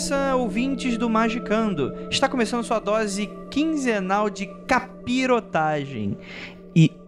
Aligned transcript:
Sun, 0.00 0.38
ouvintes 0.38 0.96
do 0.96 1.10
Magicando. 1.10 1.94
Está 2.10 2.26
começando 2.26 2.64
sua 2.64 2.78
dose 2.78 3.28
quinzenal 3.50 4.30
de 4.30 4.46
capirotagem. 4.66 6.16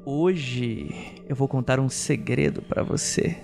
Hoje 0.05 0.91
eu 1.29 1.37
vou 1.37 1.47
contar 1.47 1.79
um 1.79 1.89
segredo 1.89 2.61
pra 2.61 2.83
você. 2.83 3.37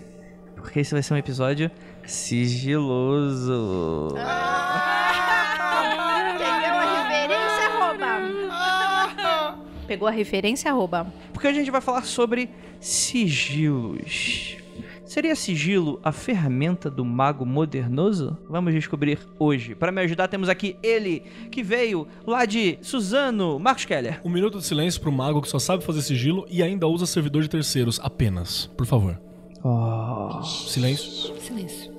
Porque 0.56 0.80
esse 0.80 0.92
vai 0.92 1.04
ser 1.04 1.14
um 1.14 1.16
episódio 1.16 1.70
sigiloso. 2.04 4.08
Entendeu 6.34 6.74
a 6.74 7.04
referência, 7.04 7.68
arroba? 7.68 8.08
Pegou 9.86 10.08
a 10.08 10.10
referência, 10.10 10.72
arroba? 10.72 11.06
Porque 11.32 11.46
hoje 11.46 11.58
a 11.58 11.60
gente 11.60 11.70
vai 11.70 11.80
falar 11.80 12.02
sobre 12.02 12.50
sigilos. 12.80 14.56
Seria 15.08 15.34
sigilo 15.34 15.98
a 16.04 16.12
ferramenta 16.12 16.90
do 16.90 17.02
mago 17.02 17.46
modernoso? 17.46 18.36
Vamos 18.46 18.74
descobrir 18.74 19.18
hoje. 19.38 19.74
Para 19.74 19.90
me 19.90 20.02
ajudar, 20.02 20.28
temos 20.28 20.50
aqui 20.50 20.76
ele, 20.82 21.22
que 21.50 21.62
veio 21.62 22.06
lá 22.26 22.44
de 22.44 22.78
Suzano, 22.82 23.58
Marcos 23.58 23.86
Keller. 23.86 24.20
Um 24.22 24.28
minuto 24.28 24.58
de 24.58 24.66
silêncio 24.66 25.00
pro 25.00 25.10
mago 25.10 25.40
que 25.40 25.48
só 25.48 25.58
sabe 25.58 25.82
fazer 25.82 26.02
sigilo 26.02 26.44
e 26.50 26.62
ainda 26.62 26.86
usa 26.86 27.06
servidor 27.06 27.40
de 27.40 27.48
terceiros, 27.48 27.98
apenas. 28.02 28.66
Por 28.76 28.84
favor. 28.84 29.18
Oh. 29.64 30.42
Silêncio. 30.42 31.34
Silêncio. 31.40 31.97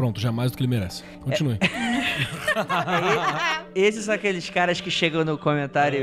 Pronto, 0.00 0.18
já 0.18 0.32
mais 0.32 0.50
do 0.50 0.56
que 0.56 0.62
ele 0.62 0.70
merece. 0.70 1.04
Continue. 1.20 1.58
Esses 3.74 4.06
são 4.06 4.14
aqueles 4.14 4.48
caras 4.48 4.80
que 4.80 4.90
chegam 4.90 5.26
no 5.26 5.36
comentário. 5.36 6.00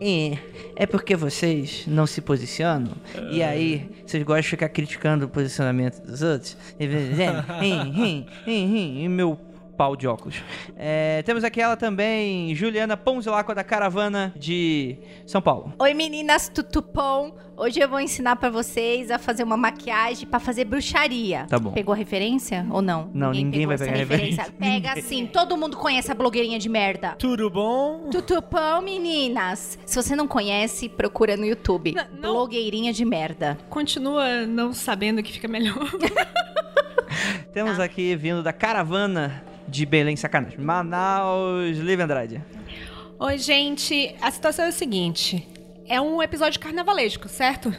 É, 0.00 0.38
é 0.74 0.86
porque 0.86 1.14
vocês 1.14 1.84
não 1.86 2.06
se 2.06 2.22
posicionam. 2.22 2.92
E 3.30 3.42
aí, 3.42 3.90
vocês 4.06 4.22
gostam 4.22 4.40
de 4.40 4.48
ficar 4.48 4.70
criticando 4.70 5.26
o 5.26 5.28
posicionamento 5.28 6.00
dos 6.00 6.22
outros. 6.22 6.56
E 6.78 6.86
"Him, 6.86 7.62
him, 7.62 8.26
him, 8.46 8.46
him", 8.46 9.04
e 9.04 9.08
meu 9.10 9.38
pau 9.80 9.96
de 9.96 10.06
óculos. 10.06 10.42
É, 10.76 11.22
temos 11.22 11.42
aqui 11.42 11.58
ela 11.58 11.74
também, 11.74 12.54
Juliana 12.54 12.98
Ponzilacqua 12.98 13.54
da 13.54 13.64
Caravana 13.64 14.30
de 14.36 14.98
São 15.24 15.40
Paulo. 15.40 15.72
Oi, 15.78 15.94
meninas 15.94 16.50
tutupom. 16.50 17.32
Hoje 17.56 17.80
eu 17.80 17.88
vou 17.88 17.98
ensinar 17.98 18.36
pra 18.36 18.50
vocês 18.50 19.10
a 19.10 19.18
fazer 19.18 19.42
uma 19.42 19.56
maquiagem 19.56 20.28
pra 20.28 20.38
fazer 20.38 20.66
bruxaria. 20.66 21.46
Tá 21.48 21.58
bom. 21.58 21.72
Pegou 21.72 21.94
a 21.94 21.96
referência 21.96 22.66
ou 22.70 22.82
não? 22.82 23.08
Não, 23.14 23.30
ninguém 23.30 23.62
pegou 23.62 23.68
vai 23.68 23.78
pegar 23.78 23.92
a 23.92 23.96
referência. 24.00 24.44
Pega 24.60 24.88
Ninguém. 24.90 25.02
sim. 25.02 25.26
Todo 25.26 25.56
mundo 25.56 25.78
conhece 25.78 26.12
a 26.12 26.14
blogueirinha 26.14 26.58
de 26.58 26.68
merda. 26.68 27.14
Tudo 27.18 27.48
bom? 27.48 28.10
Tutupão, 28.10 28.82
meninas. 28.82 29.78
Se 29.86 29.96
você 29.96 30.14
não 30.14 30.28
conhece, 30.28 30.90
procura 30.90 31.38
no 31.38 31.46
YouTube. 31.46 31.92
Não, 31.94 32.04
não. 32.20 32.32
Blogueirinha 32.34 32.92
de 32.92 33.04
merda. 33.06 33.56
Continua 33.70 34.44
não 34.46 34.74
sabendo 34.74 35.22
que 35.22 35.32
fica 35.32 35.48
melhor. 35.48 35.74
Temos 37.54 37.78
Tá. 37.78 37.84
aqui 37.84 38.14
vindo 38.14 38.42
da 38.42 38.52
Caravana 38.52 39.42
de 39.70 39.86
Belém 39.86 40.16
Sacanagem. 40.16 40.58
Manaus, 40.58 41.78
Livre 41.78 42.02
Andrade. 42.02 42.42
Oi, 43.18 43.38
gente. 43.38 44.14
A 44.20 44.30
situação 44.30 44.64
é 44.64 44.68
a 44.68 44.72
seguinte: 44.72 45.46
é 45.86 46.00
um 46.00 46.22
episódio 46.22 46.58
carnavalesco, 46.60 47.28
certo? 47.28 47.72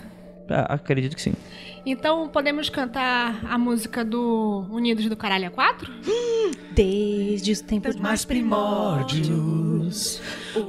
Ah, 0.49 0.73
acredito 0.75 1.15
que 1.15 1.21
sim. 1.21 1.33
Então 1.85 2.27
podemos 2.27 2.69
cantar 2.69 3.39
a 3.45 3.57
música 3.57 4.03
do 4.05 4.65
Unidos 4.69 5.07
do 5.07 5.15
Caralho 5.15 5.47
a 5.47 5.49
4? 5.49 5.91
Desde 6.73 7.51
os 7.51 7.61
tempos 7.61 7.95
mais 7.95 8.23
primórdios. 8.25 10.21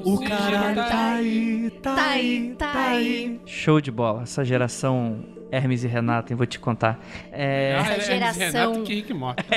O 0.05 0.19
caralho 0.21 0.77
tá 0.77 1.13
aí, 1.15 1.71
tá 1.83 1.95
Tá 1.95 2.11
aí, 2.11 2.55
tá 2.57 2.73
aí. 2.73 3.41
Show 3.45 3.81
de 3.81 3.91
bola. 3.91 4.23
Essa 4.23 4.45
geração 4.45 5.23
Hermes 5.53 5.85
e 5.85 5.87
Renato, 5.87 6.33
eu 6.33 6.37
vou 6.37 6.47
te 6.47 6.59
contar. 6.59 6.99
É... 7.31 7.75
Essa 7.79 7.91
é 7.91 7.93
Hermes 7.95 8.05
e 8.07 8.13
geração- 8.41 8.73
Renato 8.73 8.83
que 8.85 8.95
Rick 8.95 9.13
Morty. 9.15 9.45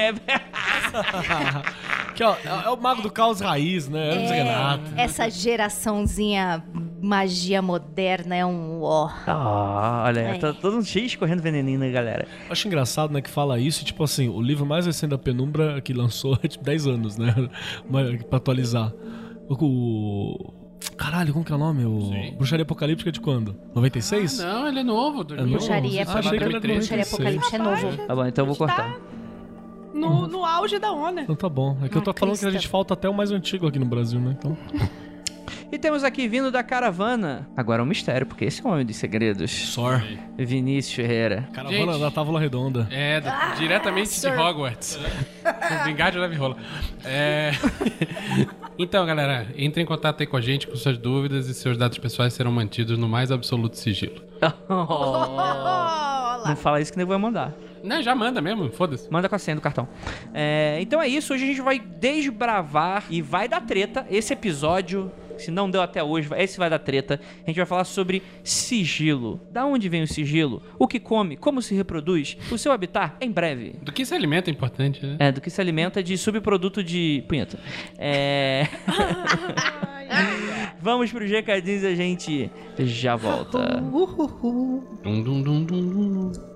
Que, 2.16 2.24
ó, 2.24 2.34
é, 2.36 2.68
é 2.68 2.70
o 2.70 2.78
mago 2.78 3.02
do 3.02 3.12
caos 3.12 3.42
raiz, 3.42 3.90
né? 3.90 4.12
Hermes 4.14 4.32
e 4.32 4.34
Renato. 4.34 4.84
Essa 4.96 5.30
geraçãozinha 5.30 6.64
magia 7.02 7.62
moderna 7.62 8.34
é 8.36 8.46
um 8.46 8.82
ó. 8.82 9.10
Ah, 9.28 10.06
olha, 10.08 10.20
É. 10.22 10.38
tá 10.38 10.54
todo 10.54 10.76
mundo 10.76 10.86
cheio 10.86 11.06
escorrendo 11.06 11.42
veneninho, 11.44 11.78
né, 11.78 11.92
galera? 11.92 12.26
Acho 12.50 12.68
engraçado, 12.70 13.12
né, 13.12 13.22
que 13.22 13.30
fala 13.30 13.60
isso, 13.60 13.82
e, 13.82 13.86
tipo 13.86 14.02
assim, 14.02 14.30
o 14.30 14.42
livro 14.42 14.66
mais 14.66 14.86
recente 14.86 15.10
da 15.10 15.18
Penumbra 15.18 15.82
que 15.82 15.92
lançou 15.94 16.38
é 16.44 16.48
tipo 16.48 16.64
10 16.64 16.88
anos, 16.88 17.18
né? 17.18 17.34
Pra 18.30 18.38
atualizar. 18.38 18.94
O. 19.50 20.54
Caralho, 20.98 21.34
como 21.34 21.44
que 21.46 21.52
é 21.52 21.56
o 21.56 21.58
nome? 21.58 21.86
O 21.86 22.10
Sim. 22.12 22.36
Bruxaria 22.38 22.64
Apocalíptica 22.64 23.12
de 23.12 23.20
quando? 23.20 23.56
96? 23.74 24.40
Ah, 24.40 24.46
não, 24.54 24.68
ele 24.68 24.80
é 24.80 24.84
novo. 24.84 25.24
novo? 25.24 25.50
Bruxaria, 25.50 26.06
Ah, 26.08 26.20
achei 26.20 26.38
que 26.38 26.44
era 26.44 26.60
Bruxaria 26.60 26.78
96. 26.78 27.14
Apocalipse 27.14 27.56
é 27.56 27.58
novo. 27.60 27.98
Tá 28.08 28.16
bom, 28.16 28.26
então 28.26 28.44
eu 28.44 28.48
vou 28.48 28.56
cortar. 28.56 28.98
No, 29.94 30.28
no 30.28 30.44
auge 30.46 30.78
da 30.78 30.92
onda. 30.92 31.22
Então 31.22 31.36
tá 31.36 31.48
bom. 31.48 31.78
É 31.82 31.88
que 31.88 31.98
eu 31.98 32.02
tô 32.02 32.14
falando 32.14 32.38
que 32.38 32.46
a 32.46 32.52
gente 32.52 32.68
falta 32.68 32.94
até 32.94 33.08
o 33.08 33.14
mais 33.14 33.32
antigo 33.32 33.66
aqui 33.68 33.80
no 33.80 33.86
Brasil, 33.86 34.20
né? 34.20 34.36
Então. 34.38 34.58
E 35.72 35.78
temos 35.78 36.04
aqui 36.04 36.28
vindo 36.28 36.52
da 36.52 36.64
caravana. 36.64 37.48
Agora 37.56 37.82
é 37.82 37.84
um 37.84 37.88
mistério, 37.88 38.26
porque 38.26 38.46
esse 38.46 38.62
é 38.62 38.64
o 38.64 38.72
homem 38.72 38.86
dos 38.86 38.96
segredos. 38.96 39.52
Sor. 39.52 40.04
Vinícius 40.38 40.94
Ferreira. 40.96 41.48
Caravana 41.54 41.94
Gente. 41.94 42.02
da 42.02 42.12
Távola 42.12 42.40
Redonda. 42.40 42.88
É, 42.92 43.22
da- 43.22 43.56
diretamente 43.56 44.20
de. 44.20 44.28
Hogwarts. 44.28 45.00
Vingardium 45.86 46.22
Leve 46.22 46.36
Rola. 46.36 46.58
É... 47.04 47.52
então, 48.78 49.06
galera, 49.06 49.48
entre 49.58 49.82
em 49.82 49.86
contato 49.86 50.22
aí 50.22 50.28
com 50.28 50.38
a 50.38 50.42
gente 50.42 50.68
com 50.68 50.76
suas 50.76 50.98
dúvidas 50.98 51.48
e 51.48 51.54
seus 51.54 51.78
dados 51.78 51.98
pessoais 51.98 52.34
serão 52.34 52.52
mantidos 52.52 52.98
no 52.98 53.08
mais 53.08 53.32
absoluto 53.32 53.78
sigilo. 53.78 54.22
Não 56.46 56.56
fala 56.56 56.80
isso 56.80 56.92
que 56.92 56.98
nem 56.98 57.08
vai 57.08 57.18
mandar. 57.18 57.54
Não, 57.84 58.02
já 58.02 58.16
manda 58.16 58.42
mesmo, 58.42 58.70
foda-se. 58.72 59.12
Manda 59.12 59.30
com 59.30 59.36
a 59.36 59.40
senha 59.40 59.56
do 59.56 59.62
cartão. 59.62 59.88
É, 60.34 60.78
então 60.82 61.02
é 61.02 61.08
isso. 61.08 61.34
Hoje 61.34 61.44
a 61.44 61.48
gente 61.48 61.62
vai 61.62 61.80
desbravar 61.80 63.06
e 63.10 63.22
vai 63.22 63.48
dar 63.48 63.62
treta. 63.62 64.06
Esse 64.10 64.34
episódio, 64.34 65.12
se 65.38 65.52
não 65.52 65.70
deu 65.70 65.82
até 65.82 66.04
hoje, 66.04 66.30
esse 66.38 66.58
vai 66.58 66.70
dar 66.70 66.80
treta. 66.80 67.20
A 67.44 67.48
gente 67.50 67.58
vai 67.58 67.66
falar 67.66 67.84
sobre 67.84 68.22
sigilo. 68.44 69.40
Da 69.52 69.66
onde 69.66 69.90
vem 69.90 70.04
o 70.04 70.08
sigilo? 70.08 70.62
O 70.80 70.88
que 70.88 71.00
come? 71.00 71.36
Como 71.38 71.62
se 71.62 71.76
reproduz? 71.76 72.38
O 72.52 72.58
seu 72.58 72.72
habitat? 72.72 73.16
Em 73.22 73.32
breve. 73.32 73.76
Do 73.82 73.92
que 73.92 74.06
se 74.06 74.14
alimenta 74.14 74.50
é 74.50 74.54
importante, 74.54 75.06
né? 75.06 75.18
É, 75.20 75.32
do 75.32 75.42
que 75.42 75.50
se 75.50 75.60
alimenta 75.62 76.02
de 76.04 76.18
subproduto 76.18 76.84
de 76.84 77.24
punheta. 77.28 77.60
É. 77.98 78.68
Vamos 80.82 81.12
pro 81.12 81.26
recadinhos 81.26 81.84
e 81.84 81.88
a 81.88 81.96
gente 81.96 82.52
já 82.80 83.16
volta. 83.16 83.82
Dum, 85.04 85.22
dum, 85.24 85.42
dum, 85.42 85.66
dum, 85.66 85.90
dum. 85.90 86.55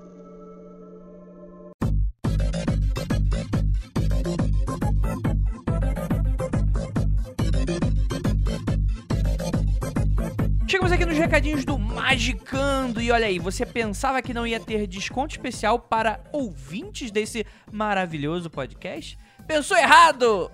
Chegamos 10.70 10.92
aqui 10.92 11.04
nos 11.04 11.18
recadinhos 11.18 11.66
do 11.66 11.80
Magicando. 11.80 13.02
E 13.02 13.10
olha 13.10 13.26
aí, 13.26 13.40
você 13.40 13.66
pensava 13.66 14.22
que 14.22 14.36
não 14.36 14.46
ia 14.46 14.60
ter 14.60 14.86
desconto 14.86 15.34
especial 15.34 15.80
para 15.80 16.20
ouvintes 16.32 17.10
desse 17.10 17.44
maravilhoso 17.72 18.52
podcast? 18.52 19.18
Pensou 19.48 19.76
errado! 19.76 20.52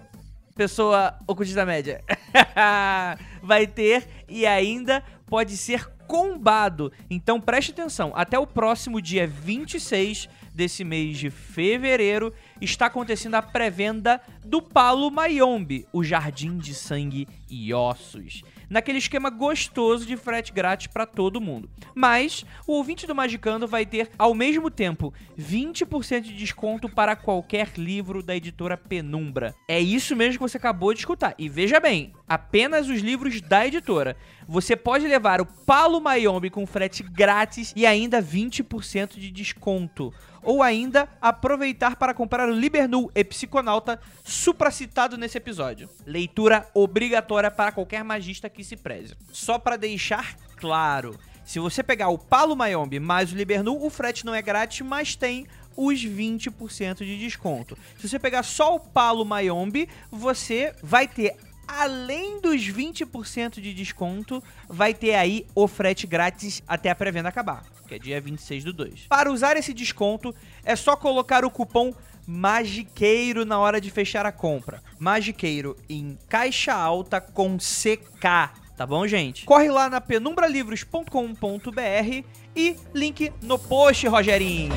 Pessoa 0.56 1.20
ocultista 1.28 1.66
média. 1.66 2.02
Vai 3.44 3.68
ter 3.68 4.08
e 4.30 4.46
ainda 4.46 5.04
pode 5.26 5.58
ser 5.58 5.86
combado. 6.08 6.94
Então 7.10 7.42
preste 7.42 7.72
atenção, 7.72 8.14
até 8.16 8.40
o 8.40 8.48
próximo 8.48 9.02
dia 9.02 9.28
26 9.28 10.30
desse 10.54 10.86
mês 10.86 11.18
de 11.18 11.30
fevereiro 11.30 12.34
está 12.62 12.86
acontecendo 12.86 13.36
a 13.36 13.42
pré-venda 13.42 14.22
do 14.46 14.62
Palo 14.62 15.12
Mayombe, 15.12 15.86
o 15.92 16.02
Jardim 16.02 16.58
de 16.58 16.74
Sangue 16.74 17.28
e 17.50 17.74
Ossos. 17.74 18.44
Naquele 18.70 18.98
esquema 18.98 19.30
gostoso 19.30 20.06
de 20.06 20.18
frete 20.18 20.52
grátis 20.52 20.88
para 20.88 21.06
todo 21.06 21.42
mundo. 21.42 21.70
Mas 21.94 22.46
o 22.68 22.74
ouvinte 22.74 23.08
do 23.08 23.16
Magicando 23.16 23.68
vai 23.68 23.86
ter 23.86 24.10
ao 24.18 24.34
mesmo 24.34 24.70
tempo 24.70 25.14
20% 25.40 26.22
de 26.22 26.36
desconto 26.36 26.90
para 26.90 27.16
qualquer 27.16 27.72
livro 27.78 28.24
da 28.24 28.36
editora 28.36 28.78
Penumbra. 28.78 29.56
É 29.68 29.80
isso 29.80 30.16
mesmo 30.16 30.34
que 30.34 30.50
você 30.50 30.58
acabou 30.58 30.94
de 30.94 31.00
escutar. 31.00 31.36
E 31.38 31.50
veja 31.50 31.80
bem, 31.80 32.14
apenas 32.28 32.90
os 32.90 33.02
livros 33.02 33.42
da 33.42 33.66
editora. 33.66 34.18
Você 34.48 34.76
pode 34.76 35.08
levar 35.08 35.42
o 35.42 35.46
Palo 35.46 36.00
Mayombe 36.00 36.50
com 36.50 36.68
frete 36.68 37.02
grátis 37.02 37.74
e 37.76 37.86
ainda 37.86 38.22
20% 38.22 39.18
de 39.18 39.32
desconto. 39.32 40.14
Ou 40.46 40.64
ainda 40.64 41.10
aproveitar 41.20 41.98
para 41.98 42.14
comprar 42.14 42.48
o 42.48 42.54
Libernu 42.54 43.12
e 43.14 43.24
Psiconauta 43.24 44.00
supracitado 44.24 45.18
nesse 45.18 45.38
episódio. 45.38 45.90
Leitura 46.06 46.66
obrigatória 46.74 47.52
para 47.52 47.72
qualquer 47.72 48.04
magista 48.04 48.50
que 48.50 48.64
se 48.64 48.78
preze. 48.78 49.16
Só 49.32 49.60
para 49.60 49.76
deixar 49.76 50.38
claro, 50.56 51.20
se 51.44 51.60
você 51.60 51.84
pegar 51.84 52.10
o 52.10 52.18
Palo 52.18 52.56
Mayombe 52.56 53.00
mais 53.00 53.32
o 53.32 53.36
Libernu, 53.36 53.84
o 53.84 53.90
frete 53.90 54.26
não 54.26 54.34
é 54.34 54.42
grátis, 54.42 54.82
mas 54.82 55.16
tem 55.16 55.46
os 55.78 56.00
20% 56.04 56.98
de 57.00 57.20
desconto. 57.20 57.78
Se 58.00 58.08
você 58.08 58.18
pegar 58.18 58.44
só 58.44 58.76
o 58.76 58.80
Palo 58.80 59.26
Mayombe, 59.26 59.90
você 60.10 60.74
vai 60.82 61.08
ter 61.08 61.36
além 61.68 62.40
dos 62.42 62.62
20% 62.62 63.60
de 63.60 63.74
desconto, 63.74 64.44
vai 64.68 64.94
ter 64.94 65.16
aí 65.16 65.46
o 65.54 65.68
frete 65.68 66.08
grátis 66.08 66.64
até 66.68 66.90
a 66.90 66.96
pré-venda 66.96 67.30
acabar, 67.30 67.64
que 67.88 67.96
é 67.96 68.00
dia 68.00 68.22
26 68.22 68.64
do 68.64 68.74
2. 68.74 69.08
Para 69.08 69.32
usar 69.32 69.58
esse 69.58 69.74
desconto, 69.74 70.34
é 70.64 70.76
só 70.76 70.96
colocar 70.96 71.46
o 71.46 71.52
cupom 71.52 71.94
Magiqueiro 72.28 73.46
na 73.46 73.60
hora 73.60 73.80
de 73.80 73.92
fechar 73.92 74.26
a 74.26 74.32
compra. 74.32 74.82
Magiqueiro 74.98 75.78
em 75.88 76.18
caixa 76.28 76.74
alta 76.74 77.22
com 77.22 77.56
CK. 77.58 78.50
Tá 78.76 78.84
bom, 78.86 79.08
gente? 79.08 79.46
Corre 79.46 79.70
lá 79.70 79.90
na 79.90 80.02
penumbralivros.com.br 80.02 82.26
e 82.56 82.76
link 82.94 83.32
no 83.42 83.60
post, 83.60 84.08
Rogerinho. 84.08 84.74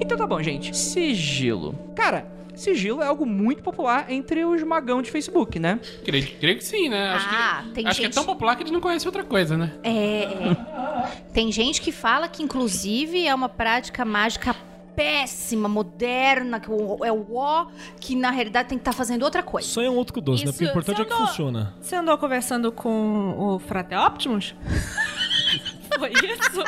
Então 0.00 0.16
tá 0.16 0.26
bom, 0.26 0.42
gente. 0.42 0.76
Sigilo. 0.76 1.74
Cara, 1.94 2.26
sigilo 2.54 3.02
é 3.02 3.06
algo 3.06 3.26
muito 3.26 3.62
popular 3.62 4.10
entre 4.10 4.44
os 4.44 4.62
magão 4.62 5.02
de 5.02 5.10
Facebook, 5.10 5.58
né? 5.58 5.80
Creio, 6.04 6.26
creio 6.38 6.56
que 6.58 6.64
sim, 6.64 6.88
né? 6.88 7.08
Acho, 7.10 7.28
Ah, 7.30 7.62
que, 7.64 7.70
tem 7.72 7.86
acho 7.86 7.96
que 8.00 8.02
é 8.02 8.06
gente- 8.06 8.14
tão 8.14 8.24
popular 8.24 8.56
que 8.56 8.62
eles 8.62 8.72
não 8.72 8.80
conhecem 8.80 9.08
outra 9.08 9.24
coisa, 9.24 9.56
né? 9.56 9.72
É, 9.82 9.90
é. 10.24 10.56
Tem 11.32 11.50
gente 11.50 11.80
que 11.80 11.90
fala 11.92 12.28
que, 12.28 12.42
inclusive, 12.42 13.26
é 13.26 13.34
uma 13.34 13.48
prática 13.48 14.04
mágica 14.04 14.54
péssima, 14.96 15.68
moderna, 15.68 16.58
que 16.58 16.70
o- 16.70 17.04
é 17.04 17.12
o 17.12 17.36
ó, 17.36 17.66
que 18.00 18.16
na 18.16 18.30
realidade 18.30 18.70
tem 18.70 18.78
que 18.78 18.82
estar 18.82 18.92
fazendo 18.92 19.22
outra 19.22 19.42
coisa. 19.42 19.68
Só 19.68 19.82
é 19.82 19.90
um 19.90 19.94
outro 19.96 20.14
que 20.14 20.18
o 20.18 20.22
doce, 20.22 20.44
né? 20.46 20.50
Porque 20.50 20.64
o 20.64 20.66
Isso, 20.66 20.70
importante 20.72 21.00
é 21.00 21.04
você 21.04 21.08
que 21.08 21.14
andou- 21.14 21.26
funciona. 21.28 21.74
Você 21.80 21.94
andou 21.96 22.18
conversando 22.18 22.72
com 22.72 23.34
o 23.38 23.58
Frate 23.58 23.94
Optimus? 23.94 24.54
Foi 25.98 26.10
isso? 26.12 26.62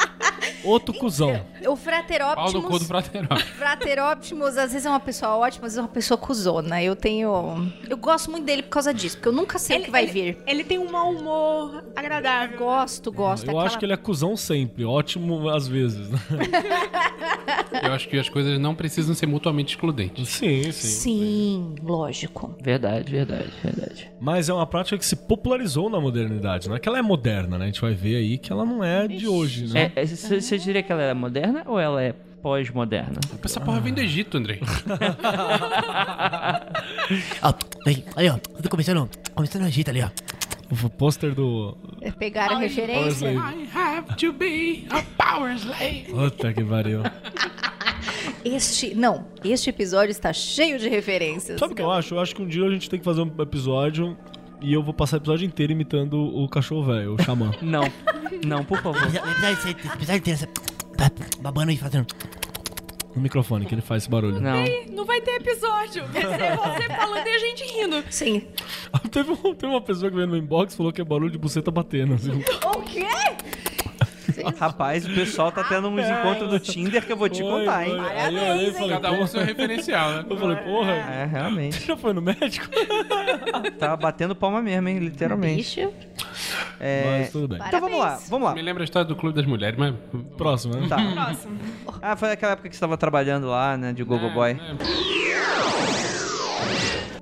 Outro 0.64 0.94
cuzão. 0.94 1.44
O 1.66 1.76
Frater 1.76 2.20
Pau 2.34 2.52
no 2.52 2.62
cu 2.62 2.68
do 2.70 2.74
Optimus, 2.76 2.86
Frateró. 2.86 3.36
Frater 3.36 3.98
Optimus, 4.12 4.56
às 4.56 4.72
vezes 4.72 4.86
é 4.86 4.90
uma 4.90 5.00
pessoa 5.00 5.36
ótima, 5.36 5.66
às 5.66 5.72
vezes 5.72 5.78
é 5.78 5.80
uma 5.82 5.88
pessoa 5.88 6.18
cuzona. 6.18 6.82
Eu 6.82 6.94
tenho... 6.96 7.70
Eu 7.88 7.96
gosto 7.96 8.30
muito 8.30 8.44
dele 8.44 8.62
por 8.62 8.70
causa 8.70 8.92
disso, 8.92 9.16
porque 9.16 9.28
eu 9.28 9.32
nunca 9.32 9.58
sei 9.58 9.78
o 9.80 9.84
que 9.84 9.90
vai 9.90 10.06
vir. 10.06 10.38
Ele 10.46 10.64
tem 10.64 10.78
um 10.78 10.90
mau 10.90 11.10
humor 11.10 11.84
agradável. 11.96 12.58
Gosto, 12.58 13.10
gosto. 13.12 13.44
Eu 13.44 13.50
aquela- 13.50 13.64
acho 13.66 13.78
que 13.78 13.84
ele 13.84 13.92
é 13.92 13.96
cuzão 13.96 14.36
sempre. 14.36 14.84
Ótimo 14.84 15.48
às 15.48 15.66
vezes. 15.68 16.10
né? 16.10 16.18
Eu 17.82 17.92
acho 17.92 18.08
que 18.08 18.18
as 18.18 18.28
coisas 18.28 18.58
não 18.58 18.74
precisam 18.74 19.14
ser 19.14 19.26
mutuamente 19.26 19.74
excludentes. 19.74 20.28
Sim, 20.28 20.70
sim. 20.72 20.88
Sim, 20.88 21.74
lógico. 21.82 22.54
Verdade, 22.62 23.10
verdade, 23.10 23.50
verdade. 23.62 24.10
Mas 24.20 24.48
é 24.48 24.54
uma 24.54 24.66
prática 24.66 24.98
que 24.98 25.04
se 25.06 25.14
popularizou 25.16 25.88
na 25.88 26.00
modernidade. 26.00 26.68
Não 26.68 26.76
é 26.76 26.80
que 26.80 26.88
ela 26.88 26.98
é 26.98 27.02
moderna, 27.02 27.56
né? 27.58 27.64
A 27.64 27.68
gente 27.68 27.80
vai 27.80 27.94
ver 27.94 28.16
aí 28.16 28.38
que 28.38 28.52
ela 28.52 28.64
não 28.64 28.82
é 28.82 29.06
de 29.06 29.28
hoje, 29.28 29.72
né? 29.72 29.92
Você 30.40 30.58
diria 30.58 30.82
que 30.82 30.90
ela 30.92 31.02
é 31.02 31.14
moderna 31.14 31.62
ou 31.66 31.78
ela 31.78 32.02
é 32.02 32.12
pós-moderna? 32.42 33.18
Essa 33.44 33.60
porra 33.60 33.80
vem 33.80 33.92
do 33.92 34.00
Egito, 34.00 34.36
Andrei. 34.38 34.60
Ó, 37.42 37.54
aí, 37.86 38.04
aí, 38.16 38.28
ó. 38.28 38.38
Tudo 38.38 38.68
começando, 38.68 39.08
começando 39.34 39.62
a 39.62 39.66
agita 39.66 39.90
ali, 39.90 40.02
ó. 40.02 40.10
O 40.70 40.90
pôster 40.90 41.34
do. 41.34 41.76
É 42.02 42.10
Pegaram 42.10 42.56
a 42.56 42.60
referência. 42.60 43.32
I 43.32 43.68
have 43.74 44.14
to 44.16 44.32
be 44.32 44.86
a 44.90 45.02
power 45.16 45.54
slave. 45.56 46.06
Puta 46.10 46.52
que 46.52 46.62
pariu. 46.62 47.02
Este. 48.44 48.94
Não, 48.94 49.26
este 49.44 49.68
episódio 49.70 50.10
está 50.10 50.32
cheio 50.32 50.78
de 50.78 50.88
referências. 50.88 51.58
Sabe 51.58 51.72
o 51.72 51.76
que 51.76 51.82
eu 51.82 51.90
acho? 51.90 52.14
Eu 52.14 52.20
acho 52.20 52.34
que 52.34 52.40
um 52.42 52.46
dia 52.46 52.64
a 52.64 52.70
gente 52.70 52.88
tem 52.88 52.98
que 52.98 53.04
fazer 53.04 53.20
um 53.20 53.42
episódio 53.42 54.16
e 54.60 54.72
eu 54.72 54.82
vou 54.82 54.92
passar 54.94 55.16
o 55.16 55.18
episódio 55.20 55.46
inteiro 55.46 55.72
imitando 55.72 56.18
o 56.18 56.48
cachorro 56.48 56.84
velho, 56.84 57.14
o 57.14 57.22
xamã. 57.22 57.52
Não. 57.62 57.82
Não, 58.46 58.64
por 58.64 58.80
favor. 58.80 59.00
De 59.08 60.20
ter 60.20 60.30
essa. 60.30 60.46
Tá 60.96 61.10
babando 61.40 61.70
e 61.70 61.76
fazendo. 61.76 62.06
No 63.14 63.22
microfone, 63.22 63.66
que 63.66 63.74
ele 63.74 63.82
faz 63.82 64.02
esse 64.02 64.10
barulho. 64.10 64.40
Não. 64.40 64.64
Não 64.92 65.04
vai 65.04 65.20
ter 65.20 65.36
episódio. 65.36 66.06
Vai 66.08 66.22
ser 66.38 66.56
você 66.56 66.94
falando 66.94 67.26
e 67.26 67.30
a 67.30 67.38
gente 67.38 67.64
rindo. 67.64 68.04
Sim. 68.10 68.42
teve, 69.10 69.34
teve 69.36 69.66
uma 69.66 69.80
pessoa 69.80 70.10
que 70.10 70.16
veio 70.16 70.28
no 70.28 70.36
inbox 70.36 70.74
e 70.74 70.76
falou 70.76 70.92
que 70.92 71.00
é 71.00 71.04
barulho 71.04 71.30
de 71.30 71.38
buceta 71.38 71.70
batendo. 71.70 72.14
assim. 72.14 72.32
O 72.64 72.82
quê? 72.82 73.06
Rapaz, 74.58 75.04
o 75.06 75.14
pessoal 75.14 75.50
tá 75.52 75.64
tendo 75.64 75.88
uns 75.88 76.06
encontros 76.06 76.48
do 76.50 76.58
Tinder 76.60 77.04
que 77.04 77.12
eu 77.12 77.16
vou 77.16 77.28
te 77.28 77.42
Foi, 77.42 77.50
contar, 77.60 77.86
hein? 77.88 77.96
foi. 77.96 78.10
Aí 78.16 78.34
eu 78.36 78.42
olhei 78.54 78.68
e 78.68 78.72
falei, 78.72 78.88
Cada 78.90 79.08
um 79.08 79.10
com 79.12 79.16
porra. 79.18 79.28
seu 79.28 79.44
referencial, 79.44 80.10
né? 80.12 80.24
Eu 80.28 80.36
falei, 80.36 80.56
porra, 80.56 80.92
É, 80.92 81.24
realmente. 81.24 81.76
você 81.76 81.86
já 81.86 81.96
foi 81.96 82.12
no 82.12 82.22
médico? 82.22 82.66
Tá 83.78 83.96
batendo 83.96 84.34
palma 84.34 84.60
mesmo, 84.62 84.88
hein? 84.88 84.98
Literalmente. 84.98 85.56
Bicho. 85.80 85.92
É... 86.80 87.18
Mas 87.20 87.32
tudo 87.32 87.48
bem. 87.48 87.58
Então 87.66 87.80
vamos 87.80 87.98
lá, 87.98 88.04
Parabéns. 88.06 88.30
vamos 88.30 88.48
lá. 88.48 88.54
Me 88.54 88.62
lembra 88.62 88.82
a 88.82 88.84
história 88.84 89.06
do 89.06 89.14
Clube 89.16 89.34
das 89.36 89.46
Mulheres, 89.46 89.78
mas... 89.78 89.94
Próximo, 90.36 90.74
né? 90.76 90.86
Tá. 90.88 90.96
Próximo. 90.96 91.58
Ah, 92.02 92.16
foi 92.16 92.32
aquela 92.32 92.52
época 92.52 92.68
que 92.68 92.74
você 92.76 92.80
tava 92.80 92.96
trabalhando 92.96 93.46
lá, 93.48 93.76
né, 93.76 93.92
de 93.92 94.02
Gogo 94.04 94.30
Boy. 94.30 94.52
É, 94.52 94.58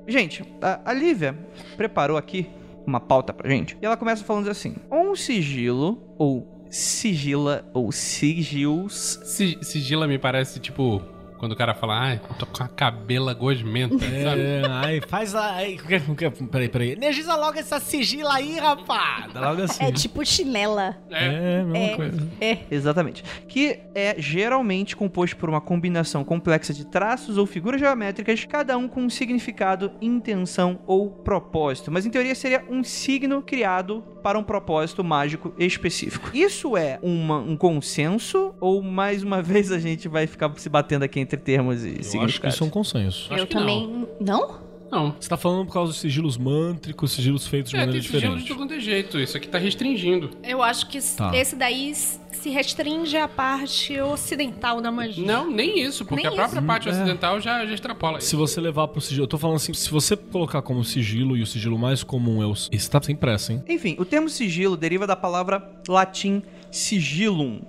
Gente, 0.09 0.45
a, 0.63 0.81
a 0.91 0.93
Lívia 0.93 1.37
preparou 1.77 2.17
aqui 2.17 2.49
uma 2.87 3.01
pauta 3.01 3.33
pra 3.33 3.49
gente. 3.51 3.77
E 3.83 3.85
ela 3.87 3.97
começa 3.97 4.25
falando 4.25 4.49
assim: 4.49 4.77
um 4.91 5.17
sigilo, 5.17 6.15
ou 6.17 6.56
sigila, 6.71 7.65
ou 7.75 7.91
sigils. 7.93 9.19
Si- 9.25 9.59
Sigila 9.63 10.07
me 10.07 10.19
parece, 10.19 10.59
tipo, 10.61 11.01
quando 11.39 11.53
o 11.53 11.57
cara 11.57 11.75
fala, 11.75 11.99
ai, 12.01 12.21
tô 12.39 12.47
com 12.47 12.63
a 12.63 12.69
cabela 12.69 13.33
gosmenta, 13.35 13.99
sabe? 13.99 14.41
É, 14.41 14.63
ai, 14.69 15.01
faz 15.07 15.33
lá. 15.33 15.53
Ai, 15.55 15.77
peraí, 16.51 16.69
peraí. 16.69 16.93
Energiza 16.93 17.35
logo 17.37 17.59
essa 17.59 17.79
sigila 17.81 18.35
aí, 18.35 18.59
rapaz. 18.59 19.33
Dá 19.33 19.51
logo 19.51 19.63
assim. 19.63 19.85
É 19.85 19.93
tipo 19.93 20.25
chinela. 20.25 20.97
É, 21.11 21.63
mesma 21.63 21.97
coisa. 21.97 22.29
Exatamente. 22.71 23.25
Que 23.49 23.81
é 23.95 24.17
geralmente 24.19 24.97
composto 24.97 25.37
por 25.37 25.49
uma 25.49 25.61
combinação 25.61 26.25
complexa 26.25 26.73
de 26.73 26.85
traços 26.87 27.37
ou 27.39 27.47
figuras 27.47 27.81
geométricas, 27.81 28.45
cada 28.45 28.77
um 28.77 28.89
com 28.89 29.03
um 29.03 29.11
significado, 29.11 29.93
intenção 30.01 30.81
ou 30.87 31.11
propósito. 31.11 31.91
Mas 31.91 32.07
em 32.07 32.11
teoria 32.11 32.35
seria 32.35 32.65
um 32.69 32.83
signo 32.85 33.43
criado 33.43 34.03
para 34.23 34.39
um 34.39 34.43
propósito 34.43 35.05
mágico 35.05 35.55
específico. 35.59 36.31
Isso 36.35 36.77
é 36.77 36.99
uma- 37.03 37.39
um 37.39 37.57
consenso 37.57 38.55
ou 38.61 38.83
mais 38.83 39.23
uma 39.23 39.41
vez 39.43 39.71
a 39.71 39.79
gente 39.79 40.09
vai 40.09 40.27
ficar 40.27 40.53
se 40.57 40.69
batendo 40.69 41.05
aqui 41.05 41.21
entre 41.27 41.37
termos 41.39 41.85
e 41.85 41.89
Eu 41.89 41.93
acho 41.93 41.99
que 41.99 42.05
significados? 42.11 42.55
isso 42.55 42.65
é 42.65 42.67
um 42.67 42.71
consenso. 42.71 43.35
Acho 43.35 43.43
eu 43.43 43.47
também. 43.47 44.07
Não? 44.21 44.65
Não. 44.91 45.17
Você 45.19 45.29
tá 45.29 45.37
falando 45.37 45.67
por 45.67 45.73
causa 45.73 45.91
dos 45.93 46.01
sigilos 46.01 46.39
mântricos, 46.39 47.11
sigilos 47.11 47.45
feitos 47.47 47.71
de 47.71 47.77
É, 47.77 47.81
maneira 47.81 48.01
tem 48.01 48.09
sigilo 48.09 48.37
de 48.37 48.43
diferente. 48.45 48.59
todo 48.69 48.73
é 48.75 48.81
jeito. 48.81 49.19
Isso 49.19 49.37
aqui 49.37 49.49
tá 49.49 49.59
restringindo. 49.59 50.31
Eu 50.45 50.63
acho 50.63 50.87
que 50.89 51.01
Tá. 51.17 51.37
esse 51.37 51.57
daí 51.57 51.93
se 51.93 52.51
restringe 52.51 53.17
à 53.17 53.27
parte 53.27 54.01
ocidental 54.01 54.81
da 54.81 54.93
magia. 54.93 55.27
Não, 55.27 55.51
nem 55.51 55.81
isso, 55.83 56.05
porque 56.05 56.23
Nem 56.23 56.33
a 56.33 56.37
própria 56.37 56.59
isso. 56.61 56.67
parte 56.69 56.89
É. 56.89 56.93
ocidental 56.93 57.41
já, 57.41 57.67
já 57.67 57.75
extrapola 57.75 58.19
isso. 58.19 58.29
Se 58.29 58.37
você 58.37 58.61
levar 58.61 58.87
pro 58.87 59.01
sigilo, 59.01 59.25
eu 59.25 59.29
tô 59.29 59.37
falando 59.37 59.57
assim, 59.57 59.75
se 59.75 59.91
você 59.91 60.17
colocar 60.17 60.63
como 60.63 60.85
sigilo 60.85 61.37
e 61.37 61.43
o 61.43 61.47
sigilo 61.47 61.77
mais 61.77 62.05
comum 62.05 62.41
é 62.41 62.47
o. 62.47 62.53
Esse 62.71 62.89
tá 62.89 63.03
sem 63.03 63.17
pressa, 63.17 63.53
hein? 63.55 63.65
Enfim, 63.69 63.97
o 63.99 64.05
termo 64.05 64.29
sigilo 64.29 64.77
deriva 64.77 65.05
da 65.05 65.17
palavra 65.17 65.69
latim 65.89 66.43
sigillum, 66.71 67.61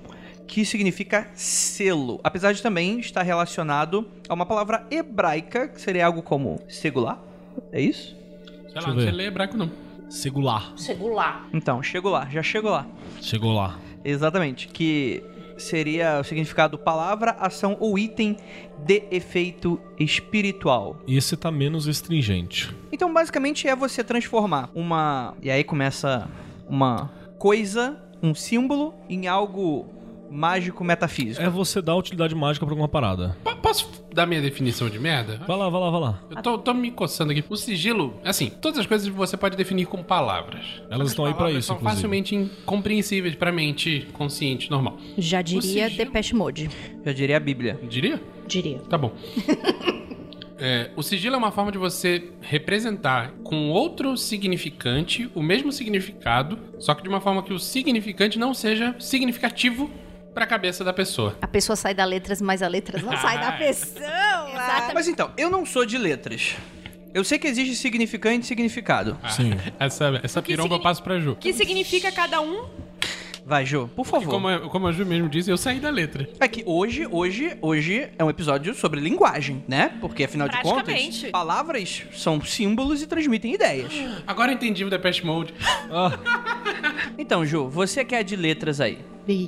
que 0.48 0.66
significa 0.66 1.30
selo, 1.36 2.20
apesar 2.24 2.54
de 2.54 2.64
também 2.64 3.00
estar 3.00 3.22
relacionado 3.22 4.08
a 4.28 4.34
uma 4.34 4.46
palavra 4.46 4.88
hebraica, 4.90 5.68
que 5.68 5.82
seria 5.82 6.06
algo 6.06 6.22
como 6.22 6.60
segular. 6.70 7.22
É 7.72 7.82
isso? 7.82 8.16
Sei 8.72 8.82
lá, 8.82 8.94
não 8.94 9.00
sei 9.02 9.12
ler 9.12 9.28
hebraico, 9.28 9.58
não. 9.58 9.70
Segular. 10.10 10.74
Segular. 10.78 11.48
Então, 11.54 11.84
chego 11.84 12.10
lá, 12.10 12.28
já 12.30 12.42
chego 12.42 12.70
lá. 12.70 12.88
Chegou 13.22 13.54
lá. 13.54 13.78
Exatamente, 14.06 14.70
que 14.70 15.22
seria 15.58 16.22
o 16.22 16.24
significado 16.24 16.78
palavra, 16.78 17.32
ação 17.32 17.76
ou 17.80 17.98
item 17.98 18.38
de 18.86 19.04
efeito 19.12 19.82
espiritual. 20.00 21.02
Esse 21.08 21.36
tá 21.36 21.52
menos 21.52 21.88
astringente. 21.88 22.74
Então, 22.92 23.14
basicamente 23.14 23.68
é 23.68 23.76
você 23.76 24.04
transformar 24.04 24.70
uma. 24.74 25.36
E 25.42 25.52
aí 25.52 25.64
começa 25.64 26.30
uma 26.70 27.12
coisa 27.38 28.02
um 28.22 28.34
símbolo 28.34 28.94
em 29.10 29.28
algo 29.28 29.86
mágico 30.30 30.84
metafísico. 30.84 31.42
É 31.44 31.50
você 31.50 31.82
dar 31.82 31.96
utilidade 31.96 32.34
mágica 32.36 32.66
pra 32.66 32.74
alguma 32.74 32.88
parada. 32.88 33.38
Po- 33.44 33.56
Posso 33.58 33.90
dar 34.14 34.26
minha 34.26 34.42
definição 34.42 34.90
de 34.90 34.98
merda? 34.98 35.42
Vai 35.46 35.58
lá, 35.58 35.68
vai 35.68 35.82
lá, 35.82 35.90
vai 35.90 36.00
lá. 36.00 36.24
Eu 36.30 36.42
tô, 36.42 36.58
tô 36.58 36.74
me 36.74 36.90
coçando 36.90 37.32
aqui. 37.34 37.44
O 37.50 37.56
sigilo, 37.58 38.18
assim, 38.24 38.50
todas 38.50 38.80
as 38.80 38.86
coisas 38.86 39.08
você 39.10 39.36
pode 39.36 39.58
definir 39.58 39.86
com 39.88 40.02
palavras. 40.02 40.64
Elas 40.90 41.10
estão 41.10 41.26
aí 41.26 41.32
pra 41.34 41.40
Palavras 41.40 41.60
isso, 41.60 41.68
São 41.68 41.76
inclusive. 41.76 41.96
facilmente 41.96 42.34
incompreensíveis 42.36 43.36
pra 43.36 43.52
mente 43.52 44.08
consciente, 44.14 44.72
normal. 44.72 44.98
Já 45.18 45.42
diria 45.42 45.62
sigilo- 45.90 45.98
Depeche 45.98 46.34
Mode. 46.34 46.70
Eu 47.06 47.14
diria 47.14 47.36
a 47.36 47.40
Bíblia. 47.42 47.78
Diria? 47.90 48.22
Diria. 48.48 48.80
Tá 48.90 48.98
bom. 48.98 49.12
É, 50.60 50.90
o 50.96 51.04
sigilo 51.04 51.36
é 51.36 51.38
uma 51.38 51.52
forma 51.52 51.72
de 51.72 51.78
você 51.78 52.32
representar 52.42 53.32
com 53.44 53.70
outro 53.70 54.18
significante 54.18 55.30
o 55.36 55.44
mesmo 55.44 55.72
significado, 55.72 56.58
só 56.80 56.96
que 56.96 57.04
de 57.04 57.10
uma 57.10 57.22
forma 57.22 57.44
que 57.44 57.54
o 57.54 57.60
significante 57.60 58.40
não 58.40 58.56
seja 58.56 58.96
significativo 58.98 59.88
pra 60.38 60.46
cabeça 60.46 60.84
da 60.84 60.94
pessoa. 60.94 61.36
A 61.42 61.48
pessoa 61.48 61.76
sai 61.76 61.96
da 61.96 62.06
letras, 62.06 62.40
mas 62.40 62.62
a 62.62 62.68
letras 62.68 63.02
não 63.02 63.18
sai 63.18 63.40
da 63.40 63.54
pessoa. 63.54 64.06
Exatamente. 64.06 64.94
Mas 64.94 65.08
então, 65.08 65.32
eu 65.36 65.50
não 65.50 65.66
sou 65.66 65.84
de 65.84 65.98
letras. 65.98 66.56
Eu 67.12 67.24
sei 67.24 67.40
que 67.40 67.48
existe 67.48 67.76
significante 67.76 68.46
e 68.46 68.48
significado. 68.48 69.18
Sim. 69.30 69.54
Essa, 69.80 70.20
essa 70.24 70.42
piromba 70.44 70.76
eu 70.76 70.80
passo 70.80 71.02
pra 71.02 71.20
Ju. 71.20 71.32
O 71.32 71.36
que 71.36 71.52
significa 71.54 72.12
cada 72.12 72.40
um? 72.40 72.70
Vai, 73.44 73.66
Jô, 73.66 73.88
por 73.88 74.06
favor. 74.06 74.30
Como, 74.30 74.48
a- 74.50 74.60
como 74.70 74.88
a 74.88 74.92
Ju 74.92 75.06
mesmo 75.06 75.30
disse, 75.30 75.50
eu 75.50 75.58
saí 75.58 75.80
da 75.80 75.90
letra. 75.90 76.30
É 76.38 76.48
que 76.50 76.64
hoje, 76.66 77.08
hoje, 77.10 77.58
hoje 77.62 78.10
é 78.20 78.24
um 78.24 78.30
episódio 78.30 78.76
sobre 78.76 79.00
linguagem, 79.00 79.64
né? 79.68 79.94
Porque 80.02 80.26
afinal 80.26 80.50
de 80.50 80.58
contas, 80.62 80.84
Praticamente. 80.84 81.28
palavras 81.30 82.04
são 82.14 82.42
símbolos 82.42 83.02
e 83.02 83.08
transmitem 83.08 83.54
ideias. 83.54 83.92
Agora 84.28 84.52
eu 84.52 84.56
entendi 84.56 84.84
o 84.84 84.90
Depeche 84.90 85.26
Mode. 85.26 85.54
Então, 87.18 87.46
Ju, 87.46 87.68
você 87.70 88.06
que 88.06 88.14
é 88.16 88.24
de 88.24 88.36
letras 88.36 88.80
aí. 88.80 89.00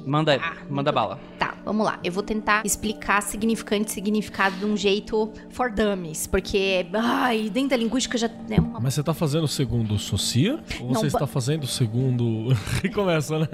Manda, 0.05 0.38
tá, 0.38 0.57
manda 0.69 0.91
bala. 0.91 1.17
Tá, 1.38 1.55
vamos 1.63 1.85
lá. 1.85 1.99
Eu 2.03 2.11
vou 2.11 2.21
tentar 2.21 2.65
explicar 2.65 3.21
significante 3.21 3.89
e 3.89 3.93
significado 3.93 4.57
de 4.57 4.65
um 4.65 4.75
jeito 4.75 5.31
for 5.51 5.71
dummies, 5.71 6.27
porque 6.27 6.85
ai, 6.93 7.49
dentro 7.49 7.69
da 7.69 7.77
linguística 7.77 8.17
já 8.17 8.29
é 8.49 8.59
uma 8.59 8.81
Mas 8.81 8.95
você 8.95 9.03
tá 9.03 9.13
fazendo 9.13 9.45
o 9.45 9.47
segundo 9.47 9.97
Socia? 9.97 10.59
Ou 10.81 10.88
Não, 10.88 10.95
você 10.95 11.01
ba- 11.03 11.07
está 11.07 11.27
fazendo 11.27 11.63
o 11.63 11.67
segundo. 11.67 12.47
E 12.83 12.89
começa, 12.89 13.39
né? 13.39 13.47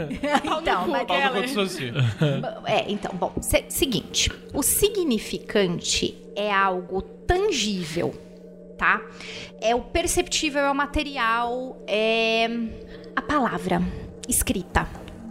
então, 0.44 0.88
mas. 0.88 1.06
É, 2.66 2.92
então, 2.92 3.12
bom, 3.14 3.32
se- 3.40 3.66
seguinte, 3.70 4.32
o 4.52 4.64
significante 4.64 6.16
é 6.36 6.52
algo 6.52 7.04
tangível, 7.04 8.16
tá? 8.80 9.00
É 9.62 9.76
o 9.76 9.82
perceptível, 9.82 10.62
é 10.62 10.72
o 10.72 10.76
material, 10.76 11.78
é 11.88 12.50
a 13.16 13.22
palavra 13.22 13.80
escrita. 14.28 14.88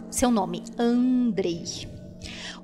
Seu 0.09 0.31
nome, 0.31 0.63
Andrei. 0.77 1.63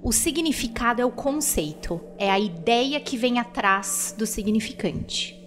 O 0.02 0.12
significado 0.12 1.02
é 1.02 1.06
o 1.06 1.12
conceito, 1.12 2.02
é 2.18 2.30
a 2.32 2.40
ideia 2.40 3.00
que 3.00 3.16
vem 3.16 3.38
atrás 3.38 4.16
do 4.18 4.26
significante 4.26 5.40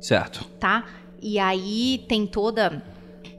Certo. 0.00 0.44
tá? 0.60 0.84
E 1.20 1.38
aí 1.38 2.04
tem 2.06 2.26
toda 2.26 2.82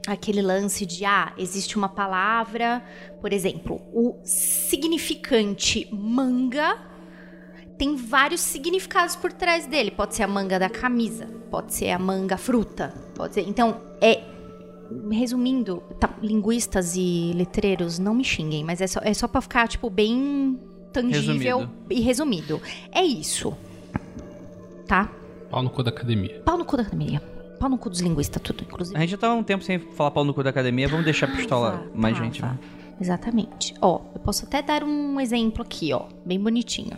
aquele 0.06 0.42
lance 0.42 0.84
de 0.84 1.04
ah, 1.04 1.32
existe 1.38 1.76
uma 1.76 1.88
palavra, 1.88 2.82
por 3.20 3.32
exemplo, 3.32 3.80
o 3.92 4.18
significante 4.24 5.88
manga 5.92 6.90
tem 7.78 7.96
vários 7.96 8.42
significados 8.42 9.16
por 9.16 9.32
trás 9.32 9.66
dele. 9.66 9.90
Pode 9.90 10.14
ser 10.14 10.24
a 10.24 10.28
manga 10.28 10.58
da 10.58 10.68
camisa, 10.68 11.26
pode 11.50 11.72
ser 11.72 11.90
a 11.90 11.98
manga 11.98 12.36
fruta, 12.36 12.92
pode 13.14 13.32
ser. 13.32 13.48
Então, 13.48 13.80
é 14.02 14.22
resumindo, 15.10 15.82
tá, 15.98 16.10
linguistas 16.22 16.94
e 16.96 17.32
letreiros 17.34 17.98
não 17.98 18.14
me 18.14 18.24
xinguem, 18.24 18.64
mas 18.64 18.80
é 18.80 18.86
só, 18.86 19.00
é 19.02 19.12
só 19.14 19.26
para 19.28 19.40
ficar 19.40 19.68
tipo 19.68 19.88
bem 19.90 20.58
tangível 20.92 21.58
Resumido. 21.58 21.72
e 21.90 22.00
resumido. 22.00 22.62
É 22.92 23.02
isso. 23.02 23.54
Tá? 24.86 25.10
Pau 25.50 25.62
no 25.62 25.70
cu 25.70 25.82
da 25.82 25.90
academia. 25.90 26.40
Pau 26.44 26.58
no 26.58 26.64
cu 26.64 26.76
da 26.76 26.82
academia. 26.82 27.20
Pau 27.58 27.68
no 27.68 27.76
cu 27.78 27.90
dos 27.90 28.00
linguistas, 28.00 28.40
tudo, 28.42 28.64
inclusive. 28.64 28.96
A 28.96 29.00
gente 29.00 29.10
já 29.10 29.16
tá 29.18 29.28
há 29.28 29.34
um 29.34 29.42
tempo 29.42 29.62
sem 29.62 29.78
falar 29.78 30.10
pau 30.10 30.24
no 30.24 30.32
cu 30.32 30.42
da 30.42 30.50
academia, 30.50 30.88
vamos 30.88 31.04
deixar 31.04 31.28
a 31.28 31.36
pistola 31.36 31.70
Tava, 31.72 31.90
mais 31.94 32.14
tava. 32.14 32.24
gente. 32.24 32.42
né? 32.42 32.58
Exatamente. 33.00 33.74
Ó, 33.80 34.00
eu 34.14 34.20
posso 34.20 34.44
até 34.46 34.62
dar 34.62 34.82
um 34.82 35.20
exemplo 35.20 35.62
aqui, 35.62 35.92
ó, 35.92 36.04
bem 36.24 36.38
bonitinho. 36.40 36.96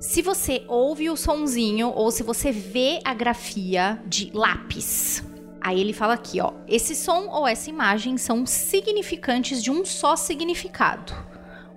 Se 0.00 0.22
você 0.22 0.62
ouve 0.68 1.10
o 1.10 1.16
sonzinho 1.16 1.88
ou 1.94 2.10
se 2.10 2.22
você 2.22 2.52
vê 2.52 3.00
a 3.04 3.12
grafia 3.14 4.00
de 4.06 4.30
lápis, 4.32 5.24
aí 5.60 5.80
ele 5.80 5.92
fala 5.92 6.14
aqui, 6.14 6.40
ó, 6.40 6.52
esse 6.66 6.94
som 6.94 7.28
ou 7.28 7.46
essa 7.46 7.70
imagem 7.70 8.16
são 8.16 8.46
significantes 8.46 9.62
de 9.62 9.70
um 9.70 9.84
só 9.84 10.16
significado. 10.16 11.12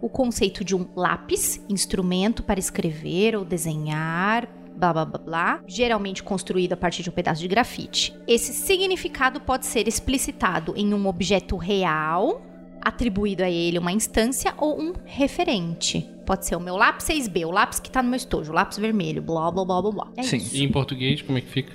O 0.02 0.10
conceito 0.10 0.64
de 0.64 0.76
um 0.76 0.88
lápis, 0.96 1.64
instrumento 1.70 2.42
para 2.42 2.60
escrever 2.60 3.36
ou 3.36 3.46
desenhar, 3.46 4.48
blá 4.76 4.94
blá 4.94 5.06
blá 5.06 5.20
blá, 5.20 5.64
geralmente 5.68 6.24
construído 6.24 6.74
a 6.74 6.78
partir 6.78 7.04
de 7.04 7.10
um 7.10 7.14
pedaço 7.14 7.42
de 7.42 7.48
grafite. 7.48 8.16
Esse 8.28 8.52
significado 8.54 9.40
pode 9.40 9.68
ser 9.68 9.88
explicitado 9.88 10.74
em 10.76 10.94
um 10.94 11.08
objeto 11.08 11.56
real, 11.56 12.42
atribuído 12.82 13.44
a 13.44 13.50
ele 13.50 13.78
uma 13.78 13.92
instância 13.92 14.56
ou 14.58 14.82
um 14.82 14.94
referente. 15.06 16.10
Pode 16.26 16.48
ser 16.48 16.56
o 16.56 16.60
meu 16.60 16.76
lápis 16.76 17.06
6B, 17.06 17.46
o 17.46 17.52
lápis 17.52 17.80
que 17.80 17.92
tá 17.92 18.02
no 18.02 18.10
meu 18.10 18.18
estojo, 18.18 18.52
o 18.52 18.56
lápis 18.56 18.80
vermelho, 18.80 19.22
blá 19.22 19.52
blá 19.52 19.64
blá 19.64 19.82
blá 19.82 19.92
blá. 19.92 20.08
É 20.18 20.24
Sim. 20.24 20.38
isso. 20.38 20.56
E 20.56 20.64
em 20.64 20.72
português, 20.72 21.22
como 21.22 21.38
é 21.38 21.42
que 21.42 21.50
fica? 21.50 21.74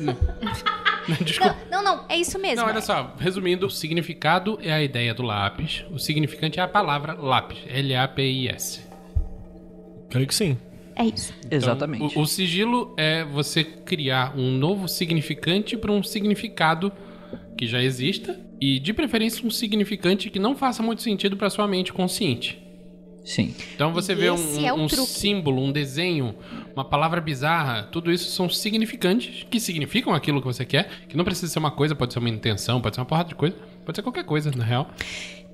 Não. 1.10 1.16
Não, 1.18 1.24
Desculpa. 1.26 1.56
Não, 1.70 1.82
não, 1.84 1.96
não, 1.96 2.04
é 2.08 2.16
isso 2.16 2.38
mesmo. 2.38 2.64
Não, 2.64 2.70
olha 2.72 2.80
só. 2.80 3.14
Resumindo, 3.18 3.66
o 3.66 3.70
significado 3.70 4.58
é 4.62 4.72
a 4.72 4.82
ideia 4.82 5.12
do 5.14 5.22
lápis. 5.22 5.84
O 5.90 5.98
significante 5.98 6.58
é 6.60 6.62
a 6.62 6.68
palavra 6.68 7.14
lápis. 7.14 7.58
L-A-P-I-S. 7.68 8.80
Creio 10.10 10.26
que 10.26 10.34
sim. 10.34 10.56
É 10.96 11.04
isso. 11.04 11.32
Então, 11.46 11.56
Exatamente. 11.56 12.18
O, 12.18 12.22
o 12.22 12.26
sigilo 12.26 12.94
é 12.96 13.24
você 13.24 13.62
criar 13.64 14.36
um 14.36 14.50
novo 14.50 14.88
significante 14.88 15.76
para 15.76 15.92
um 15.92 16.02
significado 16.02 16.92
que 17.56 17.66
já 17.66 17.82
exista 17.82 18.38
e, 18.60 18.78
de 18.78 18.92
preferência, 18.92 19.46
um 19.46 19.50
significante 19.50 20.28
que 20.30 20.38
não 20.38 20.54
faça 20.56 20.82
muito 20.82 21.00
sentido 21.02 21.36
para 21.36 21.48
sua 21.48 21.66
mente 21.66 21.92
consciente. 21.92 22.58
Sim. 23.24 23.54
Então 23.74 23.92
você 23.92 24.12
E 24.12 24.16
vê 24.16 24.30
um, 24.30 24.66
é 24.66 24.72
um 24.72 24.86
truque. 24.86 25.06
símbolo, 25.10 25.62
um 25.62 25.70
desenho, 25.70 26.34
uma 26.80 26.84
palavra 26.84 27.20
bizarra, 27.20 27.84
tudo 27.84 28.10
isso 28.10 28.30
são 28.30 28.48
significantes 28.48 29.46
que 29.48 29.60
significam 29.60 30.14
aquilo 30.14 30.40
que 30.40 30.46
você 30.46 30.64
quer, 30.64 30.88
que 31.08 31.16
não 31.16 31.24
precisa 31.24 31.52
ser 31.52 31.58
uma 31.58 31.70
coisa, 31.70 31.94
pode 31.94 32.12
ser 32.12 32.18
uma 32.18 32.28
intenção, 32.28 32.80
pode 32.80 32.96
ser 32.96 33.00
uma 33.02 33.06
porrada 33.06 33.28
de 33.28 33.34
coisa, 33.34 33.54
pode 33.84 33.96
ser 33.96 34.02
qualquer 34.02 34.24
coisa, 34.24 34.50
na 34.50 34.64
real. 34.64 34.90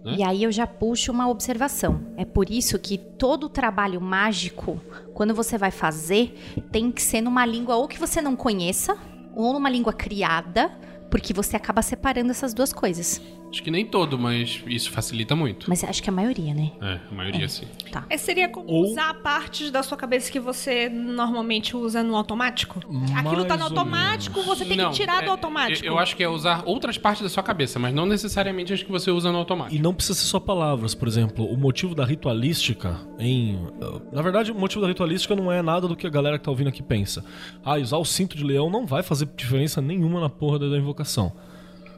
Né? 0.05 0.17
E 0.19 0.23
aí 0.23 0.45
eu 0.45 0.53
já 0.53 0.67
puxo 0.69 1.11
uma 1.11 1.29
observação. 1.29 2.01
É 2.17 2.25
por 2.25 2.49
isso 2.49 2.79
que 2.79 2.97
todo 2.97 3.49
trabalho 3.49 4.01
mágico, 4.01 4.81
quando 5.13 5.35
você 5.35 5.59
vai 5.59 5.73
fazer, 5.73 6.39
tem 6.71 6.93
que 6.93 7.03
ser 7.03 7.21
numa 7.21 7.45
língua 7.45 7.75
ou 7.75 7.89
que 7.89 7.99
você 7.99 8.23
não 8.23 8.37
conheça, 8.37 8.97
ou 9.35 9.53
numa 9.53 9.69
língua 9.69 9.93
criada, 9.93 10.71
porque 11.11 11.35
você 11.35 11.57
acaba 11.57 11.83
separando 11.83 12.31
essas 12.31 12.55
duas 12.55 12.73
coisas. 12.73 13.21
Acho 13.57 13.63
que 13.63 13.71
nem 13.71 13.87
todo, 13.87 14.19
mas 14.19 14.63
isso 14.67 14.91
facilita 14.91 15.35
muito. 15.35 15.65
Mas 15.67 15.83
acho 15.83 16.03
que 16.03 16.11
a 16.11 16.13
maioria, 16.13 16.53
né? 16.53 16.73
É, 16.79 17.01
a 17.11 17.15
maioria 17.15 17.49
sim. 17.49 17.65
Tá. 17.91 18.05
É, 18.11 18.19
seria 18.19 18.51
como 18.51 18.69
Ou- 18.69 18.85
usar 18.85 19.15
partes 19.23 19.71
da 19.71 19.83
sua 19.83 19.97
cabeça 19.97 20.31
que 20.31 20.39
você 20.39 20.91
normalmente 20.91 21.75
usa 21.75 22.03
no 22.03 22.15
automático? 22.17 22.81
Aquilo 23.17 23.47
tá 23.47 23.55
no 23.55 23.61
Mais 23.61 23.63
automático, 23.63 24.43
você 24.43 24.63
tem 24.67 24.77
Não, 24.77 24.91
que 24.91 24.97
tirar 24.97 25.23
do 25.23 25.29
é, 25.29 25.31
automático. 25.31 25.87
Eu, 25.87 25.95
eu 25.95 25.99
acho 25.99 26.15
que 26.15 26.23
é 26.23 26.29
usar 26.29 26.65
outras 26.67 26.99
partes 26.99 27.23
da 27.23 27.31
sua 27.31 27.43
cabeça, 27.43 27.79
mas 27.79 27.95
não 27.95 28.05
necessariamente 28.05 28.75
as 28.75 28.83
que 28.83 28.93
você 28.93 29.11
usa 29.11 29.33
no 29.33 29.39
automático. 29.39 29.75
E 29.75 29.79
não 29.79 29.95
precisa 29.95 30.19
ser 30.19 30.27
só 30.27 30.39
palavras, 30.39 30.95
por 30.95 31.09
exemplo, 31.09 31.47
o 31.47 31.57
motivo 31.57 31.95
da 31.95 32.05
ritualística 32.05 33.01
em. 33.19 33.55
uh, 33.81 34.03
Na 34.13 34.21
verdade, 34.21 34.53
o 34.53 34.55
motivo 34.55 34.83
da 34.83 34.89
ritualística 34.89 35.35
não 35.35 35.51
é 35.51 35.63
nada 35.63 35.89
do 35.89 35.97
que 35.97 36.07
a 36.07 36.11
galera 36.11 36.39
que 36.39 36.45
tá 36.45 36.51
ouvindo 36.51 36.69
aqui 36.69 36.83
pensa. 36.83 37.25
Ah, 37.65 37.77
usar 37.79 37.97
o 37.97 38.05
cinto 38.05 38.37
de 38.37 38.45
leão 38.45 38.69
não 38.69 38.85
vai 38.85 39.03
fazer 39.03 39.27
diferença 39.35 39.81
nenhuma 39.81 40.21
na 40.21 40.29
porra 40.29 40.59
da 40.59 40.77
invocação. 40.77 41.33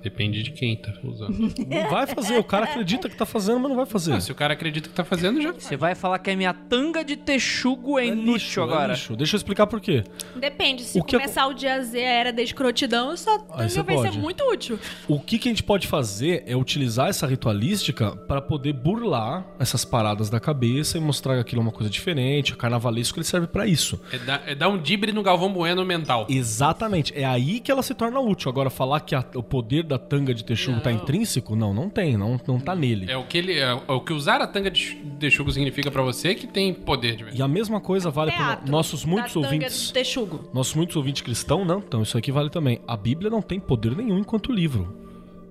Depende 0.03 0.43
de 0.43 0.51
quem 0.53 0.77
tá 0.77 0.93
usando. 1.03 1.37
Não 1.69 1.91
vai 1.91 2.07
fazer, 2.07 2.39
o 2.39 2.45
cara 2.45 2.65
acredita 2.65 3.09
que 3.09 3.17
tá 3.17 3.27
fazendo, 3.27 3.59
mas 3.61 3.69
não 3.71 3.77
vai 3.77 3.87
fazer. 3.87 4.15
Ah, 4.15 4.21
se 4.21 4.31
o 4.33 4.35
cara 4.35 4.55
acredita 4.55 4.89
que 4.89 4.95
tá 4.95 5.05
fazendo, 5.05 5.41
já. 5.41 5.53
Você 5.53 5.77
vai 5.77 5.95
falar 5.95 6.19
que 6.19 6.31
a 6.31 6.37
minha 6.37 6.53
tanga 6.55 7.05
de 7.05 7.17
texugo 7.17 7.99
é, 7.99 8.07
inútil 8.07 8.33
lixo, 8.33 8.61
é 8.61 8.63
agora. 8.63 8.93
lixo. 8.93 9.17
Deixa 9.17 9.35
eu 9.35 9.39
explicar 9.39 9.67
por 9.67 9.81
quê. 9.81 10.05
Depende, 10.37 10.83
se 10.85 10.99
O 10.99 11.05
que 11.05 11.17
começar 11.17 11.47
o 11.47 11.53
dia 11.55 11.83
Z, 11.83 11.99
a 11.99 12.11
era 12.11 12.33
da 12.33 12.43
escrotidão, 12.43 13.17
só 13.17 13.47
Aí 13.53 13.69
você 13.69 13.83
vai 13.83 13.97
pode. 13.97 14.13
ser 14.13 14.19
muito 14.19 14.43
útil. 14.45 14.79
O 15.07 15.19
que, 15.21 15.39
que 15.39 15.49
a 15.49 15.51
gente 15.53 15.63
pode 15.63 15.87
fazer 15.87 16.43
é 16.47 16.57
utilizar 16.57 17.09
essa 17.09 17.27
ritualística 17.27 18.15
para 18.17 18.41
poder 18.41 18.73
burlar 18.73 19.45
essas 19.59 19.85
paradas 19.85 20.31
da 20.31 20.39
cabeça 20.41 20.97
e 20.99 21.01
mostrar 21.01 21.35
que 21.35 21.41
aquilo 21.41 21.61
é 21.61 21.65
uma 21.65 21.73
coisa 21.73 21.91
diferente. 21.91 22.53
O 22.53 22.57
carnavalesco 22.57 23.19
ele 23.19 23.25
serve 23.25 23.47
para 23.47 23.67
isso. 23.67 24.01
É 24.13 24.19
dar, 24.19 24.43
é 24.47 24.55
dar 24.55 24.69
um 24.69 24.79
dibre 24.81 25.13
no 25.13 25.23
Galvão 25.23 25.53
Bueno 25.53 25.85
mental. 25.85 26.27
Exatamente. 26.29 27.13
É 27.17 27.25
aí 27.25 27.61
que 27.61 27.71
ela 27.71 27.83
se 27.83 27.95
torna 27.95 28.21
útil. 28.21 28.51
Agora, 28.51 28.71
falar 28.71 29.01
que 29.01 29.15
a- 29.15 29.25
o 29.35 29.43
poder 29.43 29.83
da 29.89 29.99
tanga 29.99 30.33
de 30.35 30.45
texugo 30.45 30.81
tá 30.81 30.93
intrínseco, 30.93 31.57
não, 31.57 31.73
não 31.75 31.89
tem. 31.89 32.17
Não, 32.17 32.39
não 32.47 32.61
tá 32.61 32.77
nele. 32.77 33.11
É 33.11 33.17
o 33.17 33.25
que 33.25 33.39
ele. 33.39 33.59
É, 33.59 33.73
o 33.73 34.01
que 34.01 34.13
usar 34.13 34.41
a 34.41 34.47
tanga 34.47 34.71
de 34.71 34.95
texugo 35.19 35.51
significa 35.51 35.91
pra 35.91 36.03
você 36.03 36.35
que 36.35 36.47
tem 36.47 36.73
poder 36.73 37.17
de. 37.17 37.37
E 37.39 37.43
a 37.43 37.49
mesma 37.49 37.81
coisa 37.81 38.11
vale 38.11 38.31
para 38.33 38.61
nossos 38.67 39.05
muitos 39.05 39.35
da 39.35 39.41
tanga 39.41 39.55
ouvintes. 39.55 39.87
de 39.89 39.93
texugo. 39.93 40.49
Nossos 40.53 40.75
muitos 40.75 40.95
ouvintes 40.95 41.23
cristãos, 41.23 41.67
não. 41.67 41.79
Então, 41.79 42.03
isso 42.03 42.17
aqui 42.17 42.31
vale 42.31 42.51
também. 42.51 42.81
A 42.87 42.97
Bíblia 42.97 43.31
não 43.31 43.43
tem 43.43 43.59
poder 43.59 43.97
nenhum 43.97 44.19
enquanto 44.19 44.53
livro. 44.53 44.95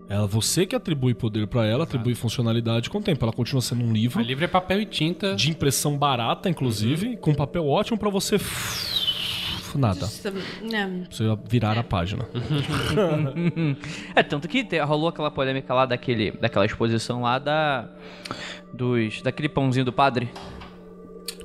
Ela, 0.10 0.26
você 0.26 0.66
que 0.66 0.74
atribui 0.76 1.14
poder 1.14 1.48
pra 1.48 1.66
ela, 1.66 1.84
atribui 1.84 2.16
funcionalidade 2.16 2.90
com 2.90 3.00
o 3.00 3.02
tempo. 3.02 3.26
Ela 3.26 3.34
continua 3.34 3.62
sendo 3.62 3.84
um 3.84 3.92
livro 3.92 4.22
O 4.22 4.24
livro 4.24 4.46
é 4.46 4.48
papel 4.48 4.80
e 4.80 4.86
tinta. 4.86 5.36
de 5.36 5.50
impressão 5.50 5.98
barata, 5.98 6.50
inclusive, 6.50 7.18
com 7.18 7.34
papel 7.34 7.68
ótimo 7.68 7.98
pra 7.98 8.10
você 8.10 8.38
nada. 9.76 10.06
Você 10.06 10.32
virar 11.48 11.78
a 11.78 11.84
página. 11.84 12.26
É, 14.16 14.24
tanto 14.24 14.48
que 14.48 14.64
te- 14.64 14.80
rolou 14.80 15.10
aquela 15.10 15.30
polêmica 15.32 15.74
lá 15.74 15.86
daquele, 15.86 16.32
daquela 16.32 16.66
exposição 16.66 17.22
lá 17.22 17.40
da. 17.40 17.90
Dos. 18.74 19.22
daquele 19.22 19.50
pãozinho 19.50 19.86
do 19.86 19.94
padre. 19.94 20.30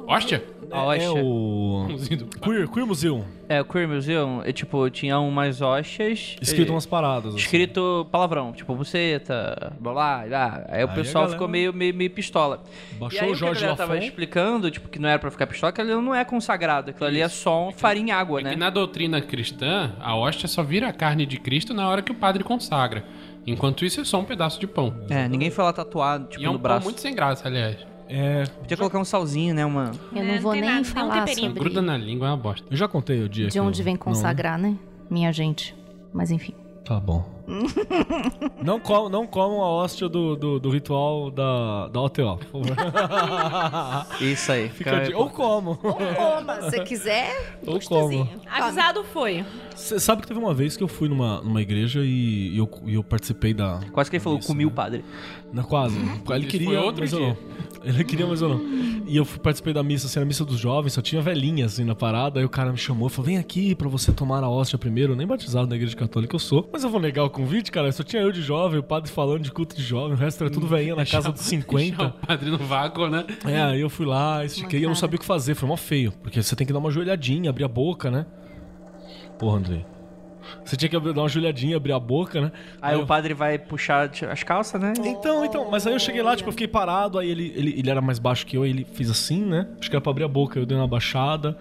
Hóstia? 0.07 0.43
A 0.71 0.97
É 0.97 1.09
hóstia. 1.09 1.23
o 1.25 1.87
Queer, 2.43 2.69
Queer 2.69 2.87
Museum. 2.87 3.25
É, 3.49 3.61
o 3.61 3.65
Queer 3.65 3.87
Museum, 3.87 4.41
é, 4.43 4.53
tipo, 4.53 4.89
tinha 4.89 5.19
umas 5.19 5.61
hóstias. 5.61 6.37
Escrito 6.41 6.69
e- 6.69 6.71
umas 6.73 6.87
paradas. 6.87 7.35
assim. 7.35 7.37
Escrito 7.39 8.07
palavrão, 8.11 8.53
tipo, 8.53 8.75
buceta, 8.75 9.73
blá 9.79 9.93
blá 9.93 10.25
blá. 10.27 10.65
Aí 10.69 10.73
o 10.73 10.77
Aí 10.77 10.83
a 10.85 10.89
pessoal 10.89 11.25
galera- 11.25 11.33
ficou 11.39 11.49
meio, 11.49 11.73
meio, 11.75 11.95
meio 11.95 12.11
pistola. 12.11 12.63
Baixou 12.99 13.21
e 13.21 13.25
aí 13.25 13.31
o 13.31 13.35
o 13.35 13.37
que 13.37 13.45
a 13.45 13.47
Jorge 13.47 13.61
galera 13.61 13.77
tava 13.77 13.99
explicando, 13.99 14.71
tipo, 14.71 14.89
que 14.89 14.99
não 14.99 15.09
era 15.11 15.19
pra 15.19 15.31
ficar 15.31 15.47
pistola, 15.47 15.73
que 15.73 15.81
aquilo 15.83 16.01
não 16.01 16.15
é 16.15 16.25
consagrado, 16.25 16.91
aquilo 16.91 17.07
ali 17.07 17.21
é 17.21 17.29
só 17.29 17.69
um 17.69 17.73
farinha 17.73 18.15
e 18.15 18.17
água, 18.17 18.41
É 18.41 18.45
né? 18.45 18.51
que 18.51 18.57
na 18.57 18.71
doutrina 18.71 19.21
cristã, 19.21 19.93
a 20.01 20.17
hóstia 20.17 20.49
só 20.49 20.63
vira 20.63 20.89
a 20.89 20.93
carne 20.93 21.27
de 21.27 21.39
Cristo 21.39 21.75
na 21.75 21.87
hora 21.89 22.01
que 22.01 22.11
o 22.13 22.15
padre 22.15 22.43
consagra. 22.43 23.05
Enquanto 23.47 23.85
isso, 23.85 24.01
é 24.01 24.05
só 24.05 24.21
um 24.21 24.25
pedaço 24.25 24.59
de 24.59 24.67
pão. 24.67 24.95
É, 25.11 25.29
ninguém 25.29 25.51
foi 25.51 25.65
lá 25.65 25.73
tatuado, 25.73 26.29
tipo, 26.29 26.43
E 26.43 26.47
é 26.47 26.49
um 26.49 26.53
no 26.55 26.59
pão 26.59 26.71
braço. 26.71 26.85
muito 26.85 27.01
sem 27.01 27.15
graça, 27.15 27.47
aliás. 27.49 27.77
É, 28.09 28.45
Podia 28.47 28.77
colocar 28.77 28.99
um 28.99 29.05
salzinho, 29.05 29.55
né, 29.55 29.65
uma... 29.65 29.93
Eu 30.13 30.21
É, 30.23 30.25
não 30.27 30.35
não 30.35 30.43
vou 30.43 30.53
nem 30.53 30.63
nada, 30.63 30.81
um 30.81 30.85
falar 30.85 31.25
temperinho. 31.25 31.49
sobre 31.49 31.61
Gruda 31.65 31.81
na 31.83 31.97
língua 31.97 32.27
é 32.29 32.31
uma 32.31 32.37
bosta. 32.37 32.67
eu 32.71 32.77
já 32.77 32.87
contei 32.89 33.23
o 33.23 33.29
dia 33.29 33.49
de 33.49 33.59
onde 33.61 33.81
eu- 33.81 33.85
vem 33.85 33.95
não- 33.95 34.01
consagrar, 34.01 34.59
né? 34.59 34.77
Minha 35.11 35.33
gente. 35.33 35.75
Mas 36.13 36.31
enfim. 36.31 36.55
Tá 36.85 36.99
bom. 36.99 37.25
não, 38.63 38.79
com, 38.81 39.09
não 39.09 39.27
comam 39.27 39.63
a 39.63 39.69
hóstia 39.69 40.09
do, 40.09 40.35
do, 40.37 40.59
do 40.61 40.71
ritual 40.71 41.31
da, 41.31 41.89
da 41.89 42.01
OTO, 42.01 42.39
por 42.51 42.65
favor. 42.65 42.77
Isso 44.21 44.51
aí. 44.53 44.69
Fica 44.69 45.01
de, 45.01 45.15
ou 45.15 45.29
como. 45.31 45.77
Coma, 45.77 46.71
se 46.71 46.81
quiser. 46.85 47.59
Ou 47.67 47.79
como. 47.81 48.29
Avisado 48.51 49.05
foi. 49.05 49.45
Você 49.75 49.99
sabe 50.01 50.23
que 50.23 50.29
teve 50.29 50.39
uma 50.41 50.53
vez 50.55 50.77
que 50.77 50.83
eu 50.83 50.89
fui 50.89 51.09
numa, 51.09 51.41
numa 51.43 51.63
igreja 51.63 52.01
e 52.03 52.57
eu, 52.57 52.69
e 52.85 52.95
eu 52.95 53.05
participei 53.05 53.55
da. 53.55 53.81
Quase 53.93 54.11
que 54.11 54.17
ele 54.17 54.25
falou, 54.25 54.41
comi 54.41 54.65
o 54.65 54.69
né? 54.69 54.75
padre. 54.75 55.05
Não, 55.53 55.63
quase. 55.65 55.97
Ele 55.99 56.39
Isso 56.41 56.49
queria, 56.49 56.67
foi 56.69 56.77
outro 56.79 57.01
mas 57.03 57.13
eu 57.13 57.19
dia. 57.21 57.39
Ele 57.85 58.05
queria, 58.05 58.27
mas 58.27 58.41
eu 58.41 58.49
não. 58.49 58.61
E 59.07 59.17
eu 59.17 59.25
fui, 59.25 59.39
participei 59.39 59.73
da 59.73 59.83
missa, 59.83 60.07
assim, 60.07 60.21
a 60.21 60.25
missa 60.25 60.45
dos 60.45 60.59
jovens, 60.59 60.93
só 60.93 61.03
tinha 61.03 61.21
velhinha, 61.21 61.67
assim, 61.67 61.85
na 61.85 61.95
parada. 61.95 62.41
Aí 62.41 62.47
o 62.47 62.49
cara 62.49 62.71
me 62.71 62.79
chamou 62.79 63.09
e 63.09 63.11
falou, 63.11 63.27
vem 63.27 63.39
aqui 63.39 63.75
pra 63.75 63.89
você 63.89 64.13
tomar 64.13 64.43
a 64.43 64.49
hóstia 64.49 64.79
primeiro. 64.79 65.13
Eu 65.13 65.17
nem 65.17 65.27
batizado 65.27 65.67
na 65.67 65.77
igreja 65.77 65.97
católica 65.97 66.35
eu 66.35 66.39
sou. 66.39 66.69
Mas 66.73 66.85
eu 66.85 66.91
vou 66.91 67.01
negar 67.01 67.25
o 67.25 67.31
convite, 67.31 67.71
cara. 67.71 67.91
Só 67.93 68.03
tinha 68.03 68.23
eu 68.23 68.33
de 68.33 68.43
jovem, 68.43 68.79
o 68.79 68.83
padre 68.83 69.11
falando 69.11 69.43
de 69.43 69.51
culto 69.53 69.77
de 69.77 69.83
jovem. 69.83 70.15
O 70.15 70.17
resto 70.17 70.43
era 70.43 70.51
tudo 70.51 70.67
velhinha 70.67 70.95
na 70.95 71.05
casa 71.07 71.31
dos 71.33 71.43
Deixar 71.53 71.63
50. 71.63 72.05
o 72.07 72.27
padre 72.27 72.51
no 72.51 72.59
vácuo, 72.59 73.09
né? 73.09 73.25
É, 73.45 73.61
aí 73.63 73.81
eu 73.81 73.91
fui 73.91 74.07
lá, 74.07 74.45
estiquei 74.45 74.81
e 74.81 74.83
eu 74.85 74.89
não 74.89 74.97
sabia 74.97 75.17
o 75.17 75.21
que 75.21 75.27
fazer. 75.27 75.55
Foi 75.55 75.69
mó 75.69 75.77
feio. 75.77 76.13
Porque 76.23 76.43
você 76.43 76.55
tem 76.57 76.67
que 76.67 76.73
dar 76.73 76.79
uma 76.79 76.91
joelhadinha, 76.91 77.51
abrir 77.51 77.65
a 77.65 77.69
boca, 77.69 78.11
né? 78.11 78.27
Porra, 79.39 79.59
Andrei. 79.59 79.85
Você 80.65 80.77
tinha 80.77 80.89
que 80.89 80.97
abrir- 80.97 81.13
dar 81.13 81.23
uma 81.23 81.29
joelhadinha, 81.29 81.77
abrir 81.77 81.93
a 81.93 81.99
boca, 82.01 82.41
né? 82.41 82.53
Aí 82.81 82.95
eu- 82.95 83.03
o 83.03 83.07
padre 83.07 83.35
vai 83.35 83.59
puxar 83.59 84.11
as 84.31 84.43
calças, 84.43 84.81
né? 84.81 84.93
Então, 85.05 85.45
então, 85.45 85.71
mas 85.71 85.87
aí 85.87 85.93
eu 85.93 85.99
cheguei 85.99 86.23
lá, 86.23 86.37
tipo, 86.37 86.49
eu 86.49 86.53
fiquei 86.53 86.69
parado, 86.69 87.19
aí 87.19 87.29
ele, 87.31 87.53
ele, 87.57 87.75
ele 87.79 87.91
era 87.91 88.01
mais 88.01 88.19
baixo 88.19 88.47
que 88.47 88.57
eu, 88.57 88.63
aí 88.63 88.71
ele 88.71 88.87
fez 88.93 89.11
assim, 89.11 89.45
né? 89.45 89.67
Acho 89.81 89.89
que 89.91 89.97
era 89.97 90.01
pra 90.01 90.11
abrir 90.11 90.25
a 90.25 90.29
boca, 90.29 90.59
eu 90.59 90.67
dei 90.67 90.77
uma 90.77 90.87
baixada. 90.89 91.57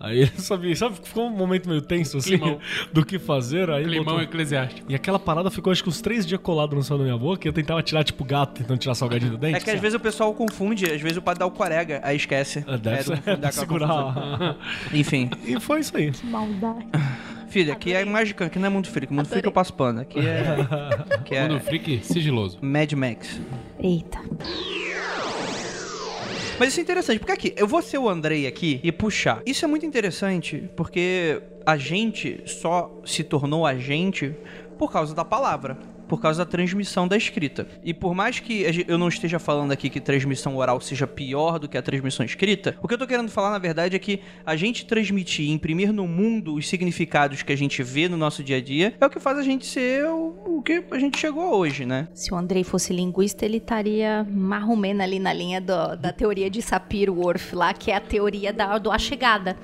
Aí 0.00 0.18
ele 0.22 0.32
sabia, 0.38 0.74
sabe, 0.74 0.96
ficou 1.00 1.26
um 1.26 1.30
momento 1.30 1.68
meio 1.68 1.80
tenso, 1.80 2.16
assim, 2.18 2.36
Climão. 2.36 2.58
do 2.92 3.04
que 3.06 3.20
fazer. 3.20 3.70
Aí 3.70 3.84
Climão 3.84 4.04
botou- 4.04 4.22
eclesiástico. 4.22 4.90
E 4.90 4.94
aquela 4.96 5.18
parada 5.18 5.48
ficou, 5.50 5.72
acho 5.72 5.82
que 5.82 5.88
uns 5.88 6.00
três 6.00 6.26
dias 6.26 6.40
colado 6.40 6.74
no 6.74 6.82
céu 6.82 6.98
da 6.98 7.04
minha 7.04 7.16
boca, 7.16 7.46
e 7.46 7.48
eu 7.48 7.52
tentava 7.52 7.80
tirar, 7.84 8.02
tipo, 8.02 8.24
gato, 8.24 8.54
tentando 8.58 8.78
tirar 8.78 8.94
salgadinho 8.96 9.30
do 9.32 9.38
dente. 9.38 9.58
É 9.58 9.60
que 9.60 9.70
às 9.70 9.78
vezes 9.80 9.94
o 9.94 10.00
pessoal 10.00 10.34
confunde, 10.34 10.86
às 10.90 11.00
vezes 11.00 11.16
o 11.18 11.22
padre 11.22 11.38
dá 11.40 11.46
o 11.46 11.50
corega, 11.52 12.00
aí 12.02 12.16
esquece. 12.16 12.64
Ah, 12.66 12.76
Deve 12.76 12.96
É, 12.96 13.02
ser, 13.02 13.22
confusão. 13.22 13.52
segurar. 13.52 14.56
Enfim. 14.92 15.30
e 15.44 15.60
foi 15.60 15.80
isso 15.80 15.96
aí. 15.96 16.10
Maldade. 16.24 16.86
Filha, 17.52 17.74
aqui 17.74 17.92
é 17.92 18.02
mágica, 18.02 18.46
aqui 18.46 18.58
não 18.58 18.66
é 18.66 18.70
mundo 18.70 18.88
freak. 18.88 19.12
Mundo 19.12 19.28
freak 19.28 19.44
eu 19.44 19.52
passo 19.52 19.74
pano. 19.74 20.00
Aqui 20.00 20.18
é. 20.18 20.56
Aqui 21.14 21.34
é 21.34 21.46
Mundo 21.46 21.60
freak 21.60 22.00
sigiloso. 22.02 22.58
Mad 22.62 22.90
Max. 22.94 23.38
Eita. 23.78 24.18
Mas 26.58 26.70
isso 26.70 26.80
é 26.80 26.82
interessante, 26.82 27.18
porque 27.18 27.32
aqui, 27.32 27.52
eu 27.54 27.68
vou 27.68 27.82
ser 27.82 27.98
o 27.98 28.08
Andrei 28.08 28.46
aqui 28.46 28.80
e 28.82 28.90
puxar. 28.90 29.42
Isso 29.44 29.66
é 29.66 29.68
muito 29.68 29.84
interessante, 29.84 30.70
porque 30.74 31.42
a 31.66 31.76
gente 31.76 32.40
só 32.46 32.90
se 33.04 33.22
tornou 33.22 33.66
a 33.66 33.76
gente 33.76 34.34
por 34.78 34.90
causa 34.90 35.14
da 35.14 35.24
palavra. 35.24 35.76
Por 36.12 36.20
causa 36.20 36.44
da 36.44 36.50
transmissão 36.50 37.08
da 37.08 37.16
escrita. 37.16 37.66
E 37.82 37.94
por 37.94 38.14
mais 38.14 38.38
que 38.38 38.84
eu 38.86 38.98
não 38.98 39.08
esteja 39.08 39.38
falando 39.38 39.72
aqui 39.72 39.88
que 39.88 39.98
transmissão 39.98 40.54
oral 40.58 40.78
seja 40.78 41.06
pior 41.06 41.58
do 41.58 41.66
que 41.66 41.78
a 41.78 41.80
transmissão 41.80 42.26
escrita, 42.26 42.76
o 42.82 42.86
que 42.86 42.92
eu 42.92 42.98
tô 42.98 43.06
querendo 43.06 43.30
falar, 43.30 43.50
na 43.50 43.58
verdade, 43.58 43.96
é 43.96 43.98
que 43.98 44.20
a 44.44 44.54
gente 44.54 44.84
transmitir 44.84 45.50
imprimir 45.50 45.90
no 45.90 46.06
mundo 46.06 46.54
os 46.56 46.68
significados 46.68 47.42
que 47.42 47.50
a 47.50 47.56
gente 47.56 47.82
vê 47.82 48.10
no 48.10 48.18
nosso 48.18 48.44
dia 48.44 48.58
a 48.58 48.60
dia 48.60 48.92
é 49.00 49.06
o 49.06 49.08
que 49.08 49.18
faz 49.18 49.38
a 49.38 49.42
gente 49.42 49.64
ser 49.64 50.04
o, 50.04 50.60
que 50.62 50.84
a 50.90 50.98
gente 50.98 51.18
chegou 51.18 51.56
hoje, 51.56 51.86
né? 51.86 52.06
Se 52.12 52.34
o 52.34 52.36
Andrei 52.36 52.62
fosse 52.62 52.92
linguista, 52.92 53.46
ele 53.46 53.56
estaria 53.56 54.26
marromeno 54.30 55.02
ali 55.02 55.18
na 55.18 55.32
linha 55.32 55.62
do- 55.62 55.96
da 55.96 56.12
teoria 56.12 56.50
de 56.50 56.60
Sapir-Whorf 56.60 57.54
lá, 57.56 57.72
que 57.72 57.90
é 57.90 57.96
a 57.96 58.00
teoria 58.00 58.52
da, 58.52 58.76
do 58.76 58.90
A 58.92 58.98
Chegada. 58.98 59.56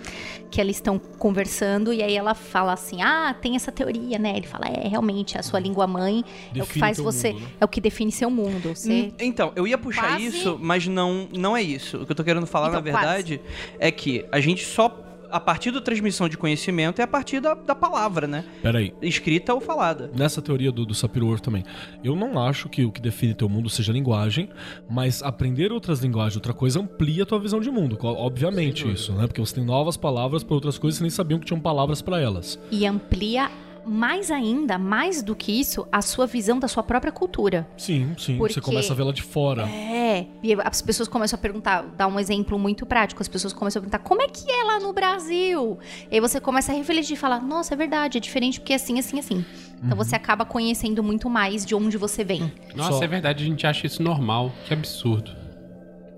Que 0.51 0.63
eles 0.63 0.77
estão 0.77 0.99
conversando 0.99 1.93
e 1.93 2.03
aí 2.03 2.17
ela 2.17 2.35
fala 2.35 2.73
assim, 2.73 3.03
ah, 3.03 3.37
tem 3.39 3.55
essa 3.55 3.71
teoria, 3.71 4.19
né? 4.19 4.35
Ele 4.35 4.47
fala, 4.47 4.65
é, 4.67 4.89
realmente, 4.89 5.37
a 5.37 5.43
sua 5.43 5.61
língua 5.61 5.87
mãe 5.87 6.25
é 6.39 6.49
o 6.51 6.53
que 6.53 6.59
Define 6.61 6.81
faz 6.81 6.99
você, 6.99 7.33
mundo, 7.33 7.43
né? 7.43 7.49
é 7.61 7.65
o 7.65 7.69
que 7.69 7.81
define 7.81 8.13
seu 8.13 8.31
mundo. 8.31 8.75
Você... 8.75 9.03
Hum, 9.03 9.13
Então, 9.21 9.53
eu 9.57 9.67
ia 9.67 9.79
puxar 9.79 10.09
Quase- 10.09 10.27
isso, 10.27 10.59
mas 10.61 10.87
não, 10.87 11.29
não 11.37 11.57
é 11.57 11.63
isso. 11.63 11.99
O 11.99 12.07
que 12.07 12.13
eu 12.13 12.17
tô 12.17 12.25
querendo 12.25 12.47
falar, 12.47 12.69
Então, 12.69 12.81
na 12.81 12.85
verdade, 12.85 13.41
é 13.79 13.91
que 13.91 14.25
a 14.33 14.41
gente 14.41 14.65
só. 14.65 15.05
A 15.31 15.39
partir 15.39 15.71
da 15.71 15.79
transmissão 15.83 16.27
de 16.27 16.39
conhecimento 16.39 17.01
é 17.01 17.05
a 17.05 17.07
partir 17.07 17.39
da, 17.39 17.53
da 17.53 17.75
palavra, 17.75 18.27
né? 18.27 18.47
Peraí, 18.63 18.95
Escrita 19.03 19.53
ou 19.53 19.61
falada. 19.61 20.11
Nessa 20.17 20.41
teoria 20.41 20.73
do, 20.73 20.87
do 20.87 20.95
Sapir-Whorf 20.95 21.43
também, 21.43 21.65
eu 22.03 22.17
não 22.17 22.43
acho 22.43 22.67
que 22.67 22.83
o 22.83 22.91
que 22.91 22.99
define 22.99 23.35
teu 23.35 23.47
mundo 23.47 23.69
seja 23.69 23.93
a 23.93 23.95
linguagem, 23.95 24.49
mas 24.89 25.23
aprender 25.23 25.71
outras 25.71 26.01
linguagens, 26.01 26.37
outra 26.37 26.55
coisa, 26.55 26.81
amplia 26.81 27.25
a 27.25 27.27
tua 27.27 27.39
visão 27.39 27.61
de 27.61 27.71
mundo. 27.71 27.99
Obviamente 28.03 28.91
isso, 28.91 29.13
né? 29.13 29.27
Porque 29.27 29.39
você 29.43 29.57
tem 29.57 29.65
novas 29.67 29.99
palavras 29.99 30.43
para 30.43 30.55
outras 30.55 30.79
coisas, 30.79 30.97
você 30.97 31.05
nem 31.05 31.11
sabiam 31.11 31.39
que 31.39 31.45
tinham 31.45 31.61
palavras 31.61 32.01
para 32.01 32.19
elas. 32.19 32.59
E 32.71 32.87
amplia 32.87 33.51
mais 33.87 34.31
ainda, 34.31 34.79
mais 34.79 35.23
do 35.23 35.35
que 35.35 35.53
isso, 35.61 35.87
a 35.91 36.01
sua 36.03 36.27
visão 36.27 36.59
da 36.59 36.69
sua 36.69 36.83
própria 36.83 37.11
cultura. 37.13 37.69
Sim, 37.77 38.15
sim. 38.19 38.37
Porque- 38.39 38.55
Você 38.55 38.61
começa 38.61 38.93
a 38.93 38.97
vê-la 38.97 39.13
de 39.13 39.23
fora. 39.23 39.69
É, 39.69 40.27
e 40.43 40.55
as 40.65 40.81
pessoas 40.83 41.09
começam 41.09 41.39
a 41.39 41.41
perguntar, 41.41 41.83
dar 41.97 42.07
um 42.07 42.19
exemplo 42.19 42.59
muito 42.59 42.85
prático, 42.87 43.21
as 43.23 43.29
pessoas 43.29 43.53
começam 43.53 43.81
a 43.81 43.83
perguntar, 43.83 43.99
como 44.01 44.23
é 44.23 44.29
que 44.29 44.51
é 44.51 44.65
lá 44.65 44.81
no 44.81 44.93
Brasil? 44.93 45.79
E 46.11 46.15
aí 46.17 46.21
você 46.21 46.41
começa 46.41 46.73
a 46.73 46.75
refletir 46.75 47.15
e 47.15 47.17
falar, 47.17 47.41
nossa, 47.43 47.75
é 47.75 47.77
verdade, 47.77 48.19
é 48.19 48.21
diferente 48.21 48.61
porque 48.61 48.73
é 48.73 48.77
assim, 48.77 48.99
assim, 48.99 49.19
assim. 49.19 49.45
Então 49.83 49.97
você 49.97 50.17
acaba 50.17 50.45
conhecendo 50.45 51.03
muito 51.05 51.31
mais 51.31 51.65
de 51.65 51.75
onde 51.75 51.97
você 51.97 52.25
vem. 52.25 52.53
Nossa, 52.75 52.99
Só- 52.99 53.05
é 53.05 53.07
verdade, 53.07 53.45
a 53.45 53.47
gente 53.47 53.67
acha 53.67 53.87
isso 53.87 54.03
normal. 54.03 54.53
Que 54.67 54.75
absurdo. 54.75 55.31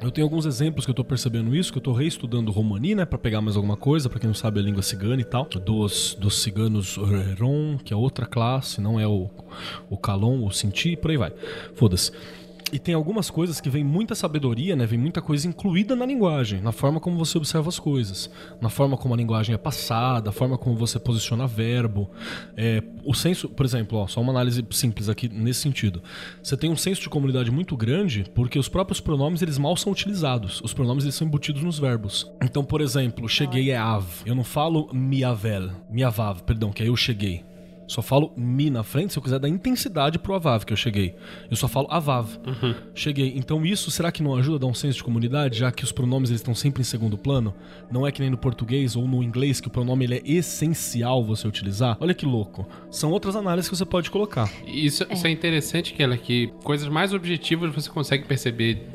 Eu 0.03 0.11
tenho 0.11 0.27
alguns 0.27 0.47
exemplos 0.47 0.87
que 0.87 0.91
eu 0.91 0.95
tô 0.95 1.05
percebendo 1.05 1.55
isso, 1.55 1.71
que 1.71 1.77
eu 1.77 1.83
tô 1.83 1.93
reestudando 1.93 2.51
Romani, 2.51 2.95
né, 2.95 3.05
Pra 3.05 3.19
pegar 3.19 3.43
mais 3.43 3.55
alguma 3.55 3.77
coisa, 3.77 4.09
pra 4.09 4.19
quem 4.19 4.29
não 4.29 4.35
sabe 4.35 4.59
a 4.59 4.63
língua 4.63 4.83
cigana 4.83 5.21
e 5.21 5.25
tal, 5.25 5.45
dos, 5.45 6.17
dos 6.19 6.43
ciganos 6.43 6.97
Ron, 7.39 7.77
que 7.77 7.93
é 7.93 7.97
outra 7.97 8.25
classe, 8.25 8.81
não 8.81 8.99
é 8.99 9.07
o, 9.07 9.29
o 9.91 9.99
Calon, 9.99 10.47
o 10.47 10.51
Sinti, 10.51 10.97
por 10.97 11.11
aí 11.11 11.19
vai. 11.19 11.33
Foda-se. 11.75 12.13
E 12.73 12.79
tem 12.79 12.95
algumas 12.95 13.29
coisas 13.31 13.61
que 13.61 13.69
vem 13.69 13.83
muita 13.83 14.15
sabedoria, 14.15 14.77
né? 14.77 14.87
Vem 14.87 14.99
muita 14.99 15.21
coisa 15.21 15.47
incluída 15.47 15.97
na 15.97 16.07
linguagem, 16.07 16.61
na 16.61 16.73
forma 16.73 17.01
como 17.01 17.17
você 17.17 17.37
observa 17.37 17.69
as 17.69 17.79
coisas, 17.79 18.31
na 18.61 18.69
forma 18.69 18.97
como 18.97 19.13
a 19.13 19.17
linguagem 19.17 19.55
é 19.55 19.59
passada, 19.59 20.31
a 20.31 20.33
forma 20.33 20.57
como 20.57 20.77
você 20.77 20.99
posiciona 20.99 21.47
verbo. 21.47 22.11
É, 22.57 22.83
o 23.05 23.13
senso, 23.13 23.49
por 23.49 23.67
exemplo, 23.67 23.99
ó, 23.99 24.07
só 24.07 24.21
uma 24.21 24.33
análise 24.33 24.65
simples 24.71 25.09
aqui 25.09 25.29
nesse 25.29 25.61
sentido. 25.61 26.03
Você 26.43 26.57
tem 26.57 26.71
um 26.71 26.77
senso 26.77 27.01
de 27.01 27.09
comunidade 27.09 27.51
muito 27.51 27.77
grande 27.77 28.25
porque 28.35 28.59
os 28.59 28.69
próprios 28.69 29.01
pronomes 29.01 29.43
eles 29.43 29.59
mal 29.59 29.77
são 29.77 29.93
utilizados. 29.93 30.61
Os 30.63 30.73
pronomes 30.73 31.05
eles 31.05 31.17
são 31.17 31.27
embutidos 31.27 31.63
nos 31.63 31.79
verbos. 31.79 32.31
Então, 32.43 32.65
por 32.65 32.81
exemplo, 32.81 33.29
cheguei 33.29 33.71
é 33.71 33.77
av. 33.77 34.07
Eu 34.25 34.35
não 34.35 34.45
falo 34.45 34.89
miavel, 34.93 35.71
miavav, 35.91 36.43
perdão, 36.43 36.71
que 36.71 36.83
aí 36.83 36.89
eu 36.89 36.97
cheguei. 36.97 37.45
Só 37.91 38.03
falo 38.03 38.33
mi 38.37 38.71
na 38.71 38.85
frente 38.85 39.13
se 39.13 39.19
eu 39.19 39.23
quiser 39.23 39.41
dar 39.41 39.49
intensidade 39.49 40.17
pro 40.17 40.33
avav 40.33 40.65
que 40.65 40.73
eu 40.73 40.77
cheguei. 40.77 41.17
Eu 41.51 41.57
só 41.57 41.67
falo 41.67 41.89
avav. 41.91 42.39
Cheguei. 42.95 43.33
Então 43.35 43.67
isso 43.67 43.91
será 43.91 44.13
que 44.13 44.23
não 44.23 44.37
ajuda 44.37 44.55
a 44.55 44.59
dar 44.61 44.67
um 44.69 44.75
senso 44.75 44.99
de 44.99 45.03
comunidade, 45.03 45.59
já 45.59 45.73
que 45.73 45.83
os 45.83 45.91
pronomes 45.91 46.31
eles 46.31 46.41
estão 46.41 46.55
sempre 46.55 46.83
em 46.83 46.85
segundo 46.85 47.19
plano? 47.19 47.53
Não 47.91 48.07
é 48.07 48.13
que 48.13 48.21
nem 48.21 48.31
no 48.31 48.39
português 48.39 48.95
ou 48.95 49.09
no 49.09 49.25
inglês 49.25 49.61
que 49.61 49.67
o 49.67 49.71
pronome 49.73 50.05
ele 50.05 50.15
é 50.15 50.23
essencial 50.25 51.25
você 51.25 51.49
utilizar? 51.49 51.97
Olha 51.99 52.15
que 52.15 52.25
louco. 52.25 52.65
São 52.93 53.11
outras 53.11 53.35
análises 53.35 53.69
que 53.69 53.77
você 53.77 53.85
pode 53.85 54.09
colocar. 54.09 54.49
E 54.65 54.87
Isso 54.87 55.03
é, 55.03 55.13
isso 55.13 55.27
é 55.27 55.31
interessante, 55.31 55.93
Keller, 55.93 56.21
que 56.21 56.53
coisas 56.63 56.87
mais 56.87 57.13
objetivas 57.13 57.75
você 57.75 57.91
consegue 57.91 58.25
perceber 58.25 58.87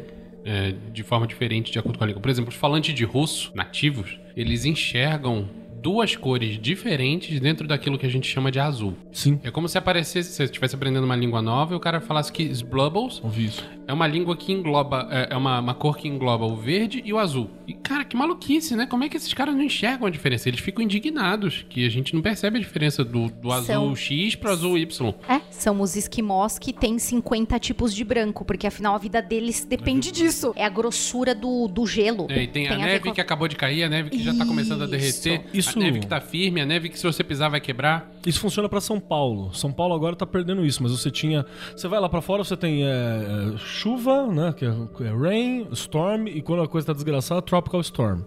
é, 0.46 0.74
de 0.94 1.04
forma 1.04 1.28
diferente 1.28 1.70
de 1.70 1.80
acordo 1.80 1.98
com 1.98 2.04
a 2.06 2.08
língua. 2.08 2.22
Por 2.22 2.32
exemplo, 2.32 2.50
os 2.50 2.56
falantes 2.56 2.96
de 2.96 3.04
russo 3.04 3.52
nativos, 3.54 4.18
eles 4.38 4.64
enxergam 4.64 5.50
duas 5.86 6.16
cores 6.16 6.60
diferentes 6.60 7.40
dentro 7.40 7.68
daquilo 7.68 7.96
que 7.96 8.08
a 8.08 8.10
gente 8.10 8.28
chama 8.28 8.52
de 8.52 8.60
azul. 8.60 8.96
Sim. 9.12 9.40
É 9.44 9.52
como 9.52 9.70
se 9.70 9.78
aparecesse, 9.78 10.32
se 10.32 10.38
você 10.38 10.46
estivesse 10.46 10.74
aprendendo 10.74 11.04
uma 11.04 11.16
língua 11.16 11.44
nova 11.44 11.76
e 11.76 11.78
o 11.78 11.80
cara 11.80 12.02
falasse 12.02 12.32
que 12.32 12.42
Sblubbles 12.42 13.22
Ouvi 13.24 13.46
isso. 13.46 13.64
é 13.88 13.94
uma 13.94 14.08
língua 14.08 14.36
que 14.36 14.52
engloba, 14.52 15.08
é 15.12 15.28
é 15.30 15.38
uma, 15.38 15.60
uma 15.60 15.74
cor 15.76 15.96
que 15.96 16.08
engloba 16.08 16.44
o 16.46 16.56
verde 16.56 17.04
e 17.06 17.14
o 17.14 17.20
azul. 17.20 17.52
E, 17.68 17.74
cara, 17.74 18.04
que 18.04 18.16
maluquice, 18.18 18.76
né? 18.76 18.88
Como 18.88 19.04
é 19.04 19.10
que 19.10 19.16
esses 19.18 19.32
caras 19.34 19.54
não 19.54 19.62
enxergam 19.62 20.08
a 20.08 20.10
diferença? 20.10 20.50
Eles 20.50 20.60
ficam 20.60 20.84
indignados, 20.84 21.66
que 21.70 21.86
a 21.86 21.90
gente 21.90 22.16
não 22.16 22.22
percebe 22.22 22.58
a 22.58 22.62
diferença 22.62 23.04
do, 23.04 23.30
do 23.30 23.52
azul 23.52 23.66
São- 23.66 23.96
X 23.96 24.34
pro 24.36 24.50
azul 24.52 24.78
Y. 24.80 25.14
É, 25.30 25.40
são 25.52 25.82
os 25.82 25.96
esquimós 25.96 26.58
que 26.58 26.74
têm 26.74 26.98
50 26.98 27.60
tipos 27.60 27.94
de 27.94 28.04
branco, 28.04 28.44
porque 28.44 28.66
afinal 28.66 28.96
a 28.96 28.98
vida 28.98 29.22
deles 29.22 29.64
depende 29.66 30.12
disso. 30.12 30.52
É 30.56 30.66
a 30.66 30.70
grossura 30.70 31.36
do, 31.36 31.68
do 31.68 31.86
gelo. 31.86 32.26
É, 32.30 32.44
e 32.44 32.48
tem, 32.48 32.68
a 32.68 32.76
ver 32.76 32.78
neve 32.78 33.00
com 33.02 33.14
que 33.14 33.22
acabou 33.22 33.48
de 33.48 33.56
cair, 33.56 33.84
a 33.84 33.90
neve 33.90 34.10
que 34.10 34.24
já 34.24 34.34
tá 34.34 34.46
começando 34.46 34.84
a 34.84 34.88
derreter, 34.88 35.46
Isso. 35.54 35.75
A 35.80 35.82
neve 35.82 36.00
que 36.00 36.08
tá 36.08 36.20
firme, 36.20 36.62
a 36.62 36.66
neve 36.66 36.90
que 36.90 36.98
se 36.98 37.06
você 37.06 37.24
pisar 37.24 37.50
vai 37.50 37.60
quebrar. 37.60 38.12
Isso 38.26 38.40
funciona 38.40 38.68
pra 38.68 38.82
São 38.82 39.00
Paulo. 39.00 39.54
São 39.54 39.72
Paulo 39.72 39.94
agora 39.94 40.16
tá 40.16 40.26
perdendo 40.26 40.66
isso, 40.66 40.82
mas 40.82 40.92
você 40.92 41.12
tinha. 41.12 41.46
Você 41.76 41.88
vai 41.88 42.00
lá 42.00 42.10
pra 42.10 42.22
fora, 42.22 42.44
você 42.44 42.58
tem 42.58 42.84
é, 42.84 42.88
é, 42.88 43.58
chuva, 43.58 44.28
né? 44.28 44.54
Que 44.56 44.66
é, 44.66 44.70
é 44.70 45.10
rain, 45.10 45.68
storm, 45.72 46.28
e 46.28 46.42
quando 46.42 46.64
a 46.64 46.68
coisa 46.68 46.88
tá 46.88 46.94
desgraçada, 46.94 47.42
tropical 47.42 47.82
storm. 47.82 48.22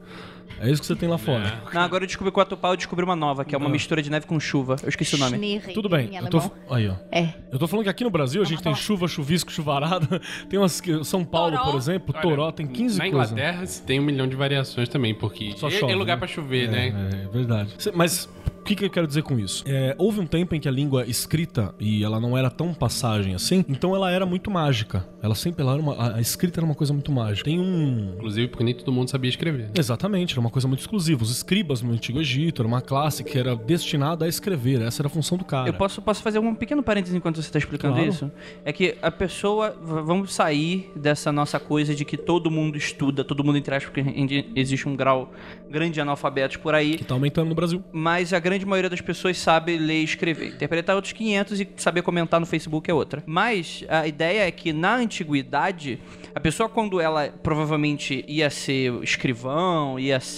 É 0.61 0.71
isso 0.71 0.81
que 0.81 0.87
você 0.87 0.97
tem 0.97 1.09
lá 1.09 1.18
fora. 1.18 1.62
Não, 1.73 1.81
agora 1.83 2.05
eu 2.05 2.07
descobri 2.07 2.31
com 2.33 2.40
o 2.40 2.42
Atupá, 2.42 2.71
eu 2.71 2.77
descobri 2.77 3.05
uma 3.05 3.16
nova, 3.16 3.44
que 3.44 3.55
é 3.55 3.59
uma 3.59 3.68
mistura 3.68 4.03
de 4.03 4.11
neve 4.11 4.27
com 4.27 4.38
chuva. 4.40 4.77
Eu 4.83 4.88
esqueci 4.88 5.14
o 5.14 5.18
nome. 5.18 5.37
Schneeregen 5.37 5.75
Tudo 5.75 5.88
bem. 5.88 6.09
em 6.12 6.16
Eu 6.16 6.27
tô, 6.29 6.38
alemão. 6.38 6.57
aí, 6.71 6.88
ó. 6.88 6.94
É. 7.11 7.35
Eu 7.53 7.59
tô 7.59 7.66
falando 7.68 7.85
que 7.85 7.90
aqui 7.90 8.05
no 8.05 8.11
Brasil 8.11 8.42
a 8.42 8.44
gente 8.44 8.62
tem 8.62 8.75
chuva, 8.75 9.07
chuvisco, 9.09 9.51
chuvarada. 9.53 10.21
Tem 10.49 10.59
umas. 10.59 10.81
que- 10.81 11.05
São 11.05 11.25
Paulo, 11.25 11.57
Toró. 11.57 11.71
por 11.71 11.77
exemplo, 11.79 12.12
Olha, 12.14 12.23
Toró 12.23 12.53
tem 12.53 12.66
15 12.66 12.99
Na 12.99 13.09
coisas. 13.11 13.31
Inglaterra 13.33 13.66
se 13.66 13.83
tem 13.83 14.01
um 14.01 14.03
milhão 14.05 14.27
de 14.29 14.37
variações 14.37 14.88
também, 14.88 15.14
porque 15.14 15.53
Só 15.57 15.68
é, 15.68 15.71
chove, 15.71 15.92
é 15.92 15.97
lugar 15.97 16.14
né? 16.16 16.18
pra 16.18 16.29
chover, 16.29 16.68
É, 16.68 16.71
né? 16.71 17.11
É, 17.25 17.29
verdade. 17.29 17.71
Cê- 17.79 17.92
Mas 17.94 18.29
o 18.61 18.62
que, 18.64 18.75
que 18.75 18.85
eu 18.85 18.90
quero 18.90 19.07
dizer 19.07 19.23
com 19.23 19.38
isso? 19.38 19.64
É, 19.66 19.94
houve 19.99 20.21
um 20.21 20.27
tempo 20.27 20.55
em 20.55 20.61
que 20.61 20.68
a 20.68 20.71
língua 20.71 21.07
escrita 21.07 21.75
e 21.79 22.03
ela 22.05 22.21
não 22.21 22.37
era 22.37 22.51
tão 22.51 22.75
passagem 22.75 23.35
assim, 23.35 23.64
então 23.68 23.94
ela 23.94 24.11
era 24.11 24.27
muito 24.27 24.51
mágica. 24.51 25.07
Ela 25.23 25.35
sempre 25.35 25.62
ela 25.62 25.73
era 25.73 25.81
uma, 25.83 25.94
a- 25.94 26.16
a 26.16 26.21
escrita 26.21 26.61
era 26.61 26.64
uma 26.66 26.75
coisa 26.75 26.92
muito 26.92 27.11
mágica. 27.12 27.44
Tem 27.44 27.59
um 27.59 28.12
Inclusive 28.16 28.49
porque 28.49 28.64
nem 28.64 28.75
todo 28.75 28.92
mundo 28.92 29.09
sabia 29.11 29.29
escrever. 29.31 29.71
Exatamente, 29.77 30.33
era 30.35 30.40
uma 30.40 30.47
coisa 30.50 30.66
muito 30.68 30.80
exclusiva. 30.80 31.22
Os 31.22 31.30
escribas 31.30 31.82
no 31.82 31.92
Antigo 31.92 32.20
Egito 32.20 32.62
era 32.62 32.68
uma 32.68 32.80
classe 32.80 33.22
que 33.24 33.38
era 33.38 33.54
destinada 33.54 34.24
a 34.24 34.28
escrever. 34.28 34.80
Essa 34.82 35.02
era 35.02 35.06
a 35.08 35.11
função 35.11 35.37
do 35.38 35.44
cara. 35.44 35.68
Eu 35.68 35.74
posso, 35.74 36.00
posso 36.02 36.22
fazer 36.22 36.38
um 36.38 36.54
pequeno 36.54 36.82
parênteses 36.82 37.14
enquanto 37.14 37.40
você 37.42 37.50
tá 37.50 37.58
explicando 37.58 37.94
Claro. 37.94 38.08
isso? 38.08 38.30
É 38.64 38.72
que 38.72 38.96
a 39.02 39.11
pessoa. 39.11 39.76
Vamos 39.80 40.32
sair 40.34 40.90
dessa 40.94 41.30
nossa 41.32 41.58
coisa 41.58 41.94
de 41.94 42.04
que 42.04 42.16
todo 42.16 42.50
mundo 42.50 42.76
estuda, 42.76 43.24
todo 43.24 43.42
mundo 43.44 43.58
aspas, 43.58 43.84
porque 43.84 44.44
existe 44.54 44.88
um 44.88 44.94
grau 44.96 45.32
grande 45.70 45.94
de 45.94 46.00
analfabetos 46.00 46.56
por 46.56 46.74
aí. 46.74 46.96
Que 46.96 47.04
tá 47.04 47.14
aumentando 47.14 47.48
no 47.48 47.54
Brasil. 47.54 47.82
Mas 47.92 48.32
a 48.32 48.38
grande 48.38 48.64
maioria 48.64 48.88
das 48.90 49.00
pessoas 49.00 49.37
sabe 49.38 49.76
ler 49.76 50.00
e 50.00 50.04
escrever. 50.04 50.54
Interpretar 50.54 50.94
outros 50.96 51.12
500 51.12 51.61
e 51.61 51.68
saber 51.76 52.02
comentar 52.02 52.40
no 52.40 52.46
Facebook 52.46 52.90
é 52.90 52.94
outra. 52.94 53.22
Mas 53.26 53.84
a 53.88 54.06
ideia 54.06 54.46
é 54.46 54.50
que 54.50 54.72
na 54.72 54.96
antiguidade, 54.96 55.98
a 56.34 56.40
pessoa 56.40 56.68
quando 56.68 57.00
ela 57.00 57.28
provavelmente 57.42 58.24
ia 58.28 58.48
ser 58.50 58.92
escrivão, 59.02 59.98
ia 59.98 60.20
ser, 60.20 60.38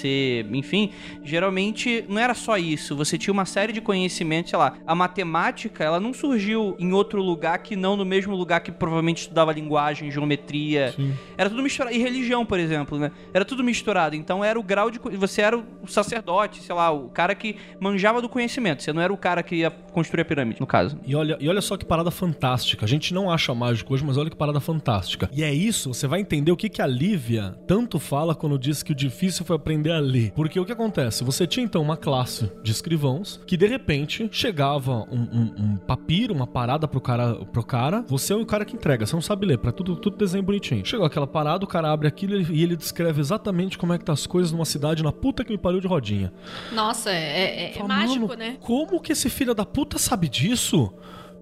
enfim, 0.53 0.91
geralmente 1.23 2.05
não 2.09 2.19
era 2.19 2.35
só 2.35 2.57
isso. 2.57 2.97
Você 2.97 3.19
tinha 3.19 3.33
uma 3.33 3.45
série 3.45 3.73
de 3.73 3.81
conhecimentos, 3.81 4.51
sei 4.51 4.59
lá, 4.59 4.75
a 4.87 4.95
matemática, 4.95 5.85
ela 5.85 6.01
não 6.01 6.13
surgiu 6.13 6.77
em 6.79 6.93
outro 6.93 7.23
lugar 7.23 7.59
que 7.59 7.77
não 7.77 7.97
no 7.97 8.05
mesmo 8.05 8.35
lugar 8.35 8.61
que 8.61 8.73
provavelmente 8.73 9.23
estudava 9.23 9.53
linguagem, 9.53 10.11
geometria. 10.11 10.95
Era 11.37 11.49
tudo 11.51 11.63
misturado. 11.63 11.95
E 11.95 11.99
religião, 11.99 12.45
por 12.45 12.59
exemplo, 12.59 12.99
né? 12.99 13.11
Era 13.33 13.45
tudo 13.45 13.63
misturado. 13.63 14.17
Então 14.17 14.45
era 14.45 14.59
o 14.59 14.63
grau 14.63 14.91
de. 14.91 14.99
Você 14.99 15.43
era 15.43 15.57
o 15.57 15.65
sacerdote, 15.87 16.63
sei 16.63 16.75
lá, 16.75 16.91
o 16.91 17.09
cara 17.09 17.35
que 17.35 17.57
manjava 17.79 18.21
do 18.21 18.29
conhecimento. 18.29 18.83
Você 18.83 18.93
não 18.93 19.03
era 19.03 19.13
o 19.13 19.17
cara 19.17 19.43
que 19.43 19.57
ia 19.57 19.71
construir 19.71 20.23
a 20.23 20.25
pirâmide, 20.25 20.61
no 20.61 20.67
caso. 20.67 20.99
E 21.07 21.15
olha, 21.15 21.37
e 21.41 21.49
olha 21.49 21.61
só 21.61 21.77
que 21.77 21.85
parada 21.85 22.11
fantástica. 22.11 22.85
A 22.85 22.89
gente 22.89 23.13
não 23.13 23.31
acha 23.31 23.55
mágico 23.55 23.95
hoje, 23.95 24.05
mas 24.05 24.17
olha 24.17 24.31
que 24.31 24.37
parada 24.37 24.61
fantástica. 24.61 25.29
E 25.33 25.43
é 25.43 25.53
isso, 25.53 25.93
você 25.93 26.07
vai 26.07 26.21
entender 26.21 26.53
o 26.53 26.57
que, 26.57 26.69
que 26.69 26.83
a 26.83 26.87
Lívia 26.87 27.55
tanto 27.67 27.99
fala 27.99 28.35
quando 28.35 28.59
diz 28.59 28.83
que 28.83 28.93
o 28.93 28.95
difícil 28.95 29.45
foi 29.45 29.57
aprender 29.57 29.90
Porque 30.35 30.59
o 30.61 30.65
que 30.65 30.73
acontece? 30.73 31.25
Você 31.25 31.47
tinha 31.47 31.65
então 31.65 31.83
uma 31.83 31.97
classe 31.97 32.51
de 32.63 32.71
escrivãos 32.71 33.41
que 33.47 33.57
de 33.57 33.67
repente 33.67 34.29
chegava 34.33 35.07
um, 35.11 35.21
um- 35.21 35.55
um 35.59 35.77
papiro, 35.77 36.33
uma 36.35 36.47
parada 36.47 36.87
pro 36.87 37.01
cara, 37.01 37.35
pro 37.47 37.65
cara. 37.65 38.05
Você 38.09 38.33
é 38.33 38.37
o 38.37 38.47
cara 38.47 38.65
que 38.65 38.75
entrega, 38.77 39.05
você 39.07 39.15
não 39.15 39.23
sabe 39.23 39.47
ler, 39.47 39.59
pra 39.59 39.73
tudo, 39.73 39.97
tudo 39.97 40.17
desenho 40.17 40.43
bonitinho. 40.43 40.85
Chegou 40.85 41.05
aquela 41.07 41.27
parada, 41.27 41.65
o 41.65 41.69
cara 41.69 41.91
abre 41.91 42.07
aquilo 42.09 42.41
e 42.53 42.63
ele 42.63 42.77
descreve 42.77 43.21
exatamente 43.21 43.77
como 43.79 43.93
é 43.93 43.99
que 43.99 44.05
tá 44.05 44.13
as 44.13 44.27
coisas 44.27 44.53
numa 44.53 44.65
cidade 44.65 45.03
na 45.03 45.13
puta 45.13 45.45
que 45.45 45.51
me 45.53 45.59
pariu 45.59 45.81
de 45.81 45.87
rodinha. 45.87 46.33
Nossa, 46.73 47.11
é, 47.11 47.15
é- 47.15 47.71
é 47.71 47.73
Fala, 47.75 47.89
mágico, 47.89 48.29
"Mano, 48.29 48.39
né? 48.39 48.57
Como 48.61 49.01
que 49.01 49.13
esse 49.13 49.29
filho 49.31 49.55
da 49.55 49.65
puta 49.65 49.99
sabe 49.99 50.29
disso? 50.29 50.93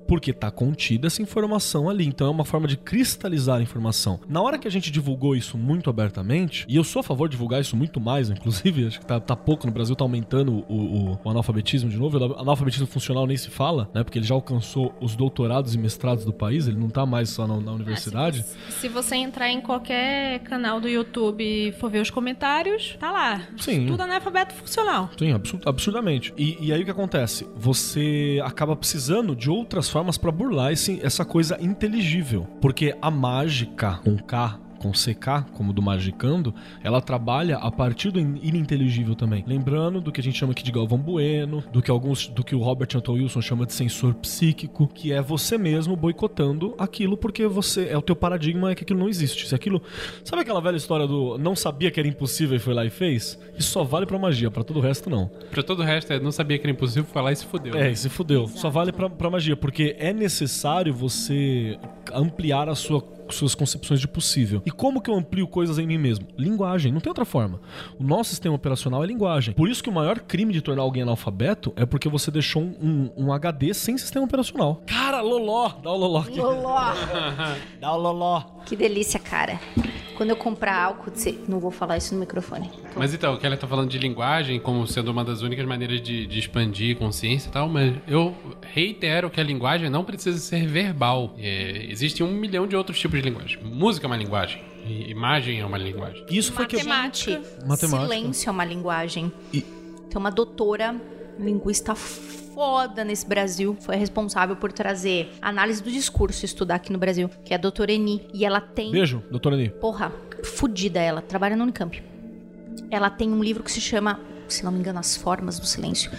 Porque 0.09 0.33
tá 0.33 0.51
contida 0.51 1.07
essa 1.07 1.23
informação 1.23 1.89
ali. 1.89 2.05
Então 2.07 2.27
é 2.27 2.31
uma 2.31 2.45
forma 2.45 2.67
de 2.67 2.77
cristalizar 2.77 3.59
a 3.59 3.63
informação. 3.63 4.19
Na 4.29 4.41
hora 4.43 4.59
que 4.59 4.67
a 4.67 4.71
gente 4.71 4.91
divulgou 4.91 5.37
isso 5.37 5.57
muito 5.59 5.89
abertamente, 5.91 6.65
e 6.69 6.75
eu 6.77 6.83
sou 6.83 7.01
a 7.01 7.03
favor 7.03 7.29
de 7.29 7.33
divulgar 7.33 7.61
isso 7.61 7.77
muito 7.77 8.01
mais, 8.01 8.31
inclusive, 8.31 8.87
acho 8.89 8.99
que 9.01 9.07
tá, 9.07 9.21
tá 9.21 9.37
pouco 9.37 9.67
no 9.67 9.73
Brasil, 9.73 9.95
tá 9.95 10.05
aumentando 10.05 10.65
o, 10.69 10.75
o- 11.13 11.19
o 11.23 11.31
analfabetismo 11.31 11.91
de 11.91 11.97
novo. 11.99 12.19
O 12.19 12.41
analfabetismo 12.41 12.87
funcional 12.87 13.27
nem 13.27 13.37
se 13.37 13.51
fala, 13.51 13.89
né? 13.95 14.03
Porque 14.03 14.19
ele 14.19 14.27
já 14.27 14.35
alcançou 14.35 14.95
os 15.01 15.15
doutorados 15.15 15.75
e 15.75 15.79
mestrados 15.79 16.25
do 16.25 16.33
país, 16.33 16.67
ele 16.67 16.79
não 16.79 16.89
tá 16.89 17.05
mais 17.05 17.29
só 17.29 17.47
na, 17.47 17.61
na 17.61 17.73
universidade. 17.73 18.43
Se, 18.43 18.73
se 18.81 18.89
você 18.89 19.15
entrar 19.17 19.51
em 19.51 19.61
qualquer 19.61 20.39
canal 20.41 20.81
do 20.81 20.89
YouTube 20.89 21.45
e 21.45 21.73
for 21.73 21.91
ver 21.91 22.01
os 22.01 22.09
comentários, 22.11 22.97
tá 22.99 23.11
lá. 23.13 23.43
Sim. 23.59 23.87
Tudo 23.87 24.01
analfabeto 24.03 24.55
funcional. 24.55 25.11
Sim, 25.19 25.33
absu- 25.33 25.61
absurdamente. 25.67 26.33
E, 26.39 26.57
e 26.61 26.73
aí 26.73 26.81
o 26.81 26.85
que 26.87 26.91
acontece? 26.91 27.47
Você 27.57 28.41
acaba 28.43 28.75
precisando 28.75 29.37
de 29.37 29.51
outras 29.51 29.89
formas 29.89 29.98
pra 30.19 30.31
burlar 30.31 30.73
esse- 30.73 31.01
essa 31.05 31.25
coisa 31.25 31.57
inteligível. 31.61 32.47
Porque 32.61 32.97
a 33.03 33.11
mágica, 33.11 34.01
com 34.05 34.17
K, 34.19 34.59
com 34.79 34.91
CK, 34.93 35.45
como 35.55 35.73
do 35.73 35.83
Magicando, 35.83 36.55
ela 36.83 37.01
trabalha 37.01 37.57
a 37.59 37.71
partir 37.71 38.11
do 38.11 38.21
in- 38.21 38.39
ininteligível 38.43 39.15
também. 39.15 39.45
Lembrando 39.47 40.01
do 40.01 40.13
que 40.13 40.21
a 40.21 40.25
gente 40.25 40.39
chama 40.39 40.53
aqui 40.53 40.63
de 40.63 40.71
Galvão 40.73 40.99
Bueno, 40.99 41.63
do 41.73 41.83
que 41.83 41.91
alguns, 41.91 42.27
do 42.29 42.45
que 42.45 42.55
o 42.55 42.61
Robert 42.61 42.89
Anton 42.95 43.13
Wilson 43.15 43.41
chama 43.41 43.67
de 43.67 43.73
sensor 43.73 44.15
psíquico, 44.15 44.87
que 44.87 45.13
é 45.13 45.21
você 45.21 45.59
mesmo 45.59 45.97
boicotando 45.97 46.75
aquilo 46.79 47.17
porque 47.17 47.47
você 47.47 47.89
é 47.89 47.97
o 47.99 48.03
teu 48.03 48.15
paradigma 48.17 48.71
é 48.71 48.75
que 48.75 48.85
aquilo 48.85 49.01
não 49.01 49.09
existe. 49.09 49.47
Se 49.49 49.55
aquilo, 49.55 49.83
sabe 50.25 50.43
aquela 50.43 50.61
velha 50.61 50.77
história 50.77 51.07
do 51.07 51.37
não 51.39 51.57
sabia 51.57 51.91
que 51.91 51.99
era 51.99 52.09
impossível 52.09 52.57
e 52.57 52.59
foi 52.61 52.75
lá 52.75 52.85
e 52.85 52.91
fez? 52.91 53.39
Isso 53.59 53.71
só 53.71 53.83
vale 53.85 54.07
pra 54.07 54.19
magia, 54.19 54.51
pra 54.51 54.63
todo 54.65 54.79
o 54.79 54.81
resto 54.81 55.11
não. 55.11 55.29
Pra 55.51 55.63
todo 55.63 55.81
o 55.81 55.85
resto, 55.85 56.13
é, 56.13 56.21
não 56.21 56.31
sabia 56.33 56.59
que 56.59 56.65
era 56.65 56.73
impossível 56.73 57.05
falar 57.05 57.33
e 57.33 57.37
se 57.37 57.47
fudeu. 57.47 57.75
É, 57.75 57.91
e 57.91 57.97
se 57.97 58.09
fudeu. 58.09 58.47
Só 58.49 58.71
vale 58.71 58.93
pra 58.93 59.31
magia, 59.31 59.57
porque 59.57 59.97
é 59.99 60.13
necessário 60.13 60.93
você 60.95 61.79
ampliar 62.13 62.69
a 62.69 62.75
sua 62.75 63.03
suas 63.31 63.55
concepções 63.55 64.01
de 64.01 64.09
possível. 64.09 64.63
E 64.65 64.71
como 64.71 65.01
que 65.01 65.11
eu 65.11 65.15
amplio 65.15 65.47
coisas 65.47 65.79
em 65.79 65.87
mim 65.87 65.99
mesmo? 65.99 66.27
Linguagem, 66.37 66.91
não 66.93 67.01
tem 67.01 67.11
outra 67.11 67.25
forma. 67.25 67.61
O 67.99 68.03
nosso 68.03 68.31
sistema 68.31 68.55
operacional 68.55 69.05
é 69.05 69.07
linguagem. 69.07 69.55
Por 69.55 69.69
isso 69.69 69.83
que 69.83 69.91
o 69.91 69.93
maior 69.93 70.21
crime 70.21 70.53
de 70.53 70.63
tornar 70.63 70.83
alguém 70.83 71.03
analfabeto 71.03 71.73
é 71.77 71.85
porque 71.85 72.09
você 72.09 72.31
deixou 72.31 72.63
um, 72.63 73.11
um, 73.17 73.27
um 73.27 73.33
HD 73.33 73.75
sem 73.75 73.99
sistema 73.99 74.25
operacional. 74.25 74.83
Cara, 74.87 75.21
loló! 75.21 75.75
Dá 75.83 75.91
o 75.91 75.97
loló 75.97 76.21
aqui. 76.21 76.41
Loló. 76.41 76.95
Dá 77.81 77.93
o 77.93 77.99
loló. 77.99 78.43
Que 78.65 78.77
delícia, 78.77 79.21
cara. 79.21 79.61
Quando 80.19 80.31
eu 80.31 80.37
comprar 80.37 80.75
álcool, 80.83 81.13
você- 81.15 81.39
não 81.49 81.61
vou 81.61 81.71
falar 81.71 81.97
isso 81.97 82.13
no 82.13 82.19
microfone. 82.21 82.69
Mas 82.97 83.15
então, 83.15 83.35
o 83.35 83.39
Kelly 83.39 83.57
tá 83.57 83.69
falando 83.69 83.89
de 83.89 83.99
linguagem 83.99 84.59
como 84.59 84.85
sendo 84.87 85.13
uma 85.13 85.25
das 85.25 85.43
únicas 85.43 85.65
maneiras 85.65 86.03
de, 86.03 86.27
de 86.27 86.39
expandir 86.41 86.97
consciência 86.97 87.49
e 87.49 87.53
tal, 87.53 87.69
mas 87.69 87.95
eu 88.09 88.35
reitero 88.63 89.31
que 89.31 89.41
a 89.41 89.45
linguagem 89.45 89.89
não 89.89 90.05
precisa 90.05 90.37
ser 90.39 90.67
verbal. 90.67 91.35
É, 91.39 91.87
existe 91.89 92.23
um 92.25 92.33
milhão 92.33 92.67
de 92.67 92.75
outros 92.75 92.99
tipos 92.99 93.23
de 93.23 93.29
linguagem. 93.31 93.59
Música 93.63 94.07
é 94.07 94.09
uma 94.09 94.17
linguagem. 94.17 94.61
e 94.85 95.09
imagem 95.11 95.61
é 95.61 95.65
uma 95.65 95.79
linguagem. 95.79 96.25
Isso 96.31 96.53
foi 96.53 96.67
que 96.67 96.75
eu... 96.75 96.81
Matemática. 96.81 97.31
Gente, 97.33 97.67
Matemática. 97.69 97.89
silêncio 98.15 98.49
é 98.49 98.53
uma 98.53 98.65
linguagem. 98.65 99.33
E- 99.55 99.61
Tem 99.63 100.17
uma 100.17 100.31
doutora 100.31 100.97
linguista 101.39 101.95
foda 102.59 103.05
nesse 103.05 103.25
Brasil, 103.25 103.77
foi 103.79 103.95
responsável 103.95 104.57
por 104.57 104.73
trazer 104.73 105.31
análise 105.41 105.81
do 105.81 105.89
discurso 105.93 106.45
estudar 106.45 106.75
aqui 106.75 106.93
no 106.93 106.99
Brasil, 106.99 107.31
que 107.45 107.55
é 107.55 107.57
a 107.57 107.59
doutora 107.59 107.93
Eni. 107.93 108.27
E 108.35 108.45
ela 108.45 108.61
tem 108.61 108.91
Beijo, 108.91 109.23
doutora 109.31 109.55
Ani. 109.55 109.69
Porra, 109.69 110.13
fudida 110.43 110.99
ela, 110.99 111.23
trabalha 111.23 111.55
no 111.55 111.63
Unicamp. 111.63 112.03
Ela 112.91 113.11
tem 113.11 113.31
um 113.31 113.45
livro 113.45 113.63
que 113.63 113.71
se 113.71 113.81
chama, 113.81 114.19
se 114.49 114.65
não 114.65 114.73
me 114.73 114.81
engano, 114.81 114.99
As 114.99 115.17
Formas 115.17 115.61
do 115.61 115.67
Silêncio. 115.67 116.11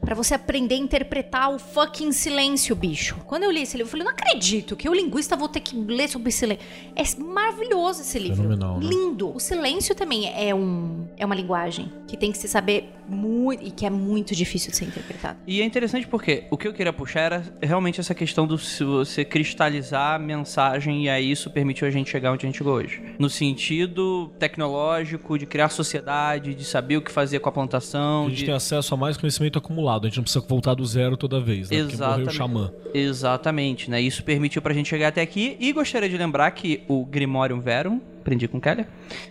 Pra 0.00 0.14
você 0.14 0.34
aprender 0.34 0.74
a 0.74 0.78
interpretar 0.78 1.50
o 1.54 1.58
fucking 1.58 2.12
silêncio, 2.12 2.74
bicho. 2.74 3.16
Quando 3.26 3.42
eu 3.42 3.50
li 3.50 3.62
esse 3.62 3.76
livro, 3.76 3.88
eu 3.88 3.90
falei, 3.90 4.04
não 4.04 4.12
acredito 4.12 4.74
que 4.76 4.88
eu, 4.88 4.94
linguista, 4.94 5.36
vou 5.36 5.48
ter 5.48 5.60
que 5.60 5.76
ler 5.76 6.08
sobre 6.08 6.30
silêncio. 6.32 6.64
É 6.96 7.02
maravilhoso 7.22 8.00
esse 8.02 8.18
livro. 8.18 8.36
Fenomenal, 8.36 8.80
né? 8.80 8.86
Lindo. 8.88 9.34
O 9.34 9.38
silêncio 9.40 9.94
também 9.94 10.28
é, 10.34 10.54
um, 10.54 11.06
é 11.16 11.26
uma 11.26 11.34
linguagem 11.34 11.90
que 12.06 12.16
tem 12.16 12.32
que 12.32 12.38
se 12.38 12.48
saber 12.48 12.90
muito 13.08 13.64
e 13.64 13.70
que 13.70 13.84
é 13.86 13.90
muito 13.90 14.34
difícil 14.34 14.70
de 14.70 14.76
ser 14.76 14.84
interpretada. 14.86 15.38
E 15.46 15.60
é 15.60 15.64
interessante 15.64 16.06
porque 16.06 16.44
o 16.50 16.56
que 16.56 16.68
eu 16.68 16.72
queria 16.72 16.92
puxar 16.92 17.20
era 17.20 17.42
realmente 17.62 18.00
essa 18.00 18.14
questão 18.14 18.46
do 18.46 18.58
se 18.58 18.84
você 18.84 19.24
cristalizar 19.24 20.14
a 20.14 20.18
mensagem 20.18 21.04
e 21.04 21.08
aí 21.08 21.30
isso 21.30 21.50
permitiu 21.50 21.86
a 21.86 21.90
gente 21.90 22.10
chegar 22.10 22.32
onde 22.32 22.44
a 22.46 22.48
gente 22.48 22.58
chegou 22.58 22.74
hoje. 22.74 23.02
No 23.18 23.28
sentido 23.30 24.30
tecnológico, 24.38 25.38
de 25.38 25.46
criar 25.46 25.68
sociedade, 25.70 26.54
de 26.54 26.64
saber 26.64 26.96
o 26.98 27.02
que 27.02 27.10
fazer 27.10 27.40
com 27.40 27.48
a 27.48 27.52
interpretação. 27.52 28.26
A 28.26 28.28
gente 28.28 28.38
de- 28.38 28.44
tem 28.46 28.54
acesso 28.54 28.92
a 28.94 28.96
mais 28.96 29.16
conhecimento 29.16 29.58
acumulado. 29.58 29.87
A 29.96 30.00
gente 30.08 30.16
não 30.16 30.22
precisa 30.24 30.44
voltar 30.46 30.74
do 30.74 30.84
zero 30.84 31.16
toda 31.16 31.40
vez, 31.40 31.70
né? 31.70 31.78
Porque 31.82 31.96
morreu 31.96 32.08
o 32.08 32.20
Exatamente. 32.20 32.34
xamã. 32.36 32.72
Exatamente, 32.94 33.90
né? 33.90 34.00
Isso 34.00 34.22
permitiu 34.22 34.60
pra 34.62 34.72
gente 34.74 34.88
chegar 34.88 35.08
até 35.08 35.20
aqui. 35.22 35.56
E 35.58 35.72
gostaria 35.72 36.08
de 36.08 36.16
lembrar 36.16 36.50
que 36.52 36.82
o 36.88 37.04
Grimorium 37.04 37.60
Verum, 37.60 38.00
aprendi 38.20 38.46
com 38.48 38.60
Keller, 38.60 38.86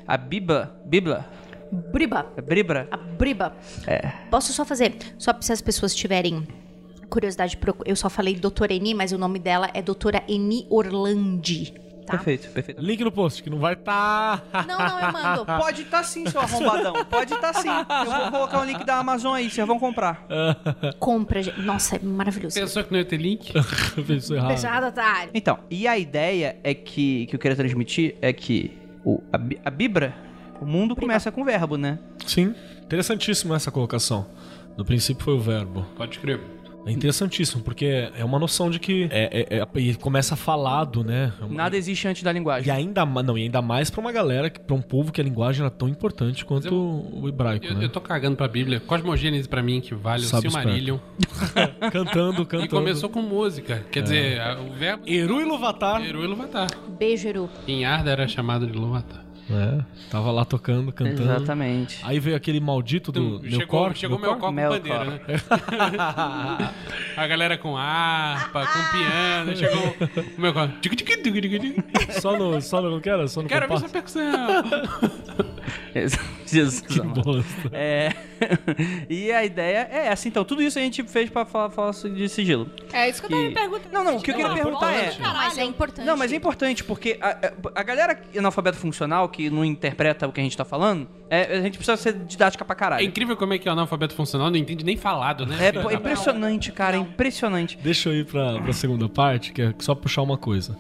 a 0.08 0.18
Bibla, 0.18 0.76
Bibla, 0.86 1.26
Briba. 1.92 2.26
a 2.38 2.42
Bribra, 2.42 2.88
A 2.92 2.98
briba. 2.98 3.54
É. 3.86 4.08
Posso 4.32 4.54
só 4.54 4.64
fazer? 4.64 4.96
Só 5.18 5.34
se 5.42 5.52
as 5.52 5.62
pessoas 5.62 5.94
tiverem 5.94 6.48
curiosidade, 7.10 7.58
eu 7.86 7.96
só 7.96 8.10
falei 8.10 8.36
doutora 8.36 8.74
Eni, 8.74 8.94
mas 8.94 9.12
o 9.12 9.18
nome 9.18 9.40
dela 9.40 9.70
é 9.74 9.82
doutora 9.82 10.24
Eni 10.28 10.66
Orlandi. 10.70 11.74
Tá? 12.08 12.14
Perfeito, 12.14 12.50
perfeito. 12.52 12.82
Link 12.82 13.04
no 13.04 13.12
post, 13.12 13.44
que 13.44 13.50
não 13.50 13.60
vai 13.60 13.76
tá. 13.76 14.42
Não, 14.66 14.78
não, 14.78 15.00
eu 15.00 15.12
mando. 15.12 15.46
Pode 15.60 15.82
estar 15.82 16.04
sim, 16.04 16.26
seu 16.26 16.40
arrombadão. 16.40 17.04
Pode 17.04 17.34
estar 17.34 17.54
sim. 17.54 17.68
Eu 17.68 18.22
vou 18.22 18.32
colocar 18.32 18.62
o 18.62 18.64
link 18.64 18.86
da 18.86 18.96
Amazon 18.96 19.34
aí, 19.34 19.50
vocês 19.50 19.68
vão 19.68 19.78
comprar. 19.78 20.26
Compra, 21.00 21.44
gente. 21.44 21.62
Nossa, 21.62 21.98
é 21.98 22.00
maravilhoso. 22.00 22.58
Pensou 22.58 22.82
que 22.82 22.94
não 22.94 23.00
ia 23.00 23.04
ter 23.04 23.18
link? 23.18 23.52
Pensou 24.08 24.38
errado. 24.38 24.52
Pesado, 24.52 24.86
otário. 24.86 25.32
Então, 25.34 25.60
e 25.70 25.86
a 25.86 25.98
ideia 25.98 26.58
é 26.64 26.74
que, 26.74 27.26
que 27.26 27.36
eu 27.36 27.40
queria 27.40 27.58
transmitir 27.58 28.16
é 28.22 28.32
que 28.32 28.78
o, 29.04 29.22
a, 29.34 29.68
a 29.68 29.70
Bibra, 29.70 30.16
o 30.62 30.66
mundo 30.66 30.96
começa 30.96 31.30
com 31.30 31.44
verbo, 31.44 31.76
né? 31.76 32.00
Sim. 32.26 32.56
Interessantíssimo 32.84 33.54
essa 33.54 33.70
colocação. 33.70 34.26
No 34.78 34.86
princípio 34.86 35.26
foi 35.26 35.34
o 35.34 35.40
verbo. 35.42 35.86
Pode 35.98 36.20
crer. 36.20 36.40
É 36.88 36.92
interessantíssimo, 36.92 37.62
porque 37.64 38.10
é 38.18 38.24
uma 38.24 38.40
noção 38.40 38.70
de 38.70 38.80
que 38.80 39.08
é, 39.12 39.46
é- 39.52 39.60
é- 39.60 39.80
e 39.80 39.94
começa 39.96 40.36
falado, 40.36 41.04
né? 41.04 41.34
É 41.42 41.46
Nada 41.54 41.76
existe 41.78 42.08
antes 42.08 42.24
da 42.24 42.32
E 42.32 42.34
linguagem. 42.34 42.72
ainda, 42.72 43.06
ma- 43.06 43.22
não, 43.22 43.38
e 43.38 43.44
ainda 43.44 43.62
mais 43.62 43.90
pra 43.90 44.00
uma 44.02 44.12
galera, 44.12 44.50
que- 44.50 44.60
pra 44.60 44.76
um 44.76 44.82
povo 44.82 45.12
que 45.12 45.20
a 45.20 45.24
linguagem 45.24 45.62
era 45.62 45.70
tão 45.70 45.88
importante 45.88 46.46
quanto 46.46 46.68
eu- 46.68 47.10
o 47.22 47.28
hebraico, 47.28 47.66
Eu, 47.66 47.76
né? 47.76 47.86
eu 47.86 47.90
tô 47.90 48.00
cagando 48.02 48.36
pra 48.38 48.48
Bíblia. 48.48 48.80
Cosmogênese 48.80 49.48
pra 49.48 49.62
mim 49.62 49.82
que 49.82 49.94
vale 49.94 50.24
o 50.24 50.28
Silmarillion. 50.28 50.98
Cantando, 51.92 52.42
E 52.44 52.46
cantando. 52.46 52.70
começou 52.70 53.10
com 53.10 53.22
música. 53.22 53.84
Quer 53.92 54.04
dizer, 54.04 54.40
a- 54.42 54.60
o 54.60 54.74
verbo... 54.74 55.04
Eru 55.08 55.42
e 55.42 55.46
Luvatar. 55.46 56.04
Eru 56.06 56.24
e 56.24 56.28
Luvatar. 56.28 56.68
Beijo, 56.98 57.28
Eru. 57.28 57.50
Em 57.68 57.86
Arda 57.86 58.12
era 58.12 58.28
chamado 58.28 58.66
de 58.66 58.74
Luvatar. 58.78 59.26
É, 59.50 59.82
tava 60.12 60.30
lá 60.32 60.44
tocando, 60.44 60.92
cantando. 60.92 61.24
Exatamente. 61.24 62.00
Aí 62.04 62.20
veio 62.20 62.36
aquele 62.36 62.60
maldito 62.60 63.12
do 63.14 63.20
Então, 63.20 63.40
meu 63.42 63.52
chegou 63.52 63.68
cor. 63.68 63.96
chegou 63.96 64.20
meu 64.20 64.30
copo 64.32 64.42
com 64.48 64.52
Melkor. 64.52 64.78
bandeira, 64.78 65.06
né? 65.06 65.20
a 67.16 67.28
galera 67.28 67.58
com 67.58 67.78
harpa, 67.78 68.66
com 68.68 68.98
piano. 68.98 69.56
Chegou 69.56 69.96
o 70.38 70.42
meu 70.42 70.54
copo. 70.54 70.74
Só 72.20 72.38
no, 72.38 72.62
só 72.62 72.82
no, 72.82 72.92
não 72.92 73.00
quero, 73.00 73.28
só 73.28 73.42
no 73.42 73.48
Quero 73.48 73.68
ver 73.68 73.74
essa 73.76 73.90
percussão. 73.90 74.24
Jesus. 76.46 76.82
Que 76.82 77.00
amado. 77.02 77.22
bosta. 77.22 77.70
É. 77.74 78.14
e 79.10 79.32
a 79.32 79.44
ideia 79.44 79.88
é 79.92 80.08
essa. 80.08 80.28
Então, 80.28 80.46
tudo 80.46 80.62
isso 80.62 80.78
a 80.80 80.82
gente 80.82 81.04
fez 81.04 81.30
pra 81.30 81.46
falar, 81.46 81.70
falar 81.70 81.92
de 81.92 82.30
sigilo. 82.30 82.70
É 82.94 83.10
isso 83.10 83.20
que 83.22 83.26
eu 83.26 83.30
tava 83.32 83.42
Que- 83.42 83.48
me 83.50 83.54
perguntando. 83.54 83.94
Não, 83.94 84.04
não, 84.04 84.18
o 84.18 84.22
que 84.22 84.32
eu 84.32 84.36
queria 84.36 84.50
Não, 84.50 84.58
é 84.58 84.62
perguntar 84.64 84.92
é. 84.94 85.16
Não, 85.20 85.34
mas 85.34 85.58
é 85.58 85.64
importante. 85.64 86.06
Não, 86.06 86.18
mas 86.18 86.32
é 86.32 86.36
importante, 86.36 86.84
porque 86.84 87.18
a, 87.22 87.30
a- 87.32 87.54
a 87.76 87.84
galera 87.84 88.20
analfabeto 88.38 88.78
funcional 88.78 89.28
que 89.30 89.50
não 89.50 89.66
interpreta 89.66 90.28
o 90.28 90.32
que 90.32 90.40
a 90.40 90.44
gente 90.44 90.56
tá 90.56 90.64
falando, 90.66 91.08
é, 91.30 91.58
a 91.58 91.62
gente 91.62 91.78
precisa 91.78 91.98
ser 91.98 92.14
didática 92.14 92.64
pra 92.66 92.74
É 92.74 92.78
caralho. 92.80 93.06
incrível 93.06 93.36
como 93.36 93.54
é 93.54 93.58
que 93.58 93.68
o 93.68 93.72
analfabeto 93.72 94.14
funcional 94.16 94.50
não 94.50 94.58
entende 94.58 94.84
nem 94.84 94.96
falado, 94.98 95.46
né? 95.46 95.68
É, 95.68 95.72
pô, 95.72 95.90
é 95.90 95.96
impressionante, 95.96 96.72
cara, 96.72 96.98
é 96.98 97.00
impressionante. 97.00 97.78
Deixa 97.82 98.10
eu 98.10 98.16
ir 98.16 98.26
pra, 98.26 98.60
pra 98.62 98.74
segunda 98.74 99.08
parte, 99.10 99.52
que 99.52 99.62
é 99.62 99.74
só 99.80 99.94
puxar 99.96 100.22
uma 100.22 100.38
coisa. 100.38 100.78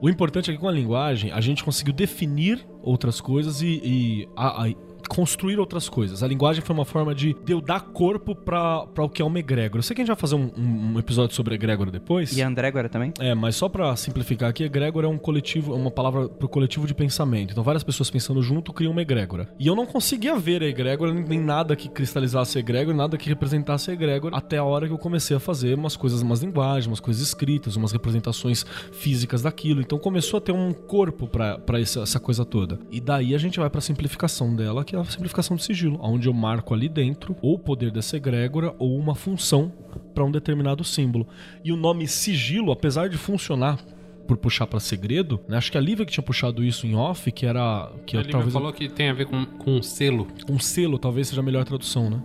O 0.00 0.08
importante 0.08 0.50
é 0.50 0.54
que 0.54 0.58
com 0.60 0.68
a 0.68 0.72
linguagem 0.72 1.30
a 1.32 1.40
gente 1.40 1.64
conseguiu 1.64 1.92
definir 1.92 2.64
outras 2.82 3.20
coisas 3.20 3.60
e, 3.62 3.80
e 3.84 4.28
a- 4.36 4.64
a- 4.66 4.74
construir 5.08 5.58
outras 5.58 5.88
coisas. 5.88 6.22
A 6.22 6.28
linguagem 6.28 6.62
foi 6.62 6.74
uma 6.74 6.84
forma 6.84 7.14
de, 7.14 7.34
de 7.44 7.52
eu 7.52 7.60
dar 7.60 7.80
corpo 7.80 8.34
pra, 8.34 8.86
pra 8.86 9.04
o 9.04 9.08
que 9.08 9.22
é 9.22 9.24
uma 9.24 9.38
egrégora. 9.38 9.78
Eu 9.78 9.82
sei 9.82 9.94
que 9.94 10.02
a 10.02 10.04
gente 10.04 10.08
vai 10.14 10.20
fazer 10.20 10.34
um, 10.36 10.50
um- 10.56 10.98
episódio 10.98 11.34
sobre 11.34 11.54
egrégora 11.54 11.90
depois. 11.90 12.36
E 12.36 12.42
a 12.42 12.46
André 12.46 12.68
agora 12.68 12.88
também? 12.88 13.12
É, 13.18 13.34
mas 13.34 13.56
só 13.56 13.68
pra 13.68 13.94
simplificar 13.96 14.50
aqui, 14.50 14.62
egrégora 14.64 15.06
é 15.06 15.10
um 15.10 15.18
coletivo, 15.18 15.72
é 15.72 15.76
uma 15.76 15.90
palavra 15.90 16.28
pro 16.28 16.48
coletivo 16.48 16.86
de 16.86 16.94
pensamento. 16.94 17.52
Então 17.52 17.64
várias 17.64 17.82
pessoas 17.82 18.10
pensando 18.10 18.42
junto 18.42 18.72
criam 18.72 18.92
uma 18.92 19.02
egrégora. 19.02 19.48
E 19.58 19.66
eu 19.66 19.74
não 19.74 19.86
conseguia 19.86 20.36
ver 20.36 20.62
a 20.62 20.66
egrégora, 20.66 21.12
nem 21.12 21.40
nada 21.40 21.74
que 21.74 21.88
cristalizasse 21.88 22.58
a 22.58 22.60
egrégora, 22.60 22.96
nada 22.96 23.16
que 23.16 23.28
representasse 23.28 23.90
a 23.90 23.94
egrégora, 23.94 24.36
até 24.36 24.58
a 24.58 24.64
hora 24.64 24.86
que 24.86 24.92
eu 24.92 24.98
comecei 24.98 25.36
a 25.36 25.40
fazer 25.40 25.74
umas 25.74 25.96
coisas, 25.96 26.20
umas 26.22 26.40
linguagens, 26.42 26.86
umas 26.86 27.00
coisas 27.00 27.22
escritas, 27.22 27.76
umas 27.76 27.92
representações 27.92 28.64
físicas 28.92 29.42
daquilo. 29.42 29.80
Então 29.80 29.98
começou 29.98 30.38
a 30.38 30.40
ter 30.40 30.52
um 30.52 30.72
corpo 30.72 31.26
pra 31.26 31.58
pra 31.58 31.80
essa, 31.80 32.00
essa 32.02 32.20
coisa 32.20 32.44
toda. 32.44 32.78
E 32.90 33.00
daí 33.00 33.34
a 33.34 33.38
gente 33.38 33.58
vai 33.58 33.68
pra 33.70 33.80
simplificação 33.80 34.54
dela, 34.54 34.84
que 34.84 34.94
é 34.94 34.97
a 35.00 35.04
simplificação 35.04 35.56
do 35.56 35.62
sigilo, 35.62 35.98
onde 36.02 36.28
eu 36.28 36.34
marco 36.34 36.74
ali 36.74 36.88
dentro 36.88 37.36
ou 37.40 37.54
o 37.54 37.58
poder 37.58 37.90
dessa 37.90 38.16
egrégora 38.16 38.74
ou 38.78 38.96
uma 38.96 39.14
função 39.14 39.72
para 40.14 40.24
um 40.24 40.30
determinado 40.30 40.84
símbolo. 40.84 41.26
E 41.64 41.72
o 41.72 41.76
nome 41.76 42.06
sigilo, 42.06 42.72
apesar 42.72 43.08
de 43.08 43.16
funcionar 43.16 43.78
por 44.26 44.36
puxar 44.36 44.66
pra 44.66 44.78
segredo, 44.78 45.40
né? 45.48 45.56
Acho 45.56 45.72
que 45.72 45.78
a 45.78 45.80
Lívia 45.80 46.04
que 46.04 46.12
tinha 46.12 46.22
puxado 46.22 46.62
isso 46.62 46.86
em 46.86 46.94
off, 46.94 47.32
que 47.32 47.46
era 47.46 47.90
que 48.04 48.16
A 48.16 48.24
talvez 48.24 48.52
falou 48.52 48.72
que 48.72 48.88
tem 48.88 49.08
a 49.08 49.14
ver 49.14 49.24
com, 49.24 49.46
com 49.46 49.76
um 49.78 49.82
selo. 49.82 50.28
um 50.48 50.58
selo, 50.58 50.98
talvez 50.98 51.28
seja 51.28 51.40
a 51.40 51.44
melhor 51.44 51.64
tradução, 51.64 52.10
né? 52.10 52.22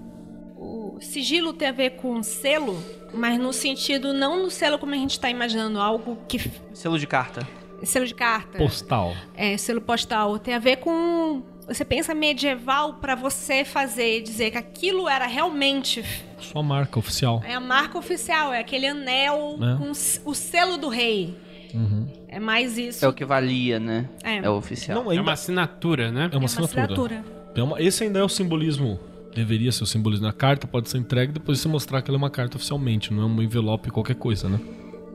O 0.58 0.98
sigilo 1.00 1.54
tem 1.54 1.70
a 1.70 1.72
ver 1.72 1.92
com 1.92 2.22
selo, 2.22 2.78
mas 3.14 3.40
no 3.40 3.54
sentido, 3.54 4.14
não 4.14 4.44
no 4.44 4.52
selo 4.52 4.78
como 4.78 4.94
a 4.94 4.98
gente 4.98 5.18
tá 5.18 5.30
imaginando, 5.30 5.80
algo 5.80 6.18
que. 6.28 6.52
Selo 6.74 7.00
de 7.00 7.08
carta. 7.08 7.48
Selo 7.84 8.06
de 8.06 8.16
carta. 8.16 8.58
Postal. 8.58 9.14
É, 9.36 9.58
selo 9.58 9.82
postal. 9.82 10.38
Tem 10.40 10.54
a 10.54 10.60
ver 10.60 10.78
com. 10.78 11.42
Você 11.68 11.86
pensa 11.86 12.14
medieval 12.14 12.96
pra 12.96 13.16
você 13.16 13.64
fazer, 13.64 14.22
dizer 14.22 14.52
que 14.52 14.58
aquilo 14.58 15.08
era 15.08 15.26
realmente. 15.26 16.04
Sua 16.40 16.62
marca 16.62 17.00
oficial. 17.00 17.42
É 17.46 17.54
a 17.54 17.60
marca 17.60 17.98
oficial, 17.98 18.52
é 18.54 18.60
aquele 18.60 18.88
anel 18.88 19.58
É. 19.62 19.78
com 19.78 19.92
o 20.30 20.34
selo 20.36 20.78
do 20.78 20.90
rei. 20.90 21.36
Uhum. 21.74 22.06
É 22.28 22.40
mais 22.40 22.78
isso. 22.78 23.04
É 23.04 23.08
o 23.08 23.14
que 23.14 23.26
valia, 23.26 23.80
né? 23.80 24.08
É. 24.24 24.38
É 24.38 24.50
o 24.50 24.54
oficial. 24.56 25.04
Não, 25.04 25.12
É 25.12 25.20
uma 25.20 25.32
assinatura, 25.34 26.12
né? 26.12 26.24
é 26.24 26.28
uma 26.28 26.34
É 26.36 26.38
uma 26.38 26.46
assinatura. 26.46 26.82
assinatura. 26.84 27.26
É 27.56 27.64
uma- 27.64 27.82
esse 27.82 28.04
ainda 28.04 28.20
é 28.20 28.24
o 28.24 28.30
simbolismo. 28.30 29.00
Deveria 29.34 29.72
ser 29.72 29.84
o 29.84 29.88
simbolismo. 29.88 30.28
A 30.28 30.34
carta 30.34 30.68
pode 30.68 30.90
ser 30.90 31.00
entregue 31.00 31.32
depois 31.34 31.58
de 31.58 31.64
você 31.64 31.68
mostrar 31.68 32.02
que 32.04 32.12
ela 32.12 32.18
é 32.18 32.20
uma 32.20 32.30
carta 32.30 32.58
oficialmente, 32.58 33.12
não 33.12 33.24
é 33.24 33.26
um 33.26 33.42
envelope 33.42 33.90
qualquer 33.90 34.16
coisa, 34.16 34.48
né? 34.48 34.60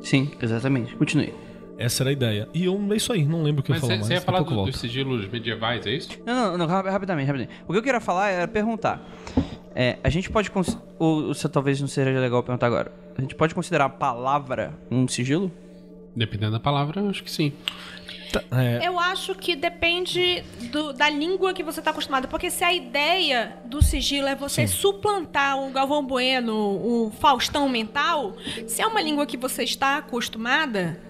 Sim, 0.03 0.31
exatamente. 0.43 0.97
Continue. 0.97 1.33
Essa 1.79 2.03
era 2.03 2.11
a 2.11 2.12
ideia. 2.12 2.49
E 2.53 2.64
eu, 2.64 2.77
é 2.93 2.97
isso 2.97 3.12
aí, 3.12 3.25
não 3.25 3.43
lembro 3.43 3.61
o 3.61 3.64
que 3.64 3.71
Mas 3.71 3.81
eu 3.83 3.87
você 3.88 3.95
falar 3.95 4.05
você 4.07 4.12
ia 4.12 4.17
mais. 4.17 4.25
falar 4.25 4.41
do- 4.43 4.64
dos 4.67 4.81
sigilos 4.81 5.29
medievais, 5.29 5.87
é 5.87 5.91
isso? 5.93 6.11
Não, 6.27 6.51
não, 6.51 6.59
não, 6.59 6.67
ra- 6.67 6.91
rapidamente, 6.91 7.27
rapidamente. 7.27 7.61
O 7.69 7.73
que 7.73 7.79
eu 7.79 7.83
queria 7.83 8.01
falar 8.01 8.29
era 8.31 8.49
perguntar. 8.49 9.01
É, 9.75 9.97
a 10.03 10.09
gente 10.11 10.29
pode. 10.29 10.51
cons- 10.51 10.77
Ou 10.99 11.33
se 11.35 11.49
talvez 11.49 11.81
não 11.81 11.87
seja 11.87 12.11
legal 12.19 12.43
perguntar 12.43 12.67
agora. 12.67 12.91
A 13.17 13.21
gente 13.21 13.35
pode 13.37 13.55
considerar 13.55 13.85
a 13.85 13.88
palavra 13.88 14.75
um 14.91 15.07
sigilo? 15.07 15.53
Dependendo 16.17 16.53
da 16.53 16.61
palavra, 16.61 17.01
eu 17.01 17.11
acho 17.11 17.23
que 17.23 17.31
sim. 17.31 17.53
É, 18.51 18.87
Eu 18.87 18.99
acho 19.01 19.35
que 19.37 19.57
depende 19.57 20.43
do- 20.71 20.93
da 20.93 21.09
língua 21.09 21.55
que 21.55 21.62
você 21.62 21.81
está 21.81 21.93
acostumado. 21.93 22.29
Porque 22.29 22.51
se 22.51 22.62
a 22.62 22.75
ideia 22.75 23.57
do 23.64 23.83
sigilo 23.83 24.27
é 24.27 24.35
você 24.35 24.67
suplantar 24.67 25.59
o 25.59 25.71
Galvão 25.71 26.05
Bueno, 26.07 26.55
o 26.55 27.11
Faustão 27.21 27.69
mental, 27.69 28.37
se 28.67 28.83
é 28.83 28.87
uma 28.87 29.01
língua 29.01 29.25
que 29.27 29.37
você 29.37 29.62
está 29.64 29.97
acostumada, 29.99 31.01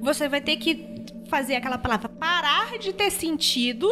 você 0.00 0.28
vai 0.28 0.40
ter 0.40 0.56
que 0.56 1.04
fazer 1.28 1.56
aquela 1.56 1.78
palavra 1.78 2.08
parar 2.08 2.78
de 2.78 2.92
ter 2.92 3.10
sentido 3.10 3.88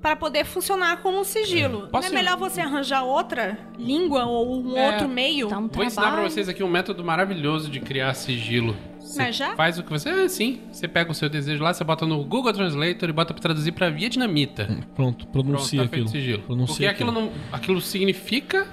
para 0.00 0.16
poder 0.16 0.44
funcionar 0.44 0.96
como 1.00 1.20
um 1.20 1.24
sigilo. 1.24 1.86
Posso- 1.88 2.10
Não 2.10 2.18
é 2.18 2.22
melhor 2.22 2.36
você 2.36 2.60
arranjar 2.60 3.04
outra 3.04 3.56
língua 3.78 4.24
ou 4.24 4.60
um 4.60 4.76
É. 4.76 4.86
outro 4.88 5.08
meio? 5.08 5.46
Um 5.46 5.68
Vou 5.68 5.84
ensinar 5.84 6.02
pra 6.02 6.10
trabalho. 6.10 6.30
vocês 6.30 6.48
aqui 6.48 6.62
um 6.64 6.68
método 6.68 7.04
maravilhoso 7.04 7.70
de 7.70 7.78
criar 7.78 8.12
sigilo. 8.14 8.76
Você 8.98 9.22
Mas 9.22 9.36
já? 9.36 9.54
faz 9.54 9.78
o 9.78 9.84
que 9.84 9.90
você. 9.90 10.08
Ah, 10.08 10.28
sim. 10.28 10.60
Você 10.72 10.88
pega 10.88 11.10
o 11.10 11.14
seu 11.14 11.28
desejo 11.28 11.62
lá, 11.62 11.72
você 11.72 11.84
bota 11.84 12.04
no 12.04 12.24
Google 12.24 12.52
Translator 12.52 13.08
e 13.08 13.12
bota 13.12 13.32
pra 13.32 13.40
traduzir 13.42 13.70
pra 13.72 13.90
vietnamita. 13.90 14.64
pronto, 14.64 15.26
Pronto, 15.26 15.28
pronuncia 15.28 15.82
tá 15.84 15.88
feito 15.88 16.08
aquilo. 16.08 16.08
sigilo. 16.08 16.42
Pronuncia 16.42 16.74
Porque 16.74 16.86
aquilo, 16.86 17.12
não, 17.12 17.30
aquilo 17.52 17.80
significa 17.80 18.66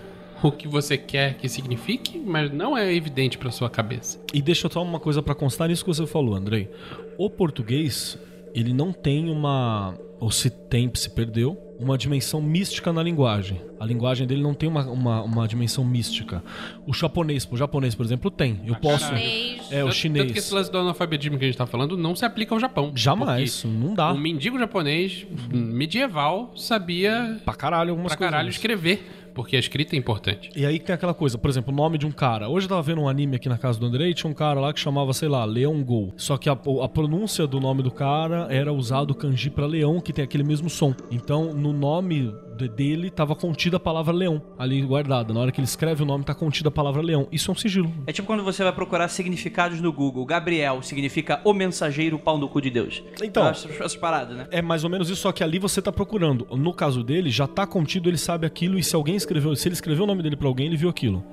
o 0.43 0.51
que 0.51 0.67
você 0.67 0.97
quer 0.97 1.35
que 1.35 1.47
signifique, 1.49 2.17
mas 2.19 2.51
não 2.51 2.77
é 2.77 2.93
evidente 2.93 3.37
pra 3.37 3.51
sua 3.51 3.69
cabeça. 3.69 4.19
E 4.33 4.41
deixa 4.41 4.67
eu 4.67 4.71
só 4.71 4.83
uma 4.83 4.99
coisa 4.99 5.21
pra 5.21 5.35
constar 5.35 5.67
nisso 5.69 5.83
que 5.83 5.93
você 5.93 6.05
falou, 6.05 6.35
Andrei. 6.35 6.69
O 7.17 7.29
português, 7.29 8.17
ele 8.53 8.73
não 8.73 8.91
tem 8.93 9.29
uma. 9.29 9.95
Ou 10.19 10.29
se 10.31 10.49
tem, 10.49 10.91
se 10.95 11.09
perdeu, 11.11 11.57
uma 11.79 11.97
dimensão 11.97 12.41
mística 12.41 12.91
na 12.91 13.01
linguagem. 13.01 13.61
A 13.79 13.85
linguagem 13.85 14.27
dele 14.27 14.41
não 14.41 14.53
tem 14.53 14.67
uma, 14.67 14.85
uma, 14.85 15.21
uma 15.23 15.47
dimensão 15.47 15.85
mística. 15.85 16.43
O 16.85 16.93
japonês, 16.93 17.47
o 17.49 17.55
japonês, 17.55 17.95
por 17.95 18.05
exemplo, 18.05 18.29
tem. 18.29 18.59
Eu 18.67 18.75
posso. 18.75 19.05
caralho. 19.05 19.23
Chinês. 19.23 19.71
É, 19.71 19.83
o 19.85 19.91
chinês. 19.93 20.23
Tanto 20.25 20.33
que 20.33 20.39
esse 20.39 20.53
lance 20.53 20.69
do 20.69 20.77
analfabetismo 20.77 21.37
que 21.37 21.45
a 21.45 21.47
gente 21.47 21.57
tá 21.57 21.65
falando 21.65 21.95
não 21.95 22.17
se 22.17 22.25
aplica 22.25 22.53
ao 22.53 22.59
Japão. 22.59 22.91
Jamais, 22.93 23.63
não 23.63 23.93
dá. 23.93 24.11
Um 24.11 24.17
mendigo 24.17 24.59
japonês 24.59 25.25
medieval 25.49 26.51
sabia 26.55 27.39
Pra 27.45 27.53
caralho 27.53 27.91
algumas 27.91 28.11
pra 28.11 28.17
coisas. 28.17 28.31
caralho 28.31 28.49
escrever, 28.49 29.18
porque 29.39 29.55
a 29.55 29.59
escrita 29.59 29.95
é 29.95 29.97
importante. 29.97 30.51
E 30.53 30.65
aí 30.65 30.77
tem 30.77 30.93
aquela 30.93 31.13
coisa, 31.13 31.37
por 31.37 31.49
exemplo, 31.49 31.71
o 31.71 31.75
nome 31.75 31.97
de 31.97 32.05
um 32.05 32.11
cara. 32.11 32.49
Hoje 32.49 32.65
eu 32.65 32.69
tava 32.71 32.81
vendo 32.81 32.99
um 32.99 33.07
anime 33.07 33.37
aqui 33.37 33.47
na 33.47 33.57
casa 33.57 33.79
do 33.79 33.85
Andrei, 33.85 34.13
tinha 34.13 34.29
um 34.29 34.33
cara 34.33 34.59
lá 34.59 34.73
que 34.73 34.81
chamava, 34.81 35.13
sei 35.13 35.29
lá, 35.29 35.45
Leão 35.45 35.81
Gol. 35.81 36.13
Só 36.17 36.35
que 36.37 36.49
a, 36.49 36.51
a 36.51 36.89
pronúncia 36.89 37.47
do 37.47 37.57
nome 37.57 37.81
do 37.81 37.89
cara 37.89 38.47
era 38.49 38.73
usado 38.73 39.15
kanji 39.15 39.49
pra 39.49 39.65
leão, 39.65 40.01
que 40.01 40.11
tem 40.11 40.25
aquele 40.25 40.43
mesmo 40.43 40.69
som. 40.69 40.93
Então, 41.09 41.53
no 41.53 41.71
nome 41.71 42.35
dele 42.67 43.09
tava 43.09 43.35
contida 43.35 43.77
a 43.77 43.79
palavra 43.79 44.13
leão 44.13 44.41
ali 44.57 44.81
guardada. 44.81 45.33
Na 45.33 45.39
hora 45.39 45.51
que 45.51 45.59
ele 45.59 45.67
escreve 45.67 46.03
o 46.03 46.05
nome, 46.05 46.23
tá 46.23 46.33
contida 46.33 46.69
a 46.69 46.71
palavra 46.71 47.01
leão. 47.01 47.27
Isso 47.31 47.49
é 47.49 47.53
um 47.53 47.57
sigilo. 47.57 47.91
É 48.07 48.11
tipo 48.11 48.27
quando 48.27 48.43
você 48.43 48.63
vai 48.63 48.73
procurar 48.73 49.07
significados 49.07 49.81
no 49.81 49.91
Google. 49.91 50.25
Gabriel 50.25 50.81
significa 50.81 51.41
o 51.43 51.53
mensageiro 51.53 52.17
pau 52.19 52.37
no 52.37 52.49
cu 52.49 52.61
de 52.61 52.69
Deus. 52.69 53.03
Então. 53.23 53.47
Essas, 53.47 53.71
essas 53.71 53.95
paradas, 53.95 54.37
né? 54.37 54.47
É 54.51 54.61
mais 54.61 54.83
ou 54.83 54.89
menos 54.89 55.09
isso, 55.09 55.21
só 55.21 55.31
que 55.31 55.43
ali 55.43 55.59
você 55.59 55.81
tá 55.81 55.91
procurando. 55.91 56.47
No 56.51 56.73
caso 56.73 57.03
dele, 57.03 57.29
já 57.29 57.47
tá 57.47 57.65
contido, 57.65 58.09
ele 58.09 58.17
sabe 58.17 58.45
aquilo, 58.45 58.77
e 58.77 58.83
se 58.83 58.95
alguém 58.95 59.15
escreveu, 59.15 59.55
se 59.55 59.67
ele 59.67 59.73
escreveu 59.73 60.03
o 60.03 60.07
nome 60.07 60.23
dele 60.23 60.35
pra 60.35 60.47
alguém, 60.47 60.67
ele 60.67 60.77
viu 60.77 60.89
aquilo. 60.89 61.23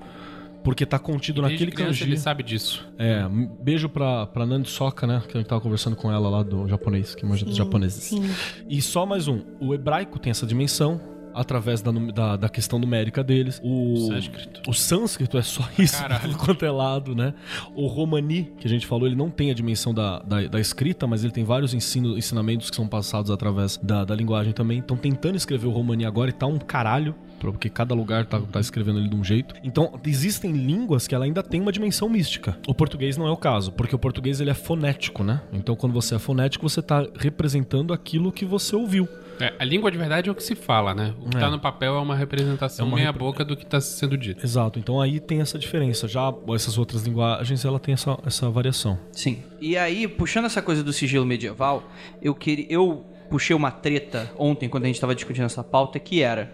Porque 0.62 0.84
tá 0.84 0.98
contido 0.98 1.42
Desde 1.42 1.54
naquele 1.54 1.70
criança 1.70 2.00
kanji. 2.00 2.04
ele 2.04 2.18
sabe 2.18 2.42
disso. 2.42 2.84
É, 2.98 3.24
um 3.24 3.46
beijo 3.46 3.88
pra, 3.88 4.26
pra 4.26 4.44
Nandi 4.44 4.68
Soka, 4.68 5.06
né? 5.06 5.22
Que 5.28 5.36
a 5.36 5.40
gente 5.40 5.48
tava 5.48 5.60
conversando 5.60 5.94
com 5.94 6.10
ela 6.10 6.28
lá 6.28 6.42
do 6.42 6.66
japonês, 6.66 7.14
que 7.14 7.24
manja 7.24 7.46
dos 7.46 7.54
japoneses. 7.54 8.02
Sim. 8.02 8.28
E 8.68 8.82
só 8.82 9.06
mais 9.06 9.28
um. 9.28 9.42
O 9.60 9.72
hebraico 9.72 10.18
tem 10.18 10.32
essa 10.32 10.44
dimensão, 10.44 11.00
através 11.36 11.82
da, 11.82 11.90
da, 11.92 12.36
da 12.36 12.48
questão 12.48 12.78
numérica 12.78 13.22
deles. 13.22 13.60
O 13.62 14.08
Sânscrito. 14.08 14.62
O 14.68 14.72
sânscrito 14.72 15.38
é 15.38 15.42
só 15.42 15.68
isso, 15.78 15.98
Caralho. 16.00 16.22
tudo 16.22 16.38
quanto 16.38 16.64
é 16.64 16.70
lado, 16.70 17.14
né? 17.14 17.34
O 17.74 17.86
romani, 17.86 18.52
que 18.58 18.66
a 18.66 18.70
gente 18.70 18.86
falou, 18.86 19.06
ele 19.06 19.16
não 19.16 19.30
tem 19.30 19.50
a 19.50 19.54
dimensão 19.54 19.92
da, 19.92 20.20
da, 20.20 20.46
da 20.46 20.60
escrita, 20.60 21.06
mas 21.06 21.22
ele 21.22 21.32
tem 21.32 21.44
vários 21.44 21.74
ensino, 21.74 22.16
ensinamentos 22.16 22.70
que 22.70 22.76
são 22.76 22.88
passados 22.88 23.30
através 23.30 23.76
da, 23.82 24.04
da 24.04 24.14
linguagem 24.14 24.52
também. 24.52 24.78
Então, 24.78 24.96
tentando 24.96 25.36
escrever 25.36 25.66
o 25.66 25.70
romani 25.70 26.04
agora 26.04 26.30
e 26.30 26.32
tá 26.32 26.46
um 26.46 26.58
caralho, 26.58 27.14
porque 27.38 27.68
cada 27.68 27.94
lugar 27.94 28.24
tá, 28.24 28.40
tá 28.40 28.60
escrevendo 28.60 28.98
ele 28.98 29.08
de 29.08 29.16
um 29.16 29.22
jeito. 29.22 29.54
Então, 29.62 29.92
existem 30.04 30.52
línguas 30.52 31.06
que 31.06 31.14
ela 31.14 31.24
ainda 31.24 31.42
tem 31.42 31.60
uma 31.60 31.72
dimensão 31.72 32.08
mística. 32.08 32.58
O 32.66 32.74
português 32.74 33.16
não 33.16 33.26
é 33.26 33.30
o 33.30 33.36
caso, 33.36 33.72
porque 33.72 33.94
o 33.94 33.98
português 33.98 34.40
ele 34.40 34.50
é 34.50 34.54
fonético, 34.54 35.22
né? 35.22 35.42
Então, 35.52 35.76
quando 35.76 35.92
você 35.92 36.14
é 36.14 36.18
fonético, 36.18 36.68
você 36.68 36.80
tá 36.80 37.06
representando 37.18 37.92
aquilo 37.92 38.32
que 38.32 38.44
você 38.44 38.74
ouviu. 38.74 39.08
É, 39.40 39.52
a 39.58 39.64
língua 39.64 39.90
de 39.90 39.98
verdade 39.98 40.28
é 40.28 40.32
o 40.32 40.34
que 40.34 40.42
se 40.42 40.54
fala, 40.54 40.94
né? 40.94 41.14
O 41.20 41.28
que 41.28 41.36
É. 41.36 41.40
tá 41.40 41.50
no 41.50 41.58
papel 41.58 41.94
é 41.96 42.00
uma 42.00 42.16
representação 42.16 42.84
É 42.84 42.88
uma 42.88 42.96
meia 42.96 43.08
repre- 43.08 43.18
boca 43.20 43.44
do 43.44 43.56
que 43.56 43.64
tá 43.66 43.80
sendo 43.80 44.16
dito. 44.16 44.44
Exato, 44.44 44.78
então 44.78 45.00
aí 45.00 45.20
tem 45.20 45.40
essa 45.40 45.58
diferença. 45.58 46.06
Já 46.08 46.32
essas 46.54 46.78
outras 46.78 47.02
linguagens, 47.04 47.64
ela 47.64 47.78
tem 47.78 47.94
essa, 47.94 48.18
essa 48.24 48.48
variação. 48.50 48.98
Sim. 49.12 49.42
E 49.60 49.76
aí, 49.76 50.06
puxando 50.08 50.44
essa 50.46 50.62
coisa 50.62 50.82
do 50.82 50.92
sigilo 50.92 51.24
medieval, 51.26 51.84
eu 52.22 52.34
queria. 52.34 52.66
Eu 52.70 53.04
puxei 53.30 53.54
uma 53.56 53.70
treta 53.70 54.30
ontem 54.38 54.68
quando 54.68 54.84
a 54.84 54.86
gente 54.86 55.00
tava 55.00 55.14
discutindo 55.14 55.44
essa 55.44 55.62
pauta, 55.64 55.98
que 55.98 56.22
era 56.22 56.52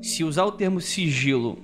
se 0.00 0.22
usar 0.24 0.44
o 0.44 0.52
termo 0.52 0.80
sigilo 0.80 1.58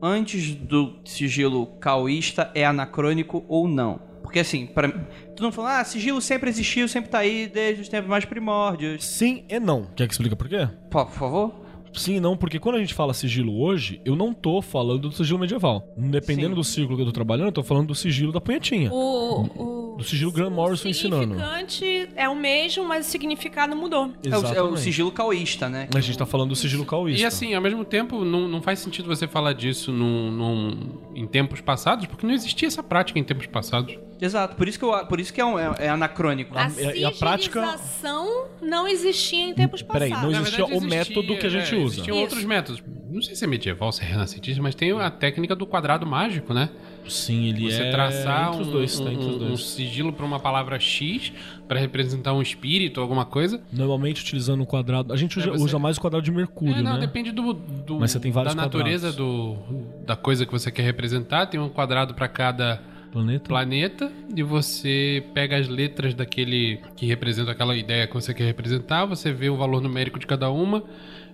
antes 0.00 0.54
do 0.54 0.96
sigilo 1.04 1.66
caoísta 1.80 2.50
é 2.54 2.64
anacrônico 2.64 3.44
ou 3.48 3.66
não. 3.68 4.00
Porque 4.22 4.38
assim, 4.40 4.66
para 4.66 4.92
todo 5.36 5.44
mundo 5.44 5.54
falando, 5.54 5.80
ah, 5.80 5.84
sigilo 5.84 6.20
sempre 6.20 6.48
existiu, 6.50 6.88
sempre 6.88 7.10
tá 7.10 7.18
aí 7.18 7.46
desde 7.52 7.82
os 7.82 7.88
tempos 7.88 8.08
mais 8.08 8.24
primórdios. 8.24 9.04
Sim 9.04 9.44
e 9.48 9.58
não. 9.60 9.86
Quer 9.96 10.06
que 10.06 10.12
explica 10.14 10.34
por 10.36 10.48
quê? 10.48 10.68
Pô, 10.90 11.04
por 11.06 11.14
favor? 11.14 11.54
Sim 11.92 12.16
e 12.16 12.20
não, 12.20 12.36
porque 12.36 12.58
quando 12.58 12.74
a 12.76 12.78
gente 12.78 12.92
fala 12.92 13.14
sigilo 13.14 13.58
hoje, 13.58 14.02
eu 14.04 14.14
não 14.14 14.34
tô 14.34 14.60
falando 14.60 15.08
do 15.08 15.12
sigilo 15.12 15.38
medieval. 15.38 15.88
Dependendo 15.96 16.50
Sim. 16.50 16.54
do 16.54 16.64
círculo 16.64 16.96
que 16.96 17.02
eu 17.02 17.06
tô 17.06 17.12
trabalhando, 17.12 17.46
eu 17.46 17.52
tô 17.52 17.62
falando 17.62 17.86
do 17.86 17.94
sigilo 17.94 18.32
da 18.32 18.40
punhetinha. 18.40 18.92
O, 18.92 19.94
o, 19.94 19.96
Do 19.96 20.04
sigilo 20.04 20.30
Graham 20.30 20.50
Morrison 20.50 20.88
o 20.88 20.90
ensinando. 20.90 21.22
significante 21.34 22.08
é 22.14 22.28
o 22.28 22.36
mesmo, 22.36 22.84
mas 22.84 23.06
o 23.06 23.10
significado 23.10 23.74
mudou. 23.74 24.12
É 24.22 24.28
o, 24.28 24.32
é 24.34 24.36
o 24.36 24.40
Exatamente. 24.44 24.80
sigilo 24.80 25.10
caoísta, 25.10 25.70
né? 25.70 25.88
A 25.94 26.00
gente 26.00 26.18
tá 26.18 26.26
falando 26.26 26.50
do 26.50 26.56
sigilo 26.56 26.84
caoísta. 26.84 27.22
E 27.22 27.24
assim, 27.24 27.54
ao 27.54 27.62
mesmo 27.62 27.82
tempo, 27.82 28.26
não, 28.26 28.46
não 28.46 28.60
faz 28.60 28.78
sentido 28.80 29.06
você 29.06 29.26
falar 29.26 29.54
disso 29.54 29.90
num, 29.90 30.30
num- 30.30 30.98
em 31.14 31.26
tempos 31.26 31.62
passados, 31.62 32.04
porque 32.04 32.26
não 32.26 32.34
existia 32.34 32.68
essa 32.68 32.82
prática 32.82 33.18
em 33.18 33.24
tempos 33.24 33.46
passados. 33.46 33.96
Exato, 34.20 34.56
por 34.56 34.66
isso 34.66 34.78
que, 34.78 34.84
eu, 34.84 35.06
por 35.06 35.20
isso 35.20 35.32
que 35.32 35.40
é, 35.40 35.44
um- 35.44 35.58
é- 35.58 35.74
é 35.80 35.88
anacrônico. 35.88 36.56
A 36.56 36.70
e 36.94 37.04
a 37.04 37.10
prática- 37.10 37.60
sigilização 37.66 38.46
não 38.62 38.88
existia 38.88 39.44
em 39.46 39.54
tempos 39.54 39.82
Peraí, 39.82 40.10
passados. 40.10 40.24
não 40.24 40.32
Na 40.32 40.40
existia 40.46 40.64
verdade, 40.66 40.86
o 40.86 40.88
método 40.88 41.36
que 41.38 41.46
a 41.46 41.50
gente 41.50 41.74
é, 41.74 41.78
usa. 41.78 41.94
Existiam 41.96 42.14
Isso. 42.14 42.22
outros 42.22 42.44
métodos. 42.44 42.82
Não 43.10 43.22
sei 43.22 43.34
se 43.36 43.44
é 43.44 43.46
medieval, 43.46 43.92
se 43.92 44.02
é 44.02 44.06
renascentista, 44.06 44.60
mas 44.62 44.74
tem 44.74 44.90
a 44.92 45.10
técnica 45.10 45.54
do 45.54 45.66
quadrado 45.66 46.04
mágico, 46.06 46.52
né? 46.52 46.68
Sim, 47.08 47.46
ele 47.48 47.70
Você 47.70 47.82
é 47.84 47.90
traçar 47.92 48.48
entre 48.48 48.62
os 48.62 48.68
um, 48.68 48.72
dois, 48.72 48.98
tá 48.98 49.04
um- 49.04 49.12
entre 49.12 49.26
os 49.26 49.34
um 49.36 49.38
dois. 49.38 49.64
sigilo 49.64 50.12
para 50.12 50.26
uma 50.26 50.40
palavra 50.40 50.78
X 50.80 51.32
para 51.68 51.78
representar 51.78 52.32
um 52.34 52.42
espírito 52.42 52.98
ou 52.98 53.02
alguma 53.02 53.24
coisa. 53.24 53.60
Normalmente 53.72 54.22
utilizando 54.22 54.62
o 54.62 54.66
quadrado. 54.66 55.12
A 55.12 55.16
gente 55.16 55.38
usa, 55.38 55.50
você- 55.52 55.62
usa 55.64 55.78
mais 55.78 55.98
o 55.98 56.00
quadrado 56.00 56.24
de 56.24 56.32
Mercúrio, 56.32 56.74
É, 56.74 56.82
não, 56.82 56.94
né? 56.94 57.00
depende 57.00 57.30
do, 57.30 57.52
do- 57.52 58.00
Mas 58.00 58.10
você 58.10 58.18
tem 58.18 58.32
vários 58.32 58.54
da 58.56 58.62
natureza 58.62 59.12
do, 59.12 59.56
da 60.04 60.16
coisa 60.16 60.44
que 60.44 60.50
você 60.50 60.70
quer 60.72 60.82
representar. 60.82 61.46
Tem 61.46 61.60
um 61.60 61.68
quadrado 61.68 62.12
para 62.12 62.26
cada 62.26 62.82
Planeta. 63.16 63.48
planeta 63.48 64.12
e 64.34 64.42
você 64.42 65.24
pega 65.32 65.56
as 65.56 65.68
letras 65.68 66.12
daquele 66.12 66.80
que 66.94 67.06
representa 67.06 67.50
aquela 67.52 67.74
ideia 67.74 68.06
que 68.06 68.12
você 68.12 68.34
quer 68.34 68.44
representar, 68.44 69.06
você 69.06 69.32
vê 69.32 69.48
o 69.48 69.56
valor 69.56 69.80
numérico 69.80 70.18
de 70.18 70.26
cada 70.26 70.50
uma 70.50 70.82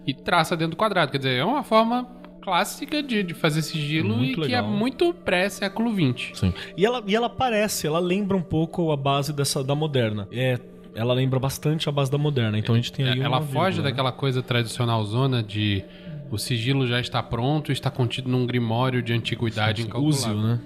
e 0.06 0.14
traça 0.14 0.56
dentro 0.56 0.72
do 0.72 0.76
quadrado. 0.76 1.10
Quer 1.10 1.18
dizer, 1.18 1.36
é 1.38 1.44
uma 1.44 1.64
forma 1.64 2.06
clássica 2.40 3.02
de, 3.02 3.22
de 3.22 3.34
fazer 3.34 3.62
sigilo 3.62 4.16
Muito 4.16 4.40
e 4.42 4.46
que 4.46 4.54
é 4.54 4.60
legal. 4.60 4.70
muito 4.70 5.12
pré-século 5.12 5.92
XX. 5.92 6.38
Sim. 6.38 6.54
E 6.76 6.84
ela, 6.86 7.02
e 7.06 7.14
ela 7.16 7.28
parece, 7.30 7.86
ela 7.86 7.98
lembra 8.00 8.36
um 8.36 8.42
pouco 8.42 8.90
a 8.92 8.96
base 8.96 9.32
dessa 9.32 9.62
da 9.64 9.74
moderna. 9.74 10.28
É, 10.32 10.58
ela 10.94 11.14
lembra 11.14 11.38
bastante 11.40 11.88
a 11.88 11.92
base 11.92 12.10
da 12.10 12.18
moderna. 12.18 12.58
Então 12.58 12.74
a 12.74 12.78
gente 12.78 12.92
tem 12.92 13.08
aí 13.08 13.18
uma 13.18 13.24
Ela 13.24 13.40
foge 13.40 13.48
vírgula, 13.52 13.76
né? 13.76 13.82
daquela 13.90 14.12
coisa 14.12 14.42
tradicional 14.42 15.04
zona 15.04 15.42
de 15.42 15.84
o 16.30 16.38
sigilo 16.38 16.86
já 16.86 16.98
está 16.98 17.22
pronto, 17.22 17.70
está 17.70 17.90
contido 17.90 18.28
num 18.28 18.46
grimório 18.46 19.02
de 19.02 19.12
antiguidade 19.12 19.82
Úzio, 19.82 19.88
incalculável. 19.88 20.42
né? 20.42 20.60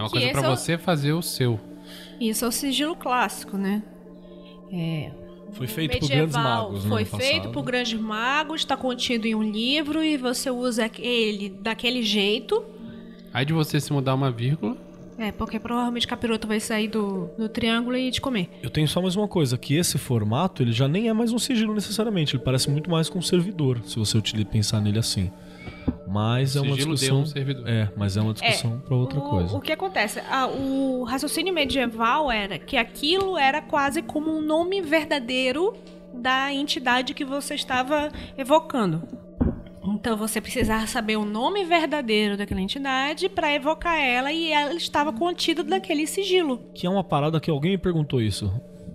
É 0.00 0.02
uma 0.02 0.08
Que 0.08 0.18
coisa 0.18 0.32
para 0.32 0.40
é 0.48 0.50
o- 0.52 0.56
você 0.56 0.78
fazer 0.78 1.12
o 1.12 1.22
seu. 1.22 1.60
Isso 2.20 2.44
é 2.44 2.48
o 2.48 2.52
sigilo 2.52 2.96
clássico, 2.96 3.56
né? 3.56 3.82
É, 4.72 5.10
Foi 5.52 5.66
feito 5.66 5.98
por 5.98 6.08
grandes 6.08 6.34
medieval 6.36 6.70
magos, 6.70 6.84
né, 6.84 6.90
foi 6.90 7.00
no 7.00 7.06
feito 7.06 7.36
passado. 7.40 7.52
por 7.52 7.62
grandes 7.62 8.00
magos, 8.00 8.60
está 8.60 8.76
contido 8.76 9.26
em 9.26 9.34
um 9.34 9.42
livro 9.42 10.02
e 10.02 10.16
você 10.16 10.50
usa 10.50 10.88
ele 10.98 11.48
daquele 11.48 12.02
jeito. 12.02 12.62
Aí 13.32 13.44
de 13.44 13.52
você 13.52 13.80
se 13.80 13.92
mudar 13.92 14.14
uma 14.14 14.30
vírgula, 14.30 14.76
É, 15.18 15.30
porque 15.32 15.60
provavelmente 15.60 16.06
o 16.06 16.08
capiroto 16.08 16.48
vai 16.48 16.60
sair 16.60 16.88
do, 16.88 17.28
do 17.36 17.46
triângulo 17.48 17.94
e 17.96 18.10
te 18.10 18.20
comer. 18.22 18.48
Eu 18.62 18.70
tenho 18.70 18.88
só 18.88 19.02
mais 19.02 19.16
uma 19.16 19.28
coisa, 19.28 19.58
que 19.58 19.74
esse 19.74 19.98
formato, 19.98 20.62
ele 20.62 20.72
já 20.72 20.88
nem 20.88 21.08
é 21.10 21.12
mais 21.12 21.30
um 21.30 21.38
sigilo 21.38 21.74
necessariamente, 21.74 22.36
ele 22.36 22.42
parece 22.42 22.70
muito 22.70 22.88
mais 22.90 23.10
com 23.10 23.18
um 23.18 23.22
servidor, 23.22 23.82
se 23.84 23.98
você 23.98 24.18
pensar 24.50 24.80
nele 24.80 24.98
assim. 24.98 25.30
Mas 26.10 26.56
é 26.56 26.60
uma 26.60 26.74
discussão... 26.74 27.20
um 27.20 27.26
servidor. 27.26 27.68
É, 27.68 27.88
mas 27.96 28.16
é 28.16 28.20
uma 28.20 28.32
discussão 28.32 28.80
pra 28.80 28.96
outra 28.96 29.20
o, 29.20 29.22
coisa. 29.22 29.56
O 29.56 29.60
que 29.60 29.70
acontece? 29.70 30.20
Ah, 30.28 30.48
o 30.48 31.04
raciocínio 31.04 31.54
medieval 31.54 32.30
era 32.30 32.58
que 32.58 32.76
aquilo 32.76 33.38
era 33.38 33.62
quase 33.62 34.02
como 34.02 34.30
um 34.30 34.42
nome 34.42 34.80
verdadeiro 34.82 35.72
da 36.12 36.52
entidade 36.52 37.14
que 37.14 37.24
você 37.24 37.54
estava 37.54 38.10
evocando. 38.36 39.02
Então 39.84 40.16
você 40.16 40.40
precisava 40.40 40.86
saber 40.86 41.16
o 41.16 41.24
nome 41.24 41.64
verdadeiro 41.64 42.36
daquela 42.36 42.60
entidade 42.60 43.28
para 43.28 43.54
evocar 43.54 43.96
ela 43.96 44.32
e 44.32 44.52
ela 44.52 44.74
estava 44.74 45.12
contida 45.12 45.62
naquele 45.62 46.06
sigilo. 46.06 46.60
Que 46.74 46.86
é 46.86 46.90
uma 46.90 47.04
parada 47.04 47.40
que 47.40 47.50
alguém 47.50 47.72
me 47.72 47.78
perguntou 47.78 48.20
isso. 48.20 48.52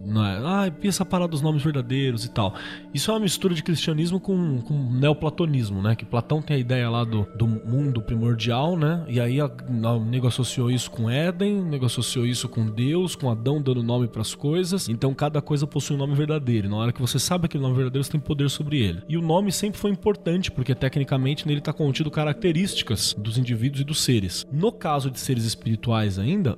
É? 0.07 0.39
Ah, 0.43 0.71
essa 0.83 1.03
parada 1.03 1.31
dos 1.31 1.41
nomes 1.41 1.63
verdadeiros 1.63 2.25
e 2.25 2.29
tal. 2.29 2.53
Isso 2.93 3.09
é 3.09 3.13
uma 3.13 3.19
mistura 3.21 3.53
de 3.53 3.63
cristianismo 3.63 4.19
com, 4.19 4.61
com 4.61 4.91
neoplatonismo, 4.91 5.81
né? 5.81 5.95
Que 5.95 6.05
Platão 6.05 6.41
tem 6.41 6.57
a 6.57 6.59
ideia 6.59 6.89
lá 6.89 7.03
do, 7.03 7.27
do 7.35 7.47
mundo 7.47 8.01
primordial, 8.01 8.77
né? 8.77 9.03
E 9.07 9.19
aí 9.19 9.39
a, 9.39 9.45
o 9.47 10.05
nego 10.05 10.27
associou 10.27 10.69
isso 10.69 10.91
com 10.91 11.09
Éden, 11.09 11.59
o 11.59 11.65
nego 11.65 11.85
associou 11.85 12.25
isso 12.25 12.47
com 12.47 12.65
Deus, 12.67 13.15
com 13.15 13.29
Adão 13.29 13.61
dando 13.61 13.81
nome 13.81 14.07
pras 14.07 14.35
coisas. 14.35 14.87
Então 14.87 15.13
cada 15.13 15.41
coisa 15.41 15.65
possui 15.65 15.95
um 15.95 15.99
nome 15.99 16.13
verdadeiro. 16.13 16.67
E 16.67 16.69
na 16.69 16.77
hora 16.77 16.93
que 16.93 17.01
você 17.01 17.17
sabe 17.17 17.45
aquele 17.45 17.63
nome 17.63 17.75
verdadeiro, 17.75 18.03
você 18.03 18.11
tem 18.11 18.21
poder 18.21 18.49
sobre 18.49 18.79
ele. 18.79 19.01
E 19.09 19.17
o 19.17 19.21
nome 19.21 19.51
sempre 19.51 19.79
foi 19.79 19.91
importante, 19.91 20.51
porque 20.51 20.75
tecnicamente 20.75 21.47
nele 21.47 21.61
tá 21.61 21.73
contido 21.73 22.11
características 22.11 23.15
dos 23.17 23.37
indivíduos 23.37 23.81
e 23.81 23.83
dos 23.83 24.01
seres. 24.01 24.45
No 24.51 24.71
caso 24.71 25.09
de 25.09 25.19
seres 25.19 25.45
espirituais 25.45 26.19
ainda, 26.19 26.57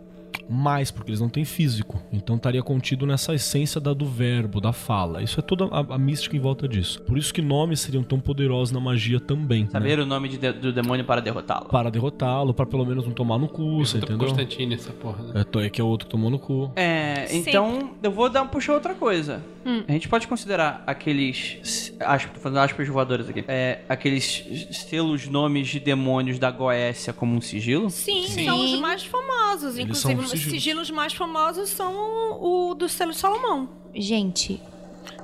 mais, 0.50 0.92
porque 0.92 1.12
eles 1.12 1.20
não 1.22 1.30
têm 1.30 1.44
físico. 1.46 2.02
Então 2.12 2.36
estaria 2.36 2.62
contido 2.64 3.06
nessa 3.06 3.34
essência 3.34 3.80
da, 3.82 3.94
do 3.94 4.06
verbo, 4.06 4.60
da 4.62 4.72
fala. 4.74 5.22
Isso 5.22 5.40
é 5.40 5.44
toda 5.44 5.66
a, 5.66 5.96
a 5.96 5.98
mística 5.98 6.36
em 6.36 6.40
volta 6.40 6.68
disso. 6.68 7.02
Por 7.04 7.18
isso 7.18 7.34
que 7.34 7.42
nomes 7.42 7.80
seriam 7.82 8.04
tão 8.04 8.20
poderosos 8.20 8.72
na 8.72 8.80
magia 8.80 9.20
também. 9.20 9.64
né? 9.64 9.70
Saber 9.72 10.00
o 10.00 10.06
nome 10.06 10.30
de- 10.30 10.52
do 10.54 10.72
demônio 10.72 11.06
para 11.06 11.22
derrotá-lo. 11.22 11.66
Para 11.70 11.90
derrotá-lo, 11.90 12.54
para 12.54 12.66
pelo 12.66 12.86
menos 12.86 13.06
não 13.06 13.14
tomar 13.14 13.38
no 13.38 13.48
cu, 13.48 13.80
você 13.86 13.98
entendeu? 13.98 14.18
Constantine 14.20 14.76
essa 14.76 14.92
porra, 14.94 15.24
né? 15.24 15.46
É, 15.56 15.66
é 15.66 15.70
que 15.70 15.82
é 15.82 15.84
o 15.84 15.88
outro 15.88 16.08
que 16.08 16.12
tomou 16.12 16.30
no 16.30 16.40
cu. 16.40 16.72
É, 16.76 17.28
então 17.36 17.92
eu 18.02 18.12
vou 18.12 18.30
dar 18.30 18.46
puxar 18.46 18.74
outra 18.74 18.94
coisa. 18.94 19.44
A 19.88 19.92
gente 19.92 20.08
pode 20.08 20.28
considerar 20.30 20.82
aqueles. 20.88 21.94
Aspas, 22.00 22.42
fazendo 22.42 22.60
aspas 22.60 22.88
voadoras 22.88 23.28
aqui. 23.28 23.44
É, 23.50 23.80
aqueles 23.90 24.46
selos 24.72 25.28
nomes 25.28 25.68
de 25.68 25.80
demônios 25.80 26.40
da 26.40 26.50
Goécia 26.50 27.12
como 27.12 27.36
um 27.36 27.42
sigilo? 27.42 27.90
Sim, 27.90 28.26
Sim. 28.28 28.46
são 28.46 28.64
os 28.64 28.80
mais 28.80 29.04
famosos. 29.04 29.78
Eles 29.78 29.98
Inclusive, 30.06 30.14
sigilos. 30.38 30.64
sigilos 30.64 30.92
mais 30.92 31.14
famosos 31.14 31.70
são 31.70 31.94
o, 31.94 32.72
o 32.72 32.76
do 32.76 32.88
selo 32.90 33.12
de 33.12 33.18
Salomão. 33.18 33.70
Gente, 33.94 34.62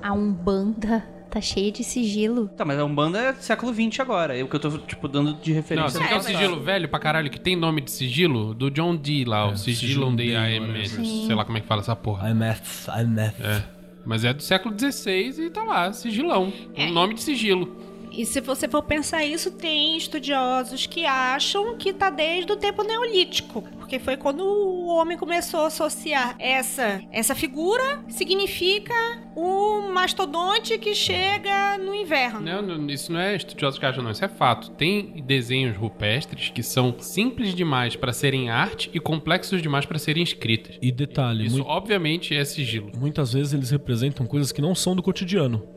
a 0.01 0.14
Umbanda 0.14 1.05
tá 1.30 1.41
cheia 1.41 1.72
de 1.72 1.84
sigilo. 1.84 2.47
Tá, 2.49 2.64
mas 2.64 2.78
a 2.78 2.86
Umbanda 2.86 3.18
é 3.20 3.34
século 3.34 3.74
XX 3.74 3.99
agora. 4.01 4.38
É 4.38 4.43
o 4.43 4.47
que 4.47 4.55
eu 4.55 4.59
tô, 4.59 4.78
tipo, 4.80 5.07
dando 5.07 5.34
de 5.34 5.49
Não, 5.49 5.55
referência. 5.55 5.99
você 5.99 6.07
quer 6.07 6.14
o 6.14 6.18
mas- 6.18 6.26
sigilo 6.26 6.59
velho 6.61 6.88
pra 6.88 6.99
caralho 6.99 7.30
que 7.30 7.39
tem 7.39 7.55
nome 7.55 7.82
de 7.82 7.89
sigilo? 7.91 8.53
Do 8.53 8.70
John 8.70 8.95
Dee 8.95 9.26
lá, 9.26 9.47
o 9.47 9.57
sigilo 9.57 10.16
Dee, 10.16 10.28
D-A-M-S. 10.32 11.26
Sei 11.26 11.34
lá 11.36 11.43
como 11.43 11.57
é 11.57 11.61
que 11.61 11.68
fala 11.68 11.82
essa 11.82 11.95
porra. 11.95 12.30
IMF, 12.30 12.88
IMF. 12.99 13.41
É. 13.43 13.64
Mas 14.05 14.24
é 14.26 14.34
do 14.34 14.43
século 14.43 14.76
XVI 14.78 15.45
e 15.45 15.49
tá 15.49 15.64
lá, 15.64 15.91
sigilão. 15.93 16.51
É. 16.76 16.86
Um 16.86 16.91
nome 16.91 17.14
de 17.16 17.22
sigilo. 17.22 17.74
E 18.16 18.26
se 18.28 18.39
você 18.41 18.68
for 18.68 18.84
pensar 18.84 19.26
isso, 19.26 19.49
tem 19.51 19.97
estudiosos 19.97 20.86
que 20.86 21.03
acham 21.05 21.76
que 21.78 21.91
tá 21.91 22.09
desde 22.11 22.51
o 22.51 22.55
tempo 22.55 22.84
neolítico. 22.84 23.64
Porque 23.80 23.97
foi 23.97 24.16
quando 24.18 24.41
o 24.45 24.86
homem 24.88 25.18
começou 25.18 25.61
a 25.61 25.68
associar 25.68 26.36
essa, 26.38 27.01
essa 27.11 27.34
figura, 27.34 28.03
significa 28.09 28.93
o 29.36 29.91
mastodonte 29.91 30.78
que 30.78 30.93
chega 30.93 31.78
no 31.80 31.93
inverno. 31.95 32.39
Não, 32.41 32.61
não, 32.61 32.88
isso 32.89 33.11
não 33.11 33.20
é 33.20 33.36
estudioso 33.36 33.80
que 33.80 33.86
acham, 33.86 34.03
não. 34.03 34.11
Isso 34.11 34.24
é 34.24 34.28
fato. 34.30 34.70
Tem 34.72 35.24
desenhos 35.26 35.76
rupestres 35.76 36.49
que 36.49 36.61
são 36.61 36.95
simples 36.99 37.55
demais 37.55 37.95
para 37.95 38.14
serem 38.14 38.49
arte 38.49 38.91
e 38.93 38.99
complexos 38.99 39.59
demais 39.61 39.86
para 39.88 39.97
serem 39.97 40.22
escritas. 40.24 40.78
E 40.82 40.91
detalhe, 40.91 41.45
Isso, 41.47 41.57
mui- 41.57 41.66
obviamente, 41.68 42.36
é 42.36 42.45
sigilo. 42.45 42.91
muitas 42.95 43.34
vezes 43.34 43.53
eles 43.53 43.72
representam 43.72 44.26
coisas 44.28 44.51
que 44.51 44.61
não 44.61 44.76
são 44.76 44.95
do 44.95 45.01
cotidiano. 45.01 45.68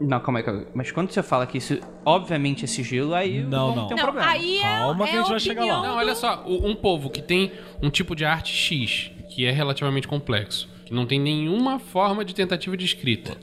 Não, 0.00 0.18
calma 0.20 0.40
aí, 0.40 0.44
calma 0.44 0.60
aí. 0.60 0.66
Mas 0.74 0.90
quando 0.92 1.10
você 1.10 1.22
fala 1.22 1.46
que 1.46 1.58
isso, 1.58 1.78
obviamente, 2.04 2.64
é 2.64 2.66
sigilo, 2.66 3.14
aí 3.14 3.42
Não, 3.42 3.68
vamos 3.68 3.76
não. 3.76 3.86
ter 3.86 3.94
um 3.94 3.96
Não, 3.96 4.04
problema. 4.04 4.28
aí 4.30 4.58
é, 4.58 4.62
Calma 4.62 5.04
é 5.04 5.08
que 5.10 5.14
a 5.16 5.18
gente 5.20 5.28
vai 5.28 5.38
opinião 5.38 5.38
chegar 5.38 5.64
lá. 5.64 5.82
Não, 5.88 5.96
olha 5.96 6.14
só, 6.14 6.44
um 6.46 6.74
povo 6.74 7.08
que 7.10 7.22
tem 7.22 7.52
um 7.82 7.90
tipo 7.90 8.14
de 8.16 8.24
arte 8.24 8.52
X, 8.52 9.10
que 9.30 9.44
é 9.46 9.50
relativamente 9.50 10.06
complexo, 10.08 10.68
que 10.84 10.92
não 10.94 11.06
tem 11.06 11.18
nenhuma 11.20 11.78
forma 11.78 12.24
de 12.24 12.34
tentativa 12.34 12.76
de 12.76 12.84
escrita. 12.84 13.36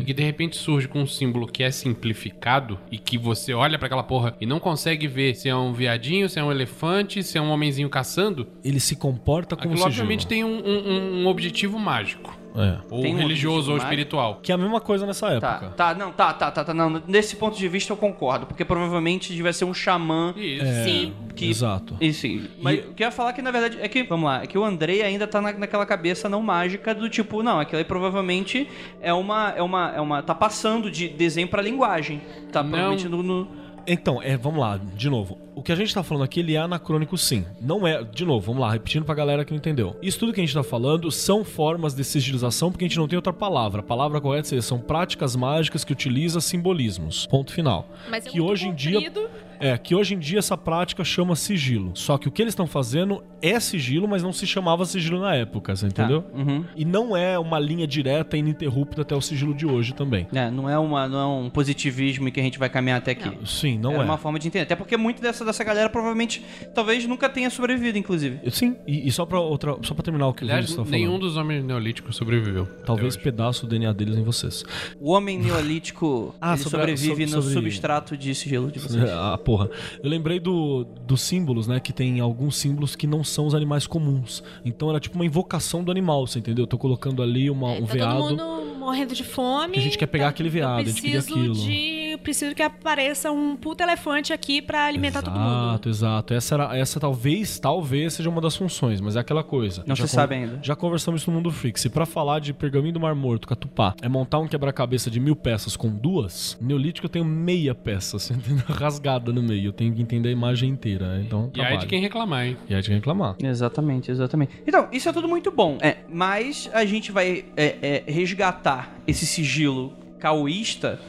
E 0.00 0.02
que 0.02 0.14
de 0.14 0.22
repente 0.22 0.56
surge 0.56 0.88
com 0.88 1.00
um 1.02 1.06
símbolo 1.06 1.46
que 1.46 1.62
é 1.62 1.70
simplificado 1.70 2.78
e 2.90 2.96
que 2.96 3.18
você 3.18 3.52
olha 3.52 3.76
pra 3.78 3.84
aquela 3.84 4.02
porra 4.02 4.34
e 4.40 4.46
não 4.46 4.58
consegue 4.58 5.06
ver 5.06 5.34
se 5.34 5.46
é 5.46 5.54
um 5.54 5.74
viadinho, 5.74 6.26
se 6.26 6.38
é 6.38 6.42
um 6.42 6.50
elefante, 6.50 7.22
se 7.22 7.36
é 7.36 7.40
um 7.42 7.50
homenzinho 7.50 7.90
caçando. 7.90 8.46
Ele 8.64 8.80
se 8.80 8.96
comporta 8.96 9.54
como 9.56 9.74
Aquilo 9.74 9.76
sigilo. 9.90 10.04
obviamente 10.06 10.26
tem 10.26 10.42
um, 10.42 10.56
um- 10.66 11.22
um 11.22 11.26
objetivo 11.26 11.78
mágico. 11.78 12.37
É. 12.56 12.78
Ou 12.90 13.02
Tem 13.02 13.14
um 13.14 13.18
religioso 13.18 13.70
ou 13.72 13.76
espiritual. 13.78 14.40
Que 14.42 14.50
é 14.50 14.54
a 14.54 14.58
mesma 14.58 14.80
coisa 14.80 15.06
nessa 15.06 15.28
época. 15.28 15.72
Tá, 15.76 15.92
tá, 15.92 15.94
não, 15.94 16.10
tá, 16.12 16.32
tá, 16.32 16.50
tá, 16.50 16.64
tá, 16.64 16.74
não. 16.74 17.02
Nesse 17.06 17.36
ponto 17.36 17.56
de 17.56 17.68
vista 17.68 17.92
eu 17.92 17.96
concordo, 17.96 18.46
porque 18.46 18.64
provavelmente 18.64 19.32
devia 19.34 19.52
ser 19.52 19.64
um 19.64 19.74
xamã 19.74 20.34
Isso. 20.36 20.64
Sim. 20.84 21.12
que... 21.36 21.48
Exato. 21.48 21.96
Isso, 22.00 22.20
sim. 22.22 22.48
Mas 22.60 22.80
o 22.80 22.92
que 22.94 23.02
eu 23.02 23.06
ia 23.06 23.10
falar 23.12 23.32
que, 23.32 23.42
na 23.42 23.50
verdade, 23.50 23.78
é 23.80 23.88
que, 23.88 24.02
vamos 24.02 24.26
lá, 24.26 24.42
é 24.42 24.46
que 24.46 24.58
o 24.58 24.64
Andrei 24.64 25.02
ainda 25.02 25.26
tá 25.26 25.40
na- 25.40 25.52
naquela 25.52 25.86
cabeça 25.86 26.28
não 26.28 26.42
mágica 26.42 26.94
do 26.94 27.08
tipo, 27.08 27.42
não, 27.42 27.60
aquilo 27.60 27.78
aí 27.78 27.84
provavelmente 27.84 28.68
é 29.00 29.12
uma, 29.12 29.50
é 29.56 29.62
uma, 29.62 29.92
é 29.94 30.00
uma, 30.00 30.22
tá 30.22 30.34
passando 30.34 30.90
de 30.90 31.08
desenho 31.08 31.48
pra 31.48 31.62
linguagem. 31.62 32.20
Tá 32.50 32.62
Não. 32.62 32.70
provavelmente 32.70 33.08
no... 33.08 33.22
no- 33.22 33.67
Então, 33.90 34.22
é, 34.22 34.36
vamos 34.36 34.60
lá, 34.60 34.78
de 34.94 35.08
novo. 35.08 35.38
O 35.54 35.62
que 35.62 35.72
a 35.72 35.74
gente 35.74 35.94
tá 35.94 36.02
falando 36.02 36.22
aqui, 36.22 36.40
ele 36.40 36.54
é 36.54 36.58
anacrônico 36.58 37.16
sim. 37.16 37.44
Não 37.58 37.86
é, 37.86 38.04
de 38.04 38.22
novo, 38.22 38.44
vamos 38.46 38.60
lá, 38.60 38.70
repetindo 38.70 39.04
pra 39.04 39.14
galera 39.14 39.46
que 39.46 39.50
não 39.50 39.56
entendeu. 39.56 39.96
Isso 40.02 40.18
tudo 40.18 40.32
que 40.34 40.40
a 40.40 40.44
gente 40.44 40.52
tá 40.52 40.62
falando 40.62 41.10
são 41.10 41.42
formas 41.42 41.94
de 41.94 42.04
sigilização 42.04 42.70
porque 42.70 42.84
a 42.84 42.88
gente 42.88 42.98
não 42.98 43.08
tem 43.08 43.16
outra 43.16 43.32
palavra. 43.32 43.80
A 43.80 43.82
palavra 43.82 44.20
correta 44.20 44.46
seria, 44.46 44.60
são 44.60 44.78
práticas 44.78 45.34
mágicas 45.34 45.84
que 45.84 45.92
utilizam 45.92 46.38
simbolismos. 46.38 47.26
Ponto 47.26 47.50
final. 47.50 47.88
Mas 48.10 48.26
é 48.26 48.30
que 48.30 48.42
hoje 48.42 48.68
em 48.68 48.74
dia 48.74 49.00
comprido. 49.00 49.28
É 49.60 49.76
que 49.78 49.94
hoje 49.94 50.14
em 50.14 50.18
dia 50.18 50.38
essa 50.38 50.56
prática 50.56 51.04
chama 51.04 51.34
sigilo. 51.36 51.92
Só 51.94 52.16
que 52.18 52.28
o 52.28 52.30
que 52.30 52.42
eles 52.42 52.52
estão 52.52 52.66
fazendo 52.66 53.22
é 53.40 53.58
sigilo, 53.60 54.08
mas 54.08 54.22
não 54.22 54.32
se 54.32 54.46
chamava 54.46 54.84
sigilo 54.84 55.20
na 55.20 55.34
época, 55.34 55.74
você 55.76 55.86
entendeu? 55.86 56.24
Uhum. 56.34 56.64
E 56.76 56.84
não 56.84 57.16
é 57.16 57.38
uma 57.38 57.58
linha 57.58 57.86
direta 57.86 58.36
e 58.36 58.40
ininterrupta 58.40 59.02
até 59.02 59.14
o 59.14 59.20
sigilo 59.20 59.54
de 59.54 59.66
hoje 59.66 59.94
também. 59.94 60.26
É, 60.32 60.50
não 60.50 60.68
é, 60.68 60.78
uma, 60.78 61.08
não 61.08 61.18
é 61.18 61.26
um 61.26 61.50
positivismo 61.50 62.30
que 62.30 62.40
a 62.40 62.42
gente 62.42 62.58
vai 62.58 62.68
caminhar 62.68 62.98
até 62.98 63.12
aqui. 63.12 63.30
Sim, 63.46 63.78
não 63.78 63.92
é 63.92 63.96
é. 63.96 64.00
uma 64.00 64.18
forma 64.18 64.38
de 64.38 64.48
entender. 64.48 64.64
Até 64.64 64.76
porque 64.76 64.96
muito 64.96 65.22
dessa, 65.22 65.44
dessa 65.44 65.62
galera 65.62 65.88
provavelmente, 65.88 66.42
talvez 66.74 67.06
nunca 67.06 67.28
tenha 67.28 67.48
sobrevivido, 67.50 67.98
inclusive. 67.98 68.50
Sim, 68.50 68.76
e, 68.86 69.06
e 69.06 69.12
só 69.12 69.24
pra 69.24 69.38
outra, 69.40 69.76
só 69.82 69.94
para 69.94 70.02
terminar 70.04 70.26
o 70.28 70.34
que 70.34 70.44
Aliás, 70.44 70.74
tá 70.74 70.84
nenhum 70.84 71.18
dos 71.18 71.36
homens 71.36 71.64
neolíticos 71.64 72.16
sobreviveu. 72.16 72.66
Talvez 72.84 73.16
pedaço 73.16 73.66
do 73.66 73.70
DNA 73.70 73.92
deles 73.92 74.16
em 74.16 74.22
vocês. 74.22 74.64
O 75.00 75.12
homem 75.12 75.38
neolítico, 75.38 76.34
Ah, 76.40 76.54
ele 76.54 76.62
sobre 76.62 76.78
sobrevive 76.80 77.08
sobre- 77.08 77.26
no 77.26 77.42
sobre- 77.42 77.54
substrato 77.54 78.16
de 78.16 78.34
sigilo 78.34 78.70
de 78.70 78.78
vocês. 78.78 78.98
Ah, 79.10 79.38
porra. 79.48 79.70
Eu 80.02 80.10
lembrei 80.10 80.38
do, 80.38 80.84
dos 81.06 81.22
símbolos, 81.22 81.66
né? 81.66 81.80
Que 81.80 81.90
tem 81.90 82.20
alguns 82.20 82.56
símbolos 82.56 82.94
que 82.94 83.06
não 83.06 83.24
são 83.24 83.46
os 83.46 83.54
animais 83.54 83.86
comuns. 83.86 84.42
Então 84.62 84.90
era 84.90 85.00
tipo 85.00 85.14
uma 85.14 85.24
invocação 85.24 85.82
do 85.82 85.90
animal, 85.90 86.26
você 86.26 86.38
entendeu? 86.38 86.64
Eu 86.64 86.66
tô 86.66 86.76
colocando 86.76 87.22
ali 87.22 87.48
uma, 87.48 87.70
um 87.70 87.86
Tá 87.86 87.92
veado. 87.94 88.18
todo 88.28 88.30
mundo 88.46 88.67
morrendo 88.88 89.14
de 89.14 89.24
fome. 89.24 89.74
Que 89.74 89.78
a 89.78 89.82
gente 89.82 89.98
quer 89.98 90.06
pegar 90.06 90.24
Então, 90.24 90.30
aquele 90.30 90.48
veado, 90.48 90.76
a 90.78 90.80
eu 90.80 90.86
gente 90.86 91.02
queria 91.02 91.18
preciso 91.22 91.38
aquilo. 91.38 91.54
De, 91.54 92.10
eu 92.12 92.18
preciso 92.18 92.54
que 92.54 92.62
apareça 92.62 93.30
um 93.30 93.54
puta 93.56 93.82
elefante 93.84 94.32
aqui 94.32 94.62
pra 94.62 94.86
alimentar 94.86 95.22
todo 95.22 95.38
mundo. 95.38 95.68
Exato, 95.68 95.88
exato. 95.88 96.34
Essa, 96.34 96.54
era, 96.54 96.76
essa 96.78 96.98
talvez, 97.00 97.58
talvez 97.58 98.14
seja 98.14 98.28
uma 98.30 98.40
das 98.40 98.56
funções, 98.56 99.00
mas 99.00 99.14
é 99.16 99.20
aquela 99.20 99.44
coisa. 99.44 99.84
Não 99.86 99.94
Já 99.94 100.06
se 100.06 100.14
sabe 100.14 100.34
ainda. 100.36 100.58
Já 100.62 100.74
conversamos 100.74 101.20
isso 101.20 101.30
no 101.30 101.36
Mundo 101.36 101.50
Freak. 101.50 101.78
Se 101.78 101.88
pra 101.90 102.06
falar 102.06 102.40
de 102.40 102.52
pergaminho 102.52 102.94
do 102.94 103.00
Mar 103.00 103.14
Morto, 103.14 103.46
Catupá, 103.46 103.94
é 104.00 104.08
montar 104.08 104.38
um 104.38 104.48
quebra-cabeça 104.48 105.10
de 105.10 105.20
mil 105.20 105.36
peças 105.36 105.76
com 105.76 105.90
duas, 105.90 106.56
Neolítico 106.60 107.06
eu 107.06 107.10
tenho 107.10 107.24
meia 107.24 107.74
peça, 107.74 108.16
assim, 108.16 108.34
rasgada 108.66 109.32
no 109.32 109.42
meio. 109.42 109.68
Eu 109.68 109.72
tenho 109.72 109.92
que 109.94 110.00
entender 110.02 110.30
a 110.30 110.32
imagem 110.32 110.70
inteira. 110.70 111.20
Então, 111.24 111.50
E 111.54 111.60
aí 111.60 111.66
trabalho. 111.66 111.78
de 111.80 111.86
quem 111.86 112.00
reclamar, 112.00 112.46
hein? 112.46 112.56
E 112.68 112.74
aí 112.74 112.80
de 112.80 112.88
quem 112.88 112.96
reclamar. 112.96 113.36
Exatamente, 113.42 114.10
exatamente. 114.10 114.52
Então, 114.66 114.88
isso 114.92 115.08
é 115.08 115.12
tudo 115.12 115.28
muito 115.28 115.50
bom. 115.50 115.76
É, 115.80 115.98
mas 116.08 116.70
a 116.72 116.84
gente 116.84 117.12
vai 117.12 117.44
é, 117.56 118.02
é, 118.06 118.12
resgatar 118.12 118.77
esse 119.06 119.26
sigilo 119.26 119.92
caoísta. 120.18 121.00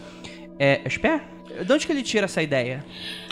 É. 0.58 0.82
Espera? 0.86 1.24
De 1.66 1.74
onde 1.74 1.86
que 1.86 1.92
ele 1.92 2.04
tira 2.04 2.26
essa 2.26 2.42
ideia? 2.42 2.86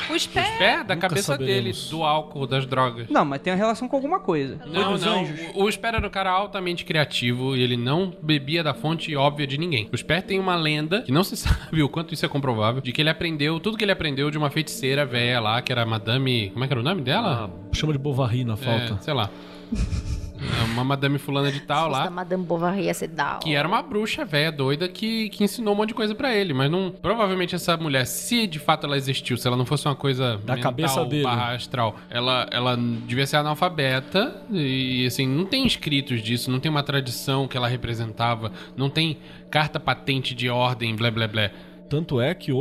Os 0.10 0.26
pés. 0.26 0.50
Pé 0.58 0.84
da 0.84 0.96
Nunca 0.96 1.08
cabeça 1.08 1.34
saberemos. 1.34 1.64
dele, 1.64 1.90
do 1.92 2.04
álcool, 2.04 2.48
das 2.48 2.66
drogas. 2.66 3.08
Não, 3.10 3.24
mas 3.24 3.42
tem 3.42 3.54
uma 3.54 3.58
relação 3.58 3.88
com 3.88 3.96
alguma 3.96 4.20
coisa. 4.20 4.60
Não, 4.66 4.94
dos 4.94 5.06
não. 5.06 5.22
anjos. 5.22 5.40
O 5.54 5.64
o 5.64 5.72
Sper 5.72 5.96
era 5.96 6.06
um 6.06 6.10
cara 6.10 6.32
altamente 6.32 6.84
criativo 6.84 7.56
e 7.56 7.62
ele 7.62 7.78
não 7.78 8.12
bebia 8.22 8.64
da 8.64 8.74
fonte 8.74 9.16
óbvia 9.16 9.46
de 9.46 9.58
ninguém. 9.58 9.88
O 9.94 9.98
Sper 9.98 10.24
tem 10.24 10.40
uma 10.40 10.56
lenda, 10.56 11.04
que 11.04 11.12
não 11.12 11.24
se 11.24 11.38
sabe 11.38 11.82
o 11.82 11.88
quanto 11.88 12.14
isso 12.14 12.26
é 12.26 12.30
comprovável, 12.30 12.82
de 12.82 12.92
que 12.92 13.02
ele 13.02 13.10
aprendeu 13.10 13.60
tudo 13.60 13.78
que 13.78 13.84
ele 13.84 13.92
aprendeu 13.92 14.32
de 14.32 14.38
uma 14.38 14.50
feiticeira 14.50 15.06
velha 15.06 15.40
lá, 15.40 15.62
que 15.62 15.72
era 15.72 15.86
Madame. 15.86 16.50
Como 16.50 16.64
é 16.64 16.68
que 16.68 16.74
era 16.74 16.82
o 16.82 16.84
nome 16.84 17.02
dela? 17.02 17.50
Ah, 17.50 17.76
chama 17.76 17.94
de 17.94 18.00
Bovary 18.00 18.44
na 18.44 18.58
falta. 18.58 18.96
É, 18.96 19.02
sei 19.02 19.14
lá. 19.14 19.30
É 20.40 20.64
Uma 20.74 20.84
Madame 20.84 21.18
Fulana 21.18 21.52
de 21.52 21.60
Tal 21.62 21.90
lá. 21.90 22.10
Madame 22.10 22.44
Bovary 22.44 22.84
ia 22.84 22.94
ser 22.94 23.08
da 23.08 23.38
Que 23.42 23.56
era 23.56 23.68
uma 23.68 23.82
bruxa 23.82 24.24
velha 24.26 24.52
doida 24.52 24.88
que, 24.88 25.30
que 25.30 25.44
ensinou 25.44 25.74
um 25.74 25.78
monte 25.78 25.90
de 25.90 25.96
coisa 25.96 26.14
pra 26.16 26.34
ele. 26.34 26.54
Mas 26.54 26.70
não. 26.70 26.92
Provavelmente 27.02 27.56
essa 27.56 27.76
mulher, 27.78 28.06
se 28.06 28.48
de 28.48 28.60
fato 28.60 28.86
ela 28.86 28.98
existiu, 28.98 29.38
se 29.38 29.48
ela 29.48 29.58
não 29.58 29.66
fosse 29.66 29.88
uma 29.88 29.96
coisa 29.96 30.38
Da 30.44 30.56
mental 30.56 30.72
cabeça 30.72 31.06
dele. 31.06 31.24
barra 31.24 31.54
astral, 31.54 31.96
ela, 32.10 32.48
ela 32.52 32.76
devia 32.78 33.26
ser 33.26 33.38
analfabeta. 33.38 34.42
E 34.52 35.06
assim, 35.06 35.28
não 35.28 35.46
tem 35.46 35.66
escritos 35.66 36.22
disso, 36.22 36.50
não 36.52 36.60
tem 36.60 36.70
uma 36.70 36.84
tradição 36.84 37.48
que 37.48 37.58
ela 37.58 37.68
representava, 37.68 38.52
não 38.76 38.90
tem 38.90 39.18
carta 39.50 39.80
patente 39.80 40.36
de 40.36 40.50
ordem, 40.50 40.96
blé 40.96 41.10
blé 41.12 41.28
blé. 41.28 41.52
Tanto 41.90 42.20
é 42.22 42.34
que 42.34 42.52
o, 42.52 42.58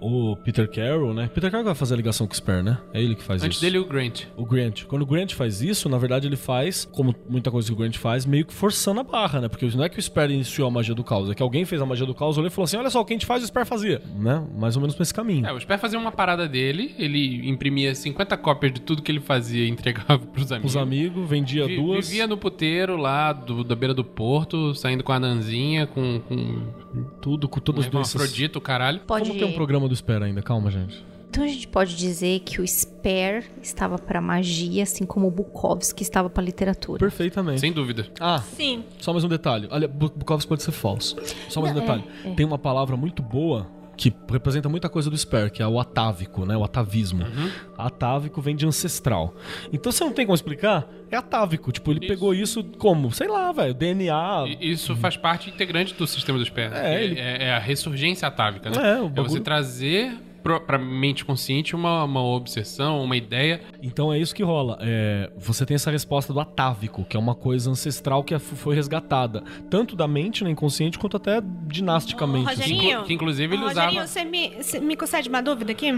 o 0.00 0.36
Peter 0.36 0.68
Carroll, 0.70 1.14
né? 1.14 1.30
Peter 1.32 1.50
Carroll 1.50 1.64
vai 1.66 1.74
fazer 1.74 1.94
a 1.94 1.96
ligação 1.96 2.26
com 2.26 2.32
o 2.32 2.36
Sper, 2.36 2.62
né? 2.62 2.78
É 2.92 3.02
ele 3.02 3.14
que 3.14 3.22
faz 3.22 3.42
Antes 3.42 3.56
isso. 3.56 3.64
dele, 3.64 3.78
o 3.78 3.84
Grant. 3.86 4.24
O 4.36 4.44
Grant. 4.44 4.84
Quando 4.84 5.02
o 5.02 5.06
Grant 5.06 5.32
faz 5.34 5.62
isso, 5.62 5.88
na 5.88 5.98
verdade 5.98 6.26
ele 6.26 6.36
faz, 6.36 6.84
como 6.84 7.14
muita 7.28 7.50
coisa 7.50 7.66
que 7.68 7.72
o 7.74 7.76
Grant 7.76 7.96
faz, 7.96 8.26
meio 8.26 8.44
que 8.44 8.52
forçando 8.52 9.00
a 9.00 9.02
barra, 9.04 9.40
né? 9.40 9.48
Porque 9.48 9.66
não 9.74 9.84
é 9.84 9.88
que 9.88 9.98
o 9.98 10.02
Sper 10.02 10.30
iniciou 10.30 10.68
a 10.68 10.70
magia 10.70 10.94
do 10.94 11.02
caos, 11.04 11.30
é 11.30 11.34
que 11.34 11.42
alguém 11.42 11.64
fez 11.64 11.80
a 11.80 11.86
magia 11.86 12.06
do 12.06 12.14
caos, 12.14 12.36
olhou 12.38 12.48
e 12.48 12.50
falou 12.50 12.64
assim: 12.64 12.76
olha 12.76 12.90
só, 12.90 13.00
o 13.00 13.04
que 13.04 13.12
a 13.12 13.16
gente 13.16 13.26
faz, 13.26 13.42
o 13.42 13.46
Sper 13.46 13.64
fazia. 13.66 14.00
Né? 14.18 14.44
Mais 14.56 14.76
ou 14.76 14.80
menos 14.82 14.94
pra 14.94 15.02
esse 15.02 15.14
caminho. 15.14 15.46
É, 15.46 15.52
o 15.52 15.58
Sper 15.60 15.78
fazia 15.78 15.98
uma 15.98 16.12
parada 16.12 16.48
dele, 16.48 16.94
ele 16.98 17.48
imprimia 17.48 17.94
50 17.94 18.36
cópias 18.36 18.72
de 18.72 18.80
tudo 18.80 19.02
que 19.02 19.10
ele 19.10 19.20
fazia 19.20 19.64
e 19.64 19.68
entregava 19.68 20.18
pros 20.32 20.52
amigos. 20.52 20.72
Os 20.72 20.76
amigos, 20.76 21.28
vendia 21.28 21.66
Vi- 21.66 21.76
duas. 21.76 22.08
Vivia 22.08 22.26
no 22.26 22.36
puteiro 22.36 22.96
lá 22.96 23.32
do- 23.32 23.64
da 23.64 23.74
beira 23.74 23.94
do 23.94 24.04
porto, 24.04 24.74
saindo 24.74 25.02
com 25.02 25.12
a 25.12 25.18
Nanzinha, 25.20 25.86
com, 25.86 26.20
com 26.20 26.62
Tudo 27.20 27.48
com 27.48 27.60
todas 27.60 27.86
as 27.86 27.90
doenças. 27.90 28.20
Afrodito, 28.20 28.60
caralho. 28.66 29.00
Pode 29.00 29.28
Como 29.28 29.38
tem 29.40 29.48
um 29.48 29.52
programa 29.54 29.88
do 29.88 29.94
Sper 29.94 30.22
ainda? 30.22 30.42
Calma, 30.42 30.70
gente. 30.70 31.04
Então 31.28 31.44
a 31.44 31.48
gente 31.48 31.68
pode 31.68 31.94
dizer 31.96 32.40
que 32.40 32.60
o 32.60 32.64
Sper 32.66 33.44
estava 33.62 33.98
para 33.98 34.20
magia, 34.22 34.82
assim 34.82 35.04
como 35.04 35.26
o 35.26 35.30
Bukowski 35.30 36.02
estava 36.02 36.30
para 36.30 36.42
literatura. 36.42 36.98
Perfeitamente. 36.98 37.60
Sem 37.60 37.72
dúvida. 37.72 38.06
Ah, 38.18 38.38
Sim. 38.38 38.84
só 38.98 39.12
mais 39.12 39.22
um 39.22 39.28
detalhe. 39.28 39.68
Olha, 39.70 39.86
Bu- 39.86 40.10
Bukowski 40.16 40.48
pode 40.48 40.62
ser 40.62 40.72
falso. 40.72 41.14
Só 41.48 41.60
mais 41.60 41.72
um 41.72 41.76
Não, 41.76 41.82
detalhe. 41.82 42.04
é, 42.24 42.30
é. 42.30 42.34
Tem 42.34 42.46
uma 42.46 42.58
palavra 42.58 42.96
muito 42.96 43.22
boa 43.22 43.66
que 43.96 44.12
representa 44.30 44.68
muita 44.68 44.88
coisa 44.88 45.08
do 45.08 45.16
Sper, 45.16 45.50
que 45.50 45.62
é 45.62 45.66
o 45.66 45.80
atávico, 45.80 46.44
né? 46.44 46.56
O 46.56 46.62
atavismo. 46.64 47.24
Uhum. 47.24 47.50
Atávico 47.78 48.40
vem 48.40 48.54
de 48.54 48.66
ancestral. 48.66 49.34
Então 49.72 49.90
você 49.90 50.04
não 50.04 50.12
tem 50.12 50.26
como 50.26 50.34
explicar? 50.34 50.86
É 51.10 51.16
atávico. 51.16 51.72
Tipo, 51.72 51.92
ele 51.92 52.06
pegou 52.06 52.34
isso 52.34 52.62
como? 52.78 53.10
Sei 53.12 53.28
lá, 53.28 53.50
velho. 53.52 53.72
DNA. 53.74 54.44
E 54.60 54.72
Isso 54.72 54.94
faz 54.96 55.16
parte 55.16 55.48
integrante 55.50 55.94
do 55.94 56.06
sistema 56.06 56.38
do 56.38 56.44
Sper. 56.44 56.72
É, 56.74 56.94
É, 56.96 57.04
ele- 57.04 57.18
é- 57.20 57.44
é 57.44 57.52
a 57.54 57.58
ressurgência 57.58 58.26
atávica, 58.28 58.70
né? 58.70 58.76
É, 58.76 59.00
o 59.00 59.06
É 59.06 59.08
você 59.08 59.08
bagulho- 59.22 59.42
trazer 59.42 60.12
pro, 60.46 60.60
pra 60.60 60.78
mente 60.78 61.24
consciente 61.24 61.74
uma, 61.74 62.04
uma 62.04 62.22
obsessão, 62.22 63.02
uma 63.02 63.16
ideia. 63.16 63.60
Então 63.82 64.12
é 64.12 64.18
isso 64.18 64.32
que 64.34 64.42
rola. 64.44 64.78
É, 64.80 65.30
você 65.36 65.66
tem 65.66 65.74
essa 65.74 65.90
resposta 65.90 66.32
do 66.32 66.38
atávico, 66.38 67.04
que 67.04 67.16
é 67.16 67.20
uma 67.20 67.34
coisa 67.34 67.68
ancestral 67.70 68.22
que 68.22 68.32
é- 68.32 68.38
foi 68.38 68.74
resgatada. 68.76 69.42
Tanto 69.68 69.96
da 69.96 70.06
mente, 70.06 70.44
né, 70.44 70.50
inconsciente, 70.50 70.98
quanto 70.98 71.16
até 71.16 71.42
dinasticamente. 71.66 72.46
Ô, 72.46 72.50
assim. 72.50 72.60
Rogerinho, 72.60 72.90
Inclu- 72.92 73.04
que 73.04 73.14
inclusive 73.14 73.54
ele 73.56 73.64
Ô, 73.64 73.66
Rogerinho, 73.68 74.02
usava- 74.02 74.06
você 74.06 74.24
me, 74.24 74.50
você 74.62 74.78
me 74.80 74.96
concede 74.96 75.28
uma 75.28 75.42
dúvida 75.42 75.72
aqui? 75.72 75.92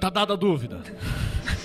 Tá 0.00 0.10
dada 0.10 0.34
a 0.34 0.36
dúvida. 0.36 0.80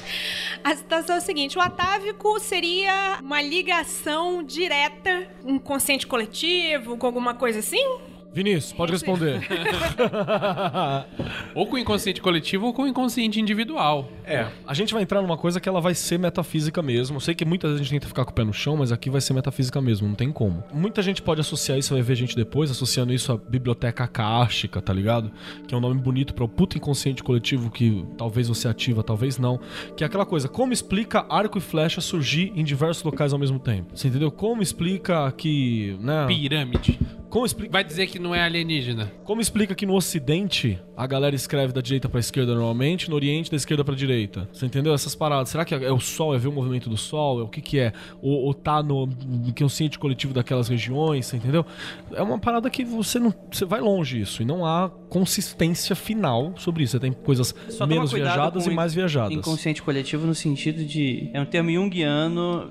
A 0.64 0.76
situação 0.76 1.16
é 1.16 1.18
a 1.18 1.22
seguinte: 1.22 1.58
o 1.58 1.62
atávico 1.62 2.40
seria 2.40 3.18
uma 3.20 3.42
ligação 3.42 4.44
direta, 4.44 5.28
um 5.44 5.58
consciente 5.58 6.06
coletivo, 6.06 6.98
com 6.98 7.08
alguma 7.08 7.34
coisa 7.34 7.58
assim? 7.60 7.84
Vinícius, 8.34 8.72
pode 8.72 8.94
responder. 8.94 9.42
Ou 11.54 11.68
com 11.68 11.76
o 11.76 11.80
inconsciente 11.80 12.22
coletivo 12.22 12.68
ou 12.68 12.74
com 12.74 12.84
o 12.84 12.88
inconsciente 12.88 13.40
individual. 13.40 14.10
É, 14.24 14.48
a 14.66 14.74
gente 14.74 14.94
vai 14.94 15.04
entrar 15.04 15.22
numa 15.22 15.38
coisa 15.38 15.60
que 15.60 15.68
ela 15.68 15.82
vai 15.82 15.94
ser 15.94 16.18
metafísica 16.18 16.82
mesmo. 16.82 17.18
Eu 17.18 17.20
sei 17.20 17.36
que 17.36 17.44
muita 17.44 17.76
gente 17.78 17.90
tenta 17.90 18.08
ficar 18.08 18.24
com 18.24 18.32
o 18.32 18.34
pé 18.34 18.44
no 18.44 18.54
chão, 18.54 18.78
mas 18.78 18.92
aqui 18.92 19.10
vai 19.10 19.20
ser 19.20 19.34
metafísica 19.34 19.82
mesmo, 19.82 20.08
não 20.08 20.16
tem 20.16 20.32
como. 20.32 20.64
Muita 20.74 21.02
gente 21.02 21.22
pode 21.22 21.42
associar 21.42 21.78
isso, 21.78 21.94
vai 21.94 22.02
ver 22.02 22.16
gente 22.16 22.36
depois, 22.36 22.72
associando 22.72 23.12
isso 23.12 23.34
à 23.34 23.38
biblioteca 23.38 24.06
akáshica, 24.06 24.82
tá 24.82 24.94
ligado? 24.94 25.32
Que 25.68 25.74
é 25.74 25.78
um 25.78 25.82
nome 25.82 26.00
bonito 26.00 26.34
para 26.34 26.46
o 26.46 26.48
puto 26.48 26.78
inconsciente 26.78 27.24
coletivo 27.24 27.70
que 27.70 28.06
talvez 28.18 28.48
você 28.48 28.68
ativa, 28.68 29.04
talvez 29.04 29.38
não. 29.38 29.60
Que 29.98 30.04
é 30.04 30.08
aquela 30.08 30.26
coisa, 30.26 30.48
como 30.48 30.72
explica 30.72 31.26
arco 31.30 31.58
e 31.58 31.62
flecha 31.62 32.00
surgir 32.00 32.54
em 32.56 32.64
diversos 32.64 33.04
locais 33.04 33.34
ao 33.34 33.40
mesmo 33.40 33.60
tempo? 33.60 33.92
Você 33.94 34.08
entendeu? 34.08 34.32
Como 34.32 34.62
explica 34.62 35.30
que, 35.34 35.98
né? 36.00 36.26
Pirâmide. 36.28 36.98
Como 37.30 37.46
explica, 37.46 37.72
Vai 37.72 37.84
dizer 37.84 38.08
que 38.08 38.20
não 38.22 38.34
é 38.34 38.42
alienígena. 38.42 39.12
como 39.24 39.42
explica 39.42 39.76
que 39.76 39.86
no 39.86 39.96
ocidente 39.96 40.80
a 40.96 41.08
galera 41.08 41.36
escreve 41.36 41.74
da 41.74 41.82
direita 41.82 42.08
pra 42.08 42.20
esquerda 42.20 42.54
normalmente, 42.54 43.10
no 43.10 43.16
oriente 43.16 43.50
da 43.50 43.58
esquerda 43.58 43.84
pra 43.84 43.96
direita? 43.96 44.48
Você 44.54 44.66
entendeu 44.66 44.94
essas 44.94 45.16
paradas? 45.16 45.50
Será 45.50 45.66
que 45.66 45.74
é 45.74 45.92
o 45.92 46.00
sol, 46.00 46.36
é 46.36 46.38
ver 46.38 46.48
o 46.48 46.52
movimento 46.52 46.90
do 46.90 46.98
sol, 46.98 47.40
é 47.40 47.44
o 47.44 47.48
que 47.48 47.62
que 47.62 47.80
é? 47.80 47.92
Ou, 48.22 48.46
ou 48.46 48.54
tá 48.54 48.84
no 48.84 49.10
inconsciente 49.48 49.98
coletivo 49.98 50.34
daquelas 50.34 50.68
regiões, 50.68 51.26
você 51.26 51.38
entendeu? 51.38 51.66
É 52.14 52.22
uma 52.22 52.40
parada 52.40 52.70
que 52.70 52.86
você 52.86 53.20
não, 53.20 53.34
você 53.52 53.66
vai 53.66 53.82
longe 53.82 54.22
isso 54.22 54.42
e 54.42 54.46
não 54.46 54.66
há 54.66 54.92
consistência 55.12 55.94
final 55.94 56.54
sobre 56.58 56.84
isso. 56.84 56.94
Você 56.94 57.00
tem 57.00 57.12
coisas 57.12 57.54
Só 57.70 57.86
menos 57.86 58.14
viajadas 58.14 58.66
e 58.66 58.70
mais 58.70 58.94
viajadas. 58.94 59.34
Inconsciente 59.34 59.82
coletivo 59.82 60.26
no 60.26 60.34
sentido 60.34 60.86
de. 60.86 61.30
É 61.34 61.42
um 61.42 61.46
termo 61.46 61.70
junguiano. 61.70 62.70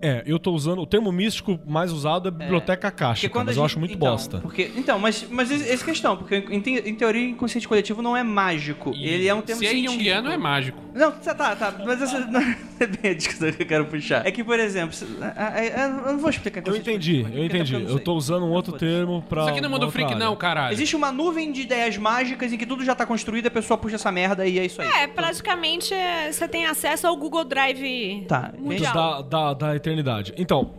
É, 0.00 0.22
eu 0.24 0.38
tô 0.38 0.52
usando 0.52 0.80
o 0.80 0.86
termo 0.86 1.10
místico 1.10 1.58
mais 1.66 1.90
usado 1.90 2.28
é 2.28 2.30
biblioteca 2.30 2.86
akáshica, 2.88 3.42
mas 3.44 3.56
eu 3.56 3.62
a 3.62 3.66
acho 3.66 3.72
gente- 3.74 3.80
muito 3.80 3.94
então, 3.96 4.10
bosta. 4.12 4.38
Porque, 4.38 4.70
então, 4.76 4.96
mas, 4.98 5.26
mas 5.28 5.50
esse- 5.50 5.68
essa 5.68 5.84
questão, 5.84 6.16
porque 6.16 6.36
em, 6.36 6.58
em 6.88 6.94
teoria, 6.94 7.28
inconsciente 7.28 7.66
coletivo 7.66 8.00
não 8.00 8.16
é 8.16 8.22
mágico. 8.22 8.92
E 8.94 9.04
ele 9.08 9.26
é 9.26 9.34
um 9.34 9.42
termo 9.42 9.58
Se 9.60 9.66
é 9.66 9.70
científico. 9.70 9.92
junguiano, 9.94 10.30
é 10.30 10.36
mágico. 10.36 10.78
Não, 10.94 11.10
tá, 11.10 11.34
tá, 11.34 11.56
tá. 11.56 11.74
Mas 11.84 12.00
essa 12.00 12.20
não 12.30 12.40
é 12.40 12.86
bem 12.86 13.10
a 13.10 13.14
discussão 13.14 13.50
que 13.50 13.62
eu 13.62 13.66
quero 13.66 13.86
puxar. 13.86 14.24
É 14.24 14.30
que, 14.30 14.44
por 14.44 14.60
exemplo, 14.60 14.96
eu 16.06 16.12
não 16.12 16.18
vou 16.18 16.30
explicar 16.30 16.62
Eu 16.64 16.76
entendi, 16.76 17.26
eu 17.34 17.44
entendi. 17.44 17.74
Eu 17.74 17.98
tô 17.98 18.14
usando 18.14 18.44
um 18.44 18.50
outro 18.50 18.72
termo 18.74 19.22
pra. 19.28 19.42
Isso 19.42 19.50
aqui 19.50 19.60
não 19.60 19.68
é 19.68 19.72
mundo 19.72 19.90
freak, 19.90 20.12
área. 20.12 20.24
não, 20.24 20.36
caralho. 20.36 20.72
Existe 20.72 20.94
uma 20.94 21.10
nuvem 21.10 21.50
de 21.50 21.64
ideias 21.72 21.96
mágicas 21.96 22.52
em 22.52 22.58
que 22.58 22.66
tudo 22.66 22.84
já 22.84 22.94
tá 22.94 23.06
construído, 23.06 23.46
a 23.46 23.50
pessoa 23.50 23.78
puxa 23.78 23.96
essa 23.96 24.12
merda 24.12 24.46
e 24.46 24.58
é 24.58 24.64
isso 24.66 24.80
aí. 24.82 24.88
É, 24.88 25.06
praticamente 25.06 25.92
é, 25.94 26.30
você 26.30 26.46
tem 26.46 26.66
acesso 26.66 27.06
ao 27.06 27.16
Google 27.16 27.44
Drive 27.44 28.24
Tá, 28.28 28.52
mundial. 28.58 28.92
da, 28.94 29.22
da, 29.22 29.54
da 29.54 29.76
eternidade. 29.76 30.34
Então, 30.36 30.74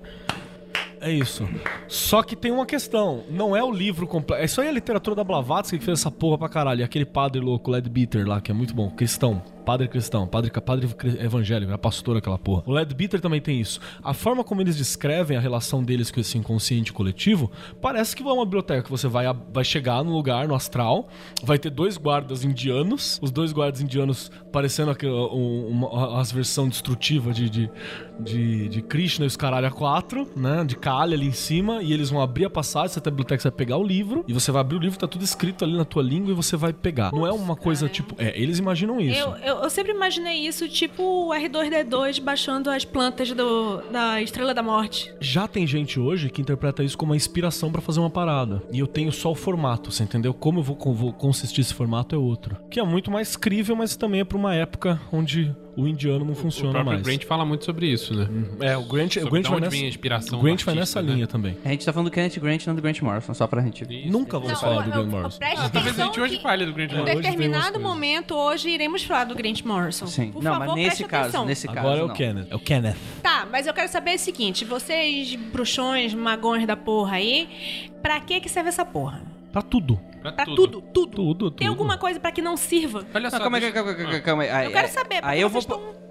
é 1.04 1.12
isso. 1.12 1.48
Só 1.88 2.24
que 2.24 2.36
tem 2.36 2.52
uma 2.52 2.66
questão. 2.66 3.24
Não 3.30 3.56
é 3.56 3.64
o 3.64 3.72
livro 3.72 4.08
completo. 4.08 4.44
Isso 4.44 4.62
aí 4.62 4.68
é 4.68 4.70
a 4.70 4.74
literatura 4.74 5.16
da 5.16 5.24
Blavatsky 5.24 5.78
que 5.78 5.86
fez 5.86 6.00
essa 6.00 6.10
porra 6.10 6.38
pra 6.38 6.50
caralho. 6.50 6.82
E 6.82 6.84
aquele 6.84 7.06
padre 7.06 7.42
louco, 7.42 7.70
Ledbeater 7.70 8.28
lá, 8.28 8.40
que 8.42 8.52
é 8.52 8.54
muito 8.54 8.74
bom. 8.74 8.90
Cristão. 8.90 9.42
Padre 9.66 9.88
cristão. 9.88 10.28
Padre, 10.28 10.52
padre 10.52 10.90
evangélico. 11.20 11.72
É 11.72 11.78
pastor 11.78 12.18
aquela 12.18 12.38
porra. 12.38 12.64
O 12.66 12.72
Ledbeater 12.72 13.22
também 13.22 13.42
tem 13.42 13.60
isso. 13.60 13.80
A 14.04 14.14
forma 14.14 14.44
como 14.44 14.62
eles 14.62 14.76
descrevem 14.76 15.38
a 15.38 15.40
relação 15.40 15.84
deles 15.84 16.12
com 16.12 16.20
esse 16.20 16.38
inconsciente 16.38 16.92
coletivo 16.92 17.52
parece 17.82 18.16
que 18.16 18.24
é 18.24 18.26
uma 18.26 18.46
biblioteca 18.46 18.90
você 18.90 19.08
vai, 19.08 19.26
vai 19.52 19.64
chegar 19.64 20.04
num 20.04 20.12
lugar, 20.12 20.48
no 20.48 20.56
astral, 20.56 21.08
vai 21.44 21.58
ter 21.58 21.70
dois 21.70 21.98
guardas 21.98 22.44
indianos. 22.44 23.20
Os 23.22 23.32
dois 23.32 23.52
guardas 23.52 23.82
indianos 23.82 24.32
parecendo 24.52 24.92
aquele, 24.92 25.12
um, 25.12 25.68
uma, 25.68 26.20
as 26.20 26.32
versão 26.32 26.68
destrutiva 26.68 27.34
de, 27.34 27.50
de, 27.50 27.72
de, 28.20 28.70
de 28.70 28.82
Krishna 28.82 29.26
e 29.26 29.28
os 29.28 29.36
caralho 29.36 29.68
a 29.68 29.72
quatro, 29.72 30.30
né? 30.36 30.64
De 30.64 30.76
Kali 30.94 31.16
ali 31.16 31.26
em 31.26 31.32
cima, 31.32 31.82
e 31.82 31.92
eles 31.92 32.12
vão 32.12 32.22
abrir 32.22 32.46
a 32.46 32.50
passagem, 32.50 32.90
você 32.90 33.02
tá 33.02 33.10
na 33.10 33.16
biblioteca, 33.16 33.42
você 33.42 33.50
vai 33.50 33.58
pegar 33.58 33.78
o 33.78 33.84
livro, 33.84 34.24
e 34.28 34.34
você 34.34 34.52
vai 34.52 34.62
abrir 34.62 34.78
o 34.78 34.80
livro, 34.80 35.00
tá 35.00 35.08
tudo 35.08 35.24
escrito 35.24 35.66
ali 35.66 35.76
na 35.76 35.84
tua 35.84 36.04
língua 36.04 36.32
e 36.32 36.36
você 36.36 36.56
vai 36.56 36.72
pegar. 36.72 37.12
Não 37.12 37.26
é 37.26 37.32
uma 37.32 37.56
coisa 37.56 37.90
tipo. 37.90 38.16
É, 38.20 38.40
eles 38.40 38.60
imaginam 38.60 39.02
isso. 39.02 39.20
Eu, 39.20 39.36
eu, 39.38 39.64
eu 39.64 39.70
sempre 39.72 39.92
imaginei 39.92 40.46
isso, 40.46 40.70
tipo 40.70 41.02
o 41.02 41.30
R2D2 41.32 42.22
baixando 42.22 42.70
as 42.70 42.86
plantas 42.86 43.32
do, 43.32 43.82
da 43.92 44.22
Estrela 44.22 44.54
da 44.54 44.62
Morte. 44.62 45.12
Já 45.20 45.48
tem 45.48 45.66
gente 45.66 46.00
hoje 46.00 46.30
que 46.30 46.42
interpreta 46.42 46.84
isso 46.84 46.98
como 46.98 47.12
uma 47.12 47.16
inspiração 47.16 47.72
pra 47.72 47.82
fazer 47.82 48.00
uma 48.00 48.10
parada. 48.10 48.62
E 48.72 48.78
eu 48.78 48.86
tenho 48.86 49.12
só 49.12 49.32
o 49.32 49.36
formato, 49.36 49.92
você 49.92 50.04
entendeu? 50.04 50.32
Como 50.32 50.60
eu 50.60 50.64
vou, 50.64 50.78
vou 50.94 51.12
consistir 51.12 51.62
esse 51.62 51.74
formato 51.74 52.14
é 52.14 52.18
outro. 52.20 52.58
Que 52.70 52.80
é 52.80 52.84
muito 52.84 53.10
mais 53.10 53.36
crível, 53.36 53.76
mas 53.76 53.96
também 53.96 54.22
é 54.22 54.24
pra 54.24 54.38
uma 54.38 54.54
época 54.54 55.02
onde 55.12 55.56
o 55.76 55.88
indiano 55.88 56.24
não 56.26 56.34
O 56.34 56.36
funciona 56.36 56.72
próprio 56.72 56.94
mais. 56.94 57.02
Grant 57.04 57.24
fala 57.26 57.44
muito 57.46 57.66
sobre 57.66 57.88
isso, 57.88 58.14
né? 58.14 58.28
É, 58.62 58.78
o 58.78 58.84
Grant, 58.84 59.16
o 59.18 59.20
Sobre 59.22 59.30
Grant 59.32 59.44
de 59.44 59.50
vai 59.50 59.58
onde 59.58 59.62
nessa, 59.66 59.72
vem 59.78 59.86
a 59.86 59.90
inspiração 59.90 60.40
o 60.40 60.42
Grant 60.44 60.64
vai 60.64 60.76
nessa 60.76 61.02
né? 61.02 61.14
linha 61.14 61.28
também. 61.28 61.58
A 61.66 61.70
gente 61.70 61.86
tá 61.86 61.92
falando 61.92 62.10
do 62.10 62.14
Kenneth 62.14 62.40
Grant, 62.40 62.68
não 62.68 62.76
do 62.76 62.82
Grant 62.82 63.02
Morrison, 63.02 63.34
só 63.34 63.48
pra 63.48 63.62
gente. 63.62 63.84
Isso. 63.90 64.12
Nunca 64.12 64.38
vamos 64.38 64.54
Não, 64.54 64.60
falar 64.60 64.76
eu- 64.76 64.84
do 64.84 64.92
Grant 64.92 65.06
eu- 65.06 65.12
Morrison. 65.12 65.40
Ah, 65.58 65.70
talvez 65.70 66.00
a 66.00 66.04
gente 66.06 66.20
hoje 66.22 66.42
fale 66.42 66.66
do 66.66 66.74
Grant 66.74 66.92
Em 66.92 66.96
Morrison. 66.98 67.14
umas 67.16 67.26
determinado 67.26 67.80
momento, 67.80 68.36
hoje 68.36 68.70
iremos 68.70 69.04
falar 69.04 69.24
do 69.26 69.36
Grant 69.36 69.62
Morrison. 69.64 70.06
Sim. 70.08 70.32
Por 70.32 70.44
não, 70.44 70.52
favor, 70.54 70.68
mas 70.68 70.76
nesse 70.76 71.04
caso, 71.06 71.24
atenção. 71.30 71.46
nesse 71.46 71.68
caso. 71.68 71.80
Agora 71.80 72.00
é 72.00 72.04
o 72.04 72.08
não. 72.08 72.16
Kenneth. 72.16 72.48
É 72.50 72.56
o 72.56 72.60
Kenneth. 72.60 72.96
Tá, 73.22 73.48
mas 73.52 73.66
eu 73.68 73.74
quero 73.74 73.90
saber 73.92 74.16
o 74.16 74.20
seguinte: 74.20 74.64
vocês, 74.66 75.36
bruxões, 75.36 76.14
magões 76.14 76.68
da 76.68 76.76
porra 76.78 77.16
aí, 77.18 77.90
pra 78.02 78.20
que 78.20 78.40
que 78.40 78.50
serve 78.50 78.70
essa 78.70 78.86
porra? 78.86 79.22
Pra 79.52 79.62
tudo. 79.62 80.00
Pra 80.32 80.46
tudo, 80.46 80.56
tudo. 80.82 80.82
Tudo, 80.82 81.34
tudo. 81.36 81.52
Tem 81.52 81.68
alguma 81.68 81.98
coisa 81.98 82.20
pra 82.20 82.32
que 82.32 82.42
não 82.42 82.56
sirva? 82.56 83.06
Olha 83.14 83.30
só. 83.30 83.38
Não, 83.38 83.44
calma 83.44 83.58
aí, 83.58 83.62
deixa- 83.62 83.74
calma 83.76 83.92
aí, 83.92 83.96
calma 83.98 84.12
aí, 84.14 84.18
Ah, 84.18 84.22
calma 84.22 84.44
aí. 84.44 84.50
Aí- 84.50 84.66
Eu 84.68 84.72
quero 84.72 84.88
aí- 84.88 84.94
saber, 84.94 85.20
Aí 85.24 85.42
eu, 85.42 85.50
vou, 85.50 85.62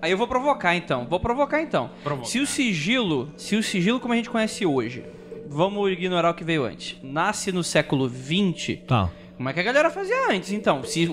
aí 0.03 0.11
eu 0.11 0.19
vou 0.19 0.27
provocar 0.29 0.75
então. 0.77 1.07
Vou 1.09 1.19
provocar 1.21 1.61
então. 1.63 1.91
Provoca. 2.03 2.29
Se 2.29 2.39
o 2.41 2.47
sigilo, 2.47 3.33
se 3.37 3.57
o 3.57 3.63
sigilo 3.63 3.99
como 4.01 4.13
a 4.13 4.17
gente 4.17 4.29
conhece 4.31 4.65
hoje, 4.67 5.05
vamos 5.49 5.91
ignorar 5.91 6.31
o 6.31 6.35
que 6.35 6.45
veio 6.45 6.65
antes, 6.65 6.97
nasce 7.03 7.53
no 7.53 7.63
século 7.65 8.09
XX, 8.09 8.77
Tá. 8.87 9.11
Como 9.43 9.51
é 9.51 9.53
que 9.53 9.59
a 9.59 9.65
galera 9.65 9.91
fazia 9.91 10.31
antes 10.31 10.53
então? 10.53 10.85
Se, 10.85 11.09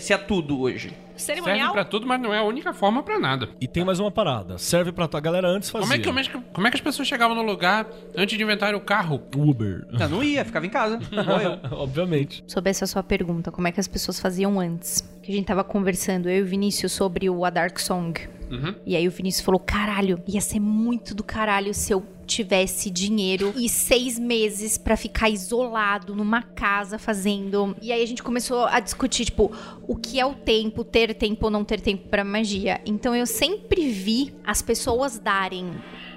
se 0.00 0.12
é 0.12 0.18
tudo 0.18 0.60
hoje. 0.60 0.92
Serve 1.16 1.40
Cerimonial? 1.40 1.72
pra 1.72 1.82
tudo, 1.82 2.06
mas 2.06 2.20
não 2.20 2.32
é 2.32 2.36
a 2.36 2.42
única 2.42 2.74
forma 2.74 3.02
pra 3.02 3.18
nada. 3.18 3.48
E 3.58 3.66
tem 3.66 3.82
mais 3.82 3.98
uma 3.98 4.10
parada. 4.10 4.58
Serve 4.58 4.92
pra 4.92 5.08
tua 5.08 5.18
galera 5.18 5.48
antes 5.48 5.70
fazia. 5.70 5.86
Como 5.86 5.94
é, 5.94 5.98
que, 5.98 6.04
como, 6.04 6.18
é 6.18 6.22
que, 6.22 6.52
como 6.52 6.66
é 6.66 6.70
que 6.70 6.76
as 6.76 6.82
pessoas 6.82 7.08
chegavam 7.08 7.34
no 7.34 7.42
lugar 7.42 7.86
antes 8.14 8.36
de 8.36 8.44
inventarem 8.44 8.76
o 8.76 8.82
carro? 8.82 9.22
Uber. 9.34 9.86
Não, 9.90 10.08
não 10.10 10.22
ia, 10.22 10.44
ficava 10.44 10.66
em 10.66 10.68
casa. 10.70 10.98
Eu. 11.10 11.58
Obviamente. 11.80 12.44
Sobre 12.46 12.68
essa 12.68 12.86
sua 12.86 13.02
pergunta, 13.02 13.50
como 13.50 13.66
é 13.66 13.72
que 13.72 13.80
as 13.80 13.88
pessoas 13.88 14.20
faziam 14.20 14.60
antes? 14.60 15.00
Que 15.22 15.32
a 15.32 15.34
gente 15.34 15.46
tava 15.46 15.64
conversando, 15.64 16.28
eu 16.28 16.40
e 16.40 16.42
o 16.42 16.46
Vinícius, 16.46 16.92
sobre 16.92 17.30
o 17.30 17.46
A 17.46 17.50
Dark 17.50 17.78
Song. 17.78 18.20
Uhum. 18.50 18.74
E 18.84 18.94
aí 18.94 19.08
o 19.08 19.10
Vinícius 19.10 19.42
falou: 19.42 19.58
caralho, 19.60 20.22
ia 20.26 20.40
ser 20.42 20.60
muito 20.60 21.14
do 21.14 21.24
caralho 21.24 21.72
se 21.72 21.92
eu 21.92 22.04
tivesse 22.30 22.88
dinheiro 22.90 23.52
e 23.56 23.68
seis 23.68 24.18
meses 24.18 24.78
pra 24.78 24.96
ficar 24.96 25.28
isolado 25.28 26.14
numa 26.14 26.42
casa 26.42 26.98
fazendo. 26.98 27.76
E 27.82 27.92
aí 27.92 28.02
a 28.02 28.06
gente 28.06 28.22
começou 28.22 28.64
a 28.66 28.78
discutir, 28.78 29.26
tipo, 29.26 29.52
o 29.86 29.96
que 29.96 30.20
é 30.20 30.24
o 30.24 30.34
tempo, 30.34 30.84
ter 30.84 31.14
tempo 31.14 31.46
ou 31.46 31.50
não 31.50 31.64
ter 31.64 31.80
tempo 31.80 32.08
pra 32.08 32.24
magia. 32.24 32.80
Então 32.86 33.14
eu 33.14 33.26
sempre 33.26 33.88
vi 33.88 34.32
as 34.44 34.62
pessoas 34.62 35.18
darem 35.18 35.70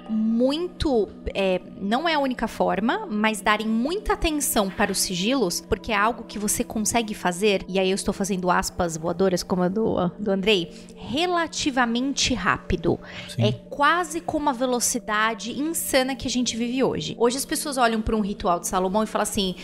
muito. 0.08 1.08
é, 1.34 1.60
não 1.80 2.08
é 2.08 2.14
a 2.14 2.18
única 2.18 2.46
forma, 2.46 3.06
mas 3.10 3.40
darem 3.40 3.66
muita 3.66 4.12
atenção 4.14 4.70
para 4.70 4.92
os 4.92 4.98
sigilos, 4.98 5.60
porque 5.60 5.92
é 5.92 5.96
algo 5.96 6.24
que 6.24 6.38
você 6.38 6.62
consegue 6.62 7.14
fazer, 7.14 7.64
e 7.68 7.78
aí 7.78 7.90
eu 7.90 7.94
estou 7.94 8.14
fazendo 8.14 8.50
aspas 8.50 8.96
voadoras, 8.96 9.42
como 9.42 9.62
a 9.62 9.68
do, 9.68 10.08
do 10.18 10.30
Andrei, 10.30 10.70
relativamente 10.96 12.34
rápido. 12.34 12.98
É 13.38 13.52
quase 13.52 14.20
como 14.20 14.48
a 14.48 14.52
velocidade 14.52 15.58
insana 15.58 16.14
que 16.14 16.26
a 16.26 16.30
gente 16.30 16.56
vive 16.56 16.82
hoje. 16.82 17.14
Hoje 17.18 17.36
as 17.36 17.44
pessoas 17.44 17.76
olham 17.76 18.00
para 18.00 18.16
um 18.16 18.20
ritual 18.20 18.60
de 18.60 18.68
Salomão 18.68 19.02
e 19.02 19.06
falam 19.06 19.22
assim: 19.24 19.54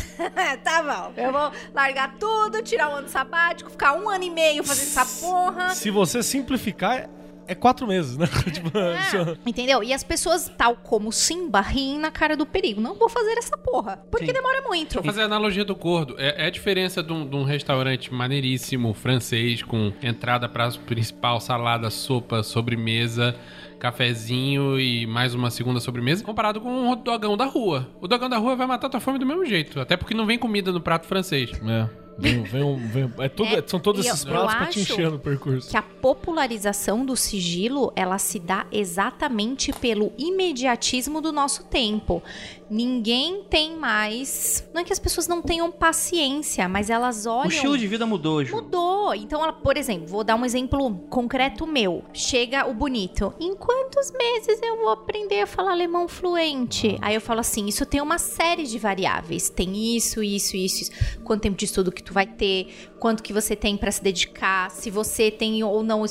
tá 0.62 0.82
bom, 0.82 1.12
eu 1.16 1.32
vou 1.32 1.50
largar 1.74 2.16
tudo, 2.18 2.62
tirar 2.62 2.88
um 2.90 2.96
ano 2.96 3.08
sabático, 3.08 3.70
ficar 3.70 3.94
um 3.94 4.08
ano 4.08 4.24
e 4.24 4.30
meio 4.30 4.64
fazendo 4.64 4.88
essa 4.88 5.06
porra. 5.20 5.70
Se 5.70 5.90
você 5.90 6.22
simplificar, 6.22 7.08
é 7.46 7.54
quatro 7.54 7.86
meses, 7.86 8.16
né? 8.16 8.26
tipo, 8.52 8.68
isso- 8.68 9.38
Entendeu? 9.46 9.82
E 9.82 9.92
as 9.92 10.02
pessoas, 10.02 10.50
tal 10.56 10.76
como 10.76 11.12
Simba, 11.12 11.60
riem 11.60 11.98
na 11.98 12.10
cara 12.10 12.36
do 12.36 12.46
perigo. 12.46 12.80
Não 12.80 12.94
vou 12.94 13.08
fazer 13.08 13.32
essa 13.38 13.56
porra. 13.56 13.98
Porque 14.10 14.26
Sim. 14.26 14.32
demora 14.32 14.62
muito. 14.62 14.94
Vou 14.94 15.04
fazer 15.04 15.22
a 15.22 15.24
analogia 15.26 15.64
do 15.64 15.74
gordo. 15.74 16.14
É, 16.18 16.44
é 16.44 16.46
a 16.46 16.50
diferença 16.50 17.02
de 17.02 17.12
um, 17.12 17.28
de 17.28 17.36
um 17.36 17.44
restaurante 17.44 18.12
maneiríssimo, 18.12 18.92
francês, 18.94 19.62
com 19.62 19.92
entrada, 20.02 20.48
prato 20.48 20.80
principal, 20.80 21.40
salada, 21.40 21.90
sopa, 21.90 22.42
sobremesa, 22.42 23.34
cafezinho 23.78 24.78
e 24.78 25.06
mais 25.06 25.34
uma 25.34 25.50
segunda 25.50 25.80
sobremesa, 25.80 26.22
comparado 26.24 26.60
com 26.60 26.70
um 26.70 26.94
dogão 26.96 27.36
da 27.36 27.46
rua. 27.46 27.90
O 28.00 28.06
dogão 28.06 28.28
da 28.28 28.38
rua 28.38 28.54
vai 28.54 28.66
matar 28.66 28.88
tua 28.88 29.00
fome 29.00 29.18
do 29.18 29.26
mesmo 29.26 29.44
jeito, 29.44 29.80
até 29.80 29.96
porque 29.96 30.14
não 30.14 30.24
vem 30.24 30.38
comida 30.38 30.70
no 30.70 30.80
prato 30.80 31.06
francês. 31.06 31.50
É. 31.68 32.01
Vem, 32.18 32.42
vem, 32.42 32.62
um- 32.62 32.76
vem- 32.88 33.12
é 33.18 33.28
tudo, 33.28 33.48
É, 33.56 33.62
são 33.66 33.80
todos 33.80 34.04
esses 34.04 34.24
pratos 34.24 34.54
pra 34.54 34.66
te 34.66 34.80
encher 34.80 35.10
no 35.10 35.18
percurso. 35.18 35.68
que 35.70 35.76
a 35.76 35.82
popularização 35.82 37.04
do 37.04 37.16
sigilo, 37.16 37.92
ela 37.96 38.18
se 38.18 38.38
dá 38.38 38.66
exatamente 38.70 39.72
pelo 39.72 40.12
imediatismo 40.18 41.20
do 41.20 41.32
nosso 41.32 41.64
tempo. 41.64 42.22
Ninguém 42.70 43.44
tem 43.50 43.76
mais, 43.76 44.66
não 44.72 44.80
é 44.80 44.84
que 44.84 44.92
as 44.92 44.98
pessoas 44.98 45.28
não 45.28 45.42
tenham 45.42 45.70
paciência, 45.70 46.66
mas 46.68 46.88
elas 46.88 47.26
olham 47.26 47.44
O 47.48 47.52
estilo 47.52 47.76
de 47.76 47.86
vida 47.86 48.06
mudou, 48.06 48.42
Ju. 48.42 48.56
Mudou. 48.56 49.14
Então, 49.14 49.42
ela, 49.42 49.52
por 49.52 49.76
exemplo, 49.76 50.06
vou 50.06 50.24
dar 50.24 50.36
um 50.36 50.44
exemplo 50.44 50.90
concreto 51.10 51.66
meu. 51.66 52.02
Chega 52.14 52.66
o 52.66 52.72
bonito. 52.72 53.34
Em 53.38 53.54
quantos 53.54 54.10
meses 54.12 54.58
eu 54.62 54.78
vou 54.78 54.88
aprender 54.90 55.40
a 55.42 55.46
falar 55.46 55.72
alemão 55.72 56.08
fluente? 56.08 56.96
Aí 57.02 57.14
eu 57.14 57.20
falo 57.20 57.40
assim: 57.40 57.66
isso 57.66 57.84
tem 57.84 58.00
uma 58.00 58.16
série 58.18 58.64
de 58.64 58.78
variáveis. 58.78 59.50
Tem 59.50 59.94
isso, 59.96 60.22
isso, 60.22 60.56
isso, 60.56 60.82
isso. 60.84 60.92
Quanto 61.22 61.42
tempo 61.42 61.56
de 61.58 61.66
estudo 61.66 61.92
que 61.92 62.02
tu 62.02 62.11
vai 62.12 62.26
ter? 62.26 62.90
Quanto 62.98 63.22
que 63.22 63.32
você 63.32 63.56
tem 63.56 63.76
pra 63.76 63.90
se 63.90 64.02
dedicar? 64.02 64.70
Se 64.70 64.90
você 64.90 65.30
tem 65.30 65.62
ou 65.64 65.82
não. 65.82 66.04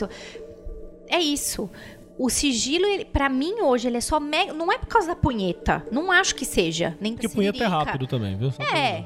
É 1.08 1.20
isso. 1.20 1.70
O 2.18 2.30
sigilo, 2.30 2.86
para 3.12 3.28
mim, 3.30 3.62
hoje, 3.62 3.88
ele 3.88 3.98
é 3.98 4.02
só 4.02 4.20
mega. 4.20 4.54
Não 4.54 4.72
é 4.72 4.78
por 4.78 4.88
causa 4.88 5.08
da 5.08 5.16
punheta. 5.16 5.86
Não 5.92 6.12
acho 6.12 6.36
que 6.36 6.46
seja. 6.46 6.96
Nem 7.02 7.14
Porque 7.14 7.28
punheta 7.28 7.64
é 7.64 7.68
rápido 7.68 8.06
também, 8.06 8.38
viu? 8.38 8.52
Só 8.52 8.62
É. 8.62 9.06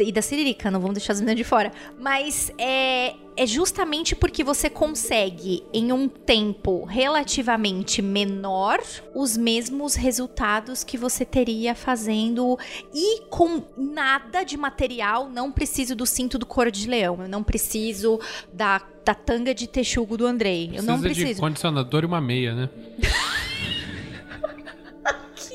E 0.00 0.12
da 0.12 0.22
Siririca, 0.22 0.70
não 0.70 0.80
vamos 0.80 0.96
deixar 0.96 1.14
as 1.14 1.20
meninas 1.20 1.36
de 1.36 1.44
fora. 1.44 1.72
Mas 1.98 2.52
é, 2.56 3.14
é 3.36 3.46
justamente 3.46 4.16
porque 4.16 4.42
você 4.42 4.70
consegue, 4.70 5.62
em 5.72 5.92
um 5.92 6.08
tempo 6.08 6.84
relativamente 6.84 8.00
menor, 8.00 8.80
os 9.14 9.36
mesmos 9.36 9.94
resultados 9.94 10.82
que 10.82 10.96
você 10.96 11.24
teria 11.24 11.74
fazendo. 11.74 12.58
E 12.94 13.22
com 13.28 13.62
nada 13.76 14.42
de 14.42 14.56
material, 14.56 15.28
não 15.28 15.52
preciso 15.52 15.94
do 15.94 16.06
cinto 16.06 16.38
do 16.38 16.46
couro 16.46 16.72
de 16.72 16.88
leão. 16.88 17.22
Eu 17.22 17.28
não 17.28 17.42
preciso 17.42 18.18
da, 18.52 18.80
da 19.04 19.14
tanga 19.14 19.54
de 19.54 19.66
texugo 19.66 20.16
do 20.16 20.26
Andrei. 20.26 20.70
Eu 20.74 20.82
não 20.82 20.98
Precisa 20.98 21.14
de 21.14 21.20
preciso. 21.20 21.40
condicionador 21.40 22.02
e 22.02 22.06
uma 22.06 22.20
meia, 22.20 22.54
né? 22.54 22.70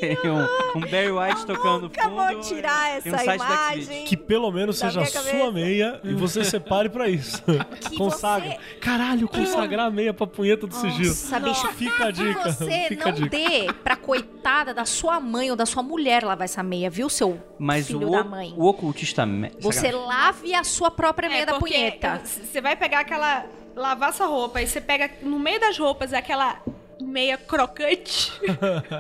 Tem 0.02 0.32
um, 0.32 0.78
um 0.78 0.82
Barry 0.82 1.12
White 1.12 1.46
tocando 1.46 1.90
fundo. 1.90 2.10
vou 2.16 2.40
tirar 2.42 2.92
um 2.94 2.98
essa 2.98 3.12
da 3.26 3.36
imagem. 3.36 4.06
Que 4.06 4.18
pelo 4.18 4.52
menos 4.52 4.80
Da 4.80 4.88
seja 4.88 5.00
minha 5.00 5.12
sua 5.40 5.52
meia 5.52 6.00
e 6.04 6.14
você 6.14 6.44
separe 6.44 6.90
pra 6.90 7.08
isso. 7.08 7.42
Que 7.92 7.98
Consagra. 7.98 8.50
você- 8.52 8.58
Caralho, 8.80 9.28
consagrar 9.28 9.88
a 9.88 9.92
meia 9.92 10.14
pra 10.14 10.26
punheta 10.28 10.66
do 10.68 10.74
sigilo. 10.76 11.08
Nossa, 11.10 11.40
bicho. 11.40 11.68
Fica 11.74 12.08
a 12.08 12.14
Que 12.14 12.24
dica. 12.24 12.52
você 12.52 12.86
Fica 12.90 13.10
a 13.10 13.12
não 13.12 13.18
dica. 13.18 13.30
dê 13.30 13.74
pra 13.84 13.96
coitada 13.96 14.74
da 14.74 14.86
sua 14.86 15.20
mãe 15.20 15.50
ou 15.52 15.56
da 15.56 15.66
sua 15.66 15.84
mulher 15.84 16.24
lavar 16.24 16.46
essa 16.46 16.64
meia, 16.64 16.90
viu, 16.90 17.10
seu 17.10 17.40
Mas 17.60 17.88
filho 17.88 18.08
o, 18.08 18.12
da 18.12 18.24
mãe? 18.24 18.54
o 18.58 18.66
ocultista... 18.66 19.26
me- 19.26 19.52
Você 19.60 19.92
lave 19.92 20.54
a 20.56 20.64
sua 20.64 20.90
própria 20.90 21.30
meia 21.30 21.46
da 21.46 21.54
É, 21.54 21.60
porque 21.60 21.74
punheta. 21.74 22.22
Você 22.26 22.60
vai 22.62 22.76
pegar 22.76 23.02
aquela. 23.02 23.46
lavar 23.76 24.10
essa 24.10 24.26
roupa 24.26 24.62
e 24.62 24.68
você 24.68 24.82
pega 24.82 25.10
no 25.22 25.40
meio 25.40 25.60
das 25.60 25.78
roupas 25.78 26.14
aquela 26.14 26.60
meia 27.02 27.38
crocante. 27.38 28.32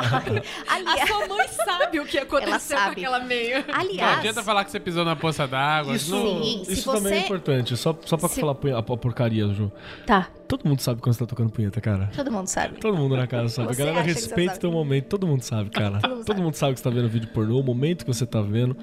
A 0.67 0.75
Aliás, 0.75 1.07
sua 1.09 1.27
mãe 1.27 1.47
sabe 1.47 1.99
o 1.99 2.05
que 2.05 2.17
aconteceu 2.17 2.77
com 2.77 2.83
aquela 2.89 3.19
meia. 3.19 3.63
Não 3.67 3.75
aliás 3.79 4.19
adianta 4.19 4.43
falar 4.43 4.65
que 4.65 4.71
você 4.71 4.79
pisou 4.79 5.03
na 5.05 5.15
poça 5.15 5.47
d'água. 5.47 5.95
Isso, 5.95 6.11
não- 6.15 6.43
Sim, 6.43 6.63
isso 6.67 6.91
também 6.91 7.13
é 7.13 7.15
você- 7.19 7.25
importante. 7.25 7.77
Só, 7.77 7.97
só 8.05 8.17
pra 8.17 8.29
se- 8.29 8.39
falar 8.41 8.55
punha- 8.55 8.77
a 8.77 8.83
porcaria, 8.83 9.47
Ju. 9.49 9.71
tá, 10.05 10.29
Todo 10.47 10.67
mundo 10.67 10.81
sabe 10.81 10.99
quando 11.01 11.13
você 11.15 11.19
tá 11.21 11.25
tocando 11.27 11.49
punheta, 11.49 11.79
cara. 11.79 12.09
todo 12.15 12.29
mundo 12.29 12.47
sabe. 12.47 12.77
Todo 12.79 12.97
mundo 12.97 13.15
na 13.15 13.25
casa 13.25 13.47
sabe. 13.47 13.73
Você 13.73 13.81
a 13.81 13.85
galera 13.85 14.03
você 14.05 14.13
respeita 14.13 14.55
o 14.55 14.59
teu 14.59 14.71
momento. 14.71 15.07
Todo 15.07 15.25
mundo 15.25 15.41
sabe, 15.43 15.69
cara. 15.71 15.99
Todo 16.01 16.09
mundo 16.11 16.25
Todo 16.25 16.27
sabe. 16.35 16.41
mundo 16.41 16.55
sabe 16.55 16.73
que 16.73 16.79
você 16.79 16.83
tá 16.83 16.89
vendo 16.89 17.07
vídeo 17.07 17.29
pornô, 17.29 17.59
o 17.59 17.63
momento 17.63 18.05
que 18.05 18.13
você 18.13 18.25
tá 18.25 18.41
vendo. 18.41 18.75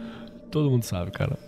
Todo 0.50 0.70
mundo 0.70 0.84
sabe, 0.84 1.10
cara. 1.10 1.38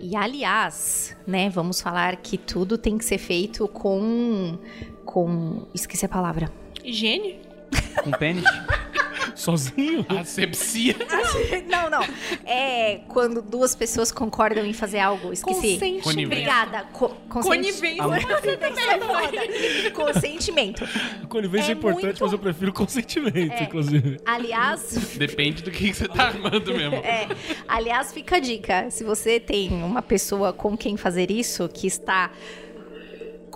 E 0.00 0.14
aliás, 0.14 1.16
né, 1.26 1.48
vamos 1.50 1.80
falar 1.80 2.16
que 2.16 2.36
tudo 2.38 2.76
tem 2.78 2.96
que 2.98 3.04
ser 3.04 3.18
feito 3.18 3.66
com 3.68 4.58
com 5.04 5.66
esqueci 5.74 6.04
a 6.04 6.08
palavra. 6.08 6.52
Higiene? 6.88 7.38
Com 8.02 8.10
pênis? 8.12 8.44
Sozinho? 9.34 10.04
Asepsia. 10.08 10.96
não, 11.70 11.88
não. 11.90 12.02
É 12.44 13.00
quando 13.08 13.40
duas 13.40 13.74
pessoas 13.74 14.10
concordam 14.10 14.64
em 14.64 14.72
fazer 14.72 14.98
algo, 14.98 15.32
esqueci. 15.32 15.74
Consentimento. 15.74 16.26
Obrigada. 16.26 16.84
Co 16.92 17.10
consenti- 17.28 17.72
Conivência. 17.80 18.02
É 18.90 18.98
foda. 19.00 19.90
Consentimento. 19.94 20.84
Conivência 21.28 21.68
é, 21.70 21.74
É 21.74 21.76
importante, 21.76 22.04
muito- 22.04 22.22
mas 22.24 22.32
eu 22.32 22.38
prefiro 22.38 22.72
consentimento, 22.72 23.52
É. 23.52 23.62
inclusive. 23.62 24.18
Aliás, 24.24 25.14
Depende 25.16 25.62
do 25.62 25.70
que 25.70 25.88
que 25.90 25.94
você 25.94 26.08
tá 26.08 26.28
armando 26.28 26.74
mesmo. 26.74 26.96
É, 27.08 27.28
aliás, 27.68 28.12
fica 28.12 28.36
a 28.36 28.40
dica. 28.40 28.90
Se 28.90 29.04
você 29.04 29.38
tem 29.38 29.70
uma 29.84 30.02
pessoa 30.02 30.52
com 30.52 30.76
quem 30.76 30.96
fazer 30.96 31.30
isso, 31.30 31.68
que 31.68 31.86
está 31.86 32.30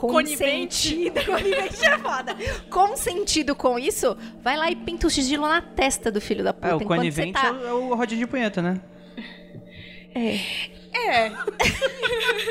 consentida, 0.09 1.25
conivente 1.27 1.85
é 1.85 1.99
foda, 1.99 2.37
consentido 2.71 3.55
com 3.55 3.79
isso, 3.79 4.17
vai 4.43 4.57
lá 4.57 4.71
e 4.71 4.77
pinta 4.77 5.07
o 5.07 5.11
sigilo 5.11 5.47
na 5.47 5.61
testa 5.61 6.11
do 6.11 6.21
filho 6.21 6.43
da 6.45 6.53
puta. 6.53 6.69
É, 6.69 6.75
o 6.75 6.81
conivente 6.81 7.33
tá... 7.33 7.49
é 7.49 7.53
o- 7.53 7.67
é 7.67 7.73
o 7.73 7.95
rodinho 7.95 8.21
de 8.21 8.27
punheta, 8.27 8.61
né? 8.63 8.81
É. 10.15 11.33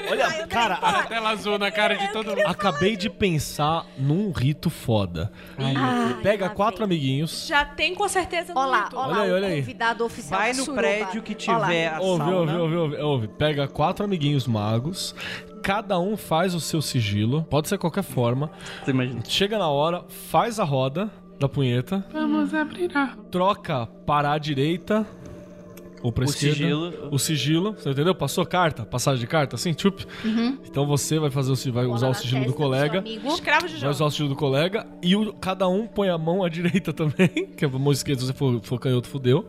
Olha, 0.09 0.47
cara, 0.47 0.73
A 0.75 1.03
tela 1.03 1.29
azul 1.29 1.59
na 1.59 1.69
cara 1.69 1.95
de 1.95 2.07
todo 2.11 2.29
mundo. 2.29 2.41
acabei 2.47 2.95
de 2.97 3.07
pensar 3.07 3.85
num 3.95 4.31
rito 4.31 4.67
foda. 4.69 5.31
Ai, 5.59 6.19
Pega 6.23 6.49
quatro 6.49 6.79
vem. 6.79 6.85
amiguinhos. 6.85 7.45
Já 7.47 7.63
tem 7.63 7.93
com 7.93 8.07
certeza 8.09 8.51
Ó 8.55 8.65
lá, 8.65 8.81
muito. 8.81 8.97
ó 8.97 9.05
lá, 9.05 9.13
Olha 9.13 9.21
aí, 9.23 9.31
o 9.31 9.35
olha 9.35 9.47
aí. 9.47 9.59
convidado 9.61 10.03
oficial 10.03 10.39
Vai 10.39 10.53
no 10.53 10.63
Suruba. 10.65 10.81
prédio 10.81 11.21
que 11.21 11.35
tiver 11.35 11.89
a 11.93 11.99
Ouve, 12.01 12.23
sauna. 12.23 12.37
ouve, 12.39 12.55
ouve, 12.55 12.75
ouve, 12.75 12.95
ouve. 12.97 13.27
Pega 13.27 13.67
quatro 13.67 14.03
amiguinhos 14.05 14.47
magos. 14.47 15.13
Cada 15.61 15.99
um 15.99 16.17
faz 16.17 16.53
o 16.55 16.59
seu 16.59 16.81
sigilo. 16.81 17.43
Pode 17.49 17.67
ser 17.67 17.77
qualquer 17.77 18.03
forma. 18.03 18.49
Você 18.83 18.91
imagina. 18.91 19.21
Chega 19.27 19.57
na 19.57 19.67
hora, 19.69 20.03
faz 20.29 20.59
a 20.59 20.63
roda 20.63 21.09
da 21.39 21.47
punheta. 21.49 22.05
Vamos 22.11 22.53
abrir 22.53 22.95
a... 22.95 23.15
Troca 23.29 23.85
para 24.05 24.31
a 24.31 24.37
direita. 24.37 25.05
Ou 26.03 26.11
pra 26.11 26.23
O 26.25 26.27
esquerda. 26.27 26.55
sigilo. 26.55 26.93
O 27.11 27.19
sigilo. 27.19 27.73
Você 27.73 27.91
entendeu? 27.91 28.15
Passou 28.15 28.43
carta? 28.43 28.83
Passagem 28.83 29.19
de 29.21 29.27
carta, 29.27 29.55
assim, 29.55 29.71
tchup. 29.71 30.03
Então 30.65 30.87
você 30.87 31.19
vai 31.19 31.29
fazer 31.29 31.51
o, 31.51 31.55
vai 31.71 31.83
Bola 31.85 31.95
usar 31.95 32.09
o 32.09 32.13
sigilo 32.15 32.45
do 32.45 32.53
colega. 32.53 32.99
amigo. 32.99 33.27
Escravo 33.27 33.67
de 33.67 33.73
Vai 33.73 33.81
jogo. 33.81 33.91
usar 33.91 34.05
o 34.05 34.09
sigilo 34.09 34.29
do 34.29 34.35
colega 34.35 34.87
e 35.03 35.15
o- 35.15 35.31
cada 35.33 35.67
um 35.67 35.85
põe 35.85 36.09
a 36.09 36.17
mão 36.17 36.43
à 36.43 36.49
direita 36.49 36.91
também, 36.93 37.29
que 37.55 37.63
é 37.63 37.67
a 37.67 37.71
mão 37.71 37.91
esquerda, 37.91 38.19
se 38.21 38.25
você 38.27 38.33
for, 38.33 38.59
for 38.63 38.79
canhoto, 38.79 39.07
fudeu. 39.07 39.45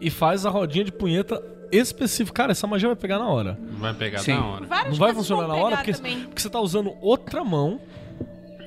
E 0.00 0.08
faz 0.08 0.46
a 0.46 0.50
rodinha 0.50 0.84
de 0.86 0.92
punheta 0.92 1.42
específica. 1.72 2.34
Cara, 2.42 2.52
essa 2.52 2.66
magia 2.66 2.88
vai 2.88 2.96
pegar 2.96 3.18
na 3.18 3.28
hora. 3.28 3.58
Vai 3.78 3.94
pegar 3.94 4.18
Sim. 4.18 4.34
na 4.34 4.46
hora. 4.46 4.66
Várias 4.66 4.90
Não 4.92 4.98
vai 4.98 5.14
funcionar 5.14 5.48
na 5.48 5.54
hora 5.54 5.76
porque, 5.78 5.92
porque 5.92 6.42
você 6.42 6.50
tá 6.50 6.60
usando 6.60 6.92
outra 7.00 7.42
mão 7.42 7.80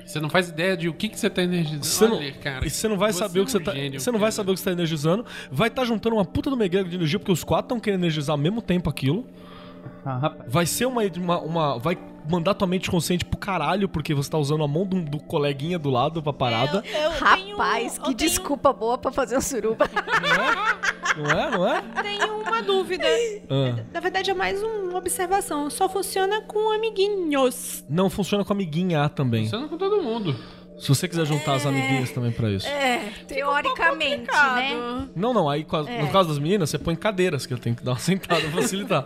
Você 0.04 0.20
não 0.20 0.28
faz 0.28 0.48
ideia 0.48 0.76
de 0.76 0.88
o 0.88 0.92
que, 0.94 1.08
que 1.08 1.18
você 1.18 1.28
tá 1.30 1.42
energizando. 1.42 1.84
Você 1.84 2.06
não, 2.08 2.16
Olha, 2.16 2.32
cara. 2.32 2.66
e 2.66 2.70
você 2.70 2.88
não 2.88 2.96
vai 2.98 3.12
você 3.12 3.18
saber 3.18 3.40
o 3.40 3.44
que 3.44 3.50
é 3.50 3.52
você 3.52 3.58
um 3.58 3.64
tá. 3.64 3.72
gênio, 3.74 4.00
você 4.00 4.10
não 4.12 4.18
vai 4.18 4.26
cara. 4.28 4.32
saber 4.32 4.50
o 4.50 4.54
que 4.54 4.60
você 4.60 4.64
tá 4.66 4.72
energizando. 4.72 5.24
Vai 5.50 5.68
estar 5.68 5.84
juntando 5.84 6.16
uma 6.16 6.24
puta 6.24 6.48
do 6.50 6.56
megueiro 6.56 6.88
de 6.88 6.96
energia, 6.96 7.18
porque 7.18 7.32
os 7.32 7.42
quatro 7.42 7.66
estão 7.66 7.80
querendo 7.80 8.00
energizar 8.00 8.34
ao 8.34 8.38
mesmo 8.38 8.60
tempo 8.62 8.88
aquilo. 8.90 9.24
Ah, 10.04 10.18
rapaz. 10.18 10.52
Vai 10.52 10.66
ser 10.66 10.86
uma, 10.86 11.02
uma, 11.02 11.40
uma- 11.40 11.78
Vai 11.78 11.96
mandar 12.28 12.54
tua 12.54 12.66
mente 12.66 12.90
consciente 12.90 13.24
pro 13.24 13.38
caralho, 13.38 13.88
porque 13.88 14.14
você 14.14 14.30
tá 14.30 14.38
usando 14.38 14.62
a 14.64 14.68
mão 14.68 14.84
do, 14.86 15.00
do 15.02 15.18
coleguinha 15.18 15.78
do 15.78 15.90
lado 15.90 16.22
pra 16.22 16.32
parada. 16.32 16.82
Eu, 16.86 17.00
eu 17.12 17.12
tenho- 17.34 17.56
Rapaz, 17.56 17.96
eu 17.96 18.02
que 18.04 18.14
tenho- 18.14 18.30
desculpa 18.30 18.72
boa 18.72 18.98
pra 18.98 19.10
fazer 19.12 19.36
um 19.36 19.40
suruba. 19.40 19.88
Não 21.16 21.30
é? 21.30 21.50
Não 21.50 21.66
é? 21.68 21.82
Tenho 22.02 22.40
uma 22.42 22.62
dúvida. 22.62 23.06
Ah. 23.48 23.82
Na 23.92 24.00
verdade, 24.00 24.30
é 24.30 24.34
mais 24.34 24.62
uma 24.62 24.98
observação. 24.98 25.70
Só 25.70 25.88
funciona 25.88 26.42
com 26.42 26.70
amiguinhos. 26.74 27.84
Não 27.88 28.10
funciona 28.10 28.44
com 28.44 28.52
amiguinha 28.52 29.08
também. 29.08 29.44
Funciona 29.44 29.68
com 29.68 29.76
todo 29.78 30.02
mundo. 30.02 30.36
Se 30.78 30.88
você 30.88 31.08
quiser 31.08 31.24
juntar 31.26 31.54
as 31.54 31.64
amiguinhas 31.66 32.10
também 32.10 32.30
pra 32.30 32.50
isso. 32.50 32.66
É, 32.66 33.10
teoricamente, 33.26 34.18
né? 34.30 34.70
Complicado. 34.74 35.10
Não, 35.16 35.32
não. 35.32 35.48
Aí, 35.48 35.66
as- 35.70 35.86
no 36.04 36.08
caso 36.10 36.28
das 36.28 36.38
meninas, 36.38 36.68
você 36.70 36.78
põe 36.78 36.94
cadeiras, 36.94 37.46
que 37.46 37.54
eu 37.54 37.58
tenho 37.58 37.74
que 37.74 37.82
dar 37.82 37.92
uma 37.92 37.98
sentada 38.00 38.40
pra 38.42 38.50
facilitar. 38.62 39.04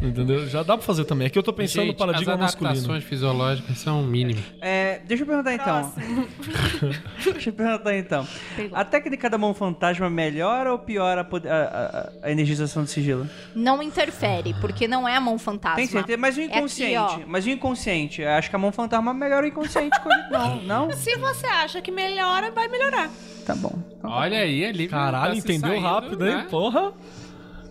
Entendeu? 0.00 0.46
Já 0.46 0.62
dá 0.62 0.76
pra 0.76 0.84
fazer 0.86 1.04
também. 1.04 1.26
Aqui 1.26 1.38
eu 1.38 1.42
tô 1.42 1.52
pensando 1.52 1.86
no 1.86 1.94
paradigma 1.94 2.34
as 2.34 2.40
masculino. 2.40 2.70
adaptações 2.74 3.04
fisiológicas 3.04 3.78
são 3.78 4.02
o 4.02 4.04
mínimo. 4.06 4.42
É, 4.60 5.00
deixa 5.06 5.22
eu 5.22 5.26
perguntar 5.26 5.54
então. 5.54 5.92
deixa 7.32 7.50
eu 7.50 7.52
perguntar 7.54 7.96
então. 7.96 8.26
A 8.72 8.84
técnica 8.84 9.30
da 9.30 9.38
mão 9.38 9.54
fantasma 9.54 10.08
melhora 10.10 10.72
ou 10.72 10.78
piora 10.78 11.22
a, 11.22 11.24
a- 11.48 11.86
a- 11.98 12.12
a 12.24 12.30
energização 12.30 12.82
do 12.84 12.88
sigilo? 12.90 13.28
Não 13.54 13.82
interfere, 13.82 14.54
porque 14.60 14.86
não 14.86 15.08
é 15.08 15.16
a 15.16 15.20
mão 15.20 15.38
fantasma. 15.38 15.76
Tem 15.76 15.86
certeza? 15.86 16.18
Mas 16.18 16.36
o 16.36 16.40
É 16.40 16.44
aqui, 16.44 16.56
inconsciente. 16.58 17.24
mas 17.26 17.46
o 17.46 17.50
inconsciente. 17.50 18.24
Acho 18.24 18.50
que 18.50 18.56
a 18.56 18.58
mão 18.58 18.70
fantasma 18.72 19.12
melhora 19.14 19.44
o 19.44 19.48
inconsciente. 19.48 19.96
Não, 20.30 20.56
não? 20.62 20.90
Se 21.06 21.16
você 21.18 21.46
acha 21.46 21.80
que 21.80 21.92
melhora, 21.92 22.50
vai 22.50 22.66
melhorar. 22.66 23.08
Tá 23.46 23.54
bom. 23.54 23.78
Então, 23.96 24.10
Olha 24.10 24.38
aí, 24.40 24.64
ali. 24.64 24.88
Caralho, 24.88 25.34
tá 25.34 25.38
entendeu 25.38 25.70
saindo, 25.70 25.86
rápido, 25.86 26.26
hein? 26.26 26.34
né? 26.34 26.46
Porra. 26.50 26.92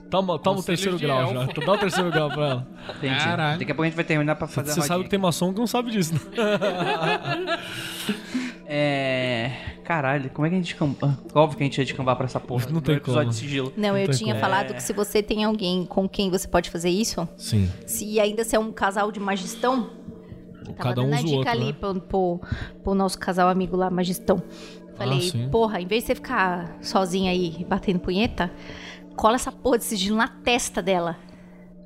Toma, 0.10 0.40
toma 0.40 0.62
o 0.62 0.64
terceiro 0.64 0.98
grau 0.98 1.34
já. 1.34 1.42
elfo. 1.42 1.60
Dá 1.66 1.74
o 1.74 1.78
terceiro 1.78 2.12
grau 2.12 2.30
pra 2.30 2.48
ela. 2.48 2.68
entendi. 2.98 3.16
Caralho. 3.24 3.60
Daqui 3.60 3.72
a 3.72 3.76
pouco 3.76 3.82
a 3.84 3.86
gente 3.88 3.96
vai 3.96 4.06
terminar 4.06 4.36
pra 4.38 4.48
fazer 4.48 4.72
Você 4.72 4.80
a 4.80 4.84
sabe 4.84 5.04
que 5.04 5.10
tem 5.10 5.20
maçom 5.20 5.54
que 5.54 5.60
não 5.60 5.68
sabe 5.68 5.92
disso, 5.92 6.14
né? 6.14 6.20
É... 8.68 9.52
Caralho, 9.84 10.30
como 10.32 10.48
é 10.48 10.50
que 10.50 10.56
a 10.56 10.58
gente 10.58 10.68
descamba? 10.70 11.20
Óbvio 11.34 11.58
que 11.58 11.64
a 11.64 11.68
gente 11.68 11.78
ia 11.78 11.86
descambar 11.86 12.16
pra 12.16 12.26
essa 12.26 12.40
porra. 12.40 12.66
Não 12.72 12.82
tem 12.82 12.96
episódio 12.96 13.24
como. 13.26 13.32
de 13.32 13.36
sigilo. 13.38 13.74
Não, 13.78 13.96
eu 13.96 14.08
tem 14.08 14.18
tinha 14.18 14.34
como. 14.34 14.42
falado 14.44 14.74
que 14.74 14.82
se 14.82 14.92
você 14.92 15.22
tem 15.22 15.44
alguém 15.44 15.86
com 15.86 16.10
quem 16.10 16.32
você 16.32 16.48
pode 16.48 16.72
fazer 16.72 16.90
isso, 16.90 17.28
Sim. 17.38 17.70
se 17.86 18.20
ainda 18.20 18.44
se 18.44 18.56
é 18.56 18.60
um 18.60 18.72
casal 18.72 19.12
de 19.12 19.20
magistão, 19.20 19.92
tava 20.74 20.90
Cada 20.90 21.02
um 21.02 21.10
dando 21.10 21.20
a 21.20 21.22
dica 21.22 21.36
outro, 21.38 21.52
ali 21.52 21.66
né? 21.68 21.74
pro, 21.74 22.02
pro, 22.02 22.42
pro 22.84 22.96
nosso 22.96 23.18
casal 23.20 23.50
amigo 23.50 23.76
lá, 23.76 23.90
magistão. 23.90 24.42
Falei, 24.96 25.22
sim. 25.22 25.50
porra, 25.50 25.82
em 25.82 25.88
vez 25.88 26.04
de 26.04 26.08
você 26.08 26.16
ficar 26.16 26.78
sozinha 26.82 27.30
aí 27.32 27.66
batendo 27.68 28.00
punheta, 28.00 28.50
cola 29.16 29.36
essa 29.36 29.52
porra 29.52 29.78
de 29.78 29.84
sigilo 29.84 30.16
na 30.18 30.28
testa 30.28 30.82
dela. 30.82 31.18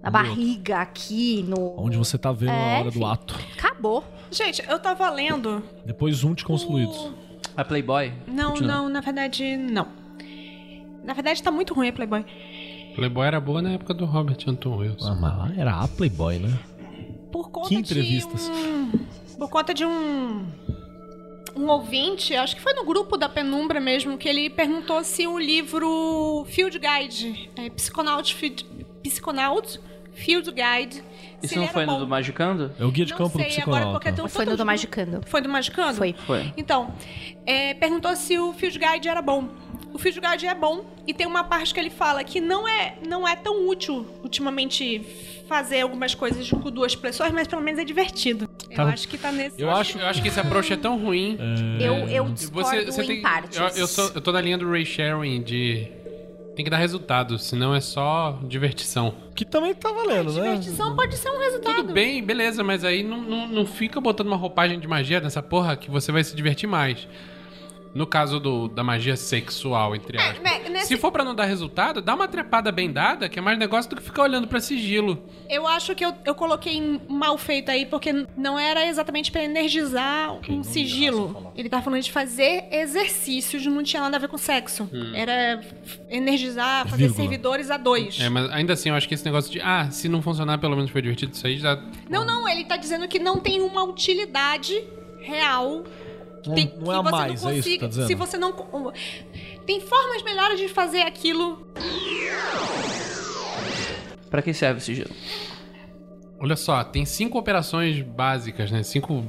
Na 0.02 0.10
barriga, 0.10 0.78
aqui, 0.80 1.44
no. 1.48 1.76
Onde 1.78 1.98
você 1.98 2.18
tá 2.18 2.32
vendo 2.32 2.52
É, 2.52 2.76
a 2.76 2.80
hora 2.80 2.92
do 2.92 3.00
enfim. 3.00 3.06
ato. 3.12 3.36
Acabou. 3.58 4.04
Gente, 4.32 4.64
eu 4.70 4.80
tava 4.80 5.10
lendo. 5.10 5.62
Depois 5.86 6.24
um 6.24 6.30
últimos 6.30 6.64
fluidos. 6.64 7.12
A 7.58 7.66
Playboy? 7.66 8.14
Não, 8.28 8.52
Continua. 8.52 8.74
não, 8.76 8.90
na 8.90 9.02
verdade, 9.02 9.58
não. 9.58 9.88
Na 11.04 11.14
verdade, 11.14 11.42
tá 11.44 11.52
muito 11.52 11.74
ruim 11.74 11.90
a 11.90 11.94
Playboy. 11.94 12.24
Playboy 12.96 13.26
era 13.28 13.40
boa 13.42 13.62
na 13.62 13.72
época 13.72 13.94
do 13.94 14.06
Robert 14.06 14.38
Anton 14.48 14.78
Wilson. 14.78 15.12
Ah, 15.12 15.16
mas 15.16 15.58
era 15.58 15.76
a 15.82 15.88
Playboy, 15.88 16.40
né? 16.40 16.58
Por 17.32 17.50
conta 17.52 17.70
Que 17.70 17.76
entrevistas. 17.76 18.46
de 18.46 18.52
um... 18.52 18.92
Por 19.38 19.50
conta 19.50 19.74
de 19.74 19.86
um... 19.86 20.46
Um 21.56 21.68
ouvinte, 21.68 22.36
acho 22.36 22.56
que 22.56 22.62
foi 22.62 22.74
no 22.74 22.86
grupo 22.86 23.18
da 23.18 23.28
Penumbra 23.28 23.80
mesmo, 23.82 24.18
que 24.18 24.30
ele 24.30 24.50
perguntou 24.50 25.04
se 25.04 25.28
o 25.28 25.38
livro 25.38 26.46
Field 26.50 26.80
Guide, 26.80 27.50
é, 27.58 27.70
Psychonaut, 27.72 28.34
Field, 28.34 28.66
Psychonaut 29.04 29.80
Field 30.14 30.52
Guide, 30.52 31.04
Isso 31.42 31.58
não 31.58 31.68
foi 31.68 31.86
no 31.86 31.94
bom. 31.94 32.00
do 32.00 32.08
Magicando? 32.08 32.72
É 32.80 32.86
o 32.86 32.92
guia 32.92 33.06
de 33.06 33.12
Não 33.12 33.18
campo 33.18 33.38
do 33.38 33.44
sei 33.44 33.62
agora, 33.62 33.86
porque 33.88 34.10
psiconauta. 34.12 34.22
tem 34.22 34.28
Foi 34.30 34.46
no 34.46 34.58
do 34.58 34.66
Magicando. 34.66 35.22
Foi 35.26 35.42
do 35.42 35.50
Magicando? 35.50 35.98
Foi. 35.98 36.14
Foi. 36.28 36.54
Então, 36.56 36.94
é, 37.46 37.74
perguntou 37.74 38.16
se 38.16 38.38
o 38.38 38.54
Field 38.54 38.78
Guide 38.78 39.08
era 39.08 39.22
bom. 39.22 39.48
O 40.00 40.02
Field 40.02 40.22
Guide 40.22 40.48
é 40.48 40.56
bom 40.56 40.86
e 41.06 41.14
tem 41.14 41.28
uma 41.28 41.44
parte 41.44 41.74
que 41.74 41.80
ele 41.80 41.90
fala 41.90 42.24
que 42.24 42.40
não 42.40 42.66
é, 42.66 42.96
não 43.06 43.28
é 43.28 43.36
tão 43.36 43.68
útil 43.68 44.06
ultimamente 44.24 45.02
fazer 45.46 45.82
algumas 45.82 46.16
coisas 46.16 46.50
com 46.50 46.72
duas 46.72 46.96
pessoas, 46.96 47.32
mas 47.34 47.48
pelo 47.50 47.62
menos 47.62 47.82
é 47.82 47.84
divertido. 47.84 48.50
Eu 48.70 48.76
Tá. 48.78 48.84
acho 48.86 49.08
que 49.10 49.18
tá 49.18 49.30
nesse. 49.30 49.60
Eu 49.62 49.70
acho, 49.70 49.98
eu 50.00 50.06
acho 50.06 50.22
que 50.22 50.30
esse 50.30 50.40
approach 50.40 50.72
é 50.72 50.78
tão 50.78 50.98
ruim. 50.98 51.38
Eu, 51.82 52.08
eu 52.08 52.28
E 52.28 52.32
discordo 52.32 53.12
em 53.12 53.22
partes. 53.22 53.58
Eu, 53.60 53.68
eu, 53.70 53.88
sou- 53.88 54.10
eu 54.16 54.22
tô 54.22 54.32
na 54.32 54.40
linha 54.40 54.58
do 54.58 54.70
Ray 54.72 54.86
Sharing 54.86 55.42
de. 55.44 55.92
Tem 56.56 56.64
que 56.64 56.70
dar 56.72 56.78
resultado, 56.78 57.38
senão 57.38 57.74
é 57.76 57.82
só 57.82 58.40
divertição. 58.44 59.14
Que 59.36 59.44
também 59.46 59.74
tá 59.74 59.92
valendo, 59.92 60.32
né? 60.34 60.42
Divertição 60.44 60.96
pode 60.96 61.16
ser 61.18 61.30
um 61.30 61.40
resultado. 61.40 61.76
Tudo 61.76 61.94
bem, 61.94 62.24
beleza, 62.24 62.64
mas 62.64 62.84
aí 62.86 63.02
não, 63.04 63.22
não, 63.22 63.48
não 63.48 63.66
fica 63.66 64.00
botando 64.00 64.28
uma 64.28 64.36
roupagem 64.38 64.80
de 64.80 64.88
magia 64.88 65.20
nessa 65.22 65.42
porra 65.42 65.76
que 65.78 65.90
você 65.92 66.12
vai 66.12 66.24
se 66.24 66.34
divertir 66.36 66.68
mais. 66.68 67.06
No 67.94 68.06
caso 68.06 68.40
do, 68.40 68.68
da 68.68 68.84
magia 68.84 69.16
sexual, 69.16 69.96
entre 69.96 70.16
É, 70.18 70.22
aspas. 70.22 70.44
né, 70.44 70.70
nesse- 70.70 70.88
Se 70.90 70.98
for 70.98 71.12
pra 71.12 71.24
não 71.24 71.34
dar 71.34 71.46
resultado, 71.46 72.02
dá 72.02 72.14
uma 72.14 72.28
trepada 72.28 72.72
bem 72.72 72.92
dada, 72.92 73.28
que 73.28 73.40
é 73.40 73.42
mais 73.42 73.58
negócio 73.58 73.90
do 73.90 73.96
que 73.98 74.04
ficar 74.04 74.24
olhando 74.24 74.48
pra 74.48 74.60
sigilo. 74.60 75.24
Eu 75.50 75.68
acho 75.68 75.96
que 75.96 76.06
eu, 76.06 76.14
eu 76.24 76.36
coloquei 76.36 77.02
mal 77.10 77.36
feito 77.38 77.72
aí, 77.72 77.88
porque 77.88 78.28
não 78.38 78.60
era 78.60 78.86
exatamente 78.86 79.32
pra 79.32 79.44
energizar 79.44 80.34
um 80.48 80.64
sigilo. 80.64 81.52
Ele 81.58 81.68
tava 81.68 81.82
falando 81.82 82.02
de 82.04 82.12
fazer 82.12 82.66
exercícios, 82.72 83.66
não 83.66 83.82
tinha 83.82 84.02
nada 84.04 84.18
a 84.18 84.20
ver 84.20 84.28
com 84.28 84.38
sexo. 84.38 84.88
Era 85.16 85.60
energizar, 86.10 86.88
fazer 86.88 87.04
Vírgula. 87.08 87.22
servidores 87.22 87.72
a 87.72 87.78
dois. 87.78 88.20
É, 88.20 88.30
mas 88.30 88.50
ainda 88.52 88.74
assim, 88.74 88.90
eu 88.90 88.96
acho 88.96 89.08
que 89.08 89.14
esse 89.16 89.26
negócio 89.26 89.52
de, 89.52 89.60
ah, 89.62 89.90
se 89.92 90.08
não 90.08 90.22
funcionar, 90.22 90.58
pelo 90.60 90.76
menos 90.76 90.92
foi 90.92 91.02
divertido, 91.02 91.34
isso 91.34 91.46
aí 91.46 91.58
já. 91.58 91.82
Não, 92.10 92.26
não, 92.26 92.48
ele 92.48 92.66
tá 92.66 92.78
dizendo 92.78 93.08
que 93.08 93.20
não 93.20 93.40
tem 93.40 93.62
uma 93.62 93.84
utilidade 93.84 94.84
real. 95.22 95.84
Não, 96.46 96.56
Tem- 96.56 96.74
não 96.80 96.92
é 96.92 96.96
a 96.96 97.00
que 97.00 97.04
você 97.04 97.12
mais, 97.12 97.46
é 97.46 97.58
isso 97.58 97.70
que 97.70 97.78
tá 97.80 97.88
dizendo? 97.88 98.08
Se 98.08 98.16
você 98.16 98.38
não. 98.38 98.54
Tem 99.66 99.82
formas 99.82 100.24
melhores 100.24 100.60
de 100.60 100.68
fazer 100.68 101.02
aquilo. 101.02 101.68
Pra 104.30 104.42
que 104.42 104.54
serve 104.54 104.80
o 104.80 104.82
sigilo? 104.82 105.10
Olha 106.40 106.56
só, 106.56 106.84
tem 106.84 107.04
cinco 107.06 107.38
operações 107.38 108.02
básicas, 108.02 108.72
né? 108.72 108.84
Cinco 108.84 109.26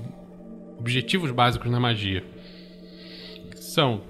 objetivos 0.78 1.30
básicos 1.30 1.70
na 1.70 1.80
magia. 1.80 2.24
São 3.56 4.02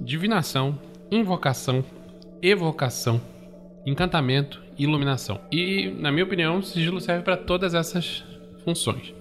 divinação, 0.00 0.78
invocação, 1.10 1.84
evocação, 2.42 3.20
encantamento 3.86 4.62
e 4.76 4.84
iluminação. 4.84 5.40
E, 5.52 5.88
na 5.98 6.10
minha 6.10 6.24
opinião, 6.24 6.58
o 6.58 6.62
sigilo 6.62 7.00
serve 7.00 7.22
para 7.22 7.36
todas 7.36 7.74
essas 7.74 8.24
funções. 8.64 9.14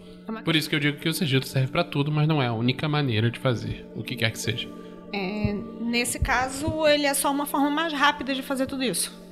Por 0.43 0.55
isso 0.55 0.69
que 0.69 0.75
eu 0.75 0.79
digo 0.79 0.97
que 0.97 1.07
o 1.09 1.13
sigilo 1.13 1.45
serve 1.45 1.67
para 1.71 1.83
tudo, 1.83 2.11
mas 2.11 2.27
não 2.27 2.41
é 2.41 2.47
a 2.47 2.53
única 2.53 2.87
maneira 2.87 3.29
de 3.31 3.39
fazer 3.39 3.85
o 3.95 4.03
que 4.03 4.15
quer 4.15 4.31
que 4.31 4.39
seja. 4.39 4.67
É, 5.13 5.55
nesse 5.81 6.19
caso, 6.19 6.85
ele 6.87 7.05
é 7.05 7.13
só 7.13 7.31
uma 7.31 7.45
forma 7.45 7.69
mais 7.69 7.93
rápida 7.93 8.33
de 8.35 8.41
fazer 8.41 8.65
tudo 8.65 8.83
isso. 8.83 9.25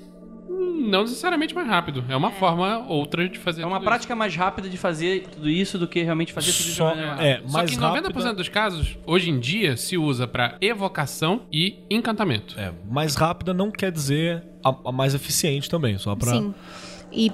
Não 0.48 1.02
necessariamente 1.02 1.54
mais 1.56 1.68
rápido, 1.68 2.06
é 2.08 2.16
uma 2.16 2.32
forma 2.32 2.78
outra 2.88 3.28
de 3.28 3.38
fazer 3.40 3.64
É 3.64 3.66
uma 3.66 3.78
tudo 3.78 3.86
prática 3.86 4.16
mais 4.16 4.34
rápida 4.36 4.70
de 4.70 4.78
fazer 4.78 5.28
tudo 5.28 5.50
isso 5.50 5.78
do 5.78 5.88
que 5.88 6.02
realmente 6.04 6.32
fazer 6.32 6.52
tudo 6.54 6.64
de 6.66 6.72
Só, 6.72 6.86
maneira 6.90 7.10
rápida. 7.10 7.28
é, 7.28 7.38
isso. 7.40 7.48
Só 7.50 7.58
mais 7.58 7.70
que 7.72 7.76
em 7.76 7.80
90% 7.80 7.84
rápida, 8.04 8.34
dos 8.34 8.50
casos, 8.50 8.98
hoje 9.06 9.30
em 9.32 9.40
dia, 9.40 9.76
se 9.76 9.98
usa 9.98 10.28
para 10.28 10.56
evocação 10.62 11.42
e 11.52 11.80
encantamento. 11.90 12.58
é, 12.60 12.72
mais 12.90 13.16
rápida 13.16 13.54
não 13.54 13.70
quer 13.72 13.92
dizer 13.92 14.44
a, 14.64 14.74
a 14.86 14.92
mais 14.92 15.14
eficiente 15.16 15.70
também, 15.70 15.98
só 15.98 16.16
pra... 16.16 16.32
Sim. 16.32 16.54
E 17.12 17.32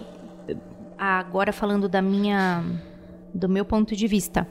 agora 0.97 1.51
falando 1.51 1.87
da 1.89 2.01
minha 2.01 2.63
do 3.33 3.47
meu 3.49 3.65
ponto 3.65 3.95
de 3.95 4.07
vista, 4.07 4.47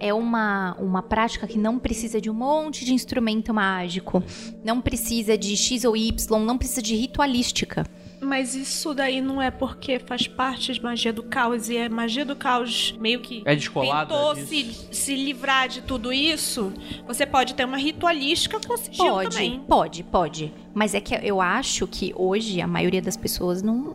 é 0.00 0.12
uma, 0.12 0.74
uma 0.78 1.02
prática 1.02 1.46
que 1.46 1.56
não 1.58 1.78
precisa 1.78 2.20
de 2.20 2.28
um 2.28 2.34
monte 2.34 2.84
de 2.84 2.92
instrumento 2.92 3.54
mágico, 3.54 4.22
não 4.64 4.80
precisa 4.80 5.38
de 5.38 5.56
X 5.56 5.84
ou 5.84 5.96
Y, 5.96 6.44
não 6.44 6.58
precisa 6.58 6.82
de 6.82 6.94
ritualística. 6.96 7.86
Mas 8.20 8.54
isso 8.54 8.94
daí 8.94 9.20
não 9.20 9.40
é 9.40 9.50
porque 9.50 9.98
faz 9.98 10.26
parte 10.26 10.72
de 10.72 10.82
magia 10.82 11.12
do 11.12 11.22
caos 11.22 11.68
e 11.68 11.76
é 11.76 11.90
magia 11.90 12.24
do 12.24 12.34
caos 12.34 12.94
meio 12.98 13.20
que 13.20 13.42
É 13.44 13.54
descolada 13.54 14.14
tentou 14.14 14.34
disso. 14.34 14.46
se, 14.90 14.96
se 14.96 15.14
livrar 15.14 15.68
de 15.68 15.82
tudo 15.82 16.10
isso. 16.10 16.72
Você 17.06 17.26
pode 17.26 17.54
ter 17.54 17.66
uma 17.66 17.76
ritualística 17.76 18.58
com 18.66 18.76
sigilo 18.78 19.08
Pode, 19.10 19.30
também. 19.36 19.60
pode, 19.68 20.02
pode. 20.04 20.54
Mas 20.72 20.94
é 20.94 21.00
que 21.02 21.14
eu 21.22 21.38
acho 21.40 21.86
que 21.86 22.14
hoje 22.16 22.62
a 22.62 22.66
maioria 22.66 23.02
das 23.02 23.16
pessoas 23.16 23.62
não 23.62 23.94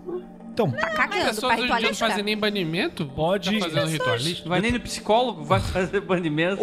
Então, 0.59 0.71
tá 0.71 0.87
As 0.87 0.93
cagando 0.93 1.25
pessoas 1.25 1.53
hoje 1.53 1.63
em 1.71 1.77
dia 1.77 1.87
não 1.89 1.95
fazem 1.95 2.23
nem 2.23 2.37
banimento? 2.37 3.05
Pode- 3.05 3.59
Tá 3.59 3.69
fazendo 3.69 3.87
ritualista? 3.87 4.49
Vai 4.49 4.59
nem 4.61 4.71
no 4.73 4.79
psicólogo, 4.79 5.43
vai 5.43 5.59
fazer 5.61 6.01
banimento. 6.01 6.61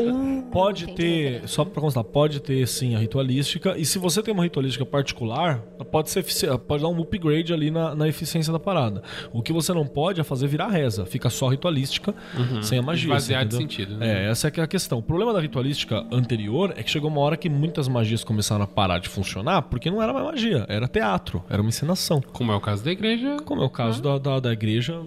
Pode 0.52 0.84
Entendi 0.84 1.28
a 1.28 1.40
ter, 1.40 1.48
só 1.48 1.64
pra 1.64 1.80
constar, 1.80 2.04
pode 2.04 2.40
ter 2.40 2.66
sim 2.68 2.94
a 2.94 2.98
ritualística. 2.98 3.74
E 3.78 3.84
se 3.84 3.98
você 3.98 4.22
tem 4.22 4.32
uma 4.34 4.42
ritualística 4.44 4.84
particular, 4.84 5.58
pode 5.90 6.10
ser 6.10 6.24
pode 6.66 6.82
dar 6.82 6.88
um 6.88 7.00
upgrade 7.00 7.52
ali 7.52 7.70
na, 7.70 7.94
na 7.94 8.06
eficiência 8.08 8.52
da 8.52 8.58
parada. 8.58 9.02
O 9.32 9.42
que 9.42 9.52
você 9.52 9.72
não 9.72 9.86
pode 9.86 10.20
é 10.20 10.24
fazer 10.24 10.46
virar 10.46 10.68
reza. 10.68 11.06
Fica 11.06 11.30
só 11.30 11.48
ritualística, 11.48 12.14
sem 12.62 12.78
a 12.78 12.82
magia. 12.82 13.06
Esvaziar 13.08 13.46
de 13.46 13.56
sentido, 13.56 13.96
né? 13.96 14.26
É, 14.26 14.30
essa 14.30 14.48
é 14.48 14.50
que 14.50 14.60
é 14.60 14.62
a 14.62 14.66
questão. 14.66 14.98
O 14.98 15.02
problema 15.02 15.32
da 15.32 15.40
ritualística 15.40 16.04
anterior 16.12 16.74
é 16.76 16.82
que 16.82 16.90
chegou 16.90 17.08
uma 17.10 17.20
hora 17.20 17.36
que 17.36 17.48
muitas 17.48 17.88
magias 17.88 18.22
começaram 18.24 18.64
a 18.64 18.66
parar 18.66 18.98
de 18.98 19.08
funcionar 19.08 19.62
porque 19.62 19.90
não 19.90 20.02
era 20.02 20.12
mais 20.12 20.24
magia, 20.24 20.66
era 20.68 20.86
teatro, 20.88 21.42
era 21.48 21.62
uma 21.62 21.68
encenação. 21.68 22.20
Como 22.32 22.52
é 22.52 22.54
o 22.56 22.60
caso 22.60 22.84
da 22.84 22.90
igreja. 22.92 23.36
Como 23.44 23.62
é 23.62 23.64
o 23.64 23.70
caso 23.70 23.85
da, 23.92 24.18
da, 24.18 24.40
da 24.40 24.52
igreja, 24.52 25.00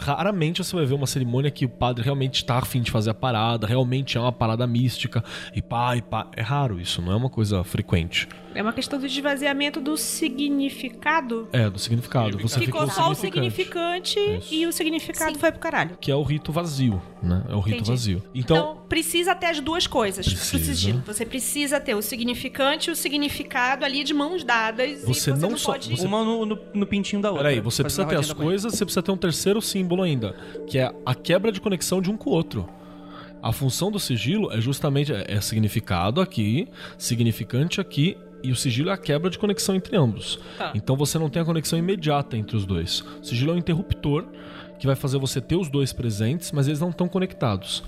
raramente 0.00 0.62
você 0.62 0.74
vai 0.74 0.84
ver 0.84 0.94
uma 0.94 1.06
cerimônia 1.06 1.50
que 1.50 1.64
o 1.64 1.68
padre 1.68 2.04
realmente 2.04 2.36
está 2.36 2.58
afim 2.58 2.82
de 2.82 2.90
fazer 2.90 3.10
a 3.10 3.14
parada, 3.14 3.66
realmente 3.66 4.16
é 4.16 4.20
uma 4.20 4.32
parada 4.32 4.66
mística, 4.66 5.22
e 5.54 5.62
pá, 5.62 5.96
e 5.96 6.02
pá. 6.02 6.26
É 6.36 6.42
raro 6.42 6.80
isso, 6.80 7.00
não 7.02 7.12
é 7.12 7.16
uma 7.16 7.30
coisa 7.30 7.62
frequente. 7.64 8.28
É 8.56 8.62
uma 8.62 8.72
questão 8.72 8.98
do 8.98 9.06
esvaziamento 9.06 9.80
do 9.80 9.96
significado. 9.96 11.48
É, 11.52 11.68
do 11.68 11.78
significado. 11.78 12.38
Você 12.38 12.60
Ficou 12.60 12.88
só 12.90 13.10
o 13.10 13.14
significante. 13.14 14.18
Isso. 14.18 14.54
e 14.54 14.66
o 14.66 14.72
significado 14.72 15.34
Sim. 15.34 15.38
foi 15.38 15.50
pro 15.52 15.60
caralho. 15.60 15.96
Que 16.00 16.10
é 16.10 16.14
o 16.14 16.22
rito 16.22 16.50
vazio, 16.52 17.00
né? 17.22 17.44
É 17.48 17.54
o 17.54 17.60
rito 17.60 17.76
Entendi. 17.76 17.90
vazio. 17.90 18.22
Então, 18.34 18.56
Então, 18.56 18.76
precisa 18.88 19.34
ter 19.34 19.46
as 19.46 19.60
duas 19.60 19.86
coisas 19.86 20.26
pro 20.26 20.34
Precisa. 20.36 20.64
sigilo. 20.64 21.02
Você 21.06 21.26
precisa 21.26 21.78
ter 21.80 21.94
o 21.94 22.02
significante 22.02 22.88
e 22.88 22.92
o 22.92 22.96
significado 22.96 23.84
ali 23.84 24.02
de 24.04 24.14
mãos 24.14 24.42
dadas. 24.44 25.02
Você 25.02 25.30
e 25.30 25.34
você 25.34 25.40
não 25.42 25.50
não, 25.50 25.58
só- 25.58 25.72
pode. 25.72 25.90
você- 25.90 26.06
Uma 26.06 26.24
no, 26.24 26.46
no, 26.46 26.58
no 26.74 26.86
pintinho 26.86 27.20
da 27.22 27.30
outra. 27.30 27.44
peraí, 27.44 27.60
você 27.60 27.82
precisa 27.82 28.04
ter 28.04 28.16
as 28.16 28.32
coisas, 28.32 28.72
você 28.74 28.84
precisa 28.84 29.02
ter 29.02 29.10
um 29.12 29.16
terceiro 29.16 29.60
símbolo 29.60 30.02
ainda, 30.02 30.34
que 30.66 30.78
é 30.78 30.92
a 31.04 31.14
quebra 31.14 31.52
de 31.52 31.60
conexão 31.60 32.00
de 32.00 32.10
um 32.10 32.16
com 32.16 32.30
o 32.30 32.32
outro. 32.32 32.68
A 33.42 33.52
função 33.52 33.92
do 33.92 34.00
sigilo 34.00 34.50
é 34.52 34.60
justamente 34.60 35.12
é, 35.12 35.24
é 35.28 35.40
significado 35.40 36.20
aqui, 36.20 36.68
significante 36.98 37.80
aqui, 37.80 38.16
e 38.42 38.52
o 38.52 38.56
sigilo 38.56 38.90
é 38.90 38.92
a 38.92 38.96
quebra 38.96 39.30
de 39.30 39.38
conexão 39.38 39.74
entre 39.74 39.96
ambos. 39.96 40.38
Tá. 40.58 40.72
Então 40.74 40.96
você 40.96 41.18
não 41.18 41.28
tem 41.28 41.42
a 41.42 41.44
conexão 41.44 41.78
imediata 41.78 42.36
entre 42.36 42.56
os 42.56 42.64
dois. 42.66 43.00
O 43.00 43.24
sigilo 43.24 43.52
é 43.52 43.54
um 43.54 43.58
interruptor 43.58 44.24
que 44.78 44.86
vai 44.86 44.94
fazer 44.96 45.18
você 45.18 45.40
ter 45.40 45.56
os 45.56 45.68
dois 45.70 45.92
presentes, 45.92 46.52
mas 46.52 46.66
eles 46.68 46.80
não 46.80 46.90
estão 46.90 47.08
conectados. 47.08 47.82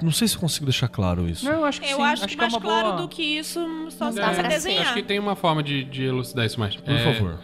Não 0.00 0.12
sei 0.12 0.28
se 0.28 0.36
eu 0.36 0.40
consigo 0.40 0.66
deixar 0.66 0.88
claro 0.88 1.28
isso. 1.28 1.44
Não, 1.44 1.52
eu 1.52 1.64
acho 1.64 1.80
que 1.80 1.88
Eu 1.90 1.96
sim. 1.96 2.02
acho, 2.02 2.26
que 2.28 2.34
é 2.34 2.36
mais 2.36 2.52
uma 2.52 2.60
claro 2.60 2.88
boa... 2.88 3.02
do 3.02 3.08
que 3.08 3.22
isso 3.22 3.60
só 3.90 4.10
se 4.12 4.20
pra 4.20 4.42
desenhar. 4.42 4.82
Acho 4.84 4.94
que 4.94 5.02
tem 5.02 5.18
uma 5.18 5.34
forma 5.34 5.62
de, 5.62 5.82
de 5.84 6.04
elucidar 6.04 6.46
isso 6.46 6.58
mais. 6.60 6.76
Por 6.76 6.92
É, 6.92 7.14
favor. 7.14 7.38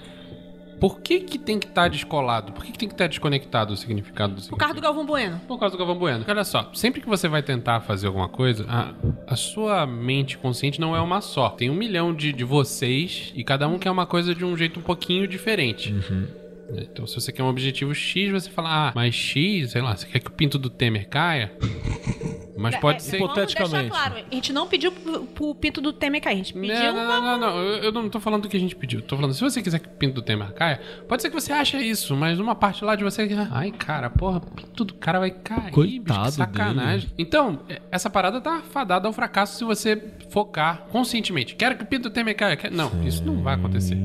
Por 0.83 1.01
que, 1.01 1.21
que 1.21 1.39
tem 1.39 1.61
que 1.61 1.69
estar 1.69 1.89
descolado? 1.89 2.51
Por 2.51 2.65
que, 2.65 2.73
que 2.73 2.79
tem 2.79 2.89
que 2.89 2.95
estar 2.95 3.07
desconectado 3.07 3.73
o 3.73 3.77
significado 3.77 4.33
do 4.33 4.35
Por 4.35 4.43
significado? 4.43 4.59
causa 4.59 4.75
do 4.75 4.83
Galvão 4.83 5.07
Bueno. 5.07 5.41
Por 5.47 5.57
causa 5.57 5.77
do 5.77 5.79
Galvão 5.79 5.97
Bueno. 5.97 6.25
Olha 6.27 6.43
só, 6.43 6.73
sempre 6.75 7.01
que 7.01 7.09
você 7.09 7.29
vai 7.29 7.41
tentar 7.41 7.83
fazer 7.83 8.09
alguma 8.09 8.29
coisa, 8.29 8.67
a, 8.69 8.93
a 9.29 9.37
sua 9.37 9.87
mente 9.87 10.37
consciente 10.37 10.81
não 10.81 10.97
é 10.97 11.01
uma 11.01 11.21
só. 11.21 11.51
Tem 11.51 11.71
um 11.71 11.75
milhão 11.75 12.13
de, 12.13 12.33
de 12.33 12.43
vocês 12.43 13.33
e 13.37 13.45
cada 13.45 13.69
um 13.69 13.79
quer 13.79 13.93
uma 13.93 14.07
coisa 14.07 14.35
de 14.35 14.45
um 14.45 14.57
jeito 14.57 14.81
um 14.81 14.83
pouquinho 14.83 15.29
diferente. 15.29 15.95
Então, 16.77 17.07
se 17.07 17.15
você 17.15 17.31
quer 17.33 17.43
um 17.43 17.49
objetivo 17.49 17.95
X, 17.95 18.31
você 18.31 18.51
fala, 18.51 18.89
ah, 18.89 18.93
mas 18.95 19.15
X, 19.15 19.73
sei 19.73 19.83
lá, 19.83 19.97
você 19.97 20.07
quer 20.07 20.21
que 20.21 20.29
o 20.29 20.33
pinto 20.33 20.59
do 20.59 20.71
Temer 20.71 21.09
caia? 21.09 21.53
Mas 22.57 22.77
pode 22.77 22.99
É, 22.99 23.01
ser. 23.01 23.17
Hipoteticamente. 23.17 23.91
claro, 23.91 24.15
a 24.31 24.35
gente 24.35 24.53
não 24.53 24.69
pediu 24.69 24.93
pro, 24.93 25.25
pro 25.27 25.55
pinto 25.55 25.81
do 25.81 25.93
Temer 25.93 26.21
cair, 26.21 26.35
a 26.35 26.37
gente 26.37 26.53
pediu 26.55 26.75
Não, 26.75 26.93
uma... 26.93 27.05
não, 27.05 27.23
não, 27.23 27.39
não, 27.39 27.55
não. 27.55 27.59
Eu, 27.63 27.91
não 27.91 28.09
tô 28.09 28.21
falando 28.21 28.43
do 28.43 28.49
que 28.49 28.57
a 28.57 28.61
gente 28.61 28.77
pediu. 28.77 29.03
Tô 29.03 29.17
falando, 29.17 29.35
se 29.35 29.41
você 29.41 29.61
quiser 29.63 29.81
que 29.81 29.89
o 29.89 29.93
pinto 29.93 30.15
do 30.15 30.23
Temer 30.23 30.53
caia, 30.53 30.81
pode 31.09 31.23
ser 31.23 31.29
que 31.31 31.35
você 31.35 31.53
ache 31.53 31.77
isso, 31.79 32.15
mas 32.15 32.39
uma 32.39 32.55
parte 32.55 32.85
lá 32.85 32.95
de 32.95 33.03
você. 33.03 33.29
Ai, 33.51 33.71
cara, 33.73 34.09
porra, 34.11 34.39
o 34.39 34.41
pinto 34.41 34.85
do 34.85 34.95
cara 34.95 35.19
vai 35.19 35.31
cair. 35.31 35.71
Coitado 35.73 36.21
bicho, 36.25 36.31
que 36.31 36.37
sacanagem. 36.37 37.11
Então, 37.19 37.61
é, 37.69 37.81
essa 37.91 38.09
parada 38.09 38.41
tá 38.41 38.61
fadada 38.63 39.09
ao 39.09 39.13
fracasso 39.13 39.59
se 39.59 39.65
você 39.65 40.01
focar 40.31 40.87
conscientemente. 40.91 41.55
Quero 41.57 41.77
que 41.77 41.83
o 41.83 41.87
pinto 41.87 42.05
do 42.09 42.11
Temer 42.13 42.37
caia. 42.37 42.57
Quero- 42.57 42.75
Não, 42.77 42.91
isso 43.05 43.25
não 43.25 43.43
vai 43.43 43.55
acontecer. 43.55 43.97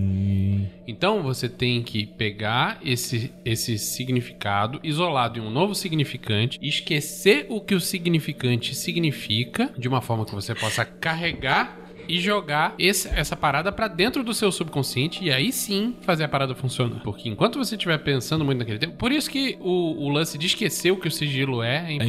Então 0.87 1.21
você 1.21 1.49
tem 1.49 1.83
que 1.83 2.05
pegar 2.05 2.79
esse, 2.83 3.33
esse 3.43 3.77
significado 3.77 4.79
isolado 4.81 5.37
em 5.37 5.41
um 5.41 5.49
novo 5.49 5.75
significante, 5.75 6.57
esquecer 6.61 7.45
o 7.49 7.59
que 7.59 7.75
o 7.75 7.81
significante 7.81 8.73
significa, 8.73 9.71
de 9.77 9.87
uma 9.87 10.01
forma 10.01 10.25
que 10.25 10.33
você 10.33 10.55
possa 10.55 10.85
carregar 10.85 11.86
e 12.07 12.19
jogar 12.19 12.73
esse- 12.79 13.07
essa 13.09 13.35
parada 13.35 13.71
pra 13.71 13.87
dentro 13.87 14.23
do 14.23 14.33
seu 14.33 14.51
subconsciente 14.51 15.23
e 15.23 15.31
aí 15.31 15.51
sim 15.51 15.95
fazer 16.01 16.23
a 16.23 16.27
parada 16.27 16.53
funcionar. 16.55 17.01
Porque 17.03 17.29
enquanto 17.29 17.57
você 17.57 17.75
estiver 17.75 17.97
pensando 17.99 18.43
muito 18.45 18.59
naquele 18.59 18.79
tempo, 18.79 18.95
por 18.97 19.11
isso 19.11 19.29
que 19.29 19.57
o, 19.59 20.05
o 20.05 20.09
lance 20.09 20.37
de 20.37 20.47
esquecer 20.47 20.91
o 20.91 20.97
que 20.97 21.07
o 21.07 21.11
sigilo 21.11 21.61
é 21.63 21.77
é 21.89 21.93
importante. 21.93 22.07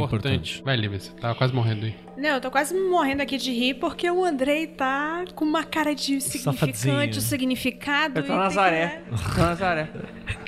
importante. 0.58 0.62
Vai, 0.64 0.76
Lívia, 0.76 0.98
você 1.00 1.10
tava 1.12 1.34
quase 1.34 1.52
morrendo 1.54 1.86
aí. 1.86 1.94
Não, 2.16 2.30
eu 2.30 2.40
tô 2.40 2.50
quase 2.50 2.74
morrendo 2.74 3.22
aqui 3.22 3.36
de 3.38 3.52
rir 3.52 3.74
porque 3.74 4.10
o 4.10 4.24
Andrei 4.24 4.66
tá 4.66 5.24
com 5.36 5.44
uma 5.44 5.62
cara 5.62 5.94
de 5.94 6.20
significante, 6.20 6.76
Safadinho. 6.76 7.10
o 7.10 7.20
significado. 7.20 8.18
Eu 8.18 8.26
tô 8.26 8.32
e 8.32 8.36
na 8.36 8.42
Nazaré. 8.44 9.02
Tô 9.34 9.40
na 9.40 9.46
Nazaré. 9.50 9.88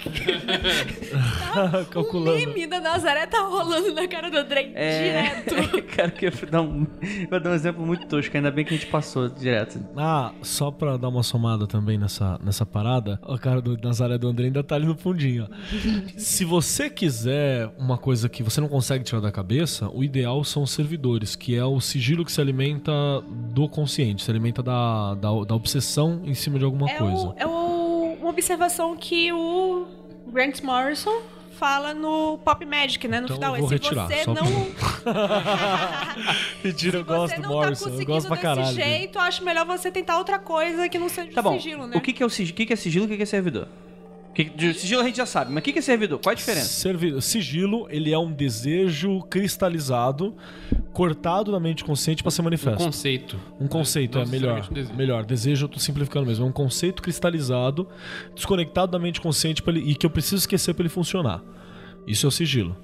que- 1.90 1.98
O 1.98 2.20
meme 2.20 2.66
da 2.66 2.80
Nazaré 2.80 3.26
tá 3.26 3.40
rolando 3.42 3.92
na 3.94 4.06
cara 4.08 4.30
do 4.30 4.38
Andrei 4.38 4.72
É. 4.74 5.42
direto. 5.44 5.82
Cara, 5.96 6.10
que 6.10 6.26
eu 6.26 6.32
vou 6.32 6.48
dar 6.50 6.62
um, 6.62 6.86
vou 7.30 7.40
dar 7.40 7.50
um 7.50 7.54
exemplo 7.54 7.86
muito 7.86 8.06
tosco, 8.06 8.36
ainda 8.36 8.50
bem 8.50 8.64
que 8.64 8.74
a 8.74 8.76
gente 8.76 8.86
passou 8.90 9.28
direto. 9.40 9.80
Ah, 9.96 10.32
só 10.42 10.70
pra 10.70 10.96
dar 10.96 11.08
uma 11.08 11.22
somada 11.22 11.66
também 11.66 11.98
nessa, 11.98 12.38
nessa 12.44 12.64
parada, 12.66 13.18
o 13.26 13.38
cara 13.38 13.60
do 13.60 13.76
Nazaré 13.82 14.16
do 14.18 14.28
André 14.28 14.46
ainda 14.46 14.62
tá 14.62 14.74
ali 14.76 14.86
no 14.86 14.96
fundinho, 14.96 15.48
ó. 15.50 15.54
Se 16.16 16.44
você 16.44 16.88
quiser 16.90 17.70
uma 17.78 17.96
coisa 17.98 18.28
que 18.28 18.42
você 18.42 18.60
não 18.60 18.68
consegue 18.68 19.04
tirar 19.04 19.20
da 19.20 19.32
cabeça, 19.32 19.88
o 19.92 20.04
ideal 20.04 20.42
são 20.44 20.62
os 20.62 20.70
servidores, 20.70 21.34
que 21.34 21.54
é 21.56 21.64
o 21.64 21.80
sigilo 21.80 22.24
que 22.24 22.32
se 22.32 22.40
alimenta 22.40 22.92
do 23.52 23.68
consciente, 23.68 24.22
se 24.22 24.30
alimenta 24.30 24.62
da, 24.62 25.14
da, 25.14 25.28
da 25.44 25.54
obsessão 25.54 26.20
em 26.24 26.34
cima 26.34 26.58
de 26.58 26.64
alguma 26.64 26.88
É, 26.90 26.98
coisa. 26.98 27.28
o, 27.28 27.34
é 27.36 27.46
o- 27.46 28.16
uma 28.20 28.28
observação 28.30 28.96
que 28.96 29.32
o 29.32 29.86
Grant 30.32 30.62
Morrison 30.62 31.22
fala 31.60 31.94
no 31.94 32.38
Pop 32.44 32.64
Magic, 32.64 33.06
né? 33.06 33.20
No 33.20 33.26
Então 33.26 33.36
final. 33.36 33.54
eu 33.54 33.60
vou 33.60 33.68
Se 33.68 33.74
retirar, 33.74 34.06
você 34.08 34.24
só 34.24 34.34
não. 34.34 34.44
Mentira, 36.64 36.98
eu 36.98 37.02
Se 37.02 37.08
gosto 37.08 37.34
você 37.34 37.36
do 37.36 37.42
não 37.42 37.48
Morrison, 37.50 37.84
tá 37.84 37.90
eu 37.90 37.92
conseguindo 37.92 38.12
gosto 38.14 38.26
pra 38.26 38.36
desse 38.36 38.42
caralho. 38.48 38.76
dele. 38.76 38.88
jeito, 38.98 39.18
acho 39.18 39.44
melhor 39.44 39.66
você 39.66 39.90
tentar 39.90 40.18
outra 40.18 40.38
coisa 40.38 40.88
que 40.88 40.98
não 40.98 41.08
seja 41.08 41.30
Tá 41.32 41.42
bom. 41.42 41.58
sigilo, 41.60 41.86
né? 41.86 41.96
O 41.96 42.00
que, 42.00 42.12
que 42.12 42.22
é 42.22 42.26
o 42.26 42.30
sigilo? 42.30 42.54
O 42.54 42.56
que, 42.56 42.66
que 42.66 42.72
é 42.72 42.76
sigilo 42.76 43.04
e 43.04 43.06
o 43.06 43.08
que, 43.10 43.16
que 43.18 43.22
é 43.22 43.26
servidor? 43.26 43.68
Que, 44.44 44.50
de 44.56 44.74
sigilo 44.74 45.00
a 45.02 45.04
gente 45.04 45.16
já 45.16 45.26
sabe, 45.26 45.50
mas 45.52 45.60
o 45.60 45.64
que, 45.64 45.72
que 45.72 45.78
é 45.78 45.82
servidor? 45.82 46.18
Qual 46.22 46.30
a 46.32 46.34
diferença? 46.34 46.66
Servi- 46.68 47.20
Sigilo, 47.20 47.86
ele 47.90 48.12
é 48.12 48.18
um 48.18 48.32
desejo 48.32 49.20
cristalizado, 49.30 50.34
cortado 50.92 51.52
na 51.52 51.60
mente 51.60 51.84
consciente 51.84 52.22
pra 52.22 52.30
ser 52.30 52.40
Um 52.42 52.44
manifesto. 52.44 52.78
conceito. 52.84 53.36
Um 53.60 53.66
conceito, 53.68 54.16
Não 54.18 54.24
é 54.24 54.26
melhor. 54.28 54.68
um 54.70 54.74
desejo. 54.74 54.94
Melhor. 54.96 55.24
Desejo, 55.24 55.64
eu 55.64 55.68
tô 55.68 55.78
simplificando 55.78 56.26
mesmo. 56.26 56.44
É 56.44 56.48
um 56.48 56.52
conceito 56.52 57.02
cristalizado, 57.02 57.86
desconectado 58.34 58.92
da 58.92 58.98
mente 58.98 59.20
consciente 59.20 59.62
ele- 59.66 59.80
e 59.80 59.94
que 59.94 60.06
eu 60.06 60.10
preciso 60.10 60.36
esquecer 60.36 60.74
pra 60.74 60.82
ele 60.82 60.88
funcionar. 60.88 61.42
Isso 62.06 62.26
é 62.26 62.28
o 62.28 62.32
sigilo. 62.32 62.76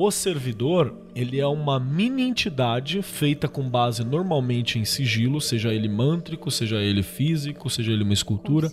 O 0.00 0.10
servidor, 0.12 0.94
ele 1.12 1.40
é 1.40 1.46
uma 1.46 1.80
mini 1.80 2.22
entidade 2.22 3.02
feita 3.02 3.48
com 3.48 3.68
base 3.68 4.04
normalmente 4.04 4.78
em 4.78 4.84
sigilo, 4.84 5.40
seja 5.40 5.74
ele 5.74 5.88
mântrico, 5.88 6.50
seja 6.52 6.76
ele 6.76 7.02
físico, 7.02 7.68
seja 7.68 7.90
ele 7.90 8.04
uma 8.04 8.12
escultura, 8.12 8.70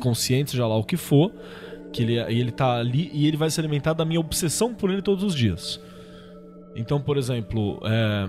consciente, 0.00 0.50
seja 0.50 0.66
lá 0.66 0.76
o 0.76 0.82
que 0.82 0.96
for, 0.96 1.30
que 1.92 2.02
ele, 2.02 2.14
e 2.14 2.40
ele 2.40 2.50
tá 2.50 2.74
ali 2.78 3.08
e 3.14 3.24
ele 3.26 3.36
vai 3.36 3.50
se 3.50 3.60
alimentar 3.60 3.92
da 3.92 4.04
minha 4.04 4.18
obsessão 4.18 4.74
por 4.74 4.90
ele 4.90 5.00
todos 5.00 5.22
os 5.22 5.32
dias. 5.34 5.78
Então, 6.74 7.00
por 7.00 7.16
exemplo, 7.16 7.80
é, 7.84 8.28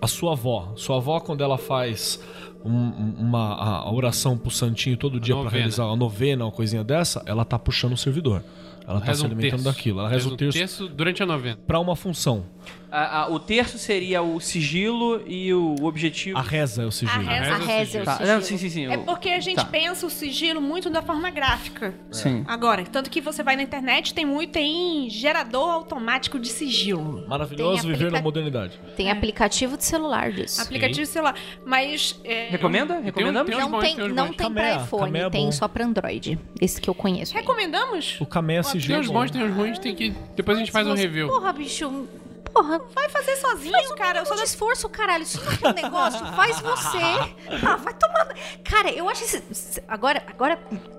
a 0.00 0.06
sua 0.06 0.32
avó. 0.34 0.72
Sua 0.76 0.98
avó, 0.98 1.18
quando 1.18 1.42
ela 1.42 1.58
faz 1.58 2.20
um- 2.64 3.14
uma 3.18 3.54
a, 3.56 3.92
oração 3.92 4.38
pro 4.38 4.48
santinho 4.52 4.96
todo 4.96 5.18
dia 5.18 5.34
pra 5.34 5.42
novena. 5.44 5.58
realizar 5.58 5.86
uma 5.86 5.96
novena, 5.96 6.44
uma 6.44 6.52
coisinha 6.52 6.84
dessa, 6.84 7.20
ela 7.26 7.44
tá 7.44 7.58
puxando 7.58 7.94
o 7.94 7.96
servidor. 7.96 8.44
Ela 8.86 9.00
tá 9.00 9.06
Reza 9.06 9.18
se 9.20 9.22
um 9.22 9.26
alimentando 9.26 9.50
terço. 9.62 9.64
daquilo. 9.76 10.00
Ela 10.00 10.08
reza 10.08 10.28
o 10.28 10.36
terço 10.36 10.88
durante 10.88 11.22
a 11.22 11.26
novena. 11.26 11.58
pra 11.66 11.78
uma 11.78 11.94
função. 11.96 12.44
A- 12.90 13.22
a- 13.22 13.28
o 13.30 13.40
terço 13.40 13.78
seria 13.78 14.22
o 14.22 14.38
sigilo 14.38 15.22
e 15.26 15.52
o 15.54 15.76
objetivo. 15.82 16.38
A 16.38 16.42
reza 16.42 16.82
é 16.82 16.86
o 16.86 16.92
sigilo. 16.92 17.26
A 17.26 17.32
reza- 17.32 17.54
A 17.54 17.58
reza 17.58 17.98
é 17.98 18.02
o 18.02 18.04
Tá, 18.04 18.16
sigilo. 18.18 18.34
não, 18.34 18.42
sim, 18.42 18.58
sim, 18.58 18.68
sim. 18.68 18.86
É 18.86 18.98
porque 18.98 19.30
a 19.30 19.40
gente 19.40 19.56
tá. 19.56 19.64
pensa 19.64 20.06
o 20.06 20.10
sigilo 20.10 20.60
muito 20.60 20.90
da 20.90 21.00
forma 21.00 21.30
gráfica. 21.30 21.94
Sim. 22.10 22.44
Agora, 22.46 22.84
tanto 22.84 23.08
que 23.08 23.20
você 23.22 23.42
vai 23.42 23.56
na 23.56 23.62
internet, 23.62 24.12
tem 24.12 24.26
muito, 24.26 24.50
tem 24.52 25.08
gerador 25.08 25.70
automático 25.70 26.38
de 26.38 26.48
sigilo. 26.48 27.26
Maravilhoso 27.26 27.82
Tem 27.82 27.92
viver 27.92 28.12
na 28.12 28.20
modernidade. 28.20 28.78
Tem 28.94 29.10
aplicativo 29.10 29.76
de 29.78 29.84
celular 29.86 30.30
disso. 30.30 30.60
Aplicativo 30.60 31.06
celular. 31.06 31.34
Mas. 31.64 32.20
é, 32.24 32.48
Recomenda? 32.50 32.94
tem 32.96 33.04
Recomendamos? 33.04 33.46
tem 33.50 33.56
uns 33.58 33.62
Não 33.64 33.70
bons, 33.70 33.80
tem, 33.80 33.96
tem 33.96 34.04
uns 34.04 34.14
não 34.14 34.26
tem 34.28 34.36
pra 34.36 34.46
Camea, 34.62 34.76
iPhone, 34.84 35.04
Camea 35.04 35.22
é 35.26 35.30
tem 35.30 35.44
bom. 35.46 35.52
só 35.52 35.66
pra 35.66 35.84
Android. 35.86 36.38
Esse 36.60 36.78
que 36.80 36.90
eu 36.90 36.94
conheço. 36.94 37.34
aí. 37.34 37.40
Recomendamos? 37.40 38.20
O 38.20 38.26
Camé 38.26 38.56
é 38.56 38.62
Tem 38.78 38.98
uns 38.98 39.06
bom. 39.08 39.12
bons, 39.14 39.30
tem 39.30 39.44
uns 39.44 39.54
ruins, 39.54 39.78
tem 39.78 39.94
que. 39.94 40.10
Depois 40.36 40.56
a 40.56 40.60
gente 40.60 40.72
faz 40.72 40.86
um 40.86 40.94
review. 40.94 41.28
Porra, 41.28 41.52
bicho. 41.52 42.08
Porra, 42.52 42.78
Vai 42.94 43.08
fazer 43.08 43.36
sozinho, 43.36 43.72
faz 43.72 43.90
um 43.90 43.94
cara. 43.96 44.18
Eu 44.18 44.26
só 44.26 44.34
de 44.34 44.42
esforço, 44.42 44.88
caralho. 44.88 45.22
Isso 45.22 45.40
não 45.42 45.70
é 45.70 45.72
um 45.72 45.74
negócio, 45.74 46.18
faz 46.34 46.60
você. 46.60 46.98
Ah, 47.66 47.76
vai 47.76 47.94
tomando. 47.94 48.34
Cara, 48.64 48.90
eu 48.90 49.08
acho 49.08 49.24
esse. 49.24 49.82
Agora, 49.88 50.22
agora. 50.26 50.58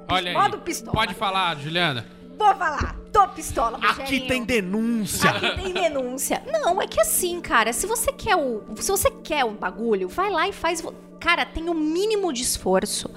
Olha 0.10 0.30
aí. 0.32 0.34
modo 0.36 0.58
pistola. 0.60 0.94
Pode 0.96 1.14
falar, 1.14 1.56
Juliana. 1.58 2.06
Vou 2.38 2.54
falar. 2.56 2.96
Tô 3.14 3.28
pistola, 3.30 3.78
Aqui 3.78 3.88
Rogerinho. 4.02 4.28
tem 4.28 4.44
denúncia. 4.44 5.30
Aqui 5.30 5.62
tem 5.62 5.72
denúncia. 5.74 6.42
Não, 6.52 6.82
é 6.82 6.88
que 6.88 7.00
assim, 7.00 7.40
cara, 7.40 7.72
se 7.72 7.86
você 7.86 8.12
quer 8.12 8.36
o. 8.36 8.64
Se 8.78 8.90
você 8.92 9.10
quer 9.12 9.46
um 9.46 9.54
bagulho, 9.54 10.10
vai 10.10 10.30
lá 10.32 10.48
e 10.48 10.52
faz. 10.52 10.84
Cara, 11.20 11.46
tem 11.46 11.70
o 11.70 11.74
mínimo 11.74 12.34
de 12.34 12.42
esforço. 12.42 13.10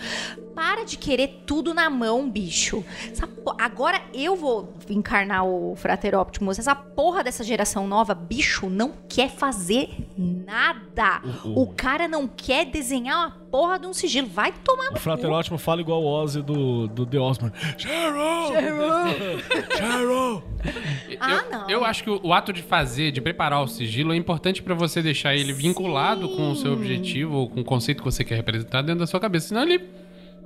Para 0.54 0.84
de 0.84 0.96
querer 0.96 1.42
tudo 1.44 1.74
na 1.74 1.90
mão, 1.90 2.30
bicho. 2.30 2.82
Essa 3.10 3.28
Agora 3.58 4.00
eu 4.14 4.34
vou 4.36 4.72
encarnar 4.88 5.44
o 5.44 5.74
Frater 5.76 6.18
Optimus. 6.18 6.58
Essa 6.58 6.74
porra 6.74 7.22
dessa 7.22 7.44
geração 7.44 7.86
nova, 7.86 8.14
bicho, 8.14 8.70
não 8.70 8.92
quer 9.08 9.28
fazer 9.30 9.90
nada. 10.16 11.20
O- 11.44 11.48
o- 11.48 11.62
O 11.64 11.66
cara 11.74 12.08
não 12.08 12.26
quer 12.26 12.64
desenhar 12.64 13.18
uma 13.18 13.30
porra 13.50 13.78
de 13.78 13.86
um 13.86 13.92
sigilo. 13.92 14.28
Vai 14.28 14.50
tomar 14.64 14.88
O 14.90 14.94
no 14.94 14.98
Frater 15.00 15.28
cu. 15.28 15.34
Ótimo 15.34 15.58
fala 15.58 15.80
igual 15.82 16.02
o 16.02 16.06
Ozzy 16.06 16.40
do, 16.40 16.86
do 16.88 17.04
The 17.04 17.18
Osmond. 17.18 17.52
Cheryl! 17.76 18.48
Cheryl! 18.48 19.38
Ah, 21.18 21.30
eu, 21.30 21.50
não. 21.50 21.70
eu 21.70 21.84
acho 21.84 22.04
que 22.04 22.10
o, 22.10 22.32
ato 22.32 22.52
de 22.52 22.62
fazer, 22.62 23.10
de 23.10 23.20
preparar 23.20 23.62
o 23.62 23.68
sigilo, 23.68 24.12
é 24.12 24.16
importante 24.16 24.62
pra 24.62 24.74
você 24.74 25.00
deixar 25.00 25.34
ele 25.34 25.52
vinculado 25.52 26.28
com 26.30 26.50
o 26.50 26.56
seu 26.56 26.72
objetivo 26.72 27.36
ou 27.36 27.48
com 27.48 27.60
o 27.60 27.64
conceito 27.64 27.98
que 27.98 28.04
você 28.04 28.24
quer 28.24 28.36
representar 28.36 28.82
dentro 28.82 29.00
da 29.00 29.06
sua 29.06 29.20
cabeça. 29.20 29.48
Senão 29.48 29.62
ele. 29.62 29.82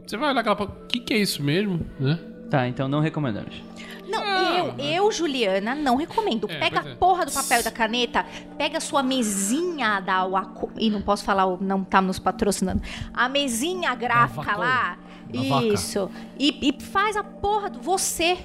Você 0.07 0.16
vai 0.16 0.30
olhar 0.30 0.41
aquela. 0.41 0.62
O 0.62 0.86
que, 0.86 1.01
que 1.01 1.14
é 1.14 1.18
isso 1.18 1.43
mesmo? 1.43 1.80
Né? 1.99 2.18
Tá, 2.51 2.66
então 2.68 2.88
não 2.88 3.01
recomendamos. 3.01 3.62
Não, 4.09 4.24
Não, 4.24 4.57
eu, 4.59 4.74
eu, 4.78 5.12
Juliana, 5.12 5.74
não 5.74 5.95
recomendo. 5.95 6.51
É, 6.51 6.59
pega 6.59 6.80
pois 6.80 6.86
é. 6.86 6.93
a 6.93 6.97
porra 6.97 7.26
do 7.26 7.32
papel 7.32 7.61
e 7.61 7.62
da 7.62 7.70
caneta, 7.70 8.26
pega 8.59 8.78
a 8.78 8.80
sua 8.80 9.03
mesinha 9.05 10.01
da 10.01 10.26
Waco, 10.26 10.70
e 10.76 10.91
não 10.91 11.01
posso 11.01 11.24
falar, 11.24 11.47
não 11.61 11.84
tá 11.84 12.03
nos 12.03 12.18
patrocinando. 12.18 12.82
A 13.14 13.28
mesinha 13.28 13.95
gráfica 13.95 14.57
lá. 14.57 14.99
Isso. 15.32 16.11
E, 16.36 16.59
e 16.68 16.82
faz 16.82 17.16
a 17.16 17.22
porra 17.22 17.70
do 17.70 17.80
você. 17.80 18.36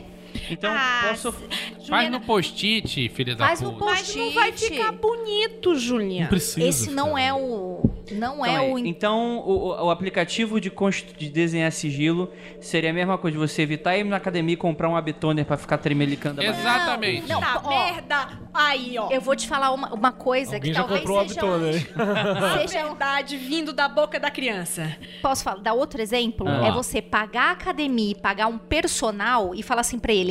Então, 0.49 0.71
Ah, 0.73 1.07
posso. 1.09 1.31
Faz 1.31 1.85
Juliana, 1.85 2.09
no 2.09 2.21
post-it, 2.21 3.09
filha 3.09 3.35
da 3.35 3.47
Faz 3.47 3.61
no. 3.61 3.77
Mas 3.79 4.15
não 4.15 4.31
vai 4.33 4.51
ficar 4.51 4.91
bonito, 4.91 5.75
Juliana. 5.75 6.21
Não 6.21 6.27
precisa. 6.29 6.65
Esse 6.67 6.91
não 6.91 7.17
é 7.17 7.33
o. 7.33 7.89
Não 8.11 8.45
é 8.45 8.49
Calma 8.55 8.61
aí. 8.77 8.83
o. 8.83 8.85
Então, 8.85 9.37
o, 9.39 9.85
o- 9.85 9.89
aplicativo 9.89 10.61
de, 10.61 10.69
const- 10.69 11.15
de 11.17 11.27
desenhar 11.29 11.71
sigilo 11.71 12.31
seria 12.61 12.91
a 12.91 12.93
mesma 12.93 13.17
coisa 13.17 13.35
de 13.35 13.39
você 13.47 13.63
evitar 13.63 13.97
ir 13.97 14.03
na 14.03 14.17
academia 14.17 14.53
e 14.53 14.57
comprar 14.57 14.87
um 14.89 14.95
abtoner 14.95 15.43
pra 15.43 15.57
ficar 15.57 15.79
tremelicando 15.79 16.39
a. 16.41 16.43
Exatamente. 16.45 17.27
Não, 17.27 17.39
Tá 17.41 17.61
ó, 17.63 17.69
merda. 17.69 18.39
Aí, 18.53 18.95
ó. 18.97 19.09
Eu 19.09 19.19
vou 19.21 19.35
te 19.35 19.47
falar 19.47 19.71
uma, 19.71 19.91
uma 19.93 20.11
coisa 20.11 20.55
Alguém 20.55 20.71
que 20.71 20.77
já 20.77 20.83
talvez 20.83 20.99
comprou 21.01 21.19
o 21.23 21.27
seja. 21.27 21.41
Abitone, 21.41 21.75
hein? 21.77 21.87
seja 22.67 22.83
Verdade 22.85 23.37
vindo 23.37 23.73
da 23.73 23.89
boca 23.89 24.19
da 24.19 24.29
criança. 24.29 24.95
Posso 25.21 25.43
falar, 25.43 25.59
dar 25.61 25.73
outro 25.73 25.99
exemplo? 26.01 26.47
Ah. 26.47 26.67
É 26.67 26.71
você 26.71 27.01
pagar 27.01 27.49
a 27.49 27.51
academia 27.51 28.11
e 28.11 28.15
pagar 28.15 28.47
um 28.47 28.57
personal 28.57 29.53
e 29.55 29.61
falar 29.63 29.81
assim 29.81 29.97
pra 29.99 30.13
ele: 30.13 30.24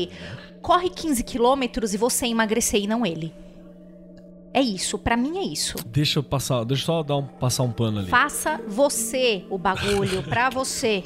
corre 0.62 0.88
15 0.88 1.22
quilômetros 1.22 1.94
e 1.94 1.96
você 1.96 2.26
emagrecer 2.26 2.82
e 2.82 2.86
não 2.86 3.04
ele. 3.04 3.32
É 4.52 4.60
isso, 4.60 4.96
pra 4.96 5.16
mim 5.16 5.38
é 5.38 5.42
isso. 5.42 5.74
Deixa 5.86 6.20
eu 6.20 6.22
passar, 6.22 6.62
deixa 6.64 6.82
eu 6.82 6.86
só 6.86 7.02
dar 7.02 7.16
um, 7.16 7.26
passar 7.26 7.64
um 7.64 7.72
pano 7.72 7.98
ali. 7.98 8.08
Faça 8.08 8.60
você 8.68 9.44
o 9.50 9.58
bagulho 9.58 10.22
pra 10.22 10.48
você. 10.48 11.02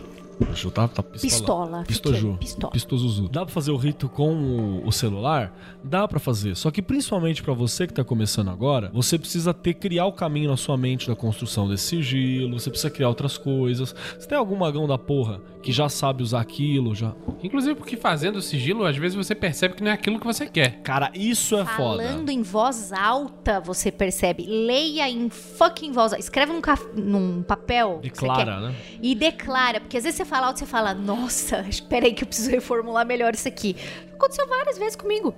Tá, 0.73 0.87
tá 0.89 1.03
pistola. 1.03 1.83
Pistola. 1.83 1.85
Pistoju. 1.85 2.37
Pistola. 2.39 2.73
Pistozuzu. 2.73 3.29
Dá 3.29 3.45
pra 3.45 3.53
fazer 3.55 3.71
o 3.71 3.77
rito 3.77 4.09
com 4.09 4.35
o, 4.35 4.87
o 4.87 4.93
celular? 4.93 5.53
Dá 5.83 6.07
pra 6.07 6.19
fazer. 6.19 6.55
Só 6.57 6.71
que 6.71 6.81
principalmente 6.83 7.43
pra 7.43 7.53
você 7.55 7.87
que 7.87 7.93
tá 7.93 8.05
começando 8.05 8.49
agora, 8.51 8.91
você 8.93 9.19
precisa 9.19 9.53
ter 9.53 9.75
criar 9.75 10.07
o 10.07 10.13
caminho 10.13 10.51
na 10.51 10.57
sua 10.57 10.77
mente 10.77 11.09
da 11.09 11.17
construção 11.17 11.69
desse 11.69 11.85
sigilo, 11.89 12.59
você 12.59 12.71
precisa 12.71 12.91
criar 12.91 13.09
outras 13.09 13.37
coisas. 13.37 13.95
Você 14.19 14.27
tem 14.29 14.39
algum 14.39 14.57
magão 14.57 14.87
da 14.87 14.99
porra 14.99 15.41
que 15.63 15.73
já 15.73 15.89
sabe 15.89 16.23
usar 16.23 16.41
aquilo, 16.41 16.95
já. 16.95 17.13
Inclusive 17.43 17.75
porque 17.75 17.97
fazendo 17.97 18.37
o 18.37 18.43
sigilo, 18.43 18.85
às 18.85 18.97
vezes 18.97 19.17
você 19.17 19.35
percebe 19.35 19.75
que 19.75 19.83
não 19.83 19.91
é 19.91 19.95
aquilo 19.95 20.19
que 20.21 20.27
você 20.27 20.47
quer. 20.47 20.81
Cara, 20.83 21.11
isso 21.15 21.57
é 21.57 21.65
foda. 21.65 22.03
Falando 22.05 22.31
em 22.31 22.43
voz 22.43 22.93
alta, 22.93 23.61
você 23.61 23.91
percebe. 23.91 24.45
Leia 24.47 25.09
em 25.09 25.29
fucking 25.29 25.93
voz 25.93 26.13
alta. 26.13 26.21
Escreve 26.23 26.53
num, 26.53 26.61
caf- 26.61 26.89
num 26.97 27.43
papel. 27.43 27.99
Declara, 28.03 28.61
né? 28.61 28.75
E 29.03 29.15
declara. 29.15 29.81
Porque 29.81 29.97
às 29.97 30.05
vezes 30.05 30.17
você 30.17 30.25
fala 30.29 30.47
alto 30.49 30.57
e 30.57 30.61
você 30.61 30.67
fala, 30.67 30.95
nossa, 30.95 31.61
espera 31.69 32.07
aí 32.07 32.13
que 32.13 32.23
eu 32.25 32.29
preciso 32.29 32.51
reformular 32.51 33.07
melhor 33.07 33.35
isso 33.35 33.49
aqui. 33.49 33.75
Aconteceu 34.15 34.47
várias 34.49 34.79
vezes 34.79 34.97
comigo. 34.97 35.35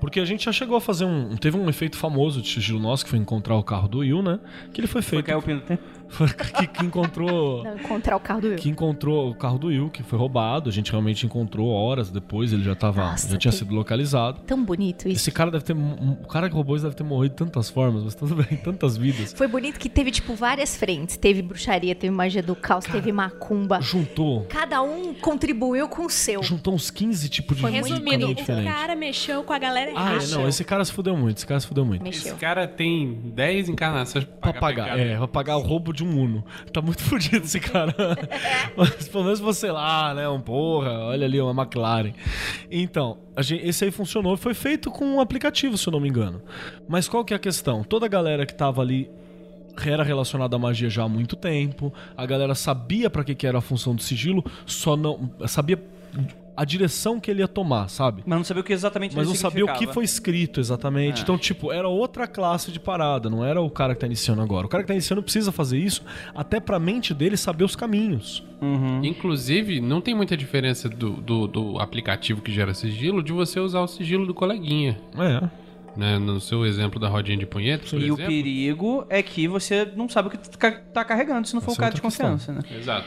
Porque 0.00 0.20
a 0.20 0.24
gente 0.24 0.44
já 0.44 0.52
chegou 0.52 0.76
a 0.76 0.80
fazer 0.80 1.06
um. 1.06 1.34
Teve 1.36 1.56
um 1.56 1.66
efeito 1.68 1.96
famoso 1.96 2.42
de 2.42 2.48
sigilo 2.52 2.78
nosso, 2.78 3.04
que 3.04 3.10
foi 3.10 3.18
encontrar 3.18 3.56
o 3.56 3.62
carro 3.62 3.88
do 3.88 3.98
Will, 4.00 4.22
né? 4.22 4.38
Que 4.72 4.80
ele 4.80 4.86
foi 4.88 5.00
Foi 5.00 5.10
feito. 5.22 5.26
cair 5.26 5.36
o 5.36 5.42
pino 5.42 5.60
do 5.60 5.66
tempo. 5.66 5.82
Foi 6.08 6.28
que, 6.32 6.66
que 6.66 6.84
encontrou. 6.84 7.64
Não, 7.64 7.76
encontrar 7.76 8.16
o 8.16 8.20
carro 8.20 8.40
do 8.40 8.48
Will. 8.48 8.56
Que 8.56 8.68
encontrou 8.68 9.30
o 9.30 9.34
carro 9.34 9.58
do 9.58 9.66
Will, 9.68 9.90
que 9.90 10.02
foi 10.02 10.18
roubado. 10.18 10.68
A 10.68 10.72
gente 10.72 10.90
realmente 10.90 11.26
encontrou 11.26 11.68
horas 11.68 12.10
depois, 12.10 12.52
ele 12.52 12.62
já 12.62 12.74
tava. 12.74 13.02
Nossa, 13.10 13.28
já 13.28 13.36
tinha 13.38 13.50
tem- 13.50 13.58
sido 13.58 13.74
localizado. 13.74 14.40
Tão 14.46 14.62
bonito 14.64 15.08
isso. 15.08 15.16
Esse 15.22 15.30
cara 15.32 15.50
deve 15.50 15.64
ter. 15.64 15.74
O 15.74 16.26
cara 16.28 16.48
que 16.48 16.54
roubou 16.54 16.76
isso 16.76 16.84
deve 16.84 16.96
ter 16.96 17.04
morrido 17.04 17.34
de 17.34 17.38
tantas 17.38 17.70
formas, 17.70 18.02
mas 18.04 18.14
tudo 18.14 18.34
bem, 18.36 18.56
tantas 18.62 18.96
vidas. 18.96 19.32
Foi 19.32 19.46
bonito 19.46 19.78
que 19.78 19.88
teve, 19.88 20.10
tipo, 20.10 20.34
várias 20.34 20.76
frentes. 20.76 21.16
Teve 21.16 21.42
bruxaria, 21.42 21.94
teve 21.94 22.14
magia 22.14 22.42
do 22.42 22.54
caos, 22.54 22.84
teve 22.84 23.10
macumba. 23.12 23.80
Juntou. 23.80 24.42
Cada 24.48 24.82
um 24.82 25.14
contribuiu 25.14 25.88
com 25.88 26.06
o 26.06 26.10
seu. 26.10 26.42
Juntou 26.42 26.74
uns 26.74 26.90
15 26.90 27.28
tipos 27.28 27.56
de, 27.56 27.62
Foi 27.62 27.70
muito 27.70 28.26
o 28.30 28.34
diferente. 28.34 28.64
cara 28.66 28.94
mexeu 28.94 29.42
com 29.42 29.52
a 29.52 29.58
galera 29.58 29.92
Ah, 29.96 30.18
não, 30.30 30.46
esse 30.48 30.64
cara 30.64 30.84
se 30.84 30.92
fudeu 30.92 31.16
muito, 31.16 31.38
esse 31.38 31.46
cara 31.46 31.60
se 31.60 31.66
fudeu 31.66 31.84
muito. 31.84 32.02
Mexeu. 32.02 32.32
Esse 32.32 32.40
cara 32.40 32.66
tem 32.68 33.14
10 33.34 33.68
encarnações 33.68 34.24
Pra 34.24 34.52
pagar, 34.52 34.84
pecado. 34.84 34.98
é, 35.00 35.16
pra 35.16 35.28
pagar 35.28 35.56
o 35.56 35.60
roubo 35.60 35.92
de 35.94 36.04
um 36.04 36.20
Uno. 36.20 36.44
Tá 36.72 36.82
muito 36.82 37.00
fudido 37.04 37.44
esse 37.44 37.60
cara. 37.60 37.94
Mas 38.76 39.08
pelo 39.08 39.24
menos 39.24 39.40
você 39.40 39.70
lá, 39.70 40.12
né? 40.14 40.28
Um 40.28 40.40
porra, 40.40 40.90
olha 40.90 41.24
ali, 41.24 41.40
uma 41.40 41.62
McLaren. 41.62 42.12
Então, 42.70 43.18
a 43.36 43.42
gente- 43.42 43.66
esse 43.66 43.84
aí 43.84 43.90
funcionou, 43.90 44.36
foi 44.36 44.52
feito 44.54 44.90
com 44.90 45.04
um 45.04 45.20
aplicativo, 45.20 45.78
se 45.78 45.86
eu 45.86 45.92
não 45.92 46.00
me 46.00 46.08
engano. 46.08 46.42
Mas 46.88 47.08
qual 47.08 47.24
que 47.24 47.32
é 47.32 47.36
a 47.36 47.40
questão? 47.40 47.82
Toda 47.84 48.06
a 48.06 48.08
galera 48.08 48.44
que 48.44 48.54
tava 48.54 48.82
ali 48.82 49.10
era 49.84 50.02
relacionada 50.04 50.54
à 50.54 50.58
magia 50.58 50.88
já 50.90 51.02
há 51.04 51.08
muito 51.08 51.34
tempo. 51.36 51.92
A 52.16 52.24
galera 52.26 52.54
sabia 52.54 53.08
pra 53.10 53.24
que, 53.24 53.34
que 53.34 53.46
era 53.46 53.58
a 53.58 53.60
função 53.60 53.94
do 53.94 54.02
sigilo, 54.02 54.44
só 54.66 54.96
não. 54.96 55.30
Sabia 55.48 55.82
a 56.56 56.64
direção 56.64 57.18
que 57.18 57.30
ele 57.30 57.40
ia 57.40 57.48
tomar, 57.48 57.88
sabe? 57.88 58.22
Mas 58.26 58.36
não 58.36 58.44
sabia 58.44 58.60
o 58.60 58.64
que 58.64 58.72
exatamente 58.72 59.16
Mas 59.16 59.26
não 59.26 59.34
sabia 59.34 59.64
o 59.64 59.72
que 59.74 59.86
foi 59.86 60.04
escrito 60.04 60.60
exatamente. 60.60 61.20
Ah. 61.20 61.22
Então, 61.22 61.38
tipo, 61.38 61.72
era 61.72 61.88
outra 61.88 62.26
classe 62.26 62.70
de 62.70 62.78
parada, 62.80 63.28
não 63.28 63.44
era 63.44 63.60
o 63.60 63.70
cara 63.70 63.94
que 63.94 64.00
tá 64.00 64.06
iniciando 64.06 64.42
agora. 64.42 64.66
O 64.66 64.68
cara 64.68 64.82
que 64.82 64.88
tá 64.88 64.94
iniciando 64.94 65.22
precisa 65.22 65.50
fazer 65.52 65.78
isso 65.78 66.02
até 66.34 66.60
pra 66.60 66.78
mente 66.78 67.12
dele 67.12 67.36
saber 67.36 67.64
os 67.64 67.76
caminhos. 67.76 68.42
Inclusive, 69.02 69.80
não 69.80 70.00
tem 70.00 70.14
muita 70.14 70.36
diferença 70.36 70.88
do, 70.88 71.12
do, 71.12 71.46
do 71.46 71.78
aplicativo 71.78 72.40
que 72.40 72.50
gera 72.50 72.72
sigilo 72.72 73.22
de 73.22 73.32
você 73.32 73.60
usar 73.60 73.80
o 73.80 73.86
sigilo 73.86 74.26
do 74.26 74.32
coleguinha. 74.32 74.98
É. 75.18 75.63
Né? 75.96 76.18
No 76.18 76.40
seu 76.40 76.66
exemplo 76.66 76.98
da 76.98 77.08
rodinha 77.08 77.36
de 77.38 77.46
punheta, 77.46 77.84
por 77.88 78.00
E 78.00 78.10
o 78.10 78.14
exemplo. 78.14 78.26
perigo 78.26 79.06
é 79.08 79.22
que 79.22 79.46
você 79.46 79.84
não 79.96 80.08
sabe 80.08 80.28
o 80.28 80.30
que 80.30 80.38
tu 80.38 80.50
tá- 80.58 80.72
tá 80.72 81.04
carregando, 81.04 81.46
se 81.46 81.54
não 81.54 81.60
for 81.60 81.70
Essa 81.72 81.80
o 81.80 81.82
é 81.82 81.84
cara 81.86 81.94
de 81.94 82.02
confiança, 82.02 82.52
né? 82.52 82.60
Exato. 82.76 83.06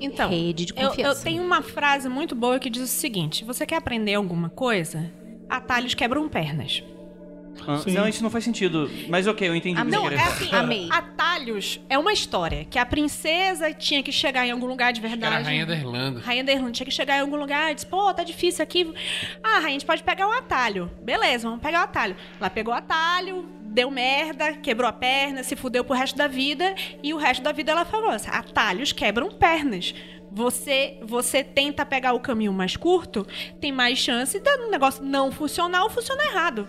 Então, 0.00 0.28
Rede 0.30 0.66
de 0.66 0.72
eu, 0.76 0.82
eu 0.82 0.88
confiança. 0.90 1.24
tenho 1.24 1.42
uma 1.42 1.62
frase 1.62 2.08
muito 2.08 2.34
boa 2.34 2.58
que 2.58 2.68
diz 2.70 2.82
o 2.82 2.86
seguinte: 2.86 3.44
você 3.44 3.64
quer 3.66 3.76
aprender 3.76 4.14
alguma 4.14 4.48
coisa? 4.50 5.10
Atalhos 5.48 5.94
quebram 5.94 6.28
pernas. 6.28 6.82
Ah, 7.66 7.78
Sim. 7.78 7.92
Não, 7.92 8.08
isso 8.08 8.22
não 8.22 8.30
faz 8.30 8.44
sentido. 8.44 8.90
Mas 9.08 9.26
ok, 9.26 9.48
eu 9.48 9.54
entendi 9.54 9.80
o 9.80 9.84
que 9.84 9.90
Não, 9.90 10.08
é 10.08 10.14
assim, 10.16 10.48
Amei. 10.52 10.88
atalhos 10.92 11.80
é 11.88 11.98
uma 11.98 12.12
história 12.12 12.64
que 12.64 12.78
a 12.78 12.86
princesa 12.86 13.72
tinha 13.72 14.02
que 14.02 14.10
chegar 14.12 14.46
em 14.46 14.50
algum 14.50 14.66
lugar 14.66 14.92
de 14.92 15.00
Que 15.00 15.06
era 15.06 15.16
verdade. 15.16 15.42
a 15.42 15.46
rainha 15.46 15.66
da 15.66 15.74
Irlanda. 15.74 16.20
Rainha 16.20 16.44
da 16.44 16.52
Irlanda 16.52 16.72
tinha 16.72 16.86
que 16.86 16.92
chegar 16.92 17.18
em 17.18 17.20
algum 17.20 17.36
lugar 17.36 17.70
e 17.70 17.74
disse, 17.74 17.86
pô, 17.86 18.12
tá 18.14 18.24
difícil 18.24 18.62
aqui. 18.62 18.92
Ah, 19.42 19.58
a 19.58 19.68
gente 19.68 19.84
pode 19.84 20.02
pegar 20.02 20.26
o 20.28 20.32
atalho. 20.32 20.90
Beleza, 21.02 21.48
vamos 21.48 21.62
pegar 21.62 21.80
o 21.80 21.84
atalho. 21.84 22.16
Ela 22.40 22.50
pegou 22.50 22.72
o 22.72 22.76
atalho, 22.76 23.44
deu 23.62 23.90
merda, 23.90 24.54
quebrou 24.54 24.88
a 24.88 24.92
perna, 24.92 25.42
se 25.42 25.54
fudeu 25.56 25.84
pro 25.84 25.94
resto 25.94 26.16
da 26.16 26.26
vida. 26.26 26.74
E 27.02 27.12
o 27.12 27.16
resto 27.16 27.42
da 27.42 27.52
vida 27.52 27.72
ela 27.72 27.84
falou 27.84 28.10
assim, 28.10 28.30
atalhos 28.30 28.92
quebram 28.92 29.30
pernas. 29.30 29.94
Você, 30.30 30.98
você 31.02 31.42
tenta 31.42 31.86
pegar 31.86 32.12
o 32.12 32.20
caminho 32.20 32.52
mais 32.52 32.76
curto, 32.76 33.26
tem 33.60 33.72
mais 33.72 33.98
chance 33.98 34.38
do 34.38 34.70
negócio 34.70 35.02
não 35.02 35.32
funcionar 35.32 35.84
ou 35.84 35.90
funcionar 35.90 36.26
errado. 36.26 36.68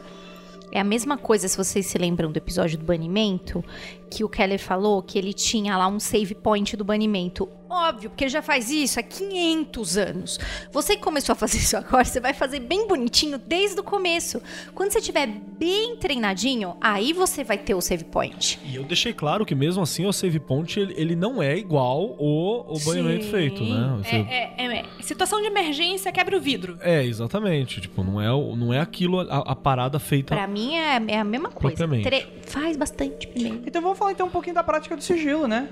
É 0.72 0.80
a 0.80 0.84
mesma 0.84 1.18
coisa, 1.18 1.48
se 1.48 1.58
vocês 1.58 1.86
se 1.88 1.98
lembram 1.98 2.32
do 2.32 2.38
episódio 2.38 2.78
do 2.78 2.86
banimento, 2.86 3.64
que 4.10 4.24
o 4.24 4.30
Keller 4.30 4.60
falou 4.60 5.02
que 5.02 5.18
ele 5.18 5.34
tinha 5.34 5.76
lá 5.76 5.88
um 5.88 6.00
save 6.00 6.36
point 6.36 6.78
do 6.78 6.86
banimento. 6.86 7.50
Óbvio, 7.70 8.10
porque 8.10 8.24
ele 8.24 8.32
já 8.32 8.42
faz 8.42 8.70
isso 8.72 9.00
há 9.00 9.04
500 9.04 9.98
anos. 9.98 10.40
Você 10.72 10.96
que 10.96 11.02
começou 11.04 11.34
a 11.34 11.36
fazer 11.36 11.58
isso 11.60 11.78
agora, 11.78 12.04
você 12.04 12.20
vai 12.20 12.34
fazer 12.34 12.60
bem 12.60 12.88
bonitinho 12.88 13.38
desde 13.38 13.80
o 13.80 13.84
começo. 13.84 14.42
Quando 14.74 14.92
você 14.92 15.00
estiver 15.00 15.28
bem 15.28 15.96
treinadinho, 15.98 16.76
aí 16.82 17.14
você 17.14 17.44
vai 17.44 17.58
ter 17.58 17.76
o 17.76 17.82
save 17.82 18.06
point. 18.06 18.60
E 18.66 18.76
eu 18.76 18.84
deixei 18.84 19.14
claro 19.14 19.46
que 19.46 19.54
mesmo 19.54 19.84
assim 19.84 20.06
o 20.06 20.12
save 20.14 20.40
point 20.40 20.80
ele, 20.80 21.16
não 21.16 21.42
é 21.44 21.56
igual 21.58 22.16
o, 22.18 22.74
o 22.76 22.80
banimento 22.80 23.26
Sim. 23.26 23.32
feito, 23.32 23.64
né? 23.64 23.98
Você- 24.04 24.16
É, 24.16 24.54
é- 24.58 24.78
é- 24.80 24.86
situação 25.02 25.40
de 25.42 25.48
emergência, 25.48 26.12
quebra 26.12 26.36
o 26.36 26.42
vidro. 26.42 26.78
É, 26.82 27.04
exatamente. 27.06 27.82
Tipo, 27.82 28.04
não 28.04 28.20
é, 28.20 28.28
não 28.56 28.74
é 28.74 28.80
aquilo, 28.80 29.20
a, 29.22 29.52
a 29.52 29.56
parada 29.56 30.00
feita. 30.00 30.34
Pra 30.36 30.48
mim 30.48 30.76
é, 30.76 31.02
é 31.08 31.20
a 31.20 31.24
mesma 31.24 31.50
coisa. 31.50 31.88
Tre- 31.88 32.28
faz 32.48 32.76
bastante 32.76 33.28
primeiro. 33.28 33.62
Então 33.66 33.82
vamos 33.82 33.98
falar 33.98 34.12
então 34.12 34.26
um 34.28 34.32
pouquinho 34.32 34.56
da 34.56 34.64
prática 34.64 34.96
do 34.96 35.04
sigilo, 35.04 35.48
né? 35.48 35.70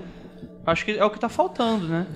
Acho 0.70 0.84
que 0.84 0.92
é 0.92 1.04
o 1.04 1.10
que 1.10 1.18
tá 1.18 1.28
faltando, 1.28 1.86
né? 1.88 2.06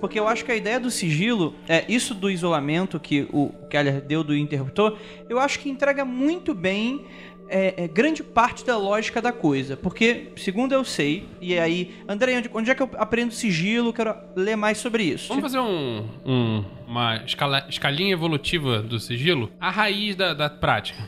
Porque 0.00 0.18
eu 0.20 0.28
acho 0.28 0.44
que 0.44 0.52
a 0.52 0.56
ideia 0.56 0.78
do 0.78 0.90
sigilo, 0.90 1.54
é 1.68 1.84
isso 1.88 2.14
do 2.14 2.30
isolamento 2.30 3.00
que 3.00 3.26
o 3.32 3.48
Keller 3.70 4.00
deu 4.02 4.22
do 4.22 4.36
interruptor, 4.36 4.96
eu 5.28 5.38
acho 5.38 5.58
que 5.58 5.68
entrega 5.70 6.04
muito 6.04 6.54
bem 6.54 7.06
é, 7.48 7.84
é, 7.84 7.88
grande 7.88 8.22
parte 8.22 8.64
da 8.64 8.76
lógica 8.78 9.20
da 9.20 9.32
coisa. 9.32 9.76
Porque, 9.76 10.32
segundo 10.36 10.72
eu 10.72 10.84
sei, 10.84 11.26
e 11.40 11.58
aí, 11.58 11.94
André, 12.08 12.36
onde, 12.38 12.50
onde 12.54 12.70
é 12.70 12.74
que 12.74 12.82
eu 12.82 12.90
aprendo 12.98 13.32
sigilo? 13.32 13.92
Quero 13.92 14.14
ler 14.36 14.56
mais 14.56 14.78
sobre 14.78 15.02
isso. 15.04 15.28
Vamos 15.28 15.42
fazer 15.42 15.58
um, 15.58 16.06
um- 16.24 16.64
uma 16.86 17.16
escala- 17.26 17.66
escalinha 17.68 18.12
evolutiva 18.12 18.80
do 18.82 18.98
sigilo? 18.98 19.50
A 19.60 19.70
raiz 19.70 20.16
da, 20.16 20.32
da 20.34 20.48
prática. 20.50 21.02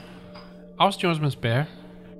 Austin 0.76 1.07
Osman 1.07 1.30
Spare, 1.30 1.66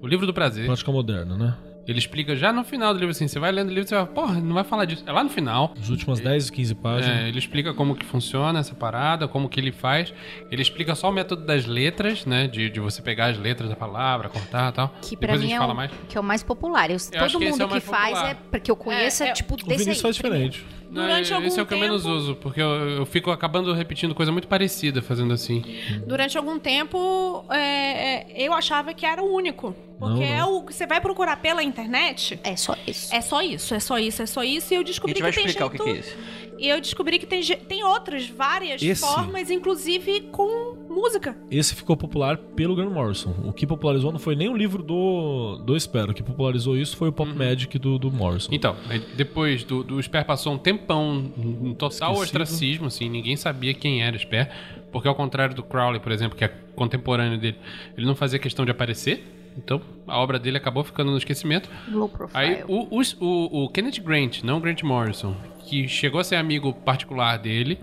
o 0.01 0.07
livro 0.07 0.27
do 0.27 0.33
prazer. 0.33 0.67
Prática 0.67 0.93
moderna, 0.93 1.37
né? 1.37 1.55
Ele 1.87 1.99
explica 1.99 2.35
já 2.35 2.53
no 2.53 2.65
final 2.65 2.93
do 2.95 2.99
livro 2.99 3.11
assim, 3.11 3.29
você 3.29 3.39
vai 3.39 3.53
lendo 3.53 3.67
o 3.69 3.71
livro 3.73 3.85
e 3.85 3.89
você 3.89 3.95
vai, 3.95 4.07
porra, 4.07 4.41
não 4.41 4.55
vai 4.55 4.65
falar 4.65 4.85
disso. 4.87 5.05
É 5.07 5.13
lá 5.13 5.23
no 5.23 5.29
final. 5.31 5.75
As 5.81 5.89
últimas 5.91 6.19
10, 6.21 6.49
15 6.51 6.75
páginas. 6.77 7.19
É, 7.25 7.29
ele 7.29 7.39
explica 7.39 7.75
como 7.75 7.95
que 7.95 8.05
funciona 8.07 8.59
essa 8.59 8.75
parada, 8.75 9.29
como 9.29 9.49
que 9.49 9.61
ele 9.61 9.71
faz. 9.73 10.13
Ele 10.51 10.63
explica 10.63 10.95
só 10.95 11.11
o 11.11 11.13
método 11.13 11.45
das 11.45 11.67
letras, 11.67 12.25
né? 12.25 12.47
De, 12.47 12.71
de 12.71 12.81
você 12.81 13.03
pegar 13.03 13.27
as 13.27 13.39
letras 13.39 13.69
da 13.69 13.77
palavra, 13.77 14.29
cortar 14.29 14.71
e 14.71 14.75
tal. 14.75 14.95
Que 15.03 15.17
pra 15.17 15.27
Depois 15.37 15.41
a 15.41 15.43
mim 15.43 15.49
gente 15.49 15.57
é 15.57 15.59
fala 15.59 15.73
o, 15.73 15.77
mais. 15.77 15.91
que 16.09 16.17
é 16.17 16.21
o 16.21 16.25
mais 16.25 16.43
popular. 16.43 16.91
Eu- 16.91 16.97
acho 16.97 17.11
todo 17.11 17.39
que 17.39 17.45
esse 17.45 17.51
mundo 17.53 17.61
é 17.63 17.65
o 17.65 17.69
que 17.69 17.73
mais 17.75 17.85
faz 17.85 18.11
popular. 18.15 18.31
é 18.31 18.35
porque 18.51 18.71
eu 18.71 18.77
conheço 18.77 19.23
é, 19.23 19.27
É, 19.27 19.31
é- 19.31 19.33
tipo 19.35 19.55
O 19.55 19.57
desse 19.57 19.69
Vinícius 19.85 19.97
aí. 19.99 20.03
faz 20.03 20.19
primeiro. 20.19 20.55
Durante 20.95 21.29
Não, 21.31 21.37
algum 21.37 21.49
esse 21.49 21.59
é 21.59 21.63
o 21.63 21.67
que 21.67 21.75
eu 21.75 21.79
menos 21.79 22.03
tempo- 22.05 22.15
uso, 22.15 22.35
porque 22.37 22.61
eu, 22.63 22.69
eu 22.91 23.05
fico 23.07 23.31
acabando 23.31 23.73
repetindo 23.73 24.15
coisa 24.15 24.31
muito 24.31 24.47
parecida 24.47 25.03
fazendo 25.03 25.35
assim. 25.35 25.63
Durante 26.07 26.39
algum 26.39 26.59
tempo, 26.59 27.45
é, 27.51 27.57
é, 27.59 28.27
eu 28.47 28.53
achava 28.55 28.95
que 28.95 29.05
era 29.05 29.23
o 29.23 29.27
único. 29.35 29.75
Porque 29.99 30.25
Não, 30.25 30.29
não. 30.29 30.39
é 30.39 30.45
o 30.45 30.63
que 30.63 30.73
você 30.75 30.87
vai 30.87 31.01
procurar 31.01 31.37
pela 31.37 31.63
internet. 31.63 32.39
É 32.43 32.57
só 32.57 32.77
isso. 32.87 33.15
É 33.15 33.21
só 33.21 33.43
isso, 33.43 33.75
é 33.75 33.81
só 33.81 33.99
isso, 33.99 34.23
é 34.23 34.27
só 34.27 34.43
isso. 34.45 34.73
E 34.73 34.77
eu 34.77 34.81
A 34.81 34.85
descobri 34.85 35.15
gente 35.15 35.23
vai 35.23 35.31
que 35.31 35.37
tem 35.39 35.47
explicar 35.47 35.67
o 35.67 35.71
jeito... 35.71 35.85
que, 35.85 35.91
que 35.93 35.97
é 35.99 36.01
isso. 36.01 36.54
E 36.59 36.69
eu 36.69 36.81
descobri 36.81 37.19
que 37.19 37.27
tem, 37.27 37.43
tem 37.43 37.85
outras, 37.85 38.29
várias 38.29 38.81
Esse- 38.83 39.01
formas, 39.01 39.51
inclusive 39.51 40.23
com 40.33 40.77
música. 40.89 41.37
Esse 41.51 41.75
ficou 41.75 41.97
popular 41.97 42.37
pelo 42.37 42.77
Grant 42.77 42.91
Morrison. 42.93 43.35
O 43.45 43.53
que 43.53 43.67
popularizou 43.67 44.13
não 44.13 44.19
foi 44.21 44.37
nem 44.37 44.49
o 44.49 44.57
livro 44.57 44.83
do, 44.83 45.59
do 45.65 45.77
Espero. 45.77 46.13
O 46.13 46.15
que 46.15 46.23
popularizou 46.23 46.77
isso 46.77 46.97
foi 46.97 47.09
o 47.09 47.13
Pop 47.13 47.33
Magic 47.33 47.77
do, 47.79 47.99
do 47.99 48.11
Morrison. 48.13 48.51
Então, 48.53 48.77
depois 49.17 49.65
do, 49.65 49.83
do 49.83 50.01
Sper 50.03 50.25
passou 50.25 50.53
um 50.55 50.59
tempão 50.59 51.33
em 51.37 51.75
total 51.75 52.13
Esquecido. 52.13 52.23
ostracismo, 52.23 52.87
assim, 52.87 53.09
ninguém 53.09 53.37
sabia 53.37 53.75
quem 53.75 54.03
era 54.05 54.17
Sper, 54.17 54.49
porque 54.93 55.09
ao 55.09 55.15
contrário 55.15 55.55
do 55.55 55.63
Crowley, 55.63 55.99
por 56.01 56.13
exemplo, 56.13 56.39
que 56.39 56.45
é 56.45 56.49
contemporâneo 56.77 57.39
dele, 57.39 57.57
ele 57.97 58.07
não 58.07 58.15
fazia 58.15 58.39
questão 58.39 58.65
de 58.65 58.71
aparecer, 58.71 59.25
então 59.59 59.81
a 60.07 60.19
obra 60.21 60.39
dele 60.39 60.57
acabou 60.57 60.85
ficando 60.85 61.11
no 61.11 61.19
esquecimento. 61.19 61.69
Low 61.91 62.09
profile. 62.09 62.39
Aí 62.41 62.65
o, 62.69 62.97
os- 62.97 63.17
o, 63.21 63.65
o 63.65 63.69
Kenneth 63.69 64.01
Grant, 64.05 64.43
não 64.43 64.59
o 64.59 64.61
Grant 64.61 64.83
Morrison, 64.83 65.35
que 65.83 65.89
chegou 65.89 66.21
a 66.21 66.25
ser 66.25 66.37
amigo 66.37 66.73
particular 66.73 67.37
dele, 67.37 67.79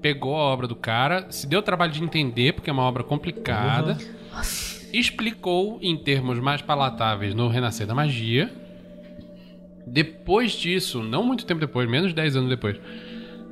pegou 0.00 0.36
a 0.36 0.42
obra 0.42 0.68
do 0.68 0.76
cara, 0.76 1.26
se 1.30 1.46
deu 1.46 1.58
o 1.58 1.62
trabalho 1.62 1.92
de 1.92 2.02
entender, 2.02 2.52
porque 2.52 2.70
é 2.70 2.72
uma 2.72 2.84
obra 2.84 3.02
complicada. 3.02 3.98
explicou 4.92 5.78
em 5.82 5.96
termos 5.96 6.38
mais 6.38 6.62
palatáveis 6.62 7.34
no 7.34 7.48
Renascer 7.48 7.86
da 7.86 7.94
Magia. 7.94 8.52
Depois 9.86 10.52
disso, 10.52 11.02
não 11.02 11.24
muito 11.24 11.44
tempo 11.44 11.60
depois, 11.60 11.88
menos 11.88 12.10
de 12.10 12.14
10 12.14 12.36
anos 12.36 12.48
depois, 12.48 12.78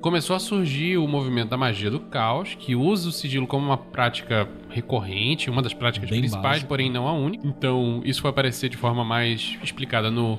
começou 0.01 0.37
a 0.37 0.39
surgir 0.39 0.97
o 0.97 1.09
movimento 1.09 1.49
da 1.49 1.57
magia 1.57 1.91
do 1.91 1.99
caos, 1.99 2.55
que 2.55 2.77
usa 2.77 3.09
o 3.09 3.13
sigilo 3.13 3.47
como 3.47 3.67
uma 3.67 3.77
prática 3.77 4.49
recorrente, 4.69 5.51
uma 5.51 5.61
das 5.61 5.75
práticas 5.75 6.09
Bem 6.09 6.21
principais, 6.21 6.45
básica. 6.45 6.69
porém 6.69 6.91
não 6.91 7.09
a 7.09 7.13
única. 7.13 7.47
Então, 7.47 8.01
isso 8.05 8.21
foi 8.21 8.31
aparecer 8.31 8.69
de 8.69 8.77
forma 8.77 9.05
mais 9.05 9.59
explicada 9.63 10.11
no, 10.11 10.39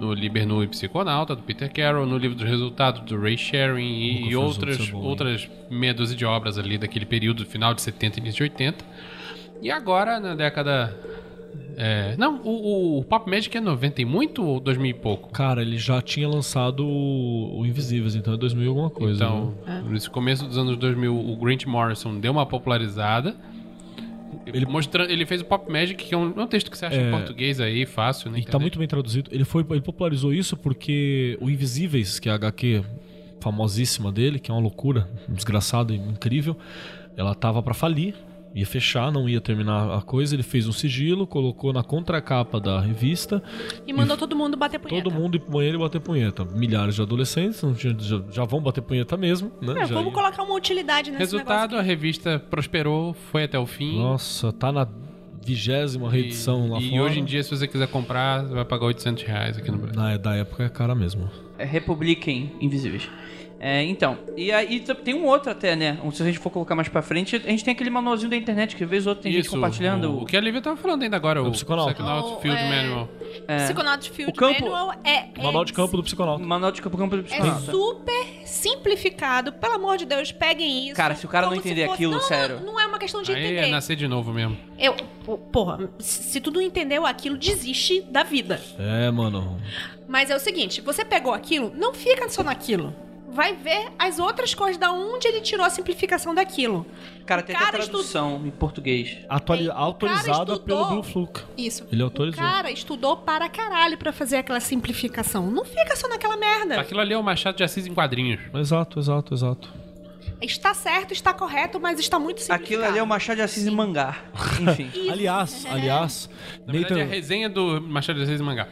no 0.00 0.14
Liber 0.14 0.48
e 0.62 0.66
Psiconauta, 0.68 1.36
do 1.36 1.42
Peter 1.42 1.70
Carroll, 1.72 2.06
no 2.06 2.16
livro 2.16 2.36
dos 2.36 2.48
resultados 2.48 3.02
do 3.02 3.20
Ray 3.20 3.36
Sharing 3.36 3.84
e, 3.84 4.30
e 4.30 4.36
outras, 4.36 4.80
hein? 4.80 4.94
outras 4.94 5.48
meia 5.70 5.92
dúzia 5.92 6.16
de 6.16 6.24
obras 6.24 6.58
ali 6.58 6.78
daquele 6.78 7.04
período, 7.04 7.44
final 7.44 7.74
de 7.74 7.82
70 7.82 8.18
e 8.18 8.22
início 8.22 8.38
de 8.38 8.42
80. 8.44 8.84
E 9.62 9.70
agora, 9.70 10.18
na 10.18 10.34
década. 10.34 10.96
é, 11.76 12.16
não, 12.16 12.40
o, 12.42 12.98
o 12.98 13.04
Pop 13.04 13.28
Magic 13.30 13.54
é 13.56 13.60
90 13.60 14.00
e 14.00 14.04
muito 14.04 14.42
ou 14.42 14.58
2000 14.58 14.90
e 14.90 14.94
pouco? 14.94 15.30
Cara, 15.30 15.60
ele 15.60 15.76
já 15.76 16.00
tinha 16.00 16.28
lançado 16.28 16.86
o 16.86 17.60
o 17.60 17.66
Invisíveis, 17.66 18.14
então 18.14 18.32
é 18.34 18.36
2000 18.36 18.64
e 18.64 18.68
alguma 18.68 18.90
coisa. 18.90 19.24
Então, 19.24 19.54
né? 19.66 19.84
nesse 19.88 20.08
começo 20.08 20.46
dos 20.46 20.56
anos 20.56 20.76
2000, 20.78 21.14
o 21.14 21.36
Grant 21.36 21.66
Morrison 21.66 22.18
deu 22.18 22.32
uma 22.32 22.46
popularizada. 22.46 23.36
Ele, 24.46 24.66
mostrando, 24.66 25.10
ele 25.10 25.24
fez 25.26 25.40
o 25.40 25.44
Pop 25.44 25.70
Magic, 25.70 26.02
que 26.04 26.14
é 26.14 26.16
um, 26.18 26.32
é 26.36 26.42
um 26.42 26.46
texto 26.46 26.70
que 26.70 26.76
você 26.78 26.86
acha 26.86 26.96
em 27.00 27.06
É. 27.06 27.10
português 27.10 27.60
aí, 27.60 27.84
fácil, 27.86 28.30
né? 28.30 28.38
E 28.38 28.44
tá 28.44 28.58
muito 28.58 28.78
bem 28.78 28.88
traduzido. 28.88 29.30
Ele, 29.32 29.44
foi, 29.44 29.64
ele 29.70 29.80
popularizou 29.80 30.32
isso 30.32 30.56
porque 30.56 31.36
o 31.40 31.48
Invisíveis, 31.50 32.18
que 32.18 32.28
é 32.28 32.32
a 32.32 32.34
HQ 32.36 32.82
famosíssima 33.40 34.10
dele, 34.12 34.38
que 34.38 34.50
é 34.50 34.54
uma 34.54 34.60
loucura, 34.60 35.08
um 35.28 35.34
desgraçado 35.34 35.94
e 35.94 35.96
incrível, 35.96 36.56
ela 37.16 37.34
tava 37.34 37.62
pra 37.62 37.74
falir, 37.74 38.14
ia 38.54 38.66
fechar, 38.66 39.12
não 39.12 39.28
ia 39.28 39.40
terminar 39.40 39.96
a 39.96 40.02
coisa. 40.02 40.34
Ele 40.34 40.42
fez 40.42 40.66
um 40.66 40.72
sigilo, 40.72 41.26
colocou 41.26 41.72
na 41.72 41.82
contracapa 41.84 42.58
da 42.60 42.80
revista, 42.80 43.42
E 43.86 43.92
mandou 43.92 44.16
todo 44.16 44.34
mundo 44.34 44.56
bater 44.56 44.78
punheta. 44.78 45.02
todo 45.02 45.14
mundo 45.14 45.36
ir 45.36 45.40
pro 45.40 45.52
banheiro 45.52 45.76
e 45.78 45.80
bater 45.80 46.00
punheta. 46.00 46.44
Milhares 46.44 46.94
de 46.96 47.02
adolescentes 47.02 47.62
não 47.62 47.74
tinha- 47.74 47.96
já, 47.98 48.22
já 48.30 48.44
vão 48.44 48.60
bater 48.60 48.80
punheta 48.82 49.16
mesmo, 49.16 49.52
né? 49.62 49.72
É, 49.82 49.86
Já 49.86 49.94
vamos 49.94 50.08
ia. 50.08 50.14
colocar 50.14 50.42
uma 50.42 50.54
utilidade 50.54 51.10
nesse 51.10 51.20
Resultado, 51.22 51.76
a 51.76 51.82
revista 51.82 52.38
prosperou, 52.50 53.14
foi 53.30 53.44
até 53.44 53.58
o 53.58 53.66
fim. 53.66 53.96
Nossa, 53.98 54.52
tá 54.52 54.72
na 54.72 54.86
vigésima 55.42 56.10
reedição 56.10 56.68
lá 56.68 56.78
e 56.80 56.90
fora. 56.90 57.02
hoje 57.02 57.20
em 57.20 57.24
dia, 57.24 57.42
se 57.42 57.50
você 57.50 57.66
quiser 57.66 57.88
comprar, 57.88 58.42
você 58.44 58.54
vai 58.54 58.64
pagar 58.64 58.86
800 58.86 59.22
reais 59.24 59.56
aqui 59.56 59.70
no 59.70 59.78
Brasil. 59.78 59.98
Na, 60.00 60.16
da 60.16 60.34
época 60.36 60.64
é 60.64 60.68
cara 60.68 60.94
mesmo. 60.94 61.30
É, 61.58 61.64
Republiquem 61.64 62.52
Invisíveis. 62.60 63.08
É, 63.62 63.82
então, 63.82 64.16
e 64.38 64.50
aí 64.50 64.80
tem 65.04 65.12
um 65.14 65.26
outro 65.26 65.52
até, 65.52 65.76
né? 65.76 65.98
Se 66.14 66.22
a 66.22 66.26
gente 66.26 66.38
for 66.38 66.48
colocar 66.48 66.74
mais 66.74 66.88
pra 66.88 67.02
frente, 67.02 67.36
a 67.36 67.38
gente 67.50 67.62
tem 67.62 67.72
aquele 67.72 67.90
manualzinho 67.90 68.30
da 68.30 68.36
internet 68.36 68.74
que 68.74 68.86
vez 68.86 69.06
ou 69.06 69.10
outra 69.10 69.24
tem 69.24 69.32
gente 69.32 69.50
compartilhando. 69.50 70.10
O, 70.12 70.22
o 70.22 70.24
que 70.24 70.34
a 70.34 70.40
Lívia 70.40 70.62
tava 70.62 70.78
falando 70.78 71.02
ainda 71.02 71.16
agora, 71.16 71.42
o, 71.42 71.50
Psiconauta. 71.52 71.92
Psychonaut 71.92 72.40
Field 72.40 72.58
é. 72.58 72.68
Manual. 72.82 73.08
É, 73.46 73.64
Psychonaut 73.66 74.10
Field 74.10 74.32
O 74.32 74.34
campo- 74.34 74.62
Manual 74.62 74.94
é, 75.04 75.26
O 75.38 75.42
Manual 75.42 75.64
de 75.66 75.72
é 75.72 75.74
campo 75.76 75.92
do 75.94 76.00
o 76.00 76.02
psiconauta. 76.02 76.42
manual 76.42 76.72
de 76.72 76.80
campo 76.80 76.96
campo 76.96 77.16
do 77.16 77.20
É 77.20 77.24
psiconauta. 77.24 77.70
super 77.70 78.26
simplificado. 78.46 79.52
Pelo 79.52 79.74
amor 79.74 79.98
de 79.98 80.06
Deus, 80.06 80.32
peguem 80.32 80.86
isso. 80.86 80.96
Cara, 80.96 81.14
se 81.14 81.26
o 81.26 81.28
cara 81.28 81.46
não 81.46 81.54
entender 81.54 81.82
fosse- 81.82 81.94
aquilo, 81.94 82.12
não, 82.12 82.18
não, 82.20 82.26
sério. 82.26 82.60
Não, 82.60 82.80
é 82.80 82.86
uma 82.86 82.98
questão 82.98 83.20
de 83.22 83.32
Aí 83.32 83.44
entender. 83.44 83.66
é 83.66 83.70
nascer 83.70 83.94
de 83.96 84.08
novo 84.08 84.32
mesmo. 84.32 84.56
Eu, 84.78 84.94
pô, 85.24 85.36
porra, 85.36 85.90
se 85.98 86.22
se 86.30 86.40
tu 86.40 86.50
não 86.50 86.62
entendeu 86.62 87.04
aquilo, 87.04 87.36
desiste 87.36 88.00
da 88.02 88.22
vida. 88.22 88.58
É, 88.78 89.10
mano. 89.10 89.60
Mas 90.08 90.30
é 90.30 90.34
o 90.36 90.40
seguinte, 90.40 90.80
você 90.80 91.04
pegou 91.04 91.34
aquilo, 91.34 91.70
não 91.76 91.92
fica 91.92 92.28
só 92.28 92.42
naquilo. 92.42 92.94
Vai 93.32 93.54
ver 93.54 93.88
as 93.98 94.18
outras 94.18 94.54
coisas, 94.54 94.76
da 94.76 94.90
onde 94.92 95.28
ele 95.28 95.40
tirou 95.40 95.64
a 95.64 95.70
simplificação 95.70 96.34
daquilo. 96.34 96.84
Cara, 97.24 97.42
tem 97.42 97.54
O 97.54 97.58
até 97.58 97.66
cara 97.70 97.78
tradução 97.84 98.42
em 98.44 98.50
português. 98.50 99.18
Atuali- 99.28 99.66
o 99.68 99.68
cara 99.68 99.78
autorizada 99.80 100.52
estudou. 100.52 100.58
pelo 100.60 100.84
Blue 100.86 101.02
Fluke. 101.02 101.40
Isso. 101.56 101.86
Ele 101.92 102.02
O 102.02 102.06
autorizou. 102.06 102.42
cara 102.42 102.70
estudou 102.70 103.16
para 103.18 103.48
caralho 103.48 103.96
pra 103.96 104.12
fazer 104.12 104.38
aquela 104.38 104.58
simplificação. 104.60 105.50
Não 105.50 105.64
fica 105.64 105.94
só 105.94 106.08
naquela 106.08 106.36
merda. 106.36 106.80
Aquilo 106.80 107.00
ali 107.00 107.12
é 107.14 107.18
o 107.18 107.22
Machado 107.22 107.56
de 107.56 107.62
Assis 107.64 107.86
em 107.86 107.94
quadrinhos. 107.94 108.40
Exato, 108.54 108.98
exato, 108.98 109.32
exato. 109.34 109.72
Está 110.42 110.72
certo, 110.72 111.12
está 111.12 111.34
correto, 111.34 111.78
mas 111.78 112.00
está 112.00 112.18
muito 112.18 112.40
simplificado. 112.40 112.64
Aquilo 112.64 112.84
ali 112.84 112.98
é 112.98 113.02
o 113.02 113.06
Machado 113.06 113.36
de 113.36 113.42
Assis 113.42 113.66
em 113.66 113.70
mangá. 113.70 114.16
Enfim. 114.60 114.90
Aliás, 115.10 115.66
aliás, 115.70 116.30
Na 116.66 116.72
verdade, 116.72 116.94
é 116.94 116.96
a 117.02 117.04
Nathan, 117.04 117.14
resenha 117.14 117.48
do 117.50 117.80
Machado 117.80 118.16
de 118.18 118.24
Assis 118.24 118.40
em 118.40 118.44
mangá. 118.44 118.66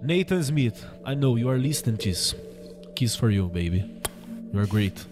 Nathan 0.00 0.38
Smith, 0.38 0.76
I 1.06 1.14
know 1.16 1.36
you 1.38 1.50
are 1.50 1.58
listening 1.60 1.96
to 1.96 2.04
this. 2.04 2.36
Kiss 2.94 3.16
for 3.18 3.30
you, 3.32 3.48
baby. 3.48 3.97
You 4.52 4.60
are 4.60 4.68
great. 4.68 5.06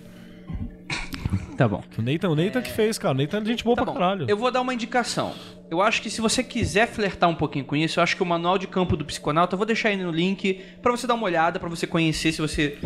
Tá 1.56 1.66
bom. 1.66 1.82
O 1.98 2.02
Nathan, 2.02 2.28
o 2.30 2.34
Nathan 2.36 2.62
que 2.62 2.70
fez, 2.70 2.98
cara. 2.98 3.14
O 3.14 3.18
Nathan 3.18 3.40
é 3.40 3.44
gente 3.44 3.64
boa 3.64 3.74
Tá 3.76 3.82
pra 3.84 3.92
bom. 3.92 3.98
caralho. 3.98 4.26
Eu 4.28 4.36
vou 4.36 4.50
dar 4.50 4.60
uma 4.60 4.72
indicação. 4.74 5.34
Eu 5.70 5.80
acho 5.82 6.00
que 6.02 6.08
se 6.10 6.20
você 6.20 6.42
quiser 6.44 6.86
flertar 6.86 7.28
um 7.28 7.34
pouquinho 7.34 7.64
com 7.64 7.74
isso, 7.74 7.98
eu 7.98 8.02
acho 8.04 8.14
que 8.16 8.22
o 8.22 8.26
manual 8.26 8.56
de 8.58 8.66
campo 8.68 8.96
do 8.96 9.04
psiconauta, 9.04 9.54
eu 9.54 9.58
vou 9.58 9.66
deixar 9.66 9.88
aí 9.88 9.96
no 9.96 10.10
link 10.12 10.60
pra 10.80 10.92
você 10.92 11.06
dar 11.06 11.14
uma 11.14 11.24
olhada, 11.24 11.58
pra 11.58 11.68
você 11.68 11.86
conhecer 11.86 12.30
se 12.32 12.40
você 12.40 12.78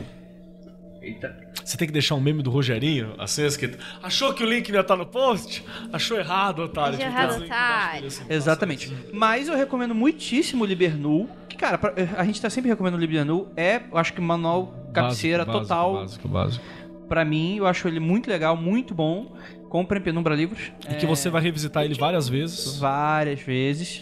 Eita. 1.02 1.34
Você 1.64 1.76
tem 1.78 1.86
que 1.88 1.92
deixar 1.94 2.14
um 2.14 2.20
meme 2.20 2.42
do 2.42 2.50
Rogerinho, 2.50 3.14
assim, 3.18 3.44
escrito. 3.46 3.78
Achou 4.02 4.34
que 4.34 4.44
o 4.44 4.46
link 4.48 4.68
ia 4.68 4.80
estar 4.80 4.96
no 4.96 5.06
post? 5.06 5.64
Achou 5.90 6.18
errado, 6.18 6.58
otário. 6.60 6.94
Achou 6.98 7.06
Tipo, 7.06 7.18
errado, 7.18 7.32
link 7.38 7.46
embaixo 7.46 7.54
otário. 7.86 8.06
assim, 8.06 8.24
Exatamente. 8.28 8.92
Mas 9.12 9.48
eu 9.48 9.56
recomendo 9.56 9.94
muitíssimo 9.94 10.62
o 10.64 10.66
Libernu. 10.66 11.26
Cara, 11.60 11.76
pra- 11.76 11.92
a 12.16 12.24
gente 12.24 12.40
tá 12.40 12.48
sempre 12.48 12.70
recomendando 12.70 12.96
o 12.98 13.06
Libernu. 13.06 13.48
É, 13.54 13.82
eu 13.92 13.98
acho 13.98 14.14
que 14.14 14.20
manual 14.20 14.74
cabeceira 14.94 15.44
básico, 15.44 15.62
total. 15.62 15.92
Básico, 15.94 16.28
básico. 16.28 16.64
Pra 17.06 17.22
mim, 17.22 17.56
eu 17.58 17.66
acho 17.66 17.86
ele 17.86 18.00
muito 18.00 18.30
legal, 18.30 18.56
muito 18.56 18.94
bom. 18.94 19.36
Comprem 19.68 20.00
Penumbra 20.00 20.34
Livros. 20.34 20.72
E 20.90 20.94
que 20.94 21.04
você 21.06 21.28
vai 21.28 21.42
revisitar 21.42 21.84
ele 21.84 21.94
várias 21.94 22.28
vezes. 22.28 22.78
Várias 22.78 23.40
vezes. 23.42 24.00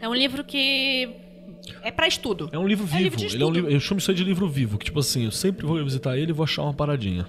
É 0.00 0.08
um 0.08 0.14
livro 0.14 0.42
que 0.44 1.08
é 1.82 1.90
pra 1.92 2.08
estudo. 2.08 2.48
É 2.52 2.58
um 2.58 2.66
livro 2.66 2.84
É 2.84 2.88
vivo. 2.88 3.02
livro 3.04 3.16
de 3.18 3.26
ele 3.36 3.42
é 3.42 3.46
um 3.46 3.50
livro, 3.50 3.70
eu 3.70 3.78
chamo 3.80 3.98
isso 3.98 4.10
aí 4.10 4.16
de 4.16 4.24
livro 4.24 4.48
vivo. 4.48 4.76
Que 4.76 4.86
tipo 4.86 4.98
assim, 4.98 5.24
eu 5.24 5.30
sempre 5.30 5.64
vou 5.64 5.76
revisitar 5.76 6.16
ele 6.16 6.30
e 6.30 6.34
vou 6.34 6.42
achar 6.44 6.62
uma 6.62 6.74
paradinha. 6.74 7.24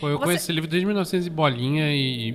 Pô, 0.00 0.08
eu 0.08 0.18
Você- 0.18 0.24
conheço 0.24 0.44
esse 0.44 0.52
livro 0.52 0.70
desde 0.70 0.86
1900 0.86 1.26
e 1.26 1.30
bolinha 1.30 1.92
e, 1.92 2.34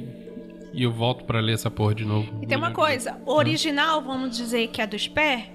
e 0.73 0.83
eu 0.83 0.91
volto 0.91 1.23
pra 1.23 1.39
ler 1.39 1.53
essa 1.53 1.71
porra 1.71 1.95
de 1.95 2.03
novo. 2.05 2.27
E 2.41 2.45
tem 2.45 2.57
uma 2.57 2.71
coisa, 2.71 3.17
o 3.25 3.33
original, 3.33 4.01
vamos 4.03 4.35
dizer 4.37 4.67
que 4.67 4.81
é 4.81 4.85
do 4.87 4.97
Sper, 4.97 5.49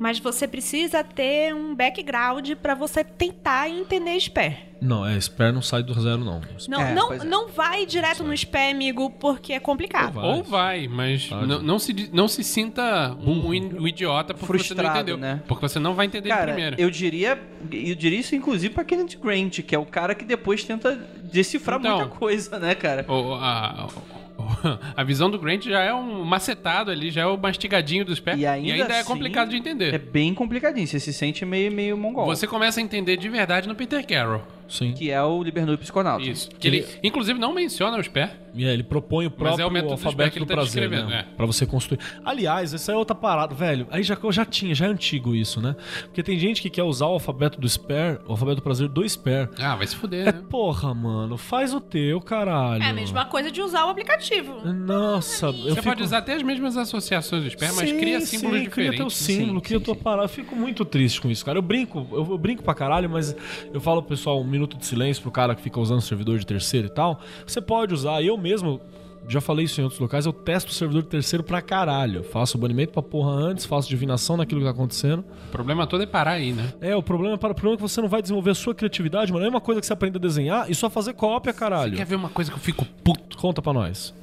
mas 0.00 0.18
você 0.18 0.48
precisa 0.48 1.04
ter 1.04 1.54
um 1.54 1.74
background 1.74 2.52
pra 2.60 2.74
você 2.74 3.04
tentar 3.04 3.68
entender 3.68 4.18
Sper. 4.18 4.56
Não, 4.80 5.04
é, 5.06 5.20
Sper 5.20 5.52
não 5.52 5.60
sai 5.60 5.82
do 5.82 5.92
zero, 6.00 6.24
não. 6.24 6.40
Não, 6.66 6.80
É, 6.80 6.94
não, 6.94 7.12
é. 7.12 7.22
não 7.22 7.48
vai 7.48 7.84
direto 7.84 8.24
no 8.24 8.34
Sper, 8.34 8.70
amigo, 8.70 9.10
porque 9.10 9.52
é 9.52 9.60
complicado. 9.60 10.14
Vai. 10.14 10.24
Ou 10.24 10.42
vai, 10.42 10.88
mas 10.88 11.28
não, 11.28 11.60
não 11.62 11.78
se, 11.78 12.08
não 12.14 12.26
se 12.26 12.42
sinta 12.42 13.14
um, 13.22 13.48
um 13.50 13.80
um 13.82 13.86
idiota 13.86 14.32
porque 14.32 14.46
você 14.58 14.72
não 14.74 14.82
Frustrado, 14.82 14.96
entendeu. 15.00 15.18
né? 15.18 15.42
Porque 15.46 15.68
você 15.68 15.78
não 15.78 15.92
vai 15.94 16.06
entender 16.06 16.30
de 16.30 16.34
Cara, 16.34 16.52
primeira. 16.54 16.76
eu 16.80 16.90
diria, 16.90 17.38
eu 17.70 17.94
diria 17.94 18.18
isso 18.18 18.34
inclusive 18.34 18.72
pra 18.72 18.82
Kenneth 18.82 19.18
Grant, 19.22 19.60
que 19.60 19.74
é 19.74 19.78
o 19.78 19.84
cara 19.84 20.14
que 20.14 20.24
depois 20.24 20.64
tenta 20.64 20.96
decifrar 21.30 21.78
Então. 21.78 21.98
muita 21.98 22.14
coisa, 22.16 22.58
né, 22.58 22.74
cara? 22.74 23.04
O- 23.06 23.34
a, 23.34 23.86
o- 23.86 24.19
a 24.96 25.04
visão 25.04 25.30
do 25.30 25.38
Grant 25.38 25.64
já 25.64 25.82
é 25.82 25.94
um 25.94 26.24
macetado 26.24 26.90
ali, 26.90 27.10
já 27.10 27.22
é 27.22 27.26
o 27.26 27.36
mastigadinho 27.36 28.04
dos 28.04 28.20
pés. 28.20 28.38
E 28.38 28.46
ainda 28.46 28.94
é 28.94 29.00
assim, 29.00 29.06
complicado 29.06 29.50
de 29.50 29.56
entender. 29.56 29.94
É 29.94 29.98
bem 29.98 30.34
complicadinho, 30.34 30.86
você 30.86 31.00
se 31.00 31.12
sente 31.12 31.44
meio, 31.44 31.72
meio 31.72 31.96
mongol. 31.96 32.26
Você 32.26 32.46
começa 32.46 32.80
a 32.80 32.82
entender 32.82 33.16
de 33.16 33.28
verdade 33.28 33.68
no 33.68 33.74
Peter 33.74 34.06
Carroll. 34.06 34.42
Sim. 34.68 34.92
Que 34.92 35.10
é 35.10 35.20
o 35.20 35.42
Libernu 35.42 35.76
Psiconauta. 35.76 36.24
Isso. 36.24 36.48
Que 36.50 36.68
ele, 36.68 36.86
inclusive, 37.02 37.38
não 37.38 37.52
menciona 37.52 37.98
os 37.98 38.06
pés. 38.06 38.30
Ele 38.54 38.82
propõe 38.82 39.26
o 39.26 39.30
Mas 39.30 39.38
próprio 39.38 39.62
é 39.62 39.66
o 39.66 39.70
método 39.70 39.92
alfabeto 39.92 40.38
do 40.38 40.46
tá 40.46 40.54
prazer, 40.54 40.88
né? 40.90 41.26
é. 41.30 41.34
Pra 41.36 41.46
você 41.46 41.64
construir. 41.66 42.00
Aliás, 42.24 42.74
essa 42.74 42.92
é 42.92 42.96
outra 42.96 43.14
parada, 43.14 43.54
velho. 43.54 43.86
Aí 43.90 44.02
já, 44.02 44.16
já 44.30 44.44
tinha, 44.44 44.74
já 44.74 44.86
é 44.86 44.88
antigo 44.88 45.34
isso, 45.34 45.60
né? 45.60 45.76
Porque 46.04 46.22
tem 46.22 46.38
gente 46.38 46.60
que 46.62 46.68
quer 46.70 46.82
usar 46.82 47.06
o 47.06 47.12
alfabeto 47.12 47.60
do 47.60 47.68
Sper, 47.68 48.20
o 48.26 48.32
alfabeto 48.32 48.56
do 48.56 48.62
prazer 48.62 48.88
do 48.88 49.04
Sper. 49.08 49.48
Ah, 49.58 49.76
vai 49.76 49.86
se 49.86 49.96
fuder, 49.96 50.28
É 50.28 50.32
né? 50.32 50.42
porra, 50.48 50.92
mano, 50.94 51.36
faz 51.36 51.72
o 51.74 51.80
teu, 51.80 52.20
caralho. 52.20 52.82
É 52.82 52.86
a 52.86 52.92
mesma 52.92 53.24
coisa 53.24 53.50
de 53.50 53.60
usar 53.62 53.86
o 53.86 53.90
aplicativo. 53.90 54.60
Nossa, 54.72 55.46
eu 55.46 55.52
Você 55.52 55.70
fico... 55.76 55.84
pode 55.84 56.02
usar 56.02 56.18
até 56.18 56.34
as 56.34 56.42
mesmas 56.42 56.76
associações 56.76 57.44
dos 57.44 57.54
pés, 57.54 57.74
mas 57.76 57.88
Sim, 57.88 57.98
cria 57.98 58.20
sim, 58.20 58.38
símbolos 58.38 58.50
Cria 58.68 58.68
diferentes. 58.68 58.98
teu 58.98 59.10
símbolo, 59.10 59.54
Sim, 59.54 59.60
cria 59.60 59.78
sim, 59.78 59.84
tua 59.84 59.94
sim. 59.94 60.00
parada. 60.02 60.24
Eu 60.24 60.28
fico 60.28 60.56
muito 60.56 60.84
triste 60.84 61.20
com 61.20 61.30
isso, 61.30 61.44
cara. 61.44 61.58
Eu 61.58 61.62
brinco, 61.62 62.06
eu, 62.12 62.26
eu 62.30 62.38
brinco 62.38 62.62
pra 62.62 62.74
caralho, 62.74 63.08
mas 63.08 63.34
eu 63.72 63.80
falo 63.80 64.02
pro 64.02 64.10
pessoal 64.16 64.40
um 64.40 64.44
minuto 64.44 64.76
de 64.76 64.84
silêncio 64.86 65.22
pro 65.22 65.30
cara 65.30 65.54
que 65.54 65.62
fica 65.62 65.78
usando 65.80 66.00
servidor 66.00 66.38
de 66.38 66.46
terceiro 66.46 66.86
e 66.88 66.90
tal. 66.90 67.20
Você 67.46 67.60
pode 67.60 67.94
usar, 67.94 68.22
eu 68.22 68.36
mesmo. 68.40 68.80
Já 69.28 69.40
falei 69.40 69.66
isso 69.66 69.80
em 69.80 69.84
outros 69.84 70.00
locais, 70.00 70.26
eu 70.26 70.32
testo 70.32 70.70
o 70.70 70.72
servidor 70.72 71.04
terceiro 71.04 71.44
pra 71.44 71.60
caralho. 71.60 72.24
Faço 72.24 72.56
o 72.56 72.60
banimento 72.60 72.92
pra 72.92 73.02
porra 73.02 73.30
antes, 73.30 73.64
faço 73.64 73.88
divinação 73.88 74.36
naquilo 74.36 74.60
que 74.60 74.66
tá 74.66 74.72
acontecendo. 74.72 75.24
O 75.48 75.52
problema 75.52 75.86
todo 75.86 76.02
é 76.02 76.06
parar 76.06 76.32
aí, 76.32 76.52
né? 76.52 76.72
É, 76.80 76.96
o 76.96 77.02
problema, 77.02 77.34
é 77.34 77.38
para, 77.38 77.52
o 77.52 77.54
problema 77.54 77.74
é 77.74 77.76
que 77.76 77.82
você 77.82 78.00
não 78.00 78.08
vai 78.08 78.22
desenvolver 78.22 78.50
a 78.50 78.54
sua 78.54 78.74
criatividade, 78.74 79.32
mano. 79.32 79.44
É 79.44 79.48
uma 79.48 79.60
coisa 79.60 79.80
que 79.80 79.86
você 79.86 79.92
aprende 79.92 80.16
a 80.16 80.20
desenhar 80.20 80.70
e 80.70 80.74
só 80.74 80.88
fazer 80.90 81.12
cópia, 81.12 81.52
caralho. 81.52 81.96
Quer 81.96 82.06
ver 82.06 82.16
uma 82.16 82.30
coisa 82.30 82.50
que 82.50 82.56
eu 82.56 82.60
fico 82.60 82.84
puto? 83.04 83.36
Conta 83.36 83.62
pra 83.62 83.72
nós. 83.72 84.14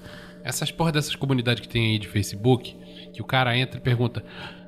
Essas 0.44 0.72
porra 0.72 0.91
dessas 0.91 1.15
comunidades 1.15 1.61
que 1.61 1.69
tem 1.69 1.91
aí 1.91 1.99
de 1.99 2.07
Facebook, 2.07 2.76
que 3.14 3.22
o 3.22 3.26
cara 3.26 3.57
entra 3.57 3.77
e 3.77 3.81
pergunta: 3.81 4.23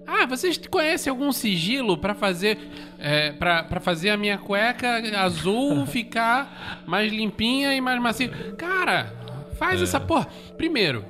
Ah, 0.06 0.26
vocês 0.26 0.58
conhecem 0.70 1.10
algum 1.10 1.32
sigilo 1.32 1.98
pra 1.98 2.14
fazer 2.14 2.58
é, 2.98 3.32
pra 3.34 3.80
fazer 3.82 4.10
a 4.10 4.18
minha 4.18 4.38
cueca 4.38 5.02
azul 5.20 5.86
ficar 5.88 6.84
mais 6.86 7.12
limpinha 7.12 7.74
e 7.74 7.82
mais 7.82 8.02
macia? 8.02 8.30
Cara, 8.58 9.14
faz 9.60 9.82
essa 9.82 10.00
porra. 10.00 10.28
Primeiro, 10.58 11.06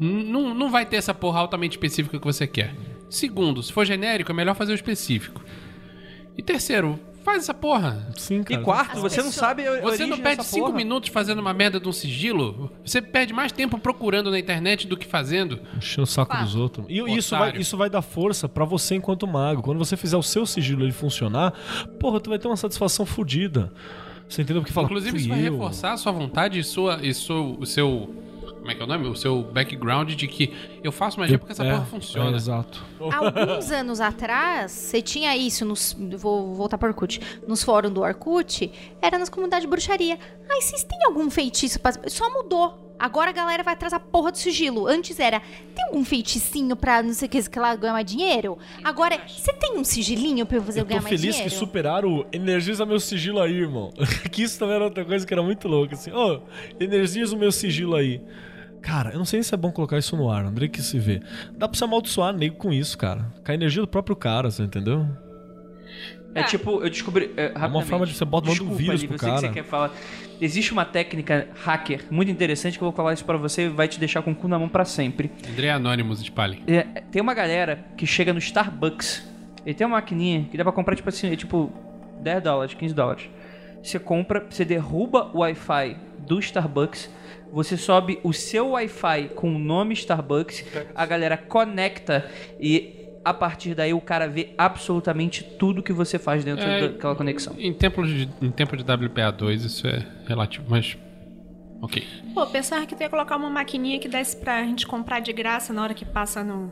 Não, 0.00 0.54
não 0.54 0.70
vai 0.70 0.86
ter 0.86 0.96
essa 0.96 1.12
porra 1.14 1.38
altamente 1.40 1.72
específica 1.76 2.18
que 2.18 2.24
você 2.24 2.46
quer. 2.46 2.74
Segundo, 3.10 3.62
se 3.62 3.72
for 3.72 3.84
genérico, 3.84 4.32
é 4.32 4.34
melhor 4.34 4.54
fazer 4.54 4.72
o 4.72 4.74
específico. 4.74 5.42
E 6.36 6.42
terceiro, 6.42 6.98
faz 7.22 7.42
essa 7.42 7.52
porra. 7.54 8.08
Sim, 8.16 8.40
E 8.40 8.44
cara. 8.44 8.62
quarto, 8.62 9.00
você 9.00 9.22
não 9.22 9.30
sabe 9.30 9.68
a 9.68 9.80
Você 9.82 10.06
não 10.06 10.16
perde 10.18 10.38
dessa 10.38 10.48
cinco 10.54 10.66
porra. 10.66 10.76
minutos 10.78 11.10
fazendo 11.10 11.38
uma 11.40 11.52
merda 11.52 11.78
de 11.78 11.86
um 11.86 11.92
sigilo. 11.92 12.72
Você 12.84 13.02
perde 13.02 13.32
mais 13.34 13.52
tempo 13.52 13.78
procurando 13.78 14.30
na 14.30 14.38
internet 14.38 14.86
do 14.88 14.96
que 14.96 15.06
fazendo. 15.06 15.60
Enchendo 15.76 16.02
o 16.04 16.06
saco 16.06 16.36
dos 16.38 16.56
outros. 16.56 16.86
E 16.88 16.98
isso 17.16 17.36
vai, 17.36 17.56
isso 17.58 17.76
vai 17.76 17.90
dar 17.90 18.02
força 18.02 18.48
pra 18.48 18.64
você 18.64 18.94
enquanto 18.96 19.26
mago. 19.26 19.62
Quando 19.62 19.78
você 19.78 19.96
fizer 19.96 20.16
o 20.16 20.22
seu 20.22 20.46
sigilo 20.46 20.82
ele 20.84 20.90
funcionar, 20.92 21.52
porra, 22.00 22.18
tu 22.18 22.30
vai 22.30 22.38
ter 22.38 22.48
uma 22.48 22.56
satisfação 22.56 23.04
fodida. 23.06 23.70
Você 24.32 24.42
entendeu? 24.42 24.62
Porque 24.62 24.72
fala, 24.72 24.86
Inclusive, 24.86 25.16
isso 25.18 25.28
vai 25.28 25.40
eu. 25.46 25.52
reforçar 25.52 25.92
a 25.92 25.96
sua 25.96 26.10
vontade 26.12 26.58
e, 26.58 26.64
sua, 26.64 26.98
e 27.02 27.12
sua- 27.12 27.40
o 27.60 27.66
seu. 27.66 28.14
Como 28.58 28.70
é 28.70 28.74
que 28.76 28.80
é 28.80 28.84
o 28.84 28.88
nome? 28.88 29.08
O 29.08 29.16
seu 29.16 29.42
background 29.42 30.10
de 30.14 30.28
que 30.28 30.52
eu 30.84 30.92
faço 30.92 31.18
magia 31.18 31.36
porque 31.36 31.50
essa 31.52 31.64
É, 31.64 31.72
porra 31.72 31.84
funciona. 31.84 32.30
É, 32.30 32.34
exato. 32.36 32.84
Alguns 33.00 33.70
anos 33.72 34.00
atrás, 34.00 34.70
você 34.70 35.02
tinha 35.02 35.36
isso 35.36 35.64
nos. 35.64 35.96
Vou 36.16 36.54
voltar 36.54 36.78
para 36.78 36.88
Orkut. 36.88 37.20
Nos 37.46 37.62
fóruns 37.64 37.92
do 37.92 38.00
Orkut, 38.02 38.70
era 39.02 39.18
nas 39.18 39.28
comunidades 39.28 39.64
de 39.64 39.68
bruxaria. 39.70 40.16
Ai, 40.48 40.60
vocês 40.62 40.84
têm 40.84 41.04
algum 41.06 41.28
feitiço 41.28 41.80
pra. 41.80 41.92
Só 42.08 42.30
mudou. 42.32 42.91
Agora 43.02 43.30
a 43.30 43.32
galera 43.32 43.64
vai 43.64 43.74
atrás 43.74 43.92
da 43.92 43.98
porra 43.98 44.30
do 44.30 44.38
sigilo. 44.38 44.86
Antes 44.86 45.18
era, 45.18 45.40
tem 45.74 45.84
algum 45.86 46.04
feiticinho 46.04 46.76
pra 46.76 47.02
não 47.02 47.12
sei 47.12 47.26
o 47.26 47.30
que, 47.30 47.42
que 47.50 47.58
lá 47.58 47.74
ganhar 47.74 47.92
mais 47.94 48.06
dinheiro? 48.06 48.56
Agora, 48.84 49.18
você 49.26 49.52
tem 49.54 49.76
um 49.76 49.82
sigilinho 49.82 50.46
pra 50.46 50.58
eu 50.58 50.62
fazer 50.62 50.78
eu, 50.78 50.82
Eu 50.82 50.86
tô 50.86 50.88
ganhar 50.90 51.02
mais 51.02 51.10
feliz 51.20 51.34
dinheiro? 51.34 51.50
que 51.50 51.58
superaram 51.58 52.08
o 52.20 52.26
energiza 52.32 52.86
meu 52.86 53.00
sigilo 53.00 53.40
aí, 53.40 53.54
irmão. 53.54 53.90
que 54.30 54.44
isso 54.44 54.56
também 54.56 54.76
era 54.76 54.84
outra 54.84 55.04
coisa 55.04 55.26
que 55.26 55.34
era 55.34 55.42
muito 55.42 55.66
louca, 55.66 55.94
assim. 55.94 56.12
Ô, 56.12 56.42
energiza 56.78 57.34
o 57.34 57.38
meu 57.38 57.50
sigilo 57.50 57.96
aí. 57.96 58.22
Cara, 58.80 59.10
eu 59.10 59.18
não 59.18 59.24
sei 59.24 59.42
se 59.42 59.52
é 59.52 59.56
bom 59.56 59.72
colocar 59.72 59.98
isso 59.98 60.16
no 60.16 60.30
ar, 60.30 60.44
André 60.44 60.68
que 60.68 60.80
se 60.80 60.98
vê. 60.98 61.20
Dá 61.56 61.66
pra 61.68 61.76
você 61.76 61.82
amaldiçoar 61.82 62.32
nego 62.32 62.54
com 62.56 62.72
isso, 62.72 62.96
cara. 62.96 63.32
Com 63.44 63.50
a 63.50 63.54
energia 63.54 63.82
do 63.82 63.88
próprio 63.88 64.14
cara, 64.14 64.48
você 64.50 64.62
entendeu? 64.62 65.06
É 66.34 66.42
tipo, 66.44 66.82
eu 66.82 66.88
descobri. 66.88 67.32
É, 67.36 67.46
rapidamente. 67.48 67.88
forma 67.88 68.06
de 68.06 68.14
você 68.14 68.24
bota- 68.24 68.48
manda 68.48 68.62
um 68.62 68.74
vírus 68.74 69.04
pro 69.04 69.18
sei 69.18 69.18
que 69.18 69.24
cara. 69.34 69.40
você 69.40 69.48
quer 69.50 69.64
falar. 69.64 69.92
Existe 70.42 70.72
uma 70.72 70.84
técnica 70.84 71.46
hacker 71.62 72.06
muito 72.10 72.28
interessante 72.28 72.76
que 72.76 72.82
eu 72.82 72.86
vou 72.86 72.96
falar 72.96 73.12
isso 73.12 73.24
pra 73.24 73.36
você 73.36 73.66
e 73.66 73.68
vai 73.68 73.86
te 73.86 74.00
deixar 74.00 74.22
com 74.22 74.32
o 74.32 74.34
cu 74.34 74.48
na 74.48 74.58
mão 74.58 74.68
pra 74.68 74.84
sempre. 74.84 75.30
André 75.48 75.70
Anonymous 75.70 76.20
de 76.20 76.32
Palin. 76.32 76.64
É, 76.66 76.82
tem 77.12 77.22
uma 77.22 77.32
galera 77.32 77.84
que 77.96 78.04
chega 78.04 78.32
no 78.32 78.40
Starbucks 78.40 79.24
e 79.64 79.72
tem 79.72 79.86
uma 79.86 79.98
maquininha 79.98 80.48
que 80.50 80.56
dá 80.56 80.64
pra 80.64 80.72
comprar, 80.72 80.96
tipo 80.96 81.08
assim, 81.08 81.32
é 81.32 81.36
tipo 81.36 81.72
10 82.20 82.42
dólares, 82.42 82.74
15 82.74 82.92
dólares. 82.92 83.30
Você 83.80 84.00
compra, 84.00 84.44
você 84.50 84.64
derruba 84.64 85.30
o 85.32 85.38
Wi-Fi 85.38 85.96
do 86.18 86.40
Starbucks, 86.40 87.08
você 87.52 87.76
sobe 87.76 88.18
o 88.24 88.32
seu 88.32 88.70
Wi-Fi 88.70 89.30
com 89.36 89.54
o 89.54 89.60
nome 89.60 89.94
Starbucks, 89.94 90.64
a 90.92 91.06
galera 91.06 91.36
conecta 91.36 92.28
e 92.58 93.01
a 93.24 93.32
partir 93.32 93.74
daí 93.74 93.92
o 93.94 94.00
cara 94.00 94.28
vê 94.28 94.50
absolutamente 94.58 95.42
tudo 95.44 95.82
que 95.82 95.92
você 95.92 96.18
faz 96.18 96.44
dentro 96.44 96.64
É, 96.64 96.88
daquela 96.88 97.14
conexão. 97.14 97.54
Em 97.58 97.72
tempo 97.72 98.04
de, 98.06 98.28
em 98.40 98.50
tempo 98.50 98.76
de 98.76 98.84
WPA2 98.84 99.64
isso 99.64 99.86
é 99.86 100.06
relativo, 100.26 100.64
mas. 100.68 100.96
Ok. 101.80 102.06
Pô, 102.32 102.46
pensava 102.46 102.86
que 102.86 102.94
tu 102.94 103.02
ia 103.02 103.10
colocar 103.10 103.36
uma 103.36 103.50
maquininha 103.50 103.98
que 103.98 104.08
desse 104.08 104.36
pra 104.36 104.62
gente 104.62 104.86
comprar 104.86 105.20
de 105.20 105.32
graça 105.32 105.72
na 105.72 105.82
hora 105.82 105.94
que 105.94 106.04
passa 106.04 106.44
no. 106.44 106.70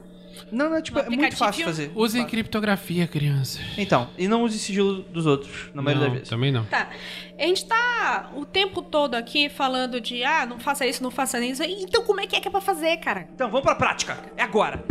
Não, 0.53 0.71
não, 0.71 0.81
tipo, 0.81 0.97
No 1.01 1.05
é 1.13 1.17
muito 1.17 1.37
fácil 1.37 1.65
fazer. 1.65 1.91
Usem 1.95 2.23
Fácil. 2.23 2.31
criptografia, 2.31 3.07
crianças. 3.09 3.61
Então, 3.77 4.09
e 4.17 4.29
não 4.29 4.45
use 4.45 4.59
sigilo 4.61 5.03
dos 5.03 5.27
outros, 5.27 5.71
na 5.75 5.83
maioria 5.83 6.05
Não, 6.07 6.11
das 6.11 6.19
vezes. 6.21 6.29
Também 6.31 6.53
não. 6.53 6.65
Tá. 6.67 6.89
A 7.37 7.43
gente 7.43 7.67
tá 7.67 8.31
o 8.37 8.45
tempo 8.47 8.81
todo 8.81 9.17
aqui 9.17 9.49
falando 9.49 10.01
de, 10.01 10.23
ah, 10.23 10.47
não 10.47 10.61
faça 10.61 10.87
isso, 10.87 11.03
não 11.03 11.11
faça 11.11 11.41
isso. 11.45 11.63
Então 11.65 12.05
como 12.05 12.21
é 12.21 12.27
que 12.29 12.37
é 12.37 12.41
que 12.41 12.47
é 12.47 12.51
pra 12.51 12.61
fazer, 12.61 12.97
cara? 12.99 13.29
Então, 13.35 13.49
vamos 13.51 13.65
pra 13.65 13.75
prática. 13.75 14.17
É 14.37 14.43
agora. 14.45 14.85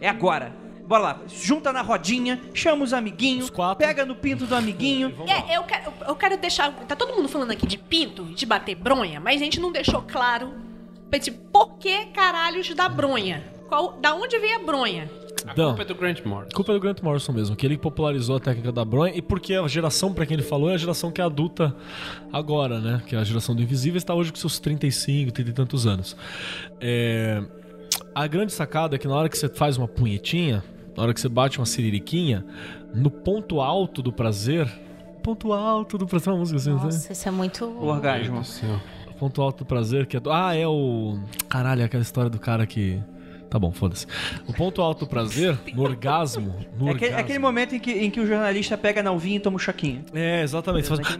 É 0.00 0.08
agora. 0.08 0.52
Bora 0.88 1.02
lá. 1.02 1.20
Junta 1.28 1.70
na 1.72 1.82
rodinha, 1.82 2.40
chama 2.54 2.82
os 2.82 2.92
amiguinhos, 2.94 3.52
pega 3.76 4.06
no 4.06 4.14
pinto 4.16 4.46
do 4.46 4.54
amiguinho. 4.54 5.14
É, 5.28 5.56
eu 5.58 5.62
quero, 5.64 5.92
eu 6.06 6.16
quero 6.16 6.36
deixar. 6.38 6.72
Tá 6.72 6.96
todo 6.96 7.14
mundo 7.14 7.28
falando 7.28 7.50
aqui 7.50 7.66
de 7.66 7.76
pinto, 7.76 8.24
de 8.24 8.46
bater 8.46 8.74
bronha, 8.74 9.20
mas 9.20 9.40
a 9.40 9.44
gente 9.44 9.60
não 9.60 9.70
deixou 9.70 10.00
claro 10.02 10.52
tipo, 11.20 11.38
por 11.50 11.78
que 11.78 12.06
caralhos 12.06 12.74
da 12.74 12.88
bronha? 12.88 13.44
Qual, 13.68 13.92
da 14.00 14.14
onde 14.14 14.38
veio 14.38 14.56
a 14.56 14.58
bronha? 14.64 15.10
A 15.46 15.54
Não. 15.54 15.68
culpa 15.68 15.82
é 15.82 15.84
do 15.84 15.94
Grant 15.94 16.24
Morrison. 16.24 16.50
Culpa 16.54 16.72
do 16.72 16.80
Grant 16.80 17.00
Morrison 17.00 17.32
mesmo, 17.32 17.56
que 17.56 17.64
ele 17.64 17.78
popularizou 17.78 18.36
a 18.36 18.40
técnica 18.40 18.72
da 18.72 18.84
bronha 18.84 19.14
e 19.14 19.22
porque 19.22 19.54
a 19.54 19.66
geração 19.68 20.12
pra 20.12 20.26
quem 20.26 20.34
ele 20.34 20.42
falou 20.42 20.70
é 20.70 20.74
a 20.74 20.76
geração 20.76 21.10
que 21.10 21.20
é 21.20 21.24
adulta 21.24 21.74
agora, 22.32 22.80
né? 22.80 23.02
Que 23.06 23.14
é 23.14 23.18
a 23.18 23.24
geração 23.24 23.54
do 23.54 23.62
Invisível 23.62 23.96
está 23.98 24.12
hoje 24.14 24.30
com 24.32 24.36
seus 24.38 24.58
35, 24.58 25.32
30 25.32 25.50
e 25.50 25.52
tantos 25.52 25.86
anos. 25.86 26.16
É, 26.80 27.42
A 28.14 28.26
grande 28.26 28.52
sacada 28.52 28.96
é 28.96 28.98
que 28.98 29.06
na 29.06 29.14
hora 29.14 29.28
que 29.28 29.38
você 29.38 29.48
faz 29.48 29.76
uma 29.78 29.86
punhetinha, 29.88 30.62
na 30.98 31.04
hora 31.04 31.14
que 31.14 31.20
você 31.20 31.28
bate 31.28 31.58
uma 31.60 31.66
siririquinha, 31.66 32.44
no 32.92 33.08
ponto 33.10 33.60
alto 33.60 34.02
do 34.02 34.12
prazer. 34.12 34.68
Ponto 35.22 35.52
alto 35.52 35.96
do 35.96 36.06
prazer, 36.06 36.32
uma 36.32 36.40
música 36.40 36.56
assim? 36.58 36.70
Nossa, 36.70 37.12
isso 37.12 37.28
é 37.28 37.30
muito. 37.30 37.64
O 37.64 37.86
orgasmo. 37.86 38.42
Ponto 39.18 39.40
alto 39.42 39.58
do 39.58 39.64
prazer, 39.64 40.06
que 40.06 40.16
é. 40.16 40.20
do- 40.20 40.30
Ah, 40.32 40.54
é 40.54 40.66
o. 40.66 41.18
Caralho, 41.48 41.82
é 41.82 41.84
aquela 41.84 42.02
história 42.02 42.28
do 42.30 42.38
cara 42.38 42.66
que. 42.66 43.00
Tá 43.48 43.58
bom, 43.58 43.72
foda-se. 43.72 44.06
O 44.46 44.52
ponto 44.52 44.82
alto 44.82 45.00
do 45.00 45.06
prazer, 45.08 45.58
no 45.74 45.82
orgasmo. 45.82 46.54
No 46.78 46.88
É 46.88 46.92
aquele, 46.92 47.06
é 47.06 47.08
orgasmo. 47.08 47.18
aquele 47.18 47.38
momento 47.38 47.74
em 47.74 47.78
que, 47.78 47.90
em 47.92 48.10
que 48.10 48.20
o 48.20 48.26
jornalista 48.26 48.76
pega 48.76 49.02
na 49.02 49.10
uvinha 49.10 49.36
e 49.36 49.40
toma 49.40 49.56
um 49.56 49.58
choquinho. 49.58 50.04
É, 50.12 50.42
exatamente. 50.42 50.88
Você 50.88 51.02
faz... 51.02 51.18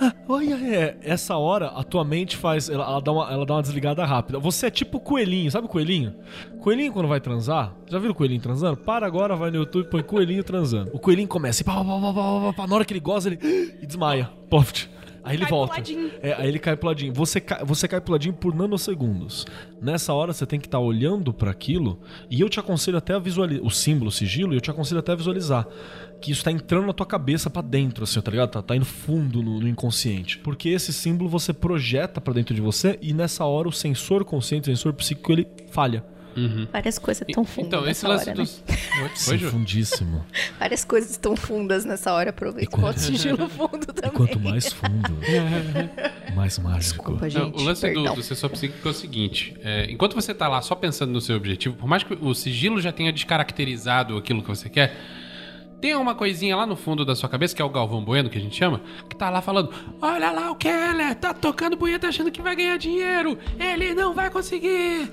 Ah, 0.00 0.12
Olha, 0.28 0.54
é, 0.54 0.96
essa 1.02 1.36
hora 1.36 1.68
a 1.68 1.84
tua 1.84 2.04
mente 2.04 2.36
faz. 2.36 2.68
Ela, 2.68 2.84
ela 2.84 3.00
dá 3.00 3.12
uma, 3.12 3.30
ela 3.32 3.46
dá 3.46 3.54
uma 3.54 3.62
desligada 3.62 4.04
rápida. 4.04 4.40
Você 4.40 4.66
é 4.66 4.70
tipo 4.70 4.98
coelhinho, 4.98 5.50
sabe 5.50 5.66
o 5.66 5.70
coelhinho? 5.70 6.14
Coelhinho 6.60 6.92
quando 6.92 7.06
vai 7.06 7.20
transar, 7.20 7.72
já 7.86 7.96
viram 7.98 8.10
o 8.10 8.14
coelhinho 8.14 8.40
transando? 8.40 8.76
Para 8.78 9.06
agora, 9.06 9.36
vai 9.36 9.52
no 9.52 9.58
YouTube, 9.58 9.88
põe 9.88 10.02
coelhinho 10.02 10.42
transando. 10.42 10.90
O 10.92 10.98
coelhinho 10.98 11.28
começa 11.28 11.62
e 11.62 11.64
pá, 11.64 11.74
pá, 11.76 11.84
pá, 11.84 12.00
pá, 12.00 12.12
pá, 12.12 12.52
pá. 12.54 12.66
na 12.66 12.74
hora 12.74 12.84
que 12.84 12.92
ele 12.92 13.00
goza, 13.00 13.28
ele 13.28 13.38
e 13.80 13.86
desmaia. 13.86 14.28
Poft. 14.50 14.90
Aí 15.26 15.36
ele 15.36 15.44
volta. 15.46 15.82
É, 16.22 16.34
aí 16.34 16.48
ele 16.48 16.58
cai 16.60 16.76
pro 16.76 16.86
ladinho. 16.86 17.12
Você 17.12 17.40
cai, 17.40 17.64
você 17.64 17.88
cai 17.88 18.00
pro 18.00 18.12
ladinho 18.12 18.32
por 18.32 18.54
nanosegundos. 18.54 19.44
Nessa 19.82 20.14
hora 20.14 20.32
você 20.32 20.46
tem 20.46 20.60
que 20.60 20.68
estar 20.68 20.78
olhando 20.78 21.34
para 21.34 21.50
aquilo 21.50 22.00
e 22.30 22.40
eu 22.40 22.48
te 22.48 22.60
aconselho 22.60 22.96
até 22.96 23.12
a 23.12 23.18
visualizar 23.18 23.66
o 23.66 23.70
símbolo, 23.70 24.08
o 24.08 24.12
sigilo, 24.12 24.54
e 24.54 24.56
eu 24.56 24.60
te 24.60 24.70
aconselho 24.70 25.00
até 25.00 25.12
a 25.12 25.16
visualizar 25.16 25.66
que 26.20 26.32
isso 26.32 26.42
tá 26.42 26.50
entrando 26.50 26.86
na 26.86 26.92
tua 26.92 27.04
cabeça 27.04 27.50
pra 27.50 27.60
dentro, 27.60 28.04
assim, 28.04 28.20
tá 28.20 28.30
ligado? 28.30 28.50
Tá, 28.50 28.62
tá 28.62 28.74
indo 28.74 28.86
fundo 28.86 29.42
no, 29.42 29.60
no 29.60 29.68
inconsciente. 29.68 30.38
Porque 30.38 30.68
esse 30.70 30.92
símbolo 30.92 31.28
você 31.28 31.52
projeta 31.52 32.20
pra 32.20 32.32
dentro 32.32 32.54
de 32.54 32.60
você 32.60 32.98
e 33.02 33.12
nessa 33.12 33.44
hora 33.44 33.68
o 33.68 33.72
sensor 33.72 34.24
consciente, 34.24 34.70
o 34.70 34.74
sensor 34.74 34.92
psíquico, 34.94 35.32
ele 35.32 35.46
falha. 35.70 36.04
Várias 36.72 36.98
coisas 36.98 37.26
tão 37.32 37.44
fundas. 37.44 37.66
Então, 37.68 37.80
esse 37.88 37.88
nessa 38.04 38.08
lance 38.08 38.30
hora, 38.30 38.38
né? 38.38 38.44
dos. 38.44 38.62
Oi, 39.28 39.38
Ju? 39.38 39.50
Fundíssimo. 39.50 40.24
Várias 40.58 40.84
coisas 40.84 41.16
tão 41.16 41.36
fundas 41.36 41.84
nessa 41.84 42.12
hora. 42.12 42.30
Aproveita 42.30 42.76
e 42.76 42.80
bota 42.80 42.98
o 42.98 43.00
sigilo 43.02 43.48
fundo 43.50 43.86
E 43.88 43.92
também. 43.92 44.10
quanto 44.16 44.38
mais 44.40 44.72
fundo, 44.72 45.16
mais 46.34 46.58
mágico. 46.58 46.78
Desculpa, 47.12 47.22
Não, 47.22 47.30
gente. 47.30 47.60
o 47.60 47.64
lance 47.64 47.80
do, 47.88 47.94
perdão. 47.94 48.14
do 48.14 48.22
sensor 48.22 48.50
psíquico 48.50 48.86
é 48.86 48.90
o 48.90 48.94
seguinte: 48.94 49.56
é, 49.62 49.90
enquanto 49.90 50.14
você 50.14 50.34
tá 50.34 50.48
lá 50.48 50.60
só 50.62 50.74
pensando 50.74 51.12
no 51.12 51.20
seu 51.20 51.36
objetivo, 51.36 51.76
por 51.76 51.86
mais 51.88 52.02
que 52.02 52.14
o 52.14 52.34
sigilo 52.34 52.80
já 52.80 52.92
tenha 52.92 53.12
descaracterizado 53.12 54.16
aquilo 54.16 54.42
que 54.42 54.48
você 54.48 54.68
quer, 54.68 54.94
tem 55.80 55.94
uma 55.94 56.14
coisinha 56.14 56.56
lá 56.56 56.66
no 56.66 56.76
fundo 56.76 57.04
da 57.04 57.14
sua 57.14 57.28
cabeça, 57.28 57.54
que 57.54 57.62
é 57.62 57.64
o 57.64 57.70
Galvão 57.70 58.02
Bueno, 58.04 58.30
que 58.30 58.38
a 58.38 58.40
gente 58.40 58.56
chama, 58.56 58.80
que 59.08 59.16
tá 59.16 59.30
lá 59.30 59.40
falando: 59.40 59.72
Olha 60.00 60.30
lá 60.30 60.50
o 60.50 60.56
Keller, 60.56 61.14
tá 61.14 61.34
tocando 61.34 61.76
punheta 61.76 62.08
achando 62.08 62.30
que 62.30 62.42
vai 62.42 62.56
ganhar 62.56 62.76
dinheiro, 62.76 63.38
ele 63.58 63.94
não 63.94 64.14
vai 64.14 64.30
conseguir. 64.30 65.10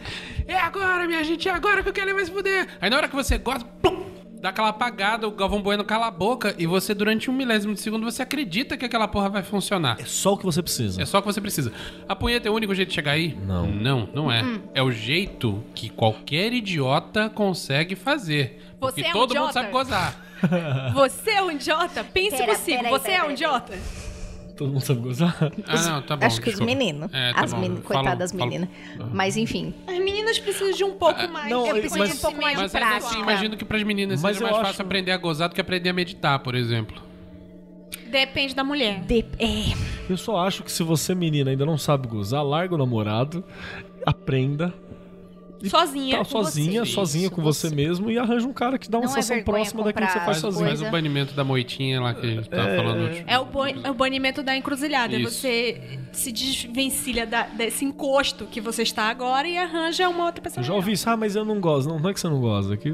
É 0.48 0.58
agora, 0.58 1.08
minha 1.08 1.24
gente, 1.24 1.48
é 1.48 1.52
agora 1.52 1.84
que 1.84 1.90
o 1.90 1.94
Keller 1.94 2.16
vai 2.16 2.26
se 2.26 2.32
fuder. 2.32 2.68
Aí 2.82 2.90
na 2.90 2.98
hora 2.98 3.08
que 3.08 3.16
você 3.16 3.38
gosta, 3.38 3.66
plum, 3.82 4.04
dá 4.44 4.50
aquela 4.50 4.70
apagada, 4.70 5.26
o 5.26 5.32
Galvão 5.32 5.62
Bueno 5.62 5.86
cala 5.86 6.08
a 6.08 6.12
boca 6.12 6.54
e 6.58 6.66
você, 6.68 6.94
durante 6.94 7.32
um 7.32 7.34
milésimo 7.34 7.74
de 7.74 7.80
segundo, 7.80 8.04
você 8.04 8.22
acredita 8.22 8.76
que 8.76 8.84
aquela 8.84 9.08
porra 9.08 9.30
vai 9.30 9.42
funcionar. 9.42 9.96
É 10.00 10.06
só 10.06 10.34
o 10.34 10.38
que 10.38 10.44
você 10.44 10.62
precisa. 10.62 11.02
É 11.02 11.06
só 11.06 11.20
o 11.20 11.22
que 11.22 11.28
você 11.28 11.40
precisa. 11.40 11.72
A 12.10 12.16
punheta 12.16 12.50
é 12.50 12.52
o 12.52 12.54
único 12.54 12.76
jeito 12.76 12.90
de 12.90 12.96
chegar 12.96 13.14
aí? 13.14 13.38
Não. 13.46 13.66
Não, 13.68 14.10
não 14.14 14.32
é. 14.32 14.44
É 14.74 14.84
o 14.84 14.92
jeito 14.92 15.64
que 15.74 15.88
qualquer 15.90 16.52
idiota 16.52 17.30
consegue 17.30 17.96
fazer. 17.96 18.60
Você 18.84 19.02
Porque 19.04 19.08
é 19.08 19.10
um 19.10 19.14
todo 19.14 19.30
mundo 19.30 19.50
idiota? 19.50 19.54
sabe 19.54 19.72
gozar. 19.72 20.16
Você 20.94 21.32
é 21.32 21.42
um 21.42 21.52
idiota? 21.52 22.04
Pense 22.04 22.36
Pera, 22.38 22.46
consigo, 22.56 22.78
pera 22.78 22.88
aí, 22.90 22.94
você 23.00 23.10
pera 23.12 23.24
é 23.24 23.28
um 23.28 23.32
idiota? 23.32 23.74
Todo 24.58 24.72
mundo 24.72 24.82
sabe 24.86 25.00
gozar? 25.00 25.36
Ah, 25.66 25.82
não, 25.90 26.02
tá 26.04 26.16
bom. 26.16 26.26
Acho 26.26 26.40
que 26.42 26.50
os 26.50 26.56
desculpa. 26.60 26.66
meninos. 26.76 27.10
É, 27.14 27.34
tá 27.34 27.42
as 27.42 27.54
bom. 27.54 27.60
meninas, 27.60 27.84
Fala- 27.86 27.96
coitadas 28.02 28.20
das 28.20 28.32
fala- 28.40 28.46
meninas. 28.52 28.70
Mas 29.12 29.36
enfim. 29.38 29.74
As 29.88 29.98
meninas 29.98 30.38
precisam 30.38 30.72
de 30.72 30.84
um 30.84 30.94
pouco 30.94 31.28
mais. 31.30 31.50
não, 31.50 31.64
de 31.64 31.70
eu- 31.70 31.76
conhecimento 31.76 31.98
mas- 32.10 32.18
um 32.18 32.22
pouco 32.22 32.42
mais 32.42 32.56
de 32.58 32.62
Mas 32.64 32.76
ainda 32.76 32.88
prática. 32.88 33.10
assim, 33.12 33.20
imagino 33.22 33.58
que 33.58 33.66
pras 33.66 33.82
meninas 33.84 34.22
Mas 34.22 34.36
seja 34.38 34.46
eu 34.46 34.52
mais 34.52 34.62
acho- 34.62 34.68
fácil 34.74 34.86
aprender 34.86 35.12
a 35.12 35.18
gozar 35.18 35.50
do 35.50 35.56
que 35.56 35.62
aprender 35.62 35.90
a 35.90 35.94
meditar, 35.94 36.38
por 36.40 36.54
exemplo. 36.56 37.02
Depende 38.12 38.54
da 38.54 38.64
mulher. 38.64 39.00
De- 39.02 39.26
é, 39.40 39.74
Eu 40.10 40.18
só 40.18 40.38
acho 40.46 40.62
que 40.64 40.72
se 40.72 40.84
você, 40.84 41.16
menina, 41.16 41.50
ainda 41.50 41.66
não 41.66 41.78
sabe 41.78 42.08
gozar, 42.08 42.44
larga 42.44 42.76
o 42.76 42.78
namorado, 42.78 43.44
aprenda. 44.06 44.72
Sozinha. 45.70 46.18
Tá 46.18 46.26
com 46.26 46.30
sozinha, 46.30 46.86
você. 46.86 46.92
sozinha 46.92 47.30
com 47.30 47.42
você, 47.42 47.70
mesmo 47.70 48.12
e 48.12 48.18
arranja 48.18 48.48
um 48.48 48.54
cara 48.54 48.78
que 48.78 48.90
dá 48.90 48.98
uma 48.98 49.06
Não 49.06 49.12
é 49.12 49.14
sensação 49.16 49.36
vergonha 49.38 49.56
próxima 49.58 49.84
daquilo 49.84 50.06
que 50.08 50.14
você 50.14 50.20
faz 50.20 50.38
sozinho. 50.38 50.68
Coisa. 50.68 50.88
o 50.88 50.92
banimento 50.92 51.34
da 51.34 51.44
moitinha 51.44 52.02
lá 52.02 52.14
que 52.14 52.26
a 52.26 52.30
gente 52.30 52.50
tava 52.50 52.76
falando 52.76 53.02
hoje. 53.10 53.24
É 53.28 53.40
o, 53.40 53.48
é 53.84 53.90
o 53.92 53.94
banimento 53.94 54.44
da 54.44 54.56
encruzilhada. 54.58 55.16
Isso. 55.16 55.32
Você 55.32 56.00
se 56.12 56.32
desvencilha 56.32 57.26
da- 57.26 57.44
desse 57.48 57.86
encosto 57.86 58.46
que 58.46 58.60
você 58.62 58.84
está 58.84 59.04
agora 59.10 59.48
e 59.48 59.58
arranja 59.58 60.08
uma 60.10 60.26
outra 60.26 60.42
pessoa. 60.42 60.62
Eu 60.62 60.68
já 60.68 60.74
ouvi 60.74 60.92
isso, 60.94 61.10
ah, 61.10 61.16
mas 61.18 61.36
eu 61.36 61.46
não 61.46 61.60
gosto. 61.60 61.88
Não, 61.90 62.00
não 62.00 62.10
é 62.10 62.14
que 62.14 62.20
você 62.20 62.28
não 62.28 62.40
gosta, 62.40 62.74
é 62.74 62.78
que 62.78 62.94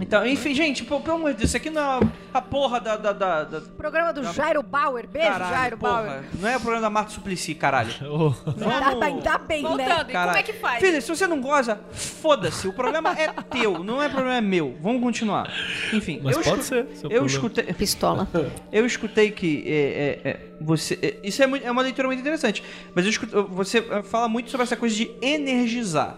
Então, 0.00 0.26
enfim, 0.26 0.54
gente, 0.54 0.82
pô, 0.84 0.98
pelo 1.00 1.16
amor 1.16 1.32
de 1.32 1.38
Deus, 1.38 1.50
isso 1.50 1.56
aqui 1.58 1.68
não 1.68 1.82
é 1.82 2.00
a 2.32 2.40
porra 2.40 2.80
da. 2.80 2.96
da, 2.96 3.12
da, 3.12 3.44
da- 3.44 3.60
Programa 3.60 4.12
do 4.12 4.22
Jairo 4.32 4.62
Bauer. 4.62 5.06
Beijo, 5.06 5.28
caralho, 5.28 5.54
Jairo 5.54 5.76
porra. 5.78 5.92
Bauer. 6.02 6.24
Não 6.40 6.48
é 6.48 6.56
o 6.56 6.60
problema 6.60 6.80
da 6.82 6.90
Marta 6.90 7.10
Suplicy, 7.10 7.54
caralho. 7.54 7.92
Oh, 8.04 8.32
Ainda 8.48 8.94
bem, 8.94 9.14
ainda 9.14 9.38
bem, 9.38 9.62
né? 9.62 9.68
Voltando, 9.68 9.90
e 9.90 9.96
como 9.98 10.12
Caralho. 10.12 10.38
é 10.38 10.42
que 10.42 10.52
faz? 10.54 10.80
Filha, 10.80 11.00
se 11.00 11.08
você 11.08 11.26
não 11.26 11.40
goza, 11.40 11.78
foda-se. 11.92 12.66
O 12.66 12.72
problema 12.72 13.10
é 13.18 13.28
teu, 13.50 13.84
não 13.84 14.02
é 14.02 14.08
problema 14.08 14.40
meu. 14.40 14.76
Vamos 14.80 15.02
continuar. 15.02 15.52
Enfim, 15.92 16.20
Mas 16.22 16.36
eu 16.36 16.42
pode 16.42 16.60
escu- 16.60 16.68
ser, 16.68 16.84
seu 16.96 17.10
Eu 17.10 17.20
problema. 17.20 17.26
escutei, 17.26 17.64
Pistola. 17.74 18.28
eu 18.72 18.86
escutei 18.86 19.30
que 19.32 19.64
é, 19.66 20.20
é, 20.24 20.30
é, 20.30 20.40
você. 20.60 20.98
é, 21.02 21.16
isso 21.22 21.42
é, 21.42 21.46
muito- 21.46 21.66
é 21.66 21.70
uma 21.70 21.82
leitura 21.82 22.08
muito 22.08 22.20
interessante. 22.20 22.62
Mas 22.94 23.04
eu 23.04 23.10
escutei- 23.10 23.42
você 23.50 23.78
é, 23.90 24.02
fala 24.02 24.28
muito 24.28 24.50
sobre 24.50 24.64
essa 24.64 24.76
coisa 24.76 24.94
de 24.94 25.10
energizar. 25.20 26.16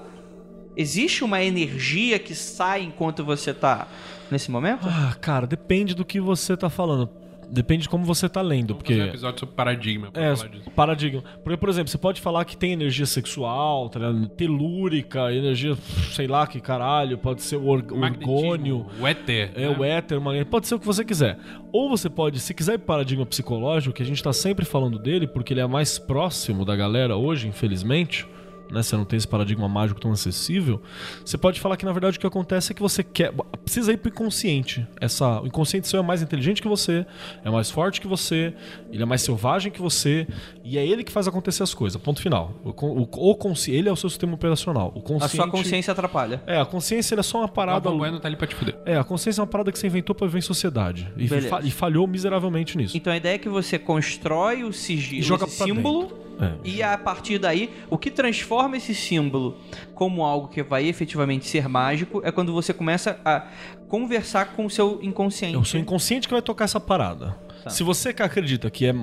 Existe 0.76 1.24
uma 1.24 1.42
energia 1.42 2.18
que 2.18 2.34
sai 2.34 2.82
enquanto 2.82 3.24
você 3.24 3.54
tá 3.54 3.88
nesse 4.30 4.50
momento? 4.50 4.86
Ah, 4.86 5.16
cara, 5.20 5.46
depende 5.46 5.94
do 5.94 6.04
que 6.04 6.20
você 6.20 6.56
tá 6.56 6.68
falando. 6.68 7.08
Depende 7.48 7.84
de 7.84 7.88
como 7.88 8.04
você 8.04 8.28
tá 8.28 8.42
lendo, 8.42 8.74
Vamos 8.74 8.82
fazer 8.82 8.94
um 8.94 8.98
porque 9.04 9.08
episódio 9.10 9.38
sobre 9.38 9.54
paradigma 9.54 10.10
pra 10.10 10.20
É, 10.20 10.34
falar 10.36 10.48
disso. 10.48 10.70
paradigma. 10.72 11.22
Porque, 11.44 11.56
por 11.56 11.68
exemplo, 11.68 11.88
você 11.88 11.96
pode 11.96 12.20
falar 12.20 12.44
que 12.44 12.56
tem 12.56 12.72
energia 12.72 13.06
sexual, 13.06 13.88
tá 13.88 14.00
ligado? 14.00 14.26
telúrica, 14.30 15.32
energia, 15.32 15.76
sei 16.10 16.26
lá 16.26 16.44
que 16.48 16.60
caralho, 16.60 17.16
pode 17.16 17.42
ser 17.42 17.54
o 17.54 17.66
or- 17.68 17.84
orgônio. 17.92 18.86
O 19.00 19.06
éter. 19.06 19.52
É 19.54 19.60
né? 19.60 19.76
o 19.78 19.84
éter, 19.84 20.20
magnetismo, 20.20 20.50
pode 20.50 20.66
ser 20.66 20.74
o 20.74 20.80
que 20.80 20.86
você 20.86 21.04
quiser. 21.04 21.38
Ou 21.72 21.88
você 21.88 22.10
pode, 22.10 22.40
se 22.40 22.52
quiser 22.52 22.74
ir 22.74 22.78
para 22.78 22.86
paradigma 22.96 23.24
psicológico, 23.24 23.94
que 23.94 24.02
a 24.02 24.06
gente 24.06 24.20
tá 24.20 24.32
sempre 24.32 24.64
falando 24.64 24.98
dele, 24.98 25.28
porque 25.28 25.52
ele 25.52 25.60
é 25.60 25.66
mais 25.68 26.00
próximo 26.00 26.64
da 26.64 26.74
galera 26.74 27.16
hoje, 27.16 27.46
infelizmente, 27.46 28.26
né? 28.70 28.82
Você 28.82 28.96
não 28.96 29.04
tem 29.04 29.16
esse 29.16 29.28
paradigma 29.28 29.68
mágico 29.68 30.00
tão 30.00 30.12
acessível. 30.12 30.80
Você 31.24 31.36
pode 31.38 31.60
falar 31.60 31.76
que 31.76 31.84
na 31.84 31.92
verdade 31.92 32.16
o 32.16 32.20
que 32.20 32.26
acontece 32.26 32.72
é 32.72 32.74
que 32.74 32.82
você 32.82 33.02
quer. 33.02 33.32
Precisa 33.64 33.92
ir 33.92 33.96
pro 33.98 34.08
inconsciente. 34.10 34.86
Essa, 35.00 35.40
o 35.40 35.46
inconsciente 35.46 35.88
seu 35.88 36.00
é 36.00 36.02
mais 36.02 36.22
inteligente 36.22 36.62
que 36.62 36.68
você, 36.68 37.04
é 37.44 37.50
mais 37.50 37.70
forte 37.70 38.00
que 38.00 38.06
você, 38.06 38.54
ele 38.92 39.02
é 39.02 39.06
mais 39.06 39.22
selvagem 39.22 39.70
que 39.72 39.80
você, 39.80 40.26
e 40.64 40.78
é 40.78 40.86
ele 40.86 41.02
que 41.04 41.12
faz 41.12 41.26
acontecer 41.28 41.62
as 41.62 41.74
coisas. 41.74 42.00
Ponto 42.00 42.20
final. 42.20 42.54
O, 42.64 42.70
o, 42.70 43.30
o 43.30 43.34
consci- 43.34 43.72
ele 43.72 43.88
é 43.88 43.92
o 43.92 43.96
seu 43.96 44.08
sistema 44.10 44.34
operacional. 44.34 44.92
O 44.94 45.16
A 45.22 45.28
sua 45.28 45.48
consciência 45.48 45.92
atrapalha. 45.92 46.42
É, 46.46 46.60
a 46.60 46.64
consciência 46.64 47.14
ele 47.14 47.20
é 47.20 47.24
só 47.24 47.38
uma 47.38 47.48
parada. 47.48 47.80
Galvão 47.80 47.98
Bueno 47.98 48.20
tá 48.20 48.28
ali 48.28 48.36
pra 48.36 48.46
te 48.46 48.54
fuder. 48.54 48.76
É, 48.84 48.96
a 48.96 49.04
consciência 49.04 49.40
é 49.40 49.42
uma 49.42 49.46
parada 49.48 49.72
que 49.72 49.78
você 49.78 49.86
inventou 49.86 50.14
pra 50.14 50.26
viver 50.26 50.38
em 50.38 50.42
sociedade. 50.42 51.08
E, 51.16 51.26
fa- 51.28 51.60
e 51.62 51.70
falhou 51.70 52.06
miseravelmente 52.06 52.76
nisso. 52.76 52.96
Então 52.96 53.12
a 53.12 53.16
ideia 53.16 53.34
é 53.34 53.38
que 53.38 53.48
você 53.48 53.78
constrói 53.78 54.62
o 54.64 54.72
sigilo, 54.72 55.20
E 55.20 55.22
joga 55.22 55.44
esse 55.46 55.56
pra 55.56 55.66
símbolo, 55.66 56.12
É. 56.38 56.52
e 56.64 56.82
a 56.82 56.98
partir 56.98 57.38
daí, 57.38 57.70
o 57.88 57.96
que 57.96 58.10
transforma 58.10 58.76
esse 58.76 58.94
símbolo 58.94 59.56
como 59.94 60.22
algo 60.22 60.48
que 60.48 60.62
vai 60.62 60.86
efetivamente 60.86 61.46
ser 61.46 61.68
mágico 61.68 62.20
é 62.24 62.30
quando 62.30 62.52
você 62.52 62.74
começa 62.74 63.18
a 63.24 63.46
conversar 63.88 64.52
com 64.54 64.66
o 64.66 64.70
seu 64.70 64.98
inconsciente. 65.02 65.54
É 65.54 65.58
o 65.58 65.64
seu 65.64 65.80
inconsciente 65.80 66.28
que 66.28 66.34
vai 66.34 66.42
tocar 66.42 66.64
essa 66.64 66.80
parada. 66.80 67.36
Tá. 67.64 67.70
Se 67.70 67.82
você 67.82 68.10
acredita 68.10 68.70
que 68.70 68.86
é. 68.86 68.94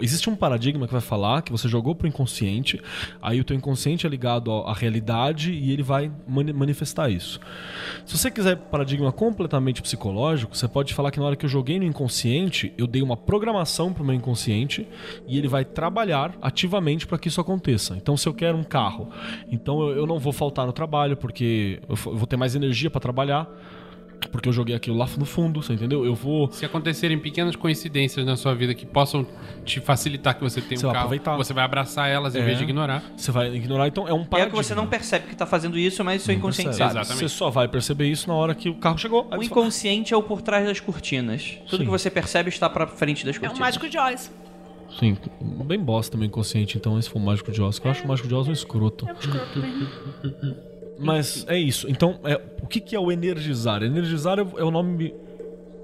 Existe 0.00 0.28
um 0.30 0.36
paradigma 0.36 0.86
que 0.86 0.92
vai 0.92 1.00
falar 1.00 1.42
que 1.42 1.50
você 1.50 1.68
jogou 1.68 1.94
pro 1.94 2.06
inconsciente, 2.06 2.80
aí 3.20 3.40
o 3.40 3.44
teu 3.44 3.56
inconsciente 3.56 4.06
é 4.06 4.10
ligado 4.10 4.52
à 4.52 4.72
realidade 4.72 5.52
e 5.52 5.72
ele 5.72 5.82
vai 5.82 6.10
mani- 6.26 6.52
manifestar 6.52 7.10
isso. 7.10 7.40
Se 8.04 8.16
você 8.16 8.30
quiser 8.30 8.56
paradigma 8.56 9.10
completamente 9.10 9.82
psicológico, 9.82 10.56
você 10.56 10.68
pode 10.68 10.94
falar 10.94 11.10
que 11.10 11.18
na 11.18 11.26
hora 11.26 11.36
que 11.36 11.44
eu 11.46 11.50
joguei 11.50 11.78
no 11.78 11.84
inconsciente, 11.84 12.72
eu 12.78 12.86
dei 12.86 13.02
uma 13.02 13.16
programação 13.16 13.92
pro 13.92 14.04
meu 14.04 14.14
inconsciente 14.14 14.86
e 15.26 15.38
ele 15.38 15.48
vai 15.48 15.64
trabalhar 15.64 16.34
ativamente 16.40 17.06
para 17.06 17.18
que 17.18 17.28
isso 17.28 17.40
aconteça. 17.40 17.96
Então, 17.96 18.16
se 18.16 18.28
eu 18.28 18.34
quero 18.34 18.56
um 18.56 18.64
carro, 18.64 19.08
então 19.50 19.80
eu, 19.82 19.96
eu 19.96 20.06
não 20.06 20.18
vou 20.18 20.32
faltar 20.32 20.66
no 20.66 20.72
trabalho 20.72 21.16
porque 21.16 21.80
eu 21.88 21.94
eu 22.06 22.16
vou 22.16 22.26
ter 22.26 22.36
mais 22.36 22.54
energia 22.54 22.90
para 22.90 23.00
trabalhar. 23.00 23.48
Porque 24.32 24.48
eu 24.48 24.52
joguei 24.52 24.74
aquilo 24.74 24.96
lá 24.96 25.06
no 25.16 25.24
fundo, 25.24 25.62
você 25.62 25.74
entendeu? 25.74 26.04
Eu 26.04 26.14
vou. 26.14 26.50
Se 26.50 26.64
acontecerem 26.64 27.18
pequenas 27.18 27.54
coincidências 27.54 28.24
na 28.26 28.36
sua 28.36 28.52
vida 28.54 28.74
que 28.74 28.84
possam 28.84 29.24
te 29.64 29.78
facilitar 29.80 30.34
que 30.34 30.42
você 30.42 30.60
tenha 30.60 30.76
Você 30.78 30.86
um 30.86 30.88
vai 30.88 30.94
carro, 30.94 31.04
aproveitar. 31.06 31.36
você 31.36 31.52
vai 31.52 31.64
abraçar 31.64 32.08
elas 32.08 32.34
em 32.34 32.40
É. 32.40 32.44
vez 32.44 32.58
de 32.58 32.64
ignorar. 32.64 33.02
Você 33.16 33.30
vai 33.30 33.54
ignorar, 33.54 33.86
então 33.86 34.08
é 34.08 34.12
um 34.12 34.22
É 34.22 34.24
paradigma. 34.24 34.58
que 34.58 34.64
você 34.66 34.74
não 34.74 34.86
percebe 34.86 35.26
que 35.28 35.36
tá 35.36 35.46
fazendo 35.46 35.78
isso, 35.78 36.02
mas 36.04 36.22
o 36.22 36.24
seu 36.26 36.34
inconsciente 36.34 36.70
Percebe. 36.70 36.88
sabe. 36.90 37.00
Exatamente. 37.00 37.28
Você 37.30 37.36
só 37.36 37.50
vai 37.50 37.68
perceber 37.68 38.08
isso 38.08 38.26
na 38.28 38.34
hora 38.34 38.54
que 38.54 38.68
o 38.68 38.74
carro 38.74 38.98
chegou. 38.98 39.20
O 39.20 39.24
você 39.24 39.30
fala, 39.30 39.44
inconsciente 39.44 40.12
é 40.12 40.16
o 40.16 40.22
por 40.22 40.42
trás 40.42 40.66
das 40.66 40.80
cortinas. 40.80 41.58
Tudo 41.68 41.78
Sim. 41.78 41.84
que 41.84 41.90
você 41.90 42.10
percebe 42.10 42.48
está 42.48 42.68
pra 42.68 42.86
frente 42.88 43.24
das 43.24 43.36
É 43.36 43.38
cortinas. 43.38 43.58
o 43.58 43.60
mágico 43.60 43.88
de 43.88 43.98
Oz. 43.98 44.32
Sim, 44.98 45.16
bem 45.64 45.78
bosta 45.78 46.12
também 46.12 46.28
inconsciente, 46.28 46.76
então 46.76 46.96
esse 46.98 47.10
foi 47.10 47.20
o 47.20 47.24
Mágico 47.24 47.50
de 47.50 47.60
Oz. 47.60 47.78
que 47.80 47.86
Eu 47.86 47.90
acho 47.90 48.04
o 48.04 48.08
Mágico 48.08 48.28
de 48.28 48.34
Oz 48.34 48.46
um 48.48 48.52
escroto. 48.52 49.08
É 49.08 49.12
um 49.12 49.16
escroto 49.18 49.58
mesmo. 49.58 50.56
Mas 50.98 51.44
é 51.48 51.58
isso. 51.58 51.88
Então, 51.90 52.18
é, 52.24 52.40
o 52.62 52.66
que, 52.66 52.80
que 52.80 52.94
é 52.96 53.00
o 53.00 53.10
energizar? 53.10 53.82
Energizar 53.82 54.38
é, 54.38 54.42
o- 54.42 54.58
é 54.58 54.64
o 54.64 54.70
nome 54.70 55.14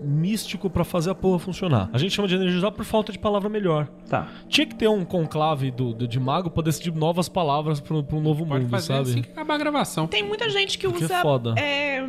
místico 0.03 0.71
pra 0.71 0.83
fazer 0.83 1.11
a 1.11 1.15
porra 1.15 1.39
funcionar. 1.39 1.91
A 1.93 1.99
gente 1.99 2.13
chama 2.15 2.27
de 2.27 2.35
energizar 2.35 2.73
por 2.73 2.85
falta 2.85 3.13
de 3.13 3.19
palavra 3.19 3.49
melhor. 3.51 3.87
Tá. 4.09 4.29
Tinha 4.49 4.67
que 4.67 4.75
ter 4.75 4.89
um 4.89 5.05
conclave 5.05 5.71
do, 5.71 5.93
do- 5.93 6.09
de 6.09 6.19
mago 6.19 6.51
pra 6.51 6.63
decidir 6.63 6.95
novas 6.95 7.29
palavras 7.29 7.81
pro, 7.81 8.03
pro 8.03 8.19
novo 8.21 8.47
Pode 8.47 8.63
mundo, 8.63 8.71
fazer 8.71 8.87
sabe? 8.87 9.01
assim 9.11 9.23
que 9.23 9.31
acabar 9.31 9.55
a 9.55 9.59
gravação. 9.59 10.07
Tem 10.07 10.23
muita 10.23 10.49
gente 10.49 10.79
que 10.79 10.89
Porque 10.89 11.03
é 11.03 11.07
usa 11.07 11.21
foda. 11.21 11.55
é, 11.59 12.03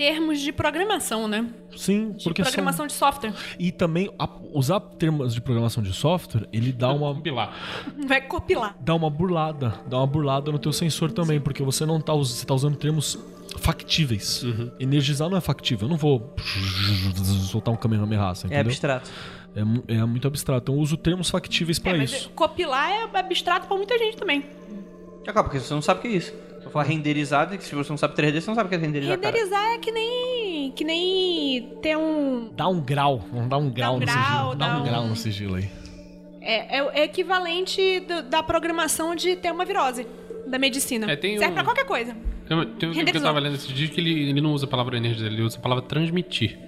termos 0.00 0.40
de 0.40 0.50
programação, 0.50 1.28
né? 1.28 1.46
Sim, 1.76 2.12
De 2.12 2.24
porque 2.24 2.42
são- 2.42 2.50
programação 2.52 2.86
de 2.86 2.94
software. 2.94 3.34
E 3.58 3.70
também 3.70 4.10
a- 4.18 4.26
usar 4.54 4.80
termos 4.80 5.34
de 5.34 5.42
programação 5.42 5.82
de 5.82 5.92
software, 5.92 6.48
ele 6.50 6.72
dá 6.72 6.90
uma 6.90 7.14
Compilar. 7.14 7.54
Vai 8.06 8.22
copilar. 8.22 8.74
dá 8.80 8.94
uma 8.94 9.10
burlada, 9.10 9.74
dá 9.86 9.98
uma 9.98 10.06
burlada 10.06 10.50
no 10.50 10.58
teu 10.58 10.72
sensor 10.72 11.12
também, 11.12 11.38
porque 11.38 11.62
você 11.62 11.84
não 11.84 12.00
tá, 12.00 12.14
você 12.14 12.46
tá 12.46 12.54
usando 12.54 12.76
termos 12.76 13.18
factíveis. 13.58 14.42
Energizar 14.80 15.28
não 15.28 15.36
é 15.36 15.40
factível. 15.42 15.86
Eu 15.86 15.90
não 15.90 15.98
vou 15.98 16.34
soltar 17.50 17.74
um 17.74 17.76
Kamehameha, 17.76 18.20
É 18.22 18.30
entendeu? 18.46 18.60
abstrato. 18.60 19.10
É, 19.54 19.94
é 19.96 20.04
muito 20.06 20.26
abstrato. 20.26 20.62
Então 20.62 20.74
eu 20.76 20.80
uso 20.80 20.96
termos 20.96 21.28
factíveis 21.28 21.78
pra 21.78 21.92
É, 21.92 21.98
mas 21.98 22.10
isso. 22.12 22.30
copilar 22.30 22.88
é 22.90 23.18
abstrato 23.18 23.66
pra 23.66 23.76
muita 23.76 23.98
gente 23.98 24.16
também. 24.16 24.46
Calma, 25.26 25.42
porque 25.44 25.60
você 25.60 25.74
não 25.74 25.82
sabe 25.82 25.98
o 25.98 26.02
que 26.02 26.08
é 26.08 26.12
isso. 26.12 26.32
Eu 26.70 26.72
falar 26.72 26.84
renderizado, 26.84 27.58
que 27.58 27.64
se 27.64 27.74
você 27.74 27.90
não 27.90 27.96
sabe 27.98 28.14
3D, 28.14 28.40
você 28.40 28.48
não 28.50 28.54
sabe 28.54 28.66
o 28.66 28.68
que 28.70 28.76
é 28.76 28.78
renderizar, 28.78 29.18
cara. 29.18 29.36
Renderizar 29.36 29.64
é 29.74 29.78
que 29.78 29.90
nem. 29.90 30.72
que 30.72 30.84
nem 30.84 31.68
ter 31.82 31.96
um. 31.96 32.50
Dá 32.56 32.68
um 32.68 32.80
grau, 32.80 33.18
vamos 33.32 33.48
dar 33.48 33.58
um 33.58 33.68
grau 33.70 33.96
um 33.96 33.98
no 34.00 34.06
grau, 34.06 34.16
sigilo. 34.16 34.54
Dá 34.54 34.68
dá 34.68 34.76
um 34.76 34.80
um- 34.80 34.84
grau 34.84 35.06
no 35.06 35.16
sigilo 35.16 35.54
aí. 35.56 35.68
É, 36.40 36.78
é 36.78 36.82
o 36.82 36.90
equivalente 36.92 38.00
do- 38.00 38.22
da 38.22 38.42
programação 38.42 39.14
de 39.14 39.36
ter 39.36 39.50
uma 39.52 39.64
virose 39.64 40.06
da 40.46 40.58
medicina. 40.58 41.10
É, 41.10 41.16
tem 41.16 41.36
Serve 41.38 41.52
um- 41.52 41.54
pra 41.54 41.64
qualquer 41.64 41.84
coisa. 41.84 42.16
Tem, 42.48 42.56
um- 42.56 42.64
tem 42.64 42.88
um 42.88 42.92
livro 42.92 43.10
que 43.12 43.18
eu 43.18 43.22
tava 43.22 43.38
lendo 43.38 43.54
esse 43.56 43.72
dia 43.72 43.88
que 43.88 44.00
ele, 44.00 44.30
ele 44.30 44.40
não 44.40 44.52
usa 44.52 44.64
a 44.66 44.68
palavra 44.68 44.96
energia, 44.96 45.26
ele 45.26 45.42
usa 45.42 45.58
a 45.58 45.60
palavra 45.60 45.84
transmitir. 45.84 46.58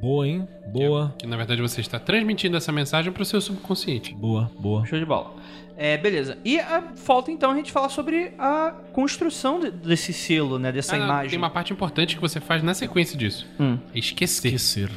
Boa, 0.00 0.26
hein? 0.28 0.46
Boa, 0.72 1.12
Que 1.18 1.26
na 1.26 1.36
verdade 1.36 1.60
você 1.60 1.80
está 1.80 1.98
transmitindo 1.98 2.56
essa 2.56 2.70
mensagem 2.70 3.10
pro 3.12 3.24
seu 3.24 3.40
subconsciente. 3.40 4.14
boa, 4.14 4.50
boa. 4.60 4.86
Show 4.86 4.98
de 4.98 5.04
bola. 5.04 5.34
É, 5.80 5.96
beleza. 5.96 6.36
E 6.44 6.58
ah, 6.58 6.82
falta 6.96 7.30
então 7.30 7.52
a 7.52 7.54
gente 7.54 7.70
falar 7.70 7.88
sobre 7.88 8.32
a 8.36 8.74
construção 8.92 9.60
de- 9.60 9.70
desse 9.70 10.12
selo, 10.12 10.58
né? 10.58 10.72
Dessa 10.72 10.96
Ah, 10.96 10.98
imagem. 10.98 11.30
Tem 11.30 11.38
uma 11.38 11.50
parte 11.50 11.72
importante 11.72 12.16
que 12.16 12.20
você 12.20 12.40
faz 12.40 12.62
na 12.64 12.74
sequência 12.74 13.16
disso. 13.16 13.46
Hum. 13.60 13.78
Esquecer. 13.94 14.48
Esquecer. 14.54 14.90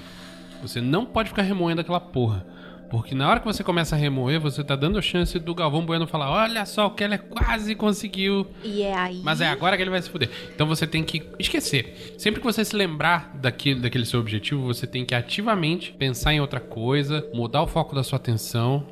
Você 0.64 0.82
não 0.82 1.06
pode 1.06 1.30
ficar 1.30 1.44
remoendo 1.44 1.82
aquela 1.82 2.00
porra. 2.00 2.46
Porque 2.90 3.16
na 3.16 3.30
hora 3.30 3.40
que 3.40 3.46
você 3.46 3.64
começa 3.64 3.96
a 3.96 3.98
remoer, 3.98 4.38
você 4.42 4.64
tá 4.66 4.76
dando 4.76 5.02
chance 5.02 5.40
do 5.40 5.56
Galvão 5.56 5.86
Bueno 5.86 6.06
falar: 6.08 6.30
Olha 6.30 6.66
só, 6.66 6.88
o 6.88 6.92
Keller 6.92 7.22
quase 7.24 7.74
conseguiu. 7.74 8.46
E 8.64 8.82
é 8.82 8.94
aí. 8.94 9.22
Mas 9.24 9.40
é 9.40 9.48
agora 9.48 9.78
que 9.78 9.84
ele 9.84 9.90
vai 9.90 10.02
se 10.02 10.10
fuder. 10.10 10.30
Então 10.54 10.68
você 10.68 10.86
tem 10.86 11.02
que 11.04 11.24
esquecer. 11.40 12.16
Sempre 12.18 12.42
que 12.42 12.46
você 12.46 12.66
se 12.66 12.76
lembrar 12.76 13.32
daquele, 13.36 13.80
daquele 13.80 14.06
seu 14.06 14.20
objetivo, 14.20 14.62
você 14.66 14.86
tem 14.86 15.06
que 15.06 15.16
ativamente 15.16 15.94
pensar 15.94 16.34
em 16.34 16.42
outra 16.42 16.60
coisa, 16.60 17.26
mudar 17.34 17.62
o 17.62 17.68
foco 17.68 17.96
da 17.96 18.04
sua 18.04 18.18
atenção, 18.18 18.86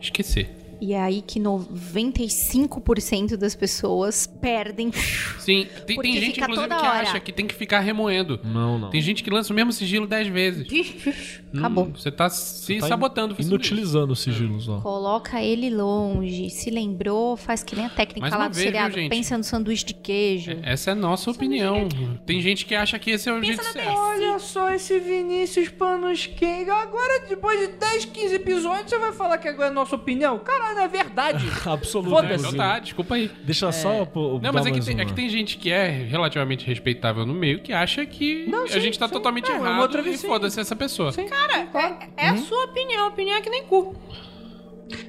esquecer. 0.00 0.50
E 0.80 0.92
é 0.92 1.00
aí 1.00 1.22
que 1.22 1.40
95% 1.40 3.36
das 3.36 3.54
pessoas 3.54 4.26
perdem. 4.26 4.90
Sim, 5.38 5.66
tem, 5.86 5.98
tem 6.00 6.12
gente, 6.20 6.40
inclusive, 6.40 6.68
que 6.68 6.74
hora. 6.74 7.00
acha 7.00 7.20
que 7.20 7.32
tem 7.32 7.46
que 7.46 7.54
ficar 7.54 7.80
remoendo. 7.80 8.38
Não, 8.44 8.78
não. 8.78 8.90
Tem 8.90 9.00
gente 9.00 9.22
que 9.22 9.30
lança 9.30 9.52
o 9.52 9.56
mesmo 9.56 9.72
sigilo 9.72 10.06
10 10.06 10.28
vezes. 10.28 10.66
Acabou. 11.56 11.84
Hum, 11.86 11.92
Você 11.94 12.10
tá 12.10 12.28
se 12.28 12.78
Tá 12.78 12.88
sabotando. 12.88 13.34
in-. 13.38 13.42
Inutilizando 13.46 14.12
os 14.12 14.20
sigilos, 14.20 14.68
ó. 14.68 14.80
Coloca 14.80 15.42
ele 15.42 15.70
longe. 15.70 16.50
Se 16.50 16.70
lembrou, 16.70 17.36
faz 17.36 17.62
que 17.62 17.74
nem 17.76 17.86
a 17.86 17.90
técnica 17.90 18.20
Mais 18.20 18.32
lá 18.34 18.48
do 18.48 18.54
vez, 18.54 18.56
viu, 18.56 18.72
seriado. 18.72 18.94
gente? 18.94 19.10
Pensa 19.10 19.38
no 19.38 19.44
sanduíche 19.44 19.84
de 19.86 19.94
queijo. 19.94 20.52
Essa 20.62 20.90
é 20.90 20.92
a 20.92 20.96
nossa 20.96 21.30
opinião. 21.30 21.88
Tem 22.26 22.40
gente 22.40 22.66
que 22.66 22.74
acha 22.74 22.98
que 22.98 23.10
esse 23.10 23.28
é 23.28 23.32
o 23.32 23.42
jeito 23.42 23.62
certo. 23.64 23.88
Olha 23.96 24.38
só 24.38 24.70
esse 24.70 24.98
Vinícius 24.98 25.68
Panos 25.68 26.26
quente. 26.26 26.70
Agora, 26.70 27.26
depois 27.28 27.58
de 27.60 27.68
10, 27.78 28.04
15 28.06 28.34
episódios, 28.34 28.90
você 28.90 28.98
vai 28.98 29.12
falar 29.12 29.38
que 29.38 29.48
agora 29.48 29.68
é 29.68 29.70
a 29.70 29.74
nossa 29.74 29.94
opinião? 29.96 30.38
Caralho, 30.40 30.65
não 30.74 30.82
é 30.82 30.88
verdade. 30.88 31.46
Absoluto. 31.66 32.10
Foda-se. 32.10 32.46
Então 32.46 32.56
tá, 32.56 32.78
desculpa 32.78 33.14
aí. 33.14 33.30
Deixa 33.44 33.70
só. 33.72 34.04
pô, 34.04 34.32
Não, 34.34 34.40
dar 34.40 34.52
mas 34.52 34.66
é 34.66 34.70
que, 34.70 34.80
tem, 34.80 35.00
é 35.00 35.04
que 35.04 35.12
tem 35.12 35.28
gente 35.28 35.56
que 35.58 35.70
é 35.70 35.88
relativamente 35.88 36.66
respeitável 36.66 37.24
no 37.26 37.34
meio 37.34 37.60
que 37.60 37.72
acha 37.72 38.04
que 38.06 38.46
Não, 38.48 38.64
a 38.64 38.68
sim, 38.68 38.80
gente 38.80 38.98
tá 38.98 39.06
sim. 39.06 39.14
totalmente 39.14 39.48
Não, 39.48 39.56
é 39.56 39.58
uma 39.58 39.68
errado 39.68 39.82
outra 39.82 40.00
e 40.00 40.04
visão. 40.04 40.30
foda-se 40.30 40.60
essa 40.60 40.76
pessoa. 40.76 41.12
Cara, 41.12 41.68
é, 42.16 42.26
é 42.26 42.28
a 42.28 42.36
sua 42.36 42.64
opinião. 42.64 43.04
A 43.04 43.08
opinião 43.08 43.36
é 43.36 43.40
que 43.40 43.50
nem 43.50 43.64
cu. 43.64 43.94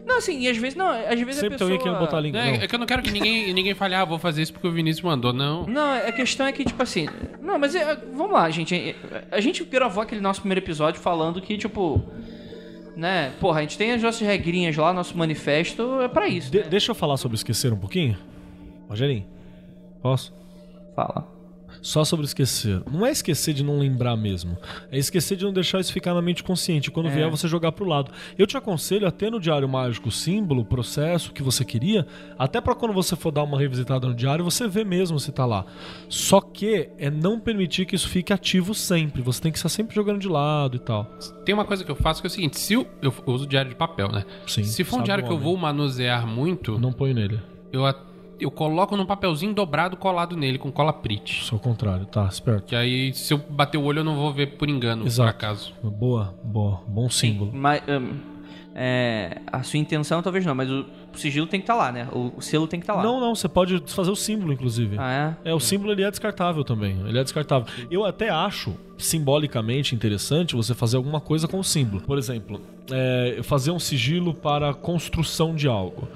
Não, 0.05 0.17
assim, 0.17 0.39
e 0.39 0.47
às 0.49 0.57
vezes, 0.57 0.75
não, 0.75 0.89
às 0.89 1.19
vezes 1.19 1.35
Sempre 1.35 1.37
a 1.37 1.39
tem 1.41 1.49
pessoa... 1.51 1.69
alguém 1.69 1.83
querendo 1.83 1.99
botar 1.99 2.17
a 2.17 2.21
língua. 2.21 2.39
É, 2.39 2.45
não. 2.57 2.63
é 2.63 2.67
que 2.67 2.73
eu 2.73 2.79
não 2.79 2.85
quero 2.87 3.03
que 3.03 3.11
ninguém, 3.11 3.53
ninguém 3.53 3.75
fale, 3.75 3.93
ah, 3.93 4.03
vou 4.05 4.17
fazer 4.17 4.41
isso 4.41 4.51
porque 4.53 4.67
o 4.67 4.71
Vinícius 4.71 5.03
mandou. 5.03 5.31
Não. 5.31 5.67
Não, 5.67 5.93
a 5.93 6.11
questão 6.11 6.47
é 6.47 6.51
que, 6.51 6.65
tipo 6.65 6.81
assim. 6.81 7.07
Não, 7.41 7.59
mas 7.59 7.75
é, 7.75 7.95
vamos 8.13 8.31
lá, 8.33 8.49
gente. 8.49 8.73
é, 8.75 8.95
A 9.29 9.39
gente 9.39 9.63
gravou 9.63 10.01
aquele 10.01 10.21
nosso 10.21 10.41
primeiro 10.41 10.63
episódio 10.63 10.99
falando 10.99 11.39
que, 11.41 11.57
tipo. 11.57 12.03
Né? 12.97 13.31
Porra, 13.39 13.59
a 13.59 13.61
gente 13.61 13.77
tem 13.77 13.91
as 13.91 14.01
nossas 14.01 14.21
regrinhas 14.21 14.75
lá, 14.75 14.91
nosso 14.91 15.15
manifesto 15.15 16.01
é 16.01 16.07
pra 16.07 16.27
isso. 16.27 16.51
De- 16.51 16.61
né? 16.61 16.65
deixa 16.67 16.89
eu 16.91 16.95
falar 16.95 17.15
sobre 17.17 17.35
esquecer 17.35 17.71
um 17.71 17.77
pouquinho? 17.77 18.17
Rogerinho, 18.89 19.23
posso? 20.01 20.33
Fala. 20.95 21.27
Só 21.81 22.03
sobre 22.03 22.25
esquecer. 22.25 22.81
Não 22.91 23.05
é 23.05 23.11
esquecer 23.11 23.53
de 23.53 23.63
não 23.63 23.79
lembrar 23.79 24.15
mesmo. 24.15 24.57
É 24.91 24.97
esquecer 24.97 25.35
de 25.35 25.45
não 25.45 25.53
deixar 25.53 25.79
isso 25.79 25.93
ficar 25.93 26.13
na 26.13 26.21
mente 26.21 26.43
consciente. 26.43 26.91
Quando 26.91 27.07
É. 27.09 27.11
vier, 27.15 27.29
você 27.29 27.47
jogar 27.47 27.71
pro 27.71 27.85
lado. 27.85 28.11
Eu 28.37 28.45
te 28.47 28.57
aconselho 28.57 29.07
a 29.07 29.11
ter 29.11 29.31
no 29.31 29.39
diário 29.39 29.67
mágico 29.67 30.09
símbolo, 30.11 30.61
o 30.61 30.65
processo 30.65 31.31
que 31.33 31.41
você 31.43 31.63
queria, 31.63 32.05
até 32.37 32.59
pra 32.61 32.75
quando 32.75 32.93
você 32.93 33.15
for 33.15 33.31
dar 33.31 33.43
uma 33.43 33.57
revisitada 33.59 34.07
no 34.07 34.13
diário, 34.15 34.43
você 34.43 34.67
ver 34.67 34.85
mesmo 34.85 35.19
se 35.19 35.31
tá 35.31 35.45
lá. 35.45 35.65
Só 36.09 36.41
que 36.41 36.89
é 36.97 37.09
não 37.09 37.39
permitir 37.39 37.85
que 37.85 37.95
isso 37.95 38.07
fique 38.09 38.31
ativo 38.33 38.73
sempre. 38.73 39.21
Você 39.21 39.41
tem 39.41 39.51
que 39.51 39.57
estar 39.57 39.69
sempre 39.69 39.95
jogando 39.95 40.19
de 40.19 40.27
lado 40.27 40.75
e 40.75 40.79
tal. 40.79 41.05
Tem 41.45 41.53
uma 41.53 41.65
coisa 41.65 41.83
que 41.83 41.91
eu 41.91 41.95
faço 41.95 42.21
que 42.21 42.27
é 42.27 42.29
o 42.29 42.31
seguinte: 42.31 42.59
se 42.59 42.73
eu, 42.73 42.87
eu 43.01 43.13
uso 43.25 43.45
diário 43.47 43.69
de 43.69 43.75
papel, 43.75 44.09
né? 44.11 44.25
Sim, 44.45 44.63
se 44.63 44.83
for 44.83 44.99
um 44.99 45.03
diário 45.03 45.23
que 45.25 45.31
eu 45.31 45.37
vou 45.37 45.55
manusear 45.57 46.25
muito, 46.27 46.77
Não 46.79 46.91
põe 46.91 47.13
nele. 47.13 47.39
eu, 47.71 47.85
a- 47.85 47.95
eu 48.39 48.51
coloco 48.51 48.95
num 48.95 49.05
papelzinho 49.05 49.53
dobrado 49.53 49.97
colado 49.97 50.35
nele 50.35 50.57
com 50.57 50.71
cola 50.71 50.93
Prit. 50.93 51.43
Só 51.43 51.55
o 51.55 51.59
contrário, 51.59 52.05
tá, 52.05 52.25
esperto. 52.25 52.65
Que 52.67 52.75
aí, 52.75 53.13
se 53.13 53.33
eu 53.33 53.37
bater 53.37 53.77
o 53.77 53.83
olho, 53.83 53.99
eu 53.99 54.03
não 54.03 54.15
vou 54.15 54.33
ver 54.33 54.57
por 54.57 54.69
engano, 54.69 55.01
por 55.01 55.07
Exato. 55.07 55.29
acaso. 55.29 55.73
Boa, 55.83 56.35
boa. 56.43 56.81
Bom 56.87 57.09
símbolo. 57.09 57.51
Mas. 57.53 57.81
hum, 57.87 58.37
é, 58.79 59.41
a 59.51 59.63
sua 59.63 59.79
intenção 59.79 60.21
talvez 60.21 60.45
não, 60.45 60.53
mas 60.53 60.69
o 60.69 60.85
sigilo 61.13 61.47
tem 61.47 61.59
que 61.59 61.63
estar 61.63 61.75
lá, 61.75 61.91
né? 61.91 62.07
O, 62.11 62.33
o 62.37 62.41
selo 62.41 62.67
tem 62.67 62.79
que 62.79 62.83
estar 62.83 62.95
lá. 62.95 63.03
Não, 63.03 63.19
não, 63.19 63.33
você 63.35 63.47
pode 63.47 63.79
desfazer 63.79 64.11
o 64.11 64.15
símbolo, 64.15 64.51
inclusive. 64.53 64.95
Ah, 64.99 65.37
é? 65.43 65.51
É, 65.51 65.53
o 65.53 65.59
símbolo 65.59 65.91
ele 65.91 66.03
é 66.03 66.09
descartável 66.11 66.63
também. 66.63 66.97
Ele 67.07 67.17
é 67.19 67.23
descartável. 67.23 67.67
Eu 67.91 68.05
até 68.05 68.29
acho 68.29 68.75
simbolicamente 68.97 69.93
interessante 69.95 70.55
você 70.55 70.73
fazer 70.73 70.97
alguma 70.97 71.19
coisa 71.21 71.47
com 71.47 71.59
o 71.59 71.63
símbolo. 71.63 72.01
Por 72.01 72.17
exemplo, 72.17 72.59
é, 72.91 73.39
fazer 73.43 73.71
um 73.71 73.79
sigilo 73.79 74.33
para 74.33 74.69
a 74.69 74.73
construção 74.73 75.55
de 75.55 75.67
algo. 75.67 76.07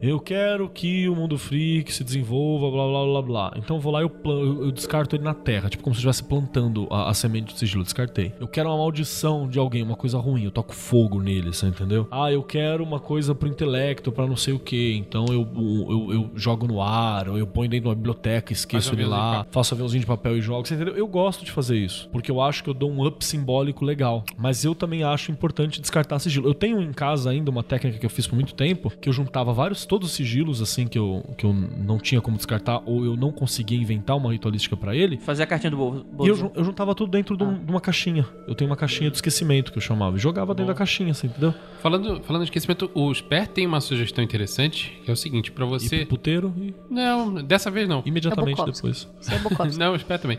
Eu 0.00 0.18
quero 0.18 0.68
que 0.68 1.08
o 1.08 1.14
mundo 1.14 1.38
freak 1.38 1.92
se 1.92 2.02
desenvolva, 2.02 2.68
blá 2.68 2.84
blá 2.88 3.04
blá 3.04 3.22
blá. 3.22 3.52
Então 3.56 3.76
eu 3.76 3.80
vou 3.80 3.92
lá 3.92 4.00
e 4.00 4.04
eu, 4.04 4.10
eu- 4.24 4.64
eu 4.64 4.72
descarto 4.72 5.14
ele 5.14 5.22
na 5.22 5.32
terra, 5.34 5.68
tipo 5.70 5.82
como 5.84 5.94
se 5.94 6.04
eu 6.04 6.10
estivesse 6.10 6.28
plantando 6.28 6.88
a, 6.90 7.08
a 7.08 7.14
semente 7.14 7.52
do 7.54 7.58
sigilo. 7.58 7.84
Descartei. 7.84 8.32
Eu 8.40 8.48
quero 8.48 8.68
uma 8.68 8.76
maldição 8.78 9.48
de 9.48 9.58
alguém, 9.60 9.82
uma 9.82 9.94
coisa 9.96 10.18
ruim. 10.18 10.42
Eu 10.44 10.50
toco 10.50 10.74
fogo 10.74 11.20
nele, 11.20 11.52
você 11.52 11.66
entendeu? 11.66 12.08
Ah, 12.10 12.32
eu 12.32 12.42
quero 12.42 12.82
uma 12.82 12.98
coisa 12.98 13.32
pro 13.34 13.48
intelecto, 13.48 14.10
pra 14.12 14.26
não 14.26 14.36
sei 14.36 14.54
o 14.54 14.58
que. 14.58 14.94
Então 14.96 15.24
eu, 15.30 15.48
eu, 15.56 16.12
eu 16.12 16.30
jogo 16.34 16.66
no 16.66 16.80
ar, 16.82 17.28
ou 17.28 17.38
eu 17.38 17.46
ponho 17.46 17.68
dentro 17.70 17.84
de 17.84 17.88
uma 17.88 17.94
biblioteca, 17.94 18.52
esqueço 18.52 18.94
ele 18.94 19.04
lá, 19.04 19.46
faço 19.50 19.74
aviãozinho 19.74 20.00
de 20.00 20.06
papel 20.06 20.36
e 20.36 20.40
jogo. 20.42 20.66
Você 20.66 20.74
entendeu? 20.74 20.94
Eu 20.96 21.06
gosto 21.06 21.44
de 21.44 21.50
fazer 21.50 21.76
isso, 21.76 22.08
porque 22.10 22.30
eu 22.30 22.40
acho 22.40 22.62
que 22.62 22.70
eu 22.70 22.74
dou 22.74 22.90
um 22.90 23.06
up 23.06 23.24
simbólico 23.24 23.84
legal. 23.84 24.24
Mas 24.36 24.64
eu 24.64 24.74
também 24.74 25.02
acho 25.04 25.30
importante 25.32 25.80
descartar 25.80 26.18
sigilo. 26.18 26.48
Eu 26.48 26.54
tenho 26.54 26.80
em 26.80 26.92
casa 26.92 27.30
ainda 27.30 27.50
uma 27.50 27.62
técnica 27.62 27.98
que 27.98 28.06
eu 28.06 28.10
fiz 28.10 28.26
por 28.26 28.34
muito 28.34 28.54
tempo, 28.54 28.92
que 29.00 29.08
eu 29.08 29.12
juntava 29.12 29.52
vários, 29.52 29.84
todos 29.86 30.08
os 30.10 30.14
sigilos, 30.14 30.60
assim, 30.62 30.86
que 30.86 30.98
eu, 30.98 31.24
que 31.36 31.44
eu 31.46 31.52
não 31.52 31.98
tinha 31.98 32.20
como 32.20 32.36
descartar, 32.36 32.82
ou 32.86 33.04
eu 33.04 33.16
não 33.16 33.32
conseguia 33.32 33.78
inventar 33.78 34.16
uma 34.16 34.30
ritualística 34.32 34.76
pra 34.76 34.94
ele. 34.94 35.16
Fazer 35.18 35.42
a 35.42 35.46
cartinha 35.46 35.70
do 35.70 35.76
bol- 35.76 35.94
E 36.24 36.28
eu, 36.28 36.36
bolso. 36.36 36.50
eu 36.54 36.64
juntava 36.64 36.94
tudo 36.94 37.10
dentro 37.10 37.36
de, 37.36 37.44
um- 37.44 37.64
de 37.64 37.70
uma 37.70 37.80
caixinha. 37.80 38.26
Eu 38.46 38.54
tenho 38.54 38.70
uma 38.70 38.76
caixinha 38.76 39.10
de 39.10 39.16
esquecimento 39.16 39.72
que 39.72 39.78
eu 39.78 39.82
chamava. 39.82 40.16
E 40.16 40.20
jogava 40.20 40.54
dentro 40.54 40.72
da 40.72 40.74
caixinha, 40.78 41.12
você 41.14 41.26
entendeu? 41.26 41.54
Falando, 41.82 42.22
falando 42.22 42.42
de 42.42 42.46
esquecimento, 42.46 42.88
o 42.94 43.12
Sper 43.12 43.48
tem 43.48 43.66
uma 43.66 43.80
sugestão 43.80 44.22
interessante, 44.22 45.00
que 45.04 45.10
é 45.10 45.12
o 45.12 45.16
seguinte, 45.16 45.50
pra 45.50 45.66
E 45.66 45.68
você... 45.68 45.96
pro 45.98 46.06
puteiro 46.10 46.54
e 46.56 46.72
Não, 46.88 47.34
dessa 47.34 47.72
vez 47.72 47.88
não. 47.88 48.04
imediatamente 48.06 48.60
É 48.60 48.66
depois. 48.66 49.08
É. 49.28 49.74
Não, 49.76 49.96
espera 49.96 50.20
também. 50.20 50.38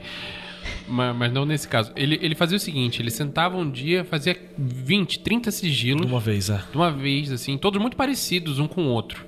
Mas, 0.87 1.13
mas 1.13 1.33
não 1.33 1.45
nesse 1.45 1.67
caso. 1.67 1.91
Ele, 1.97 2.17
ele 2.21 2.33
fazia 2.35 2.55
o 2.55 2.59
seguinte: 2.59 3.01
ele 3.01 3.11
sentava 3.11 3.57
um 3.57 3.69
dia, 3.69 4.05
fazia 4.05 4.37
20, 4.57 5.19
30 5.19 5.51
sigilos 5.51 6.05
De 6.05 6.11
uma 6.11 6.21
vez, 6.21 6.49
é. 6.49 6.61
de 6.71 6.77
uma 6.77 6.89
vez, 6.89 7.29
assim, 7.33 7.57
todos 7.57 7.81
muito 7.81 7.97
parecidos 7.97 8.59
um 8.59 8.67
com 8.67 8.85
o 8.85 8.89
outro. 8.89 9.25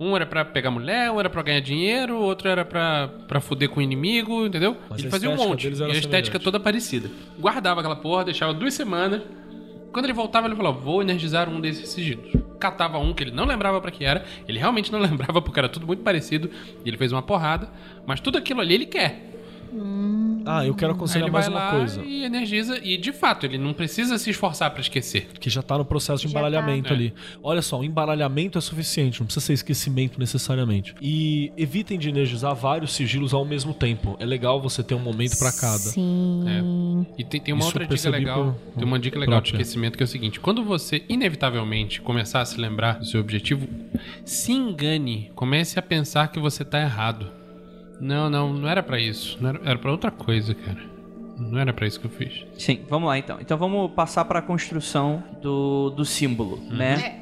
Um 0.00 0.16
era 0.16 0.24
pra 0.24 0.44
pegar 0.44 0.70
mulher, 0.70 1.10
um 1.10 1.20
era 1.20 1.28
pra 1.28 1.42
ganhar 1.42 1.60
dinheiro, 1.60 2.16
outro 2.18 2.48
era 2.48 2.64
pra, 2.64 3.08
pra 3.28 3.40
fuder 3.40 3.68
com 3.68 3.78
o 3.80 3.82
inimigo, 3.82 4.46
entendeu? 4.46 4.76
Mas 4.88 5.00
ele 5.00 5.10
fazia 5.10 5.28
um 5.30 5.36
monte. 5.36 5.68
E 5.68 5.70
a 5.70 5.84
era 5.84 5.92
estética 5.92 6.08
semelhante. 6.10 6.44
toda 6.44 6.58
parecida. 6.58 7.10
Guardava 7.38 7.80
aquela 7.80 7.96
porra, 7.96 8.24
deixava 8.24 8.54
duas 8.54 8.72
semanas. 8.74 9.22
Quando 9.94 10.06
ele 10.06 10.12
voltava, 10.12 10.48
ele 10.48 10.56
falou: 10.56 10.74
Vou 10.74 11.00
energizar 11.00 11.48
um 11.48 11.60
desses 11.60 11.88
sigilos. 11.90 12.32
Catava 12.58 12.98
um 12.98 13.14
que 13.14 13.22
ele 13.22 13.30
não 13.30 13.44
lembrava 13.44 13.80
pra 13.80 13.92
que 13.92 14.04
era. 14.04 14.24
Ele 14.48 14.58
realmente 14.58 14.90
não 14.90 14.98
lembrava 15.00 15.40
porque 15.40 15.60
era 15.60 15.68
tudo 15.68 15.86
muito 15.86 16.02
parecido. 16.02 16.50
E 16.84 16.88
ele 16.88 16.96
fez 16.96 17.12
uma 17.12 17.22
porrada. 17.22 17.70
Mas 18.04 18.18
tudo 18.18 18.36
aquilo 18.36 18.60
ali 18.60 18.74
ele 18.74 18.86
quer. 18.86 19.33
Ah, 20.46 20.64
eu 20.66 20.74
quero 20.74 20.92
aconselhar 20.92 21.24
ele 21.26 21.32
mais 21.32 21.46
vai 21.46 21.54
uma 21.54 21.64
lá 21.64 21.70
coisa. 21.78 22.02
e 22.04 22.22
energiza. 22.24 22.78
E 22.82 22.96
de 22.98 23.12
fato, 23.12 23.46
ele 23.46 23.56
não 23.58 23.72
precisa 23.72 24.18
se 24.18 24.30
esforçar 24.30 24.70
pra 24.70 24.80
esquecer. 24.80 25.28
Que 25.40 25.48
já 25.48 25.62
tá 25.62 25.78
no 25.78 25.84
processo 25.84 26.22
de 26.26 26.28
Já 26.28 26.34
tá. 26.34 26.48
embaralhamento 26.48 26.90
É. 26.92 26.96
ali. 26.96 27.14
Olha 27.42 27.62
só, 27.62 27.80
o 27.80 27.84
embaralhamento 27.84 28.58
é 28.58 28.60
suficiente, 28.60 29.20
não 29.20 29.26
precisa 29.26 29.46
ser 29.46 29.52
esquecimento 29.54 30.18
necessariamente. 30.20 30.94
E 31.00 31.52
evitem 31.56 31.98
de 31.98 32.08
energizar 32.10 32.54
vários 32.54 32.92
sigilos 32.92 33.32
ao 33.32 33.44
mesmo 33.44 33.72
tempo. 33.72 34.16
É 34.20 34.26
legal 34.26 34.60
você 34.60 34.82
ter 34.82 34.94
um 34.94 34.98
momento 34.98 35.38
pra 35.38 35.50
cada. 35.52 35.78
Sim. 35.78 37.06
E 37.18 37.24
tem, 37.24 37.40
tem 37.40 37.54
uma 37.54 37.60
Isso 37.60 37.68
outra 37.78 37.86
dica 37.86 38.10
legal. 38.10 38.44
por- 38.44 38.74
Tem 38.78 38.84
uma 38.86 38.98
dica 38.98 39.18
legal 39.18 39.40
de 39.40 39.48
esquecimento 39.50 39.96
que 39.96 40.02
é 40.02 40.06
o 40.06 40.08
seguinte: 40.08 40.40
quando 40.40 40.62
você 40.64 41.02
inevitavelmente 41.08 42.00
começar 42.02 42.40
a 42.40 42.44
se 42.44 42.60
lembrar 42.60 42.98
do 42.98 43.04
seu 43.06 43.20
objetivo, 43.20 43.66
se 44.24 44.52
engane, 44.52 45.30
comece 45.34 45.78
a 45.78 45.82
pensar 45.82 46.28
que 46.28 46.38
você 46.38 46.64
tá 46.64 46.80
errado. 46.80 47.30
Não, 48.00 48.28
não, 48.28 48.52
não 48.52 48.68
era 48.68 48.82
pra 48.82 48.98
isso. 48.98 49.36
Não 49.40 49.50
era, 49.50 49.60
era 49.64 49.78
para 49.78 49.90
outra 49.90 50.10
coisa, 50.10 50.54
cara. 50.54 50.78
Não 51.38 51.58
era 51.58 51.72
pra 51.72 51.86
isso 51.86 51.98
que 51.98 52.06
eu 52.06 52.10
fiz. 52.10 52.44
Sim, 52.58 52.80
vamos 52.88 53.08
lá 53.08 53.18
então. 53.18 53.38
Então 53.40 53.56
vamos 53.58 53.90
passar 53.92 54.24
pra 54.24 54.40
construção 54.42 55.22
do, 55.42 55.90
do 55.90 56.04
símbolo, 56.04 56.56
Uhum. 56.58 56.76
né? 56.76 57.20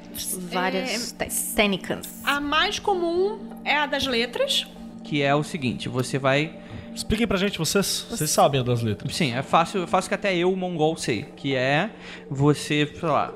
Várias 0.53 1.12
te- 1.12 1.55
técnicas. 1.55 2.20
A 2.24 2.39
mais 2.40 2.78
comum 2.78 3.39
é 3.65 3.77
a 3.78 3.86
das 3.86 4.07
letras. 4.07 4.66
Que 5.05 5.23
é 5.23 5.35
o 5.35 5.43
seguinte, 5.43 5.89
você 5.89 6.19
vai... 6.19 6.59
Expliquem 6.94 7.27
pra 7.27 7.39
gente, 7.39 7.59
vocês, 7.59 8.07
vocês 8.11 8.28
sabem 8.31 8.61
a 8.61 8.65
das 8.65 8.82
letras. 8.82 9.16
Sim, 9.16 9.32
é 9.35 9.43
fácil, 9.43 9.82
é 9.82 9.86
fácil 9.86 10.11
que 10.11 10.15
até 10.15 10.36
eu, 10.36 10.55
mongol, 10.55 10.97
sei. 10.97 11.23
Que 11.36 11.55
é 11.55 11.90
você, 12.31 12.86
sei 12.99 13.09
lá... 13.09 13.32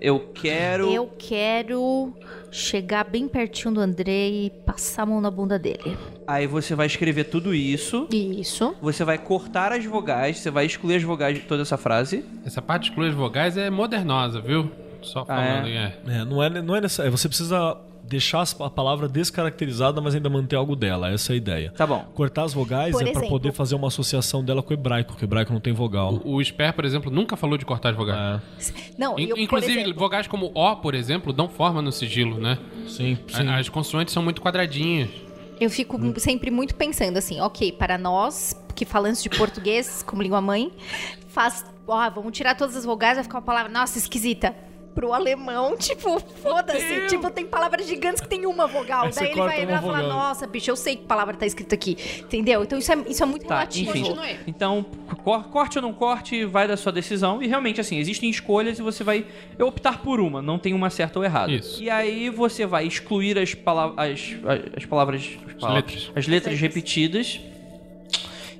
Eu 0.00 0.20
quero... 0.34 0.90
Eu 0.92 1.06
quero 1.16 2.12
chegar 2.50 3.04
bem 3.04 3.26
pertinho 3.26 3.72
do 3.74 3.80
André 3.80 4.28
e 4.28 4.50
passar 4.66 5.04
a 5.04 5.06
mão 5.06 5.18
na 5.20 5.30
bunda 5.30 5.58
dele. 5.58 5.96
Aí 6.26 6.46
você 6.46 6.74
vai 6.74 6.86
escrever 6.86 7.24
tudo 7.24 7.54
isso... 7.54 8.08
Isso. 8.10 8.74
Você 8.80 9.04
vai 9.04 9.18
cortar 9.18 9.72
as 9.72 9.84
vogais, 9.84 10.38
você 10.38 10.50
vai 10.50 10.64
excluir 10.64 10.96
as 10.96 11.02
vogais 11.02 11.36
de 11.38 11.44
toda 11.44 11.62
essa 11.62 11.76
frase. 11.76 12.24
Essa 12.46 12.62
parte 12.62 12.84
de 12.84 12.88
excluir 12.90 13.08
as 13.08 13.14
vogais 13.14 13.56
é 13.56 13.68
modernosa, 13.68 14.40
viu? 14.40 14.70
Só 15.02 15.24
falando, 15.24 15.66
é? 15.68 15.70
é. 16.06 16.20
É, 16.20 16.24
não 16.24 16.42
é, 16.42 16.48
não 16.62 16.74
é 16.76 16.80
necessário. 16.80 17.12
Você 17.12 17.28
precisa 17.28 17.76
deixar 18.02 18.42
a 18.60 18.70
palavra 18.70 19.06
descaracterizada, 19.08 20.00
mas 20.00 20.14
ainda 20.14 20.30
manter 20.30 20.56
algo 20.56 20.74
dela. 20.74 21.10
Essa 21.10 21.32
é 21.32 21.34
a 21.34 21.36
ideia. 21.36 21.72
Tá 21.76 21.86
bom. 21.86 22.04
Cortar 22.14 22.44
as 22.44 22.54
vogais 22.54 22.92
Por 22.92 23.00
é 23.02 23.04
pra 23.04 23.10
exemplo- 23.12 23.28
poder 23.28 23.52
fazer 23.52 23.74
uma 23.74 23.88
associação 23.88 24.42
dela 24.42 24.62
com 24.62 24.70
o 24.70 24.74
hebraico, 24.74 25.10
porque 25.12 25.24
o 25.24 25.26
hebraico 25.26 25.52
não 25.52 25.60
tem 25.60 25.72
vogal. 25.74 26.20
O 26.24 26.40
Sper, 26.42 26.72
por 26.72 26.84
exemplo, 26.86 27.10
nunca 27.10 27.36
falou 27.36 27.58
de 27.58 27.66
cortar 27.66 27.90
as 27.90 27.96
vogais. 27.96 28.40
Não, 28.96 29.18
In- 29.18 29.28
eu, 29.28 29.36
Inclusive, 29.36 29.72
exemplo, 29.80 29.98
vogais 29.98 30.26
como 30.26 30.50
O, 30.54 30.76
por 30.76 30.94
exemplo, 30.94 31.32
dão 31.34 31.48
forma 31.50 31.82
no 31.82 31.92
sigilo, 31.92 32.38
né? 32.38 32.58
Sim, 32.86 33.18
sim. 33.28 33.46
A- 33.48 33.58
As 33.58 33.68
consoantes 33.68 34.12
são 34.14 34.22
muito 34.22 34.40
quadradinhas. 34.40 35.10
Eu 35.60 35.70
fico 35.70 35.98
sempre 36.18 36.50
muito 36.50 36.74
pensando 36.74 37.16
assim, 37.16 37.40
ok, 37.40 37.72
para 37.72 37.96
nós 37.96 38.54
que 38.74 38.84
falamos 38.84 39.22
de 39.22 39.30
português 39.30 40.02
como 40.02 40.22
língua 40.22 40.40
mãe, 40.40 40.72
faz, 41.28 41.64
ó, 41.86 42.10
vamos 42.10 42.36
tirar 42.36 42.56
todas 42.56 42.76
as 42.76 42.84
vogais, 42.84 43.16
vai 43.16 43.24
ficar 43.24 43.38
uma 43.38 43.42
palavra, 43.42 43.70
nossa, 43.72 43.98
esquisita. 43.98 44.54
Pro 44.94 45.12
alemão, 45.12 45.76
tipo, 45.78 46.20
foda-se. 46.20 47.06
Tipo, 47.08 47.30
tem 47.30 47.44
palavras 47.44 47.86
gigantes 47.86 48.20
que 48.20 48.28
tem 48.28 48.46
uma 48.46 48.66
vogal. 48.66 49.06
Aí 49.06 49.12
Daí 49.12 49.26
ele 49.30 49.40
vai 49.40 49.66
virar 49.66 49.78
e 49.78 49.82
falar, 49.82 50.02
nossa, 50.04 50.46
bicho, 50.46 50.70
eu 50.70 50.76
sei 50.76 50.96
que 50.96 51.02
palavra 51.04 51.34
tá 51.36 51.44
escrita 51.46 51.74
aqui. 51.74 51.96
Entendeu? 52.20 52.62
Então 52.62 52.78
isso 52.78 52.92
é, 52.92 52.96
isso 53.08 53.22
é 53.22 53.26
muito 53.26 53.46
Tá, 53.46 53.56
relativo. 53.56 53.90
enfim. 53.90 54.02
Continue. 54.04 54.36
Então, 54.46 54.86
cor- 55.24 55.44
corte 55.50 55.78
ou 55.78 55.82
não 55.82 55.92
corte, 55.92 56.44
vai 56.44 56.68
da 56.68 56.76
sua 56.76 56.92
decisão. 56.92 57.42
E 57.42 57.46
realmente, 57.48 57.80
assim, 57.80 57.98
existem 57.98 58.30
escolhas 58.30 58.78
e 58.78 58.82
você 58.82 59.02
vai 59.02 59.26
optar 59.58 59.98
por 60.02 60.20
uma. 60.20 60.40
Não 60.40 60.58
tem 60.58 60.72
uma 60.72 60.90
certa 60.90 61.18
ou 61.18 61.24
errada. 61.24 61.50
Isso. 61.52 61.82
E 61.82 61.90
aí 61.90 62.30
você 62.30 62.64
vai 62.64 62.86
excluir 62.86 63.38
as, 63.38 63.52
pala 63.54 63.92
as, 63.96 64.20
as, 64.44 64.76
as 64.76 64.84
palavras... 64.86 65.22
As, 65.46 65.54
palavras- 65.54 65.84
letras. 65.94 66.12
as 66.14 66.26
letras 66.28 66.60
repetidas. 66.60 67.40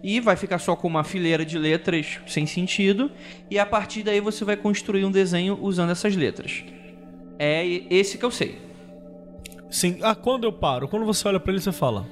E 0.07 0.21
vai 0.21 0.37
ficar 0.37 0.59
só 0.59 0.77
com 0.77 0.87
uma 0.87 1.03
fileira 1.03 1.47
de 1.47 1.59
letras 1.59 2.19
sem 2.27 2.45
sentido. 2.47 3.11
E 3.51 3.59
a 3.59 3.65
partir 3.65 4.03
daí 4.03 4.21
você 4.21 4.45
vai 4.45 4.55
construir 4.55 5.03
um 5.07 5.11
desenho 5.11 5.59
usando 5.63 5.91
essas 5.91 6.15
letras. 6.15 6.63
É 7.39 7.65
esse 7.89 8.19
que 8.19 8.25
eu 8.25 8.31
sei. 8.31 8.59
Sim. 9.71 9.99
Ah, 10.03 10.15
quando 10.15 10.45
eu 10.45 10.53
paro? 10.53 10.87
Quando 10.89 11.07
você 11.07 11.27
olha 11.27 11.41
pra 11.41 11.53
ele, 11.53 11.61
você 11.63 11.73
fala. 11.73 12.07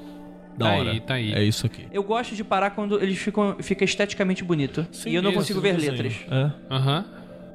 Da 0.57 0.67
Tá 0.67 0.73
hora. 0.75 0.91
aí, 0.91 1.01
tá 1.01 1.15
aí. 1.15 1.33
É 1.35 1.45
isso 1.45 1.67
aqui. 1.67 1.87
Eu 1.93 2.03
gosto 2.03 2.35
de 2.35 2.43
parar 2.43 2.71
quando 2.71 3.01
eles 3.03 3.19
ficam 3.19 3.57
fica 3.61 3.85
esteticamente 3.85 4.43
bonito. 4.43 4.87
e 5.07 5.15
eu 5.15 5.23
não 5.23 5.31
Isso, 5.31 5.39
consigo 5.41 5.61
ver 5.61 5.75
desenho. 5.77 5.93
letras. 5.93 6.15
É. 6.31 6.75
Aham. 6.75 7.05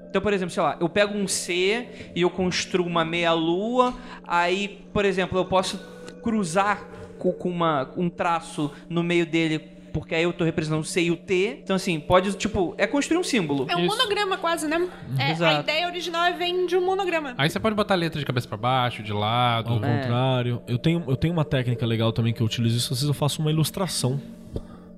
Então, 0.10 0.22
por 0.22 0.34
exemplo, 0.34 0.54
sei 0.54 0.64
lá, 0.64 0.78
eu 0.80 0.88
pego 0.88 1.18
um 1.18 1.28
C 1.28 1.88
e 2.16 2.22
eu 2.22 2.30
construo 2.30 2.86
uma 2.86 3.04
meia-lua. 3.04 3.94
Aí, 4.24 4.80
por 4.94 5.04
exemplo, 5.04 5.38
eu 5.38 5.46
posso 5.46 5.78
cruzar 6.24 6.88
com, 7.20 7.32
com 7.34 7.50
uma, 7.50 7.92
um 7.98 8.08
traço 8.10 8.72
no 8.90 9.04
meio 9.04 9.26
dele, 9.26 9.60
porque 10.00 10.16
aí 10.16 10.24
eu 10.24 10.34
tô 10.34 10.44
representando 10.44 10.82
o 10.82 10.86
C 10.86 11.04
e 11.04 11.12
o 11.12 11.18
T. 11.18 11.60
Então, 11.64 11.76
assim, 11.76 12.00
pode, 12.00 12.34
tipo, 12.34 12.74
é 12.78 12.88
construir 12.88 13.18
um 13.18 13.24
símbolo. 13.24 13.66
É 13.70 13.76
um 13.76 13.86
monograma 13.86 14.38
quase, 14.38 14.68
né? 14.68 14.88
É, 15.18 15.32
a 15.46 15.60
ideia 15.60 15.88
original 15.88 16.26
é 16.26 16.34
vem 16.34 16.66
de 16.66 16.76
um 16.76 16.86
monograma. 16.86 17.34
Aí 17.38 17.50
você 17.50 17.60
pode 17.60 17.76
botar 17.76 17.94
a 17.94 17.98
letra 17.98 18.20
de 18.20 18.26
cabeça 18.26 18.48
pra 18.48 18.58
baixo, 18.58 19.04
de 19.04 19.14
lado. 19.14 19.74
Ao 19.74 19.80
contrário. 19.80 20.62
Eu 20.68 20.78
tenho, 20.78 21.04
eu 21.08 21.16
tenho 21.16 21.34
uma 21.34 21.46
técnica 21.46 21.86
legal 21.86 22.12
também 22.12 22.34
que 22.34 22.42
eu 22.42 22.46
utilizo 22.46 22.78
isso. 22.78 22.94
Às 22.94 23.00
vezes 23.00 23.08
eu 23.08 23.14
faço 23.14 23.42
uma 23.42 23.52
ilustração. 23.52 24.20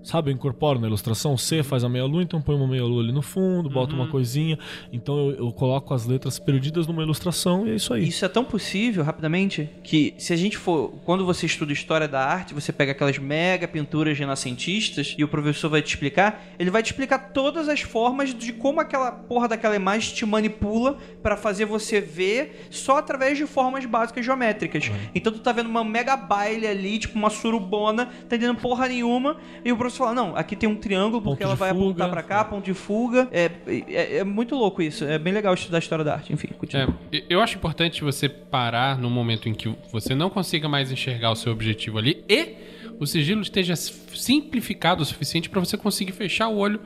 Sabe, 0.02 0.32
eu 0.32 0.34
incorporo 0.34 0.80
na 0.80 0.88
ilustração. 0.88 1.38
C 1.38 1.62
faz 1.62 1.84
a 1.84 1.90
meia-lua, 1.90 2.24
então 2.24 2.42
põe 2.42 2.56
uma 2.56 2.68
meia-lua 2.68 3.04
ali 3.04 3.12
no 3.12 3.22
fundo, 3.22 3.70
bota 3.70 3.94
uma 3.94 4.08
coisinha. 4.08 4.58
Então 4.92 5.18
eu, 5.18 5.46
eu 5.46 5.52
coloco 5.52 5.94
as 5.94 6.06
letras 6.06 6.40
perdidas 6.40 6.88
numa 6.88 7.04
ilustração 7.04 7.68
e 7.68 7.72
é 7.72 7.76
isso 7.76 7.94
aí. 7.94 8.08
Isso 8.08 8.24
é 8.24 8.28
tão 8.30 8.44
possível, 8.44 9.04
rapidamente, 9.04 9.70
que 9.84 10.14
se 10.18 10.34
a 10.34 10.38
gente 10.38 10.58
for. 10.58 10.94
Quando 11.04 11.26
você 11.26 11.46
estuda 11.46 11.74
história 11.74 12.08
da 12.08 12.26
arte, 12.26 12.54
você 12.54 12.72
pega 12.72 12.94
aquelas 12.94 13.18
mega 13.18 13.68
pinturas 13.68 14.18
renascentistas 14.18 15.16
e 15.18 15.24
o 15.24 15.28
professor 15.28 15.70
vai 15.70 15.82
te 15.82 15.90
explicar, 15.90 16.44
ele 16.58 16.72
vai 16.72 16.82
te 16.82 16.92
explicar 16.92 17.32
todas 17.34 17.68
as 17.68 17.82
formas 17.82 18.34
de 18.34 18.54
como 18.54 18.80
aquela 18.80 19.12
porra 19.12 19.48
daquela 19.48 19.76
imagem 19.76 20.16
te 20.16 20.26
manipula 20.26 20.98
pra 21.22 21.36
fazer 21.36 21.66
você 21.66 22.00
ver 22.00 22.68
só 22.70 22.98
através 22.98 23.38
de 23.38 23.46
formas 23.46 23.86
básicas 23.86 24.26
geométricas. 24.26 24.90
Então 25.14 25.32
tu 25.32 25.40
tá 25.40 25.52
vendo 25.52 25.68
uma 25.68 25.84
mega 25.84 26.16
baile 26.16 26.66
ali, 26.66 27.00
tipo 27.00 27.18
uma 27.18 27.30
surubona, 27.30 28.06
tá 28.06 28.36
entendendo 28.36 28.58
porra 28.58 28.88
nenhuma, 28.88 29.38
e 29.64 29.72
o 29.72 29.78
professor 29.78 29.89
fala: 29.98 30.14
não, 30.14 30.36
aqui 30.36 30.56
tem 30.56 30.68
um 30.70 30.76
triângulo 30.76 31.22
porque 31.22 31.44
Ponto 31.44 31.48
ela 31.50 31.56
vai 31.56 31.70
fuga. 31.70 31.82
apontar 31.84 32.10
pra 32.10 32.24
cá, 32.24 32.44
ponto 32.44 32.66
de 32.66 32.74
fuga. 32.74 33.28
É, 33.32 33.50
é, 33.68 34.18
é 34.18 34.24
muito 34.24 34.56
louco 34.56 34.82
isso. 34.82 35.06
É 35.06 35.18
bem 35.18 35.34
legal 35.34 35.54
estudar 35.54 35.78
a 35.78 35.80
história 35.80 36.04
da 36.06 36.14
arte. 36.14 36.32
Enfim, 36.34 36.50
continua. 36.58 36.94
É, 37.12 37.24
eu 37.30 37.42
acho 37.42 37.58
importante 37.58 38.04
você 38.04 38.28
parar 38.30 38.98
no 38.98 39.10
momento 39.10 39.48
em 39.50 39.54
que 39.54 39.74
você 39.92 40.14
não 40.14 40.30
consiga 40.30 40.68
mais 40.70 40.92
enxergar 40.92 41.32
o 41.32 41.36
seu 41.36 41.52
objetivo 41.52 41.98
ali 41.98 42.24
e 42.30 42.56
o 43.00 43.06
sigilo 43.06 43.42
esteja 43.42 43.76
simplificado 43.76 45.02
o 45.02 45.06
suficiente 45.06 45.50
pra 45.50 45.60
você 45.60 45.78
conseguir 45.78 46.12
fechar 46.12 46.48
o 46.50 46.58
olho 46.58 46.80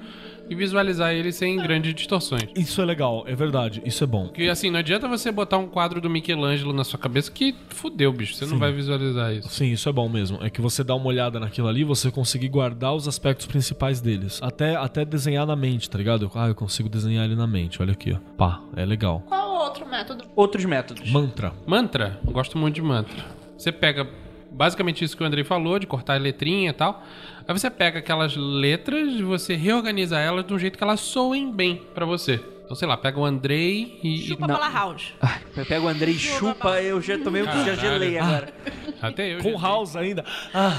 e 0.50 0.56
visualizar 0.56 1.14
ele 1.14 1.32
sem 1.32 1.58
grandes 1.58 1.94
distorções. 1.94 2.50
Isso 2.56 2.82
é 2.82 2.86
legal, 2.86 3.24
é 3.28 3.36
verdade, 3.36 3.82
isso 3.86 4.04
é 4.04 4.08
bom. 4.08 4.26
Porque 4.28 4.44
assim, 4.44 4.70
não 4.70 4.80
adianta 4.80 5.08
você 5.08 5.32
botar 5.32 5.58
um 5.58 5.68
quadro 5.68 6.02
do 6.02 6.10
Michelangelo 6.10 6.74
na 6.74 6.84
sua 6.84 7.00
cabeça 7.00 7.32
que 7.32 7.56
fudeu, 7.70 8.12
bicho. 8.12 8.36
Você 8.36 8.46
não 8.46 8.58
vai 8.58 8.72
visualizar 8.72 9.34
isso. 9.34 9.50
Sim, 9.50 9.72
isso 9.72 9.88
é 9.88 9.92
bom 9.92 10.10
mesmo. 10.10 10.40
É 10.42 10.50
que 10.50 10.62
você 10.62 10.84
dá 10.84 10.96
uma 10.96 11.08
olhada 11.08 11.40
naquilo 11.40 11.68
ali, 11.68 11.84
você 11.84 12.12
conseguir 12.12 12.50
guardar 12.50 12.94
os 12.94 13.08
aspectos 13.08 13.46
principais 13.46 14.02
deles. 14.02 14.40
Até, 14.42 14.76
até 14.76 15.06
desenhar 15.06 15.46
na 15.46 15.56
mente, 15.56 15.90
tá 15.90 15.98
ligado? 15.98 16.30
Ah, 16.36 16.48
eu 16.48 16.56
consigo 16.56 16.90
desenhar 16.90 17.26
ele 17.26 17.36
na 17.36 17.48
mente. 17.48 17.82
Olha 17.82 17.94
aqui, 17.94 18.14
ó. 18.14 18.18
Pá, 18.38 18.62
é 18.76 18.86
legal. 18.86 19.24
Qual 19.28 19.50
o 19.50 19.60
outro 19.60 19.86
método? 19.86 20.26
Outros 20.36 20.66
métodos. 20.66 21.10
Mantra. 21.10 21.54
Mantra, 21.66 22.20
eu 22.26 22.34
gosto 22.34 22.58
muito 22.58 22.76
de 22.76 22.82
mantra. 22.82 23.26
Você 23.58 23.72
pega 23.72 24.08
basicamente 24.52 25.04
isso 25.04 25.18
que 25.18 25.24
o 25.24 25.26
Andrei 25.26 25.44
falou, 25.44 25.80
de 25.80 25.88
cortar 25.88 26.14
a 26.14 26.18
letrinha 26.18 26.70
e 26.70 26.74
tal. 26.74 27.04
Aí 27.48 27.54
você 27.58 27.70
pega 27.70 28.00
aquelas 28.00 28.36
letras 28.36 29.10
e 29.14 29.22
você 29.24 29.56
reorganiza 29.56 30.18
elas 30.20 30.46
de 30.46 30.54
um 30.54 30.60
jeito 30.60 30.78
que 30.78 30.84
elas 30.84 31.00
soem 31.02 31.52
bem 31.52 31.82
pra 31.94 32.06
você. 32.06 32.40
Então, 32.64 32.76
sei 32.76 32.88
lá, 32.88 32.96
pega 32.96 33.20
o 33.20 33.26
Andrei 33.26 34.00
e. 34.02 34.18
Chupa 34.20 34.48
não. 34.48 34.56
bola 34.56 34.70
house. 34.70 35.14
Eu 35.56 35.66
pego 35.66 35.86
o 35.86 35.90
Andrei 35.90 36.14
e 36.16 36.20
chupa, 36.20 36.82
eu 36.82 37.02
já 37.02 37.18
tomei, 37.20 37.44
já 37.44 37.52
Caralho. 37.52 37.76
gelei 37.82 38.18
agora. 38.18 38.54
até 39.02 39.34
eu. 39.36 39.40
Com 39.40 39.52
já- 39.52 39.60
House 39.68 39.96
ainda. 39.98 40.24
Ah. 40.54 40.78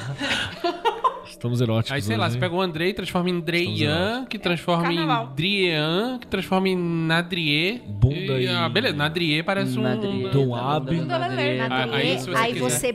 Estamos 1.26 1.60
eróticos. 1.60 1.92
Aí, 1.92 2.02
sei 2.02 2.16
lá, 2.16 2.24
hoje, 2.24 2.32
você 2.32 2.36
hein? 2.36 2.40
pega 2.40 2.54
o 2.54 2.60
Andrei 2.60 2.90
e 2.90 2.94
transforma 2.94 3.30
em 3.30 3.40
Dreian, 3.40 4.26
que 4.28 4.38
transforma 4.38 4.92
em 4.92 4.96
carnaval. 4.96 5.26
Driean, 5.34 6.18
que 6.20 6.26
transforma 6.26 6.68
em 6.68 6.76
Nadrie. 6.76 7.82
Bunda 7.86 8.40
e- 8.40 8.48
Ah, 8.48 8.68
beleza, 8.68 8.96
Nadrie 8.96 9.42
parece 9.42 9.78
um. 9.78 9.82
Nadrie. 9.82 10.28
Dom 10.30 10.54
Ab. 10.54 10.90
Nadrie. 11.00 11.60
Ah, 11.60 11.84
aí, 11.92 12.18
você 12.18 12.30
Aí 12.34 12.54
você 12.54 12.94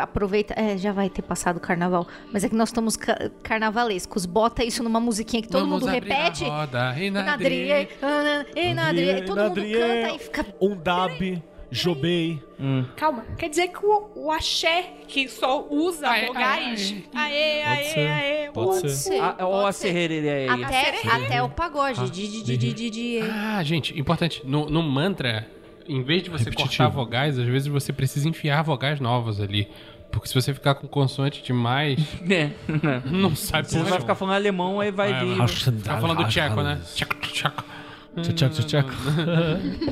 aproveita. 0.00 0.54
É, 0.56 0.76
já 0.78 0.92
vai 0.92 1.08
ter 1.10 1.22
passado 1.22 1.56
o 1.56 1.60
carnaval. 1.60 2.06
Mas 2.32 2.44
é 2.44 2.48
que 2.48 2.54
nós 2.54 2.68
estamos 2.70 2.96
ca- 2.96 3.30
carnavalescos. 3.42 4.26
Bota 4.26 4.64
isso 4.64 4.82
numa 4.82 5.00
musiquinha 5.00 5.42
que 5.42 5.48
todo 5.48 5.62
Vamos 5.62 5.80
mundo 5.82 5.90
repete. 5.90 6.44
roda, 6.44 6.94
e 6.98 7.06
E 7.06 7.10
Nadrie. 7.10 7.68
Nadrie, 7.68 7.88
ah, 8.02 8.44
e 8.56 9.22
Todo 9.26 9.38
mundo 9.40 9.54
canta 9.54 10.14
e 10.14 10.18
fica. 10.18 10.46
Um 10.60 10.76
dab, 10.76 11.42
jobei. 11.70 12.42
Calma, 12.96 13.24
quer 13.36 13.48
dizer 13.50 13.68
que 13.68 13.84
o, 13.84 14.10
o 14.14 14.30
axé, 14.32 14.94
que 15.08 15.28
só 15.28 15.66
usa 15.70 16.08
Aê, 16.08 16.26
vogais. 16.26 16.94
Aê, 17.14 17.62
Pode 17.62 17.68
aê, 17.78 17.84
ser. 17.84 18.08
aê. 18.08 18.50
Pode 18.52 18.86
o- 18.86 18.88
ser. 18.90 19.20
Ah, 19.20 19.36
ó, 19.40 19.60
a 19.60 19.62
pode 19.64 19.76
ser. 19.76 19.82
serrerê 19.88 20.28
aí. 20.48 20.64
Até, 20.64 21.08
até 21.08 21.42
o 21.42 21.48
pagode. 21.48 22.10
De, 22.10 22.28
de, 22.28 22.42
de, 22.42 22.56
de, 22.56 22.72
de, 22.72 22.90
de- 22.90 23.20
Ah, 23.30 23.62
gente, 23.62 23.98
importante. 23.98 24.42
No, 24.44 24.70
no 24.70 24.82
mantra, 24.82 25.46
em 25.88 26.02
vez 26.02 26.22
de 26.22 26.30
você 26.30 26.44
Repetitivo. 26.44 26.68
cortar 26.84 26.88
vogais, 26.88 27.38
às 27.38 27.46
vezes 27.46 27.68
você 27.68 27.92
precisa 27.92 28.28
enfiar 28.28 28.62
vogais 28.62 28.98
novas 29.00 29.40
ali. 29.40 29.68
Porque 30.10 30.28
se 30.28 30.34
você 30.34 30.54
ficar 30.54 30.76
com 30.76 30.86
consoante 30.88 31.42
demais, 31.42 31.98
É, 32.30 32.50
não 33.04 33.36
sabe 33.36 33.68
Você 33.68 33.82
vai 33.82 34.00
ficar 34.00 34.14
falando 34.14 34.34
alemão, 34.36 34.80
aí 34.80 34.90
vai 34.90 35.12
vir. 35.24 35.36
Tá 35.84 36.00
falando 36.00 36.24
tcheco, 36.28 36.62
né? 36.62 36.80
Tcheco, 36.94 37.14
tcheco. 37.16 37.64
Tchac, 38.22 38.34
tchac, 38.34 38.64
tchac. 38.66 38.88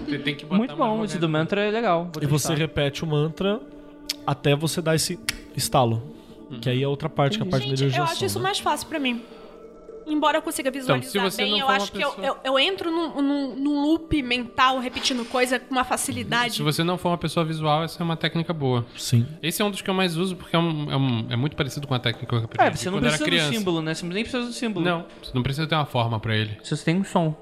Você 0.06 0.18
tem 0.24 0.34
que 0.34 0.44
botar 0.44 0.56
Muito 0.58 0.76
bom, 0.76 1.04
esse 1.04 1.18
do 1.18 1.28
mantra 1.28 1.62
é 1.62 1.70
legal. 1.70 2.10
vou 2.12 2.22
E 2.22 2.26
você 2.26 2.54
repete 2.54 3.04
o 3.04 3.06
mantra 3.06 3.60
até 4.26 4.54
você 4.56 4.80
dar 4.80 4.94
esse 4.94 5.18
estalo. 5.56 6.02
Que 6.60 6.70
aí 6.70 6.82
é 6.82 6.88
outra 6.88 7.08
parte, 7.08 7.36
que 7.38 7.44
é 7.44 7.46
a 7.46 7.50
parte 7.50 7.64
da 7.64 7.70
Gente, 7.70 7.80
energia. 7.82 8.00
eu 8.00 8.04
acho 8.04 8.24
isso 8.24 8.38
mais 8.40 8.58
fácil 8.58 8.86
pra 8.88 8.98
mim. 8.98 9.22
Embora 10.06 10.36
eu 10.36 10.42
consiga 10.42 10.70
visualizar 10.70 11.10
Então, 11.16 11.30
se 11.30 11.36
você 11.36 11.42
bem, 11.42 11.52
não 11.52 11.60
eu 11.60 11.68
acho 11.70 11.90
que 11.90 11.98
eu, 12.02 12.10
pessoa- 12.10 12.26
eu, 12.26 12.36
eu 12.52 12.58
entro 12.58 12.90
num, 12.90 13.22
num, 13.22 13.56
num 13.56 13.82
loop 13.86 14.22
mental, 14.22 14.78
repetindo 14.78 15.24
coisa 15.24 15.58
com 15.58 15.72
uma 15.74 15.82
facilidade. 15.82 16.56
Se 16.56 16.62
você 16.62 16.84
não 16.84 16.98
for 16.98 17.08
uma 17.08 17.16
pessoa 17.16 17.42
visual, 17.44 17.82
essa 17.84 18.02
é 18.02 18.04
uma 18.04 18.14
técnica 18.14 18.52
boa. 18.52 18.84
Sim. 18.98 19.26
Esse 19.42 19.62
é 19.62 19.64
um 19.64 19.70
dos 19.70 19.80
que 19.80 19.88
eu 19.88 19.94
mais 19.94 20.14
uso 20.18 20.36
porque 20.36 20.54
é, 20.54 20.58
um- 20.58 20.92
é 20.92 20.96
um- 20.96 21.26
é 21.30 21.36
muito 21.36 21.56
parecido 21.56 21.86
com 21.86 21.94
a 21.94 21.98
técnica 21.98 22.26
que 22.26 22.34
eu 22.34 22.44
aprendi 22.44 22.62
É, 22.70 22.76
você 22.76 22.90
não 22.90 23.00
precisa 23.00 23.24
do 23.24 23.54
símbolo, 23.54 23.80
né? 23.80 23.94
Você 23.94 24.04
nem 24.06 24.22
precisa 24.22 24.44
do 24.46 24.52
símbolo. 24.52 24.84
Não, 24.84 25.06
você 25.22 25.30
não 25.34 25.42
precisa 25.42 25.66
ter 25.66 25.74
uma 25.74 25.86
forma 25.86 26.20
pra 26.20 26.36
ele. 26.36 26.58
Se 26.62 26.76
você 26.76 26.84
tem 26.84 26.96
um 27.00 27.04
som. 27.04 27.34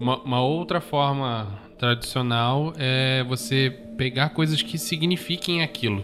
Uma, 0.00 0.16
uma 0.22 0.40
outra 0.40 0.80
forma 0.80 1.46
tradicional 1.78 2.72
é 2.78 3.22
você 3.22 3.70
pegar 3.98 4.30
coisas 4.30 4.62
que 4.62 4.78
signifiquem 4.78 5.62
aquilo. 5.62 6.02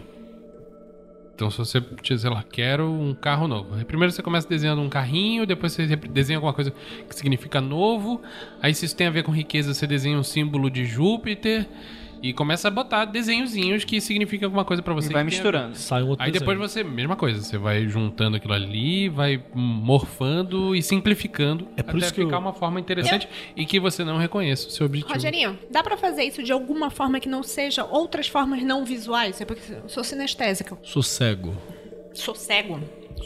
Então, 1.33 1.49
se 1.49 1.57
você, 1.57 1.83
sei 2.03 2.29
lá, 2.29 2.43
quero 2.43 2.91
um 2.91 3.15
carro 3.15 3.47
novo. 3.47 3.75
Aí 3.75 3.83
Primeiro 3.85 4.11
você 4.11 4.21
começa 4.21 4.47
desenhando 4.47 4.81
um 4.81 4.89
carrinho, 4.89 5.45
depois 5.45 5.73
você 5.73 5.95
desenha 5.95 6.37
alguma 6.37 6.53
coisa 6.53 6.71
que 7.07 7.15
significa 7.15 7.59
novo. 7.59 8.21
Aí, 8.61 8.73
se 8.73 8.85
isso 8.85 8.95
tem 8.95 9.07
a 9.07 9.11
ver 9.11 9.23
com 9.23 9.31
riqueza, 9.31 9.73
você 9.73 9.87
desenha 9.87 10.17
um 10.17 10.23
símbolo 10.23 10.69
de 10.69 10.85
Júpiter. 10.85 11.67
E 12.21 12.33
começa 12.33 12.67
a 12.67 12.71
botar 12.71 13.05
desenhozinhos 13.05 13.83
que 13.83 14.01
significam 14.01 14.47
alguma 14.47 14.65
coisa 14.65 14.81
pra 14.81 14.93
você. 14.93 15.09
E 15.09 15.13
vai 15.13 15.23
misturando. 15.23 15.75
Sai 15.77 16.03
um 16.03 16.09
outro 16.09 16.25
Aí 16.25 16.31
depois 16.31 16.57
desenho. 16.57 16.69
você, 16.69 16.83
mesma 16.83 17.15
coisa, 17.15 17.41
você 17.41 17.57
vai 17.57 17.87
juntando 17.87 18.37
aquilo 18.37 18.53
ali, 18.53 19.07
vai 19.09 19.41
morfando 19.53 20.75
e 20.75 20.81
simplificando 20.81 21.67
É 21.77 21.83
por 21.83 21.91
até 21.91 21.99
isso 22.05 22.13
que 22.13 22.21
ficar 22.23 22.35
eu- 22.37 22.39
uma 22.41 22.53
forma 22.53 22.79
interessante 22.79 23.27
e 23.55 23.65
que 23.65 23.79
você 23.79 24.03
não 24.03 24.17
reconheça 24.17 24.67
o 24.67 24.71
seu 24.71 24.85
objetivo. 24.85 25.13
Rogerinho, 25.13 25.57
dá 25.71 25.83
pra 25.83 25.95
fazer 25.97 26.23
isso 26.23 26.41
de 26.43 26.51
alguma 26.51 26.89
forma 26.89 27.19
que 27.19 27.29
não 27.29 27.43
seja 27.43 27.83
outras 27.85 28.27
formas 28.27 28.61
não 28.63 28.83
visuais? 28.85 29.39
É 29.41 29.45
porque 29.45 29.61
eu 29.71 29.87
sou 29.87 30.03
sinestésica. 30.03 30.77
Sou 30.83 31.03
cego. 31.03 31.55
Sou 32.13 32.33
cego. 32.35 32.79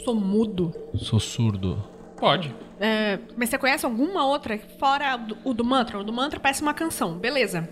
Sou 0.04 0.14
mudo. 0.14 0.72
Sou 0.96 1.18
surdo. 1.20 1.82
Pode. 2.18 2.54
É, 2.80 3.18
mas 3.36 3.48
você 3.48 3.58
conhece 3.58 3.84
alguma 3.84 4.26
outra 4.26 4.58
fora 4.78 5.18
o 5.44 5.52
do 5.54 5.64
mantra? 5.64 5.98
O 5.98 6.04
do 6.04 6.12
mantra 6.12 6.38
parece 6.40 6.62
uma 6.62 6.74
canção, 6.74 7.14
beleza. 7.18 7.68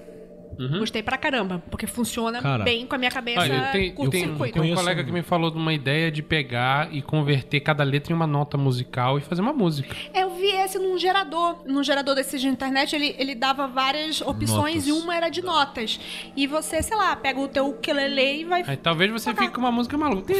Gostei 0.78 1.02
pra 1.02 1.16
caramba, 1.16 1.62
porque 1.70 1.86
funciona 1.86 2.40
Cara. 2.42 2.64
bem 2.64 2.86
com 2.86 2.94
a 2.94 2.98
minha 2.98 3.10
cabeça 3.10 3.40
Olha, 3.40 3.60
tem, 3.72 3.82
tem, 3.82 3.92
curto-circuito. 3.94 4.60
tem 4.60 4.72
um 4.72 4.74
colega 4.74 5.04
que 5.04 5.12
me 5.12 5.22
falou 5.22 5.50
de 5.50 5.56
uma 5.56 5.72
ideia 5.72 6.10
de 6.10 6.22
pegar 6.22 6.92
e 6.94 7.00
converter 7.02 7.60
cada 7.60 7.82
letra 7.84 8.12
em 8.12 8.16
uma 8.16 8.26
nota 8.26 8.56
musical 8.58 9.18
e 9.18 9.20
fazer 9.20 9.40
uma 9.42 9.52
música. 9.52 9.94
Eu 10.14 10.34
vi 10.36 10.46
esse 10.46 10.78
num 10.78 10.98
gerador. 10.98 11.56
Num 11.66 11.82
gerador 11.82 12.14
desses 12.14 12.40
de 12.40 12.48
internet, 12.48 12.94
ele, 12.94 13.14
ele 13.18 13.34
dava 13.34 13.66
várias 13.66 14.20
opções 14.20 14.86
Notas. 14.86 14.86
e 14.86 14.92
uma 14.92 15.14
era 15.16 15.28
de 15.28 15.42
notas. 15.42 15.98
E 16.36 16.46
você, 16.46 16.82
sei 16.82 16.96
lá, 16.96 17.14
pega 17.16 17.38
o 17.40 17.48
teu 17.48 17.68
ukulele 17.68 18.40
e 18.40 18.44
vai... 18.44 18.62
Aí 18.66 18.76
talvez 18.76 19.10
você 19.10 19.32
fique 19.34 19.48
com 19.50 19.60
uma 19.60 19.72
música 19.72 19.96
maluca. 19.96 20.32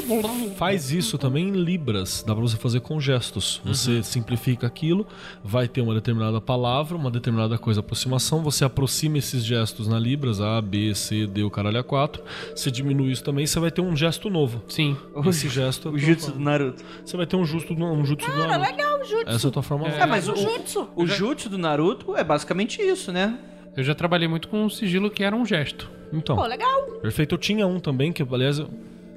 Faz 0.56 0.90
isso 0.90 1.16
também 1.18 1.48
em 1.48 1.52
Libras. 1.52 2.22
Dá 2.26 2.34
pra 2.34 2.42
você 2.42 2.56
fazer 2.56 2.80
com 2.80 3.00
gestos. 3.00 3.60
Você 3.64 3.90
Uhum. 3.90 4.02
simplifica 4.02 4.66
aquilo, 4.66 5.06
vai 5.42 5.66
ter 5.68 5.80
uma 5.80 5.94
determinada 5.94 6.40
palavra, 6.40 6.96
uma 6.96 7.10
determinada 7.10 7.56
coisa, 7.58 7.80
aproximação. 7.80 8.42
Você 8.42 8.64
aproxima 8.64 9.18
esses 9.18 9.44
gestos 9.44 9.88
na 9.88 9.98
Libras, 10.10 10.40
A, 10.40 10.60
B, 10.60 10.92
C, 10.94 11.26
D, 11.26 11.42
o 11.44 11.50
caralho 11.50 11.78
a 11.78 11.84
4. 11.84 12.22
Você 12.54 12.70
diminui 12.70 13.12
isso 13.12 13.22
também, 13.22 13.46
você 13.46 13.60
vai 13.60 13.70
ter 13.70 13.80
um 13.80 13.94
gesto 13.96 14.28
novo. 14.28 14.62
Sim. 14.68 14.96
Esse 15.26 15.48
gesto. 15.48 15.90
O 15.90 15.98
jutsu 15.98 16.32
do 16.32 16.40
Naruto. 16.40 16.82
Você 17.04 17.16
vai 17.16 17.26
ter 17.26 17.36
um 17.36 17.44
justo 17.44 17.72
um 17.72 18.04
jutsu 18.04 18.26
do 18.28 18.32
Cara, 18.36 18.58
Naruto. 18.58 18.70
legal, 18.70 19.04
Jutsu. 19.04 19.24
Essa 19.28 19.46
é 19.46 19.48
a 19.48 19.52
tua 19.52 19.62
forma 19.62 19.86
É, 19.88 20.04
mas 20.06 20.28
o, 20.28 20.34
Jutsu. 20.36 20.88
o 20.96 21.06
jutsu 21.06 21.48
do 21.48 21.56
Naruto 21.56 22.16
é 22.16 22.24
basicamente 22.24 22.82
isso, 22.82 23.12
né? 23.12 23.38
Eu 23.76 23.84
já 23.84 23.94
trabalhei 23.94 24.26
muito 24.26 24.48
com 24.48 24.64
um 24.64 24.68
sigilo 24.68 25.10
que 25.10 25.22
era 25.22 25.34
um 25.34 25.46
gesto. 25.46 25.88
Então, 26.12 26.34
Pô, 26.36 26.44
legal. 26.44 26.82
perfeito. 27.00 27.34
Eu 27.34 27.38
tinha 27.38 27.66
um 27.66 27.78
também, 27.78 28.12
que 28.12 28.20
aliás, 28.22 28.58
eu 28.58 28.68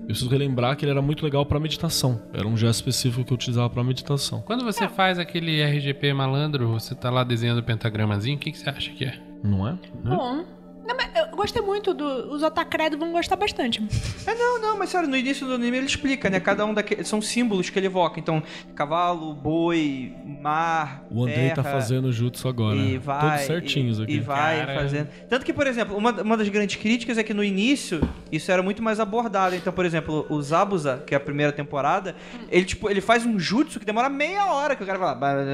preciso 0.05 0.29
relembrar 0.29 0.77
que 0.77 0.85
ele 0.85 0.91
era 0.91 1.01
muito 1.01 1.23
legal 1.23 1.43
pra 1.45 1.59
meditação. 1.59 2.21
Era 2.33 2.47
um 2.47 2.55
gesto 2.55 2.75
específico 2.75 3.25
que 3.25 3.33
eu 3.33 3.35
utilizava 3.35 3.69
pra 3.69 3.83
meditação. 3.83 4.41
Quando 4.41 4.63
você 4.63 4.87
faz 4.87 5.17
aquele 5.17 5.61
RGP 5.63 6.13
malandro, 6.13 6.67
você 6.67 6.93
tá 6.93 7.09
lá 7.09 7.23
desenhando 7.23 7.59
o 7.59 7.63
pentagramazinho, 7.63 8.37
o 8.37 8.39
que, 8.39 8.51
que 8.51 8.57
você 8.59 8.69
acha 8.69 8.91
que 8.91 9.05
é? 9.05 9.19
Não 9.43 9.67
é? 9.67 9.75
Bom. 10.03 10.45
Não, 10.85 10.95
mas 10.97 11.09
eu 11.15 11.35
gostei 11.35 11.61
muito 11.61 11.93
do. 11.93 12.33
Os 12.33 12.43
otacredo 12.43 12.97
vão 12.97 13.11
gostar 13.11 13.35
bastante. 13.35 13.81
É, 14.27 14.35
não, 14.35 14.61
não, 14.61 14.77
mas 14.77 14.89
sério, 14.89 15.07
no 15.07 15.15
início 15.15 15.47
do 15.47 15.53
anime 15.53 15.77
ele 15.77 15.85
explica, 15.85 16.29
né? 16.29 16.39
Cada 16.39 16.65
um 16.65 16.73
daqueles. 16.73 17.07
São 17.07 17.21
símbolos 17.21 17.69
que 17.69 17.79
ele 17.79 17.85
evoca. 17.85 18.19
Então, 18.19 18.43
cavalo, 18.75 19.33
boi, 19.33 20.13
mar. 20.25 21.05
O 21.09 21.23
Andrei 21.23 21.49
tá 21.49 21.63
terra, 21.63 21.71
fazendo 21.71 22.11
jutsu 22.11 22.47
agora. 22.47 22.75
E 22.75 22.93
né? 22.93 22.99
vai. 22.99 23.21
Todos 23.21 23.45
certinhos 23.45 23.99
e, 23.99 24.03
aqui. 24.03 24.13
E 24.13 24.19
vai 24.19 24.59
Cara. 24.59 24.79
fazendo. 24.79 25.07
Tanto 25.29 25.45
que, 25.45 25.53
por 25.53 25.67
exemplo, 25.67 25.95
uma, 25.95 26.11
uma 26.21 26.35
das 26.35 26.49
grandes 26.49 26.75
críticas 26.75 27.17
é 27.17 27.23
que 27.23 27.33
no 27.33 27.43
início 27.43 28.01
isso 28.31 28.51
era 28.51 28.61
muito 28.61 28.83
mais 28.83 28.99
abordado. 28.99 29.55
Então, 29.55 29.71
por 29.71 29.85
exemplo, 29.85 30.25
o 30.29 30.41
Zabuza, 30.41 31.01
que 31.07 31.13
é 31.13 31.17
a 31.17 31.19
primeira 31.19 31.53
temporada, 31.53 32.15
ele, 32.49 32.65
tipo, 32.65 32.89
ele 32.89 32.99
faz 32.99 33.25
um 33.25 33.39
jutsu 33.39 33.79
que 33.79 33.85
demora 33.85 34.09
meia 34.09 34.47
hora 34.47 34.75
que 34.75 34.83
o 34.83 34.85
cara 34.85 34.99
fala. 34.99 35.15
Mas 35.15 35.47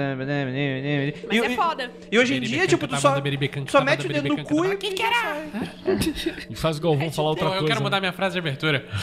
e, 1.31 1.39
é 1.39 1.51
e- 1.51 1.55
foda. 1.55 1.91
E 2.11 2.17
hoje 2.17 2.35
em 2.35 2.41
dia, 2.41 2.65
tipo, 2.67 2.87
tu 2.87 2.95
só, 2.99 3.21
só 3.67 3.83
mete 3.83 4.07
o 4.07 4.09
dedo 4.09 4.29
no 4.29 4.43
cu 4.43 4.65
e. 4.65 4.77
Quem 4.77 4.93
que 4.95 5.03
era? 5.03 5.18
E 6.49 6.55
faz 6.55 6.77
o 6.77 6.81
Galvão 6.81 7.11
falar 7.11 7.29
outra 7.29 7.47
coisa. 7.47 7.61
eu 7.63 7.67
quero 7.67 7.79
né? 7.79 7.83
mudar 7.83 7.99
minha 7.99 8.13
frase 8.13 8.33
de 8.33 8.39
abertura. 8.39 8.85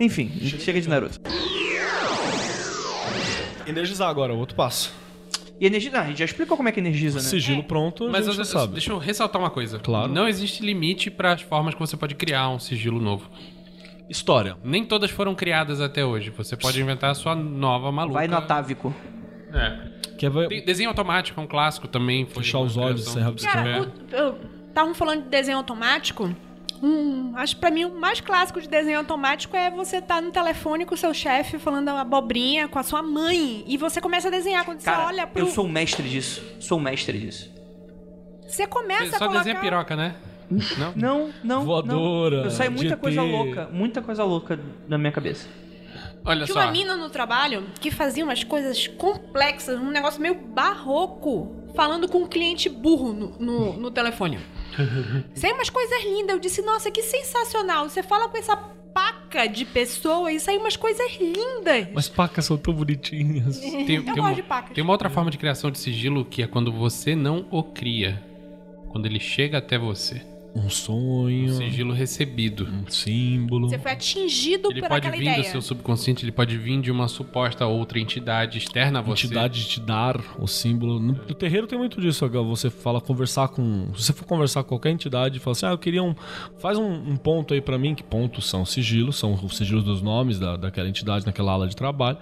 Enfim, 0.00 0.28
chega 0.58 0.80
de 0.80 0.88
Naruto. 0.88 1.18
Energizar 3.66 4.08
agora, 4.08 4.32
outro 4.34 4.56
passo. 4.56 4.92
E 5.60 5.66
energia. 5.66 5.92
A 6.00 6.06
gente 6.06 6.18
já 6.18 6.24
explicou 6.24 6.56
como 6.56 6.68
é 6.68 6.72
que 6.72 6.80
energiza, 6.80 7.18
né? 7.18 7.24
Sigilo 7.24 7.62
pronto, 7.62 8.08
a 8.08 8.10
Mas 8.10 8.24
gente 8.26 8.38
eu- 8.38 8.44
já 8.44 8.46
sabe. 8.50 8.72
deixa 8.72 8.90
eu 8.90 8.98
ressaltar 8.98 9.40
uma 9.40 9.50
coisa. 9.50 9.78
Claro. 9.78 10.10
Não 10.12 10.26
existe 10.26 10.64
limite 10.64 11.10
para 11.10 11.32
as 11.32 11.42
formas 11.42 11.74
que 11.74 11.80
você 11.80 11.96
pode 11.96 12.14
criar 12.16 12.48
um 12.48 12.58
sigilo 12.58 13.00
novo. 13.00 13.30
História. 14.10 14.56
Nem 14.64 14.84
todas 14.84 15.10
foram 15.12 15.34
criadas 15.34 15.80
até 15.80 16.04
hoje. 16.04 16.30
Você 16.30 16.56
pode 16.56 16.80
inventar 16.80 17.10
a 17.10 17.14
sua 17.14 17.36
nova 17.36 17.92
maluca. 17.92 18.14
Vai 18.14 18.26
no 18.26 18.36
Atávico. 18.36 18.92
É. 19.54 19.91
Que 20.30 20.38
é, 20.38 20.48
Tem- 20.48 20.64
Desenho 20.64 20.88
automático 20.90 21.40
é 21.40 21.42
um 21.42 21.46
clássico 21.46 21.88
também. 21.88 22.26
Foi 22.26 22.42
Fechar 22.42 22.60
os 22.60 22.76
olhos 22.76 23.14
rabiscar. 23.14 23.52
Cara, 23.54 23.70
É. 23.70 23.80
o- 23.80 23.92
eu- 24.12 24.38
estavam 24.68 24.94
falando 24.94 25.22
de 25.24 25.28
desenho 25.28 25.58
automático. 25.58 26.34
Hum, 26.82 27.32
acho 27.36 27.54
que 27.54 27.60
pra 27.60 27.70
mim 27.70 27.84
o 27.84 27.94
mais 28.00 28.20
clássico 28.20 28.60
de 28.60 28.68
desenho 28.68 28.98
automático 28.98 29.56
é 29.56 29.70
você 29.70 29.98
estar 29.98 30.20
no 30.20 30.32
telefone 30.32 30.84
com 30.84 30.94
o 30.94 30.98
seu 30.98 31.14
chefe 31.14 31.56
falando 31.58 31.88
abobrinha 31.90 32.66
com 32.66 32.78
a 32.78 32.82
sua 32.82 33.02
mãe 33.02 33.62
e 33.68 33.76
você 33.76 34.00
começa 34.00 34.26
a 34.28 34.30
desenhar 34.32 34.64
quando 34.64 34.82
Cara, 34.82 34.96
você 35.02 35.06
olha 35.06 35.26
pro 35.26 35.42
eu 35.42 35.46
sou 35.46 35.64
o 35.64 35.68
mestre 35.68 36.08
disso. 36.08 36.42
Sou 36.58 36.78
o 36.78 36.80
mestre 36.80 37.18
disso. 37.18 37.50
você 38.48 38.66
começa 38.66 39.04
Você 39.06 39.14
a 39.14 39.18
só 39.18 39.26
colocar 39.26 39.38
desenha 39.44 39.60
piroca, 39.60 39.94
né? 39.96 40.14
Não? 40.76 40.92
Não, 40.94 41.30
não. 41.42 41.64
Voadora, 41.64 42.36
Não. 42.38 42.44
Eu 42.44 42.50
saio 42.50 42.70
muita 42.72 42.88
GT. 42.90 43.00
coisa 43.00 43.22
louca. 43.22 43.68
Muita 43.72 44.02
coisa 44.02 44.24
louca 44.24 44.58
na 44.88 44.98
minha 44.98 45.12
cabeça. 45.12 45.48
Olha 46.24 46.44
Tinha 46.44 46.54
só. 46.54 46.60
uma 46.60 46.70
mina 46.70 46.96
no 46.96 47.10
trabalho 47.10 47.64
que 47.80 47.90
fazia 47.90 48.24
umas 48.24 48.44
coisas 48.44 48.86
complexas, 48.86 49.78
um 49.78 49.90
negócio 49.90 50.20
meio 50.20 50.34
barroco, 50.34 51.56
falando 51.74 52.08
com 52.08 52.18
um 52.18 52.26
cliente 52.26 52.68
burro 52.68 53.12
no, 53.12 53.28
no, 53.38 53.72
no 53.74 53.90
telefone. 53.90 54.38
Sai 55.34 55.52
umas 55.52 55.68
coisas 55.70 56.02
lindas. 56.04 56.34
Eu 56.34 56.38
disse, 56.40 56.62
nossa, 56.62 56.90
que 56.90 57.02
sensacional. 57.02 57.88
Você 57.88 58.02
fala 58.02 58.28
com 58.28 58.36
essa 58.38 58.56
paca 58.56 59.46
de 59.46 59.64
pessoa 59.64 60.30
e 60.30 60.38
sai 60.38 60.58
umas 60.58 60.76
coisas 60.76 61.10
lindas. 61.18 61.88
Mas 61.94 62.08
pacas 62.10 62.44
são 62.44 62.58
tão 62.58 62.74
bonitinhas. 62.74 63.58
Tem, 63.58 63.72
Eu 63.72 63.84
tem 63.86 64.04
gosto 64.04 64.20
uma, 64.20 64.34
de 64.34 64.42
pacas. 64.42 64.74
tem 64.74 64.84
uma 64.84 64.92
outra 64.92 65.08
forma 65.08 65.30
de 65.30 65.38
criação 65.38 65.70
de 65.70 65.78
sigilo 65.78 66.24
que 66.26 66.42
é 66.42 66.46
quando 66.46 66.70
você 66.70 67.16
não 67.16 67.46
o 67.50 67.62
cria. 67.62 68.22
Quando 68.90 69.06
ele 69.06 69.18
chega 69.18 69.56
até 69.58 69.78
você. 69.78 70.20
Um 70.54 70.68
sonho, 70.68 71.54
Sigilo 71.54 71.94
recebido. 71.94 72.66
um 72.66 72.86
símbolo. 72.90 73.70
Você 73.70 73.78
foi 73.78 73.92
atingido 73.92 74.70
Ele 74.70 74.80
por 74.80 74.88
pode 74.90 75.10
vir 75.10 75.36
do 75.36 75.44
seu 75.44 75.62
subconsciente, 75.62 76.24
ele 76.24 76.32
pode 76.32 76.58
vir 76.58 76.80
de 76.80 76.90
uma 76.90 77.08
suposta 77.08 77.66
outra 77.66 77.98
entidade 77.98 78.58
externa 78.58 78.98
a 78.98 79.02
você. 79.02 79.26
entidade 79.26 79.60
de 79.60 79.68
te 79.68 79.80
dar 79.80 80.20
o 80.38 80.46
símbolo. 80.46 81.00
No, 81.00 81.12
no 81.12 81.34
terreiro 81.34 81.66
tem 81.66 81.78
muito 81.78 82.00
disso. 82.00 82.28
Você 82.28 82.68
fala 82.68 83.00
conversar 83.00 83.48
com. 83.48 83.88
Se 83.94 84.04
você 84.04 84.12
for 84.12 84.26
conversar 84.26 84.62
com 84.62 84.68
qualquer 84.70 84.90
entidade, 84.90 85.38
fala 85.38 85.52
assim: 85.52 85.66
Ah, 85.66 85.70
eu 85.70 85.78
queria 85.78 86.02
um. 86.02 86.14
Faz 86.58 86.76
um, 86.78 86.92
um 86.92 87.16
ponto 87.16 87.54
aí 87.54 87.60
pra 87.60 87.78
mim. 87.78 87.94
Que 87.94 88.02
pontos 88.02 88.46
são 88.46 88.64
sigilos? 88.64 89.16
São 89.16 89.32
os 89.32 89.56
sigilos 89.56 89.84
dos 89.84 90.02
nomes 90.02 90.38
da, 90.38 90.56
daquela 90.56 90.88
entidade 90.88 91.24
naquela 91.24 91.52
ala 91.52 91.66
de 91.66 91.74
trabalho. 91.74 92.18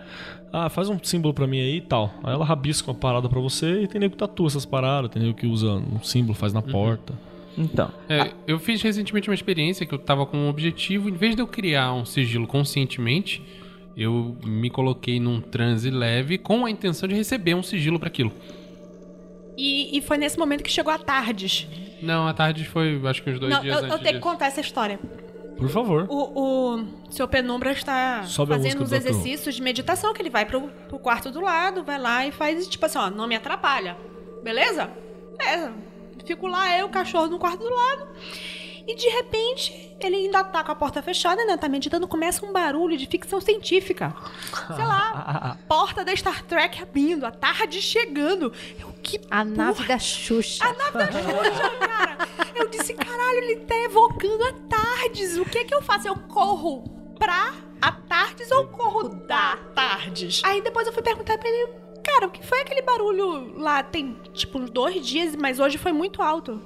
Ah, 0.52 0.68
faz 0.68 0.88
um 0.88 0.98
símbolo 1.02 1.34
pra 1.34 1.46
mim 1.46 1.60
aí 1.60 1.76
e 1.76 1.80
tal. 1.80 2.12
Aí 2.22 2.32
ela 2.32 2.44
rabisca 2.44 2.90
uma 2.90 2.96
parada 2.96 3.28
pra 3.28 3.40
você 3.40 3.82
e 3.82 3.88
tem 3.88 4.00
nego 4.00 4.12
que 4.12 4.18
tatua 4.18 4.46
essas 4.46 4.64
paradas, 4.66 5.10
tem 5.10 5.22
nego 5.22 5.34
que 5.34 5.46
usa 5.46 5.68
um 5.72 6.00
símbolo, 6.02 6.34
faz 6.34 6.52
na 6.52 6.62
porta. 6.62 7.12
Então. 7.60 7.92
É, 8.08 8.32
eu 8.46 8.58
fiz 8.58 8.80
recentemente 8.80 9.28
uma 9.28 9.34
experiência 9.34 9.84
que 9.84 9.94
eu 9.94 9.98
tava 9.98 10.24
com 10.24 10.36
um 10.38 10.48
objetivo, 10.48 11.10
em 11.10 11.14
vez 11.14 11.36
de 11.36 11.42
eu 11.42 11.46
criar 11.46 11.92
um 11.92 12.06
sigilo 12.06 12.46
conscientemente, 12.46 13.42
eu 13.96 14.36
me 14.42 14.70
coloquei 14.70 15.20
num 15.20 15.40
transe 15.40 15.90
leve 15.90 16.38
com 16.38 16.64
a 16.64 16.70
intenção 16.70 17.06
de 17.06 17.14
receber 17.14 17.54
um 17.54 17.62
sigilo 17.62 17.98
pra 17.98 18.08
aquilo. 18.08 18.32
E, 19.58 19.98
e 19.98 20.00
foi 20.00 20.16
nesse 20.16 20.38
momento 20.38 20.62
que 20.62 20.70
chegou 20.70 20.90
a 20.92 20.96
Tardes. 20.96 21.68
Não, 22.00 22.26
a 22.26 22.32
tarde 22.32 22.64
foi, 22.64 22.98
acho 23.04 23.22
que 23.22 23.30
uns 23.30 23.38
dois 23.38 23.52
Não, 23.52 23.60
dias 23.60 23.76
eu, 23.76 23.86
eu 23.86 23.92
antes 23.92 24.02
tenho 24.02 24.14
que 24.16 24.22
contar 24.22 24.46
essa 24.46 24.60
história. 24.62 24.98
Por 25.58 25.68
favor. 25.68 26.06
O, 26.08 26.78
o 26.78 26.86
seu 27.10 27.28
Penumbra 27.28 27.72
está 27.72 28.22
Sobe 28.22 28.54
a 28.54 28.56
fazendo. 28.56 28.80
Who. 28.80 28.94
exercícios 28.94 29.54
de 29.54 29.60
meditação, 29.60 30.14
que 30.14 30.22
ele 30.22 30.30
vai 30.30 30.46
pro, 30.46 30.62
pro 30.88 30.98
quarto 30.98 31.30
do 31.30 31.42
lado, 31.42 31.84
vai 31.84 31.98
lá 31.98 32.26
e 32.26 32.32
faz, 32.32 32.66
tipo 32.66 32.86
assim, 32.86 32.96
ó, 32.96 33.10
não 33.10 33.26
me 33.26 33.36
atrapalha. 33.36 33.98
Beleza? 34.42 34.90
Beleza. 35.36 35.89
Fico 36.30 36.46
lá, 36.46 36.78
eu, 36.78 36.86
o 36.86 36.90
cachorro 36.90 37.26
no 37.26 37.40
quarto 37.40 37.58
do 37.58 37.68
lado. 37.74 38.06
E 38.86 38.94
de 38.94 39.08
repente, 39.08 39.96
ele 39.98 40.14
ainda 40.14 40.44
tá 40.44 40.62
com 40.62 40.70
a 40.70 40.76
porta 40.76 41.02
fechada, 41.02 41.44
né? 41.44 41.56
Tá 41.56 41.68
meditando, 41.68 42.06
começa 42.06 42.46
um 42.46 42.52
barulho 42.52 42.96
de 42.96 43.04
ficção 43.04 43.40
científica. 43.40 44.14
Sei 44.76 44.84
lá, 44.84 45.56
porta 45.66 46.04
da 46.04 46.14
Star 46.14 46.44
Trek 46.44 46.80
abrindo, 46.80 47.26
a 47.26 47.32
tarde 47.32 47.82
chegando. 47.82 48.52
Eu, 48.78 48.92
que 49.02 49.18
A 49.28 49.44
porra 49.44 49.44
nave 49.44 49.88
da 49.88 49.98
Xuxa. 49.98 50.64
a 50.64 50.72
nave 50.72 50.98
da 50.98 51.06
Xuxa, 51.10 51.70
cara. 51.80 52.18
Eu 52.54 52.68
disse, 52.68 52.94
caralho, 52.94 53.38
ele 53.38 53.56
tá 53.56 53.74
evocando 53.74 54.44
a 54.44 54.52
Tardes. 54.68 55.36
O 55.36 55.44
que 55.44 55.58
é 55.58 55.64
que 55.64 55.74
eu 55.74 55.82
faço? 55.82 56.06
Eu 56.06 56.14
corro 56.14 56.84
pra 57.18 57.54
a 57.82 57.90
Tardes 57.90 58.52
ou 58.52 58.68
corro 58.68 59.08
da 59.08 59.56
Tardes? 59.74 60.42
Aí 60.44 60.62
depois 60.62 60.86
eu 60.86 60.92
fui 60.92 61.02
perguntar 61.02 61.36
pra 61.38 61.48
ele, 61.48 61.72
cara, 62.02 62.26
o 62.26 62.30
que 62.30 62.44
foi 62.44 62.60
aquele 62.60 62.82
barulho 62.82 63.58
lá? 63.58 63.82
Tem, 63.82 64.16
tipo, 64.32 64.58
uns 64.58 64.70
dois 64.70 65.06
dias, 65.06 65.36
mas 65.36 65.58
hoje 65.58 65.78
foi 65.78 65.92
muito 65.92 66.22
alto. 66.22 66.60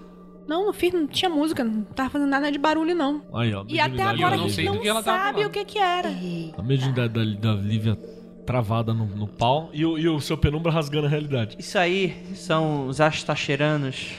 Não, 0.47 0.66
não 0.66 0.73
fiz, 0.73 0.93
não 0.93 1.06
tinha 1.06 1.31
música, 1.31 1.65
não 1.65 1.82
tava 1.85 2.11
fazendo 2.11 2.28
nada 2.28 2.52
de 2.52 2.59
barulho, 2.59 2.94
não. 2.94 3.23
Aí, 3.32 3.55
ó. 3.55 3.65
E 3.66 3.81
até 3.81 4.02
agora 4.02 4.35
a 4.35 4.39
gente 4.39 4.62
não 4.65 5.02
sabe 5.02 5.44
o 5.44 5.51
que 5.51 5.65
que 5.65 5.78
era. 5.78 6.11
A 6.56 6.62
mediunidade 6.62 7.12
da, 7.12 7.55
da 7.55 7.61
Lívia 7.61 7.98
travada 8.44 8.93
no, 8.93 9.06
no 9.06 9.27
pau 9.27 9.70
e 9.73 9.86
o, 9.86 9.98
e 9.98 10.06
o 10.06 10.20
seu 10.20 10.36
penumbra 10.36 10.70
rasgando 10.70 11.06
a 11.06 11.11
realidade. 11.11 11.56
Isso 11.59 11.78
aí 11.78 12.15
são 12.35 12.86
os 12.86 13.01
astaxeranos 13.01 14.12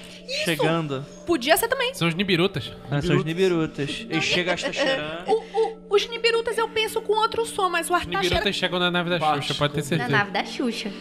chegando. 0.43 1.05
Podia 1.25 1.55
ser 1.57 1.67
também. 1.67 1.93
São 1.93 2.07
os 2.07 2.15
Nibirutas. 2.15 2.71
Ah, 2.89 3.01
São 3.01 3.17
os 3.17 3.23
Nibirutas. 3.23 4.05
Eles 4.09 4.23
chegam 4.23 4.55
o- 5.27 5.95
os 5.95 6.07
Nibirutas 6.09 6.57
eu 6.57 6.67
penso 6.69 7.01
com 7.01 7.13
outro 7.13 7.45
som, 7.45 7.69
mas 7.69 7.89
o 7.89 7.93
Os. 7.95 8.05
Nibirutas 8.05 8.55
chegam 8.55 8.79
na 8.79 8.89
nave 8.91 9.09
da 9.09 9.19
Xuxa, 9.19 9.53
pode 9.55 9.73
ter 9.73 9.79
Na 9.81 9.85
certeza. 9.85 10.09
nave 10.09 10.31
da 10.31 10.43
Xuxa. 10.45 10.91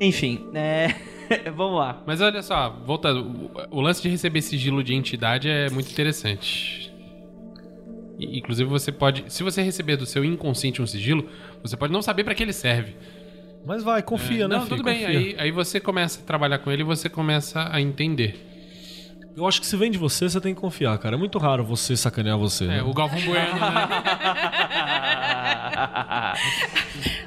Enfim, 0.00 0.46
é. 0.54 0.94
Vamos 1.56 1.78
lá. 1.78 2.02
Mas 2.06 2.20
olha 2.20 2.42
só, 2.42 2.70
voltando, 2.84 3.50
o, 3.70 3.80
lance 3.80 4.00
de 4.00 4.08
receber 4.08 4.42
sigilo 4.42 4.82
de 4.84 4.94
entidade 4.94 5.48
é 5.48 5.68
muito 5.70 5.90
interessante. 5.90 6.92
Inclusive 8.18 8.68
você 8.68 8.90
pode, 8.92 9.24
se 9.28 9.42
você 9.42 9.60
receber 9.62 9.96
do 9.96 10.06
seu 10.06 10.24
inconsciente 10.24 10.80
um 10.80 10.86
sigilo, 10.86 11.28
você 11.62 11.76
pode 11.76 11.92
não 11.92 12.00
saber 12.00 12.24
pra 12.24 12.34
que 12.34 12.42
ele 12.42 12.52
serve. 12.52 12.94
Mas 13.64 13.82
vai, 13.82 14.00
confia, 14.02 14.46
né, 14.46 14.54
não, 14.56 14.62
filho? 14.64 14.76
tudo 14.76 14.84
bem. 14.84 15.04
Aí, 15.04 15.34
aí 15.36 15.50
você 15.50 15.80
começa 15.80 16.20
a 16.20 16.22
trabalhar 16.24 16.58
com 16.60 16.70
ele 16.70 16.82
e 16.82 16.84
você 16.84 17.08
começa 17.08 17.68
a 17.70 17.80
entender. 17.80 18.45
Eu 19.36 19.46
acho 19.46 19.60
que 19.60 19.66
se 19.66 19.76
vem 19.76 19.90
de 19.90 19.98
você, 19.98 20.28
você 20.30 20.40
tem 20.40 20.54
que 20.54 20.60
confiar, 20.60 20.96
cara. 20.98 21.14
É 21.14 21.18
muito 21.18 21.36
raro 21.38 21.62
você 21.62 21.94
sacanear 21.94 22.38
você. 22.38 22.64
É, 22.64 22.68
né? 22.68 22.82
o 22.82 22.94
Galvão 22.94 23.20
Bueno, 23.20 23.54
né? 23.54 23.88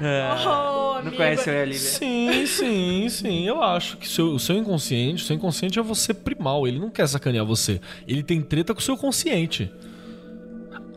Oh, 0.02 0.94
Não 0.94 0.96
amigo. 0.98 1.16
conhece 1.16 1.50
o 1.50 1.60
Olivia? 1.60 1.78
Sim, 1.78 2.46
sim, 2.46 3.08
sim. 3.08 3.46
Eu 3.46 3.62
acho 3.62 3.96
que 3.98 4.08
seu- 4.08 4.32
o 4.34 4.38
seu 4.40 4.56
inconsciente, 4.56 5.22
o 5.22 5.26
seu 5.26 5.36
inconsciente 5.36 5.78
é 5.78 5.82
você 5.82 6.12
primal. 6.14 6.66
Ele 6.66 6.78
não 6.78 6.90
quer 6.90 7.06
sacanear 7.06 7.44
você. 7.44 7.80
Ele 8.08 8.22
tem 8.22 8.40
treta 8.40 8.72
com 8.74 8.80
o 8.80 8.82
seu 8.82 8.96
consciente. 8.96 9.70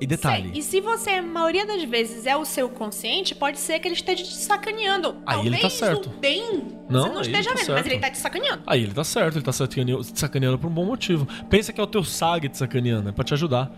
E 0.03 0.07
detalhe, 0.07 0.49
Sei. 0.51 0.59
E 0.59 0.61
se 0.63 0.81
você, 0.81 1.11
a 1.11 1.21
maioria 1.21 1.65
das 1.65 1.81
vezes, 1.83 2.25
é 2.25 2.35
o 2.35 2.43
seu 2.43 2.67
consciente, 2.67 3.33
pode 3.33 3.57
ser 3.59 3.79
que 3.79 3.87
ele 3.87 3.95
esteja 3.95 4.23
te 4.23 4.33
sacaneando. 4.35 5.15
Aí 5.25 5.39
ele 5.47 5.51
Talvez 5.57 5.61
tá 5.61 5.69
certo. 5.69 6.09
no 6.09 6.17
bem 6.17 6.41
Não, 6.89 7.03
você 7.03 7.09
não 7.09 7.19
aí 7.19 7.27
ele 7.27 7.37
esteja 7.37 7.49
tá 7.49 7.55
vendo, 7.55 7.65
certo. 7.65 7.77
mas 7.77 7.85
ele 7.85 7.99
tá 8.01 8.09
te 8.11 8.17
sacaneando. 8.17 8.63
aí 8.67 8.83
ele 8.83 8.93
tá 8.93 9.03
certo, 9.03 9.35
ele 9.37 9.45
tá 9.45 9.51
sacaneando, 9.53 10.03
te 10.03 10.19
sacaneando 10.19 10.59
por 10.59 10.67
um 10.67 10.73
bom 10.73 10.85
motivo. 10.85 11.25
Pensa 11.49 11.71
que 11.71 11.79
é 11.79 11.83
o 11.83 11.87
teu 11.87 12.03
SAG 12.03 12.49
te 12.49 12.57
sacaneando, 12.57 13.07
é 13.09 13.11
pra 13.13 13.23
te 13.23 13.33
ajudar. 13.33 13.71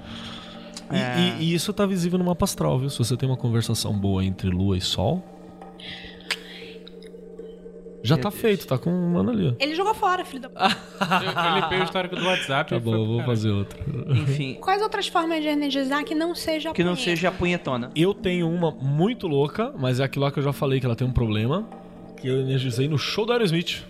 E, 0.92 0.96
É. 0.96 1.18
e- 1.40 1.44
e 1.44 1.54
isso 1.54 1.72
tá 1.74 1.86
visível 1.86 2.18
no 2.20 2.26
mapa 2.26 2.44
astral, 2.46 2.80
viu? 2.80 2.90
Se 2.90 2.98
você 2.98 3.16
tem 3.16 3.28
uma 3.30 3.38
conversação 3.38 3.94
boa 3.94 4.24
entre 4.26 4.50
lua 4.50 4.78
e 4.78 4.82
sol. 4.82 5.24
Já 8.06 8.18
tá 8.18 8.32
feito, 8.32 8.68
tá 8.68 8.78
com 8.78 8.90
um 8.90 9.14
mano 9.14 9.32
ali. 9.32 9.56
Ele 9.60 9.76
jogou 9.76 9.94
fora, 9.94 10.24
filho 10.24 10.42
da 10.42 10.50
puta. 10.50 10.78
Eu, 11.24 11.32
eu 11.32 11.62
limpei 11.62 11.80
o 11.80 11.84
histórico 11.84 12.16
do 12.16 12.26
WhatsApp. 12.26 12.70
Tá 12.70 12.80
foi 12.80 12.92
bom, 12.92 13.06
vou 13.06 13.24
fazer 13.24 13.50
outro. 13.50 13.80
Enfim, 14.10 14.56
Quais 14.62 14.82
outras 14.82 15.08
formas 15.08 15.42
de 15.42 15.48
energizar 15.48 16.04
que 16.04 16.16
não 16.16 16.36
seja 16.36 16.72
que 16.72 16.84
não 16.84 16.96
seja 16.96 17.30
a 17.30 17.32
punhetona. 17.32 17.92
Eu 17.96 18.14
tenho 18.14 18.50
uma 18.50 18.72
muito 18.72 19.28
louca, 19.28 19.74
mas 19.78 20.00
é 20.00 20.04
aquilo 20.04 20.26
lá 20.26 20.32
que 20.32 20.40
eu 20.40 20.44
já 20.44 20.54
falei 20.54 20.80
que 20.80 20.86
ela 20.86 20.96
tem 20.96 21.08
um 21.08 21.12
problema. 21.12 21.68
Que 22.22 22.28
eu 22.28 22.42
energizei 22.42 22.88
no 22.88 22.98
show 22.98 23.26
do 23.26 23.34
Aerosmith. 23.34 23.84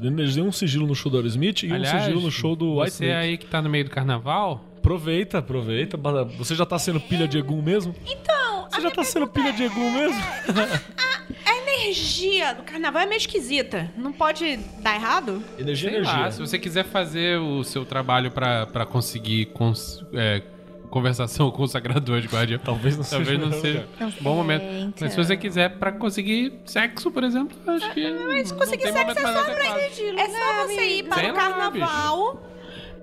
Eu 0.00 0.06
energizei 0.08 0.42
um 0.42 0.52
sigilo 0.52 0.86
no 0.86 0.94
show 0.94 1.10
do 1.10 1.16
Aerosmith 1.16 1.62
e 1.64 1.72
Aliás, 1.72 1.94
um 1.94 1.98
sigilo 2.04 2.20
no 2.20 2.30
show 2.30 2.54
do 2.54 2.80
White 2.80 2.92
Você 2.92 3.04
Snake. 3.06 3.20
aí 3.26 3.38
que 3.38 3.46
tá 3.46 3.60
no 3.60 3.68
meio 3.68 3.84
do 3.84 3.90
carnaval, 3.90 4.64
Aproveita, 4.78 5.38
aproveita. 5.38 5.98
Você 6.38 6.54
já 6.54 6.64
tá 6.64 6.78
sendo 6.78 6.98
pilha 6.98 7.28
de 7.28 7.36
Egum 7.36 7.60
mesmo? 7.60 7.94
Então, 8.06 8.68
Você 8.70 8.80
já 8.80 8.90
tá 8.90 9.04
sendo 9.04 9.26
pilha 9.26 9.52
de 9.52 9.64
Egum 9.64 9.90
mesmo? 9.90 10.18
a 11.44 11.57
energia 11.82 12.54
do 12.54 12.62
carnaval 12.62 13.02
é 13.02 13.06
meio 13.06 13.18
esquisita. 13.18 13.90
Não 13.96 14.12
pode 14.12 14.56
dar 14.80 14.94
errado? 14.94 15.42
Energia, 15.58 15.90
sei 15.90 16.00
lá, 16.02 16.12
energia. 16.12 16.32
se 16.32 16.40
você 16.40 16.58
quiser 16.58 16.84
fazer 16.84 17.38
o 17.38 17.62
seu 17.64 17.84
trabalho 17.84 18.30
pra, 18.30 18.66
pra 18.66 18.84
conseguir 18.86 19.46
cons- 19.46 20.04
é, 20.12 20.42
conversação 20.90 21.50
com 21.52 21.62
o 21.62 21.68
Sagrador 21.68 22.20
de 22.20 22.28
Guardião, 22.28 22.58
Talvez 22.58 22.96
não 22.96 23.04
seja. 23.04 23.16
talvez 23.24 23.42
o 23.42 23.46
não 23.46 23.60
seja 23.60 23.86
um 24.00 24.22
bom 24.22 24.34
momento. 24.36 24.62
então. 24.64 24.92
Mas 25.00 25.12
se 25.12 25.16
você 25.16 25.36
quiser 25.36 25.70
pra 25.78 25.92
conseguir 25.92 26.52
sexo, 26.64 27.10
por 27.10 27.22
exemplo, 27.24 27.56
acho 27.66 27.92
que 27.92 28.10
Mas 28.10 28.50
não 28.50 28.58
conseguir 28.58 28.82
tem 28.84 28.92
sexo 28.92 29.14
momento 29.14 29.18
é 29.18 29.22
mais 29.22 29.36
só 29.36 29.44
pra 29.44 30.22
É 30.22 30.28
só 30.28 30.66
você 30.66 30.84
ir 30.86 31.02
para 31.04 31.18
Sei 31.20 31.30
o 31.30 31.34
lá, 31.34 31.40
carnaval 31.40 32.42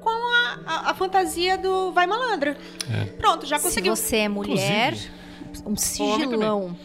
com 0.02 0.10
a, 0.10 0.60
a- 0.66 0.92
a 0.92 0.94
fantasia 0.94 1.58
do 1.58 1.92
Vai 1.92 2.06
Malandra. 2.08 2.56
Pronto, 3.18 3.46
já 3.46 3.58
Se 3.58 3.64
conseguiu. 3.66 3.96
você 3.96 4.18
é 4.18 4.30
mulher, 4.30 4.94
um 5.66 5.76
sigilão. 5.76 6.78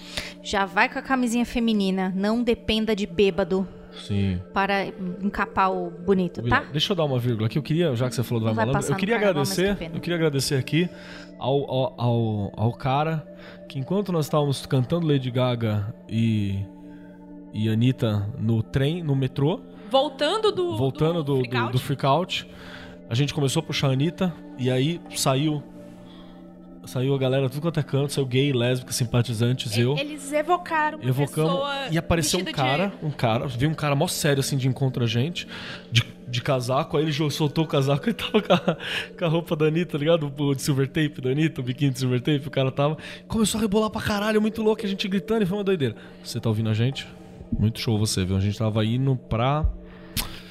Já 0.42 0.64
vai 0.64 0.88
com 0.88 0.98
a 0.98 1.02
camisinha 1.02 1.44
feminina. 1.44 2.12
Não 2.16 2.42
dependa 2.42 2.94
de 2.96 3.06
bêbado 3.06 3.66
Sim. 3.92 4.40
para 4.52 4.86
encapar 5.22 5.72
o 5.72 5.90
bonito, 5.90 6.42
tá? 6.42 6.64
Deixa 6.72 6.92
eu 6.92 6.96
dar 6.96 7.04
uma 7.04 7.18
vírgula 7.18 7.46
aqui. 7.46 7.58
Eu 7.58 7.62
queria, 7.62 7.94
já 7.94 8.08
que 8.08 8.14
você 8.14 8.22
falou 8.22 8.40
do 8.40 8.54
Vai 8.54 8.66
Malandro, 8.66 8.90
eu 8.90 8.96
queria 8.96 9.18
carnaval, 9.18 9.42
agradecer. 9.42 9.76
que. 9.76 9.96
Eu 9.96 10.00
queria 10.00 10.16
agradecer 10.16 10.54
aqui 10.56 10.88
ao, 11.38 11.70
ao, 11.70 11.94
ao, 12.00 12.52
ao 12.56 12.72
cara 12.72 13.26
que 13.68 13.78
enquanto 13.78 14.10
nós 14.12 14.26
estávamos 14.26 14.66
cantando 14.66 15.06
Lady 15.06 15.30
Gaga 15.30 15.94
e, 16.08 16.58
e 17.52 17.68
Anitta 17.68 18.26
no 18.38 18.62
trem, 18.62 19.02
no 19.02 19.14
metrô, 19.14 19.60
Voltando 19.90 20.52
do. 20.52 20.76
voltando 20.76 21.22
do, 21.22 21.34
do, 21.34 21.38
freak 21.40 21.56
out. 21.56 21.72
do 21.72 21.78
freak 21.78 22.06
out, 22.06 22.50
a 23.08 23.14
gente 23.14 23.34
começou 23.34 23.60
a 23.60 23.62
puxar 23.64 23.88
a 23.88 23.92
Anitta 23.92 24.32
e 24.58 24.70
aí 24.70 25.00
saiu. 25.14 25.62
Saiu 26.86 27.14
a 27.14 27.18
galera, 27.18 27.48
tudo 27.48 27.60
quanto 27.62 27.78
é 27.78 27.82
canto, 27.82 28.12
saiu 28.12 28.26
gay, 28.26 28.52
lésbica, 28.52 28.90
simpatizantes, 28.92 29.76
eu. 29.76 29.96
Eles 29.98 30.32
evocaram 30.32 30.98
uma 30.98 31.08
Evocamos 31.08 31.52
pessoa 31.52 31.74
e 31.90 31.98
apareceu 31.98 32.40
um 32.40 32.44
vestida 32.44 32.62
de- 32.64 32.70
cara, 32.70 32.92
um 33.02 33.10
cara, 33.10 33.46
veio 33.46 33.70
um 33.70 33.74
cara 33.74 33.94
mó 33.94 34.06
sério 34.08 34.40
assim 34.40 34.56
de 34.56 34.66
encontro 34.66 35.04
a 35.04 35.06
gente, 35.06 35.46
de, 35.92 36.02
de 36.26 36.40
casaco, 36.42 36.96
aí 36.96 37.04
ele 37.04 37.30
soltou 37.30 37.64
o 37.64 37.66
casaco 37.66 38.08
e 38.10 38.14
tava 38.14 38.40
com 38.42 38.52
a, 38.52 38.76
com 39.18 39.24
a 39.24 39.28
roupa 39.28 39.54
da 39.54 39.66
Anitta, 39.66 39.92
tá 39.92 39.98
ligado? 39.98 40.32
O 40.36 40.54
de 40.54 40.62
silver 40.62 40.88
tape 40.88 41.20
da 41.20 41.30
Anitta, 41.30 41.60
o 41.60 41.64
biquíni 41.64 41.90
de 41.92 41.98
silver 41.98 42.20
tape, 42.20 42.48
o 42.48 42.50
cara 42.50 42.72
tava. 42.72 42.96
Começou 43.28 43.58
a 43.58 43.62
rebolar 43.62 43.90
pra 43.90 44.00
caralho, 44.00 44.40
muito 44.40 44.62
louco, 44.62 44.84
a 44.84 44.88
gente 44.88 45.06
gritando 45.06 45.42
e 45.42 45.46
foi 45.46 45.58
uma 45.58 45.64
doideira. 45.64 45.94
Você 46.24 46.40
tá 46.40 46.48
ouvindo 46.48 46.70
a 46.70 46.74
gente? 46.74 47.06
Muito 47.56 47.78
show 47.78 47.98
você, 47.98 48.24
viu? 48.24 48.36
A 48.36 48.40
gente 48.40 48.58
tava 48.58 48.84
indo 48.84 49.14
pra. 49.16 49.66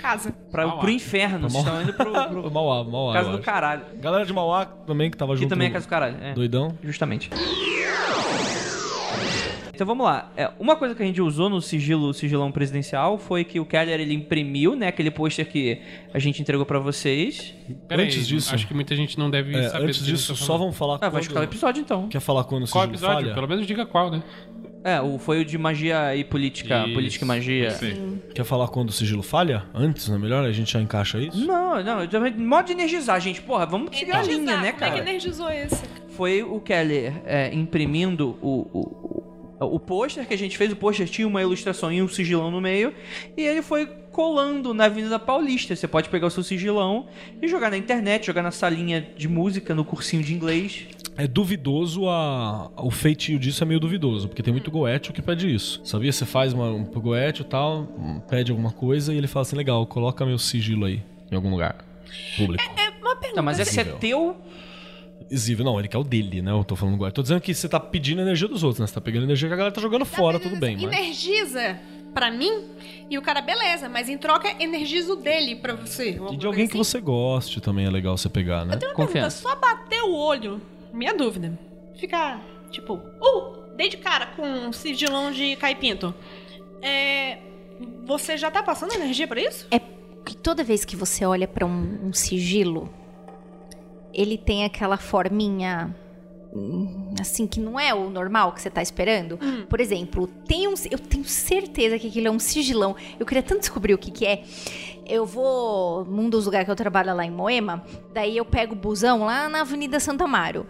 Casa. 0.02 0.32
Pra, 0.52 0.66
Mauá. 0.68 0.80
pro 0.80 0.90
inferno, 0.90 1.40
Pra 1.42 1.50
vocês 1.50 1.64
estão 1.66 1.82
indo 1.82 1.94
pro, 1.94 2.12
pro 2.42 2.52
Mauá, 2.52 2.84
Mauá. 2.84 3.14
casa 3.14 3.32
do 3.32 3.40
caralho. 3.40 3.82
Galera 4.00 4.26
de 4.26 4.34
Mauá 4.34 4.66
também 4.66 5.12
que 5.12 5.18
tava 5.18 5.34
Que 5.34 5.42
junto. 5.42 5.50
também 5.50 5.68
é 5.68 5.72
casa 5.72 5.86
do 5.86 5.90
caralho. 5.90 6.18
É, 6.22 6.34
Doidão. 6.34 6.78
justamente. 6.84 7.30
Então 9.74 9.88
vamos 9.88 10.06
lá. 10.06 10.30
É, 10.36 10.52
uma 10.60 10.76
coisa 10.76 10.94
que 10.94 11.02
a 11.02 11.06
gente 11.06 11.22
usou 11.22 11.50
no 11.50 11.62
sigilo, 11.62 12.14
sigilão 12.14 12.52
presidencial 12.52 13.18
foi 13.18 13.46
que 13.46 13.62
o 13.62 13.66
Keller 13.66 13.98
ele 14.02 14.14
imprimiu, 14.14 14.76
né, 14.76 14.88
aquele 14.88 15.10
pôster 15.10 15.48
que 15.50 15.82
a 16.14 16.20
gente 16.20 16.42
entregou 16.42 16.66
pra 16.66 16.80
vocês. 16.80 17.54
Peraí, 17.88 18.06
Antes 18.08 18.28
disso- 18.28 18.54
acho 18.54 18.68
que 18.68 18.74
muita 18.74 18.94
gente 18.94 19.18
não 19.18 19.30
deve 19.30 19.56
É, 19.56 19.70
saber 19.70 19.86
antes 19.86 20.00
que 20.00 20.04
disso, 20.06 20.34
tá 20.34 20.40
só 20.46 20.58
vamos 20.58 20.78
falar 20.78 20.96
Ah, 20.96 20.98
vai 21.00 21.12
quando- 21.12 21.22
escalar 21.22 21.42
o 21.44 21.46
episódio 21.46 21.80
então. 21.82 22.10
Quer 22.10 22.20
falar 22.20 22.44
quando 22.44 22.66
o 22.66 22.70
Qual 22.70 22.84
sigilo 22.84 22.92
episódio? 22.98 23.22
falha? 23.22 23.34
Pelo 23.34 23.48
menos 23.48 23.66
diga 23.66 23.86
qual, 23.86 24.12
né? 24.12 24.22
É, 24.84 25.02
o, 25.02 25.20
foi 25.20 25.42
o 25.42 25.46
de 25.46 25.58
magia 25.58 26.16
e 26.16 26.24
política, 26.24 26.86
Isso, 26.86 26.94
política 26.94 27.26
e 27.26 27.28
magia. 27.28 27.72
sim. 27.72 28.22
Quer 28.34 28.44
falar 28.46 28.68
quando 28.70 28.90
o 28.90 28.94
sigilo 28.94 29.22
falha? 29.22 29.66
Antes, 29.74 30.08
não 30.08 30.16
é 30.16 30.20
melhor? 30.20 30.46
A 30.46 30.52
gente 30.52 30.72
já 30.72 30.82
encaixa 30.82 31.20
isso? 31.20 31.46
Não, 31.46 31.84
não, 31.84 32.00
modo 32.38 32.66
de 32.68 32.74
energizar, 32.74 33.20
gente. 33.20 33.42
Porra, 33.42 33.66
vamos 33.66 33.98
seguir 33.98 34.12
a 34.12 34.22
linha, 34.22 34.40
né, 34.40 34.54
Como 34.56 34.66
é 34.66 34.72
que 34.72 34.80
cara? 34.80 34.98
energizou 34.98 35.50
esse? 35.50 35.82
Foi 36.10 36.44
o 36.44 36.60
Keller 36.60 37.22
é, 37.26 37.54
imprimindo 37.54 38.38
o, 38.42 38.68
o, 38.74 39.64
o, 39.66 39.76
o 39.76 39.80
pôster 39.80 40.26
que 40.26 40.34
a 40.34 40.38
gente 40.38 40.58
fez. 40.58 40.72
O 40.72 40.76
pôster 40.76 41.08
tinha 41.08 41.28
uma 41.28 41.42
ilustração 41.42 41.92
e 41.92 42.02
um 42.02 42.08
sigilão 42.08 42.50
no 42.50 42.62
meio. 42.62 42.94
E 43.36 43.42
ele 43.42 43.62
foi 43.62 43.86
colando 44.12 44.74
na 44.74 44.86
Avenida 44.86 45.20
Paulista. 45.20 45.76
Você 45.76 45.88
pode 45.88 46.10
pegar 46.10 46.28
o 46.28 46.32
seu 46.32 46.44
sigilão 46.44 47.08
e 47.42 47.48
jogar 47.48 47.70
na 47.70 47.78
internet, 47.78 48.26
jogar 48.26 48.42
na 48.42 48.52
salinha 48.52 49.06
de 49.16 49.28
música, 49.28 49.76
no 49.76 49.86
cursinho 49.86 50.24
de 50.24 50.34
inglês. 50.34 50.88
É 51.20 51.28
duvidoso 51.28 52.08
a... 52.08 52.72
O 52.78 52.90
feitio 52.90 53.38
disso 53.38 53.62
é 53.62 53.68
meio 53.68 53.78
duvidoso, 53.78 54.30
porque 54.30 54.42
tem 54.42 54.54
muito 54.54 54.72
goethe 54.72 55.12
que 55.12 55.22
pede 55.22 55.54
isso. 55.54 55.82
Sabia? 55.84 56.14
Você 56.14 56.26
faz 56.26 56.54
uma, 56.54 56.72
um 56.72 56.86
goethe 56.86 57.42
e 57.42 57.44
tal, 57.44 57.82
um, 57.98 58.22
pede 58.22 58.52
alguma 58.52 58.72
coisa 58.72 59.14
e 59.14 59.18
ele 59.18 59.28
fala 59.28 59.42
assim, 59.42 59.58
legal, 59.58 59.86
coloca 59.86 60.26
meu 60.26 60.38
sigilo 60.38 60.86
aí, 60.86 61.04
em 61.30 61.36
algum 61.36 61.50
lugar 61.50 61.84
público. 62.38 62.64
É 62.78 62.90
uma 63.02 63.18
pergunta. 63.18 63.36
Não, 63.36 63.44
mas 63.44 63.60
esse 63.60 63.78
é 63.78 63.84
teu. 63.84 64.38
Visível. 65.30 65.66
Não, 65.66 65.78
ele 65.78 65.90
quer 65.90 65.98
o 65.98 66.06
dele, 66.06 66.42
né? 66.42 66.52
Eu 66.52 66.64
tô 66.64 66.78
falando 66.78 66.96
goethe. 66.96 67.14
Tô 67.16 67.22
dizendo 67.22 67.42
que 67.42 67.54
você 67.54 67.68
tá 67.68 67.82
pedindo 67.82 68.22
energia 68.22 68.48
dos 68.48 68.64
outros, 68.64 68.80
né? 68.80 68.88
Você 68.88 68.94
tá 68.94 69.02
pegando 69.02 69.26
energia 69.26 69.50
que 69.50 69.54
a 69.54 69.58
galera 69.58 69.76
tá 69.76 69.82
jogando 69.82 70.06
fora, 70.06 70.40
tudo 70.40 70.56
bem, 70.56 70.78
mas... 70.78 70.86
Energiza 70.86 71.78
pra 72.14 72.32
mim 72.32 72.64
e 73.10 73.18
o 73.18 73.22
cara, 73.22 73.42
beleza, 73.42 73.90
mas 73.90 74.08
em 74.08 74.18
troca 74.18 74.56
energiza 74.58 75.12
o 75.12 75.16
dele 75.18 75.58
pra 75.58 75.74
você. 75.74 76.18
E 76.32 76.38
de 76.38 76.48
alguém 76.48 76.66
que 76.66 76.78
você 76.78 77.02
goste 77.02 77.60
também 77.60 77.86
é 77.86 77.90
legal 77.90 78.18
você 78.18 78.30
pegar, 78.30 78.66
né? 78.66 78.76
Eu 78.76 78.80
tenho 78.80 78.92
uma 78.92 78.96
pergunta, 78.96 79.20
Confiança. 79.20 79.42
só 79.42 79.56
bater 79.56 80.02
o 80.04 80.16
olho, 80.16 80.62
minha 80.94 81.14
dúvida. 81.14 81.58
Ficar, 81.96 82.42
tipo, 82.70 82.94
uh, 82.94 83.76
dei 83.76 83.90
de 83.90 83.98
cara 83.98 84.28
com 84.28 84.44
um 84.44 84.74
sigilão 84.74 85.32
de 85.32 85.56
caipinto. 85.56 86.14
É. 86.82 87.40
Você 88.06 88.38
já 88.38 88.52
tá 88.52 88.62
passando 88.62 88.94
energia 88.94 89.28
pra 89.28 89.40
isso? 89.40 89.68
É 89.72 89.80
que 90.26 90.36
toda 90.36 90.64
vez 90.64 90.84
que 90.86 90.96
você 90.96 91.26
olha 91.26 91.48
pra 91.48 91.66
um, 91.66 92.08
um 92.08 92.14
sigilo, 92.14 92.90
ele 94.14 94.38
tem 94.38 94.66
aquela 94.66 94.98
forminha 94.98 95.96
hum, 96.54 97.14
assim 97.20 97.48
que 97.48 97.60
não 97.60 97.80
é 97.80 97.94
o 97.94 98.10
normal 98.10 98.52
que 98.52 98.62
você 98.62 98.70
tá 98.70 98.82
esperando. 98.82 99.40
Por 99.68 99.80
exemplo, 99.80 100.28
tem 100.46 100.68
um, 100.68 100.74
eu 100.90 101.00
tenho 101.00 101.24
certeza 101.24 101.98
que 101.98 102.08
aquilo 102.08 102.28
é 102.28 102.32
um 102.32 102.40
sigilão. 102.40 102.96
Eu 103.20 103.26
queria 103.26 103.44
tanto 103.44 103.62
descobrir 103.62 103.94
o 103.94 103.98
que 103.98 104.12
que 104.12 104.26
é. 104.26 104.44
Eu 105.10 105.26
vou 105.26 106.06
num 106.06 106.30
dos 106.30 106.46
lugares 106.46 106.66
que 106.66 106.72
eu 106.72 106.76
trabalho 106.76 107.16
lá 107.16 107.26
em 107.26 107.32
Moema, 107.32 107.84
daí 108.14 108.38
eu 108.38 108.46
pego 108.46 108.74
o 108.74 108.78
busão 108.78 109.26
lá 109.26 109.50
na 109.50 109.62
Avenida 109.62 110.00
Santa 110.00 110.26
Amaro. 110.26 110.68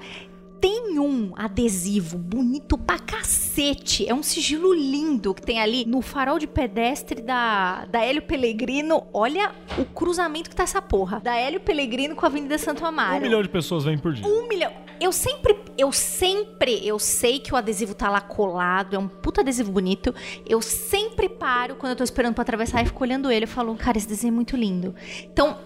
Tem 0.60 1.00
um 1.00 1.32
adesivo 1.38 2.18
bonito 2.18 2.78
pra 2.78 3.00
cacete. 3.00 4.08
É 4.08 4.14
um 4.14 4.22
sigilo 4.22 4.74
lindo 4.74 5.34
que 5.34 5.42
tem 5.42 5.60
ali 5.60 5.86
no 5.86 6.02
farol 6.02 6.38
de 6.38 6.48
pedestre 6.48 7.22
da, 7.22 7.86
da 7.86 8.04
Hélio 8.04 8.22
Pellegrino. 8.22 9.08
Olha 9.14 9.52
o 9.78 9.86
cruzamento 9.86 10.50
que 10.50 10.56
tá 10.56 10.64
essa 10.64 10.82
porra. 10.82 11.22
Da 11.22 11.36
Hélio 11.36 11.62
Pellegrino 11.62 12.16
com 12.16 12.26
a 12.26 12.28
Avenida 12.28 12.58
Santo 12.58 12.86
Amaro. 12.86 13.20
Um 13.20 13.22
milhão 13.22 13.42
de 13.42 13.50
pessoas 13.50 13.86
vêm 13.86 13.98
por 13.98 14.14
dia. 14.14 14.28
Um 14.28 14.48
milhão. 14.48 14.74
Eu 15.00 15.14
sempre, 15.14 15.58
eu 15.78 15.94
sempre, 15.94 16.86
eu 16.86 17.00
sei 17.00 17.40
que 17.40 17.54
o 17.54 17.56
adesivo 17.56 17.94
tá 17.96 18.10
lá 18.10 18.20
colado, 18.20 18.98
é 18.98 19.00
um 19.00 19.08
puta 19.08 19.40
adesivo 19.40 19.72
bonito. 19.72 20.14
Eu 20.46 20.62
sempre 20.62 21.30
paro 21.30 21.76
quando 21.76 21.92
eu 21.92 21.96
tô 21.96 22.04
esperando 22.04 22.34
pra 22.34 22.42
atravessar 22.42 22.82
e 22.82 22.86
fico 22.86 23.02
olhando 23.02 23.32
ele. 23.32 23.46
Eu 23.46 23.50
falo, 23.50 23.74
cara, 23.76 23.98
esse 23.98 24.08
desenho 24.08 24.34
é 24.34 24.36
muito 24.36 24.58
lindo. 24.58 24.94
Então, 25.24 25.58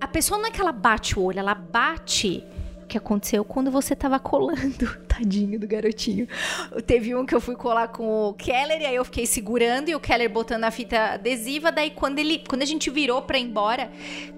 a 0.00 0.06
pessoa 0.06 0.38
não 0.38 0.46
é 0.46 0.50
que 0.52 0.60
ela 0.60 0.70
bate 0.70 1.18
o 1.18 1.22
olho, 1.22 1.40
ela 1.40 1.54
bate 1.54 2.44
que 2.88 2.98
aconteceu 2.98 3.44
quando 3.44 3.70
você 3.70 3.94
tava 3.94 4.18
colando. 4.18 4.98
Tadinho 5.06 5.60
do 5.60 5.68
garotinho. 5.68 6.26
Teve 6.86 7.14
um 7.14 7.26
que 7.26 7.34
eu 7.34 7.40
fui 7.40 7.54
colar 7.54 7.88
com 7.88 8.28
o 8.28 8.34
Keller 8.34 8.80
e 8.80 8.86
aí 8.86 8.94
eu 8.94 9.04
fiquei 9.04 9.26
segurando 9.26 9.88
e 9.88 9.94
o 9.94 10.00
Keller 10.00 10.30
botando 10.30 10.64
a 10.64 10.70
fita 10.70 11.14
adesiva. 11.14 11.70
Daí 11.70 11.90
quando 11.90 12.18
ele, 12.18 12.42
quando 12.48 12.62
a 12.62 12.66
gente 12.66 12.90
virou 12.90 13.22
pra 13.22 13.38
ir 13.38 13.42
embora, 13.42 13.90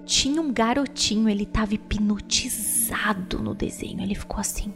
tinha 0.05 0.41
um 0.41 0.51
garotinho, 0.51 1.29
ele 1.29 1.45
tava 1.45 1.73
hipnotizado 1.73 3.39
no 3.39 3.55
desenho. 3.55 4.01
Ele 4.01 4.15
ficou 4.15 4.39
assim. 4.39 4.73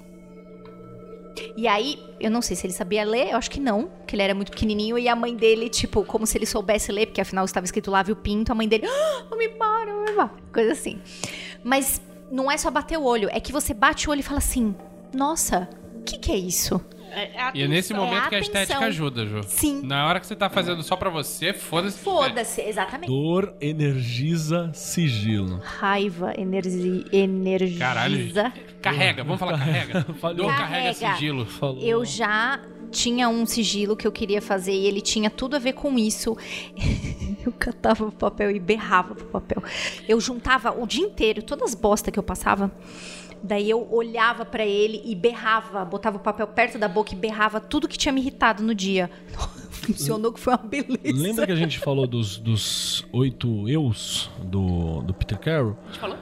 E 1.58 1.68
aí, 1.68 2.00
eu 2.20 2.32
não 2.32 2.42
sei 2.42 2.56
se 2.56 2.66
ele 2.66 2.74
sabia 2.74 3.04
ler, 3.04 3.32
eu 3.32 3.38
acho 3.38 3.52
que 3.52 3.60
não, 3.60 3.90
que 4.08 4.16
ele 4.16 4.24
era 4.24 4.34
muito 4.34 4.52
pequenininho 4.52 4.98
e 4.98 5.10
a 5.10 5.16
mãe 5.16 5.36
dele, 5.36 5.70
tipo, 5.70 6.06
como 6.06 6.26
se 6.26 6.38
ele 6.38 6.46
soubesse 6.46 6.92
ler, 6.94 7.08
porque 7.08 7.20
afinal 7.20 7.44
estava 7.44 7.66
escrito 7.66 7.92
lá, 7.92 8.02
viu 8.04 8.16
pinto, 8.16 8.52
a 8.52 8.56
mãe 8.56 8.68
dele, 8.68 8.86
ah, 8.88 9.26
vamos 9.30 9.46
embora, 9.46 9.94
vamos 9.94 10.12
embora, 10.12 10.32
coisa 10.54 10.72
assim. 10.72 11.02
Mas 11.62 12.02
não 12.32 12.52
é 12.52 12.58
só 12.58 12.70
bater 12.72 12.98
o 12.98 13.04
olho, 13.04 13.30
é 13.32 13.40
que 13.40 13.52
você 13.52 13.74
bate 13.74 14.08
o 14.08 14.12
olho 14.12 14.20
e 14.20 14.24
fala 14.24 14.40
assim, 14.40 14.76
nossa, 15.14 15.70
o 15.96 16.04
que 16.04 16.18
que 16.18 16.32
é 16.32 16.38
isso? 16.38 16.80
E 17.54 17.62
é 17.64 17.68
nesse 17.68 17.94
atenção. 17.94 18.10
momento 18.10 18.26
É 18.26 18.30
que 18.30 18.36
a 18.36 18.40
estética 18.40 18.80
ajuda, 18.86 19.26
Ju. 19.26 19.42
Sim. 19.48 19.82
Na 19.86 20.06
hora 20.06 20.20
que 20.20 20.28
você 20.28 20.36
tá 20.36 20.50
fazendo 20.50 20.84
só 20.84 20.98
pra 20.98 21.10
você, 21.10 21.54
foda-se. 21.54 21.98
Foda-se, 22.00 22.62
exatamente. 22.62 23.08
Dor 23.10 23.56
energiza 23.62 24.70
sigilo. 24.74 25.62
Raiva, 25.64 26.34
energi, 26.38 27.06
energiza. 27.14 27.80
Caralho. 27.80 28.34
Carrega, 28.82 29.24
vamos 29.24 29.40
falar 29.40 29.58
carrega. 29.58 30.02
Dor 30.36 30.48
carrega 30.48 30.94
Carrega. 30.94 31.14
sigilo. 31.16 31.46
Falou. 31.46 31.82
Eu 31.82 32.04
já 32.04 32.60
tinha 32.96 33.28
um 33.28 33.46
sigilo 33.46 33.96
que 33.96 34.08
eu 34.08 34.12
queria 34.12 34.42
fazer 34.42 34.72
e 34.72 34.88
ele 34.88 35.02
tinha 35.02 35.30
tudo 35.30 35.58
a 35.58 35.60
ver 35.60 35.74
com 35.74 36.00
isso. 36.00 36.36
Eu 37.46 37.52
catava 37.52 38.06
o 38.06 38.12
papel 38.12 38.50
e 38.50 38.60
berrava 38.60 39.14
pro 39.14 39.26
papel. 39.26 39.62
Eu 40.08 40.20
juntava 40.20 40.72
o 40.72 40.88
dia 40.88 41.06
inteiro, 41.06 41.44
todas 41.44 41.70
as 41.70 41.76
bostas 41.76 42.12
que 42.12 42.18
eu 42.18 42.24
passava. 42.24 42.72
Daí 43.44 43.70
eu 43.70 43.88
olhava 43.92 44.44
pra 44.44 44.66
ele 44.66 45.00
e 45.06 45.14
berrava, 45.14 45.86
botava 45.86 46.18
o 46.18 46.20
papel 46.20 46.48
perto 46.48 46.80
da 46.80 46.88
boca 46.88 47.14
e 47.14 47.16
berrava 47.16 47.60
tudo 47.60 47.88
que 47.88 48.00
tinha 48.00 48.12
me 48.12 48.20
irritado 48.20 48.64
no 48.64 48.74
dia. 48.74 49.12
Funcionou 49.70 50.34
que 50.34 50.40
foi 50.40 50.54
uma 50.54 50.64
beleza. 50.64 51.22
Lembra 51.22 51.46
que 51.46 51.52
a 51.52 51.56
gente 51.56 51.78
falou 51.78 52.08
dos, 52.08 52.40
dos 52.40 53.06
oito 53.14 53.70
eus 53.70 54.32
do, 54.42 55.04
do 55.04 55.14
Peter 55.14 55.38
Carroll? 55.38 55.78
A 55.84 55.88
gente 55.92 56.00
falou? 56.00 56.18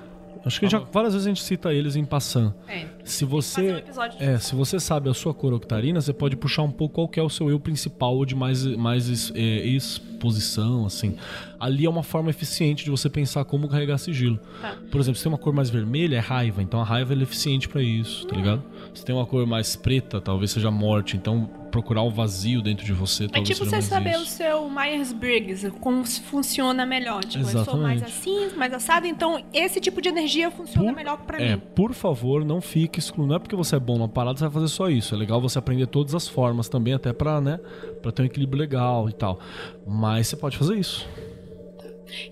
Acho 0.46 0.60
que 0.60 0.68
já, 0.68 0.80
várias 0.80 1.14
vezes 1.14 1.26
a 1.26 1.30
gente 1.30 1.42
cita 1.42 1.74
eles 1.74 1.96
em 1.96 2.04
passant. 2.04 2.54
É. 2.68 2.88
Se 3.04 3.26
um 3.26 3.28
você, 3.28 3.70
episódio 3.78 4.18
é, 4.22 4.38
se 4.40 4.56
você 4.56 4.80
sabe 4.80 5.10
a 5.10 5.14
sua 5.14 5.34
cor 5.34 5.54
octarina, 5.54 6.00
você 6.02 6.14
pode 6.14 6.36
puxar 6.36 6.64
um 6.64 6.72
pouco 6.72 6.96
qual 6.96 7.08
que 7.08 7.20
é 7.20 7.24
o 7.24 7.30
seu 7.30 7.50
eu 7.50 7.60
principal 7.60 8.16
ou 8.16 8.26
de 8.26 8.36
mais, 8.36 8.66
mais 8.66 9.32
é, 9.36 9.40
exposição, 9.68 10.86
assim. 10.86 11.16
Ali 11.60 11.86
é 11.86 11.90
uma 11.90 12.04
forma 12.04 12.30
eficiente 12.30 12.84
de 12.84 12.92
você 12.92 13.10
pensar 13.10 13.44
como 13.46 13.68
carregar 13.68 13.98
sigilo. 13.98 14.40
Tá. 14.62 14.76
Por 14.92 15.00
exemplo, 15.00 15.18
se 15.18 15.24
tem 15.24 15.32
uma 15.32 15.38
cor 15.38 15.54
mais 15.54 15.70
vermelha, 15.70 16.18
é 16.18 16.20
raiva. 16.20 16.62
Então 16.62 16.80
a 16.82 16.84
raiva 16.84 17.14
é 17.14 17.18
eficiente 17.22 17.68
pra 17.70 17.82
isso, 17.82 18.26
tá 18.28 18.36
ligado? 18.36 18.64
Se 18.94 19.04
tem 19.04 19.16
uma 19.16 19.26
cor 19.26 19.46
mais 19.46 19.76
preta, 19.76 20.20
talvez 20.22 20.52
seja 20.52 20.70
morte. 20.72 21.16
Então 21.18 21.50
procurar 21.72 22.04
o 22.04 22.12
vazio 22.12 22.62
dentro 22.62 22.86
de 22.86 22.94
você, 22.94 23.28
É 23.34 23.42
tipo 23.42 23.66
você 23.66 23.82
saber 23.82 24.16
o 24.18 24.22
isso. 24.22 24.34
seu 24.38 24.70
Myers-Briggs, 24.70 25.72
como 25.80 26.06
funciona 26.06 26.86
melhor. 26.86 27.24
Tipo, 27.24 27.46
eu 27.50 27.64
sou 27.66 27.78
mais 27.78 28.00
Exatamente. 28.00 28.04
assim, 28.06 28.56
mais 28.56 28.72
assado, 28.74 29.08
então 29.08 29.44
esse 29.52 29.80
tipo 29.82 30.00
de 30.00 30.08
energia 30.10 30.52
funciona 30.52 30.90
Por- 30.90 30.96
melhor 30.96 31.18
pra 31.26 31.42
É, 31.42 31.56
mim. 31.56 31.62
por 31.74 31.92
favor, 31.96 32.46
não 32.46 32.62
fique 32.62 32.93
excluindo. 33.00 33.30
Não 33.30 33.36
é 33.36 33.40
porque 33.40 33.56
você 33.56 33.76
é 33.76 33.80
bom 33.80 33.98
numa 33.98 34.10
parada, 34.10 34.38
você 34.38 34.44
vai 34.46 34.54
fazer 34.54 34.68
só 34.68 34.90
isso. 34.90 35.14
É 35.14 35.18
legal 35.18 35.40
você 35.42 35.58
aprender 35.60 35.88
todas 35.88 36.14
as 36.16 36.28
formas 36.28 36.68
também, 36.70 36.94
até 36.94 37.12
pra, 37.14 37.40
né, 37.42 37.60
pra 38.02 38.12
ter 38.12 38.22
um 38.22 38.26
equilíbrio 38.26 38.60
legal 38.60 39.10
e 39.10 39.14
tal. 39.14 39.40
Mas 39.86 40.28
você 40.28 40.36
pode 40.36 40.58
fazer 40.58 40.78
isso. 40.78 41.08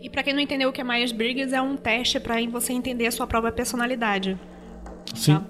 E 0.02 0.10
pra 0.10 0.22
quem 0.22 0.34
não 0.34 0.40
entendeu 0.42 0.70
o 0.70 0.72
que 0.74 0.82
é 0.82 0.84
Myers-Briggs, 0.84 1.54
é 1.56 1.62
um 1.62 1.76
teste 1.76 2.20
pra 2.20 2.36
você 2.50 2.72
entender 2.74 3.08
a 3.08 3.12
sua 3.12 3.26
própria 3.26 3.52
personalidade. 3.52 4.38
Sim. 5.16 5.36
Tá. 5.36 5.46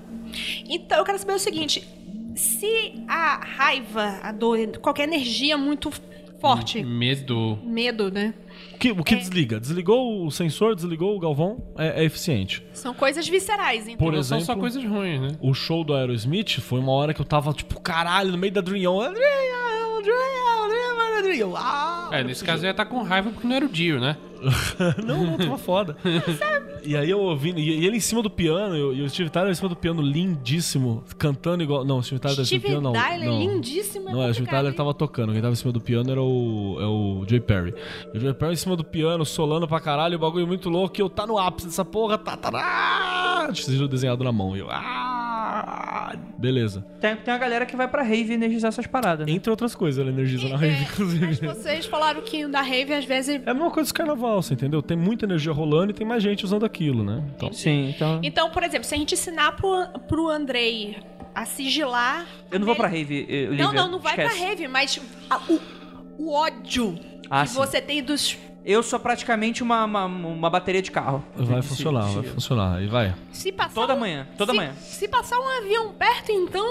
Então 0.70 1.00
eu 1.00 1.04
quero 1.04 1.20
saber 1.20 1.34
o 1.34 1.40
seguinte: 1.40 1.86
se 2.36 2.94
a 3.08 3.44
raiva, 3.46 4.20
a 4.24 4.32
dor, 4.32 4.58
qualquer 4.82 5.04
energia 5.04 5.58
muito 5.58 5.92
forte, 6.40 6.82
Medo. 6.84 7.60
medo, 7.64 8.10
né? 8.10 8.34
O 8.82 8.84
que, 8.84 8.90
É. 8.90 8.92
o 8.94 9.04
que 9.04 9.16
desliga? 9.16 9.60
Desligou 9.60 10.26
o 10.26 10.32
sensor, 10.32 10.74
desligou 10.76 11.16
o 11.16 11.20
galvão, 11.20 11.72
é, 11.78 12.02
é 12.02 12.04
eficiente. 12.04 12.66
São 12.74 12.96
coisas 12.96 13.28
viscerais, 13.28 13.84
então. 13.88 13.98
Por 13.98 14.12
Não 14.12 14.24
são 14.24 14.40
exemplo, 14.40 14.56
só 14.56 14.60
coisas 14.60 14.84
ruins, 14.84 15.22
né? 15.22 15.28
o 15.40 15.54
show 15.54 15.84
do 15.84 15.94
Aerosmith 15.94 16.60
foi 16.62 16.80
uma 16.80 16.92
hora 16.92 17.14
que 17.14 17.22
eu 17.22 17.26
tava, 17.26 17.54
tipo, 17.54 17.80
caralho, 17.80 18.32
no 18.32 18.40
meio 18.40 18.52
da 18.52 18.60
Dream 18.62 18.92
On. 18.92 19.02
Adrian, 19.04 19.22
Adrian, 20.00 20.66
Adrian, 20.66 21.20
Adrian. 21.20 21.52
Ah, 21.56 22.10
É, 22.12 22.24
nesse 22.24 22.44
caso 22.44 22.64
eu 22.64 22.68
ia 22.68 22.72
estar 22.72 22.86
com 22.86 23.04
raiva 23.04 23.30
porque 23.30 23.48
não 23.48 23.56
era 23.56 23.66
o 23.66 23.70
Dio, 23.70 24.00
né? 24.00 24.18
não, 25.06 25.26
não, 25.26 25.38
tava 25.38 25.58
foda. 25.58 25.96
e 26.84 26.96
aí 26.98 27.10
eu 27.10 27.20
ouvindo, 27.20 27.60
e 27.60 27.82
e 27.82 27.86
ele 27.86 27.98
em 27.98 28.02
cima 28.02 28.22
do 28.22 28.30
piano, 28.30 28.76
e 28.76 28.82
o- 28.82 28.94
e 28.94 29.02
o 29.04 29.10
Steve 29.10 29.30
Tyler 29.30 29.52
em 29.52 29.56
cima 29.56 29.70
do 29.70 29.76
piano, 29.76 30.02
lindíssimo, 30.02 31.04
cantando 31.18 31.62
igual. 31.64 31.86
Não, 31.86 32.00
o 32.00 32.04
Steve 32.04 32.20
Tyler 32.20 32.38
do 32.38 32.46
Steve 32.46 32.66
piano, 32.68 32.82
não. 32.82 32.94
Tyler, 32.94 33.30
não. 33.30 33.40
lindíssimo. 33.40 34.10
é 34.10 34.12
Não, 34.12 34.22
é, 34.24 34.30
o 34.30 34.34
Steve 34.34 34.50
Tyler 34.50 34.74
tava 34.74 34.94
tocando, 34.94 35.32
quem 35.34 35.42
tava 35.42 35.54
em 35.54 35.56
cima 35.56 35.72
do 35.72 35.80
piano 35.82 36.12
era 36.12 36.22
o, 36.22 36.78
é 36.80 36.86
o 36.86 37.24
Joey 37.28 37.40
Perry. 37.42 37.74
E 38.14 38.18
o 38.18 38.22
Joey 38.22 38.34
Perry 38.34 38.54
em 38.54 38.58
cima 38.58 38.76
do 38.76 38.84
piano, 38.84 39.26
solando 39.26 39.68
pra 39.68 39.80
caralho, 39.80 40.16
o 40.16 40.20
bagulho 40.20 40.48
muito 40.48 40.70
louco, 40.70 41.00
e 41.00 41.02
eu 41.02 41.10
tá 41.10 41.26
no 41.28 41.38
ápice 41.38 41.68
dessa 41.68 41.86
porra, 41.86 42.18
tá, 42.18 42.36
tá, 42.38 42.50
ah, 42.54 43.50
sigilo 43.54 43.88
desenhado 43.88 44.24
na 44.24 44.32
mão. 44.32 44.56
E 44.56 44.60
eu, 44.60 44.68
ah, 44.70 46.16
beleza. 46.38 46.86
Tem, 47.00 47.16
tem 47.16 47.34
uma 47.34 47.40
galera 47.40 47.66
que 47.66 47.76
vai 47.76 47.88
pra 47.88 48.04
rave 48.04 48.34
energizar 48.34 48.70
essas 48.70 48.88
paradas. 48.88 49.26
Né? 49.28 49.34
Entre 49.34 49.50
outras 49.50 49.76
coisas, 49.76 50.00
ela 50.02 50.10
energiza 50.12 50.48
na 50.50 50.56
rave, 50.58 50.74
É, 50.74 50.80
mas 50.80 50.92
inclusive. 50.92 51.48
vocês 51.48 51.86
falaram 51.86 52.22
que 52.22 52.48
da 52.48 52.62
rave 52.62 52.94
às 52.94 53.06
vezes. 53.06 53.42
É 53.46 53.50
a 53.50 53.54
mesma 53.54 53.72
coisa 53.72 53.90
do 53.92 53.94
carnaval, 53.94 54.31
você 54.36 54.54
entendeu? 54.54 54.82
Tem 54.82 54.96
muita 54.98 55.26
energia 55.26 55.52
rolando 55.52 55.92
e 55.92 55.94
tem 55.94 56.06
mais 56.06 56.22
gente 56.22 56.44
usando 56.46 56.66
aquilo, 56.66 57.04
né? 57.04 57.24
Então, 57.36 57.52
Sim, 57.52 57.90
então. 57.90 58.20
Então, 58.24 58.50
por 58.52 58.64
exemplo, 58.64 58.84
se 58.86 58.94
a 58.94 58.98
gente 58.98 59.14
ensinar 59.14 59.56
pro, 59.56 59.88
pro 60.08 60.30
Andrei 60.30 60.98
a 61.34 61.46
sigilar. 61.46 62.26
Eu 62.52 62.60
não 62.60 62.66
vou 62.66 62.76
pra 62.76 62.88
rave, 62.88 63.26
eh, 63.30 63.48
Olivia. 63.48 63.66
Não, 63.66 63.74
não, 63.74 63.92
não 63.92 64.00
vai 64.00 64.14
Esquece. 64.14 64.38
pra 64.38 64.48
rave, 64.48 64.68
mas 64.68 65.02
a- 65.30 65.40
o, 65.50 65.60
o 66.18 66.34
ódio 66.34 67.00
Ah, 67.30 67.44
que 67.44 67.50
sim. 67.50 67.56
você 67.58 67.82
tem 67.82 68.04
dos. 68.04 68.38
Eu 68.64 68.84
sou 68.84 69.00
praticamente 69.00 69.64
uma, 69.64 69.86
uma, 69.86 70.06
uma 70.06 70.50
bateria 70.50 70.82
de 70.84 70.92
carro. 70.92 71.24
vai 71.36 71.62
funcionar, 71.64 72.08
de- 72.10 72.14
vai 72.16 72.24
funcionar. 72.26 72.84
E 72.84 72.88
vai. 72.88 73.16
Se 73.32 73.52
passar 73.52 73.74
Toda 73.74 73.96
um- 73.96 74.00
manhã, 74.00 74.28
toda 74.38 74.52
se- 74.52 74.58
manhã. 74.58 74.74
Se 74.76 75.08
passar 75.08 75.40
um 75.40 75.48
avião 75.58 75.94
perto, 75.94 76.32
então. 76.32 76.66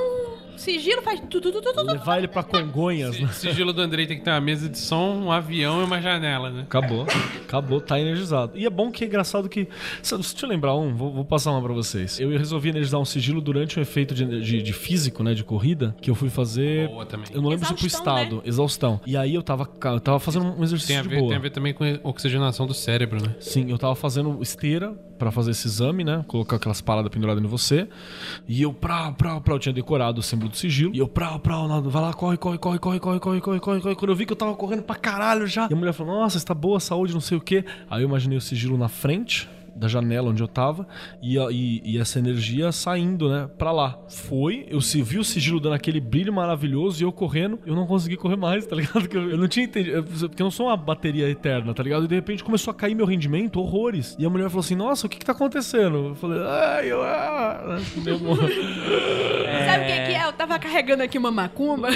Sigilo 0.61 1.01
faz 1.01 1.19
tudo, 1.20 1.41
tudo, 1.41 1.62
tudo, 1.62 1.74
tudo. 1.74 1.93
Levar 1.93 2.19
ele 2.19 2.28
pra 2.28 2.43
Congonhas, 2.43 3.19
né? 3.19 3.27
O 3.27 3.32
sigilo 3.32 3.73
do 3.73 3.81
Andrei 3.81 4.07
tem 4.07 4.19
que 4.19 4.24
ter 4.24 4.31
uma 4.31 4.41
mesa 4.43 4.69
de 4.69 4.77
som, 4.77 5.15
um 5.15 5.32
avião 5.32 5.81
e 5.81 5.85
uma 5.85 6.03
janela, 6.03 6.51
né? 6.51 6.62
Acabou. 6.62 7.07
Acabou, 7.43 7.81
tá 7.81 7.99
energizado. 7.99 8.59
E 8.59 8.66
é 8.66 8.70
bom 8.70 8.91
que 8.91 9.05
é 9.05 9.07
engraçado 9.07 9.49
que. 9.49 9.66
Deixa 10.03 10.16
eu 10.45 10.49
lembrar 10.49 10.74
um, 10.74 10.95
vou, 10.95 11.12
vou 11.12 11.24
passar 11.24 11.51
uma 11.53 11.62
pra 11.62 11.73
vocês. 11.73 12.20
Eu 12.20 12.28
resolvi 12.31 12.69
energizar 12.69 13.01
um 13.01 13.07
sigilo 13.07 13.41
durante 13.41 13.78
um 13.78 13.82
efeito 13.82 14.15
de, 14.15 14.43
de, 14.43 14.62
de 14.62 14.73
físico, 14.74 15.23
né? 15.23 15.32
De 15.32 15.43
corrida, 15.43 15.97
que 16.01 16.11
eu 16.11 16.15
fui 16.15 16.28
fazer. 16.28 16.89
Boa 16.89 17.07
também. 17.07 17.27
Eu 17.32 17.41
não 17.41 17.49
lembro 17.49 17.66
se 17.66 17.74
pro 17.74 17.87
estado, 17.87 18.43
exaustão. 18.45 19.01
E 19.07 19.16
aí 19.16 19.35
eu 19.35 19.43
tava, 19.43 19.66
eu 19.85 20.01
tava 20.01 20.20
fazendo 20.20 20.45
um 20.45 20.62
exercício 20.62 20.89
Tem 20.89 20.99
a, 20.99 21.03
de 21.03 21.09
ver, 21.09 21.19
boa. 21.20 21.28
tem 21.28 21.39
a 21.39 21.41
ver 21.41 21.51
também 21.51 21.73
com 21.73 21.85
oxigenação 22.05 22.66
do 22.66 22.74
cérebro, 22.74 23.23
né? 23.23 23.35
Sim, 23.41 23.70
eu 23.70 23.78
tava 23.78 23.95
fazendo 23.95 24.43
esteira 24.43 24.95
pra 25.21 25.31
fazer 25.31 25.51
esse 25.51 25.69
exame, 25.69 26.03
né? 26.03 26.25
Colocar 26.27 26.57
aquelas 26.57 26.81
paradas 26.81 27.13
penduradas 27.13 27.45
em 27.45 27.47
você. 27.47 27.87
E 28.49 28.63
eu, 28.63 28.73
prau, 28.73 29.13
prau, 29.13 29.41
prau, 29.41 29.57
eu 29.57 29.61
tinha 29.61 29.73
decorado 29.73 30.19
o 30.19 30.23
símbolo 30.23 30.51
do 30.51 30.57
sigilo. 30.57 30.97
E 30.97 30.99
eu, 30.99 31.07
prau, 31.07 31.39
prau, 31.39 31.69
vai 31.83 32.03
lá, 32.03 32.13
corre, 32.15 32.39
corre, 32.39 32.59
corre, 32.59 32.79
corre, 32.79 32.99
corre, 32.99 33.21
corre, 33.21 33.41
corre, 33.41 33.61
corre, 33.61 33.81
corre. 33.81 33.95
Quando 33.95 34.09
eu 34.09 34.17
vi 34.17 34.25
que 34.25 34.33
eu 34.33 34.37
tava 34.37 34.55
correndo 34.55 34.83
pra 34.83 34.97
caralho 34.97 35.47
já. 35.47 35.69
E 35.71 35.75
a 35.75 35.77
mulher 35.77 35.93
falou, 35.93 36.19
nossa, 36.19 36.39
está 36.39 36.55
boa 36.55 36.79
a 36.79 36.81
saúde, 36.81 37.13
não 37.13 37.21
sei 37.21 37.37
o 37.37 37.41
quê. 37.41 37.65
Aí 37.91 38.03
eu 38.03 38.09
imaginei 38.09 38.39
o 38.39 38.41
sigilo 38.41 38.79
na 38.79 38.89
frente 38.89 39.47
da 39.75 39.89
janela 39.89 40.31
onde 40.31 40.43
eu 40.43 40.49
tava 40.49 40.87
e, 41.23 41.37
e- 41.39 41.83
e 41.85 41.99
essa 41.99 42.19
energia 42.19 42.71
saindo, 42.73 43.29
né, 43.29 43.49
pra 43.59 43.73
lá. 43.73 43.99
Foi, 44.09 44.67
eu 44.69 44.81
se- 44.81 45.03
vi 45.03 45.19
o 45.19 45.25
sigilo 45.25 45.61
dando 45.61 45.75
aquele 45.75 46.01
brilho 46.01 46.33
maravilhoso 46.33 47.03
e 47.03 47.05
eu 47.05 47.13
correndo, 47.13 47.59
eu 47.67 47.75
não 47.75 47.87
consegui 47.87 48.17
correr 48.17 48.37
mais, 48.37 48.67
tá 48.67 48.77
ligado? 48.77 49.07
Que 49.11 49.17
Eu, 49.17 49.31
eu 49.31 49.39
não 49.39 49.49
tinha 49.49 49.65
entendido, 49.65 49.97
eu- 49.97 50.05
porque 50.05 50.43
eu 50.43 50.45
não 50.45 50.51
sou 50.51 50.67
uma 50.67 50.77
bateria 50.77 51.29
eterna, 51.29 51.73
tá 51.75 51.83
ligado? 51.83 52.05
E 52.05 52.09
de 52.09 52.15
repente 52.15 52.45
começou 52.45 52.71
a 52.71 52.75
cair 52.75 52.95
meu 52.95 53.07
rendimento, 53.07 53.61
horrores. 53.61 54.17
E 54.19 54.25
a 54.27 54.31
mulher 54.31 54.49
falou 54.49 54.61
assim: 54.61 54.75
Nossa, 54.77 55.07
o 55.07 55.11
que 55.11 55.19
que 55.19 55.25
tá 55.25 55.33
acontecendo? 55.33 56.09
Eu 56.09 56.15
falei: 56.15 56.39
Ai, 56.47 56.93
eu. 56.93 57.03
Ah, 57.03 57.79
Demorou. 58.05 58.49
Sabe 58.49 59.85
o 59.85 59.87
que, 59.87 59.93
que 60.07 60.15
é? 60.15 60.25
Eu 60.27 60.33
tava 60.33 60.59
carregando 60.59 61.03
aqui 61.03 61.19
uma 61.19 61.31
macumba. 61.31 61.89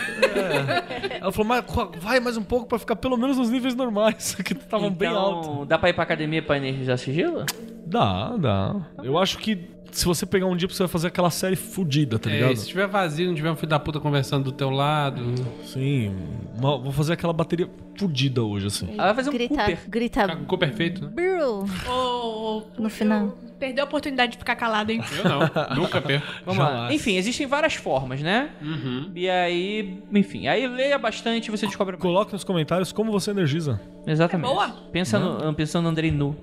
Ela 1.21 1.33
falou: 1.33 1.47
Mas 1.49 1.65
vai 2.01 2.21
mais 2.21 2.37
um 2.37 2.43
pouco 2.43 2.67
pra 2.67 2.79
ficar 2.79 2.97
pelo 2.97 3.17
menos 3.17 3.37
nos 3.39 3.51
níveis 3.51 3.75
normais, 3.75 4.35
que 4.45 4.53
estavam 4.53 4.91
bem 4.91 5.09
altos. 5.09 5.49
Então, 5.51 5.67
dá 5.67 5.79
pra 5.79 5.91
ir 5.91 5.93
pra 5.93 6.03
academia 6.05 6.43
pra 6.43 6.57
energizar 6.57 6.99
sigilo? 6.99 7.45
Dá, 7.86 8.36
dá. 8.36 8.77
Eu 9.03 9.19
acho 9.19 9.39
que 9.39 9.70
se 9.91 10.05
você 10.07 10.27
pegar 10.27 10.47
um 10.47 10.57
dia, 10.57 10.66
você 10.69 10.82
vai 10.82 10.89
fazer 10.89 11.07
aquela 11.09 11.31
série 11.31 11.55
fudida, 11.55 12.19
tá 12.19 12.28
É, 12.28 12.35
ligado? 12.35 12.53
e 12.53 12.57
se 12.57 12.66
tiver 12.66 12.86
vazio, 12.89 13.28
não 13.28 13.35
tiver 13.35 13.51
um 13.51 13.55
filho 13.57 13.69
da 13.69 13.78
puta 13.78 14.01
conversando 14.01 14.45
do 14.45 14.53
teu 14.53 14.70
lado. 14.70 15.23
Sim. 15.65 16.12
uma- 16.57 16.78
vou 16.78 16.91
fazer 16.93 17.12
aquela 17.12 17.32
bateria 17.32 17.69
fudida 17.97 18.43
hoje, 18.43 18.66
assim. 18.66 18.89
Ela 18.95 19.07
vai 19.07 19.15
fazer 19.16 19.31
um 19.31 19.32
grita, 19.32 19.55
Cooper. 19.57 19.78
grita 19.89 20.36
Ficou 20.36 20.59
perfeito, 20.59 21.05
né? 21.05 21.11
Brrr, 21.12 21.65
Ô, 21.89 22.59
ô, 22.59 22.62
no 22.82 22.89
final. 22.91 23.36
Perdeu 23.59 23.85
a 23.85 23.86
oportunidade 23.86 24.32
de 24.32 24.39
ficar 24.39 24.57
calado, 24.57 24.91
hein? 24.91 25.01
Eu 25.16 25.24
não, 25.31 25.77
nunca 25.82 26.01
perco. 26.03 26.27
Vamos 26.45 26.59
lá. 26.62 26.93
Enfim, 26.93 27.16
existem 27.16 27.47
várias 27.47 27.74
formas, 27.74 28.20
né? 28.20 28.51
Uhum. 28.61 29.11
E 29.15 29.28
aí, 29.31 29.99
enfim, 30.12 30.49
aí 30.49 30.66
leia 30.66 30.99
bastante 30.99 31.47
e 31.49 31.51
você 31.53 31.66
descobre 31.66 31.93
mais. 31.93 32.03
Coloque 32.03 32.32
nos 32.32 32.43
comentários 32.45 32.91
como 32.93 33.12
você 33.12 33.31
energiza. 33.31 33.81
Exatamente. 34.07 34.51
É 34.51 34.53
boa. 34.53 34.69
Pensa 34.93 35.19
no, 35.20 35.55
pensando 35.55 35.85
no 35.85 35.91
Andrei 35.91 36.11
nu. 36.11 36.36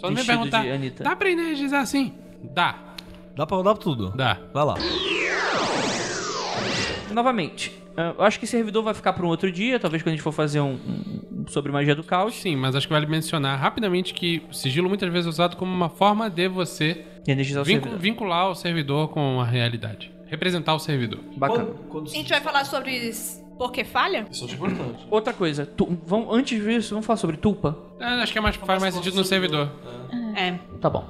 Só 0.00 0.08
não 0.08 0.14
me 0.16 0.24
perguntar, 0.24 0.64
dá 1.00 1.14
pra 1.16 1.30
energizar 1.30 1.82
assim? 1.82 2.14
Dá, 2.42 2.76
Dá 3.36 3.46
pra 3.46 3.56
rodar 3.56 3.76
tudo. 3.76 4.10
dá. 4.16 4.38
Vai 4.52 4.64
lá. 4.64 4.74
Novamente, 7.12 7.72
ah, 7.96 8.14
eu 8.16 8.24
acho 8.24 8.38
que 8.38 8.46
servidor 8.46 8.82
vai 8.84 8.94
ficar 8.94 9.12
para 9.12 9.26
um 9.26 9.28
outro 9.28 9.50
dia, 9.50 9.80
talvez 9.80 10.02
quando 10.02 10.12
a 10.12 10.16
gente 10.16 10.22
for 10.22 10.30
fazer 10.32 10.60
um, 10.60 10.78
sobre 11.48 11.72
magia 11.72 11.94
do 11.94 12.04
caos. 12.04 12.34
Sim, 12.34 12.54
mas 12.56 12.76
acho 12.76 12.86
que 12.86 12.92
vale 12.92 13.06
mencionar 13.06 13.58
rapidamente 13.58 14.14
que 14.14 14.42
o 14.48 14.54
sigilo 14.54 14.88
muitas 14.88 15.10
vezes 15.10 15.26
é 15.26 15.28
usado 15.30 15.56
como 15.56 15.74
uma 15.74 15.88
forma 15.88 16.30
de 16.30 16.46
você 16.48 17.04
energizar 17.26 17.62
o 17.62 17.64
vincu- 17.64 17.82
servidor. 17.82 18.00
vincular 18.00 18.48
o 18.50 18.54
servidor 18.54 19.08
com 19.08 19.40
a 19.40 19.44
realidade. 19.44 20.10
Representar 20.26 20.74
o 20.74 20.78
servidor. 20.78 21.18
Bacana. 21.36 21.70
A 21.92 22.08
gente 22.08 22.28
vai 22.30 22.40
falar 22.40 22.64
sobre 22.64 22.96
por 23.60 23.72
que 23.72 23.84
falha? 23.84 24.26
Isso 24.30 24.46
é 24.46 24.52
importante. 24.54 25.06
Outra 25.10 25.34
coisa, 25.34 25.66
tu, 25.66 25.86
vamos, 26.06 26.34
antes 26.34 26.64
disso, 26.64 26.94
vamos 26.94 27.04
falar 27.04 27.18
sobre 27.18 27.36
tulpa? 27.36 27.76
É, 28.00 28.06
acho 28.06 28.32
que 28.32 28.38
é 28.38 28.40
mais, 28.40 28.56
faz 28.56 28.80
mais 28.80 28.94
sentido 28.94 29.16
no 29.16 29.22
servidor. 29.22 29.70
É. 30.34 30.58
Tá 30.80 30.88
bom. 30.88 31.06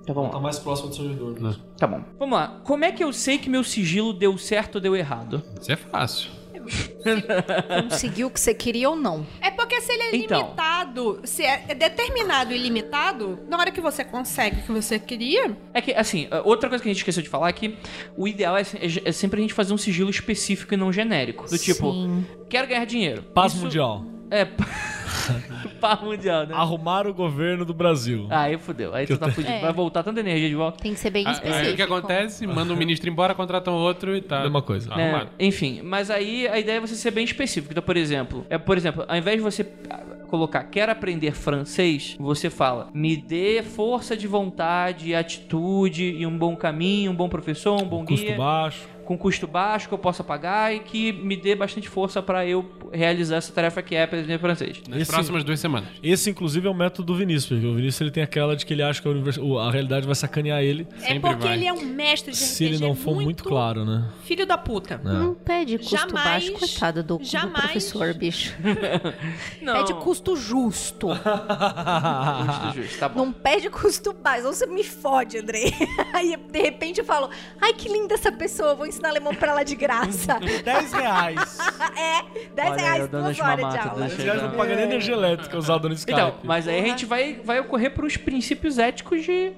Então 0.00 0.14
vamos 0.14 0.32
lá. 0.32 0.40
mais 0.40 0.58
próximo 0.58 0.88
do 0.88 0.96
servidor. 0.96 1.60
Tá 1.76 1.86
bom. 1.86 2.02
Vamos 2.18 2.38
lá. 2.38 2.58
Como 2.64 2.86
é 2.86 2.90
que 2.90 3.04
eu 3.04 3.12
sei 3.12 3.36
que 3.36 3.50
meu 3.50 3.62
sigilo 3.62 4.14
deu 4.14 4.38
certo 4.38 4.76
ou 4.76 4.80
deu 4.80 4.96
errado? 4.96 5.42
Isso 5.60 5.70
é 5.70 5.76
fácil. 5.76 6.30
Conseguiu 7.90 8.26
o 8.28 8.30
que 8.30 8.40
você 8.40 8.54
queria 8.54 8.88
ou 8.90 8.96
não? 8.96 9.26
É 9.40 9.50
porque 9.50 9.80
se 9.80 9.92
ele 9.92 10.02
é 10.02 10.16
Então. 10.16 10.40
limitado, 10.42 11.20
se 11.24 11.42
é 11.44 11.64
é 11.68 11.74
determinado 11.74 12.52
e 12.52 12.58
limitado, 12.58 13.38
na 13.48 13.58
hora 13.58 13.70
que 13.70 13.80
você 13.80 14.04
consegue 14.04 14.60
o 14.60 14.62
que 14.62 14.72
você 14.72 14.98
queria, 14.98 15.56
É 15.74 15.80
que, 15.80 15.92
assim, 15.92 16.28
outra 16.44 16.68
coisa 16.68 16.82
que 16.82 16.88
a 16.88 16.92
gente 16.92 17.00
esqueceu 17.00 17.22
de 17.22 17.28
falar 17.28 17.48
é 17.48 17.52
que 17.52 17.76
o 18.16 18.26
ideal 18.28 18.56
é, 18.56 18.62
é 19.04 19.12
sempre 19.12 19.38
a 19.38 19.42
gente 19.42 19.54
fazer 19.54 19.72
um 19.74 19.78
sigilo 19.78 20.10
específico 20.10 20.74
e 20.74 20.76
não 20.76 20.92
genérico. 20.92 21.48
Do 21.48 21.58
tipo, 21.58 21.92
Sim. 21.92 22.26
quero 22.48 22.66
ganhar 22.68 22.84
dinheiro. 22.84 23.22
Paz 23.22 23.52
Isso- 23.52 23.62
mundial. 23.62 24.04
É, 24.30 24.46
paz 25.80 26.00
mundial, 26.00 26.46
né? 26.46 26.54
Arrumar 26.54 27.06
o 27.06 27.14
governo 27.14 27.64
do 27.64 27.74
Brasil. 27.74 28.26
Aí 28.30 28.56
fudeu. 28.58 28.94
Aí 28.94 29.06
tu 29.06 29.16
tá 29.16 29.30
fudido. 29.30 29.52
É. 29.52 29.60
Vai 29.60 29.72
voltar 29.72 30.02
tanta 30.02 30.20
energia 30.20 30.48
de 30.48 30.54
volta. 30.54 30.78
Tem 30.82 30.92
que 30.94 31.00
ser 31.00 31.10
bem 31.10 31.26
Aí 31.26 31.32
específico. 31.32 31.72
o 31.72 31.76
que 31.76 31.82
acontece? 31.82 32.46
Manda 32.46 32.72
um 32.72 32.76
ministro 32.78 33.08
embora, 33.08 33.34
contratam 33.34 33.74
outro 33.74 34.16
e 34.16 34.20
tá. 34.20 34.42
Mesma 34.42 34.62
coisa. 34.62 34.94
né? 34.94 35.04
Arrumado. 35.10 35.30
Enfim, 35.38 35.80
mas 35.82 36.10
aí 36.10 36.46
a 36.48 36.58
ideia 36.58 36.76
é 36.76 36.80
você 36.80 36.94
ser 36.94 37.10
bem 37.10 37.24
específico. 37.24 37.72
Então, 37.72 37.82
por 37.82 37.96
exemplo, 37.96 38.46
é, 38.50 38.58
por 38.58 38.76
exemplo, 38.76 39.04
ao 39.06 39.16
invés 39.16 39.36
de 39.36 39.42
você 39.42 39.66
ah, 39.90 40.00
colocar 40.28 40.62
quer 40.64 40.88
aprender 40.88 41.32
francês, 41.32 42.16
você 42.18 42.50
fala 42.50 42.88
me 42.92 43.16
dê 43.16 43.62
força 43.62 44.16
de 44.16 44.26
vontade, 44.26 45.14
atitude 45.14 46.04
e 46.04 46.26
um 46.26 46.36
bom 46.36 46.54
caminho, 46.54 47.10
um 47.10 47.14
bom 47.14 47.28
professor, 47.28 47.80
um 47.82 47.86
bom 47.86 48.04
Custo 48.04 48.26
guia, 48.26 48.36
baixo. 48.36 48.86
Com 49.08 49.16
custo 49.16 49.46
baixo 49.46 49.88
que 49.88 49.94
eu 49.94 49.98
possa 49.98 50.22
pagar 50.22 50.74
e 50.74 50.80
que 50.80 51.12
me 51.14 51.34
dê 51.34 51.54
bastante 51.54 51.88
força 51.88 52.20
pra 52.20 52.44
eu 52.46 52.62
realizar 52.92 53.36
essa 53.36 53.50
tarefa 53.50 53.80
que 53.80 53.94
é 53.94 54.02
aprender 54.02 54.38
francês. 54.38 54.82
Nas 54.86 55.00
Esse- 55.00 55.10
próximas 55.10 55.42
duas 55.42 55.58
semanas. 55.58 55.88
Esse, 56.02 56.28
inclusive, 56.28 56.66
é 56.68 56.70
o 56.70 56.74
método 56.74 57.06
do 57.06 57.18
Vinícius. 57.18 57.58
Porque 57.58 57.66
o 57.66 57.74
Vinícius 57.74 58.02
ele 58.02 58.10
tem 58.10 58.22
aquela 58.22 58.54
de 58.54 58.66
que 58.66 58.74
ele 58.74 58.82
acha 58.82 59.00
que 59.00 59.08
a, 59.08 59.10
univers- 59.10 59.38
a 59.38 59.70
realidade 59.70 60.04
vai 60.04 60.14
sacanear 60.14 60.60
ele 60.62 60.86
é 61.02 61.06
Sempre 61.08 61.20
porque 61.30 61.46
vai. 61.46 61.56
ele 61.56 61.66
é 61.66 61.72
um 61.72 61.82
mestre 61.86 62.32
de 62.32 62.36
se 62.36 62.64
ele 62.64 62.74
RPG 62.76 62.86
não 62.86 62.94
for 62.94 63.14
muito, 63.14 63.42
claro, 63.44 63.82
né? 63.86 64.08
filho 64.24 64.46
da 64.46 64.58
puta. 64.58 65.00
Não 65.02 65.32
pede 65.34 65.78
custo 65.78 65.96
Jamais- 65.96 66.24
baixo, 66.26 66.52
coitado 66.52 67.02
do, 67.02 67.16
do 67.16 67.24
jamais- 67.24 67.62
professor, 67.64 68.12
bicho. 68.12 68.54
Não, 69.62 69.72
Pede 69.74 69.94
custo 69.94 70.36
justo. 70.36 71.08
justo, 71.14 72.74
justo, 72.82 72.98
tá 72.98 73.08
bom. 73.08 73.24
Não 73.24 73.32
pede 73.32 73.70
custo 73.70 74.12
baixo. 74.12 74.46
Ou 74.46 74.52
você 74.52 74.66
me 74.66 74.84
fode, 74.84 75.38
Andrei. 75.38 75.72
Aí, 76.12 76.36
de 76.36 76.60
repente, 76.60 76.98
eu 77.00 77.04
falo, 77.04 77.30
ai, 77.60 77.72
que 77.72 77.88
linda 77.88 78.14
essa 78.14 78.30
pessoa. 78.32 78.74
Vou 78.74 78.86
ensinar 78.86 78.97
alemão 79.06 79.34
pra 79.34 79.50
ela 79.52 79.62
de 79.62 79.76
graça. 79.76 80.38
10 80.64 80.92
reais. 80.92 81.58
é, 81.96 82.22
10 82.54 82.70
Olha 82.70 82.74
aí, 82.74 82.80
reais, 82.80 83.08
duas 83.08 83.24
as 83.26 83.40
horas 83.40 83.72
de 83.72 83.78
aula. 83.78 84.00
deixa 84.00 84.14
Esse 84.14 84.22
reais 84.22 84.42
não 84.42 84.50
paga 84.52 84.74
nem 84.76 84.84
energia 84.84 85.14
elétrica 85.14 85.56
usada 85.56 85.88
no 85.88 85.94
Skype. 85.94 86.12
Então, 86.12 86.34
mas 86.42 86.66
aí 86.66 86.80
a 86.80 86.84
gente 86.84 87.06
vai, 87.06 87.34
vai 87.44 87.60
ocorrer 87.60 87.92
pros 87.92 88.16
princípios 88.16 88.78
éticos 88.78 89.22
de. 89.24 89.52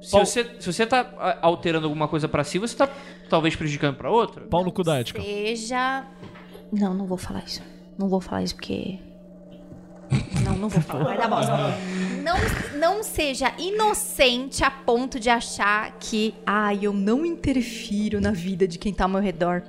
Se 0.00 0.10
Paulo- 0.10 0.26
você, 0.26 0.44
se 0.58 0.72
você 0.72 0.86
tá 0.86 1.10
ah, 1.18 1.38
alterando 1.42 1.86
alguma 1.86 2.08
coisa 2.08 2.28
pra 2.28 2.44
si, 2.44 2.58
você 2.58 2.76
tá 2.76 2.88
talvez 3.28 3.54
prejudicando 3.56 3.96
pra 3.96 4.10
outra. 4.10 4.44
Pau 4.44 4.64
no 4.64 4.72
cu 4.72 4.82
da 4.82 4.98
ética. 4.98 5.20
Seja. 5.22 6.04
Não, 6.72 6.94
não 6.94 7.06
vou 7.06 7.16
falar 7.18 7.42
isso. 7.44 7.62
Não 7.98 8.08
vou 8.08 8.20
falar 8.20 8.42
isso 8.42 8.54
porque. 8.54 8.98
Não, 10.44 10.56
não 10.56 10.68
vou 10.68 10.80
falar. 10.82 11.04
Vai 11.04 11.18
dar 11.18 11.28
bosta. 11.28 11.52
Não, 12.22 12.36
não 12.78 13.02
seja 13.02 13.52
inocente 13.58 14.64
a 14.64 14.70
ponto 14.70 15.20
de 15.20 15.30
achar 15.30 15.96
que, 16.00 16.34
ai, 16.44 16.80
eu 16.82 16.92
não 16.92 17.24
interfiro 17.24 18.20
na 18.20 18.32
vida 18.32 18.66
de 18.66 18.78
quem 18.78 18.92
tá 18.92 19.04
ao 19.04 19.10
meu 19.10 19.20
redor. 19.20 19.62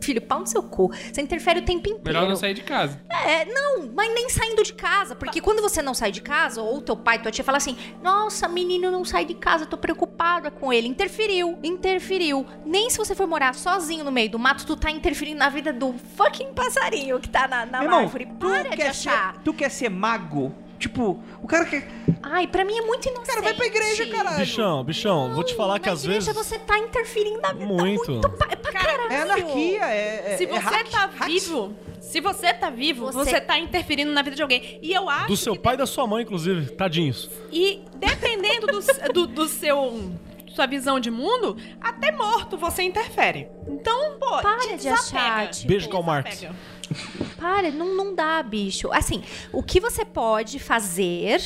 Filho, 0.00 0.22
pau 0.22 0.40
no 0.40 0.46
seu 0.46 0.62
cu. 0.62 0.90
Você 1.12 1.20
interfere 1.20 1.60
o 1.60 1.64
tempo 1.64 1.88
inteiro. 1.88 2.02
Melhor 2.04 2.28
não 2.28 2.36
sair 2.36 2.54
de 2.54 2.62
casa. 2.62 3.00
É, 3.08 3.44
não, 3.44 3.90
mas 3.94 4.12
nem 4.14 4.28
saindo 4.28 4.62
de 4.62 4.72
casa. 4.72 5.14
Porque 5.14 5.40
quando 5.40 5.60
você 5.60 5.82
não 5.82 5.94
sai 5.94 6.10
de 6.10 6.20
casa, 6.20 6.62
ou 6.62 6.80
teu 6.80 6.96
pai, 6.96 7.20
tua 7.20 7.30
tia 7.30 7.44
fala 7.44 7.58
assim: 7.58 7.76
Nossa, 8.02 8.48
menino 8.48 8.90
não 8.90 9.04
sai 9.04 9.24
de 9.24 9.34
casa, 9.34 9.66
tô 9.66 9.76
preocupada 9.76 10.50
com 10.50 10.72
ele. 10.72 10.88
Interferiu, 10.88 11.58
interferiu. 11.62 12.46
Nem 12.64 12.90
se 12.90 12.98
você 12.98 13.14
for 13.14 13.26
morar 13.26 13.54
sozinho 13.54 14.04
no 14.04 14.12
meio 14.12 14.30
do 14.30 14.38
mato, 14.38 14.66
tu 14.66 14.76
tá 14.76 14.90
interferindo 14.90 15.38
na 15.38 15.48
vida 15.48 15.72
do 15.72 15.94
fucking 16.16 16.52
passarinho 16.54 17.20
que 17.20 17.28
tá 17.28 17.46
na, 17.46 17.66
na 17.66 17.78
Meu 17.78 17.86
irmão, 17.86 18.00
árvore. 18.00 18.26
Para 18.38 18.70
de 18.70 18.82
achar. 18.82 19.34
Ser, 19.34 19.40
tu 19.42 19.52
quer 19.52 19.70
ser 19.70 19.88
mago? 19.88 20.54
Tipo, 20.80 21.22
o 21.42 21.46
cara 21.46 21.66
quer. 21.66 21.86
Ai, 22.22 22.46
pra 22.46 22.64
mim 22.64 22.76
é 22.76 22.80
muito 22.80 23.06
inocente. 23.06 23.26
Cara, 23.28 23.42
vai 23.42 23.52
pra 23.54 23.66
igreja, 23.66 24.06
caralho. 24.06 24.38
Bichão, 24.38 24.82
bichão, 24.82 25.34
vou 25.34 25.44
te 25.44 25.54
falar 25.54 25.78
que 25.78 25.88
às 25.90 26.02
igreja 26.04 26.32
vezes. 26.32 26.48
você 26.48 26.58
tá 26.58 26.78
interferindo 26.78 27.38
na 27.38 27.52
vida 27.52 27.66
Muito. 27.66 28.10
muito 28.12 28.30
pa- 28.30 28.56
pra 28.56 28.72
caralho. 28.72 29.12
É 29.12 29.20
anarquia, 29.20 29.84
é. 29.84 30.32
é 30.32 30.36
Se 30.38 30.44
é 30.44 30.46
você 30.48 30.58
hack, 30.58 30.88
tá 30.90 31.06
hack. 31.14 31.26
vivo, 31.28 31.74
se 32.00 32.18
você 32.22 32.54
tá 32.54 32.70
vivo, 32.70 33.12
Você- 33.12 33.30
você... 33.32 33.40
tá 33.42 33.58
interferindo 33.58 34.10
na 34.10 34.22
vida 34.22 34.34
de 34.34 34.40
alguém. 34.42 34.78
E 34.82 34.90
eu 34.92 35.06
acho 35.10 35.26
Do 35.28 35.36
seu 35.36 35.52
que 35.52 35.58
pai 35.58 35.74
e 35.74 35.76
da 35.76 35.86
sua 35.86 36.06
mãe, 36.06 36.22
inclusive. 36.22 36.70
Tadinhos. 36.72 37.28
E 37.52 37.82
dependendo 37.96 38.66
do, 38.68 39.12
do, 39.12 39.26
do 39.26 39.48
seu 39.48 40.10
sua 40.48 40.66
visão 40.66 40.98
de 40.98 41.10
mundo, 41.10 41.56
até 41.80 42.10
morto 42.10 42.56
você 42.56 42.82
interfere. 42.82 43.48
Então, 43.68 44.18
pô, 44.18 44.40
Para 44.42 44.76
de 44.76 44.88
achar, 44.88 45.48
tipo, 45.50 45.68
Beijo, 45.68 45.88
Karl 45.88 46.02
Marx. 46.02 46.44
Para, 47.36 47.70
não, 47.70 47.96
não 47.96 48.14
dá, 48.14 48.42
bicho. 48.42 48.92
Assim, 48.92 49.22
o 49.52 49.62
que 49.62 49.80
você 49.80 50.04
pode 50.04 50.58
fazer 50.58 51.40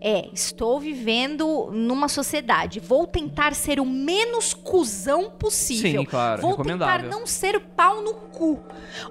é: 0.00 0.28
estou 0.32 0.78
vivendo 0.80 1.70
numa 1.72 2.08
sociedade, 2.08 2.80
vou 2.80 3.06
tentar 3.06 3.54
ser 3.54 3.80
o 3.80 3.86
menos 3.86 4.52
cuzão 4.54 5.30
possível. 5.30 6.00
Sim, 6.02 6.06
claro, 6.06 6.42
Vou 6.42 6.56
tentar 6.64 7.02
não 7.02 7.26
ser 7.26 7.60
pau 7.60 8.02
no 8.02 8.14
cu. 8.14 8.60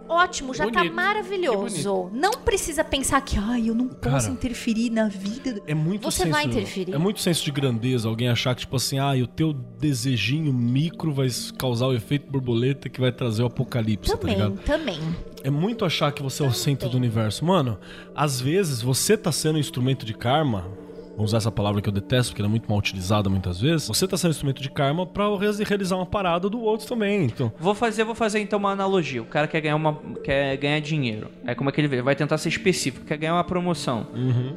Ótimo, 0.08 0.54
já 0.54 0.66
tá 0.66 0.72
Bonito, 0.72 0.90
que 0.90 0.96
maravilhoso. 0.96 2.10
Não 2.14 2.32
precisa 2.32 2.84
pensar 2.84 3.22
que, 3.22 3.38
ai, 3.38 3.70
eu 3.70 3.76
não 3.76 3.88
posso 3.88 4.28
Cara, 4.28 4.30
interferir 4.30 4.90
na 4.90 5.08
vida. 5.08 5.54
do-" 5.54 5.64
É 5.68 5.74
muito 5.74 6.04
Você 6.04 6.24
senso, 6.24 6.32
vai 6.32 6.46
interferir. 6.46 6.94
É 6.94 6.98
muito 6.98 7.20
senso 7.20 7.44
de 7.44 7.52
grandeza 7.52 8.08
alguém 8.08 8.30
achar 8.30 8.54
que, 8.56 8.62
tipo 8.62 8.76
assim, 8.76 9.00
ah, 9.00 9.14
o 9.14 9.28
teu 9.28 9.54
desejinho 9.54 10.54
micro 10.54 11.14
vai 11.14 11.28
causar 11.58 11.88
o 11.88 11.94
efeito 11.94 12.30
borboleta 12.32 12.90
que 12.90 13.00
vai 13.00 13.12
trazer 13.12 13.44
o 13.44 13.48
apocalipse, 13.48 14.12
tá 14.12 14.18
Também, 14.18 14.36
ligado? 14.36 14.58
também. 14.66 15.00
É 15.44 15.50
muito 15.50 15.86
achar 15.86 16.12
que 16.12 16.24
você 16.24 16.44
é 16.44 16.48
o 16.48 16.52
centro 16.54 16.90
do 16.90 16.98
universo. 16.98 17.46
Mano, 17.46 17.78
às 18.16 18.42
vezes 18.42 18.82
você 18.82 19.16
tá 19.18 19.32
sendo 19.32 19.58
um 19.58 19.60
instrumento 19.60 20.06
de 20.06 20.14
karma. 20.14 20.66
Vou 21.16 21.24
usar 21.24 21.38
essa 21.38 21.52
palavra 21.52 21.82
que 21.82 21.88
eu 21.88 21.94
detesto, 21.94 22.32
porque 22.32 22.42
ela 22.42 22.50
é 22.50 22.52
muito 22.52 22.68
mal 22.70 22.78
utilizada 22.78 23.30
muitas 23.30 23.60
vezes. 23.62 23.88
Você 23.88 24.06
tá 24.08 24.18
sendo 24.18 24.32
instrumento 24.32 24.62
de 24.62 24.70
karma 24.70 25.06
pra 25.06 25.26
re- 25.38 25.64
realizar 25.64 25.96
uma 25.96 26.06
parada 26.06 26.50
do 26.50 26.60
outro 26.60 26.86
também. 26.88 27.24
Então, 27.26 27.52
Vou 27.58 27.74
fazer, 27.74 28.04
vou 28.04 28.14
fazer 28.16 28.40
então 28.40 28.60
uma 28.60 28.72
analogia. 28.72 29.22
O 29.22 29.26
cara 29.26 29.48
quer 29.48 29.62
ganhar 29.62 29.76
uma, 29.78 29.94
quer 30.24 30.58
ganhar 30.58 30.80
dinheiro. 30.82 31.30
Aí 31.46 31.56
como 31.56 31.70
é 31.70 31.74
que 31.74 31.80
ele 31.80 31.88
vê? 31.88 32.02
Vai 32.02 32.16
tentar 32.16 32.38
ser 32.38 32.50
específico. 32.50 33.06
Quer 33.06 33.18
ganhar 33.18 33.34
uma 33.34 33.44
promoção 33.44 34.08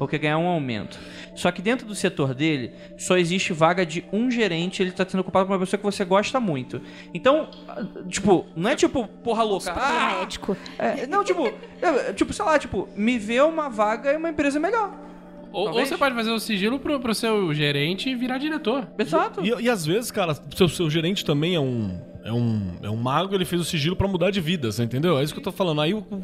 ou 0.00 0.08
quer 0.08 0.18
ganhar 0.18 0.38
um 0.38 0.46
aumento. 0.48 0.98
Só 1.36 1.52
que 1.52 1.62
dentro 1.62 1.86
do 1.86 1.94
setor 1.94 2.34
dele 2.34 2.72
só 2.96 3.16
existe 3.16 3.52
vaga 3.52 3.86
de 3.86 4.04
um 4.12 4.28
gerente. 4.30 4.82
Ele 4.82 4.90
tá 4.90 5.06
sendo 5.08 5.20
ocupado 5.20 5.46
por 5.46 5.52
uma 5.52 5.58
pessoa 5.60 5.78
que 5.78 5.84
você 5.86 6.04
gosta 6.04 6.40
muito. 6.40 6.80
Então, 7.14 7.48
tipo, 8.08 8.46
não 8.56 8.70
é 8.70 8.74
tipo 8.74 9.06
porra 9.22 9.44
louca. 9.44 9.72
Ah, 9.76 10.22
ético. 10.22 10.56
é, 10.78 11.06
não, 11.06 11.22
tipo, 11.22 11.46
é, 11.80 12.12
tipo, 12.14 12.32
sei 12.32 12.44
lá, 12.44 12.58
tipo, 12.58 12.88
me 12.96 13.16
vê 13.18 13.40
uma 13.40 13.68
vaga 13.68 14.12
em 14.12 14.16
uma 14.16 14.30
empresa 14.30 14.58
melhor. 14.58 14.90
Ou, 15.52 15.68
ou 15.68 15.84
você 15.86 15.96
pode 15.96 16.14
fazer 16.14 16.30
o 16.30 16.38
sigilo 16.38 16.78
pro, 16.78 16.98
pro 17.00 17.14
seu 17.14 17.52
gerente 17.54 18.08
e 18.10 18.14
virar 18.14 18.38
diretor. 18.38 18.86
Exato. 18.98 19.44
e, 19.44 19.48
e 19.64 19.70
às 19.70 19.84
vezes, 19.86 20.10
cara, 20.10 20.36
seu, 20.54 20.68
seu 20.68 20.88
gerente 20.90 21.24
também 21.24 21.54
é 21.54 21.60
um, 21.60 22.00
é 22.24 22.32
um. 22.32 22.72
É 22.82 22.90
um 22.90 22.96
mago, 22.96 23.34
ele 23.34 23.44
fez 23.44 23.60
o 23.60 23.64
sigilo 23.64 23.96
pra 23.96 24.06
mudar 24.08 24.30
de 24.30 24.40
vida, 24.40 24.70
você 24.70 24.82
entendeu? 24.82 25.18
É 25.18 25.22
isso 25.22 25.32
que 25.32 25.40
eu 25.40 25.44
tô 25.44 25.52
falando. 25.52 25.80
Aí 25.80 25.94
o. 25.94 25.98
o- 25.98 26.22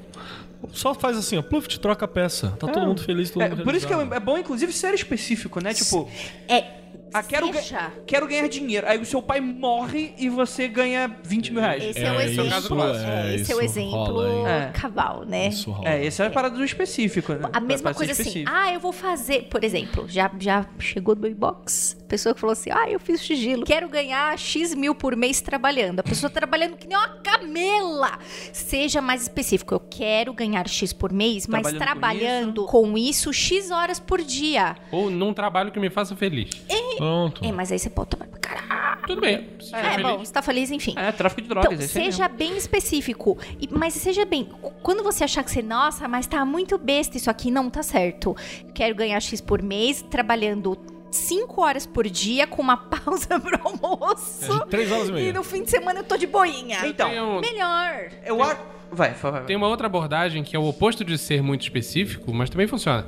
Só 0.72 0.94
faz 0.94 1.16
assim, 1.16 1.36
ó, 1.38 1.42
pluft, 1.42 1.78
troca 1.80 2.04
a 2.04 2.08
peça. 2.08 2.50
Tá 2.58 2.66
todo 2.68 2.86
mundo 2.86 3.00
feliz, 3.02 3.30
todo 3.30 3.42
É, 3.42 3.48
mundo 3.50 3.62
por 3.64 3.74
isso 3.74 3.86
que 3.86 3.92
é, 3.92 3.96
realizado. 3.96 4.16
é 4.16 4.24
bom, 4.24 4.38
inclusive, 4.38 4.72
ser 4.72 4.94
específico, 4.94 5.62
né? 5.62 5.72
Tipo, 5.74 6.08
É. 6.48 6.83
ah, 7.14 7.22
quero, 7.22 7.50
ga- 7.50 7.92
quero 8.06 8.26
ganhar 8.26 8.48
dinheiro. 8.48 8.86
Aí 8.88 8.98
o 8.98 9.06
seu 9.06 9.22
pai 9.22 9.40
morre 9.40 10.12
e 10.18 10.28
você 10.28 10.66
ganha 10.68 11.16
20 11.22 11.52
mil 11.52 11.60
reais. 11.60 11.82
Esse 11.84 12.00
é, 12.00 12.10
o 12.12 12.20
É, 12.20 12.24
exemplo. 12.26 12.46
isso, 12.58 12.74
é, 13.06 13.34
esse 13.36 13.52
é 13.52 13.54
o 13.56 13.60
isso 13.60 13.78
exemplo? 13.78 14.46
É. 14.46 14.70
cabal, 14.72 15.24
né? 15.24 15.48
Isso. 15.48 15.74
É, 15.84 16.04
essa 16.04 16.24
é 16.24 16.26
a 16.26 16.30
parada 16.30 16.56
do 16.56 16.64
específico, 16.64 17.32
né? 17.32 17.48
A 17.52 17.60
mesma 17.60 17.94
coisa 17.94 18.12
assim, 18.12 18.44
ah, 18.46 18.72
eu 18.72 18.80
vou 18.80 18.92
fazer, 18.92 19.44
por 19.44 19.62
exemplo, 19.62 20.06
já, 20.08 20.30
já 20.38 20.66
chegou 20.78 21.14
no 21.14 21.26
inbox, 21.26 21.96
pessoa 22.08 22.34
que 22.34 22.40
falou 22.40 22.52
assim, 22.52 22.70
ah, 22.70 22.90
eu 22.90 22.98
fiz 23.00 23.20
sigilo, 23.20 23.64
quero 23.64 23.88
ganhar 23.88 24.36
X 24.38 24.74
mil 24.74 24.94
por 24.94 25.16
mês 25.16 25.40
trabalhando. 25.40 26.00
A 26.00 26.02
pessoa 26.02 26.28
trabalhando 26.28 26.76
que 26.76 26.86
nem 26.86 26.96
uma 26.96 27.08
camela. 27.22 28.18
Seja 28.52 29.00
mais 29.00 29.22
específico, 29.22 29.72
eu 29.74 29.80
quero 29.80 30.32
ganhar 30.32 30.68
X 30.68 30.92
por 30.92 31.12
mês, 31.12 31.46
mas 31.46 31.62
Trabalhando 31.62 31.84
com 31.84 31.84
trabalhando 32.00 32.66
com 32.66 32.98
isso 32.98 33.32
X 33.32 33.70
horas 33.70 33.98
por 34.00 34.20
dia. 34.22 34.76
Ou 34.90 35.10
num 35.10 35.32
trabalho 35.32 35.70
que 35.70 35.78
me 35.78 35.90
faça 35.90 36.14
feliz. 36.16 36.50
Pronto. 36.96 37.44
É, 37.44 37.52
mas 37.52 37.70
aí 37.72 37.78
você 37.78 37.90
pode 37.90 38.10
tomar 38.10 38.26
pra 38.26 38.38
caralho. 38.38 39.02
Tudo 39.06 39.20
bem. 39.20 39.48
É, 39.72 39.90
feliz. 39.90 40.02
bom, 40.02 40.18
você 40.24 40.32
tá 40.32 40.40
feliz, 40.42 40.70
enfim. 40.70 40.94
É, 40.96 41.12
tráfico 41.12 41.42
de 41.42 41.48
drogas. 41.48 41.72
Então, 41.72 41.82
aí 41.82 41.88
seja 42.10 42.28
bem 42.28 42.56
específico. 42.56 43.36
E- 43.60 43.68
mas 43.70 43.94
seja 43.94 44.24
bem. 44.24 44.48
Quando 44.82 45.02
você 45.02 45.24
achar 45.24 45.44
que 45.44 45.50
você, 45.50 45.62
nossa, 45.62 46.08
mas 46.08 46.26
tá 46.26 46.44
muito 46.44 46.78
besta 46.78 47.16
isso 47.16 47.28
aqui, 47.30 47.50
não 47.50 47.68
tá 47.68 47.82
certo. 47.82 48.34
Quero 48.74 48.94
ganhar 48.94 49.20
X 49.20 49.40
por 49.40 49.60
mês, 49.62 50.00
trabalhando 50.02 50.78
5 51.10 51.60
horas 51.62 51.86
por 51.86 52.08
dia, 52.08 52.46
com 52.46 52.62
uma 52.62 52.76
pausa 52.88 53.38
pro 53.38 53.60
almoço. 53.62 54.44
É 54.52 54.64
de 54.64 54.66
três 54.70 54.90
horas 54.90 55.08
e 55.08 55.12
meia. 55.12 55.28
E 55.28 55.32
no 55.32 55.44
fim 55.44 55.62
de 55.62 55.70
semana 55.70 56.00
eu 56.00 56.04
tô 56.04 56.16
de 56.16 56.26
boinha. 56.26 56.86
Então, 56.86 57.08
Melhor. 57.40 58.10
eu 58.24 58.42
acho. 58.42 58.73
Vai, 58.94 59.12
vai, 59.14 59.32
vai. 59.32 59.44
tem 59.44 59.56
uma 59.56 59.68
outra 59.68 59.86
abordagem 59.86 60.42
que 60.42 60.54
é 60.54 60.58
o 60.58 60.64
oposto 60.64 61.04
de 61.04 61.18
ser 61.18 61.42
muito 61.42 61.62
específico, 61.62 62.32
mas 62.32 62.48
também 62.48 62.66
funciona. 62.66 63.06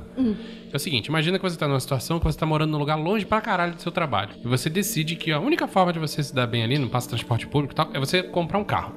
É 0.71 0.75
o 0.75 0.79
seguinte, 0.79 1.07
imagina 1.07 1.37
que 1.37 1.43
você 1.43 1.57
tá 1.57 1.67
numa 1.67 1.79
situação 1.79 2.19
que 2.19 2.25
você 2.25 2.37
tá 2.37 2.45
morando 2.45 2.71
num 2.71 2.77
lugar 2.77 2.95
longe 2.95 3.25
pra 3.25 3.39
caralho 3.39 3.73
do 3.73 3.81
seu 3.81 3.91
trabalho. 3.91 4.31
E 4.43 4.47
você 4.47 4.69
decide 4.69 5.15
que 5.15 5.31
a 5.31 5.39
única 5.39 5.67
forma 5.67 5.93
de 5.93 5.99
você 5.99 6.21
se 6.21 6.33
dar 6.35 6.47
bem 6.47 6.63
ali, 6.63 6.77
no 6.77 6.89
passo 6.89 7.09
transporte 7.09 7.47
público 7.47 7.73
e 7.73 7.75
tal, 7.75 7.89
é 7.93 7.99
você 7.99 8.21
comprar 8.21 8.57
um 8.57 8.63
carro. 8.63 8.93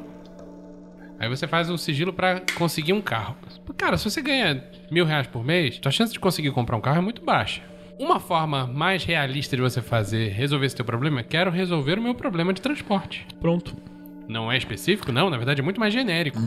Aí 1.19 1.29
você 1.29 1.47
faz 1.47 1.69
um 1.69 1.77
sigilo 1.77 2.15
pra 2.15 2.41
conseguir 2.57 2.95
um 2.95 3.01
carro. 3.01 3.37
Cara, 3.77 3.99
se 3.99 4.11
você 4.11 4.23
ganha 4.23 4.65
mil 4.91 5.05
reais 5.05 5.27
por 5.27 5.45
mês, 5.45 5.79
tua 5.79 5.93
chance 5.93 6.13
de 6.13 6.19
conseguir 6.19 6.51
comprar 6.51 6.77
um 6.77 6.81
carro 6.81 6.99
é 6.99 7.03
muito 7.03 7.23
baixa. 7.23 7.63
Uma 7.99 8.19
forma 8.19 8.67
mais 8.67 9.05
realista 9.05 9.55
de 9.55 9.61
você 9.61 9.83
fazer, 9.83 10.31
resolver 10.31 10.65
esse 10.65 10.75
teu 10.75 10.85
problema, 10.85 11.21
é 11.21 11.23
quero 11.23 11.51
resolver 11.51 11.99
o 11.99 12.03
meu 12.03 12.15
problema 12.15 12.55
de 12.55 12.63
transporte. 12.63 13.27
Pronto. 13.39 13.77
Não 14.31 14.51
é 14.51 14.57
específico, 14.57 15.11
não, 15.13 15.29
na 15.29 15.37
verdade 15.37 15.61
é 15.61 15.65
muito 15.65 15.81
mais 15.81 15.93
genérico. 15.93 16.39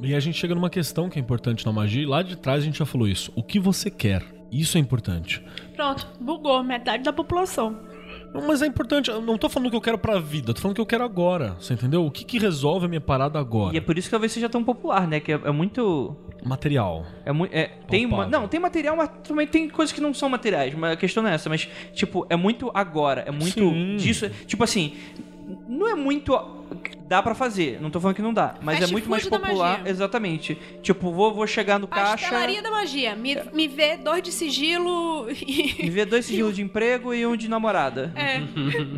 E 0.00 0.14
a 0.14 0.20
gente 0.20 0.38
chega 0.38 0.54
numa 0.54 0.70
questão 0.70 1.10
que 1.10 1.18
é 1.18 1.22
importante 1.22 1.66
na 1.66 1.72
magia, 1.72 2.02
e 2.02 2.06
lá 2.06 2.22
de 2.22 2.36
trás 2.36 2.62
a 2.62 2.64
gente 2.64 2.78
já 2.78 2.86
falou 2.86 3.06
isso. 3.08 3.30
O 3.34 3.42
que 3.42 3.58
você 3.58 3.90
quer? 3.90 4.24
Isso 4.50 4.76
é 4.78 4.80
importante. 4.80 5.42
Pronto, 5.76 6.06
bugou 6.20 6.62
metade 6.62 7.02
da 7.04 7.12
população. 7.12 7.76
Mas 8.46 8.62
é 8.62 8.66
importante, 8.66 9.10
eu 9.10 9.20
não 9.20 9.36
tô 9.36 9.48
falando 9.48 9.70
que 9.70 9.76
eu 9.76 9.80
quero 9.80 9.98
pra 9.98 10.18
vida, 10.20 10.54
tô 10.54 10.60
falando 10.60 10.76
que 10.76 10.80
eu 10.80 10.86
quero 10.86 11.02
agora, 11.02 11.56
você 11.60 11.74
entendeu? 11.74 12.06
O 12.06 12.10
que, 12.12 12.24
que 12.24 12.38
resolve 12.38 12.86
a 12.86 12.88
minha 12.88 13.00
parada 13.00 13.38
agora? 13.40 13.74
E 13.74 13.78
é 13.78 13.80
por 13.80 13.98
isso 13.98 14.06
que 14.06 14.10
talvez 14.12 14.30
seja 14.30 14.48
tão 14.48 14.62
popular, 14.62 15.06
né? 15.06 15.18
Que 15.18 15.32
é, 15.32 15.40
é 15.44 15.50
muito. 15.50 16.16
Material. 16.44 17.04
É 17.24 17.32
muito. 17.32 17.52
É, 17.52 17.64
tem 17.88 18.06
ma- 18.06 18.18
Palpável. 18.18 18.40
não, 18.40 18.48
tem 18.48 18.60
material, 18.60 18.96
mas 18.96 19.10
também 19.24 19.46
tem 19.48 19.68
coisas 19.68 19.92
que 19.92 20.00
não 20.00 20.14
são 20.14 20.28
materiais. 20.28 20.72
Mas 20.74 20.92
a 20.92 20.96
questão 20.96 21.24
não 21.24 21.30
é 21.30 21.34
essa. 21.34 21.48
Mas, 21.48 21.68
tipo, 21.92 22.24
é 22.30 22.36
muito 22.36 22.70
agora. 22.72 23.22
É 23.26 23.32
muito 23.32 23.50
Sim. 23.68 23.96
disso. 23.96 24.30
Tipo 24.46 24.62
assim, 24.62 24.94
não 25.68 25.88
é 25.88 25.94
muito. 25.94 26.32
Dá 27.08 27.20
pra 27.20 27.34
fazer. 27.34 27.80
Não 27.82 27.90
tô 27.90 27.98
falando 28.00 28.14
que 28.14 28.22
não 28.22 28.32
dá. 28.32 28.54
Mas 28.62 28.76
é 28.76 28.80
Fast 28.82 28.92
muito 28.92 29.10
mais 29.10 29.28
popular. 29.28 29.78
magia. 29.78 29.90
Exatamente. 29.90 30.56
Tipo, 30.80 31.10
vou, 31.12 31.34
vou 31.34 31.44
chegar 31.44 31.80
no 31.80 31.88
caixa. 31.88 32.12
Pastelaria 32.28 32.62
da 32.62 32.70
magia. 32.70 33.16
Me, 33.16 33.36
me 33.52 33.66
vê 33.66 33.96
dois 33.96 34.22
de 34.22 34.30
sigilo 34.30 35.28
E 35.28 35.86
e. 35.86 35.90
ver 35.90 36.06
dois 36.06 36.24
sigilos 36.26 36.54
de 36.54 36.62
emprego 36.62 37.12
e 37.12 37.26
um 37.26 37.36
de 37.36 37.48
namorada. 37.48 38.12
É. 38.14 38.40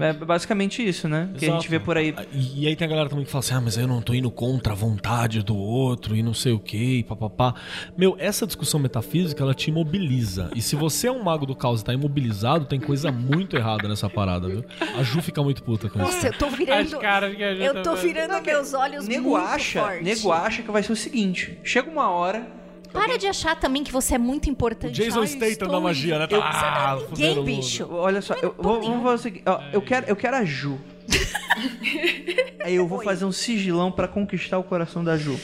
É 0.06 0.12
basicamente 0.12 0.86
isso, 0.86 1.08
né? 1.08 1.30
Que 1.38 1.46
a 1.46 1.48
gente 1.48 1.58
Exato. 1.60 1.70
vê 1.70 1.80
por 1.80 1.96
aí. 1.96 2.14
E, 2.32 2.64
e 2.64 2.66
aí 2.68 2.76
tem 2.76 2.86
a 2.86 2.90
galera 2.90 3.08
também 3.08 3.24
que 3.24 3.30
fala 3.30 3.40
assim: 3.40 3.54
ah, 3.54 3.60
mas 3.62 3.78
eu 3.78 3.88
não 3.88 4.02
tô 4.02 4.12
indo 4.12 4.30
contra 4.30 4.74
a 4.74 4.76
vontade 4.76 5.42
do 5.42 5.56
outro 5.56 6.14
e 6.14 6.22
não 6.22 6.34
sei 6.34 6.52
o 6.52 6.58
que, 6.60 6.98
e 6.98 7.02
papapá. 7.02 7.54
Meu, 7.96 8.14
essa 8.18 8.46
discussão 8.46 8.78
metafísica 8.78 9.42
ela 9.42 9.54
te 9.54 9.70
imobiliza. 9.70 10.50
E 10.54 10.60
se 10.60 10.76
você 10.76 11.06
é 11.06 11.12
um 11.12 11.22
mago 11.22 11.46
do 11.46 11.54
caos 11.56 11.80
e 11.80 11.84
tá 11.84 11.94
imobilizado, 11.94 12.66
tem 12.66 12.78
coisa 12.78 13.10
muito 13.10 13.56
errada 13.56 13.88
nessa 13.88 14.10
parada, 14.10 14.48
viu? 14.48 14.62
A 14.98 15.02
Ju 15.02 15.22
fica 15.22 15.42
muito 15.42 15.62
puta 15.62 15.88
com 15.88 15.98
isso. 16.02 16.12
Nossa, 16.12 16.26
eu 16.26 16.32
tô 16.34 16.41
As 16.46 16.54
virando. 16.54 16.98
caras 16.98 17.34
que 17.36 17.42
a 17.42 17.54
gente 17.54 17.64
Eu 17.64 17.74
tá 17.74 17.82
tô 17.82 17.94
virando 17.96 18.40
meus 18.44 18.74
olhos 18.74 19.06
Nego 19.08 19.30
muito 19.30 19.46
acha, 19.46 19.80
forte. 19.82 20.04
nego 20.04 20.32
acha 20.32 20.62
que 20.62 20.70
vai 20.70 20.82
ser 20.82 20.92
o 20.92 20.96
seguinte: 20.96 21.58
chega 21.62 21.90
uma 21.90 22.08
hora. 22.10 22.46
Para 22.92 23.16
de 23.16 23.26
achar 23.26 23.58
também 23.58 23.82
que 23.82 23.90
você 23.90 24.16
é 24.16 24.18
muito 24.18 24.46
O 24.46 24.50
importante. 24.50 24.92
Jason 25.02 25.20
Ai, 25.20 25.26
Statham 25.26 25.68
da 25.68 25.80
magia, 25.80 26.18
né? 26.18 26.26
Eu, 26.28 26.42
Ah, 26.42 26.96
você 27.00 27.22
não 27.22 27.30
é 27.30 27.34
ninguém, 27.36 27.56
bicho. 27.56 27.88
Olha 27.90 28.20
só, 28.20 28.34
eu, 28.34 28.54
vou, 28.58 28.82
vamos 28.82 29.02
fazer 29.02 29.14
o 29.14 29.18
seguinte: 29.18 29.44
ó, 29.46 29.60
eu, 29.72 29.80
quero, 29.80 30.06
eu 30.06 30.14
quero 30.16 30.36
a 30.36 30.44
Ju. 30.44 30.78
Aí 32.64 32.74
eu 32.74 32.86
vou 32.86 33.00
fazer 33.02 33.24
um 33.24 33.32
sigilão 33.32 33.90
pra 33.90 34.06
conquistar 34.06 34.58
o 34.58 34.62
coração 34.62 35.02
da 35.02 35.16
Ju. 35.16 35.38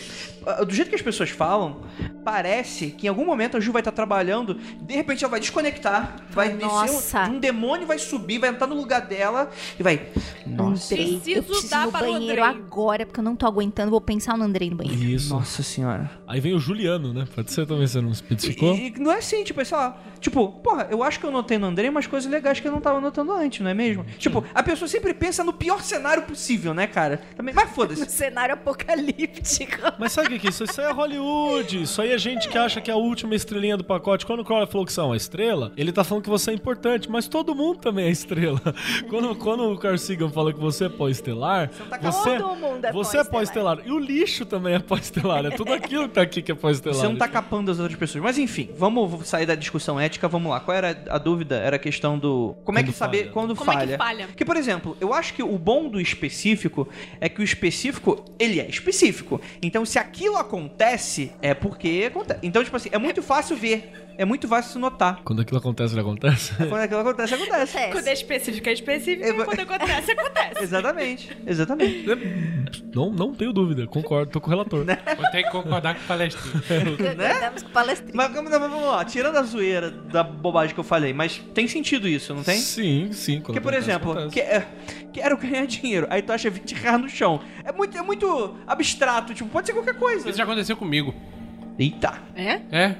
Do 0.66 0.74
jeito 0.74 0.88
que 0.88 0.94
as 0.94 1.02
pessoas 1.02 1.30
falam, 1.30 1.82
parece 2.24 2.90
que 2.90 3.06
em 3.06 3.08
algum 3.08 3.24
momento 3.24 3.56
a 3.56 3.60
Ju 3.60 3.72
vai 3.72 3.80
estar 3.80 3.92
trabalhando, 3.92 4.54
de 4.54 4.94
repente 4.94 5.24
ela 5.24 5.30
vai 5.30 5.40
desconectar, 5.40 6.16
vai 6.30 6.54
Nossa. 6.54 6.86
descer 6.92 7.18
um, 7.30 7.36
um 7.36 7.38
demônio 7.38 7.86
vai 7.86 7.98
subir, 7.98 8.38
vai 8.38 8.50
entrar 8.50 8.66
no 8.66 8.74
lugar 8.74 9.00
dela 9.02 9.50
e 9.78 9.82
vai. 9.82 10.08
Nossa, 10.46 10.94
Andrei, 10.94 11.14
eu 11.14 11.20
Preciso 11.20 11.42
preciso 11.42 11.70
dar 11.70 11.86
no 11.86 11.92
para 11.92 12.08
o 12.08 12.12
banheiro 12.12 12.42
agora, 12.42 13.04
porque 13.06 13.20
eu 13.20 13.24
não 13.24 13.36
tô 13.36 13.46
aguentando. 13.46 13.90
Vou 13.90 14.00
pensar 14.00 14.36
no 14.38 14.44
Andrei 14.44 14.70
no 14.70 14.76
banheiro. 14.76 15.02
Isso. 15.02 15.34
nossa 15.34 15.62
senhora. 15.62 16.10
Aí 16.26 16.40
vem 16.40 16.54
o 16.54 16.58
Juliano, 16.58 17.12
né? 17.12 17.26
Pode 17.34 17.52
ser 17.52 17.66
também, 17.66 17.86
você 17.86 18.00
não 18.00 18.10
especificou? 18.10 18.74
E, 18.74 18.88
e 18.88 18.98
não 18.98 19.12
é 19.12 19.18
assim, 19.18 19.44
tipo, 19.44 19.60
é 19.60 19.64
sei 19.64 19.76
lá. 19.76 20.00
Tipo, 20.18 20.48
porra, 20.48 20.88
eu 20.90 21.02
acho 21.02 21.20
que 21.20 21.26
eu 21.26 21.30
notei 21.30 21.58
no 21.58 21.66
Andrei 21.66 21.88
umas 21.90 22.06
coisas 22.06 22.30
legais 22.30 22.58
que 22.58 22.66
eu 22.66 22.72
não 22.72 22.80
tava 22.80 23.00
notando 23.00 23.32
antes, 23.32 23.60
não 23.60 23.70
é 23.70 23.74
mesmo? 23.74 24.04
Tipo, 24.18 24.44
a 24.54 24.62
pessoa 24.62 24.88
sempre 24.88 25.12
pensa 25.14 25.44
no 25.44 25.52
pior 25.52 25.82
cenário 25.82 26.22
possível, 26.24 26.72
né, 26.74 26.86
cara? 26.86 27.20
Também, 27.36 27.54
mas 27.54 27.68
No 27.68 27.74
foda-se. 27.74 28.10
cenário 28.10 28.54
apocalíptico. 28.54 29.78
Mas 29.98 30.12
sabe 30.12 30.28
o 30.28 30.30
que 30.30 30.37
que 30.37 30.37
isso? 30.46 30.64
Isso 30.64 30.80
aí 30.80 30.86
é 30.88 30.92
Hollywood. 30.92 31.82
Isso 31.82 32.00
aí 32.02 32.12
é 32.12 32.18
gente 32.18 32.48
que 32.48 32.56
acha 32.58 32.80
que 32.80 32.90
é 32.90 32.94
a 32.94 32.96
última 32.96 33.34
estrelinha 33.34 33.76
do 33.76 33.82
pacote. 33.84 34.24
Quando 34.26 34.40
o 34.40 34.44
Crowley 34.44 34.66
falou 34.66 34.86
que 34.86 34.92
você 34.92 35.00
é 35.00 35.02
uma 35.02 35.16
estrela, 35.16 35.72
ele 35.76 35.90
tá 35.90 36.04
falando 36.04 36.22
que 36.24 36.30
você 36.30 36.50
é 36.50 36.54
importante, 36.54 37.10
mas 37.10 37.26
todo 37.26 37.54
mundo 37.54 37.78
também 37.80 38.06
é 38.06 38.10
estrela. 38.10 38.60
Quando, 39.08 39.34
quando 39.36 39.72
o 39.72 39.78
Carl 39.78 39.96
Sagan 39.96 40.28
fala 40.28 40.52
que 40.52 40.60
você 40.60 40.84
é 40.84 40.88
pós-estelar, 40.88 41.70
você, 42.02 42.36
Todo 42.38 42.56
mundo 42.56 42.84
é 42.84 42.92
você 42.92 43.18
é 43.18 43.24
pós-estelar. 43.24 43.76
pós-estelar. 43.78 43.80
E 43.86 43.90
o 43.92 43.98
lixo 43.98 44.44
também 44.44 44.74
é 44.74 44.78
pós-estelar. 44.78 45.46
É 45.46 45.50
tudo 45.50 45.72
aquilo 45.72 46.08
que 46.08 46.14
tá 46.14 46.22
aqui 46.22 46.42
que 46.42 46.52
é 46.52 46.54
pós-estelar. 46.54 46.98
Você 46.98 47.08
não 47.08 47.16
tá 47.16 47.26
capando 47.28 47.70
as 47.70 47.78
outras 47.78 47.98
pessoas. 47.98 48.22
Mas 48.22 48.36
enfim, 48.38 48.70
vamos 48.76 49.26
sair 49.26 49.46
da 49.46 49.54
discussão 49.54 49.98
ética, 49.98 50.28
vamos 50.28 50.50
lá. 50.50 50.60
Qual 50.60 50.76
era 50.76 51.02
a 51.08 51.18
dúvida? 51.18 51.56
Era 51.56 51.76
a 51.76 51.78
questão 51.78 52.18
do. 52.18 52.54
Como 52.64 52.78
é 52.78 52.82
Quando 52.82 52.92
que 52.92 52.98
saber 52.98 53.18
falha. 53.18 53.30
quando 53.32 53.56
Como 53.56 53.70
é 53.70 53.74
que 53.74 53.80
falha? 53.80 53.98
falha? 53.98 54.26
Porque, 54.26 54.44
por 54.44 54.56
exemplo, 54.56 54.96
eu 55.00 55.14
acho 55.14 55.32
que 55.34 55.42
o 55.42 55.58
bom 55.58 55.88
do 55.88 56.00
específico 56.00 56.88
é 57.20 57.28
que 57.28 57.40
o 57.40 57.44
específico, 57.44 58.24
ele 58.38 58.60
é 58.60 58.68
específico. 58.68 59.40
Então, 59.62 59.84
se 59.84 59.98
aquilo 60.18 60.36
acontece, 60.36 61.32
é 61.40 61.54
porque 61.54 62.04
acontece. 62.08 62.40
Então, 62.42 62.64
tipo 62.64 62.76
assim, 62.76 62.88
é 62.90 62.98
muito 62.98 63.22
fácil 63.22 63.56
ver. 63.56 64.07
É 64.18 64.24
muito 64.24 64.48
fácil 64.48 64.80
notar. 64.80 65.20
Quando 65.24 65.42
aquilo 65.42 65.58
acontece, 65.58 65.94
ele 65.94 66.00
acontece. 66.00 66.52
Quando 66.56 66.74
aquilo 66.82 67.00
acontece, 67.00 67.34
acontece. 67.34 67.78
Quando 67.92 68.08
é 68.08 68.12
específico, 68.12 68.68
é 68.68 68.72
específico. 68.72 69.24
E 69.28 69.32
vou- 69.32 69.44
quando 69.44 69.60
acontece, 69.60 70.10
acontece. 70.10 70.64
Exatamente. 70.64 71.38
Exatamente. 71.46 72.04
não, 72.92 73.12
não 73.12 73.32
tenho 73.32 73.52
dúvida. 73.52 73.86
Concordo, 73.86 74.32
tô 74.32 74.40
com 74.40 74.48
o 74.48 74.50
relator. 74.50 74.84
Vou 74.84 75.30
ter 75.30 75.44
que 75.44 75.50
concordar 75.50 75.94
com 75.94 76.02
o 76.02 76.06
palestrinho. 76.08 76.96
Concordamos 76.96 77.62
com 77.62 77.68
o 77.68 77.72
palestrinho. 77.72 78.12
Mas 78.16 78.32
vamos, 78.32 78.82
lá, 78.82 79.04
tirando 79.04 79.36
a 79.36 79.42
zoeira 79.44 79.88
da 79.90 80.24
bobagem 80.24 80.74
que 80.74 80.80
eu 80.80 80.84
falei, 80.84 81.12
mas 81.12 81.38
tem 81.54 81.68
sentido 81.68 82.08
isso, 82.08 82.34
não 82.34 82.42
tem? 82.42 82.58
Sim, 82.58 83.12
sim. 83.12 83.40
Porque, 83.40 83.60
por 83.60 83.72
acontece, 83.72 83.88
exemplo, 83.90 84.10
acontece. 84.10 84.34
que, 84.34 84.40
é, 84.40 84.66
quero 85.12 85.36
ganhar 85.38 85.64
dinheiro, 85.66 86.08
aí 86.10 86.22
tu 86.22 86.32
acha 86.32 86.50
20 86.50 86.72
reais 86.74 87.00
no 87.00 87.08
chão. 87.08 87.40
É 87.64 87.70
muito, 87.70 87.96
é 87.96 88.02
muito 88.02 88.56
abstrato, 88.66 89.32
tipo, 89.32 89.48
pode 89.48 89.68
ser 89.68 89.74
qualquer 89.74 89.94
coisa. 89.94 90.28
Isso 90.28 90.36
já 90.38 90.42
aconteceu 90.42 90.76
comigo. 90.76 91.14
Eita. 91.78 92.14
É? 92.34 92.60
É. 92.72 92.94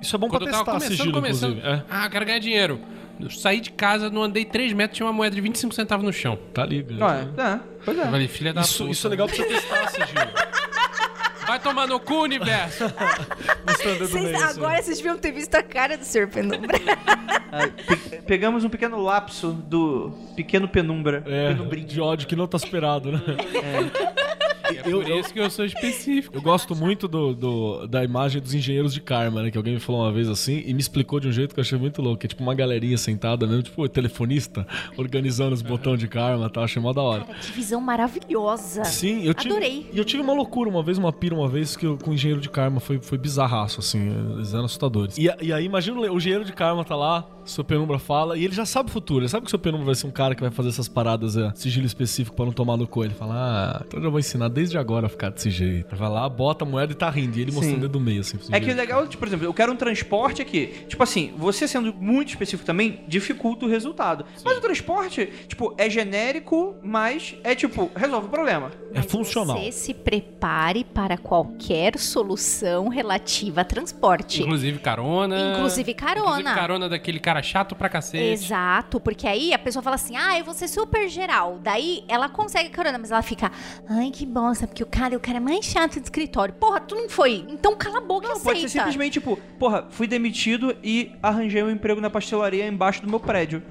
Isso 0.00 0.16
é 0.16 0.18
bom 0.18 0.28
Quando 0.28 0.42
pra 0.44 0.50
eu 0.50 0.56
testar 0.56 0.72
começando, 0.72 0.90
sigilo, 0.96 1.12
começando. 1.12 1.50
inclusive. 1.58 1.76
É, 1.76 1.82
Ah, 1.90 2.04
eu 2.06 2.10
quero 2.10 2.24
ganhar 2.26 2.38
dinheiro. 2.38 2.80
Eu 3.20 3.28
saí 3.30 3.60
de 3.60 3.70
casa, 3.70 4.08
não 4.08 4.22
andei 4.22 4.44
3 4.46 4.72
metros, 4.72 4.96
tinha 4.96 5.06
uma 5.06 5.12
moeda 5.12 5.34
de 5.36 5.42
25 5.42 5.74
centavos 5.74 6.04
no 6.06 6.12
chão. 6.12 6.38
tá 6.54 6.64
ligado. 6.64 7.02
Ah, 7.02 7.16
é, 7.16 7.42
é, 7.56 7.60
pois 7.84 7.96
Eu 7.98 8.04
é. 8.04 8.10
falei, 8.10 8.28
filha 8.28 8.52
da 8.54 8.62
Isso, 8.62 8.78
puta. 8.78 8.90
isso 8.92 9.06
é 9.06 9.10
legal 9.10 9.26
pra 9.28 9.36
você 9.36 9.44
testar 9.44 9.88
sigilo. 9.88 10.06
Vai 11.46 11.58
tomar 11.58 11.86
no 11.88 11.98
cu, 11.98 12.14
universo. 12.22 12.84
Vocês- 13.66 14.12
meio, 14.12 14.36
assim. 14.36 14.44
agora 14.58 14.80
vocês 14.82 14.98
deviam 14.98 15.18
ter 15.18 15.32
visto 15.32 15.54
a 15.56 15.62
cara 15.64 15.96
do 15.98 16.04
Sr. 16.04 16.28
Penumbra. 16.28 16.78
Ah, 17.52 17.66
pe- 17.84 18.22
pegamos 18.22 18.62
um 18.62 18.68
pequeno 18.68 19.02
lapso 19.02 19.48
do 19.52 20.12
pequeno 20.36 20.68
penumbra. 20.68 21.24
É, 21.26 21.48
Penumbrinho. 21.48 21.84
de 21.88 22.00
ódio 22.00 22.28
que 22.28 22.36
não 22.36 22.46
tá 22.46 22.56
esperado, 22.56 23.10
né? 23.10 23.20
É 23.26 24.49
por 24.74 25.08
isso 25.10 25.32
que 25.32 25.40
eu 25.40 25.50
sou 25.50 25.64
específico. 25.64 26.36
Eu 26.36 26.42
gosto 26.42 26.74
muito 26.76 27.06
do, 27.08 27.34
do- 27.34 27.86
da 27.86 28.02
imagem 28.04 28.40
dos 28.40 28.54
engenheiros 28.54 28.92
de 28.94 29.00
karma, 29.00 29.42
né? 29.42 29.50
Que 29.50 29.56
alguém 29.58 29.74
me 29.74 29.80
falou 29.80 30.02
uma 30.02 30.12
vez 30.12 30.28
assim 30.28 30.62
e 30.66 30.72
me 30.74 30.80
explicou 30.80 31.20
de 31.20 31.28
um 31.28 31.32
jeito 31.32 31.54
que 31.54 31.60
eu 31.60 31.62
achei 31.62 31.78
muito 31.78 32.00
louco. 32.02 32.18
Que 32.20 32.26
é 32.26 32.28
tipo 32.28 32.42
uma 32.42 32.54
galerinha 32.54 32.96
sentada 32.98 33.46
mesmo, 33.46 33.62
tipo 33.62 33.88
telefonista, 33.88 34.66
organizando 34.96 35.54
os 35.54 35.62
botões 35.62 35.98
de 35.98 36.08
karma 36.08 36.46
e 36.46 36.50
tal. 36.50 36.64
Achei 36.64 36.80
mó 36.82 36.92
da 36.92 37.02
hora. 37.02 37.24
Cara, 37.24 37.38
que 37.38 37.52
visão 37.52 37.80
maravilhosa. 37.80 38.84
Sim, 38.84 39.24
eu 39.24 39.34
tive. 39.34 39.50
Adorei. 39.54 39.90
E 39.92 39.98
eu 39.98 40.04
tive 40.04 40.22
uma 40.22 40.32
loucura 40.32 40.68
uma 40.68 40.82
vez, 40.82 40.98
uma 40.98 41.12
pira 41.12 41.34
uma 41.34 41.48
vez, 41.48 41.76
que 41.76 41.86
eu, 41.86 41.96
com 41.96 42.10
o 42.10 42.14
engenheiro 42.14 42.40
de 42.40 42.48
karma 42.50 42.80
foi, 42.80 42.98
foi 43.00 43.18
bizarraço, 43.18 43.80
assim. 43.80 44.10
Eles 44.34 44.52
eram 44.52 44.64
assustadores. 44.64 45.16
E, 45.18 45.28
a- 45.28 45.36
e 45.40 45.52
aí, 45.52 45.64
imagina 45.64 45.98
o 46.00 46.16
engenheiro 46.16 46.44
de 46.44 46.52
karma 46.52 46.84
tá 46.84 46.96
lá, 46.96 47.26
seu 47.44 47.64
Penumbra 47.64 47.98
fala, 47.98 48.36
e 48.38 48.44
ele 48.44 48.54
já 48.54 48.64
sabe 48.66 48.90
o 48.90 48.92
futuro. 48.92 49.20
Ele 49.22 49.28
sabe 49.28 49.42
que 49.42 49.48
o 49.48 49.50
seu 49.50 49.58
Penumbra 49.58 49.86
vai 49.86 49.94
ser 49.94 50.06
um 50.06 50.10
cara 50.10 50.34
que 50.34 50.40
vai 50.40 50.50
fazer 50.50 50.68
essas 50.68 50.88
paradas, 50.88 51.36
é, 51.36 51.50
sigilo 51.54 51.86
específico 51.86 52.36
pra 52.36 52.44
não 52.44 52.52
tomar 52.52 52.76
no 52.76 52.86
cu. 52.86 53.04
Ele 53.04 53.14
fala, 53.14 53.34
ah, 53.36 53.84
então 53.86 53.98
eu 53.98 54.04
já 54.04 54.10
vou 54.10 54.18
ensinar 54.20 54.48
desde 54.48 54.59
agora 54.78 55.06
a 55.06 55.08
ficar 55.08 55.30
desse 55.30 55.50
jeito. 55.50 55.94
Vai 55.96 56.08
lá, 56.08 56.28
bota 56.28 56.64
a 56.64 56.68
moeda 56.68 56.92
e 56.92 56.94
tá 56.94 57.08
rindo. 57.10 57.38
E 57.38 57.42
ele 57.42 57.52
mostrando 57.52 57.78
o 57.78 57.80
dedo 57.80 57.92
do 57.92 58.00
meio, 58.00 58.20
assim. 58.20 58.36
É 58.36 58.38
que 58.38 58.44
o 58.44 58.50
sujeito. 58.50 58.76
legal, 58.76 59.06
tipo, 59.06 59.18
por 59.18 59.28
exemplo, 59.28 59.46
eu 59.46 59.54
quero 59.54 59.72
um 59.72 59.76
transporte 59.76 60.42
aqui. 60.42 60.84
Tipo 60.88 61.02
assim, 61.02 61.32
você 61.36 61.66
sendo 61.66 61.94
muito 61.94 62.28
específico 62.28 62.64
também, 62.66 63.04
dificulta 63.06 63.66
o 63.66 63.68
resultado. 63.68 64.24
Mas 64.44 64.58
o 64.58 64.60
transporte, 64.60 65.26
tipo, 65.48 65.74
é 65.78 65.88
genérico, 65.88 66.76
mas 66.82 67.34
é 67.44 67.54
tipo, 67.54 67.90
resolve 67.94 68.26
o 68.26 68.30
problema. 68.30 68.70
É 68.92 68.98
Mas 68.98 69.06
funcional. 69.06 69.56
Você 69.56 69.72
se 69.72 69.94
prepare 69.94 70.84
para 70.84 71.16
qualquer 71.16 71.98
solução 71.98 72.88
relativa 72.88 73.60
a 73.60 73.64
transporte. 73.64 74.42
Inclusive 74.42 74.78
carona. 74.78 75.52
Inclusive 75.52 75.94
carona. 75.94 76.40
Inclusive 76.40 76.54
carona 76.54 76.88
daquele 76.88 77.20
cara 77.20 77.42
chato 77.42 77.74
pra 77.74 77.88
cacete. 77.88 78.24
Exato, 78.24 79.00
porque 79.00 79.26
aí 79.26 79.52
a 79.52 79.58
pessoa 79.58 79.82
fala 79.82 79.96
assim: 79.96 80.16
ah, 80.16 80.38
eu 80.38 80.44
vou 80.44 80.54
ser 80.54 80.68
super 80.68 81.08
geral. 81.08 81.58
Daí 81.62 82.04
ela 82.08 82.28
consegue 82.28 82.70
carona, 82.70 82.98
mas 82.98 83.10
ela 83.10 83.22
fica, 83.22 83.50
ai 83.88 84.10
que 84.10 84.26
bosta, 84.50 84.66
porque 84.66 84.82
o 84.82 84.86
cara 84.86 85.14
é 85.14 85.16
o 85.16 85.20
cara 85.20 85.40
mais 85.40 85.64
chato 85.64 85.98
do 86.00 86.04
escritório. 86.04 86.52
Porra, 86.54 86.80
tu 86.80 86.94
não 86.94 87.08
foi. 87.08 87.44
Então 87.48 87.74
cala 87.76 87.98
a 87.98 88.00
boca 88.00 88.26
e 88.26 88.28
Não, 88.28 88.36
aceita. 88.36 88.50
pode 88.50 88.60
ser 88.60 88.68
simplesmente, 88.68 89.12
tipo, 89.14 89.36
porra, 89.58 89.86
fui 89.90 90.06
demitido 90.06 90.76
e 90.82 91.12
arranjei 91.22 91.62
um 91.62 91.70
emprego 91.70 92.00
na 92.00 92.10
pastelaria 92.10 92.66
embaixo 92.66 93.02
do 93.02 93.08
meu 93.08 93.20
prédio. 93.20 93.62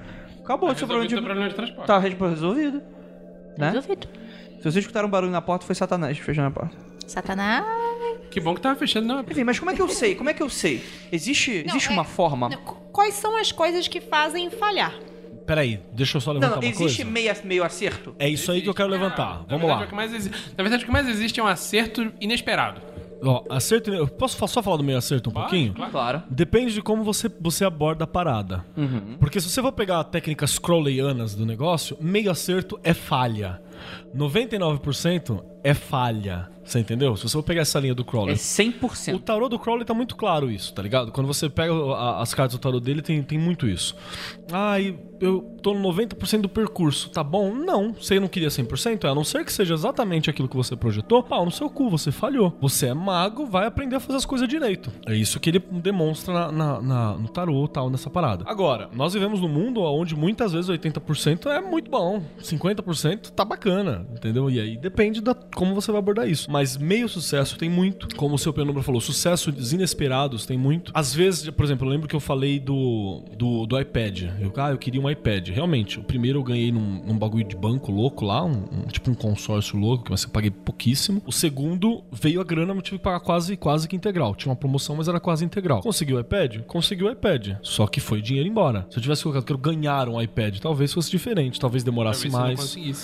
Acabou 0.42 0.74
seu 0.74 0.86
problema 0.86 1.08
de... 1.08 1.14
problema 1.16 1.48
de 1.48 1.54
transporte. 1.54 1.86
Tá 1.86 1.98
re- 1.98 2.16
resolvido. 2.18 2.82
Né? 3.56 3.68
Resolvido. 3.70 4.08
Se 4.56 4.62
vocês 4.64 4.76
escutaram 4.76 5.06
um 5.08 5.10
barulho 5.10 5.30
na 5.32 5.40
porta, 5.40 5.64
foi 5.64 5.74
Satanás 5.74 6.18
fechando 6.18 6.48
a 6.48 6.50
porta. 6.50 6.76
Satanás. 7.06 7.64
Que 8.30 8.40
bom 8.40 8.54
que 8.54 8.60
tava 8.60 8.76
fechando, 8.78 9.06
não. 9.06 9.20
Enfim, 9.20 9.44
mas 9.44 9.58
como 9.58 9.70
é 9.70 9.74
que 9.74 9.82
eu 9.82 9.88
sei? 9.88 10.14
Como 10.14 10.28
é 10.30 10.34
que 10.34 10.42
eu 10.42 10.48
sei? 10.48 10.84
Existe, 11.10 11.62
Não, 11.64 11.70
existe 11.74 11.88
é- 11.88 11.92
uma 11.92 12.04
forma? 12.04 12.48
Não, 12.48 12.56
qu- 12.58 12.76
Quais 12.92 13.14
são 13.14 13.36
as 13.36 13.50
coisas 13.52 13.86
que 13.88 14.00
fazem 14.00 14.50
falhar? 14.50 14.94
Peraí, 15.50 15.80
deixa 15.92 16.16
eu 16.16 16.20
só 16.20 16.32
Não, 16.32 16.38
levantar 16.38 16.60
não, 16.60 16.62
uma 16.62 16.70
existe 16.70 17.02
coisa. 17.02 17.10
meio, 17.10 17.34
meio 17.42 17.64
acerto? 17.64 18.14
É 18.20 18.28
isso 18.28 18.52
aí 18.52 18.62
que 18.62 18.68
eu 18.68 18.74
quero 18.74 18.88
levantar. 18.88 19.38
Vamos 19.48 19.62
verdade, 19.66 19.80
lá. 19.80 19.84
o 19.84 19.88
que 19.88 19.94
mais 19.96 20.14
exi- 20.14 20.30
Na 20.56 20.62
verdade, 20.62 20.84
o 20.84 20.86
que 20.86 20.92
mais 20.92 21.08
existe 21.08 21.40
é 21.40 21.42
um 21.42 21.46
acerto 21.48 22.12
inesperado. 22.20 22.80
Ó, 23.20 23.42
acerto. 23.50 23.92
Eu 23.92 24.06
posso 24.06 24.38
só 24.46 24.62
falar 24.62 24.76
do 24.76 24.84
meio 24.84 24.96
acerto 24.96 25.28
um 25.28 25.32
pouquinho? 25.32 25.74
Claro. 25.74 26.22
Depende 26.30 26.72
de 26.72 26.80
como 26.80 27.02
você, 27.02 27.28
você 27.40 27.64
aborda 27.64 28.04
a 28.04 28.06
parada. 28.06 28.64
Porque 29.18 29.40
se 29.40 29.50
você 29.50 29.60
for 29.60 29.72
pegar 29.72 30.04
técnicas 30.04 30.56
crowleyanas 30.56 31.34
do 31.34 31.44
negócio, 31.44 31.96
meio 32.00 32.30
acerto 32.30 32.78
é 32.84 32.94
falha. 32.94 33.60
99% 34.14 35.42
é 35.62 35.74
falha. 35.74 36.48
Você 36.62 36.78
entendeu? 36.78 37.16
Se 37.16 37.24
você 37.24 37.32
for 37.32 37.42
pegar 37.42 37.62
essa 37.62 37.80
linha 37.80 37.94
do 37.94 38.02
É 38.02 38.04
Crowley. 38.04 38.34
O 38.34 38.38
100%. 38.38 39.20
tarô 39.22 39.48
do 39.48 39.58
Crowley 39.58 39.84
tá 39.84 39.92
muito 39.92 40.14
claro 40.14 40.48
isso, 40.50 40.72
tá 40.72 40.80
ligado? 40.82 41.10
Quando 41.10 41.26
você 41.26 41.48
pega 41.48 41.72
as 42.18 42.32
cartas 42.32 42.56
do 42.56 42.60
tarô 42.60 42.78
dele, 42.78 43.02
tem, 43.02 43.20
tem 43.24 43.38
muito 43.38 43.66
isso. 43.66 43.96
Ai, 44.52 44.96
eu 45.20 45.42
tô 45.62 45.74
no 45.74 45.88
90% 45.92 46.42
do 46.42 46.48
percurso, 46.48 47.10
tá 47.10 47.24
bom? 47.24 47.52
Não, 47.52 47.92
você 47.92 48.20
não 48.20 48.28
queria 48.28 48.48
100%, 48.50 49.04
é, 49.04 49.08
a 49.08 49.14
não 49.14 49.24
ser 49.24 49.44
que 49.44 49.52
seja 49.52 49.74
exatamente 49.74 50.30
aquilo 50.30 50.48
que 50.48 50.56
você 50.56 50.76
projetou, 50.76 51.22
pau 51.24 51.44
no 51.44 51.50
seu 51.50 51.68
cu, 51.68 51.90
você 51.90 52.12
falhou. 52.12 52.56
Você 52.60 52.86
é 52.86 52.94
mago, 52.94 53.46
vai 53.46 53.66
aprender 53.66 53.96
a 53.96 54.00
fazer 54.00 54.18
as 54.18 54.24
coisas 54.26 54.46
direito. 54.46 54.92
É 55.06 55.14
isso 55.14 55.40
que 55.40 55.50
ele 55.50 55.58
demonstra 55.58 56.32
na, 56.32 56.52
na- 56.52 56.80
na- 56.82 57.14
no 57.18 57.28
tarô 57.28 57.66
tal, 57.66 57.90
nessa 57.90 58.08
parada. 58.10 58.44
Agora, 58.46 58.88
nós 58.92 59.12
vivemos 59.14 59.40
num 59.40 59.48
mundo 59.48 59.80
onde 59.82 60.14
muitas 60.14 60.52
vezes 60.52 60.70
80% 60.70 61.46
é 61.50 61.60
muito 61.60 61.90
bom, 61.90 62.22
50% 62.40 63.30
tá 63.30 63.44
bacana, 63.44 64.06
entendeu? 64.12 64.48
E 64.48 64.60
aí 64.60 64.76
depende 64.76 65.20
da 65.20 65.34
como 65.54 65.74
você 65.74 65.90
vai 65.90 65.98
abordar 65.98 66.28
isso. 66.28 66.50
Mas 66.50 66.76
meio 66.76 67.08
sucesso 67.08 67.56
tem 67.58 67.68
muito, 67.68 68.14
como 68.16 68.34
o 68.34 68.38
seu 68.38 68.52
Penumbra 68.52 68.82
falou, 68.82 69.00
sucessos 69.00 69.72
inesperados 69.72 70.46
tem 70.46 70.56
muito. 70.58 70.90
Às 70.94 71.14
vezes, 71.14 71.48
por 71.50 71.64
exemplo, 71.64 71.86
eu 71.86 71.90
lembro 71.90 72.08
que 72.08 72.14
eu 72.16 72.20
falei 72.20 72.58
do, 72.58 73.22
do, 73.36 73.66
do 73.66 73.80
iPad. 73.80 74.22
Eu, 74.40 74.52
ah, 74.56 74.70
eu 74.70 74.78
queria 74.78 75.00
um 75.00 75.08
iPad. 75.10 75.48
Realmente, 75.48 75.98
o 75.98 76.02
primeiro 76.02 76.38
eu 76.38 76.42
ganhei 76.42 76.70
num, 76.72 77.02
num 77.04 77.18
bagulho 77.18 77.44
de 77.44 77.56
banco 77.56 77.90
louco 77.92 78.24
lá, 78.24 78.44
um, 78.44 78.50
um- 78.72 78.86
tipo 78.90 79.10
um 79.10 79.14
consórcio 79.14 79.78
louco, 79.78 80.04
que 80.04 80.12
eu 80.12 80.16
paguei 80.30 80.50
pouquíssimo. 80.50 81.22
O 81.26 81.32
segundo 81.32 82.02
veio 82.10 82.40
a 82.40 82.44
grana, 82.44 82.72
eu 82.72 82.82
tive 82.82 82.98
que 82.98 83.04
pagar 83.04 83.20
quase, 83.20 83.56
quase 83.56 83.88
que 83.88 83.96
integral. 83.96 84.34
Tinha 84.34 84.50
uma 84.50 84.56
promoção, 84.56 84.96
mas 84.96 85.08
era 85.08 85.20
quase 85.20 85.44
integral. 85.44 85.80
Consegui 85.80 86.14
o 86.14 86.20
iPad? 86.20 86.58
Consegui 86.66 87.04
o 87.04 87.10
iPad. 87.10 87.48
Só 87.62 87.86
que 87.86 88.00
foi 88.00 88.20
dinheiro 88.20 88.48
embora. 88.48 88.86
Se 88.90 88.98
eu 88.98 89.02
tivesse 89.02 89.22
colocado 89.22 89.44
que 89.44 89.52
eu 89.52 89.58
ganhar 89.58 90.08
um 90.08 90.20
iPad, 90.20 90.58
talvez 90.58 90.92
fosse 90.92 91.10
diferente. 91.10 91.58
Talvez 91.60 91.82
demorasse 91.84 92.28
Talvez 92.30 92.58
mais. 92.58 92.60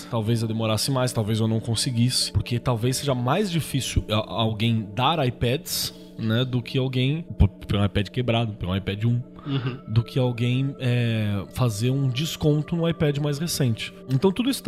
Talvez 0.09 0.41
eu 0.41 0.47
demorasse 0.47 0.91
mais, 0.91 1.11
talvez 1.11 1.39
eu 1.39 1.47
não 1.47 1.59
conseguisse. 1.59 2.31
Porque 2.37 2.59
talvez 2.59 2.97
seja 2.97 3.15
mais 3.15 3.49
difícil 3.49 4.05
alguém 4.09 4.87
dar 4.93 5.25
iPads, 5.25 5.93
né? 6.19 6.45
Do 6.45 6.61
que 6.61 6.77
alguém. 6.77 7.25
Pegar 7.67 7.81
um 7.81 7.85
iPad 7.85 8.09
quebrado, 8.09 8.53
pegar 8.53 8.71
um 8.71 8.75
iPad 8.75 9.05
1. 9.05 9.21
Do 9.87 10.03
que 10.03 10.19
alguém 10.19 10.75
é, 10.79 11.43
fazer 11.53 11.89
um 11.89 12.07
desconto 12.07 12.75
no 12.75 12.87
iPad 12.87 13.17
mais 13.17 13.39
recente. 13.39 13.93
Então 14.13 14.31
tudo 14.31 14.49
isso 14.49 14.63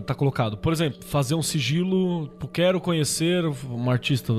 tá, 0.00 0.14
colocado. 0.14 0.56
Por 0.56 0.72
exemplo, 0.72 1.02
fazer 1.04 1.34
um 1.34 1.42
sigilo. 1.42 2.28
Quero 2.52 2.80
conhecer 2.80 3.44
uma 3.68 3.92
artista 3.92 4.32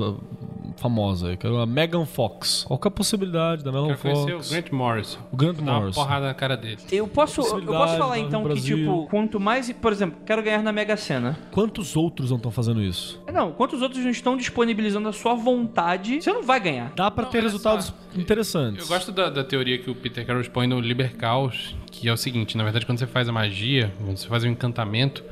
famosa. 0.76 1.32
Eu 1.32 1.36
quero 1.36 1.58
a 1.58 1.66
Megan 1.66 2.04
Fox. 2.04 2.64
Qual 2.66 2.78
que 2.78 2.86
é 2.86 2.90
a 2.90 2.90
possibilidade 2.90 3.62
da 3.62 3.70
Megan 3.70 3.88
Quero 3.88 3.98
conhecer 3.98 4.34
o 4.34 4.36
Fox? 4.38 4.50
Grant 4.50 4.70
Morrison. 4.70 5.18
O 5.32 5.36
Grant 5.36 5.56
Dá 5.56 5.62
uma 5.62 5.80
Morrison. 5.80 6.00
porrada 6.02 6.26
na 6.26 6.34
cara 6.34 6.56
dele. 6.56 6.78
Eu 6.90 7.06
posso, 7.06 7.40
eu 7.40 7.64
posso 7.64 7.96
falar 7.96 8.18
então 8.18 8.44
que, 8.44 8.60
tipo, 8.60 9.06
quanto 9.08 9.38
mais. 9.38 9.70
Por 9.72 9.92
exemplo, 9.92 10.18
quero 10.24 10.42
ganhar 10.42 10.62
na 10.62 10.72
Mega 10.72 10.96
Sena. 10.96 11.38
Quantos 11.50 11.96
outros 11.96 12.30
não 12.30 12.36
estão 12.36 12.50
fazendo 12.50 12.82
isso? 12.82 13.22
Não, 13.32 13.52
quantos 13.52 13.82
outros 13.82 14.02
não 14.02 14.10
estão 14.10 14.36
disponibilizando 14.36 15.08
a 15.08 15.12
sua 15.12 15.34
vontade? 15.34 16.22
Você 16.22 16.32
não 16.32 16.42
vai 16.42 16.60
ganhar. 16.60 16.92
Dá 16.94 17.10
pra 17.10 17.26
ter 17.26 17.42
resultados 17.42 17.86
só. 17.86 17.94
interessantes. 18.20 18.82
Eu 18.82 18.88
gosto 18.88 19.12
da, 19.12 19.28
da 19.30 19.44
teoria 19.44 19.78
que 19.78 19.90
o 19.90 19.94
Peter 19.94 20.24
Carroll 20.24 20.42
expõe 20.42 20.66
no 20.66 20.80
Liber 20.80 21.16
Caos, 21.16 21.74
que 22.00 22.08
é 22.08 22.12
o 22.12 22.16
seguinte, 22.16 22.56
na 22.56 22.64
verdade, 22.64 22.84
quando 22.84 22.98
você 22.98 23.06
faz 23.06 23.28
a 23.28 23.32
magia, 23.32 23.92
quando 24.04 24.16
você 24.16 24.26
faz 24.28 24.44
um 24.44 24.48
encantamento, 24.48 25.22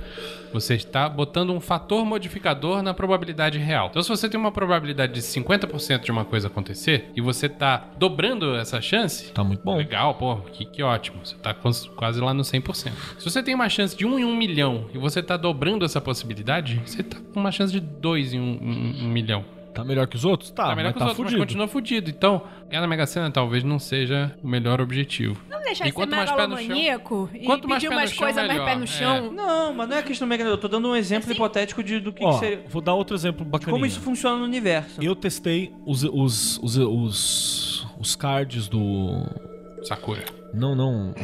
você 0.52 0.74
está 0.74 1.08
botando 1.08 1.50
um 1.50 1.60
fator 1.60 2.04
modificador 2.04 2.82
na 2.82 2.92
probabilidade 2.94 3.58
real. 3.58 3.88
Então, 3.90 4.02
se 4.02 4.08
você 4.08 4.28
tem 4.28 4.38
uma 4.38 4.52
probabilidade 4.52 5.12
de 5.14 5.20
50% 5.20 6.00
de 6.04 6.10
uma 6.10 6.24
coisa 6.24 6.46
acontecer, 6.48 7.10
e 7.16 7.20
você 7.20 7.48
tá 7.48 7.88
dobrando 7.98 8.54
essa 8.54 8.80
chance, 8.80 9.32
Tá 9.32 9.42
muito 9.42 9.62
bom. 9.64 9.76
Legal, 9.76 10.14
pô, 10.14 10.36
que, 10.36 10.64
que 10.66 10.82
ótimo. 10.82 11.24
Você 11.24 11.34
tá 11.36 11.52
cons- 11.54 11.90
quase 11.96 12.20
lá 12.20 12.32
no 12.34 12.42
100%. 12.42 12.92
Se 13.18 13.24
você 13.24 13.42
tem 13.42 13.54
uma 13.54 13.68
chance 13.68 13.96
de 13.96 14.04
1 14.06 14.18
em 14.18 14.24
1 14.24 14.36
milhão 14.36 14.86
e 14.94 14.98
você 14.98 15.22
tá 15.22 15.36
dobrando 15.36 15.84
essa 15.84 16.00
possibilidade, 16.00 16.80
você 16.84 17.02
tá 17.02 17.16
com 17.32 17.40
uma 17.40 17.50
chance 17.50 17.72
de 17.72 17.80
2 17.80 18.34
em 18.34 18.40
1, 18.40 18.42
em 19.02 19.04
1 19.06 19.08
milhão. 19.08 19.44
Tá 19.74 19.84
melhor 19.84 20.06
que 20.06 20.16
os 20.16 20.24
outros? 20.24 20.50
Tá, 20.50 20.68
Tá 20.68 20.76
melhor 20.76 20.88
mas 20.88 20.92
que 20.94 20.98
tá 20.98 21.04
os 21.06 21.08
outros, 21.10 21.24
fudido. 21.26 21.38
mas 21.40 21.46
continua 21.48 21.68
fudido. 21.68 22.10
Então, 22.10 22.42
ganhar 22.68 22.80
na 22.82 22.86
Mega 22.86 23.06
Sena 23.06 23.30
talvez 23.30 23.64
não 23.64 23.78
seja 23.78 24.34
o 24.42 24.46
melhor 24.48 24.80
objetivo. 24.80 25.40
Não 25.48 25.60
deixar 25.62 25.84
de 25.84 25.90
ser 25.90 25.94
quanto 25.94 26.10
mais 26.14 26.30
pé 26.30 26.46
no 26.46 26.56
chão- 26.56 26.58
megalomaníaco 26.58 27.30
e 27.34 27.46
quanto 27.46 27.68
mais 27.68 27.82
pedir 27.82 27.94
no 27.94 27.98
umas 28.00 28.12
coisas 28.12 28.36
mais 28.36 28.48
melhor. 28.52 28.64
pé 28.66 28.76
no 28.76 28.84
É. 28.84 28.86
chão. 28.86 29.32
Não, 29.32 29.72
mas 29.72 29.88
não 29.88 29.96
é 29.96 30.02
questão 30.02 30.28
mega. 30.28 30.44
Eu 30.44 30.58
tô 30.58 30.68
dando 30.68 30.88
um 30.88 30.94
exemplo 30.96 31.32
hipotético 31.32 31.82
de, 31.82 32.00
do 32.00 32.12
que, 32.12 32.22
Ó, 32.24 32.32
que 32.34 32.38
seria. 32.40 32.64
vou 32.68 32.82
dar 32.82 32.94
outro 32.94 33.16
exemplo 33.16 33.44
bacaninha. 33.44 33.72
Como 33.72 33.86
isso 33.86 34.00
funciona 34.00 34.36
no 34.36 34.44
universo. 34.44 35.02
Eu 35.02 35.16
testei 35.16 35.72
os, 35.86 36.02
os, 36.04 36.58
os, 36.62 36.76
os, 36.76 37.86
os 37.98 38.14
cards 38.16 38.68
do... 38.68 39.24
Sakura. 39.84 40.22
Não, 40.54 40.74
não. 40.76 41.14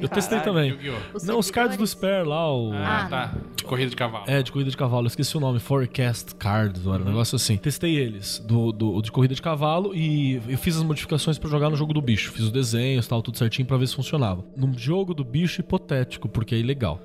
Eu 0.00 0.08
testei 0.08 0.40
também. 0.40 0.76
Não, 1.24 1.38
os 1.38 1.50
cards 1.50 1.76
do 1.76 1.86
Spare 1.86 2.26
lá, 2.26 2.52
o... 2.52 2.72
Ah, 2.72 3.06
tá. 3.08 3.34
De 3.56 3.64
corrida 3.64 3.90
de 3.90 3.96
cavalo. 3.96 4.24
É, 4.26 4.42
de 4.42 4.52
corrida 4.52 4.70
de 4.70 4.76
cavalo, 4.76 5.04
eu 5.04 5.08
esqueci 5.08 5.36
o 5.36 5.40
nome, 5.40 5.58
Forecast 5.58 6.34
Cards, 6.36 6.86
era 6.86 7.02
um 7.02 7.06
negócio 7.06 7.36
assim. 7.36 7.56
Testei 7.56 7.96
eles, 7.96 8.38
do, 8.38 8.72
do, 8.72 9.00
de 9.02 9.10
corrida 9.10 9.34
de 9.34 9.42
cavalo, 9.42 9.94
e 9.94 10.40
eu 10.48 10.58
fiz 10.58 10.76
as 10.76 10.82
modificações 10.82 11.38
pra 11.38 11.48
jogar 11.50 11.70
no 11.70 11.76
jogo 11.76 11.92
do 11.92 12.00
bicho. 12.00 12.32
Fiz 12.32 12.44
os 12.44 12.50
desenhos 12.52 13.06
tal, 13.06 13.22
tudo 13.22 13.36
certinho 13.38 13.66
pra 13.66 13.76
ver 13.76 13.86
se 13.86 13.94
funcionava. 13.94 14.44
Num 14.56 14.76
jogo 14.76 15.14
do 15.14 15.24
bicho 15.24 15.60
hipotético, 15.60 16.28
porque 16.28 16.54
é 16.54 16.58
ilegal. 16.58 17.00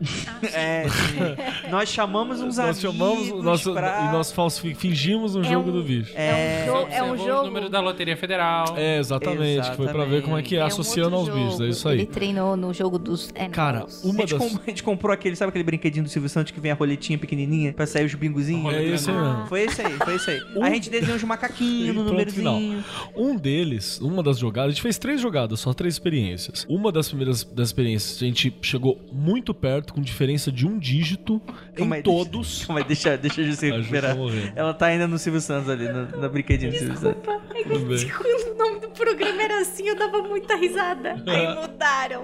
É, 0.54 0.86
sim. 0.90 1.70
nós 1.70 1.90
chamamos 1.90 2.42
uns 2.42 2.58
nós 2.58 2.60
amigos 2.60 2.82
chamamos, 2.82 3.44
nós, 3.44 3.64
pra... 3.64 4.08
e 4.10 4.12
nós 4.14 4.34
fingimos 4.76 5.36
um 5.36 5.42
É 5.42 5.44
jogo 5.46 5.70
um- 5.70 5.74
do 5.74 5.84
bicho. 5.84 6.12
É, 6.16 6.64
um 6.64 6.66
jogo. 6.66 6.92
É 6.92 7.04
um 7.04 7.18
jogo. 7.18 7.46
números 7.46 7.70
da 7.70 7.80
Loteria 7.80 8.18
Federal. 8.18 8.66
É, 8.78 8.98
exatamente, 9.00 9.70
que 9.70 9.78
foi 9.78 9.88
pra 9.88 10.06
ver 10.06 10.22
como 10.24 10.38
é 10.38 10.42
que 10.42 10.56
é, 10.56 10.60
É 10.60 10.64
um 10.64 10.68
associando 10.68 11.16
aos 11.16 11.28
outro 11.28 11.36
bichos, 11.44 11.56
é 11.56 11.58
jogo. 11.64 11.70
isso 11.72 11.90
aí. 11.90 12.00
Ele 12.00 12.06
treinou 12.32 12.56
no 12.58 12.74
jogo 12.74 12.98
dos 12.98 13.30
animals. 13.36 13.56
Cara, 13.56 13.80
A 13.80 14.08
uma 14.08 14.20
gente, 14.20 14.38
das... 14.38 14.52
com- 14.52 14.60
a 14.66 14.70
gente 14.70 14.84
comprou 14.84 15.14
aquele, 15.14 15.36
sabe 15.36 15.50
aquele 15.50 15.64
brinquedinho 15.64 16.04
do 16.04 16.10
Silvio 16.10 16.30
Santos 16.30 16.52
que 16.52 16.60
vem 16.60 16.72
a 16.72 16.76
roletinha 16.76 17.18
pequenininha 17.18 17.74
pra 17.74 17.86
sair 17.86 18.06
os 18.06 18.14
bingozinhos? 18.16 18.74
É 18.74 18.84
isso 18.84 19.10
aí 19.12 19.18
mesmo. 19.18 19.48
Foi 19.48 19.62
esse 19.62 19.82
aí, 19.82 19.94
foi 19.94 20.16
esse 20.16 20.30
aí. 20.32 20.42
Um- 20.56 20.64
A 20.64 20.70
gente 20.70 20.90
desenhou 20.90 21.16
uns 21.16 21.24
macaquinhos 21.24 21.96
no 21.96 22.04
númerozinho. 22.04 22.84
Um 23.16 23.36
deles, 23.36 24.00
uma 24.00 24.24
das 24.24 24.38
jogadas, 24.40 24.70
a 24.70 24.74
gente 24.74 24.82
fez 24.82 24.98
três 24.98 25.20
jogadas, 25.22 25.60
só 25.60 25.74
três 25.74 25.94
experiências. 25.96 26.66
Uma 26.70 26.92
das 26.92 27.08
primeiras 27.08 27.44
das 27.44 27.70
experiências, 27.70 28.22
a 28.22 28.26
gente 28.26 28.54
chegou 28.62 29.00
muito 29.12 29.54
perto, 29.54 29.94
com 29.94 30.02
diferença 30.02 30.52
de 30.52 30.66
um 30.68 30.78
dígito 30.80 31.42
Calma 31.76 31.96
em 31.96 31.98
aí, 32.00 32.04
todos. 32.04 32.66
Calma 32.66 32.80
aí, 32.82 32.86
deixa, 32.88 33.18
deixa 33.18 33.42
a 33.42 33.44
Ju 33.44 33.54
se 33.54 33.72
A 33.72 33.78
recuperar. 33.78 34.16
Ela 34.56 34.74
tá 34.74 34.88
ainda 34.88 35.08
no 35.08 35.18
Silvio 35.18 35.42
Santos 35.42 35.70
ali, 35.70 35.86
na, 35.86 36.06
na 36.18 36.30
brinquedinha 36.30 36.72
do 36.72 36.78
Silvio 36.78 36.98
Santos. 36.98 37.22
Tudo 37.64 37.80
bem. 37.86 38.10
Quando 38.10 38.54
o 38.54 38.58
nome 38.58 38.80
do 38.80 38.90
programa 38.90 39.42
era 39.42 39.62
assim, 39.62 39.88
eu 39.88 39.96
dava 39.98 40.22
muita 40.24 40.56
risada. 40.56 41.12
Aí 41.28 41.56
mudaram. 41.56 42.21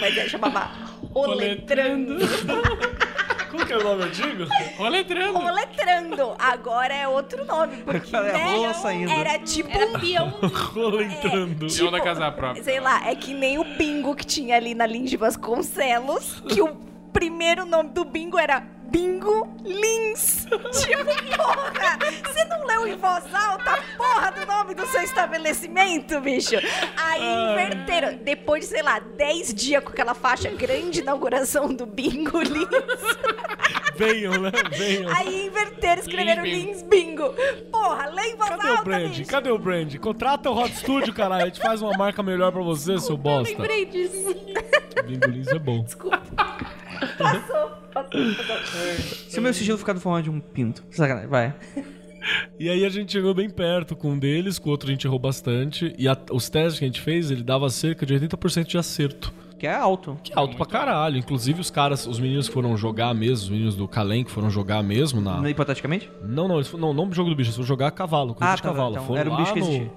Mas 0.00 0.18
aí 0.18 0.28
chamava 0.28 0.70
Oletrando. 1.14 2.16
Qual 3.50 3.66
que 3.66 3.72
era 3.72 3.80
o 3.80 3.84
nome 3.84 4.04
antigo? 4.04 4.44
Roletrando. 4.76 5.38
Oletrando. 5.38 6.34
Agora 6.38 6.94
é 6.94 7.08
outro 7.08 7.44
nome. 7.44 7.78
Porque 7.78 8.14
É 8.14 8.32
né, 8.32 8.44
rola 8.56 8.74
saindo. 8.74 9.10
era 9.10 9.38
tipo 9.40 9.70
Era 9.70 9.98
peão. 9.98 10.28
Rolentrando. 10.72 11.66
Peão 11.66 11.90
da 11.90 12.00
casa 12.00 12.30
própria. 12.30 12.62
Sei 12.62 12.78
lá, 12.78 13.08
é 13.08 13.14
que 13.14 13.34
nem 13.34 13.58
o 13.58 13.64
bingo 13.76 14.14
que 14.14 14.24
tinha 14.24 14.56
ali 14.56 14.74
na 14.74 14.86
Lins 14.86 15.10
de 15.10 15.16
Vasconcelos, 15.16 16.40
que 16.48 16.62
o 16.62 16.76
primeiro 17.12 17.66
nome 17.66 17.90
do 17.90 18.04
bingo 18.04 18.38
era 18.38 18.62
Bingo 18.90 19.48
Lins. 19.64 20.46
Tipo, 20.50 21.04
porra, 21.36 21.98
você 22.24 22.44
não 22.46 22.66
leu 22.66 22.88
em 22.88 22.96
voz 22.96 23.24
alta 23.32 23.72
a 23.72 23.82
porra 23.96 24.32
do 24.32 24.46
nome 24.46 24.74
do 24.74 24.86
seu 24.86 25.02
estabelecimento, 25.02 26.20
bicho? 26.20 26.56
Aí 26.96 27.22
inverteram. 27.52 28.18
Depois 28.22 28.64
de, 28.64 28.70
sei 28.70 28.82
lá, 28.82 28.98
10 28.98 29.54
dias 29.54 29.82
com 29.84 29.90
aquela 29.90 30.14
faixa 30.14 30.50
grande 30.50 31.00
inauguração 31.00 31.72
do 31.72 31.86
Bingo 31.86 32.40
Lins. 32.40 32.68
Venham, 33.94 34.40
né? 34.40 34.50
Venham. 34.76 35.14
Aí 35.14 35.46
inverteram, 35.46 36.00
escreveram 36.02 36.44
Lins 36.44 36.82
Bingo. 36.82 37.32
Porra, 37.70 38.06
lê 38.06 38.22
em 38.30 38.36
voz 38.36 38.50
Cadê 38.50 38.68
alta, 38.68 38.80
o 38.80 38.84
brand? 38.84 39.08
bicho. 39.10 39.30
Cadê 39.30 39.50
o 39.50 39.58
brand? 39.58 39.96
Contrata 39.98 40.50
o 40.50 40.58
Hot 40.58 40.74
Studio, 40.76 41.12
caralho. 41.14 41.42
A 41.44 41.46
gente 41.46 41.60
faz 41.60 41.80
uma 41.82 41.96
marca 41.96 42.22
melhor 42.22 42.50
pra 42.50 42.62
você, 42.62 42.98
seu 42.98 43.16
bosta. 43.16 43.52
Lembrei 43.56 43.86
disso. 43.86 44.34
Bingo 45.06 45.28
Lins 45.28 45.48
é 45.48 45.58
bom. 45.58 45.84
Passou, 47.18 47.70
passou, 47.92 48.34
passou. 48.46 48.80
Se 49.28 49.38
o 49.38 49.42
meu 49.42 49.52
sigilo 49.54 49.78
ficar 49.78 49.92
do 49.92 50.00
formato 50.00 50.24
de 50.24 50.30
um 50.30 50.40
pinto. 50.40 50.84
Sacanagem, 50.90 51.28
vai. 51.28 51.54
E 52.58 52.68
aí 52.68 52.84
a 52.84 52.88
gente 52.90 53.12
chegou 53.12 53.32
bem 53.32 53.48
perto 53.48 53.96
com 53.96 54.10
um 54.10 54.18
deles, 54.18 54.58
com 54.58 54.68
o 54.68 54.72
outro 54.72 54.88
a 54.88 54.92
gente 54.92 55.06
errou 55.06 55.18
bastante. 55.18 55.94
E 55.98 56.06
a- 56.06 56.16
os 56.30 56.48
testes 56.50 56.78
que 56.78 56.84
a 56.84 56.88
gente 56.88 57.00
fez, 57.00 57.30
ele 57.30 57.42
dava 57.42 57.68
cerca 57.70 58.04
de 58.04 58.12
80% 58.14 58.66
de 58.68 58.76
acerto. 58.78 59.32
Que 59.58 59.66
é 59.66 59.74
alto. 59.74 60.18
Que 60.22 60.32
é 60.32 60.36
alto 60.38 60.56
pra 60.56 60.64
caralho. 60.66 61.16
Inclusive 61.18 61.60
os 61.60 61.70
caras, 61.70 62.06
os 62.06 62.18
meninos 62.18 62.48
que 62.48 62.54
foram 62.54 62.76
jogar 62.78 63.14
mesmo, 63.14 63.44
os 63.44 63.50
meninos 63.50 63.74
do 63.76 63.86
Calem 63.86 64.24
que 64.24 64.30
foram 64.30 64.50
jogar 64.50 64.82
mesmo 64.82 65.20
na... 65.20 65.48
Hipoteticamente? 65.50 66.10
Não, 66.22 66.48
não, 66.48 66.56
eles 66.56 66.68
foram, 66.68 66.88
não, 66.88 66.94
não 66.94 67.06
no 67.06 67.12
jogo 67.14 67.28
do 67.30 67.36
bicho, 67.36 67.48
eles 67.48 67.56
foram 67.56 67.66
jogar 67.68 67.90
cavalo, 67.90 68.34
corrida 68.34 68.52
Ah, 68.52 68.56
de 68.56 68.62
tá, 68.62 68.68
tá, 68.68 68.74
cavalo. 68.74 68.92
então 68.94 69.06
foram 69.06 69.20
era 69.20 69.30
um 69.30 69.36
bicho 69.36 69.52
que 69.52 69.58
existia. 69.58 69.84
no, 69.84 69.90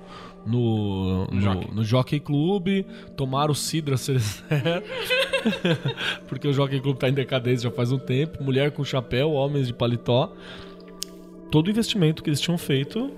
no, 0.45 1.27
Jockey. 1.39 1.73
no 1.73 1.83
Jockey 1.83 2.19
Club, 2.19 2.85
tomaram 3.15 3.53
Sidra 3.53 3.97
Cerezer, 3.97 4.43
porque 6.27 6.47
o 6.47 6.53
Jockey 6.53 6.79
Club 6.79 6.97
tá 6.97 7.09
em 7.09 7.13
decadência 7.13 7.69
já 7.69 7.75
faz 7.75 7.91
um 7.91 7.97
tempo, 7.99 8.43
mulher 8.43 8.71
com 8.71 8.83
chapéu, 8.83 9.31
homens 9.31 9.67
de 9.67 9.73
paletó. 9.73 10.33
todo 11.51 11.67
o 11.67 11.69
investimento 11.69 12.23
que 12.23 12.29
eles 12.29 12.41
tinham 12.41 12.57
feito 12.57 13.11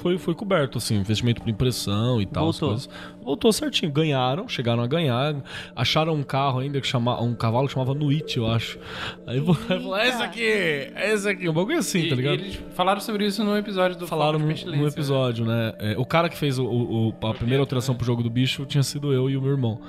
foi, 0.00 0.18
foi 0.18 0.34
coberto, 0.34 0.78
assim, 0.78 0.96
investimento 0.96 1.40
por 1.40 1.48
impressão 1.50 2.20
e 2.20 2.26
tal, 2.26 2.48
as 2.48 2.58
Voltou. 2.58 2.68
coisas. 2.70 2.88
Voltou 3.22 3.52
certinho. 3.52 3.92
Ganharam, 3.92 4.48
chegaram 4.48 4.82
a 4.82 4.86
ganhar. 4.86 5.36
Acharam 5.76 6.14
um 6.14 6.22
carro 6.22 6.60
ainda 6.60 6.80
que 6.80 6.86
chamava. 6.86 7.22
Um 7.22 7.34
cavalo 7.34 7.66
que 7.68 7.74
chamava 7.74 7.94
Nuit, 7.94 8.36
eu 8.36 8.46
acho. 8.46 8.78
Aí 9.26 9.40
falou, 9.68 9.96
é 9.96 10.08
esse 10.08 10.22
aqui, 10.22 10.42
é 10.42 11.12
esse 11.12 11.28
aqui. 11.28 11.48
Um 11.48 11.52
bagulho 11.52 11.78
assim, 11.78 12.00
tá 12.08 12.14
E- 12.14 12.16
ligado? 12.16 12.38
e 12.38 12.42
eles 12.42 12.60
falaram 12.74 13.00
sobre 13.00 13.26
isso 13.26 13.44
no 13.44 13.56
episódio 13.56 13.98
do 13.98 14.06
Falaram 14.06 14.38
no, 14.38 14.46
no 14.46 14.88
episódio, 14.88 15.44
né? 15.44 15.74
É, 15.78 15.94
o 15.98 16.04
cara 16.04 16.28
que 16.28 16.36
fez 16.36 16.58
o- 16.58 16.64
o- 16.64 17.08
o- 17.20 17.26
a 17.26 17.34
primeira 17.34 17.62
alteração 17.62 17.94
pro 17.94 18.04
jogo 18.06 18.22
do 18.22 18.30
bicho 18.30 18.64
tinha 18.66 18.82
sido 18.82 19.12
eu 19.12 19.28
e 19.30 19.36
o 19.36 19.42
meu 19.42 19.50
irmão. 19.50 19.80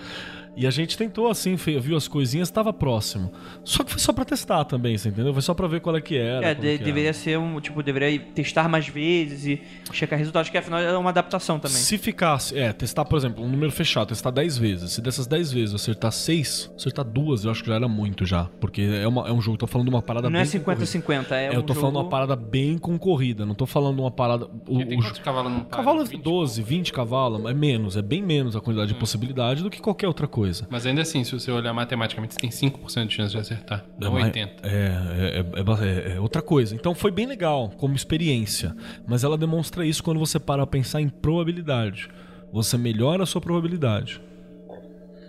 E 0.55 0.67
a 0.67 0.69
gente 0.69 0.97
tentou, 0.97 1.29
assim, 1.29 1.55
viu 1.55 1.95
as 1.95 2.07
coisinhas, 2.07 2.49
tava 2.49 2.73
próximo. 2.73 3.31
Só 3.63 3.83
que 3.83 3.91
foi 3.91 3.99
só 3.99 4.11
pra 4.11 4.25
testar 4.25 4.65
também, 4.65 4.97
você 4.97 5.07
entendeu? 5.09 5.31
Foi 5.31 5.41
só 5.41 5.53
pra 5.53 5.65
ver 5.67 5.79
qual 5.79 5.95
é 5.95 6.01
que 6.01 6.17
era. 6.17 6.47
É, 6.47 6.53
de- 6.53 6.77
que 6.77 6.83
deveria 6.83 7.13
ser 7.13 7.37
um. 7.39 7.59
Tipo, 7.61 7.81
deveria 7.81 8.19
testar 8.19 8.67
mais 8.67 8.87
vezes 8.87 9.45
e 9.45 9.61
checar 9.93 10.19
resultados, 10.19 10.49
que 10.49 10.57
afinal 10.57 10.79
é 10.81 10.97
uma 10.97 11.09
adaptação 11.09 11.57
também. 11.57 11.77
Se 11.77 11.97
ficasse, 11.97 12.57
é, 12.57 12.73
testar, 12.73 13.05
por 13.05 13.17
exemplo, 13.17 13.43
um 13.43 13.47
número 13.49 13.71
fechado, 13.71 14.09
testar 14.09 14.29
10 14.31 14.57
vezes. 14.57 14.91
Se 14.91 15.01
dessas 15.01 15.25
10 15.25 15.53
vezes 15.53 15.71
eu 15.71 15.75
acertar 15.77 16.11
6, 16.11 16.69
acertar 16.75 17.05
duas, 17.05 17.45
eu 17.45 17.51
acho 17.51 17.61
que 17.63 17.69
já 17.69 17.75
era 17.75 17.87
muito 17.87 18.25
já. 18.25 18.45
Porque 18.59 18.81
é, 18.81 19.07
uma- 19.07 19.27
é 19.29 19.31
um 19.31 19.41
jogo, 19.41 19.57
tô 19.57 19.67
falando 19.67 19.87
de 19.87 19.93
uma 19.95 20.01
parada 20.01 20.29
Não 20.29 20.33
bem 20.33 20.41
é 20.41 20.45
50-50, 20.45 21.31
é, 21.31 21.45
É, 21.45 21.55
eu 21.55 21.61
um 21.61 21.63
tô 21.63 21.73
falando 21.73 21.91
de 21.93 21.97
jogo- 21.97 22.05
uma 22.05 22.09
parada 22.09 22.35
bem 22.35 22.77
concorrida, 22.77 23.45
não 23.45 23.55
tô 23.55 23.65
falando 23.65 23.95
de 23.95 24.01
uma 24.01 24.11
parada. 24.11 24.45
O, 24.67 24.77
tem 24.79 24.99
o 24.99 25.65
cavalo 25.69 26.01
é 26.01 26.05
20? 26.05 26.21
12, 26.21 26.61
20 26.61 26.91
cavalos, 26.91 27.45
é 27.45 27.53
menos, 27.53 27.95
é 27.95 28.01
bem 28.01 28.21
menos 28.21 28.53
a 28.55 28.59
quantidade 28.59 28.91
de 28.93 28.99
possibilidade 28.99 29.63
do 29.63 29.69
que 29.69 29.79
qualquer 29.81 30.07
outra 30.07 30.27
coisa. 30.27 30.40
Mas 30.69 30.85
ainda 30.85 31.01
assim, 31.01 31.23
se 31.23 31.31
você 31.33 31.51
olhar 31.51 31.73
matematicamente, 31.73 32.33
você 32.33 32.39
tem 32.39 32.49
5% 32.49 33.07
de 33.07 33.13
chance 33.13 33.31
de 33.33 33.39
acertar. 33.39 33.85
Não 33.99 34.13
mais- 34.13 34.25
80%. 34.25 34.49
É, 34.63 34.69
é, 34.69 35.39
é- 35.39 36.11
é- 36.13 36.15
é 36.15 36.19
outra 36.19 36.41
coisa. 36.41 36.75
Então 36.75 36.93
foi 36.95 37.11
bem 37.11 37.25
legal 37.25 37.69
como 37.77 37.95
experiência. 37.95 38.75
Mas 39.07 39.23
ela 39.23 39.37
demonstra 39.37 39.85
isso 39.85 40.03
quando 40.03 40.19
você 40.19 40.39
para 40.39 40.63
a 40.63 40.67
pensar 40.67 41.01
em 41.01 41.09
probabilidade. 41.09 42.09
Você 42.51 42.77
melhora 42.77 43.23
a 43.23 43.25
sua 43.25 43.39
probabilidade. 43.41 44.19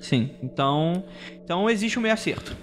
Sim. 0.01 0.31
Então. 0.43 1.05
Então 1.45 1.71
existe 1.71 1.99
um 1.99 2.03
meio 2.03 2.15
acerto. 2.15 2.57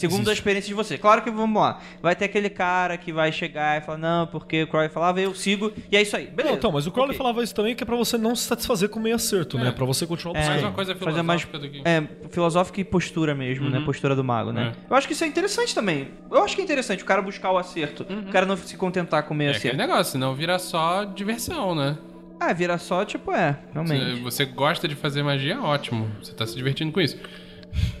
Segundo 0.00 0.16
Existe. 0.20 0.30
a 0.30 0.32
experiência 0.32 0.68
de 0.68 0.74
você. 0.74 0.96
Claro 0.98 1.22
que 1.22 1.30
vamos 1.30 1.60
lá. 1.60 1.78
Vai 2.00 2.16
ter 2.16 2.24
aquele 2.24 2.48
cara 2.48 2.96
que 2.96 3.12
vai 3.12 3.30
chegar 3.30 3.80
e 3.80 3.84
falar, 3.84 3.98
não, 3.98 4.26
porque 4.26 4.62
o 4.62 4.66
Crowley 4.66 4.88
falava, 4.88 5.20
eu 5.20 5.34
sigo, 5.34 5.72
e 5.92 5.96
é 5.96 6.02
isso 6.02 6.16
aí. 6.16 6.26
Beleza. 6.26 6.48
Não, 6.52 6.58
então, 6.58 6.72
mas 6.72 6.86
o 6.86 6.90
Crowley 6.90 7.10
Ok. 7.10 7.18
falava 7.18 7.42
isso 7.42 7.54
também, 7.54 7.74
que 7.74 7.82
é 7.82 7.86
pra 7.86 7.96
você 7.96 8.16
não 8.16 8.34
se 8.34 8.44
satisfazer 8.44 8.88
com 8.88 8.98
meio 8.98 9.16
acerto, 9.16 9.58
né? 9.58 9.70
Pra 9.70 9.84
você 9.84 10.06
continuar 10.06 10.34
É, 10.36 10.38
buscando. 10.38 10.52
Mais 10.54 10.64
uma 10.64 10.72
coisa 10.72 10.94
fazer 10.96 11.22
mais 11.22 11.42
filosófica 11.42 11.58
do 11.58 11.82
que... 11.82 11.88
é, 11.88 12.28
filosófica 12.30 12.80
e 12.80 12.84
postura 12.84 13.34
mesmo, 13.34 13.68
né? 13.68 13.80
Postura 13.84 14.16
do 14.16 14.24
mago, 14.24 14.52
né? 14.52 14.72
Eu 14.88 14.96
acho 14.96 15.06
que 15.06 15.12
isso 15.12 15.22
é 15.24 15.26
interessante 15.26 15.74
também. 15.74 16.08
Eu 16.30 16.42
acho 16.42 16.54
que 16.56 16.62
é 16.62 16.64
interessante 16.64 17.02
o 17.02 17.06
cara 17.06 17.20
buscar 17.20 17.50
o 17.52 17.58
acerto. 17.58 18.06
O 18.28 18.32
cara 18.32 18.46
não 18.46 18.56
se 18.56 18.76
contentar 18.76 19.24
com 19.24 19.34
o 19.34 19.36
meio 19.36 19.48
É 19.48 19.56
aquele 19.56 19.74
acerto. 19.74 19.88
negócio, 19.90 20.12
senão 20.12 20.34
vira 20.34 20.58
só 20.58 21.04
diversão, 21.04 21.74
né? 21.74 21.98
Ah, 22.42 22.54
vira 22.54 22.78
só, 22.78 23.04
tipo, 23.04 23.32
é, 23.32 23.52
Você, 23.52 23.94
realmente. 23.94 24.22
você 24.22 24.44
gosta 24.46 24.88
de 24.88 24.94
fazer 24.94 25.22
magia, 25.22 25.60
ótimo. 25.60 26.08
Você 26.22 26.32
tá 26.32 26.46
se 26.46 26.56
divertindo 26.56 26.90
com 26.90 26.98
isso. 26.98 27.18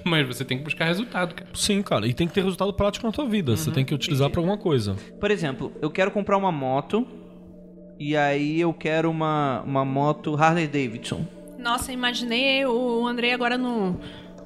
Mas 0.04 0.26
você 0.26 0.44
tem 0.44 0.58
que 0.58 0.64
buscar 0.64 0.84
resultado, 0.86 1.34
cara. 1.34 1.50
Sim, 1.54 1.82
cara. 1.82 2.06
E 2.06 2.14
tem 2.14 2.26
que 2.26 2.34
ter 2.34 2.42
resultado 2.42 2.72
prático 2.72 3.06
na 3.06 3.12
tua 3.12 3.26
vida. 3.26 3.52
Uhum. 3.52 3.56
Você 3.56 3.70
tem 3.70 3.84
que 3.84 3.94
utilizar 3.94 4.30
pra 4.30 4.40
alguma 4.40 4.58
coisa. 4.58 4.96
Por 5.18 5.30
exemplo, 5.30 5.72
eu 5.80 5.90
quero 5.90 6.10
comprar 6.10 6.36
uma 6.36 6.52
moto. 6.52 7.06
E 7.98 8.16
aí 8.16 8.58
eu 8.60 8.72
quero 8.72 9.10
uma, 9.10 9.62
uma 9.62 9.84
moto 9.84 10.34
Harley 10.34 10.66
Davidson. 10.66 11.26
Nossa, 11.58 11.92
imaginei 11.92 12.64
o 12.64 13.06
Andrei 13.06 13.34
agora 13.34 13.58
no, 13.58 14.00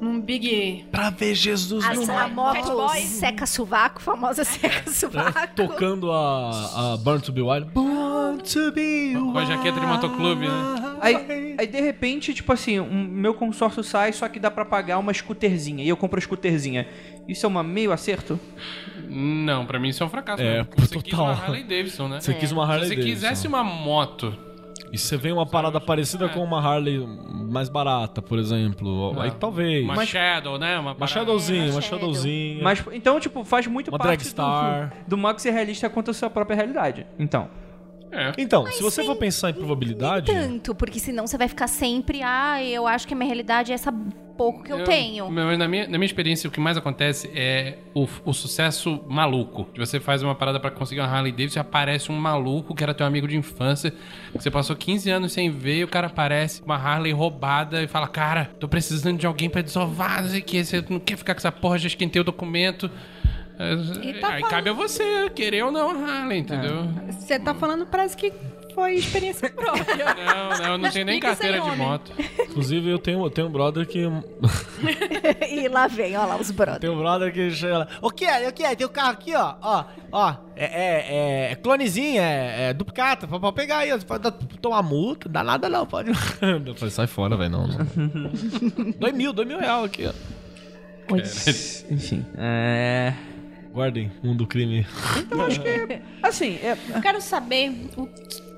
num 0.04 0.20
Big. 0.20 0.84
Pra 0.92 1.10
ver 1.10 1.34
Jesus 1.34 1.84
As, 1.84 1.98
a 1.98 2.06
Fat 2.06 2.32
moto 2.32 2.72
Boy. 2.72 3.00
seca 3.00 3.46
sovaco, 3.46 4.00
famosa 4.02 4.44
seca 4.44 4.90
sovaco. 4.90 5.54
Tocando 5.56 6.12
a, 6.12 6.92
a 6.92 6.96
Burn 6.98 7.20
to 7.20 7.32
Be 7.32 7.40
Wild. 7.42 7.70
Born 7.72 8.42
to 8.42 8.72
be 8.72 9.14
Com 9.14 9.38
a 9.38 9.44
jaqueta 9.44 9.80
de 9.80 9.86
motoclube, 9.86 10.46
né? 10.46 10.96
Aí, 11.00 11.54
aí 11.58 11.66
de 11.66 11.80
repente, 11.80 12.32
tipo 12.34 12.52
assim, 12.52 12.80
um, 12.80 13.04
meu 13.04 13.34
consórcio 13.34 13.82
sai, 13.82 14.12
só 14.12 14.28
que 14.28 14.38
dá 14.38 14.50
pra 14.50 14.64
pagar 14.64 14.98
uma 14.98 15.12
scooterzinha. 15.12 15.84
E 15.84 15.88
eu 15.88 15.96
compro 15.96 16.18
a 16.18 16.22
scooterzinha. 16.22 16.86
Isso 17.28 17.46
é 17.46 17.48
uma 17.48 17.62
meio 17.62 17.92
acerto? 17.92 18.38
Não, 19.08 19.66
pra 19.66 19.78
mim 19.78 19.88
isso 19.88 20.02
é 20.02 20.06
um 20.06 20.10
fracasso. 20.10 20.42
É, 20.42 20.58
né? 20.58 20.68
Você 20.76 20.98
quis 20.98 21.10
total. 21.10 21.26
uma 21.26 21.34
Harley 21.34 21.64
Davidson, 21.64 22.08
né? 22.08 22.20
Você 22.20 22.34
quis 22.34 22.52
uma 22.52 22.64
Harley 22.64 22.88
Se 22.88 22.88
você 22.88 22.96
Davidson. 22.96 23.14
quisesse 23.20 23.46
uma 23.48 23.64
moto 23.64 24.36
E 24.94 24.98
você 24.98 25.16
vê 25.16 25.32
uma 25.32 25.44
parada 25.44 25.80
parecida 25.80 26.26
É. 26.26 26.28
com 26.28 26.38
uma 26.44 26.60
Harley 26.64 27.04
mais 27.50 27.68
barata, 27.68 28.22
por 28.22 28.38
exemplo. 28.38 29.18
Aí 29.20 29.32
talvez. 29.32 29.82
Uma 29.84 30.06
Shadow, 30.06 30.56
né? 30.56 30.78
Uma, 30.78 30.92
Uma 30.94 31.06
Shadowzinha, 31.08 31.72
uma 31.72 31.80
Shadow. 31.80 31.98
Shadowzinha. 31.98 32.62
Mas, 32.62 32.84
então, 32.92 33.18
tipo, 33.18 33.42
faz 33.42 33.66
muito 33.66 33.88
Uma 33.88 33.98
parte 33.98 34.20
Dragstar. 34.20 34.90
do, 35.04 35.10
do 35.10 35.18
mago 35.18 35.40
ser 35.40 35.50
realista 35.50 35.90
quanto 35.90 36.12
a 36.12 36.14
sua 36.14 36.30
própria 36.30 36.54
realidade. 36.54 37.04
Então. 37.18 37.48
É. 38.14 38.32
Então, 38.38 38.66
se 38.70 38.82
você 38.82 39.04
for 39.04 39.16
pensar 39.16 39.50
em 39.50 39.54
probabilidade. 39.54 40.32
Tanto, 40.32 40.74
porque 40.74 40.98
senão 40.98 41.26
você 41.26 41.36
vai 41.36 41.48
ficar 41.48 41.66
sempre, 41.66 42.22
ah, 42.22 42.62
eu 42.62 42.86
acho 42.86 43.06
que 43.06 43.14
a 43.14 43.16
minha 43.16 43.26
realidade 43.26 43.72
é 43.72 43.74
essa 43.74 43.92
pouco 44.36 44.62
que 44.62 44.72
eu, 44.72 44.84
tenho. 44.84 45.30
Mas 45.30 45.58
na 45.58 45.68
minha, 45.68 45.84
na 45.84 45.98
minha 45.98 46.06
experiência, 46.06 46.48
o 46.48 46.50
que 46.50 46.60
mais 46.60 46.76
acontece 46.76 47.30
é 47.34 47.78
o, 47.94 48.06
o 48.24 48.32
sucesso 48.32 49.02
maluco. 49.08 49.64
Que 49.66 49.78
você 49.78 49.98
faz 49.98 50.22
uma 50.22 50.34
parada 50.34 50.60
pra 50.60 50.70
conseguir 50.70 51.00
uma 51.00 51.08
Harley 51.08 51.32
Davidson 51.32 51.58
e 51.58 51.60
aparece 51.60 52.12
um 52.12 52.16
maluco 52.16 52.74
que 52.74 52.82
era 52.82 52.92
teu 52.92 53.06
amigo 53.06 53.26
de 53.26 53.36
infância. 53.36 53.92
Você 54.34 54.50
passou 54.50 54.76
15 54.76 55.10
anos 55.10 55.32
sem 55.32 55.50
ver 55.50 55.78
e 55.78 55.84
o 55.84 55.88
cara 55.88 56.08
aparece 56.08 56.60
com 56.60 56.66
uma 56.66 56.76
Harley 56.76 57.12
roubada 57.12 57.82
e 57.82 57.86
fala: 57.86 58.08
Cara, 58.08 58.50
tô 58.58 58.68
precisando 58.68 59.18
de 59.18 59.26
alguém 59.26 59.48
pra 59.48 59.62
desovar, 59.62 60.22
não 60.22 60.28
sei 60.28 60.40
o 60.40 60.44
que. 60.44 60.64
Você 60.64 60.84
não 60.88 61.00
quer 61.00 61.16
ficar 61.16 61.34
com 61.34 61.38
essa 61.38 61.52
porra, 61.52 61.78
já 61.78 61.86
esquentei 61.86 62.20
o 62.20 62.24
documento. 62.24 62.90
É, 63.58 63.74
E 64.08 64.14
tá 64.14 64.28
Aí 64.28 64.40
falando- 64.40 64.50
cabe 64.50 64.70
a 64.70 64.72
você 64.72 65.30
querer 65.30 65.64
ou 65.64 65.70
não 65.70 65.90
a 65.90 65.92
Harley, 66.22 66.38
entendeu? 66.40 66.88
Você 67.10 67.38
tá 67.38 67.54
falando, 67.54 67.86
parece 67.86 68.16
que 68.16 68.32
foi 68.74 68.94
experiência 68.94 69.48
própria. 69.54 69.84
Não, 70.14 70.58
não, 70.58 70.66
eu 70.72 70.78
não 70.78 70.90
tenho 70.90 71.06
nem 71.06 71.20
carteira 71.20 71.60
de 71.60 71.66
homem. 71.68 71.78
moto. 71.78 72.12
Inclusive, 72.40 72.90
eu 72.90 72.98
tenho, 72.98 73.24
eu 73.24 73.30
tenho 73.30 73.46
um 73.46 73.50
brother 73.52 73.86
que. 73.86 74.00
e 75.48 75.68
lá 75.68 75.86
vem, 75.86 76.16
ó 76.16 76.26
lá, 76.26 76.36
os 76.36 76.50
brothers. 76.50 76.80
Tem 76.80 76.90
um 76.90 76.98
brother 76.98 77.32
que 77.32 77.48
chega 77.52 77.78
lá. 77.78 77.88
Ô, 78.02 78.10
Kelly, 78.10 78.48
ô, 78.48 78.52
Kelly, 78.52 78.74
tem 78.74 78.86
o 78.86 78.90
carro 78.90 79.12
aqui, 79.12 79.32
ó. 79.36 79.54
Ó, 79.62 79.84
ó. 80.10 80.34
É, 80.56 80.64
é, 80.64 81.52
é 81.52 81.54
clonezinho, 81.54 82.20
é, 82.20 82.70
é 82.70 82.72
duplicata. 82.74 83.28
Pode 83.28 83.52
pegar 83.54 83.78
aí, 83.78 83.96
pode 84.04 84.24
dar- 84.24 84.32
tomar 84.60 84.82
multa, 84.82 85.28
dá 85.28 85.44
nada 85.44 85.68
não, 85.68 85.86
pode. 85.86 86.10
Eu 86.66 86.74
falei, 86.74 86.90
sai 86.90 87.06
fora, 87.06 87.36
velho. 87.36 87.50
Não, 87.50 87.68
não. 87.68 88.90
dois 88.98 89.14
mil, 89.14 89.32
dois 89.32 89.46
mil 89.46 89.60
real 89.60 89.84
aqui, 89.84 90.06
ó. 90.08 90.12
Enfim. 91.90 92.24
É. 92.36 93.12
Guardem, 93.74 94.12
mundo 94.22 94.38
do 94.38 94.46
crime. 94.46 94.86
Assim, 96.22 96.58
é. 96.62 96.76
Eu 96.94 97.02
quero 97.02 97.20
saber 97.20 97.72
o- 97.96 98.06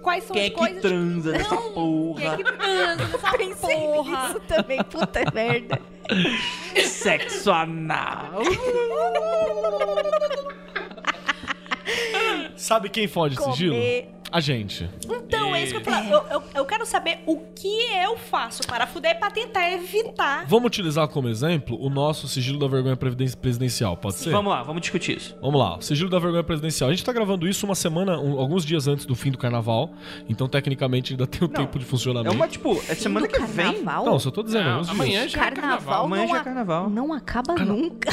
quais 0.02 0.24
são 0.24 0.34
Quem 0.34 0.42
é 0.42 0.46
as 0.48 0.52
que 0.52 0.58
coisas. 0.58 0.82
transa 0.82 1.32
nessa 1.32 1.54
Não, 1.54 1.62
Quem 1.62 1.70
é 1.70 1.72
porra? 1.74 2.36
que 2.36 2.44
transa 2.44 2.96
nessa 3.08 3.32
Pensei 3.38 3.76
porra? 3.76 4.26
nisso 4.28 4.40
também, 4.40 4.84
puta 4.84 5.20
merda. 5.34 5.80
Sexo 6.84 7.50
anal. 7.50 8.42
Sabe 12.56 12.88
quem 12.90 13.08
fode 13.08 13.36
sigilo? 13.42 13.76
A 14.36 14.40
gente. 14.40 14.86
Então, 15.08 15.56
é 15.56 15.62
isso 15.62 15.72
que 15.72 15.78
eu 15.88 15.92
falo. 15.94 16.08
Eu, 16.10 16.22
eu, 16.30 16.42
eu 16.56 16.64
quero 16.66 16.84
saber 16.84 17.20
o 17.24 17.38
que 17.54 17.66
eu 18.04 18.18
faço 18.18 18.62
para 18.66 18.86
fuder 18.86 19.18
pra 19.18 19.30
tentar 19.30 19.72
evitar. 19.72 20.44
Vamos 20.46 20.66
utilizar 20.66 21.08
como 21.08 21.26
exemplo 21.26 21.74
o 21.80 21.88
nosso 21.88 22.28
sigilo 22.28 22.58
da 22.58 22.68
vergonha 22.68 22.96
presidencial, 22.96 23.96
pode 23.96 24.16
ser? 24.16 24.28
Vamos 24.30 24.52
lá, 24.52 24.62
vamos 24.62 24.82
discutir 24.82 25.16
isso. 25.16 25.34
Vamos 25.40 25.58
lá, 25.58 25.78
o 25.78 25.80
sigilo 25.80 26.10
da 26.10 26.18
vergonha 26.18 26.44
presidencial. 26.44 26.90
A 26.90 26.92
gente 26.92 27.02
tá 27.02 27.14
gravando 27.14 27.48
isso 27.48 27.64
uma 27.64 27.74
semana, 27.74 28.18
um- 28.20 28.38
alguns 28.38 28.62
dias 28.62 28.86
antes 28.86 29.06
do 29.06 29.14
fim 29.14 29.30
do 29.30 29.38
carnaval. 29.38 29.90
Então, 30.28 30.46
tecnicamente, 30.46 31.14
ainda 31.14 31.26
tem 31.26 31.42
o 31.42 31.48
tempo 31.48 31.78
de 31.78 31.86
É 31.86 31.88
funcionamento. 31.88 32.34
uma, 32.36 32.46
tipo, 32.46 32.72
é 32.90 32.94
semana 32.94 33.26
que 33.26 33.40
vem. 33.40 33.72
carnaval? 33.72 34.04
Não, 34.04 34.18
só 34.18 34.30
tô 34.30 34.42
dizendo, 34.42 34.64
Não, 34.68 34.90
amanhã 34.90 35.26
já 35.26 35.38
é 35.38 35.50
Carnaval, 35.50 35.70
carnaval. 35.78 36.04
Amanhã 36.04 36.22
não, 36.24 36.28
já 36.30 36.36
é 36.36 36.40
a- 36.40 36.44
carnaval. 36.44 36.90
não 36.90 37.12
acaba 37.14 37.54
nunca. 37.54 38.10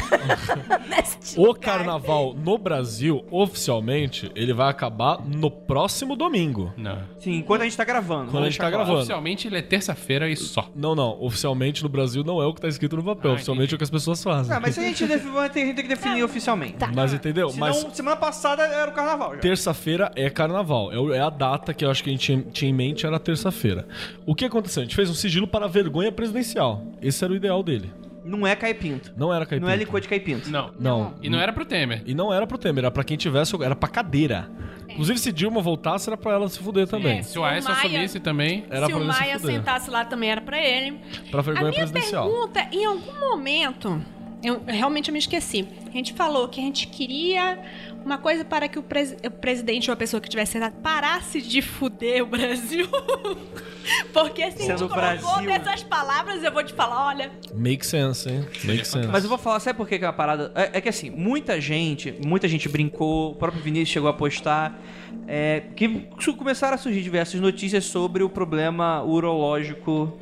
Neste 0.88 1.38
O 1.38 1.54
carnaval 1.54 2.34
no 2.34 2.58
Brasil, 2.58 3.26
oficialmente, 3.30 4.32
ele 4.34 4.54
vai 4.54 4.70
acabar 4.70 5.20
no 5.22 5.52
próximo 5.52 6.13
domingo. 6.16 6.74
Não. 6.78 7.00
Sim, 7.20 7.36
enquanto 7.38 7.62
a 7.62 7.64
gente 7.66 7.78
tá 7.78 7.84
gravando. 7.84 8.32
Quando 8.32 8.44
a 8.46 8.50
gente 8.50 8.60
tá 8.60 8.70
gravando. 8.70 8.98
Oficialmente 8.98 9.48
ele 9.48 9.58
é 9.58 9.62
terça-feira 9.62 10.30
e 10.30 10.36
só. 10.36 10.70
Não, 10.76 10.96
não. 10.96 11.22
Oficialmente 11.22 11.84
no 11.84 11.90
Brasil 11.90 12.24
não 12.24 12.42
é 12.42 12.46
o 12.46 12.54
que 12.54 12.62
tá 12.62 12.68
escrito 12.68 12.96
no 12.96 13.04
papel. 13.04 13.32
Ah, 13.32 13.34
oficialmente 13.36 13.64
entendi. 13.66 13.74
é 13.74 13.76
o 13.76 13.78
que 13.80 13.84
as 13.84 13.90
pessoas 13.90 14.24
fazem. 14.24 14.56
Ah, 14.56 14.60
mas 14.60 14.78
a 14.78 14.82
gente, 14.82 15.04
a 15.04 15.08
gente 15.08 15.50
tem 15.54 15.74
que 15.76 15.84
definir 15.84 16.24
oficialmente. 16.24 16.78
Mas 16.96 17.14
entendeu? 17.14 17.50
Senão, 17.50 17.68
Mas 17.68 17.86
semana 17.94 18.16
passada 18.18 18.64
era 18.64 18.90
o 18.92 18.94
carnaval 18.94 19.34
já. 19.36 19.40
terça-feira 19.42 20.12
é 20.16 20.30
carnaval. 20.30 20.92
É 20.92 21.18
É 21.18 21.20
a 21.22 21.30
data 21.30 21.74
que 21.74 21.86
eu 21.86 21.92
acho 21.92 22.04
que 22.04 22.10
a 22.10 22.14
gente 22.14 22.24
tinha- 22.26 22.42
tinha 22.52 22.70
em 22.72 22.74
mente, 22.74 23.06
era 23.06 23.20
terça-feira. 23.20 23.88
O 24.26 24.34
que 24.34 24.46
aconteceu? 24.46 24.82
A 24.82 24.86
gente 24.86 24.96
fez 24.96 25.10
um 25.10 25.14
sigilo 25.14 25.48
para 25.48 25.66
a 25.66 25.68
vergonha 25.68 26.12
presidencial. 26.12 26.84
Esse 27.02 27.24
era 27.24 27.32
o 27.34 27.36
ideal 27.36 27.62
dele. 27.62 27.92
Não 28.26 28.46
é 28.48 28.56
caipinto. 28.56 29.12
Não 29.18 29.34
era 29.34 29.46
caipira. 29.46 29.68
Não 29.68 29.74
é 29.74 29.78
licor 29.78 30.00
de 30.00 30.08
caipinto. 30.08 30.50
Não. 30.50 30.72
Não. 30.80 31.14
E 31.22 31.30
não 31.30 31.40
era 31.40 31.52
pro 31.52 31.66
Temer. 31.66 32.02
E 32.06 32.14
não 32.14 32.34
era 32.34 32.48
pro 32.48 32.58
Temer, 32.58 32.84
era 32.86 32.92
pra 32.92 33.04
quem 33.04 33.18
tivesse, 33.18 33.56
era 33.64 33.76
pra 33.76 33.90
cadeira. 33.90 34.50
Inclusive, 34.90 35.18
se 35.20 35.32
Dilma 35.32 35.62
voltasse, 35.62 36.08
era 36.10 36.16
pra 36.16 36.34
ela 36.34 36.48
se 36.48 36.60
fuder 36.60 36.88
também. 36.88 37.24
Se 37.24 37.38
o 37.40 37.44
Aécio 37.44 37.70
Maia- 37.72 37.80
assumisse 37.86 38.20
também. 38.20 38.66
Era 38.70 38.86
Se 38.86 38.92
pra 38.92 38.98
o 39.02 39.04
ele 39.04 39.08
Maia 39.12 39.34
se 39.36 39.40
fuder. 39.42 39.56
sentasse 39.58 39.90
lá 39.90 40.06
também 40.06 40.30
era 40.32 40.42
pra 40.42 40.58
ele. 40.62 41.00
Pra 41.32 41.40
A 41.40 41.44
vergonha 41.44 41.70
minha 41.72 41.80
presidencial. 41.82 42.30
pergunta, 42.30 42.68
em 42.72 42.86
algum 42.86 43.20
momento, 43.20 44.02
Eu, 44.44 44.56
eu 44.56 44.74
realmente 44.74 45.12
me 45.12 45.20
esqueci. 45.20 45.66
A 45.88 45.92
gente 45.92 46.14
falou 46.14 46.48
que 46.50 46.60
a 46.60 46.64
gente 46.64 46.88
queria 46.88 47.58
uma 48.04 48.18
coisa 48.18 48.44
para 48.44 48.68
que 48.68 48.78
o, 48.78 48.84
pres- 48.84 49.16
o 49.26 49.32
presidente 49.32 49.90
ou 49.90 49.94
a 49.94 49.96
pessoa 49.96 50.20
que 50.20 50.28
tivesse 50.28 50.54
sentado 50.54 50.74
parasse 50.82 51.42
de 51.42 51.62
fuder 51.62 52.22
o 52.24 52.26
Brasil. 52.26 52.88
Porque 54.14 54.42
se 54.42 54.48
a 54.48 54.50
gente 54.52 54.66
Sendo 54.80 54.86
o 54.86 54.90
colocou 54.90 55.22
Brasil. 55.22 55.42
nessas 55.50 55.84
palavras, 55.84 56.44
eu 56.44 56.52
vou 56.52 56.64
te 56.64 56.74
falar, 56.74 57.08
olha, 57.08 57.32
Make 57.54 57.86
sense, 57.86 58.30
hein? 58.30 58.46
Make 58.64 58.86
sense. 58.88 59.08
Mas 59.08 59.24
eu 59.24 59.30
vou 59.30 59.38
falar, 59.38 59.60
sabe 59.60 59.78
por 59.78 59.88
que 59.88 59.98
que 60.00 60.06
é 60.06 60.08
uma 60.08 60.14
parada? 60.14 60.52
É, 60.56 60.78
é 60.78 60.82
que 60.82 60.90
assim, 60.90 61.10
muita 61.10 61.60
gente, 61.60 62.14
muita 62.26 62.48
gente 62.48 62.68
brincou, 62.70 63.32
o 63.32 63.36
próprio 63.36 63.62
Vinícius 63.62 63.90
chegou 63.90 64.10
a 64.10 64.14
postar, 64.14 64.80
é, 65.28 65.64
que 65.76 66.08
começaram 66.38 66.76
a 66.76 66.78
surgir 66.78 67.02
diversas 67.02 67.40
notícias 67.40 67.86
sobre 67.86 68.24
o 68.24 68.30
problema 68.30 69.04
urológico 69.04 70.18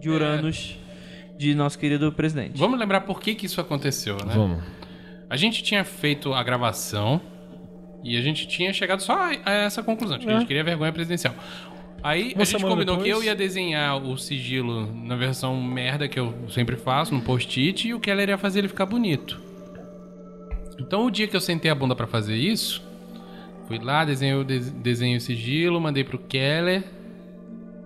de 0.00 0.08
Uranus 0.10 0.76
de 1.38 1.54
nosso 1.54 1.78
querido 1.78 2.12
presidente. 2.12 2.58
Vamos 2.58 2.78
lembrar 2.78 3.00
por 3.02 3.20
que, 3.20 3.34
que 3.34 3.46
isso 3.46 3.60
aconteceu, 3.60 4.16
né? 4.24 4.34
Vamos. 4.34 4.62
A 5.28 5.36
gente 5.36 5.62
tinha 5.62 5.84
feito 5.84 6.32
a 6.32 6.42
gravação 6.42 7.20
e 8.04 8.16
a 8.16 8.20
gente 8.20 8.46
tinha 8.46 8.72
chegado 8.72 9.00
só 9.00 9.30
a 9.44 9.50
essa 9.52 9.82
conclusão, 9.82 10.18
de 10.18 10.26
que 10.26 10.30
a 10.32 10.38
gente 10.38 10.46
queria 10.46 10.62
vergonha 10.62 10.92
presidencial. 10.92 11.34
Aí 12.02 12.32
Uma 12.34 12.42
a 12.42 12.44
gente 12.44 12.62
combinou 12.62 12.96
que 12.98 13.04
depois- 13.04 13.22
eu 13.24 13.24
ia 13.24 13.34
desenhar 13.34 13.96
o 13.96 14.16
sigilo 14.18 14.94
na 14.94 15.16
versão 15.16 15.60
merda 15.62 16.06
que 16.06 16.20
eu 16.20 16.34
sempre 16.50 16.76
faço, 16.76 17.14
no 17.14 17.22
post-it, 17.22 17.88
e 17.88 17.94
o 17.94 17.98
Keller 18.00 18.28
ia 18.28 18.36
fazer 18.38 18.58
ele 18.60 18.68
ficar 18.68 18.84
bonito. 18.84 19.40
Então 20.78 21.06
o 21.06 21.10
dia 21.10 21.26
que 21.26 21.34
eu 21.34 21.40
sentei 21.40 21.70
a 21.70 21.74
bunda 21.74 21.94
pra 21.96 22.06
fazer 22.06 22.36
isso, 22.36 22.82
fui 23.66 23.78
lá, 23.78 24.04
desenhei 24.04 24.44
desenhei 24.44 25.16
o 25.16 25.20
sigilo, 25.20 25.80
mandei 25.80 26.04
pro 26.04 26.18
Keller. 26.18 26.84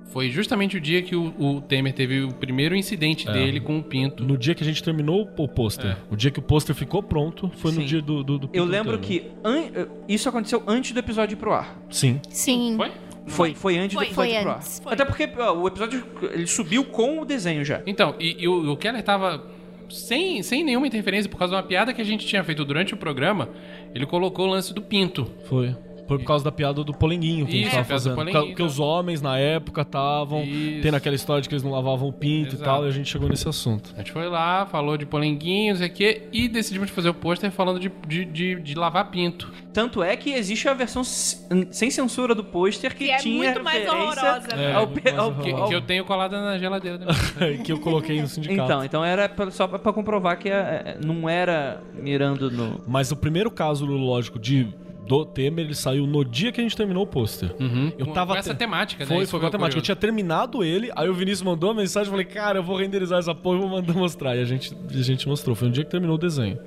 Foi 0.08 0.30
justamente 0.30 0.76
o 0.76 0.80
dia 0.80 1.02
que 1.02 1.14
o, 1.14 1.34
o 1.38 1.60
Temer 1.60 1.92
teve 1.92 2.22
o 2.22 2.32
primeiro 2.32 2.74
incidente 2.74 3.28
É. 3.28 3.32
dele 3.32 3.60
com 3.60 3.78
o 3.78 3.82
pinto. 3.82 4.24
No 4.24 4.36
dia 4.38 4.54
que 4.54 4.62
a 4.62 4.66
gente 4.66 4.82
terminou 4.82 5.30
o 5.36 5.46
pôster, 5.48 5.90
É. 5.92 5.96
o 6.10 6.16
dia 6.16 6.30
que 6.30 6.38
o 6.38 6.42
pôster 6.42 6.74
ficou 6.74 7.02
pronto, 7.02 7.50
foi 7.56 7.72
no 7.72 7.80
Sim. 7.82 7.86
dia 7.86 8.00
do, 8.02 8.24
do, 8.24 8.38
do 8.38 8.46
Eu 8.46 8.64
Pinto 8.64 8.64
lembro 8.64 8.98
Temer. 8.98 9.20
que 9.22 9.30
an- 9.44 9.86
isso 10.08 10.28
aconteceu 10.28 10.62
antes 10.66 10.92
do 10.92 10.98
episódio 10.98 11.34
ir 11.34 11.36
pro 11.36 11.52
ar. 11.52 11.78
Sim. 11.90 12.20
Sim. 12.30 12.74
Foi? 12.76 12.90
Foi, 13.26 13.54
foi 13.54 13.76
antes 13.78 13.94
Foi. 13.94 14.06
do 14.06 14.08
episódio 14.08 14.30
Foi 14.32 14.38
ir 14.38 14.42
pro 14.42 14.50
ar. 14.50 14.56
antes. 14.56 14.80
Foi. 14.82 14.92
Até 14.94 15.04
porque 15.04 15.28
ó, 15.38 15.52
o 15.58 15.68
episódio 15.68 16.02
ele 16.32 16.46
subiu 16.46 16.84
com 16.84 17.20
o 17.20 17.24
desenho 17.26 17.62
já. 17.64 17.82
Então, 17.86 18.14
e, 18.18 18.36
e 18.42 18.48
o, 18.48 18.72
o 18.72 18.76
Keller 18.78 19.02
tava 19.02 19.44
sem, 19.90 20.42
sem 20.42 20.64
nenhuma 20.64 20.86
interferência, 20.86 21.30
por 21.30 21.36
causa 21.38 21.52
de 21.54 21.56
uma 21.60 21.66
piada 21.66 21.92
que 21.92 22.00
a 22.00 22.04
gente 22.04 22.26
tinha 22.26 22.42
feito 22.42 22.64
durante 22.64 22.94
o 22.94 22.96
programa, 22.96 23.50
ele 23.94 24.06
colocou 24.06 24.46
o 24.46 24.50
lance 24.50 24.72
do 24.72 24.80
pinto. 24.80 25.30
Foi. 25.44 25.74
Foi 26.08 26.18
por 26.18 26.24
causa 26.24 26.42
da 26.44 26.50
piada 26.50 26.82
do 26.82 26.92
polenguinho 26.94 27.44
que 27.46 27.52
a 27.52 27.54
gente 27.54 27.66
Isso, 27.66 27.70
tava 27.76 27.82
a 27.82 27.84
piada 27.86 28.00
do 28.00 28.02
fazendo. 28.02 28.14
polenguinho, 28.16 28.46
Porque 28.46 28.62
os 28.62 28.78
homens 28.80 29.20
na 29.20 29.38
época 29.38 29.82
estavam 29.82 30.42
tendo 30.82 30.94
aquela 30.94 31.14
história 31.14 31.42
de 31.42 31.48
que 31.48 31.54
eles 31.54 31.62
não 31.62 31.70
lavavam 31.70 32.08
o 32.08 32.12
pinto 32.12 32.54
Exato. 32.54 32.62
e 32.62 32.64
tal, 32.64 32.84
e 32.86 32.88
a 32.88 32.90
gente 32.90 33.08
chegou 33.10 33.28
nesse 33.28 33.46
assunto. 33.48 33.92
A 33.94 33.98
gente 33.98 34.10
foi 34.12 34.26
lá, 34.28 34.64
falou 34.66 34.96
de 34.96 35.04
polenguinho, 35.04 35.74
não 35.74 35.78
sei 35.78 35.88
o 35.88 35.92
quê, 35.92 36.22
e 36.32 36.48
decidimos 36.48 36.88
fazer 36.90 37.10
o 37.10 37.14
pôster 37.14 37.50
falando 37.50 37.78
de, 37.78 37.92
de, 38.06 38.24
de, 38.24 38.54
de 38.60 38.74
lavar 38.74 39.10
pinto. 39.10 39.52
Tanto 39.72 40.02
é 40.02 40.16
que 40.16 40.32
existe 40.32 40.66
a 40.68 40.74
versão 40.74 41.04
sem 41.04 41.90
censura 41.90 42.34
do 42.34 42.42
pôster 42.42 42.96
que, 42.96 43.04
que 43.04 43.10
é 43.10 43.16
tinha 43.18 43.36
muito 43.44 43.62
mais 43.62 43.88
horrorosa. 43.88 44.48
É, 44.56 44.72
ao, 44.72 44.86
muito 44.86 45.04
mais 45.04 45.18
ao- 45.18 45.34
Que, 45.34 45.52
que 45.52 45.74
eu 45.74 45.80
tenho 45.82 46.04
colada 46.04 46.40
na 46.40 46.58
geladeira. 46.58 47.06
que 47.64 47.70
eu 47.70 47.78
coloquei 47.78 48.20
no 48.20 48.26
sindicato. 48.26 48.62
Então, 48.64 48.84
então 48.84 49.04
era 49.04 49.30
só 49.50 49.68
pra 49.68 49.92
comprovar 49.92 50.38
que 50.38 50.48
é, 50.48 50.52
é, 50.52 50.98
não 51.04 51.28
era 51.28 51.82
mirando 51.94 52.50
no. 52.50 52.80
Mas 52.86 53.12
o 53.12 53.16
primeiro 53.16 53.50
caso 53.50 53.84
lógico 53.86 54.38
de 54.38 54.68
do 55.08 55.24
Temer, 55.24 55.64
ele 55.64 55.74
saiu 55.74 56.06
no 56.06 56.24
dia 56.24 56.52
que 56.52 56.60
a 56.60 56.62
gente 56.62 56.76
terminou 56.76 57.02
o 57.04 57.06
pôster. 57.06 57.54
Uhum. 57.58 57.92
Eu 57.98 58.06
Com- 58.06 58.12
tava 58.12 58.34
com 58.34 58.38
essa 58.38 58.54
te- 58.54 58.58
temática, 58.58 59.04
né? 59.04 59.14
Foi, 59.14 59.22
Isso 59.22 59.30
foi 59.30 59.40
com 59.40 59.46
a 59.46 59.50
temática. 59.50 59.78
Eu 59.78 59.82
tinha 59.82 59.96
terminado 59.96 60.62
ele, 60.62 60.90
aí 60.94 61.08
o 61.08 61.14
Vinícius 61.14 61.42
mandou 61.42 61.70
uma 61.70 61.80
mensagem, 61.80 62.06
eu 62.08 62.10
falei, 62.12 62.26
cara, 62.26 62.58
eu 62.58 62.62
vou 62.62 62.76
renderizar 62.76 63.18
essa 63.18 63.34
porra 63.34 63.56
e 63.56 63.60
vou 63.60 63.70
mandar 63.70 63.94
mostrar. 63.94 64.36
E 64.36 64.40
a 64.40 64.44
gente, 64.44 64.76
a 64.88 65.02
gente 65.02 65.26
mostrou. 65.26 65.56
Foi 65.56 65.68
no 65.68 65.74
dia 65.74 65.82
que 65.84 65.90
terminou 65.90 66.16
o 66.16 66.18
desenho. 66.18 66.58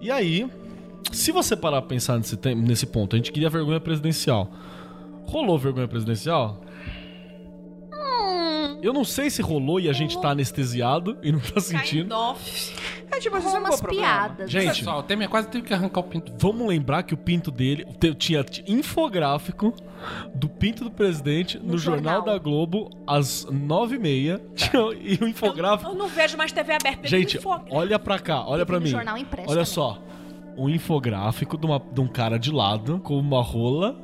E 0.00 0.10
aí, 0.10 0.46
se 1.12 1.30
você 1.32 1.56
parar 1.56 1.80
pra 1.82 1.88
pensar 1.88 2.18
nesse, 2.18 2.36
tem- 2.36 2.54
nesse 2.54 2.86
ponto, 2.86 3.14
a 3.14 3.18
gente 3.18 3.30
queria 3.32 3.48
vergonha 3.48 3.78
presidencial. 3.80 4.50
Rolou 5.24 5.58
vergonha 5.58 5.86
presidencial? 5.88 6.62
Eu 8.82 8.92
não 8.92 9.04
sei 9.04 9.30
se 9.30 9.40
rolou 9.40 9.80
e 9.80 9.88
a 9.88 9.92
gente 9.92 10.20
tá 10.20 10.30
anestesiado 10.30 11.16
e 11.22 11.32
não 11.32 11.40
tá 11.40 11.60
sentindo. 11.60 12.10
Kind 12.14 12.30
of. 12.30 12.72
É 13.10 13.18
tipo, 13.20 13.36
é 13.36 13.40
umas 13.40 13.80
piadas. 13.80 14.50
Gente, 14.50 14.78
Pessoal, 14.78 14.98
o 15.00 15.02
Temer 15.02 15.28
quase 15.28 15.48
teve 15.48 15.66
que 15.66 15.72
arrancar 15.72 16.00
o 16.00 16.02
pinto. 16.02 16.32
Vamos 16.38 16.66
lembrar 16.68 17.02
que 17.02 17.14
o 17.14 17.16
pinto 17.16 17.50
dele 17.50 17.86
tinha 18.18 18.44
infográfico 18.66 19.72
do 20.34 20.48
pinto 20.48 20.84
do 20.84 20.90
presidente 20.90 21.58
no, 21.58 21.78
Jornal. 21.78 22.14
jornal. 22.16 22.34
da 22.34 22.38
Globo 22.38 22.90
às 23.06 23.46
nove 23.50 23.96
e 23.96 23.98
meia. 23.98 24.40
E 25.00 25.22
o 25.22 25.28
infográfico. 25.28 25.90
Eu 25.90 25.94
não 25.94 26.08
vejo 26.08 26.36
mais 26.36 26.52
TV 26.52 26.72
aberta. 26.74 27.06
Gente, 27.08 27.38
olha 27.70 27.98
pra 27.98 28.18
cá, 28.18 28.44
olha 28.46 28.66
pra 28.66 28.78
no 28.78 28.84
mim. 28.84 28.90
jornal 28.90 29.16
impresso 29.16 29.48
Olha 29.50 29.60
também. 29.64 29.72
só. 29.74 29.98
Um 30.56 30.68
infográfico 30.68 31.56
de, 31.58 31.66
uma- 31.66 31.80
de 31.92 32.00
um 32.00 32.08
cara 32.08 32.38
de 32.38 32.50
lado, 32.50 32.98
com 33.00 33.18
uma 33.18 33.42
rola, 33.42 33.98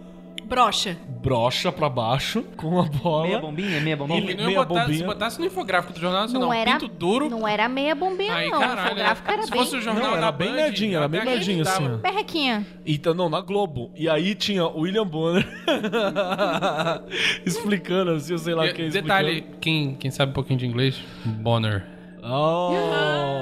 Brocha. 0.52 0.96
brocha 1.22 1.72
pra 1.72 1.88
baixo, 1.88 2.42
com 2.56 2.68
uma 2.68 2.82
bola. 2.84 3.26
Meia 3.26 3.38
bombinha, 3.38 3.80
meia 3.80 3.94
E 3.94 3.96
bombinha. 3.96 4.20
não 4.36 4.44
meia 4.44 4.50
ia 4.50 4.64
botar, 4.64 4.80
bombinha. 4.82 4.98
se 4.98 5.04
botasse 5.04 5.40
no 5.40 5.46
infográfico 5.46 5.92
do 5.94 6.00
Jornal 6.00 6.20
Nacional, 6.22 6.48
Não 6.48 6.54
era, 6.54 6.72
pinto 6.72 6.88
duro. 6.88 7.30
não 7.30 7.48
era 7.48 7.68
meia 7.68 7.94
bombinha, 7.94 8.34
Aí, 8.34 8.50
não. 8.50 8.58
caralho, 8.60 8.80
o 8.80 8.84
infográfico 8.86 9.28
né? 9.28 9.34
era 9.34 9.42
Se 9.44 9.50
bem 9.50 9.60
fosse 9.60 9.76
o 9.76 9.80
jornal 9.80 10.02
Não, 10.10 10.16
era 10.16 10.30
bem 10.32 10.48
Band, 10.48 10.54
nerdinho, 10.56 10.96
era 10.96 11.08
bem 11.08 11.20
até 11.20 11.30
nerdinho, 11.30 11.62
assim, 11.62 11.86
ó. 11.86 11.96
berrequinha. 11.96 12.66
Então, 12.84 13.14
não, 13.14 13.28
na 13.30 13.40
Globo. 13.40 13.90
E 13.96 14.08
aí 14.08 14.34
tinha 14.34 14.66
o 14.66 14.80
William 14.80 15.06
Bonner 15.06 15.46
explicando, 17.46 18.10
assim, 18.12 18.32
eu 18.32 18.38
sei 18.38 18.54
lá 18.54 18.66
E- 18.66 18.72
quem 18.74 18.88
Detalhe, 18.90 19.46
quem, 19.60 19.94
quem 19.94 20.10
sabe 20.10 20.30
um 20.30 20.34
pouquinho 20.34 20.58
de 20.58 20.66
inglês? 20.66 21.02
Bonner. 21.24 21.86
Oh, 22.22 22.72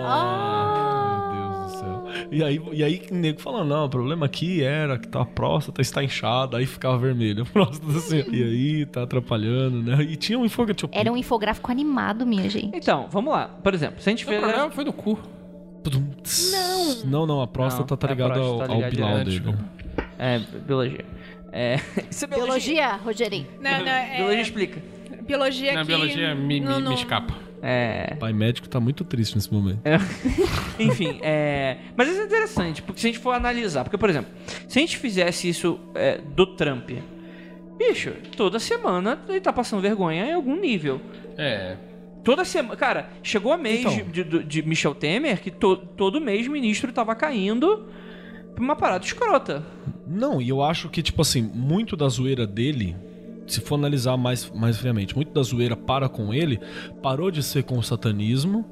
Ah. 0.06 0.76
E 2.30 2.42
aí, 2.42 2.60
e 2.72 2.82
aí 2.84 3.02
o 3.10 3.14
nego 3.14 3.40
falando, 3.40 3.68
não, 3.68 3.84
o 3.84 3.88
problema 3.88 4.26
aqui 4.26 4.62
era 4.62 4.98
que 4.98 5.08
tá 5.08 5.22
a 5.22 5.24
próstata 5.24 5.80
está 5.80 6.02
inchada, 6.02 6.56
aí 6.58 6.66
ficava 6.66 6.98
vermelho. 6.98 7.42
A 7.42 7.46
próstata 7.52 7.92
assim, 7.98 8.24
e 8.30 8.42
aí 8.42 8.86
tá 8.86 9.02
atrapalhando, 9.02 9.82
né? 9.82 10.02
E 10.02 10.16
tinha 10.16 10.38
um 10.38 10.44
infográfico. 10.44 10.88
Tipo, 10.88 10.98
Era 10.98 11.12
um 11.12 11.16
infográfico 11.16 11.70
animado, 11.70 12.26
minha 12.26 12.48
gente. 12.48 12.76
Então, 12.76 13.06
vamos 13.10 13.32
lá. 13.32 13.48
Por 13.62 13.74
exemplo, 13.74 14.00
se 14.00 14.08
a 14.08 14.12
gente 14.12 14.24
O 14.24 14.28
fez. 14.28 14.40
problema 14.40 14.70
foi 14.70 14.84
do 14.84 14.92
cu. 14.92 15.18
Não! 16.52 16.94
Não, 17.04 17.26
não, 17.26 17.40
a 17.40 17.46
próstata 17.46 17.92
Não, 17.94 17.96
tá 17.98 18.08
ligada 18.08 18.38
ao, 18.38 18.58
tá 18.58 18.64
ao 18.66 18.74
ligada 18.74 18.90
pilau 18.90 19.24
direto, 19.24 19.44
dele. 19.44 19.58
É, 20.18 20.38
biologia. 20.66 21.04
É. 21.52 21.80
Isso 22.10 22.24
é 22.24 22.28
Biologia, 22.28 22.96
Rogerinho. 22.96 23.46
Não, 23.60 23.78
não, 23.80 23.88
é- 23.88 24.16
Biologia 24.16 24.42
explica. 24.42 24.82
biologia 25.26 25.72
Na 25.72 25.80
que... 25.80 25.86
biologia 25.86 26.34
me, 26.34 26.44
me, 26.46 26.60
não, 26.60 26.80
não- 26.80 26.90
me 26.90 26.96
escapa. 26.96 27.34
É. 27.62 28.12
O 28.14 28.18
pai 28.18 28.32
médico 28.32 28.68
tá 28.68 28.80
muito 28.80 29.04
triste 29.04 29.34
nesse 29.34 29.52
momento. 29.52 29.80
Enfim, 30.78 31.18
é. 31.22 31.76
Mas 31.96 32.08
isso 32.08 32.20
é 32.20 32.24
interessante, 32.24 32.82
porque 32.82 33.00
se 33.00 33.06
a 33.06 33.10
gente 33.12 33.18
for 33.22 33.32
analisar. 33.32 33.84
Porque, 33.84 33.98
por 33.98 34.08
exemplo, 34.08 34.30
se 34.66 34.78
a 34.78 34.80
gente 34.80 34.96
fizesse 34.96 35.48
isso 35.48 35.78
é, 35.94 36.18
do 36.18 36.46
Trump, 36.56 36.90
bicho, 37.78 38.12
toda 38.36 38.58
semana 38.58 39.18
ele 39.28 39.40
tá 39.40 39.52
passando 39.52 39.80
vergonha 39.82 40.26
em 40.26 40.32
algum 40.32 40.56
nível. 40.58 41.00
É. 41.36 41.76
Toda 42.24 42.44
semana. 42.44 42.76
Cara, 42.76 43.10
chegou 43.22 43.52
a 43.52 43.56
mês 43.58 43.80
Então. 43.80 43.94
de, 44.12 44.24
de- 44.24 44.44
de 44.44 44.62
Michel 44.62 44.94
Temer 44.94 45.40
que 45.40 45.50
to- 45.50 45.76
todo 45.76 46.20
mês 46.20 46.46
o 46.46 46.50
ministro 46.50 46.92
tava 46.92 47.14
caindo 47.14 47.86
pra 48.54 48.62
uma 48.64 48.76
parada 48.76 49.04
escrota. 49.04 49.64
Não, 50.06 50.40
e 50.40 50.48
eu 50.48 50.62
acho 50.62 50.88
que, 50.88 51.02
tipo 51.02 51.22
assim, 51.22 51.40
muito 51.42 51.96
da 51.96 52.08
zoeira 52.08 52.46
dele, 52.46 52.94
se 53.54 53.60
for 53.60 53.74
analisar 53.76 54.16
mais, 54.16 54.50
mais 54.54 54.76
friamente, 54.78 55.14
muito 55.14 55.32
da 55.32 55.42
zoeira 55.42 55.76
para 55.76 56.08
com 56.08 56.32
ele, 56.32 56.58
parou 57.02 57.30
de 57.30 57.42
ser 57.42 57.62
com 57.64 57.78
o 57.78 57.82
satanismo, 57.82 58.64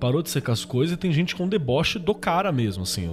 parou 0.00 0.22
de 0.22 0.30
ser 0.30 0.40
com 0.42 0.52
as 0.52 0.64
coisas, 0.64 0.94
e 0.94 0.96
tem 0.96 1.12
gente 1.12 1.34
com 1.34 1.48
deboche 1.48 1.98
do 1.98 2.14
cara 2.14 2.50
mesmo, 2.52 2.82
assim. 2.84 3.08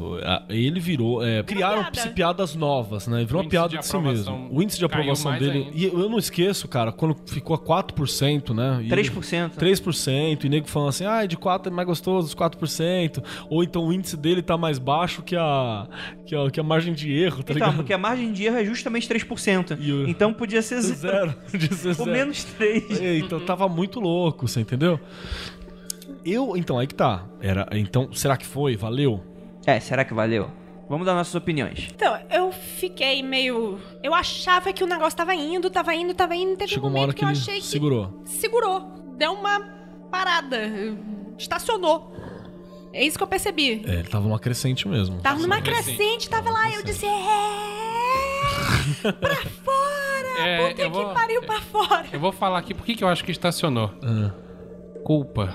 Ele 0.50 0.80
virou. 0.80 1.24
é, 1.26 1.44
criaram 1.44 1.84
piada. 1.92 2.10
pi- 2.10 2.14
piadas 2.16 2.56
novas, 2.56 3.08
né? 3.08 3.24
Virou 3.26 3.42
uma 3.42 3.50
piada 3.50 3.70
de, 3.70 3.78
de 3.80 3.86
si 3.86 3.98
mesmo. 3.98 4.48
O 4.52 4.62
índice 4.62 4.78
de 4.80 4.86
aprovação 4.86 5.38
dele. 5.38 5.66
ainda. 5.66 5.72
E 5.78 5.86
eu 5.86 6.10
não 6.10 6.18
esqueço, 6.18 6.68
cara, 6.68 6.92
quando 6.92 7.16
ficou 7.26 7.56
a 7.56 7.60
4%, 7.60 8.54
né? 8.54 8.80
E 8.84 8.92
ele- 8.92 9.10
3%. 9.10 9.52
3%, 9.58 10.44
e 10.46 10.50
nego 10.50 10.68
falando 10.68 10.90
assim, 10.90 11.06
ah, 11.06 11.26
de 11.26 11.38
4 11.38 11.72
é 11.72 11.76
mais 11.76 11.88
gostoso, 11.88 12.28
os 12.28 12.36
4%. 12.36 13.24
Ou 13.50 13.64
então 13.64 13.86
o 13.86 13.94
índice 13.94 14.16
dele 14.18 14.42
tá 14.42 14.58
mais 14.58 14.78
baixo 14.80 15.22
que 15.22 15.36
a, 15.36 15.88
que 16.26 16.36
a, 16.36 16.50
que 16.50 16.60
a 16.60 16.64
margem 16.64 16.94
de 16.94 17.12
erro, 17.12 17.38
tá 17.38 17.54
Então, 17.54 17.54
ligado? 17.56 17.76
porque 17.76 17.94
a 17.94 17.98
margem 17.98 18.32
de 18.32 18.44
erro 18.46 18.58
é 18.58 18.66
justamente 18.66 19.08
3%. 19.08 19.78
E 19.80 19.92
o- 19.92 20.08
Então 20.10 20.34
podia 20.34 20.62
ser. 20.62 20.80
Zero. 21.12 21.36
De 21.58 21.74
zero. 21.76 22.06
menos 22.06 22.44
3. 22.44 23.00
É, 23.02 23.18
Então 23.18 23.40
tava 23.40 23.68
muito 23.68 24.00
louco, 24.00 24.48
você 24.48 24.62
entendeu? 24.62 25.00
Eu, 26.26 26.56
então, 26.58 26.78
aí 26.78 26.88
que 26.88 26.96
tá. 26.96 27.26
Era, 27.42 27.68
então, 27.72 28.12
será 28.14 28.36
que 28.36 28.46
foi? 28.46 28.76
Valeu? 28.76 29.24
É, 29.66 29.80
será 29.80 30.04
que 30.04 30.14
valeu? 30.14 30.50
Vamos 30.90 31.06
dar 31.06 31.14
nossas 31.14 31.36
opiniões. 31.36 31.88
Então, 31.94 32.18
eu 32.32 32.52
fiquei 32.52 33.22
meio... 33.22 33.80
Eu 34.02 34.14
achava 34.14 34.74
que 34.74 34.84
o 34.84 34.88
negócio 34.88 35.16
tava 35.16 35.36
indo, 35.36 35.70
tava 35.70 35.94
indo, 35.94 36.14
tava 36.16 36.36
indo. 36.36 36.58
Teve 36.58 36.74
Chegou 36.74 36.90
um 36.90 36.94
uma 36.94 37.02
momento 37.02 37.10
hora 37.10 37.14
que, 37.14 37.20
que 37.20 37.26
eu 37.26 37.30
ele 37.30 37.38
achei 37.38 37.60
que... 37.60 37.66
segurou. 37.68 38.22
Segurou. 38.26 38.82
Deu 39.18 39.34
uma 39.34 39.60
parada. 40.10 40.58
Estacionou. 41.38 42.12
É 42.92 43.06
isso 43.06 43.18
que 43.18 43.24
eu 43.24 43.28
percebi. 43.28 43.84
É, 43.86 43.94
ele 44.00 44.08
tava 44.08 44.26
numa 44.28 44.40
crescente 44.40 44.88
mesmo. 44.88 45.22
Tava 45.22 45.40
numa 45.40 45.62
crescente. 45.62 45.96
crescente, 45.96 46.30
tava 46.30 46.50
lá, 46.50 46.72
eu 46.72 46.84
disse... 46.84 47.06
É... 47.06 47.89
pra 49.20 49.36
fora! 49.64 50.48
É, 50.48 50.70
Puta 50.70 50.82
eu 50.82 50.92
que 50.92 50.98
vou- 50.98 51.14
pariu 51.14 51.42
pra 51.44 51.62
fora! 51.62 52.06
Eu 52.12 52.20
vou 52.20 52.32
falar 52.32 52.60
aqui 52.60 52.74
por 52.74 52.86
que 52.86 53.04
eu 53.04 53.08
acho 53.08 53.24
que 53.24 53.32
estacionou. 53.32 53.92
Ah. 54.04 54.32
Culpa. 55.04 55.54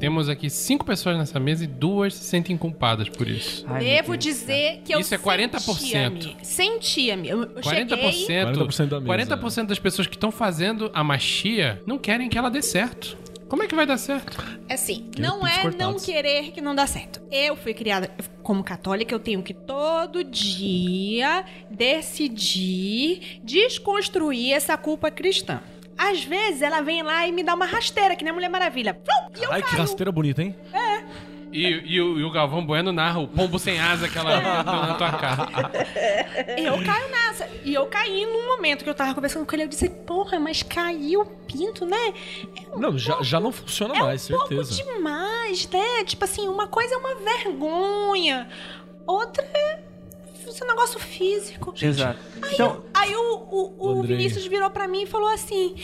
Temos 0.00 0.28
aqui 0.28 0.50
cinco 0.50 0.84
pessoas 0.84 1.16
nessa 1.16 1.38
mesa 1.38 1.62
e 1.62 1.66
duas 1.68 2.14
se 2.14 2.24
sentem 2.24 2.56
culpadas 2.56 3.08
por 3.08 3.28
isso. 3.28 3.64
Ai, 3.68 3.84
Devo 3.84 4.16
dizer 4.16 4.80
que 4.84 4.92
eu 4.92 4.98
Isso 4.98 5.14
é 5.14 5.18
40%. 5.18 5.60
sentia-me. 5.60 6.36
Sentia-me. 6.42 7.28
Eu, 7.28 7.42
eu 7.42 7.48
40%, 7.60 7.62
cheguei... 7.62 8.26
40% 8.42 8.86
da 8.88 9.00
mesa. 9.00 9.36
40% 9.36 9.66
das 9.66 9.78
pessoas 9.78 10.08
que 10.08 10.16
estão 10.16 10.32
fazendo 10.32 10.90
a 10.92 11.04
machia 11.04 11.80
não 11.86 11.98
querem 11.98 12.28
que 12.28 12.36
ela 12.36 12.50
dê 12.50 12.60
certo. 12.60 13.16
Como 13.52 13.62
é 13.62 13.66
que 13.66 13.74
vai 13.74 13.84
dar 13.84 13.98
certo? 13.98 14.42
Assim, 14.66 15.10
Quero 15.12 15.28
não 15.28 15.46
é 15.46 15.56
não 15.56 15.62
cortados. 15.64 16.06
querer 16.06 16.52
que 16.52 16.60
não 16.62 16.74
dá 16.74 16.86
certo. 16.86 17.20
Eu 17.30 17.54
fui 17.54 17.74
criada 17.74 18.10
como 18.42 18.64
católica, 18.64 19.14
eu 19.14 19.18
tenho 19.18 19.42
que 19.42 19.52
todo 19.52 20.24
dia 20.24 21.44
decidir 21.68 23.42
desconstruir 23.44 24.54
essa 24.54 24.74
culpa 24.78 25.10
cristã. 25.10 25.60
Às 25.98 26.24
vezes 26.24 26.62
ela 26.62 26.80
vem 26.80 27.02
lá 27.02 27.28
e 27.28 27.32
me 27.32 27.42
dá 27.42 27.54
uma 27.54 27.66
rasteira, 27.66 28.16
que 28.16 28.24
nem 28.24 28.30
a 28.30 28.34
Mulher 28.34 28.48
Maravilha. 28.48 28.98
E 29.38 29.44
Ai, 29.50 29.62
que 29.62 29.76
rasteira 29.76 30.10
bonita, 30.10 30.42
hein? 30.42 30.56
E, 31.52 31.94
e 31.94 32.00
o, 32.00 32.18
e 32.18 32.24
o 32.24 32.30
Galvão 32.30 32.64
Bueno 32.64 32.92
narra 32.92 33.20
o 33.20 33.28
pombo 33.28 33.58
sem 33.58 33.78
asa 33.78 34.08
que 34.08 34.16
ela 34.18 34.36
deu 34.40 34.72
na 34.72 34.94
tua 34.94 35.12
cara. 35.12 35.48
Eu 36.56 36.82
caio 36.82 37.10
nessa. 37.10 37.48
E 37.64 37.74
eu 37.74 37.86
caí 37.86 38.24
num 38.26 38.46
momento 38.56 38.82
que 38.82 38.90
eu 38.90 38.94
tava 38.94 39.14
conversando 39.14 39.44
com 39.46 39.54
ele. 39.54 39.64
Eu 39.64 39.68
disse, 39.68 39.88
porra, 39.88 40.40
mas 40.40 40.62
caiu 40.62 41.20
o 41.20 41.26
pinto, 41.26 41.84
né? 41.84 42.14
Não, 42.76 42.96
já, 42.96 43.22
já 43.22 43.38
não 43.38 43.52
funciona 43.52 43.94
mais, 43.94 44.26
Pouco 44.28 44.48
certeza. 44.48 44.82
demais, 44.82 45.68
né? 45.68 46.04
Tipo 46.04 46.24
assim, 46.24 46.48
uma 46.48 46.66
coisa 46.66 46.94
é 46.94 46.98
uma 46.98 47.14
vergonha, 47.16 48.48
outra 49.06 49.44
é 49.44 49.78
esse 50.52 50.64
negócio 50.64 50.98
físico. 51.00 51.74
Exato. 51.80 52.18
Então, 52.52 52.84
Aí 52.94 53.14
o, 53.14 53.34
o, 53.50 53.98
o. 53.98 54.02
Vinícius 54.02 54.46
virou 54.46 54.70
pra 54.70 54.86
mim 54.86 55.02
e 55.02 55.06
falou 55.06 55.28
assim: 55.28 55.74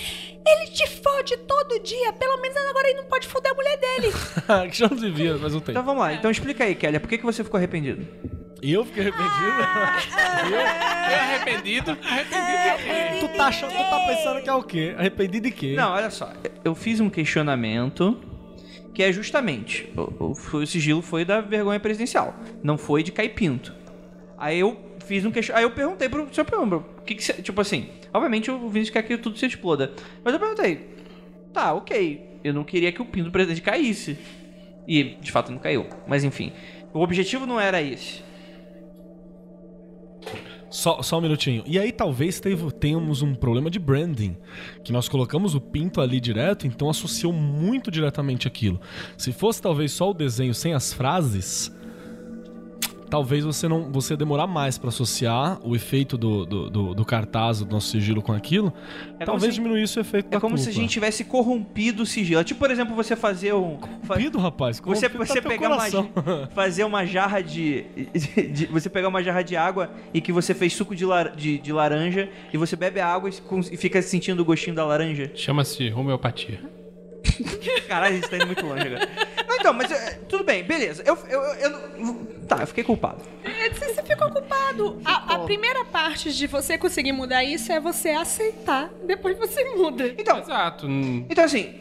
Ele 0.47 0.71
te 0.71 0.87
fode 0.89 1.37
todo 1.39 1.79
dia, 1.83 2.13
pelo 2.13 2.41
menos 2.41 2.57
agora 2.57 2.89
ele 2.89 2.99
não 3.01 3.07
pode 3.09 3.27
foder 3.27 3.53
a 3.53 3.55
mulher 3.55 3.77
dele. 3.79 4.13
que 4.71 4.79
já 4.79 4.89
não 4.89 4.97
devia 4.97 5.37
faz 5.39 5.55
um 5.55 5.59
tempo. 5.61 5.71
então 5.73 5.83
vamos 5.85 6.01
lá. 6.03 6.13
Então 6.13 6.31
explica 6.31 6.65
aí, 6.65 6.75
Kelly, 6.75 6.99
por 6.99 7.09
que, 7.09 7.19
que 7.19 7.25
você 7.25 7.43
ficou 7.45 7.59
arrependido? 7.59 8.07
Eu 8.61 8.85
fiquei 8.85 9.03
arrependido. 9.05 9.29
É 11.09 11.15
arrependido? 11.21 11.91
Arrependido. 12.03 13.21
tu, 13.29 13.37
tá 13.37 13.47
achando, 13.47 13.71
tu 13.71 13.79
tá 13.79 14.05
pensando 14.07 14.43
que 14.43 14.49
é 14.51 14.55
o 14.55 14.63
quê? 14.63 14.95
Arrependido 14.99 15.49
de 15.49 15.55
quê? 15.55 15.75
Não, 15.77 15.93
olha 15.93 16.11
só. 16.11 16.31
Eu 16.65 16.75
fiz 16.75 17.01
um 17.01 17.09
questionamento 17.09 18.19
que 18.95 19.03
é 19.03 19.13
justamente... 19.13 19.91
O, 19.97 20.33
o- 20.33 20.57
o 20.59 20.67
sigilo 20.67 21.01
foi 21.03 21.25
da 21.25 21.41
vergonha 21.41 21.81
presidencial. 21.81 22.35
Não 22.63 22.77
foi 22.77 23.03
de 23.03 23.11
cair 23.13 23.31
pinto. 23.31 23.75
Aí 24.39 24.61
eu 24.61 24.79
fiz 25.05 25.25
um 25.25 25.31
questionamento... 25.31 25.67
Aí 25.67 25.71
eu 25.71 25.75
perguntei 25.75 26.09
pro 26.09 26.33
seu 26.33 26.45
Penumbra. 26.45 26.79
O 26.79 27.03
que 27.03 27.15
que. 27.15 27.43
Tipo 27.43 27.61
assim... 27.61 27.89
Obviamente 28.15 28.51
o 28.51 28.69
Vinícius 28.69 28.91
quer 28.91 29.03
que 29.03 29.19
tudo 29.19 29.37
se 29.37 29.47
exploda. 29.47 29.93
Mas 30.25 30.33
eu 30.33 30.41
perguntei... 30.41 30.97
Tá, 31.53 31.75
ok. 31.75 32.39
Eu 32.45 32.55
não 32.55 32.63
queria 32.63 32.93
que 32.93 33.03
o 33.03 33.05
pinto 33.05 33.25
do 33.27 33.33
presidente 33.33 33.61
caísse. 33.61 34.17
E, 34.87 35.17
de 35.21 35.33
fato, 35.33 35.51
não 35.51 35.59
caiu. 35.59 35.87
Mas, 36.07 36.25
enfim. 36.25 36.53
O 36.95 37.01
objetivo 37.01 37.47
não 37.47 37.59
era 37.59 37.83
esse. 37.83 38.23
Só, 40.71 41.03
só 41.03 41.19
um 41.19 41.23
minutinho. 41.23 41.65
E 41.67 41.79
aí 41.79 41.91
talvez 41.91 42.41
teve- 42.41 42.71
tenhamos 42.73 43.23
um 43.23 43.35
problema 43.35 43.71
de 43.71 43.79
branding. 43.79 44.37
Que 44.85 44.93
nós 44.93 45.09
colocamos 45.09 45.55
o 45.55 45.61
pinto 45.61 46.01
ali 46.01 46.21
direto, 46.21 46.67
então 46.67 46.91
associou 46.91 47.33
muito 47.33 47.91
diretamente 47.91 48.47
aquilo. 48.47 48.81
Se 49.17 49.33
fosse 49.33 49.61
talvez 49.63 49.93
só 49.93 50.11
o 50.11 50.15
desenho 50.15 50.55
sem 50.55 50.75
as 50.75 50.93
frases, 50.93 51.75
talvez 53.09 53.45
você 53.45 53.67
não 53.69 53.91
você 53.93 54.17
demorar 54.17 54.47
mais 54.47 54.77
pra 54.79 54.89
associar 54.89 55.59
o 55.67 55.75
efeito 55.75 56.17
do, 56.19 56.45
do, 56.45 56.71
do, 56.71 56.95
do 56.95 57.05
cartaz 57.05 57.61
do 57.61 57.71
nosso 57.73 57.89
sigilo 57.89 58.21
com 58.23 58.33
aquilo. 58.33 58.73
É 59.19 59.25
talvez 59.25 59.55
se- 59.55 59.61
diminuísse 59.61 59.99
o 59.99 60.01
efeito 60.01 60.27
É 60.27 60.31
da 60.31 60.41
como 60.41 60.57
se 60.57 60.65
a 60.65 60.67
culpa. 60.67 60.81
gente 60.81 60.91
tivesse 60.91 61.25
corrompido 61.25 62.03
o 62.03 62.07
sigilo. 62.07 62.43
Tipo, 62.45 62.61
por 62.61 62.71
exemplo, 62.71 62.95
você 62.95 63.17
fazer 63.17 63.55
um... 63.55 63.79
fa- 64.03 64.15
Corrompido, 64.15 64.39
rapaz. 64.39 64.77
Você, 64.79 65.09
corrompido 65.09 65.19
você 65.27 65.35
tá 65.35 65.41
teu 65.41 65.51
pegar 65.51 65.69
uma, 65.71 66.47
fazer 66.55 66.85
uma 66.85 67.05
jarra 67.07 67.41
de, 67.41 67.85
de- 68.53 68.67
Você 68.67 68.89
pegar 68.89 69.09
uma 69.09 69.23
jarra 69.23 69.43
de 69.43 69.57
água 69.57 69.91
e 70.13 70.21
que 70.21 70.33
você 70.33 70.55
fez 70.55 70.73
suco 70.75 70.95
de, 70.95 71.05
lar- 71.05 71.35
de- 71.35 71.59
de 71.59 71.73
laranja 71.73 72.29
e 72.53 72.57
você 72.57 72.77
bebe 72.77 73.01
a 73.01 73.07
água 73.07 73.29
e, 73.29 73.33
com- 73.41 73.61
e 73.61 73.77
fica 73.77 74.01
sentindo 74.03 74.41
o 74.41 74.45
gostinho 74.45 74.75
da 74.77 74.85
laranja. 74.85 75.31
Chama-se 75.35 75.93
homeopatia. 75.93 76.61
Caralho, 77.89 78.15
a 78.15 78.17
gente 78.17 78.29
tá 78.31 78.37
indo 78.37 78.47
muito 78.47 78.65
longe 78.67 78.87
agora. 78.87 79.09
Não, 79.49 79.57
então, 79.57 79.73
mas 79.73 79.91
é, 79.91 80.15
tudo 80.29 80.45
bem, 80.45 80.63
beleza. 80.65 81.03
Eu, 81.07 81.17
eu, 81.29 81.41
eu, 81.41 81.71
eu- 81.71 82.39
Tá, 82.49 82.57
eu 82.61 82.67
fiquei 82.67 82.83
culpado. 82.83 83.23
Você, 83.45 83.93
você 83.93 84.03
ficou 84.03 84.31
culpado. 84.31 85.03
A, 85.05 85.35
a 85.35 85.39
primeira 85.41 85.85
parte 85.85 86.33
de 86.33 86.47
você 86.47 86.79
conseguir 86.79 87.13
mudar 87.13 87.45
isso 87.45 87.71
é 87.71 87.79
você 87.79 88.09
aceitar, 88.11 88.91
depois 89.07 89.37
você 89.37 89.63
muda. 89.77 90.15
Então, 90.17 90.39
Exato. 90.39 90.87
então 91.29 91.45
assim, 91.45 91.75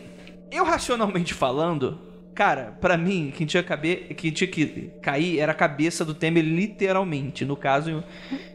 eu 0.51 0.65
racionalmente 0.65 1.33
falando, 1.33 1.97
cara, 2.35 2.77
pra 2.81 2.97
mim, 2.97 3.31
quem 3.33 3.47
tinha, 3.47 3.63
cabe... 3.63 4.13
quem 4.17 4.29
tinha 4.31 4.47
que 4.49 4.91
cair 5.01 5.39
era 5.39 5.53
a 5.53 5.55
cabeça 5.55 6.03
do 6.03 6.13
Temer, 6.13 6.43
literalmente. 6.43 7.45
No 7.45 7.55
caso, 7.55 8.03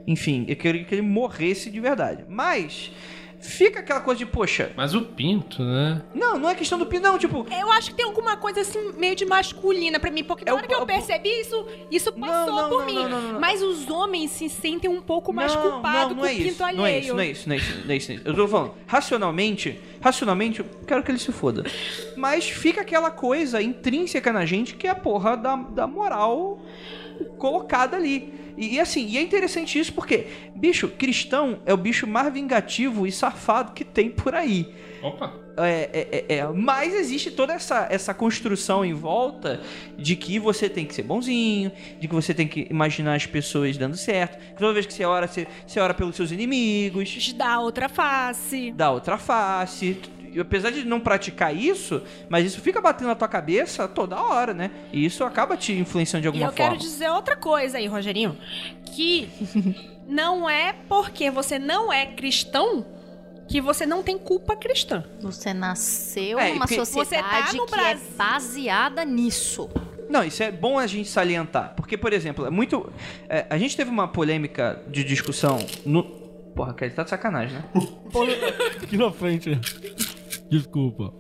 enfim, 0.07 0.45
eu 0.49 0.57
queria 0.57 0.85
que 0.85 0.95
ele 0.95 1.01
morresse 1.03 1.71
de 1.71 1.81
verdade. 1.81 2.27
Mas. 2.29 2.93
Fica 3.43 3.81
aquela 3.81 4.01
coisa 4.01 4.19
de, 4.19 4.25
poxa, 4.27 4.71
Mas 4.77 4.95
o 4.95 5.03
pinto, 5.03 5.63
né? 5.65 6.01
Não, 6.15 6.39
não 6.39 6.49
é 6.49 6.55
questão 6.55 6.79
do 6.79 6.87
pinto, 6.87 7.03
não. 7.03 7.19
Tipo, 7.19 7.45
Eu 7.51 7.73
acho 7.73 7.91
que 7.91 7.97
tem 7.97 8.07
alguma 8.07 8.37
coisa 8.37 8.61
assim 8.61 8.93
meio 8.97 9.17
de 9.17 9.25
masculina 9.27 9.99
pra 9.99 10.11
mim, 10.13 10.23
porque 10.23 10.45
na 10.45 10.53
É 10.53 10.55
o- 10.55 10.57
hora 10.59 10.67
que 10.69 10.73
eu 10.75 10.83
o- 10.83 10.87
percebi 10.87 11.29
isso, 11.41 11.67
isso 11.91 12.13
passou 12.13 12.55
não, 12.55 12.69
por 12.69 12.79
não, 12.81 12.87
mim. 12.87 12.95
não, 12.95 13.09
não, 13.09 13.33
não. 13.33 13.41
Mas 13.41 13.61
os 13.61 13.91
homens 13.91 14.31
se 14.31 14.49
sentem 14.49 14.89
um 14.89 15.03
pouco 15.03 15.33
mais 15.33 15.55
culpados 15.57 16.17
não, 16.17 16.23
com 16.23 16.27
é 16.27 16.33
o 16.33 16.37
pinto 16.37 16.49
isso, 16.49 16.63
alheio. 16.65 16.79
não 16.79 16.87
é 16.87 16.99
isso, 16.99 17.15
não 17.15 17.21
é 17.21 17.27
isso, 17.29 17.49
não 17.49 17.55
é 17.55 17.59
isso, 17.59 17.73
não 17.85 17.93
é 17.93 17.97
isso, 17.97 18.09
não 18.09 18.15
é 18.15 18.19
isso. 18.19 18.29
Eu 18.29 18.35
tô 18.37 18.47
falando, 18.49 18.75
racionalmente, 18.87 19.81
racionalmente, 20.01 20.61
eu 20.61 20.67
quero 20.87 21.03
que 21.03 21.11
ele 21.11 21.19
se 21.19 21.33
foda. 21.33 21.65
Mas 22.17 22.49
fica 22.49 22.81
aquela 22.83 23.11
coisa 23.11 23.61
intrínseca 23.61 24.33
na 24.33 24.47
gente 24.47 24.75
que 24.77 24.87
é 24.87 24.91
a 24.91 24.95
porra 24.95 25.37
da, 25.37 25.57
da 25.57 25.87
moral 25.89 26.61
colocada 27.25 27.97
ali. 27.97 28.33
E, 28.57 28.75
e 28.75 28.81
assim, 28.81 29.07
e 29.07 29.19
é 29.19 29.23
interessante 29.23 29.79
isso 29.79 29.93
porque, 29.93 30.27
bicho, 30.55 30.89
cristão 30.89 31.61
é 31.65 31.73
o 31.73 31.77
bicho 31.77 32.07
mais 32.07 32.33
vingativo 32.33 33.07
e 33.07 33.13
safado 33.13 33.73
que 33.73 33.85
tem 33.85 34.11
por 34.11 34.35
aí. 34.35 34.73
Opa. 35.03 35.43
É, 35.57 35.91
é, 35.93 36.25
é, 36.29 36.37
é, 36.39 36.49
mas 36.49 36.95
existe 36.95 37.31
toda 37.31 37.53
essa, 37.53 37.87
essa 37.91 38.15
construção 38.15 38.85
em 38.85 38.95
volta 38.95 39.61
de 39.99 40.17
que 40.17 40.39
você 40.39 40.69
tem 40.69 40.87
que 40.87 40.95
ser 40.95 41.03
bonzinho, 41.03 41.71
de 42.01 42.09
que 42.09 42.15
você 42.15 42.33
tem 42.33 42.49
que 42.49 42.67
imaginar 42.71 43.15
as 43.15 43.27
pessoas 43.27 43.77
dando 43.77 43.97
certo, 43.97 44.39
que 44.39 44.59
toda 44.59 44.73
vez 44.73 44.87
que 44.87 44.95
você 44.95 45.05
ora, 45.05 45.27
você, 45.27 45.47
você 45.67 45.79
ora 45.79 45.93
pelos 45.93 46.17
seus 46.17 46.31
inimigos, 46.31 47.11
Te 47.11 47.35
dá 47.35 47.61
outra 47.61 47.89
face. 47.89 48.73
dá 48.73 48.91
outra 48.91 49.19
face. 49.19 50.01
E 50.33 50.41
apesar 50.41 50.71
de 50.71 50.85
não 50.85 50.99
praticar 51.01 51.55
isso, 51.55 52.03
mas 52.29 52.47
isso 52.47 52.61
fica 52.61 52.81
batendo 52.81 53.09
na 53.09 53.15
tua 53.15 53.29
cabeça 53.29 53.87
toda 53.87 54.21
hora, 54.21 54.55
né? 54.55 54.71
E 54.93 55.05
isso 55.05 55.23
acaba 55.25 55.57
te 55.57 55.73
influenciando 55.73 56.23
de 56.23 56.27
E 56.27 56.29
alguma 56.29 56.47
eu 56.47 56.53
forma. 56.53 56.71
quero 56.73 56.81
dizer 56.81 57.11
outra 57.11 57.37
coisa 57.37 57.79
aí, 57.79 57.87
Rogerinho. 57.87 58.37
Que 58.95 59.29
não 60.09 60.49
é 60.49 60.75
porque 60.89 61.31
você 61.31 61.59
não 61.59 61.93
é 61.93 62.07
cristão 62.07 62.85
que 63.49 63.61
você 63.61 63.85
não 63.85 64.03
tem 64.03 64.17
culpa 64.17 64.57
cristã. 64.57 65.05
Você 65.21 65.53
nasceu 65.53 66.39
É, 66.39 66.51
numa 66.55 66.67
porque 66.67 66.83
sociedade 66.85 67.51
você 67.51 67.57
tá 67.57 67.57
no 67.59 67.67
que 67.67 67.75
é 67.75 67.77
Brasil. 67.77 68.07
baseada 68.17 69.05
nisso. 69.05 69.69
Não, 70.09 70.25
isso 70.25 70.43
é 70.43 70.51
bom 70.51 70.79
a 70.79 70.87
gente 70.87 71.09
salientar. 71.09 71.75
Porque, 71.77 71.97
por 71.99 72.13
exemplo, 72.13 72.47
é 72.47 72.51
muito. 72.51 72.91
é, 73.29 73.47
a 73.51 73.59
gente 73.59 73.77
teve 73.77 73.91
uma 73.91 74.09
polêmica 74.09 74.83
de 74.89 75.05
discussão 75.05 75.59
no. 75.85 76.03
Porra, 76.55 76.75
Kelly, 76.75 76.93
tá 76.93 77.03
de 77.03 77.11
sacanagem, 77.11 77.57
né? 77.59 77.65
Aqui 78.83 78.97
na 78.99 79.11
frente. 79.11 79.59
Desculpa. 80.53 81.15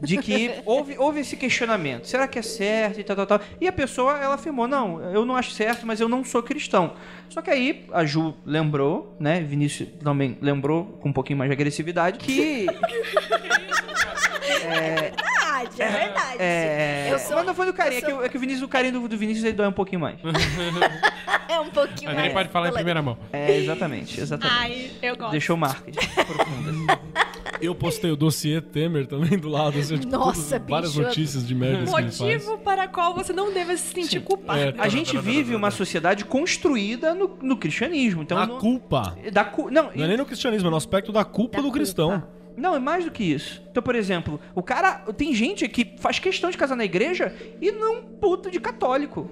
De 0.00 0.16
que 0.18 0.62
houve, 0.64 0.96
houve 0.96 1.20
esse 1.20 1.36
questionamento. 1.36 2.06
Será 2.06 2.28
que 2.28 2.38
é 2.38 2.42
certo 2.42 3.00
e 3.00 3.02
tal, 3.02 3.16
tal, 3.16 3.26
tal. 3.26 3.40
E 3.60 3.66
a 3.66 3.72
pessoa, 3.72 4.16
ela 4.16 4.36
afirmou, 4.36 4.68
não, 4.68 5.00
eu 5.10 5.24
não 5.24 5.34
acho 5.34 5.50
certo, 5.50 5.84
mas 5.84 6.00
eu 6.00 6.08
não 6.08 6.24
sou 6.24 6.40
cristão. 6.40 6.94
Só 7.28 7.42
que 7.42 7.50
aí 7.50 7.84
a 7.92 8.04
Ju 8.04 8.32
lembrou, 8.46 9.16
né? 9.18 9.40
Vinícius 9.40 9.88
também 10.04 10.38
lembrou, 10.40 10.84
com 11.00 11.08
um 11.08 11.12
pouquinho 11.12 11.36
mais 11.36 11.50
de 11.50 11.54
agressividade, 11.54 12.18
que. 12.18 12.66
Verdade, 15.70 15.82
é 15.82 16.04
verdade. 16.04 16.36
É. 16.38 17.08
Eu 17.12 17.18
sou- 17.18 17.36
mas 17.36 17.46
não 17.46 17.54
foi 17.54 17.66
do 17.66 17.72
carinho, 17.72 18.00
sou- 18.00 18.10
é, 18.10 18.18
que, 18.20 18.26
é 18.26 18.28
que 18.30 18.36
o 18.36 18.40
Vinícius, 18.40 18.62
o 18.64 18.68
carinho 18.68 19.00
do, 19.00 19.08
do 19.08 19.16
Vinícius 19.16 19.44
ele 19.44 19.54
dói 19.56 19.66
um 19.68 19.72
pouquinho 19.72 20.00
mais. 20.00 20.16
É 21.46 21.60
um 21.60 21.70
pouquinho 21.70 22.10
Mas 22.10 22.18
ele 22.18 22.22
mais. 22.28 22.32
pode 22.32 22.48
falar 22.48 22.68
em 22.70 22.72
primeira 22.72 23.00
mão. 23.02 23.16
É, 23.32 23.58
exatamente, 23.58 24.18
exatamente. 24.20 24.56
Ai, 24.58 24.90
eu 25.02 25.16
gosto. 25.16 25.30
Deixou 25.32 25.56
marcas 25.56 25.94
profundas. 25.94 26.98
Eu 27.60 27.74
postei 27.74 28.10
o 28.10 28.16
dossiê 28.16 28.60
Temer 28.60 29.06
também 29.06 29.38
do 29.38 29.48
lado, 29.48 29.78
assim, 29.78 29.98
tipo, 29.98 30.10
Nossa, 30.12 30.58
todas- 30.58 30.68
várias 30.70 30.90
bicho. 30.92 31.02
notícias 31.02 31.46
de 31.46 31.54
merda 31.54 31.76
que 31.76 31.82
ele 31.82 31.90
faz. 31.90 32.18
Motivo 32.20 32.58
para 32.58 32.88
qual 32.88 33.14
você 33.14 33.32
não 33.32 33.52
deve 33.52 33.76
se 33.76 33.92
sentir 33.92 34.20
culpado. 34.20 34.58
É, 34.58 34.74
A 34.78 34.88
gente 34.88 35.16
vive 35.18 35.54
uma 35.54 35.70
sociedade 35.70 36.24
construída 36.24 37.14
no, 37.14 37.38
no 37.40 37.56
cristianismo. 37.56 38.22
Então, 38.22 38.36
a 38.38 38.46
não- 38.46 38.58
culpa. 38.58 39.16
da 39.32 39.44
cu- 39.44 39.70
não, 39.70 39.90
Não 39.94 40.04
é 40.04 40.08
nem 40.08 40.16
no 40.16 40.26
cristianismo, 40.26 40.68
é 40.68 40.70
no 40.70 40.76
aspecto 40.76 41.12
da 41.12 41.24
culpa 41.24 41.56
Da 41.56 41.58
do 41.58 41.64
culpa. 41.64 41.78
cristão. 41.78 42.24
Não, 42.56 42.74
é 42.76 42.78
mais 42.78 43.04
do 43.04 43.10
que 43.10 43.24
isso. 43.24 43.62
Então, 43.70 43.82
por 43.82 43.94
exemplo, 43.94 44.40
o 44.54 44.62
cara. 44.62 45.00
Tem 45.16 45.34
gente 45.34 45.68
que 45.68 45.94
faz 45.98 46.18
questão 46.18 46.50
de 46.50 46.56
casar 46.56 46.76
na 46.76 46.84
igreja 46.84 47.34
e 47.60 47.72
não 47.72 48.02
puto 48.02 48.50
de 48.50 48.60
católico. 48.60 49.30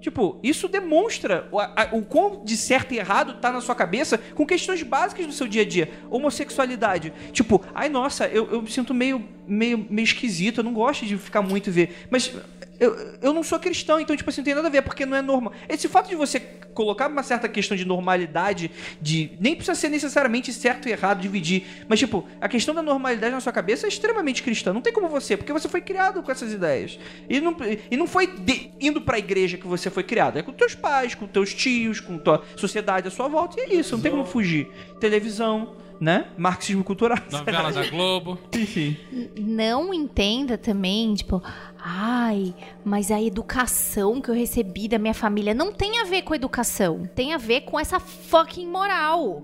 Tipo, 0.00 0.38
isso 0.42 0.68
demonstra 0.68 1.48
o, 1.50 1.58
a- 1.58 1.88
o 1.92 2.02
quão 2.02 2.44
de 2.44 2.56
certo 2.58 2.92
e 2.92 2.98
errado 2.98 3.40
tá 3.40 3.50
na 3.50 3.60
sua 3.62 3.74
cabeça 3.74 4.18
com 4.34 4.44
questões 4.46 4.82
básicas 4.82 5.26
do 5.26 5.32
seu 5.32 5.48
dia 5.48 5.62
a 5.62 5.64
dia. 5.64 5.90
Homossexualidade. 6.10 7.12
Tipo, 7.32 7.62
ai 7.74 7.88
nossa, 7.88 8.26
eu, 8.28 8.46
eu 8.50 8.60
me 8.62 8.70
sinto 8.70 8.92
meio, 8.92 9.24
meio, 9.46 9.86
meio 9.88 10.04
esquisito, 10.04 10.58
eu 10.58 10.64
não 10.64 10.74
gosto 10.74 11.06
de 11.06 11.16
ficar 11.16 11.40
muito 11.40 11.70
ver. 11.70 12.06
Mas 12.10 12.34
eu, 12.80 12.96
eu 13.22 13.32
não 13.32 13.42
sou 13.42 13.58
cristão, 13.58 14.00
então, 14.00 14.16
tipo 14.16 14.28
assim, 14.30 14.40
não 14.40 14.44
tem 14.44 14.54
nada 14.54 14.68
a 14.68 14.70
ver, 14.70 14.82
porque 14.82 15.06
não 15.06 15.16
é 15.16 15.22
normal. 15.22 15.52
Esse 15.68 15.88
fato 15.88 16.08
de 16.08 16.14
você 16.16 16.40
colocar 16.40 17.08
uma 17.08 17.22
certa 17.22 17.48
questão 17.48 17.76
de 17.76 17.84
normalidade, 17.84 18.70
de. 19.00 19.30
Nem 19.40 19.54
precisa 19.54 19.74
ser 19.76 19.88
necessariamente 19.88 20.52
certo 20.52 20.88
e 20.88 20.92
errado, 20.92 21.20
dividir. 21.20 21.84
Mas, 21.88 21.98
tipo, 22.00 22.26
a 22.40 22.48
questão 22.48 22.74
da 22.74 22.82
normalidade 22.82 23.32
na 23.32 23.40
sua 23.40 23.52
cabeça 23.52 23.86
é 23.86 23.88
extremamente 23.88 24.42
cristã. 24.42 24.72
Não 24.72 24.80
tem 24.80 24.92
como 24.92 25.08
você, 25.08 25.36
porque 25.36 25.52
você 25.52 25.68
foi 25.68 25.80
criado 25.80 26.22
com 26.22 26.32
essas 26.32 26.52
ideias. 26.52 26.98
E 27.28 27.40
não, 27.40 27.56
e 27.90 27.96
não 27.96 28.06
foi 28.06 28.26
de- 28.26 28.70
indo 28.80 29.00
pra 29.00 29.18
igreja 29.18 29.56
que 29.56 29.66
você 29.66 29.88
foi 29.90 30.02
criado. 30.02 30.38
É 30.38 30.42
com 30.42 30.52
teus 30.52 30.74
pais, 30.74 31.14
com 31.14 31.26
teus 31.26 31.54
tios, 31.54 32.00
com 32.00 32.18
tua 32.18 32.42
sociedade 32.56 33.06
à 33.06 33.10
sua 33.10 33.28
volta. 33.28 33.60
E 33.60 33.62
é 33.64 33.74
isso, 33.74 33.94
não 33.94 34.02
tem 34.02 34.10
como 34.10 34.24
fugir. 34.24 34.68
Televisão, 34.98 35.76
né? 36.00 36.26
Marxismo 36.36 36.82
cultural. 36.82 37.18
Novela 37.30 37.70
da 37.70 37.86
Globo. 37.86 38.38
Enfim. 38.52 38.96
Não 39.38 39.94
entenda 39.94 40.58
também, 40.58 41.14
tipo, 41.14 41.42
ai, 41.86 42.54
mas 42.84 43.10
a 43.10 43.20
educação 43.20 44.20
que 44.20 44.30
eu 44.30 44.34
recebi 44.34 44.88
da 44.88 44.98
minha 44.98 45.12
família 45.14 45.52
não 45.52 45.70
tem 45.70 46.00
a 46.00 46.04
ver 46.04 46.22
com 46.22 46.34
educação. 46.34 47.08
Tem 47.14 47.34
a 47.34 47.38
ver 47.38 47.60
com 47.62 47.78
essa 47.78 48.00
fucking 48.00 48.66
moral. 48.66 49.42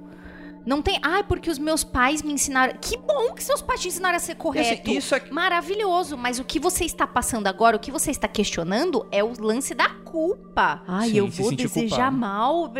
Não 0.64 0.82
tem. 0.82 0.98
Ai, 1.02 1.22
porque 1.24 1.50
os 1.50 1.58
meus 1.58 1.82
pais 1.82 2.22
me 2.22 2.32
ensinaram. 2.34 2.74
Que 2.80 2.96
bom 2.96 3.32
que 3.34 3.42
seus 3.42 3.62
pais 3.62 3.80
te 3.80 3.88
ensinaram 3.88 4.16
a 4.16 4.20
ser 4.20 4.34
correto. 4.36 4.90
isso 4.90 5.14
é- 5.14 5.22
Maravilhoso. 5.30 6.16
Mas 6.18 6.38
o 6.38 6.44
que 6.44 6.58
você 6.60 6.84
está 6.84 7.06
passando 7.06 7.46
agora, 7.46 7.76
o 7.76 7.80
que 7.80 7.90
você 7.90 8.10
está 8.10 8.28
questionando 8.28 9.06
é 9.10 9.24
o 9.24 9.32
lance 9.40 9.74
da 9.74 9.88
culpa. 9.88 10.82
Ai, 10.86 11.10
Sim, 11.10 11.16
eu 11.18 11.28
vou 11.28 11.50
desejar 11.54 11.96
culpado. 12.12 12.16
mal. 12.16 12.72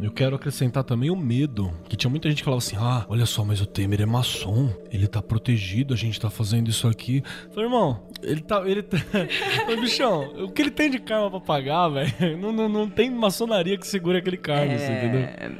Eu 0.00 0.10
quero 0.10 0.36
acrescentar 0.36 0.84
também 0.84 1.10
o 1.10 1.16
medo. 1.16 1.72
Que 1.88 1.96
tinha 1.96 2.10
muita 2.10 2.28
gente 2.28 2.38
que 2.38 2.44
falava 2.44 2.58
assim: 2.58 2.76
ah, 2.78 3.04
olha 3.08 3.26
só, 3.26 3.44
mas 3.44 3.60
o 3.60 3.66
Temer 3.66 4.00
é 4.00 4.06
maçom. 4.06 4.68
Ele 4.90 5.06
tá 5.06 5.22
protegido, 5.22 5.94
a 5.94 5.96
gente 5.96 6.20
tá 6.20 6.30
fazendo 6.30 6.68
isso 6.68 6.86
aqui. 6.88 7.22
Eu 7.46 7.50
falei, 7.50 7.64
irmão, 7.66 8.02
ele 8.22 8.40
tá. 8.40 8.62
Ele 8.66 8.82
tá... 8.82 8.98
Ô, 9.70 9.80
bichão, 9.80 10.44
o 10.44 10.50
que 10.50 10.62
ele 10.62 10.70
tem 10.70 10.90
de 10.90 10.98
karma 10.98 11.30
pra 11.30 11.40
pagar, 11.40 11.88
velho? 11.88 12.38
Não, 12.38 12.52
não, 12.52 12.68
não 12.68 12.90
tem 12.90 13.10
maçonaria 13.10 13.78
que 13.78 13.86
segure 13.86 14.18
aquele 14.18 14.36
karma, 14.36 14.76
você 14.76 14.92
entendeu? 14.92 15.20
É... 15.20 15.52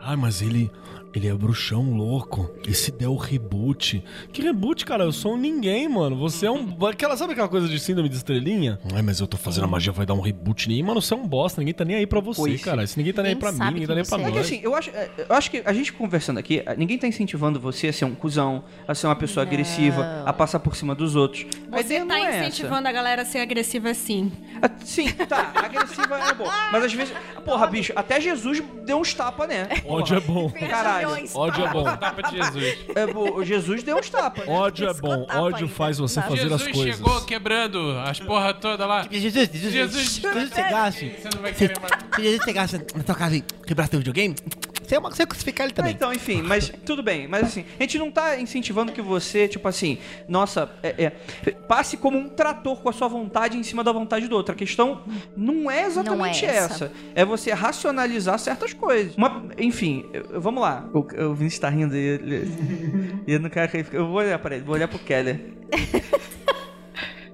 Ai, 0.00 0.16
mas 0.16 0.42
ele. 0.42 0.70
Ele 1.14 1.26
é 1.26 1.34
bruxão 1.34 1.90
louco. 1.94 2.50
E 2.66 2.74
se 2.74 2.92
der 2.92 3.08
o 3.08 3.16
reboot? 3.16 4.04
Que 4.32 4.42
reboot, 4.42 4.84
cara? 4.84 5.04
Eu 5.04 5.12
sou 5.12 5.34
um 5.34 5.36
ninguém, 5.38 5.88
mano. 5.88 6.16
Você 6.18 6.46
é 6.46 6.50
um. 6.50 6.76
Aquela, 6.86 7.16
sabe 7.16 7.32
aquela 7.32 7.48
coisa 7.48 7.66
de 7.66 7.78
síndrome 7.80 8.08
de 8.08 8.16
estrelinha? 8.16 8.78
Ai, 8.94 9.00
mas 9.02 9.18
eu 9.18 9.26
tô 9.26 9.36
fazendo 9.36 9.64
a 9.64 9.66
magia, 9.66 9.90
vai 9.92 10.04
dar 10.04 10.14
um 10.14 10.20
reboot. 10.20 10.68
Nem, 10.68 10.82
mano, 10.82 11.00
você 11.00 11.14
é 11.14 11.16
um 11.16 11.26
bosta. 11.26 11.60
Ninguém 11.60 11.74
tá 11.74 11.84
nem 11.84 11.96
aí 11.96 12.06
pra 12.06 12.20
você, 12.20 12.40
Pois. 12.42 12.62
cara. 12.62 12.86
Se 12.86 12.96
ninguém 12.98 13.12
tá 13.14 13.22
nem 13.22 13.30
aí 13.30 13.34
Ninguém 13.34 13.54
pra 13.56 13.64
mim, 13.66 13.72
ninguém 13.72 13.86
tá 13.86 13.94
nem 13.94 14.04
pra 14.04 14.16
você 14.18 14.22
é. 14.22 14.26
É 14.26 14.30
nós. 14.30 14.32
que 14.34 14.54
assim, 14.54 14.60
eu 14.64 14.74
acho, 14.74 14.90
eu 14.90 15.34
acho 15.34 15.50
que 15.50 15.62
a 15.64 15.72
gente 15.72 15.92
conversando 15.94 16.38
aqui, 16.38 16.62
ninguém 16.76 16.98
tá 16.98 17.06
incentivando 17.06 17.58
você 17.58 17.88
a 17.88 17.92
ser 17.92 18.04
um 18.04 18.14
cuzão, 18.14 18.62
a 18.86 18.94
ser 18.94 19.06
uma 19.06 19.16
pessoa 19.16 19.44
agressiva, 19.44 20.22
a 20.26 20.32
passar 20.32 20.60
por 20.60 20.76
cima 20.76 20.94
dos 20.94 21.16
outros. 21.16 21.46
a 21.72 21.82
Você 21.82 21.98
tá 22.00 22.04
não 22.04 22.14
é 22.16 22.22
essa. 22.36 22.48
incentivando 22.48 22.86
a 22.86 22.92
galera 22.92 23.22
a 23.22 23.24
ser 23.24 23.38
agressiva 23.38 23.90
assim. 23.90 24.30
Ah, 24.60 24.70
Sim, 24.84 25.08
tá, 25.12 25.52
agressiva 25.54 26.18
é 26.18 26.34
bom. 26.34 26.48
Mas 26.72 26.84
às 26.84 26.92
vezes, 26.92 27.14
porra, 27.44 27.66
bicho, 27.66 27.92
até 27.96 28.20
Jesus 28.20 28.62
deu 28.84 28.98
uns 29.00 29.14
tapas, 29.14 29.48
né? 29.48 29.68
Ódio 29.86 30.16
é 30.16 30.20
bom. 30.20 30.50
Caralho. 30.50 30.97
Ódio 31.34 31.64
é 31.64 31.68
bom. 31.72 31.84
Tapa 31.84 32.22
de 32.22 32.36
Jesus. 32.36 32.78
É, 32.94 33.06
bo- 33.06 33.44
Jesus 33.44 33.82
deu 33.82 33.98
uns 33.98 34.10
tapas. 34.10 34.46
né? 34.46 34.52
Ódio 34.52 34.88
é 34.88 34.94
bom. 34.94 35.26
Ódio 35.34 35.66
pai, 35.68 35.76
faz 35.76 35.98
você 35.98 36.20
fazer 36.20 36.34
as 36.34 36.60
Jesus 36.60 36.72
coisas. 36.72 36.96
chegou 36.96 37.20
quebrando 37.22 37.98
as 37.98 38.20
porra 38.20 38.52
toda 38.54 38.86
lá. 38.86 39.02
Jesus, 39.10 39.32
Jesus, 39.34 39.72
Jesus. 39.72 40.04
Jesus 40.12 40.50
chegasse, 40.54 41.08
Você 41.20 41.28
não 41.34 41.42
vai 41.42 41.52
querer 41.52 41.80
mais. 41.80 41.92
se 42.16 42.22
Jesus 42.22 42.44
chegasse 42.44 42.78
na 42.94 43.02
tua 43.04 43.14
casa 43.14 43.36
e 43.36 43.44
quebrasse 43.66 43.90
teu 43.90 44.00
videogame, 44.00 44.34
você 44.88 44.94
ia, 44.94 45.00
você 45.00 45.22
ia 45.22 45.26
crucificar 45.26 45.64
ele 45.66 45.72
Ah, 45.72 45.76
também. 45.76 45.92
Então, 45.92 46.12
enfim, 46.12 46.42
mas 46.42 46.72
tudo 46.84 47.02
bem. 47.02 47.28
Mas 47.28 47.44
assim, 47.44 47.64
a 47.78 47.82
gente 47.82 47.98
não 47.98 48.10
tá 48.10 48.38
incentivando 48.40 48.90
que 48.92 49.02
você, 49.02 49.46
tipo 49.48 49.68
assim, 49.68 49.98
nossa, 50.28 50.70
é, 50.82 51.04
é, 51.04 51.50
passe 51.50 51.96
como 51.96 52.16
um 52.18 52.28
trator 52.28 52.76
com 52.80 52.88
a 52.88 52.92
sua 52.92 53.08
vontade 53.08 53.56
em 53.56 53.62
cima 53.62 53.84
da 53.84 53.92
vontade 53.92 54.26
do 54.28 54.34
outro. 54.34 54.52
A 54.54 54.56
questão 54.56 55.02
não 55.36 55.70
é 55.70 55.84
exatamente 55.84 56.42
Não 56.44 56.50
é 56.52 56.56
essa. 56.56 56.74
essa. 56.86 56.92
É 57.14 57.24
você 57.24 57.52
racionalizar 57.52 58.38
certas 58.38 58.72
coisas. 58.72 59.14
Uma- 59.16 59.44
enfim, 59.58 60.04
eu- 60.12 60.26
eu- 60.32 60.40
vamos 60.40 60.62
lá. 60.62 60.88
O, 60.92 61.00
o 61.00 61.34
Vinícius 61.34 61.60
tá 61.60 61.68
rindo 61.68 61.94
e 61.94 61.98
ele- 61.98 63.22
e 63.26 63.32
eu 63.32 63.40
não 63.40 63.50
quero 63.50 63.70
que 63.70 63.76
ele 63.76 63.84
fique- 63.84 63.96
Eu 63.96 64.06
vou 64.06 64.16
olhar 64.16 64.38
pra 64.38 64.54
ele, 64.56 64.64
vou 64.64 64.74
olhar 64.74 64.88
pro 64.88 64.98
Keller. 64.98 65.40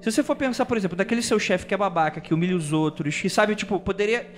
Se 0.05 0.11
você 0.11 0.21
for 0.21 0.35
pensar, 0.35 0.67
por 0.67 0.77
exemplo, 0.77 0.95
daquele 0.95 1.23
seu 1.23 1.39
chefe 1.39 1.65
que 1.65 1.73
é 1.73 1.77
babaca, 1.77 2.21
que 2.21 2.31
humilha 2.31 2.55
os 2.55 2.71
outros, 2.71 3.19
que 3.19 3.27
sabe, 3.27 3.55
tipo, 3.55 3.79
poderia. 3.79 4.29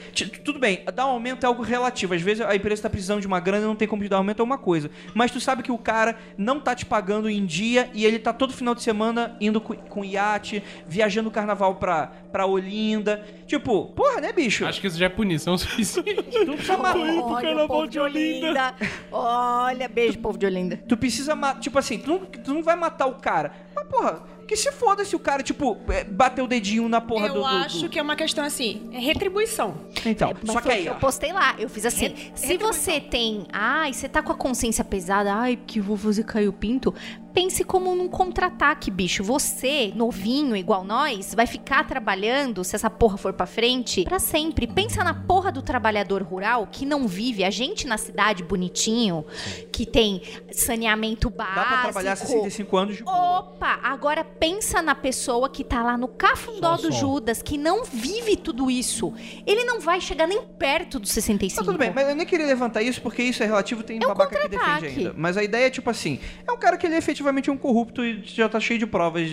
Tudo 0.42 0.60
bem, 0.60 0.86
dar 0.94 1.06
um 1.06 1.10
aumento 1.10 1.44
é 1.44 1.48
algo 1.48 1.62
relativo. 1.62 2.14
Às 2.14 2.22
vezes 2.22 2.46
a 2.46 2.56
empresa 2.56 2.84
tá 2.84 2.90
precisando 2.90 3.20
de 3.20 3.28
uma 3.28 3.42
grana 3.42 3.66
e 3.66 3.68
não 3.68 3.76
tem 3.76 3.86
como 3.86 4.02
te 4.02 4.08
dar 4.08 4.16
aumento, 4.16 4.42
é 4.42 4.44
uma 4.46 4.58
coisa. 4.58 4.90
Mas 5.14 5.30
tu 5.30 5.42
sabe 5.42 5.64
que 5.64 5.72
o 5.72 5.78
cara 5.78 6.16
não 6.38 6.58
tá 6.58 6.74
te 6.74 6.86
pagando 6.86 7.30
em 7.30 7.46
dia 7.46 7.90
e 7.94 8.06
ele 8.06 8.18
tá 8.18 8.32
todo 8.32 8.54
final 8.54 8.74
de 8.74 8.82
semana 8.82 9.36
indo 9.42 9.60
com, 9.60 9.76
com 9.76 10.06
iate, 10.06 10.64
viajando 10.88 11.28
o 11.28 11.32
carnaval 11.34 11.76
pra, 11.76 12.14
pra 12.32 12.46
Olinda. 12.46 13.26
Tipo, 13.46 13.88
porra, 13.88 14.22
né, 14.22 14.32
bicho? 14.32 14.66
Acho 14.66 14.80
que 14.80 14.88
isso 14.88 14.98
já 14.98 15.08
é 15.08 15.10
punição 15.10 15.58
suficiente. 15.60 16.14
Tu 16.14 16.46
precisa 16.46 16.78
matar. 16.78 16.98
Olha, 16.98 17.68
povo 17.68 17.88
de 17.90 18.00
Olinda. 18.00 18.74
Olha, 19.12 19.90
beijo, 19.90 20.18
povo 20.20 20.38
de 20.38 20.46
Olinda. 20.46 20.78
Tu 20.88 20.96
precisa 20.96 21.36
matar. 21.36 21.60
Tipo 21.60 21.78
assim, 21.78 22.00
tu 22.00 22.10
não, 22.10 22.20
tu 22.20 22.54
não 22.54 22.64
vai 22.64 22.78
matar 22.78 23.08
o 23.08 23.16
cara. 23.16 23.52
Mas, 23.76 23.86
porra, 23.90 24.37
que 24.48 24.56
se 24.56 24.72
foda 24.72 25.04
se 25.04 25.16
o 25.16 25.20
cara, 25.20 25.44
tipo, 25.44 25.78
é, 25.90 26.04
bater 26.06 26.42
o 26.42 26.48
dedinho 26.48 26.88
na 26.88 27.02
porra 27.02 27.28
eu 27.28 27.34
do, 27.34 27.40
do- 27.42 27.46
acho 27.46 27.82
do- 27.82 27.90
que 27.90 28.00
é 28.00 28.02
uma 28.02 28.16
questão 28.16 28.46
assim, 28.46 28.90
é 28.94 28.98
retribuição. 29.00 29.76
Então, 30.06 30.34
Mas 30.42 30.54
só 30.54 30.62
que 30.62 30.72
aí, 30.72 30.88
ó. 30.88 30.94
eu 30.94 30.96
postei 30.96 31.34
lá, 31.34 31.56
eu 31.60 31.68
fiz 31.70 31.86
assim. 31.86 32.16
se 32.34 32.58
você 32.58 33.02
tem, 33.02 33.46
ai, 33.52 33.92
você 33.94 34.08
tá 34.08 34.24
com 34.24 34.32
a 34.32 34.36
consciência 34.36 34.84
pesada, 34.86 35.34
ai, 35.34 35.58
que 35.68 35.80
eu 35.80 35.84
vou 35.84 35.98
fazer 35.98 36.24
cair 36.24 36.48
o 36.48 36.54
pinto, 36.54 36.94
pense 37.38 37.64
como 37.64 37.94
num 37.94 38.08
contra-ataque, 38.08 38.90
bicho. 38.90 39.24
Você, 39.24 39.94
novinho, 39.96 40.56
igual 40.56 40.84
nós, 40.84 41.36
vai 41.36 41.46
ficar 41.46 41.86
trabalhando, 41.86 42.64
se 42.64 42.76
essa 42.76 42.90
porra 42.90 43.16
for 43.16 43.32
pra 43.32 43.46
frente, 43.46 44.04
pra 44.06 44.18
sempre. 44.18 44.66
Pensa 44.66 45.04
na 45.04 45.14
porra 45.14 45.52
do 45.52 45.62
trabalhador 45.62 46.24
rural 46.24 46.68
que 46.72 46.84
não 46.84 47.08
vive, 47.08 47.44
a 47.44 47.52
gente 47.52 47.86
na 47.86 47.96
cidade 47.96 48.42
bonitinho, 48.42 49.24
que 49.72 49.86
tem 49.86 50.24
saneamento 50.52 51.30
básico. 51.30 51.60
Dá 51.60 51.66
pra 51.66 51.82
trabalhar 51.84 52.16
65 52.16 52.76
anos 52.76 52.98
de 52.98 53.04
boa. 53.04 53.40
Opa, 53.40 53.82
agora 53.84 54.24
pensa 54.24 54.82
na 54.82 54.96
pessoa 54.96 55.48
que 55.48 55.64
tá 55.64 55.84
lá 55.84 55.96
no 55.96 56.08
cafundó 56.08 56.76
Só, 56.76 56.88
do 56.88 56.92
só. 56.92 57.00
Judas, 57.00 57.44
que 57.44 57.56
não 57.56 57.84
vive 57.84 58.36
tudo 58.36 58.72
isso. 58.72 59.14
Ele 59.46 59.64
não 59.64 59.80
vai 59.80 60.02
chegar 60.02 60.26
nem 60.26 60.42
perto 60.42 60.98
dos 60.98 61.12
65. 61.12 61.64
Tá 61.64 61.72
tudo 61.72 61.78
bem, 61.78 61.92
mas 61.94 62.10
eu 62.10 62.16
nem 62.16 62.26
queria 62.26 62.48
levantar 62.48 62.82
isso 62.82 63.00
porque 63.00 63.22
isso 63.22 63.44
é 63.44 63.46
relativo, 63.46 63.84
tem 63.84 64.00
É 64.02 64.06
um 64.06 64.08
babaca 64.08 64.40
que 64.40 64.48
defende 64.48 64.86
ainda. 64.88 65.14
Mas 65.16 65.38
a 65.38 65.44
ideia 65.44 65.68
é 65.68 65.70
tipo 65.70 65.88
assim: 65.88 66.20
é 66.48 66.52
um 66.52 66.58
cara 66.58 66.78
que 66.78 66.88
ele 66.88 66.96
é 66.96 67.02
efetivamente 67.28 67.52
um 67.52 67.58
corrupto 67.58 68.04
e 68.04 68.22
já 68.24 68.48
tá 68.50 68.60
cheio 68.60 68.80
de 68.80 68.86
provas. 68.88 69.30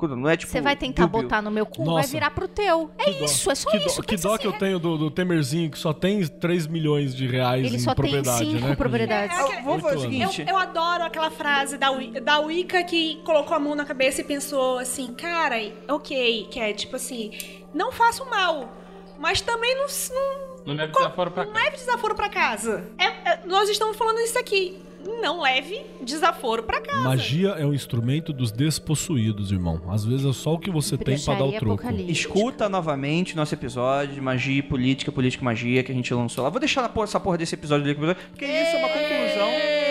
Não 0.00 0.28
é 0.28 0.36
tipo. 0.36 0.50
Você 0.52 0.60
vai 0.60 0.76
tentar 0.76 1.06
Bill. 1.06 1.22
botar 1.22 1.42
no 1.42 1.50
meu 1.50 1.66
cu, 1.66 1.84
vai 1.84 1.94
Nossa. 1.96 2.08
virar 2.08 2.30
pro 2.30 2.46
teu. 2.48 2.90
É 2.98 3.04
Que 3.04 3.18
dó. 3.18 3.24
isso, 3.24 3.50
é 3.50 3.54
só 3.54 3.70
que 3.70 3.76
isso. 3.78 3.96
Dó, 3.96 4.02
que 4.02 4.08
pensa 4.08 4.28
dó 4.28 4.34
assim, 4.34 4.40
que 4.42 4.46
eu 4.48 4.52
tenho 4.52 4.78
do, 4.78 4.96
do 4.96 5.10
Temerzinho, 5.10 5.70
que 5.70 5.78
só 5.78 5.92
tem 5.92 6.26
3 6.26 6.66
milhões 6.66 7.14
de 7.14 7.26
reais 7.26 7.64
Ele 7.66 7.76
em 7.76 7.78
só 7.78 7.94
tem 7.94 7.96
propriedade, 7.96 8.38
cinco 8.50 8.66
né? 8.68 8.76
propriedades. 8.76 9.36
Ah, 9.38 9.60
Vamos 9.64 9.82
fazer 9.82 9.96
o 9.96 10.00
Oito 10.00 10.12
Eu, 10.14 10.28
seguinte: 10.28 10.44
eu 10.50 10.56
adoro 10.56 11.04
aquela 11.04 11.30
frase 11.30 11.76
da, 11.78 11.88
da 12.22 12.40
Wicca 12.40 12.82
que 12.84 13.20
colocou 13.24 13.56
a 13.56 13.60
mão 13.60 13.74
na 13.74 13.84
cabeça 13.84 14.20
e 14.20 14.24
pensou 14.24 14.78
assim, 14.78 15.12
cara, 15.14 15.56
ok, 15.88 16.48
que 16.50 16.58
é 16.60 16.72
tipo 16.72 16.96
assim, 16.96 17.32
não 17.74 17.92
faço 17.92 18.28
mal, 18.28 18.72
mas 19.18 19.40
também 19.40 19.74
não, 19.76 19.86
não, 19.86 20.66
Não 20.66 20.74
leve 20.74 20.92
desaforo 20.92 21.30
pra 21.30 21.44
não 21.44 21.52
cá. 21.52 21.58
leve 21.60 21.76
desaforo 21.76 22.14
pra 22.14 22.28
casa. 22.28 22.84
É- 22.98 23.30
é- 23.30 23.40
nós 23.46 23.68
estamos 23.68 23.96
falando 23.96 24.18
isso 24.20 24.38
aqui. 24.38 24.78
Não 25.20 25.40
leve 25.40 25.80
desaforo 26.02 26.62
pra 26.62 26.80
casa. 26.80 27.00
Magia 27.00 27.50
é 27.50 27.64
um 27.64 27.72
instrumento 27.72 28.32
dos 28.32 28.50
despossuídos, 28.50 29.52
irmão. 29.52 29.80
Às 29.88 30.04
vezes 30.04 30.26
é 30.26 30.32
só 30.32 30.54
o 30.54 30.58
que 30.58 30.70
você 30.70 30.96
tem 30.96 31.18
pra 31.18 31.34
dar 31.34 31.44
o 31.44 31.52
troco. 31.52 31.82
Escuta 32.08 32.68
novamente 32.68 33.36
nosso 33.36 33.54
episódio 33.54 34.14
de 34.14 34.20
magia 34.20 34.58
e 34.58 34.62
política, 34.62 35.12
política 35.12 35.42
e 35.42 35.44
magia 35.44 35.82
que 35.82 35.92
a 35.92 35.94
gente 35.94 36.12
lançou 36.12 36.44
lá. 36.44 36.50
Vou 36.50 36.60
deixar 36.60 36.90
essa 37.02 37.20
porra 37.20 37.38
desse 37.38 37.54
episódio 37.54 37.84
ali, 37.84 37.94
porque 37.94 38.44
isso 38.44 38.76
é 38.76 38.78
uma 38.78 38.88
conclusão. 38.88 39.82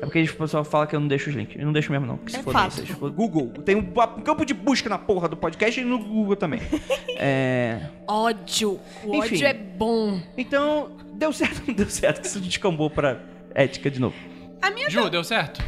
É 0.00 0.04
porque 0.04 0.22
o 0.22 0.34
pessoal 0.36 0.64
fala 0.64 0.86
que 0.86 0.94
eu 0.94 1.00
não 1.00 1.08
deixo 1.08 1.28
os 1.28 1.36
links. 1.36 1.56
Eu 1.58 1.66
não 1.66 1.72
deixo 1.72 1.90
mesmo, 1.90 2.06
não. 2.06 2.18
Que 2.18 2.30
se 2.30 2.38
É 2.38 2.42
foda 2.42 2.58
fato. 2.58 2.74
vocês. 2.76 2.90
Google. 2.92 3.48
Tem 3.64 3.74
um, 3.74 3.80
um 3.80 4.20
campo 4.22 4.44
de 4.44 4.54
busca 4.54 4.88
na 4.88 4.96
porra 4.98 5.28
do 5.28 5.36
podcast 5.36 5.80
e 5.80 5.84
no 5.84 5.98
Google 5.98 6.36
também. 6.36 6.60
é. 7.18 7.80
Ódio. 8.06 8.78
O 9.04 9.16
Enfim. 9.16 9.34
ódio 9.34 9.46
é 9.46 9.54
bom. 9.54 10.20
Então, 10.36 10.90
deu 11.14 11.32
certo, 11.32 11.62
não 11.66 11.74
deu 11.74 11.90
certo, 11.90 12.20
que 12.20 12.26
isso 12.28 12.40
descambou 12.40 12.88
pra 12.88 13.20
ética 13.58 13.90
de 13.90 14.00
novo. 14.00 14.16
A 14.62 14.70
minha 14.70 14.88
Ju, 14.88 15.10
deu 15.10 15.24
certo? 15.24 15.62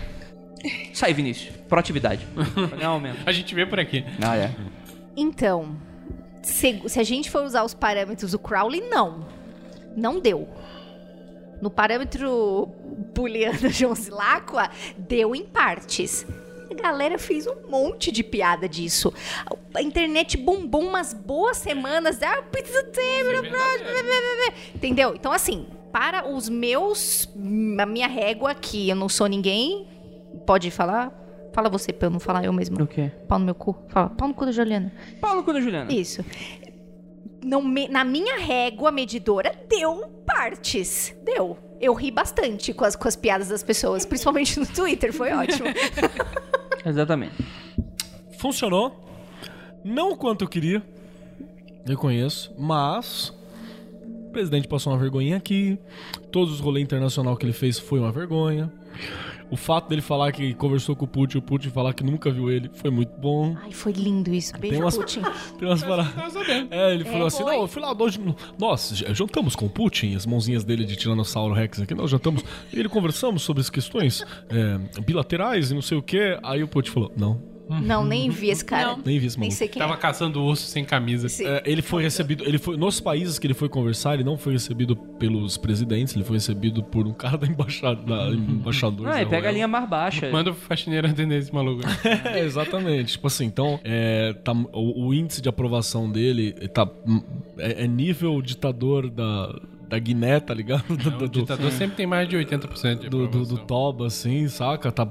Sai, 0.92 1.12
Vinícius. 1.12 1.54
Proatividade. 1.68 2.26
Não 2.80 2.92
aumenta. 2.92 3.18
A 3.26 3.32
gente 3.32 3.54
vê 3.54 3.66
por 3.66 3.80
aqui. 3.80 4.04
Ah, 4.22 4.36
é. 4.36 4.54
Então, 5.16 5.76
se, 6.42 6.82
se 6.86 7.00
a 7.00 7.02
gente 7.02 7.30
for 7.30 7.42
usar 7.44 7.64
os 7.64 7.74
parâmetros 7.74 8.32
do 8.32 8.38
Crowley, 8.38 8.80
não. 8.80 9.26
Não 9.96 10.20
deu. 10.20 10.48
No 11.60 11.70
parâmetro 11.70 12.66
Booleano 13.14 13.68
João 13.68 13.94
Silacqua, 13.94 14.70
deu 14.96 15.34
em 15.34 15.44
partes. 15.44 16.26
A 16.70 16.74
galera 16.74 17.18
fez 17.18 17.46
um 17.46 17.68
monte 17.68 18.12
de 18.12 18.22
piada 18.22 18.68
disso. 18.68 19.12
A 19.74 19.82
internet 19.82 20.36
bombou 20.36 20.82
umas 20.82 21.12
boas 21.12 21.56
semanas. 21.56 22.22
Ah, 22.22 22.42
pizza 22.42 22.82
Temer, 22.84 23.40
blá, 23.42 23.50
blá. 23.50 24.54
Entendeu? 24.74 25.14
Então, 25.14 25.32
assim, 25.32 25.66
para 25.92 26.28
os 26.28 26.48
meus. 26.48 27.28
A 27.78 27.86
minha 27.86 28.06
régua 28.08 28.50
aqui, 28.52 28.88
eu 28.88 28.96
não 28.96 29.08
sou 29.08 29.26
ninguém. 29.26 29.86
Pode 30.46 30.70
falar? 30.70 31.12
Fala 31.52 31.68
você 31.68 31.92
pra 31.92 32.06
eu 32.06 32.10
não 32.10 32.20
falar 32.20 32.44
eu 32.44 32.52
mesma. 32.52 32.80
O 32.82 32.86
quê? 32.86 33.10
Pau 33.26 33.38
no 33.38 33.44
meu 33.44 33.54
cu. 33.54 33.76
Fala, 33.88 34.08
pau 34.10 34.28
no 34.28 34.34
cu 34.34 34.46
da 34.46 34.52
Juliana. 34.52 34.92
Paulo 35.20 35.42
cu 35.42 35.52
da 35.52 35.60
Juliana. 35.60 35.92
Isso. 35.92 36.24
Não 37.44 37.62
me- 37.62 37.88
na 37.88 38.04
minha 38.04 38.38
régua 38.38 38.92
medidora, 38.92 39.52
deu 39.68 40.06
partes. 40.26 41.14
Deu. 41.24 41.58
Eu 41.80 41.94
ri 41.94 42.10
bastante 42.10 42.72
com 42.74 42.84
as, 42.84 42.94
com 42.94 43.08
as 43.08 43.16
piadas 43.16 43.48
das 43.48 43.62
pessoas, 43.62 44.04
principalmente 44.04 44.60
no 44.60 44.66
Twitter, 44.66 45.12
foi 45.12 45.32
ótimo. 45.32 45.66
Exatamente. 46.84 47.34
Funcionou. 48.38 49.00
Não 49.82 50.12
o 50.12 50.16
quanto 50.16 50.44
eu 50.44 50.48
queria. 50.48 50.82
Reconheço. 51.86 52.54
Mas. 52.58 53.32
O 54.30 54.32
presidente 54.32 54.68
passou 54.68 54.92
uma 54.92 54.98
vergonha 54.98 55.36
aqui. 55.36 55.76
Todos 56.30 56.54
os 56.54 56.60
rolês 56.60 56.84
internacional 56.84 57.36
que 57.36 57.44
ele 57.44 57.52
fez 57.52 57.80
foi 57.80 57.98
uma 57.98 58.12
vergonha. 58.12 58.72
O 59.50 59.56
fato 59.56 59.88
dele 59.88 60.00
falar 60.00 60.30
que 60.30 60.54
conversou 60.54 60.94
com 60.94 61.04
o 61.04 61.08
Putin, 61.08 61.38
o 61.38 61.42
Putin 61.42 61.70
falar 61.70 61.92
que 61.94 62.04
nunca 62.04 62.30
viu 62.30 62.48
ele, 62.48 62.70
foi 62.72 62.92
muito 62.92 63.10
bom. 63.20 63.56
Ai, 63.60 63.72
foi 63.72 63.90
lindo 63.90 64.32
isso. 64.32 64.52
Beijo, 64.56 64.70
Tem 64.76 64.80
umas- 64.84 64.96
Putin. 64.96 65.22
Tem 65.58 65.66
umas 65.66 65.82
paradas. 65.82 66.36
É, 66.70 66.94
ele 66.94 67.04
falou 67.04 67.26
assim: 67.26 67.42
foi. 67.42 67.52
não, 67.56 67.62
eu 67.62 67.66
fui 67.66 67.82
lá 67.82 67.92
hoje. 67.98 68.20
Nós 68.56 69.02
jantamos 69.12 69.56
com 69.56 69.66
o 69.66 69.68
Putin, 69.68 70.14
as 70.14 70.24
mãozinhas 70.24 70.62
dele 70.62 70.84
de 70.84 70.94
Tiranossauro 70.94 71.52
Rex 71.52 71.80
aqui, 71.80 71.92
nós 71.92 72.08
jantamos. 72.08 72.44
E 72.72 72.78
ele 72.78 72.88
conversamos 72.88 73.42
sobre 73.42 73.60
as 73.62 73.68
questões 73.68 74.24
é, 74.48 75.00
bilaterais 75.02 75.72
e 75.72 75.74
não 75.74 75.82
sei 75.82 75.98
o 75.98 76.02
que. 76.02 76.38
Aí 76.44 76.62
o 76.62 76.68
Putin 76.68 76.90
falou: 76.92 77.12
não, 77.16 77.42
Não, 77.82 78.04
nem 78.04 78.28
vi 78.30 78.48
esse 78.50 78.64
cara. 78.64 78.88
Não. 78.88 79.00
nem 79.04 79.18
vi 79.18 79.26
esse 79.26 79.38
Nem 79.38 79.48
maluco. 79.48 79.58
sei 79.58 79.68
quem 79.68 79.80
Tava 79.80 79.94
é. 79.94 79.96
caçando 79.96 80.42
urso 80.42 80.66
sem 80.66 80.84
camisa. 80.84 81.28
Sim. 81.28 81.46
É, 81.46 81.62
ele 81.64 81.82
foi 81.82 82.02
recebido, 82.02 82.44
ele 82.44 82.58
foi 82.58 82.76
nos 82.76 83.00
países 83.00 83.38
que 83.38 83.46
ele 83.46 83.54
foi 83.54 83.68
conversar, 83.68 84.14
ele 84.14 84.24
não 84.24 84.36
foi 84.36 84.54
recebido 84.54 84.96
pelos 84.96 85.56
presidentes, 85.56 86.14
ele 86.14 86.24
foi 86.24 86.36
recebido 86.36 86.82
por 86.82 87.06
um 87.06 87.12
cara 87.12 87.38
da 87.38 87.46
embaixada, 87.46 88.02
da 88.02 88.28
embaixador. 88.34 89.06
Ah, 89.08 89.12
da 89.12 89.22
e 89.22 89.26
pega 89.26 89.48
a 89.48 89.52
linha 89.52 89.68
mais 89.68 89.88
baixa. 89.88 90.30
Manda 90.30 90.50
o 90.50 90.54
faxineiro 90.54 91.06
atender 91.08 91.38
esse 91.38 91.52
maluco. 91.54 91.82
É, 92.24 92.40
exatamente. 92.44 93.12
Tipo 93.12 93.26
assim, 93.26 93.44
então, 93.44 93.78
é, 93.84 94.32
tá- 94.32 94.52
o, 94.72 95.06
o 95.08 95.14
índice 95.14 95.40
de 95.40 95.48
aprovação 95.48 96.10
dele 96.10 96.52
tá, 96.68 96.88
é, 97.58 97.84
é 97.84 97.86
nível 97.86 98.40
ditador 98.42 99.08
da, 99.10 99.54
da 99.90 99.98
Guiné, 99.98 100.38
tá 100.40 100.54
ligado? 100.54 100.84
Do, 100.96 101.08
O 101.08 101.12
do, 101.12 101.28
do, 101.28 101.40
ditador 101.40 101.70
sempre 101.72 101.96
tem 101.96 102.06
mais 102.06 102.28
de 102.28 102.36
80% 102.36 103.00
de 103.00 103.08
do, 103.08 103.26
do, 103.26 103.44
do. 103.44 103.58
Toba, 103.58 104.06
assim, 104.06 104.46
saca? 104.48 104.90
Tá 104.92 105.06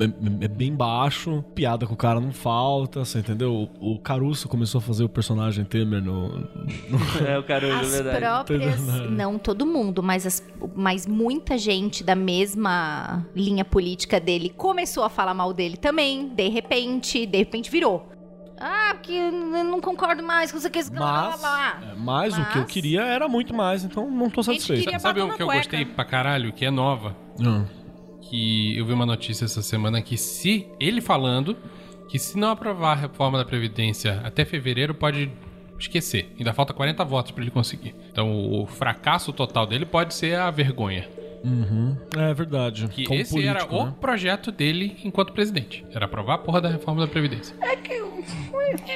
é, 0.00 0.44
é 0.44 0.48
bem 0.48 0.72
baixo. 0.74 1.44
Piada 1.54 1.86
com 1.86 1.94
o 1.94 1.96
cara 1.96 2.20
não 2.20 2.32
falta, 2.32 3.04
você 3.04 3.18
entendeu? 3.18 3.68
O, 3.80 3.94
o 3.94 3.98
Caruso 3.98 4.48
começou 4.48 4.78
a 4.78 4.82
fazer 4.82 5.02
o 5.04 5.08
personagem 5.08 5.64
Temer 5.64 6.00
no. 6.02 6.28
no- 6.28 6.48
É 7.26 7.38
o 7.38 7.42
Caruso, 7.42 7.74
As 7.74 7.94
é 7.94 8.02
verdade. 8.02 8.18
próprias, 8.20 8.80
Entendeu? 8.80 9.10
não 9.10 9.38
todo 9.38 9.66
mundo, 9.66 10.02
mas, 10.02 10.26
as- 10.26 10.42
mas 10.74 11.06
muita 11.06 11.58
gente 11.58 12.04
da 12.04 12.14
mesma 12.14 13.26
linha 13.34 13.64
política 13.64 14.20
dele 14.20 14.48
começou 14.56 15.02
a 15.04 15.08
falar 15.08 15.34
mal 15.34 15.52
dele 15.52 15.76
também. 15.76 16.28
De 16.28 16.48
repente, 16.48 17.26
de 17.26 17.38
repente 17.38 17.70
virou. 17.70 18.11
Ah, 18.64 18.94
porque 18.94 19.12
eu 19.12 19.32
não 19.64 19.80
concordo 19.80 20.22
mais 20.22 20.52
com 20.52 20.58
isso 20.58 20.66
aqui. 20.66 20.82
blá, 20.90 20.98
blá, 21.00 21.22
Mas, 21.30 21.40
blá, 21.40 21.76
blá. 21.80 21.90
é, 21.90 21.94
mas 21.96 22.38
o 22.38 22.44
que 22.50 22.58
eu 22.58 22.62
Mas- 22.62 22.72
queria 22.72 23.02
era 23.02 23.26
muito 23.28 23.52
mais, 23.52 23.82
então 23.82 24.08
não 24.10 24.30
tô 24.30 24.42
satisfeito. 24.42 24.88
Sabe 25.00 25.20
na 25.20 25.34
que 25.34 25.42
eu 25.42 25.46
cueca. 25.46 25.60
gostei 25.62 25.84
pra 25.84 26.04
caralho, 26.04 26.52
que 26.52 26.64
é 26.64 26.70
nova? 26.70 27.16
Ah. 27.44 27.64
Que 28.22 28.76
eu 28.78 28.86
vi 28.86 28.92
uma 28.92 29.04
notícia 29.04 29.44
essa 29.44 29.62
semana 29.62 30.00
que 30.00 30.16
se 30.16 30.66
ele 30.78 31.00
falando 31.00 31.56
que 32.08 32.18
se 32.18 32.38
não 32.38 32.50
aprovar 32.50 32.92
a 32.92 33.00
reforma 33.00 33.38
da 33.38 33.44
Previdência 33.44 34.20
até 34.24 34.44
fevereiro, 34.44 34.94
pode 34.94 35.30
esquecer. 35.78 36.32
Ainda 36.38 36.52
falta 36.52 36.72
40 36.72 37.04
votos 37.04 37.32
pra 37.32 37.42
ele 37.42 37.50
conseguir. 37.50 37.94
Então 38.10 38.30
o 38.52 38.66
fracasso 38.66 39.32
total 39.32 39.66
dele 39.66 39.84
pode 39.86 40.14
ser 40.14 40.36
a 40.38 40.50
vergonha. 40.50 41.08
Uhum. 41.44 41.96
É 42.16 42.32
verdade. 42.32 42.86
Que 42.88 43.04
Como 43.04 43.18
esse 43.18 43.44
era 43.44 43.60
político, 43.66 43.82
o 43.82 43.86
né? 43.86 43.94
projeto 44.00 44.52
dele 44.52 44.96
enquanto 45.04 45.32
presidente. 45.32 45.84
Era 45.92 46.04
aprovar 46.04 46.34
a 46.34 46.38
porra 46.38 46.60
da 46.60 46.68
reforma 46.68 47.00
da 47.00 47.08
Previdência. 47.08 47.56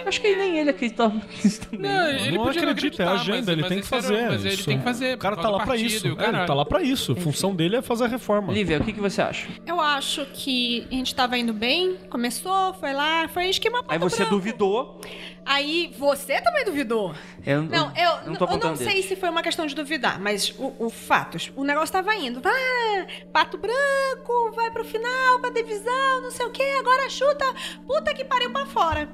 Acho 0.06 0.20
que 0.20 0.36
nem 0.36 0.58
ele 0.58 0.70
acreditava 0.70 1.14
nisso 1.14 1.60
também. 1.62 1.80
Não, 1.90 2.08
ele 2.08 2.30
não 2.36 2.44
podia 2.44 2.62
não 2.62 2.70
acredita, 2.70 3.02
é 3.02 3.06
a 3.06 3.12
agenda, 3.12 3.36
mas- 3.38 3.48
ele 3.48 3.60
mas 3.62 3.68
tem 3.68 3.80
que 3.80 3.86
fazer. 3.86 4.28
mas 4.28 4.44
ele 4.44 4.62
tem 4.62 4.78
que 4.78 4.84
fazer, 4.84 5.14
O 5.14 5.18
cara 5.18 5.36
tá 5.36 5.48
lá 5.48 5.64
pra 5.64 5.76
isso. 5.76 6.06
É, 6.06 6.10
ele 6.28 6.46
tá 6.46 6.54
lá 6.54 6.64
pra 6.64 6.82
isso. 6.82 7.12
A 7.12 7.16
função 7.16 7.54
dele 7.54 7.76
é 7.76 7.82
fazer 7.82 8.04
a 8.04 8.08
reforma. 8.08 8.52
Lívia, 8.52 8.78
o 8.78 8.84
que, 8.84 8.92
que 8.92 9.00
você 9.00 9.20
acha? 9.22 9.46
Eu 9.66 9.80
acho 9.80 10.24
que 10.32 10.86
a 10.90 10.94
gente 10.94 11.14
tava 11.14 11.36
indo 11.38 11.52
bem, 11.52 11.96
começou, 12.10 12.74
foi 12.74 12.92
lá, 12.92 13.28
foi 13.28 13.48
esquema 13.48 13.84
Aí 13.88 13.98
você 13.98 14.18
branco. 14.18 14.30
duvidou. 14.36 15.00
Aí 15.44 15.94
você 15.96 16.40
também 16.40 16.64
duvidou. 16.64 17.14
Eu, 17.46 17.62
Não, 17.62 17.92
eu, 17.96 18.10
não 18.26 18.32
eu 18.32 18.38
tô 18.38 18.46
não 18.46 18.54
apontando 18.56 18.78
sei 18.78 19.00
se 19.02 19.14
foi 19.14 19.28
uma 19.28 19.42
questão 19.42 19.64
de 19.64 19.76
duvidar, 19.76 20.20
mas 20.20 20.52
o, 20.58 20.74
o 20.86 20.90
fatos, 20.90 21.52
o 21.54 21.62
negócio 21.62 21.92
tava 21.92 22.12
indo. 22.16 22.40
Ah, 22.44 23.06
pato 23.32 23.56
branco, 23.56 24.50
vai 24.56 24.72
pro 24.72 24.84
final, 24.84 25.38
pra 25.38 25.50
divisão, 25.50 26.22
não 26.22 26.32
sei 26.32 26.46
o 26.46 26.50
que, 26.50 26.64
agora 26.80 27.08
chuta, 27.08 27.44
puta 27.86 28.12
que 28.12 28.24
pariu 28.24 28.50
pra 28.50 28.66
fora. 28.66 29.08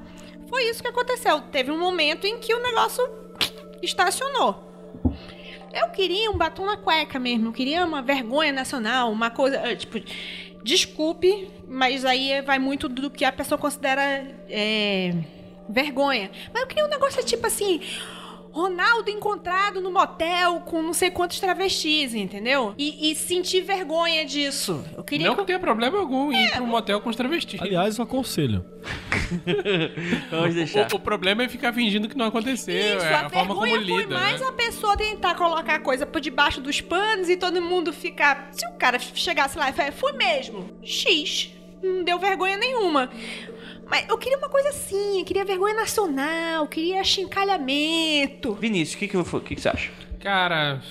Foi 0.53 0.69
isso 0.69 0.83
que 0.83 0.87
aconteceu. 0.87 1.41
Teve 1.41 1.71
um 1.71 1.79
momento 1.79 2.27
em 2.27 2.37
que 2.37 2.53
o 2.53 2.61
negócio 2.61 3.03
estacionou. 3.81 4.63
Eu 5.73 5.89
queria 5.89 6.29
um 6.29 6.37
batom 6.37 6.63
na 6.63 6.77
cueca 6.77 7.17
mesmo, 7.17 7.47
eu 7.47 7.51
queria 7.51 7.83
uma 7.83 8.03
vergonha 8.03 8.53
nacional, 8.53 9.11
uma 9.11 9.31
coisa, 9.31 9.57
eh, 9.57 9.75
tipo, 9.75 9.99
desculpe, 10.61 11.49
mas 11.67 12.05
aí 12.05 12.39
vai 12.43 12.59
muito 12.59 12.87
do 12.87 13.09
que 13.09 13.25
a 13.25 13.31
pessoa 13.31 13.57
considera 13.57 14.27
é, 14.47 15.15
vergonha. 15.67 16.29
Mas 16.53 16.61
eu 16.61 16.67
queria 16.67 16.85
um 16.85 16.89
negócio 16.89 17.25
tipo 17.25 17.47
assim, 17.47 17.81
Ronaldo 18.53 19.09
encontrado 19.09 19.81
no 19.81 19.91
motel 19.91 20.61
com 20.61 20.81
não 20.83 20.93
sei 20.93 21.09
quantos 21.09 21.39
travestis, 21.39 22.13
entendeu? 22.13 22.75
E, 22.77 23.11
e 23.11 23.15
sentir 23.15 23.61
vergonha 23.61 24.23
disso. 24.25 24.85
Eu 24.95 25.03
queria 25.03 25.27
Não 25.27 25.35
que 25.35 25.41
que 25.41 25.47
tenha 25.47 25.59
problema 25.59 25.97
algum 25.97 26.31
em 26.31 26.45
ir 26.45 26.51
pra 26.51 26.61
um 26.61 26.67
motel 26.67 27.01
com 27.01 27.09
os 27.09 27.15
travestis. 27.15 27.59
Aliás, 27.59 27.97
eu 27.97 28.03
aconselho. 28.03 28.63
Vamos 30.29 30.53
deixar. 30.53 30.87
O, 30.93 30.97
o 30.97 30.99
problema 30.99 31.43
é 31.43 31.49
ficar 31.49 31.73
fingindo 31.73 32.07
que 32.07 32.15
não 32.15 32.27
aconteceu. 32.27 32.97
Isso, 32.97 33.05
é 33.05 33.13
a, 33.15 33.25
a, 33.25 33.29
forma 33.29 33.55
como 33.55 33.61
vergonha 33.65 33.85
foi 33.87 34.03
lida. 34.03 34.15
mais 34.19 34.39
né? 34.39 34.47
a 34.47 34.51
pessoa 34.51 34.95
tentar 34.95 35.33
colocar 35.33 35.75
a 35.75 35.79
coisa 35.79 36.05
por 36.05 36.21
debaixo 36.21 36.61
dos 36.61 36.79
panos 36.79 37.29
e 37.29 37.35
todo 37.35 37.59
mundo 37.59 37.91
ficar. 37.91 38.49
Se 38.51 38.67
o 38.67 38.73
cara 38.73 38.99
chegasse 38.99 39.57
lá 39.57 39.71
e 39.71 39.73
falasse, 39.73 39.97
fui 39.97 40.11
mesmo, 40.13 40.69
X, 40.83 41.51
não 41.81 42.03
deu 42.03 42.19
vergonha 42.19 42.57
nenhuma. 42.57 43.09
Mas 43.93 44.09
eu 44.09 44.17
queria 44.17 44.39
uma 44.39 44.49
coisa 44.49 44.69
assim, 44.69 45.19
eu 45.19 45.23
queria 45.23 45.45
vergonha 45.45 45.75
nacional, 45.75 46.63
eu 46.63 46.67
queria 46.67 46.99
achincalhamento. 46.99 48.55
Vinícius, 48.55 48.95
o 48.95 48.97
que, 48.97 49.07
que, 49.07 49.23
que, 49.23 49.55
que 49.55 49.61
você 49.61 49.69
acha? 49.69 49.91
Cara, 50.19 50.81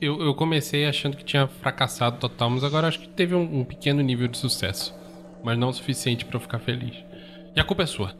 eu, 0.00 0.18
eu 0.22 0.34
comecei 0.34 0.86
achando 0.86 1.18
que 1.18 1.22
tinha 1.22 1.46
fracassado 1.46 2.16
total, 2.16 2.48
mas 2.48 2.64
agora 2.64 2.88
acho 2.88 3.00
que 3.00 3.08
teve 3.08 3.34
um, 3.34 3.60
um 3.60 3.62
pequeno 3.62 4.00
nível 4.00 4.26
de 4.26 4.38
sucesso. 4.38 4.94
Mas 5.44 5.58
não 5.58 5.68
o 5.68 5.72
suficiente 5.74 6.24
pra 6.24 6.38
eu 6.38 6.40
ficar 6.40 6.60
feliz. 6.60 6.96
E 7.54 7.60
a 7.60 7.64
culpa 7.64 7.82
é 7.82 7.86
sua. 7.86 8.16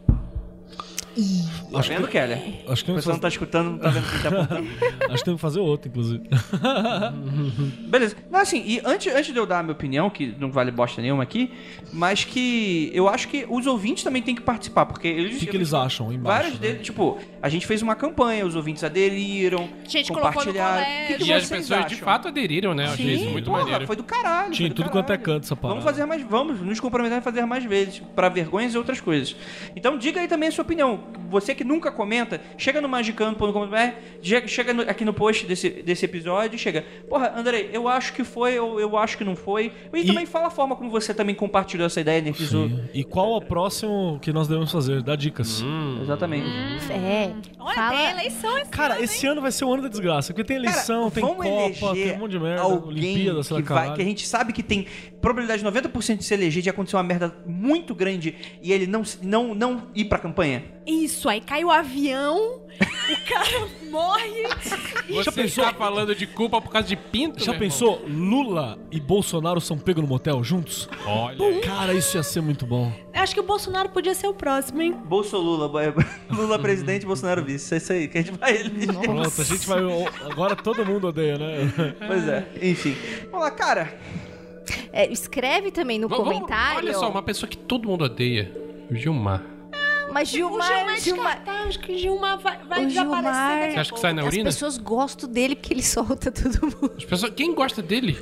Tá 1.73 1.81
vendo, 1.81 2.09
Keller? 2.09 2.39
Acho 2.39 2.45
que 2.65 2.71
A 2.71 2.75
tem 2.75 2.85
que 2.85 2.93
pessoa 2.95 3.13
não 3.15 3.21
tá 3.21 3.29
escutando, 3.29 3.71
não 3.73 3.79
tá 3.79 3.89
vendo 3.91 4.07
o 4.07 4.11
que 4.11 4.23
tá 4.23 4.29
apontando. 4.29 4.69
Acho 5.13 5.17
que 5.19 5.25
tem 5.25 5.35
que 5.35 5.41
fazer 5.41 5.61
outro, 5.61 5.89
inclusive. 5.89 6.23
Beleza. 7.89 8.17
Não, 8.31 8.41
assim, 8.41 8.63
e 8.67 8.81
antes, 8.85 9.13
antes 9.15 9.33
de 9.33 9.39
eu 9.39 9.47
dar 9.47 9.61
a 9.61 9.63
minha 9.63 9.73
opinião, 9.73 10.09
que 10.11 10.35
não 10.39 10.51
vale 10.51 10.71
bosta 10.71 11.01
nenhuma 11.03 11.23
aqui, 11.23 11.53
mas 11.93 12.25
que 12.25 12.91
eu 12.95 13.09
acho 13.09 13.29
que 13.29 13.47
os 13.49 13.67
ouvintes 13.67 14.05
também 14.05 14.23
têm 14.23 14.35
que 14.35 14.43
participar, 14.43 14.87
porque 14.87 15.09
eles... 15.09 15.37
O 15.37 15.41
que, 15.41 15.47
que 15.47 15.57
eles 15.57 15.75
acham 15.75 16.13
embaixo? 16.13 16.43
Vários 16.43 16.61
né? 16.61 16.69
deles, 16.69 16.87
tipo, 16.87 17.19
a 17.43 17.49
gente 17.49 17.67
fez 17.67 17.83
uma 17.83 17.95
campanha, 17.95 18.47
os 18.47 18.55
ouvintes 18.55 18.85
aderiram, 18.85 19.69
Gente 19.87 20.09
colocou 20.09 20.29
no 20.31 20.37
compartilharam. 20.37 20.85
colégio. 20.85 21.05
O 21.05 21.07
que, 21.19 21.25
que 21.25 21.31
E 21.31 21.33
as 21.33 21.49
pessoas 21.49 21.73
acham? 21.73 21.89
de 21.89 21.97
fato 21.97 22.29
aderiram, 22.29 22.75
né? 22.75 22.87
Eu 22.87 22.91
achei 22.93 23.15
isso 23.15 23.31
muito 23.31 23.45
Porra, 23.51 23.63
maneiro. 23.63 23.87
Foi 23.87 23.97
do 23.97 24.05
caralho. 24.05 24.53
Tinha 24.53 24.69
do 24.69 24.75
tudo 24.75 24.91
quanto 24.91 25.13
é 25.13 25.17
caralho. 25.17 25.25
canto 25.25 25.45
essa 25.45 25.57
parada. 25.57 25.81
Vamos 25.81 25.85
fazer 25.85 26.07
mais, 26.07 26.23
vamos 26.23 26.61
nos 26.61 26.81
comprometer 26.81 27.19
a 27.19 27.23
fazer 27.23 27.45
mais 27.47 27.65
vezes, 27.65 28.01
para 28.15 28.29
vergonhas 28.29 28.75
e 28.75 28.79
outras 28.79 29.01
coisas. 29.01 29.35
Então 29.75 29.97
diga 29.99 30.21
aí 30.21 30.29
também 30.29 30.49
a 30.49 30.53
sua 30.53 30.63
opinião. 30.63 31.08
Você 31.31 31.55
que 31.55 31.65
nunca 31.65 31.91
comenta, 31.93 32.41
chega 32.57 32.81
no 32.81 32.89
magicano.com.br, 32.89 33.77
chega 34.47 34.83
aqui 34.91 35.05
no 35.05 35.13
post 35.13 35.47
desse, 35.47 35.69
desse 35.71 36.05
episódio 36.05 36.57
e 36.57 36.59
chega. 36.59 36.85
Porra, 37.09 37.33
Andrei, 37.37 37.71
eu 37.73 37.87
acho 37.89 38.13
que 38.13 38.25
foi 38.25 38.59
ou 38.59 38.81
eu 38.81 38.97
acho 38.97 39.17
que 39.19 39.25
não 39.25 39.37
foi. 39.37 39.73
E, 39.93 39.99
E- 40.01 40.07
também 40.07 40.27
fala 40.27 40.47
a 40.47 40.51
forma 40.51 40.75
como 40.77 40.91
você 40.91 41.13
também 41.13 41.35
compartilhou 41.35 41.87
essa 41.87 42.01
ideia, 42.01 42.19
energizou. 42.19 42.69
Sim. 42.69 42.81
E 42.95 43.05
qual 43.05 43.33
o 43.37 43.41
próximo 43.41 44.19
que 44.23 44.33
nós 44.33 44.49
devemos 44.49 44.71
fazer? 44.73 45.03
Dá 45.03 45.15
dicas. 45.17 45.63
Exatamente. 46.03 46.47
É. 46.91 47.33
Olha, 47.59 47.75
fala- 47.75 47.97
tem 47.97 48.11
eleição 48.11 48.59
esse 48.59 48.71
Cara, 48.71 48.95
ano, 48.95 49.05
esse 49.05 49.27
ano 49.27 49.41
vai 49.41 49.53
ser 49.53 49.65
o 49.65 49.73
ano 49.73 49.83
da 49.83 49.89
desgraça, 49.89 50.33
porque 50.33 50.45
tem 50.45 50.57
eleição, 50.57 51.11
Cara, 51.11 51.11
tem 51.13 51.23
Copa, 51.25 51.95
tem 51.95 52.13
um 52.15 52.19
monte 52.19 52.31
de 52.33 52.39
merda, 52.41 52.67
Olimpíada, 52.67 53.43
sei 53.43 53.57
lá, 53.57 53.63
que, 53.63 53.69
vai, 53.69 53.95
que 53.95 54.03
a 54.03 54.05
gente 54.05 54.27
sabe 54.27 54.53
que 54.53 54.63
tem 54.63 54.87
probabilidade 55.21 55.63
de 55.63 55.69
90% 55.69 56.17
de 56.19 56.25
se 56.25 56.35
eleger 56.35 56.63
de 56.63 56.71
acontecer 56.71 56.97
uma 56.97 57.03
merda 57.03 57.35
muito 57.47 57.95
grande 57.95 58.35
e 58.63 58.73
ele 58.73 58.87
não, 58.87 59.03
não, 59.23 59.55
não 59.55 59.83
ir 59.95 60.05
pra 60.07 60.19
campanha. 60.19 60.65
Isso, 60.89 61.29
aí 61.29 61.41
cai 61.41 61.63
o 61.65 61.71
avião, 61.71 62.61
o 62.63 63.29
cara 63.29 63.69
morre. 63.91 64.43
Você 65.11 65.31
pensou? 65.31 65.65
tá 65.65 65.75
falando 65.75 66.15
de 66.15 66.27
culpa 66.27 66.61
por 66.63 66.71
causa 66.71 66.89
de 66.89 66.97
pinto, 66.97 67.45
Já 67.45 67.53
pensou? 67.53 68.03
Lula 68.09 68.79
e 68.91 68.99
Bolsonaro 68.99 69.61
são 69.61 69.77
pegos 69.79 70.03
no 70.03 70.09
motel 70.09 70.43
juntos? 70.43 70.89
Olha. 71.07 71.61
Cara, 71.61 71.93
isso 71.93 72.17
ia 72.17 72.23
ser 72.23 72.41
muito 72.41 72.65
bom. 72.65 72.91
Eu 73.15 73.21
acho 73.23 73.35
que 73.35 73.41
o 73.41 73.43
Bolsonaro 73.43 73.91
podia 73.91 74.15
ser 74.15 74.29
o 74.29 74.35
próximo, 74.35 74.81
hein? 74.81 74.93
Bolso 75.05 75.37
Lula, 75.37 75.71
Lula 76.31 76.59
presidente, 76.59 77.05
Bolsonaro 77.05 77.45
vice. 77.45 77.75
É 77.75 77.77
isso 77.77 77.93
aí, 77.93 78.09
que 78.09 78.17
a 78.19 78.23
gente 78.23 78.39
vai 78.39 78.57
eleger. 78.59 78.95
Pronto, 78.99 79.41
a 79.41 79.45
gente 79.45 79.67
vai. 79.67 79.81
Agora 80.31 80.57
todo 80.57 80.87
mundo 80.87 81.09
odeia, 81.09 81.37
né? 81.37 81.95
Pois 82.07 82.27
é, 82.27 82.49
enfim. 82.63 82.97
Vamos 83.31 83.41
lá, 83.41 83.51
cara. 83.51 83.95
É, 84.91 85.11
escreve 85.13 85.71
também 85.71 85.99
no 85.99 86.09
Vamos- 86.09 86.25
comentário. 86.25 86.79
Olha 86.89 86.95
só, 86.95 87.11
uma 87.11 87.23
pessoa 87.23 87.49
que 87.49 87.59
todo 87.59 87.87
mundo 87.89 88.05
odeia. 88.05 88.51
O 88.91 88.95
Gilmar. 88.95 89.43
Mas 90.13 90.29
O 90.31 90.33
Gilmar 90.33 90.67
Gilmar, 90.69 90.95
é 90.95 91.01
Gilmar, 91.01 91.27
descartável, 91.37 91.69
acho 91.69 91.79
que 91.81 91.93
o 91.93 91.99
Gilmar 91.99 92.39
vai, 92.39 92.59
vai 92.65 92.85
O 92.85 92.89
desaparecer 92.89 93.33
Gilmar- 93.33 93.71
Você 93.73 93.79
acha 93.81 93.93
que 93.93 94.01
sai 94.01 94.13
na 94.13 94.23
as 94.23 94.29
urina? 94.29 94.45
pessoas 94.45 94.79
gostam 94.79 95.29
dele 95.31 95.55
porque 95.55 95.73
ele 95.75 95.83
solta 95.83 96.31
todo 96.33 96.61
mundo. 96.63 96.95
As 96.97 97.05
pessoas, 97.05 97.33
quem 97.35 97.55
gosta 97.55 97.83
dele? 97.83 98.19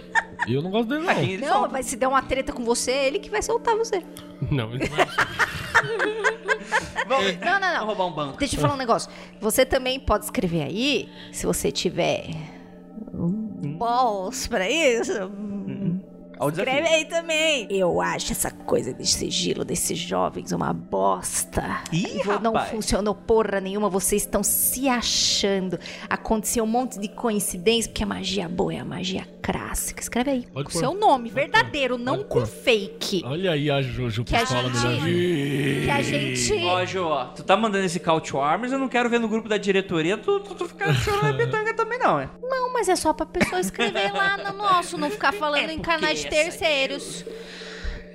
Eu 0.48 0.62
não 0.62 0.70
gosto 0.70 0.88
dele, 0.88 1.08
Ah, 1.08 1.14
não. 1.14 1.22
ele 1.22 1.38
Não, 1.38 1.52
solta? 1.52 1.68
mas 1.72 1.86
se 1.86 1.96
der 1.96 2.06
uma 2.08 2.22
treta 2.22 2.52
com 2.52 2.64
você, 2.64 2.90
é 2.90 3.06
ele 3.06 3.18
que 3.18 3.30
vai 3.30 3.42
soltar 3.42 3.76
você. 3.76 4.02
Não, 4.50 4.72
ele 4.74 4.88
não 4.88 4.96
vai. 4.96 5.06
Vamos, 7.08 7.38
Não, 7.38 7.60
não, 7.60 7.86
roubar 7.86 8.06
um 8.06 8.12
banco. 8.12 8.38
Deixa 8.38 8.56
eu 8.56 8.60
falar 8.60 8.74
um 8.74 8.78
negócio. 8.78 9.08
Você 9.40 9.64
também 9.64 10.00
pode 10.00 10.24
escrever 10.24 10.62
aí, 10.62 11.08
se 11.32 11.46
você 11.46 11.70
tiver 11.70 12.26
balls 13.78 14.46
pra 14.48 14.68
isso. 14.68 15.12
Ao 16.38 16.50
desafio. 16.50 16.72
Escreve 16.74 16.94
aí 16.94 17.04
também. 17.06 17.66
Eu 17.70 18.00
acho 18.00 18.32
essa 18.32 18.50
coisa 18.50 18.92
de 18.92 19.06
sigilo 19.06 19.64
desses 19.64 19.98
jovens 19.98 20.52
uma 20.52 20.72
bosta. 20.72 21.82
Ih, 21.92 22.22
Vo- 22.24 22.38
Não 22.40 22.52
rapaz. 22.52 22.70
funcionou 22.70 23.14
porra 23.14 23.60
nenhuma, 23.60 23.88
vocês 23.88 24.22
estão 24.22 24.42
se 24.42 24.88
achando. 24.88 25.78
Aconteceu 26.08 26.64
um 26.64 26.66
monte 26.66 26.98
de 26.98 27.08
coincidência, 27.08 27.90
porque 27.90 28.02
a 28.02 28.06
magia 28.06 28.48
boa 28.48 28.74
é 28.74 28.78
a 28.78 28.84
magia 28.84 29.26
clássica. 29.42 30.00
Escreve 30.02 30.30
aí. 30.30 30.46
Pode 30.52 30.66
com 30.66 30.72
pôr. 30.72 30.78
seu 30.78 30.94
nome, 30.94 31.30
verdadeiro, 31.30 31.96
não 31.96 32.16
Pode 32.18 32.28
com 32.28 32.38
pôr. 32.40 32.46
fake. 32.46 33.22
Olha 33.24 33.52
aí 33.52 33.70
a 33.70 33.80
Jojo 33.80 34.24
Que 34.24 34.34
a 34.36 34.44
gente-. 34.44 35.82
Que 35.84 35.90
a 35.90 36.02
gente. 36.02 36.52
Ó, 36.64 36.84
Jo, 36.84 37.04
ó, 37.06 37.24
tu 37.26 37.42
tá 37.42 37.56
mandando 37.56 37.84
esse 37.84 37.98
call 38.00 38.20
to 38.20 38.38
arms, 38.40 38.72
eu 38.72 38.78
não 38.78 38.88
quero 38.88 39.08
ver 39.08 39.18
no 39.20 39.28
grupo 39.28 39.48
da 39.48 39.56
diretoria 39.56 40.16
tu, 40.18 40.40
tu, 40.40 40.54
tu 40.54 40.68
ficar 40.68 40.92
chorando 40.94 41.34
a 41.34 41.46
pitanga 41.46 41.74
também, 41.74 41.98
não, 41.98 42.18
é? 42.20 42.28
Não, 42.42 42.72
mas 42.72 42.88
é 42.88 42.96
só 42.96 43.12
pra 43.12 43.24
pessoa 43.26 43.60
escrever 43.60 44.12
lá 44.12 44.36
no 44.36 44.56
nosso, 44.58 44.98
não 44.98 45.10
ficar 45.10 45.32
falando 45.32 45.70
em 45.70 45.78
canais 45.78 46.20
de 46.20 46.25
terceiros. 46.28 47.24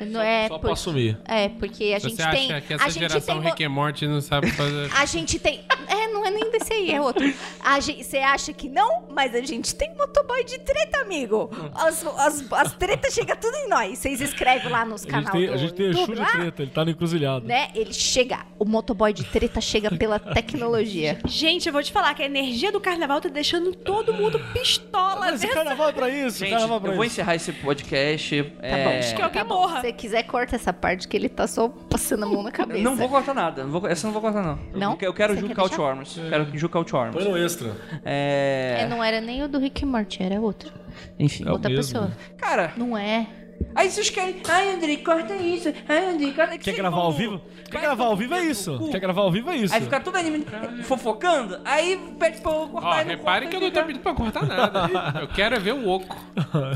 Não 0.06 0.22
é 0.22 0.48
Só 0.48 0.56
por- 0.56 0.62
pra 0.62 0.74
assumir. 0.74 1.18
É, 1.26 1.50
porque 1.50 1.94
a 1.96 2.00
gente 2.00 2.16
Você 2.16 2.30
tem. 2.30 2.52
acha 2.52 2.62
que 2.62 2.74
a 2.74 2.76
essa 2.78 2.90
gente 2.90 3.00
geração 3.00 3.42
tem. 3.42 3.50
Rick 3.50 3.64
and 3.64 3.70
Morty 3.70 4.08
não 4.08 4.22
sabe 4.22 4.50
fazer... 4.52 4.90
A 4.96 5.06
gente 5.06 5.40
tem. 5.40 5.62
É, 5.88 6.08
não 6.08 6.26
é 6.26 6.32
nem 6.32 6.50
desse 6.52 6.74
aí, 6.74 6.92
é 6.92 7.02
outro. 7.02 7.32
A 7.64 7.80
gente, 7.80 8.04
você 8.04 8.18
acha 8.18 8.54
que 8.54 8.70
não? 8.70 9.04
Mas 9.10 9.34
a 9.36 9.42
gente 9.42 9.74
tem 9.76 9.94
motoboy 9.96 10.44
de 10.44 10.60
treta, 10.60 11.02
amigo. 11.02 11.50
As, 11.76 12.06
as, 12.06 12.52
as 12.52 12.74
tretas 12.76 13.14
chegam 13.14 13.36
tudo 13.36 13.56
em 13.56 13.68
nós. 13.70 13.98
Vocês 14.00 14.22
escrevem 14.22 14.70
lá 14.70 14.86
nos 14.86 15.02
A 15.02 15.06
gente 15.06 15.12
canais 15.12 15.32
tem, 15.32 15.48
do 15.48 15.54
a 15.54 15.58
gente 15.58 15.74
tem 15.74 15.92
de 15.92 16.06
treta, 16.06 16.62
ele 16.62 16.72
tá 16.72 16.86
no 16.86 16.92
encruzilhado. 16.92 17.46
né? 17.46 17.70
Ele 17.76 17.94
chega. 17.94 18.46
O 18.58 18.66
motoboy 18.66 19.12
de 19.14 19.24
treta 19.26 19.60
chega 19.60 19.90
pela 19.96 20.20
tecnologia. 20.36 21.20
Gente, 21.26 21.68
eu 21.68 21.74
vou 21.74 21.84
te 21.84 21.92
falar 21.92 22.14
que 22.14 22.22
a 22.24 22.26
energia 22.26 22.72
do 22.72 22.80
carnaval 22.80 23.20
tá 23.22 23.30
deixando 23.30 23.74
todo 23.76 24.14
mundo 24.14 24.40
pistola. 24.54 25.20
Mas 25.20 25.36
esse 25.36 25.48
né? 25.48 25.54
carnaval 25.54 25.90
é 25.90 25.92
pra 25.92 26.10
isso, 26.10 26.40
Gente, 26.40 26.52
carnaval 26.52 26.78
é 26.78 26.80
pra 26.82 26.90
eu 26.92 26.96
vou 26.96 27.04
isso. 27.06 27.14
encerrar 27.16 27.36
esse 27.36 27.52
podcast. 27.52 28.44
Tá 28.44 28.68
é... 28.68 28.84
bom. 28.86 29.00
Acho 29.00 29.16
que 29.16 29.22
alguém 29.22 29.42
tá 29.42 29.48
morra. 29.48 29.82
Você 29.82 29.91
quiser, 29.94 30.24
corta 30.24 30.56
essa 30.56 30.72
parte 30.74 31.08
que 31.08 31.16
ele 31.16 31.30
tá 31.30 31.48
só 31.48 31.68
passando 31.68 32.24
a 32.24 32.28
mão 32.28 32.44
na 32.44 32.52
cabeça. 32.52 32.82
Não 32.82 32.96
vou 32.96 33.10
cortar 33.10 33.34
nada. 33.34 33.64
Não 33.64 33.72
vou, 33.72 33.88
essa 33.88 34.06
eu 34.08 34.12
não 34.12 34.14
vou 34.14 34.22
cortar, 34.22 34.44
não. 34.44 34.60
Não? 34.74 34.98
Eu 35.02 35.14
quero 35.14 35.36
Você 35.36 35.42
Ju 35.42 35.70
to 35.70 35.84
Arms. 35.84 36.20
Quero 36.30 36.58
Ju 36.58 36.70
to 36.70 36.98
Arms. 36.98 37.16
Põe 37.16 37.32
no 37.32 37.38
extra. 37.38 37.76
É... 38.04 38.78
É, 38.82 38.88
não 38.88 39.04
era 39.04 39.22
nem 39.22 39.44
o 39.44 39.48
do 39.48 39.60
Rick 39.60 39.86
Morty, 39.86 40.24
era 40.24 40.40
outro. 40.40 40.72
Enfim. 41.20 41.48
É 41.48 41.52
Outra 41.52 41.70
mesmo. 41.70 41.84
pessoa. 41.84 42.12
Cara, 42.38 42.74
Não 42.76 42.98
é. 42.98 43.28
Aí 43.76 43.90
vocês 43.90 44.10
querem... 44.10 44.38
Ai, 44.48 44.74
Andrei, 44.76 44.98
corta 44.98 45.36
isso. 45.36 45.74
Ai, 45.88 46.10
Andrei, 46.14 46.34
corta... 46.34 46.58
Quer 46.58 46.64
Vocês 46.64 46.76
gravar 46.78 46.96
vão- 46.98 47.06
ao 47.06 47.12
vivo? 47.14 47.42
Quer 47.66 47.72
Vai 47.78 47.82
gravar 47.84 48.06
ao 48.06 48.18
vivo 48.18 48.34
é 48.36 48.42
isso. 48.46 48.78
cu. 48.78 48.92
Quer 48.92 49.00
gravar 49.00 49.22
ao 49.22 49.32
vivo 49.32 49.50
é 49.50 49.56
isso. 49.56 49.74
Aí 49.74 49.82
fica 49.82 50.00
todo 50.00 50.16
anime 50.18 50.46
fofocando, 50.84 51.60
aí 51.64 51.98
pede 52.20 52.42
pra 52.42 52.52
eu 52.52 52.68
cortar 52.68 52.88
Ó, 52.90 53.02
e 53.02 53.04
repare 53.06 53.46
corta, 53.46 53.48
que 53.48 53.56
eu 53.56 53.62
não 53.62 53.72
tô 53.72 53.84
pedindo 53.84 54.02
pra 54.02 54.14
cortar 54.14 54.46
nada. 54.46 55.20
Eu 55.22 55.28
quero 55.30 55.56
é 55.56 55.60
ver 55.60 55.74
o 55.74 55.88
oco. 55.88 56.18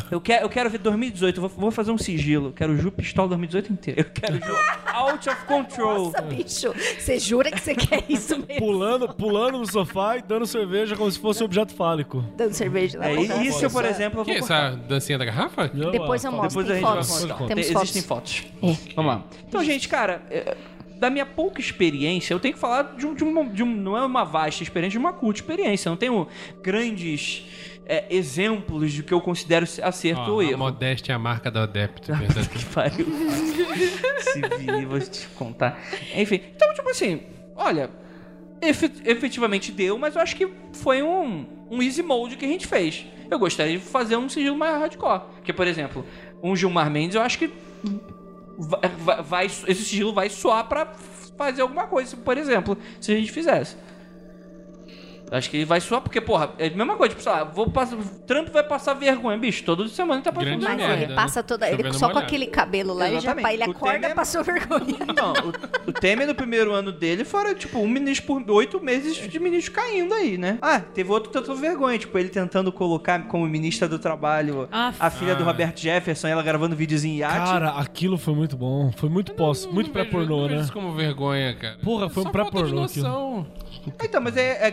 Eu 0.10 0.22
quero, 0.22 0.46
eu 0.46 0.50
quero 0.50 0.70
ver 0.70 0.78
2018, 0.78 1.38
eu 1.38 1.42
vou, 1.42 1.50
vou 1.50 1.72
fazer 1.72 1.92
um 1.92 1.98
sigilo. 1.98 2.48
Eu 2.50 2.54
quero 2.54 2.78
Ju 2.78 2.92
Pistola 2.92 3.28
2018 3.30 3.74
inteiro. 3.74 4.00
Eu 4.02 4.06
quero 4.06 4.36
Ju 4.46 4.56
Out 4.94 5.30
of 5.30 5.46
Control. 5.46 6.06
Nossa, 6.06 6.22
bicho. 6.22 6.74
Você 6.98 7.20
jura 7.20 7.52
que 7.52 7.60
você 7.60 7.76
quer 7.76 8.04
isso 8.08 8.38
mesmo? 8.38 8.66
Pulando, 8.66 9.14
pulando 9.14 9.58
no 9.58 9.66
sofá 9.66 10.18
e 10.18 10.22
dando 10.22 10.46
cerveja 10.46 10.96
como 10.96 11.12
se 11.12 11.20
fosse 11.20 11.42
um 11.44 11.46
objeto 11.46 11.74
fálico. 11.76 12.24
Dando 12.38 12.54
cerveja 12.54 13.00
lá. 13.00 13.10
É, 13.10 13.14
isso, 13.44 13.66
eu, 13.66 13.70
por 13.70 13.84
exemplo, 13.84 14.22
eu 14.22 14.26
Que 14.26 14.32
vou 14.32 14.38
é 14.38 14.40
cortar. 14.40 14.68
essa 14.70 14.78
dancinha 14.78 15.18
da 15.18 15.26
garrafa? 15.26 15.68
Depois 15.68 16.24
eu 16.24 16.32
mostro. 16.32 16.64
Depois 16.64 16.70
a 16.72 16.76
gente 16.76 16.85
fotos. 16.86 17.22
contar. 17.22 17.36
Temos 17.48 17.68
Tem- 17.68 17.76
Existem 17.78 18.02
fotos. 18.02 18.44
É. 18.64 18.94
Vamos 18.96 19.12
lá. 19.14 19.24
Então, 19.48 19.64
gente, 19.64 19.88
cara, 19.90 20.22
é, 20.30 20.56
da 20.98 21.10
minha 21.10 21.26
pouca 21.26 21.60
experiência, 21.60 22.34
eu 22.34 22.40
tenho 22.40 22.54
que 22.54 22.60
falar 22.60 22.96
de 22.98 23.06
um, 23.06 23.14
de 23.14 23.24
um- 23.24 23.50
de 23.54 23.64
um- 23.64 23.76
não 23.76 23.98
é 23.98 24.06
uma 24.06 24.24
vasta 24.24 24.64
experiência, 24.64 24.92
de 24.92 24.98
uma 24.98 25.14
curta 25.14 25.40
experiência. 25.42 25.90
Eu 25.90 25.92
não 25.92 25.98
tenho 25.98 26.28
grandes 26.64 27.46
é, 27.88 28.06
exemplos 28.10 28.92
de 28.92 29.04
que 29.04 29.14
eu 29.14 29.22
considero 29.22 29.64
acerto 29.84 30.22
Ó, 30.22 30.30
ou 30.32 30.40
a 30.40 30.44
erro. 30.46 30.58
modéstia 30.58 31.14
é 31.14 31.16
a 31.16 31.20
marca 31.20 31.52
do 31.52 31.60
adepto, 31.60 32.12
verdade. 32.16 32.50
Que 32.50 32.66
pariu. 32.66 33.06
Se 34.34 34.42
vir, 34.42 34.86
vou 34.88 35.00
te 35.00 35.28
contar. 35.36 35.80
Enfim, 36.16 36.42
então, 36.56 36.74
tipo 36.74 36.90
assim, 36.90 37.22
olha, 37.56 37.92
efe- 38.60 38.92
efetivamente 39.06 39.72
deu, 39.72 40.00
mas 40.00 40.16
eu 40.16 40.22
acho 40.22 40.36
que 40.36 40.48
foi 40.74 41.04
um, 41.04 41.46
um 41.70 41.80
easy 41.82 42.02
mode 42.02 42.36
que 42.38 42.46
a 42.46 42.48
gente 42.48 42.66
fez. 42.66 43.06
Eu 43.30 43.38
gostaria 43.40 43.78
de 43.78 43.84
fazer 43.84 44.16
um 44.18 44.28
sigilo 44.30 44.58
mais 44.58 44.80
hardcore. 44.80 45.22
Porque, 45.36 45.54
por 45.54 45.68
exemplo, 45.68 46.04
um 46.52 46.56
Gilmar 46.56 46.90
Mendes, 46.90 47.16
eu 47.16 47.22
acho 47.22 47.38
que 47.40 47.52
vai, 48.58 49.22
vai- 49.24 49.46
esse 49.46 49.76
sigilo 49.76 50.14
vai 50.14 50.30
soar 50.30 50.68
pra 50.68 50.88
fazer 51.38 51.62
alguma 51.62 51.88
coisa, 51.88 52.16
por 52.18 52.38
exemplo, 52.38 52.78
se 53.02 53.12
a 53.12 53.16
gente 53.16 53.32
fizesse. 53.32 53.76
Acho 55.38 55.50
que 55.50 55.58
ele 55.58 55.66
vai 55.66 55.82
soar 55.82 56.02
porque, 56.02 56.22
porra, 56.22 56.52
é 56.58 56.68
a 56.68 56.70
mesma 56.72 56.96
coisa, 56.96 57.10
tipo, 57.10 57.22
sei 57.22 57.32
lá, 57.32 57.44
vou 57.44 57.70
passar, 57.70 57.96
o 57.98 58.04
Trump 58.26 58.50
vai 58.50 58.64
passar 58.64 58.94
vergonha, 58.94 59.38
bicho, 59.38 59.64
toda 59.64 59.88
semana 59.90 60.16
ele 60.16 60.24
tá 60.24 60.32
passando 60.32 60.46
Grande 60.50 60.64
Mas 60.66 60.76
vergonha. 60.78 60.98
merda. 60.98 61.12
ele 61.12 61.16
passa 61.16 61.44
toda. 61.44 61.70
Ele 61.70 61.94
só 61.94 62.10
com 62.10 62.18
aquele 62.20 62.48
cabelo 62.48 62.94
lá 62.94 63.10
e 63.10 63.20
já 63.20 63.32
ele 63.32 63.64
O 63.68 63.72
acorda 63.72 64.00
Temer- 64.00 64.16
passou 64.16 64.44
vergonha. 64.44 64.98
Não, 65.16 65.34
o, 65.34 65.90
o 65.90 65.94
Temer 65.94 66.28
no 66.28 66.36
primeiro 66.36 66.74
ano 66.74 66.92
dele 66.92 67.24
fora, 67.26 67.54
tipo, 67.54 67.80
um 67.80 67.88
ministro 67.88 68.26
por 68.42 68.52
oito 68.52 68.80
meses 68.82 69.16
de 69.18 69.40
ministro 69.40 69.74
caindo 69.74 70.14
aí, 70.14 70.38
né? 70.38 70.58
Ah, 70.62 70.80
teve 70.80 71.12
outro 71.12 71.30
que 71.32 71.38
tentou 71.38 71.56
vergonha, 71.56 71.98
tipo, 71.98 72.18
ele 72.18 72.30
tentando 72.30 72.72
colocar 72.72 73.28
como 73.28 73.46
ministra 73.48 73.88
do 73.88 74.00
trabalho 74.00 74.68
Aff. 74.72 74.98
a 75.02 75.10
filha 75.10 75.36
do 75.36 75.44
Ah. 75.44 75.48
Roberto 75.48 75.80
Jefferson, 75.80 76.28
ela 76.28 76.44
gravando 76.44 76.76
videozinho 76.76 77.16
em 77.16 77.18
iate. 77.20 77.36
Cara, 77.38 77.70
aquilo 77.72 78.18
foi 78.18 78.34
muito 78.34 78.56
bom. 78.56 78.92
Foi 78.96 79.10
muito 79.10 79.34
pós, 79.34 79.66
muito 79.66 79.90
pré-pornô, 79.92 80.48
né? 80.48 80.62
isso 80.62 80.72
como 80.72 80.94
vergonha, 80.94 81.54
cara. 81.56 81.78
Porra, 81.84 82.10
foi 82.10 82.22
um 82.22 82.26
Só 82.26 82.30
de 82.30 82.34
pré-pornô 82.34 82.82
noção. 82.82 83.48
Então, 84.04 84.20
mas 84.22 84.36
é, 84.36 84.68
é 84.68 84.72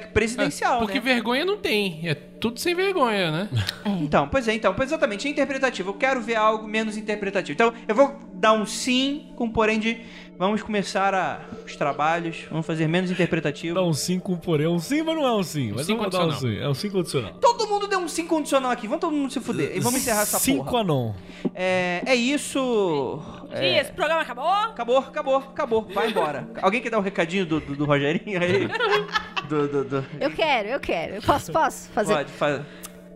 presidencial, 0.53 0.79
Porque 0.81 0.99
né? 0.99 1.01
vergonha 1.01 1.45
não 1.45 1.57
tem. 1.57 2.01
É 2.05 2.15
tudo 2.15 2.61
sem 2.61 2.75
vergonha, 2.75 3.31
né? 3.31 3.49
Então, 4.03 4.29
pois 4.29 4.47
é, 4.49 4.55
então, 4.55 4.75
pois 4.75 4.91
exatamente, 4.91 5.27
é 5.27 5.31
interpretativo. 5.31 5.91
Eu 5.91 5.95
quero 5.95 6.21
ver 6.21 6.35
algo 6.35 6.67
menos 6.69 6.97
interpretativo. 6.97 7.53
Então, 7.55 7.73
eu 7.87 7.95
vou 7.95 8.19
dar 8.35 8.53
um 8.53 8.67
sim 8.67 9.33
com 9.37 9.49
porém 9.49 9.79
de 9.79 10.01
vamos 10.47 10.63
começar 10.63 11.15
a, 11.15 11.41
os 11.65 11.77
trabalhos, 11.77 12.45
vamos 12.51 12.67
fazer 12.67 12.87
menos 12.89 13.11
interpretativo. 13.11 13.75
Dá 13.75 13.83
um 13.83 13.93
sim 13.95 14.19
com 14.19 14.37
porém. 14.37 14.67
Um 14.67 14.79
sim, 14.79 15.03
mas 15.03 15.15
não 15.15 15.25
é 15.27 15.33
um 15.35 15.43
sim. 15.43 15.73
Mas 15.75 15.87
sim 15.87 15.95
vou 15.97 16.11
dar 16.11 16.19
um 16.19 16.23
condicional. 16.31 16.55
sim. 16.57 16.63
É 16.65 16.69
um 16.69 16.75
sim 16.75 16.91
condicional. 16.91 17.33
Todo 17.35 17.67
mundo 17.69 17.87
deu 17.87 17.99
um 18.01 18.09
sim 18.09 18.27
condicional 18.27 18.71
aqui, 18.71 18.87
vamos 18.87 19.01
todo 19.01 19.13
mundo 19.15 19.33
se 19.33 19.41
fuder. 19.41 19.77
E 19.77 19.81
vamos 19.81 20.01
encerrar 20.01 20.23
essa 20.23 20.39
Cinco 20.39 20.65
porra. 20.65 20.81
anon. 20.81 21.13
É, 21.55 22.03
é 22.07 22.15
isso. 22.15 23.21
Ih, 23.55 23.79
esse 23.79 23.93
programa 23.93 24.23
acabou? 24.23 24.49
Acabou, 24.49 24.99
acabou, 24.99 25.37
acabou. 25.37 25.83
Vai 25.95 26.09
embora. 26.11 26.49
Alguém 26.61 26.81
quer 26.81 26.91
dar 26.91 26.99
um 26.99 27.03
recadinho 27.03 27.47
do, 27.47 27.61
do, 27.61 27.77
do 27.77 27.85
Rogerinho 27.85 28.41
aí? 28.43 28.69
Do, 29.49 29.69
do, 29.69 29.85
do- 29.85 30.07
Eu 30.21 30.31
quero, 30.31 30.69
eu 30.69 30.81
quero. 30.81 31.17
Eu 31.17 31.23
posso, 31.23 31.53
posso 31.53 31.91
fazer? 31.91 32.15
Pode, 32.15 32.33
faz. 32.33 32.63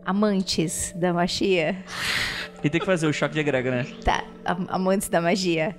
Amantes 0.05 0.93
da 0.95 1.13
magia. 1.13 1.77
E 2.63 2.69
tem 2.69 2.79
que 2.81 2.85
fazer 2.87 3.07
o 3.07 3.13
choque 3.13 3.33
de 3.35 3.41
egrega, 3.41 3.71
né? 3.71 3.87
Tá, 4.05 4.23
am- 4.45 4.67
amantes 4.69 5.09
da 5.09 5.21
magia. 5.21 5.75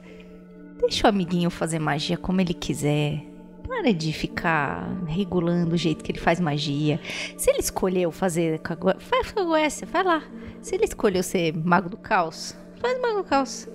Deixa 0.79 1.07
o 1.07 1.09
amiguinho 1.09 1.49
fazer 1.49 1.79
magia 1.79 2.17
como 2.17 2.39
ele 2.41 2.53
quiser. 2.53 3.23
Para 3.67 3.93
de 3.93 4.13
ficar 4.13 4.87
regulando 5.07 5.75
o 5.75 5.77
jeito 5.77 6.03
que 6.03 6.11
ele 6.11 6.19
faz 6.19 6.39
magia. 6.39 6.99
Se 7.37 7.49
ele 7.49 7.59
escolheu 7.59 8.11
fazer 8.11 8.59
com 8.59 8.73
a 8.73 8.75
Gó- 8.75 8.95
faz 8.99 9.31
com 9.31 9.41
a 9.41 9.43
Goécia, 9.43 9.85
vai 9.85 10.03
lá. 10.03 10.23
Se 10.61 10.73
ele 10.75 10.85
escolheu 10.85 11.21
ser 11.21 11.53
mago 11.55 11.89
do 11.89 11.97
caos, 11.97 12.55
faz 12.79 12.99
mago 13.01 13.17
do 13.17 13.23
caos. 13.25 13.67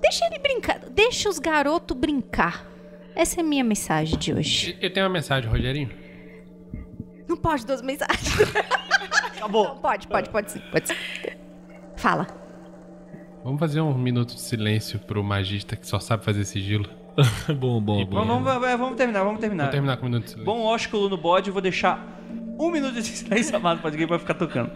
Deixa 0.00 0.24
ele 0.26 0.38
brincar, 0.38 0.78
deixa 0.90 1.28
os 1.28 1.38
garotos 1.38 1.96
brincar. 1.96 2.66
Essa 3.14 3.40
é 3.40 3.42
a 3.42 3.46
minha 3.46 3.62
mensagem 3.62 4.18
de 4.18 4.32
hoje. 4.32 4.76
Eu 4.80 4.90
tenho 4.92 5.04
uma 5.06 5.12
mensagem, 5.12 5.48
Rogerinho. 5.50 5.90
Não 7.28 7.36
pode 7.36 7.66
duas 7.66 7.82
mensagens. 7.82 8.32
Acabou. 9.36 9.64
Não, 9.64 9.78
pode, 9.78 10.08
pode, 10.08 10.30
pode 10.30 10.52
sim, 10.52 10.62
pode 10.72 10.88
sim. 10.88 10.94
Fala. 11.96 12.26
Vamos 13.44 13.58
fazer 13.58 13.80
um 13.80 13.96
minuto 13.96 14.34
de 14.34 14.40
silêncio 14.40 14.98
pro 15.00 15.22
magista 15.22 15.74
que 15.74 15.86
só 15.86 15.98
sabe 15.98 16.24
fazer 16.24 16.44
sigilo. 16.44 16.88
bom, 17.58 17.80
bom, 17.80 18.00
E 18.00 18.04
bom. 18.04 18.24
Vamos, 18.24 18.44
vamos, 18.44 18.68
é, 18.68 18.76
vamos 18.76 18.96
terminar, 18.96 19.24
vamos 19.24 19.40
terminar. 19.40 19.64
Vamos 19.64 19.74
terminar 19.74 19.96
com 19.96 20.06
um 20.06 20.08
minuto 20.08 20.24
de 20.24 20.30
silêncio. 20.30 20.52
Bom 20.52 20.62
ósculo 20.62 21.08
no 21.08 21.16
bode, 21.16 21.48
eu 21.48 21.52
vou 21.52 21.60
deixar 21.60 22.20
um 22.58 22.70
minuto 22.70 22.94
de 22.94 23.02
silêncio 23.08 23.56
amado 23.56 23.80
pra 23.80 24.18
ficar 24.18 24.34
tocando. 24.34 24.70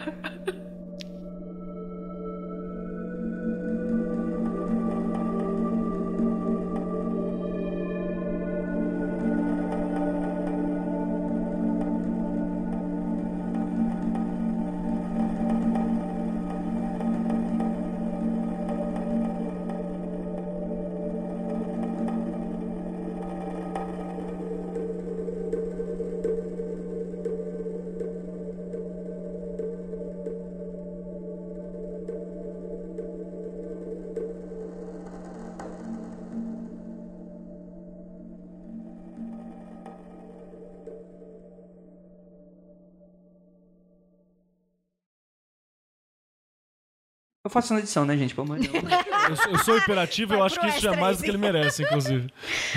Eu 47.46 47.50
faço 47.50 47.72
na 47.72 47.78
edição, 47.78 48.04
né, 48.04 48.16
gente? 48.16 48.34
Pelo 48.34 48.44
amor 48.48 48.58
de 48.58 48.66
Deus. 48.66 48.84
Eu, 49.28 49.36
sou- 49.36 49.52
eu 49.52 49.58
sou 49.60 49.78
hiperativo 49.78 50.34
e 50.34 50.36
eu 50.36 50.42
acho 50.42 50.58
que 50.58 50.66
isso 50.66 50.80
já 50.80 50.92
é 50.92 50.96
mais 50.96 51.18
do 51.18 51.22
que 51.22 51.30
ele 51.30 51.38
merece, 51.38 51.84
inclusive. 51.84 52.28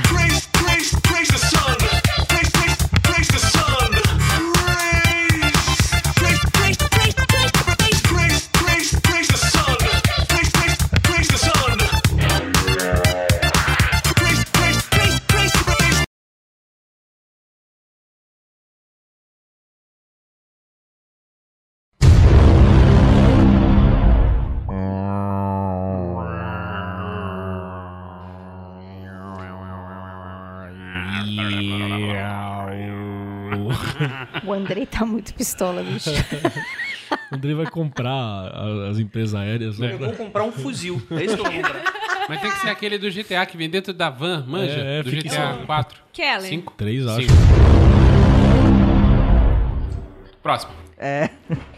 Praise, 0.07 0.47
praise, 0.49 1.01
praise 1.01 1.31
the 1.31 1.37
sun. 1.39 1.98
Andrei 34.59 34.85
tá 34.85 35.05
muito 35.05 35.33
pistola, 35.33 35.83
bicho. 35.83 36.09
O 37.31 37.35
Andrei 37.35 37.53
vai 37.55 37.69
comprar 37.69 38.51
as 38.89 38.99
empresas 38.99 39.35
aéreas. 39.35 39.79
né? 39.79 39.93
Eu 39.93 39.97
vou 39.97 40.13
comprar 40.13 40.43
um 40.43 40.51
fuzil. 40.51 41.01
É 41.11 41.23
isso 41.23 41.35
que 41.35 41.41
eu 41.41 41.51
vou 41.51 41.53
comprar. 41.53 41.83
Mas 42.27 42.41
tem 42.41 42.51
que 42.51 42.59
ser 42.59 42.69
aquele 42.69 42.97
do 42.97 43.09
GTA 43.09 43.45
que 43.45 43.57
vem 43.57 43.69
dentro 43.69 43.91
da 43.91 44.09
van, 44.09 44.45
manja? 44.47 44.79
É, 44.79 44.99
é, 44.99 45.03
do 45.03 45.09
GTA 45.09 45.55
isso. 45.55 45.65
4. 45.65 46.01
Kellen. 46.13 46.49
5. 46.49 46.73
Três, 46.77 47.07
acho. 47.07 47.27
Próximo. 50.43 50.71
É. 50.97 51.29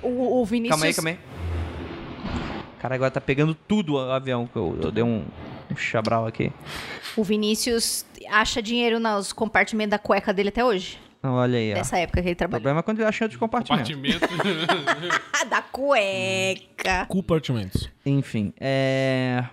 O, 0.03 0.41
o 0.41 0.45
Vinícius. 0.45 0.71
Calma 0.71 0.85
aí, 0.87 0.93
calma 0.93 1.09
aí. 1.11 1.19
Cara, 2.79 2.95
agora 2.95 3.11
tá 3.11 3.21
pegando 3.21 3.53
tudo 3.55 3.93
o 3.93 3.99
avião. 3.99 4.49
Eu, 4.55 4.77
eu 4.81 4.91
dei 4.91 5.03
um, 5.03 5.23
um 5.71 5.75
chabral 5.75 6.25
aqui. 6.25 6.51
O 7.15 7.23
Vinícius 7.23 8.05
acha 8.29 8.61
dinheiro 8.61 8.99
nos 8.99 9.31
compartimentos 9.31 9.91
da 9.91 9.99
cueca 9.99 10.33
dele 10.33 10.49
até 10.49 10.65
hoje. 10.65 10.99
Olha 11.23 11.57
aí, 11.59 11.71
ó. 11.71 11.75
Dessa 11.75 11.97
época 11.99 12.21
que 12.21 12.27
ele 12.29 12.33
O 12.33 12.37
trabalhou. 12.37 12.61
problema 12.61 12.79
é 12.79 12.83
quando 12.83 12.99
ele 12.99 13.07
acha 13.07 13.25
outros 13.25 13.39
compartimentos. 13.39 13.91
Compartimento. 13.95 14.25
Ah, 15.33 15.43
da 15.49 15.61
cueca. 15.61 17.05
Compartimentos. 17.07 17.89
Enfim, 18.05 18.53
é. 18.59 19.43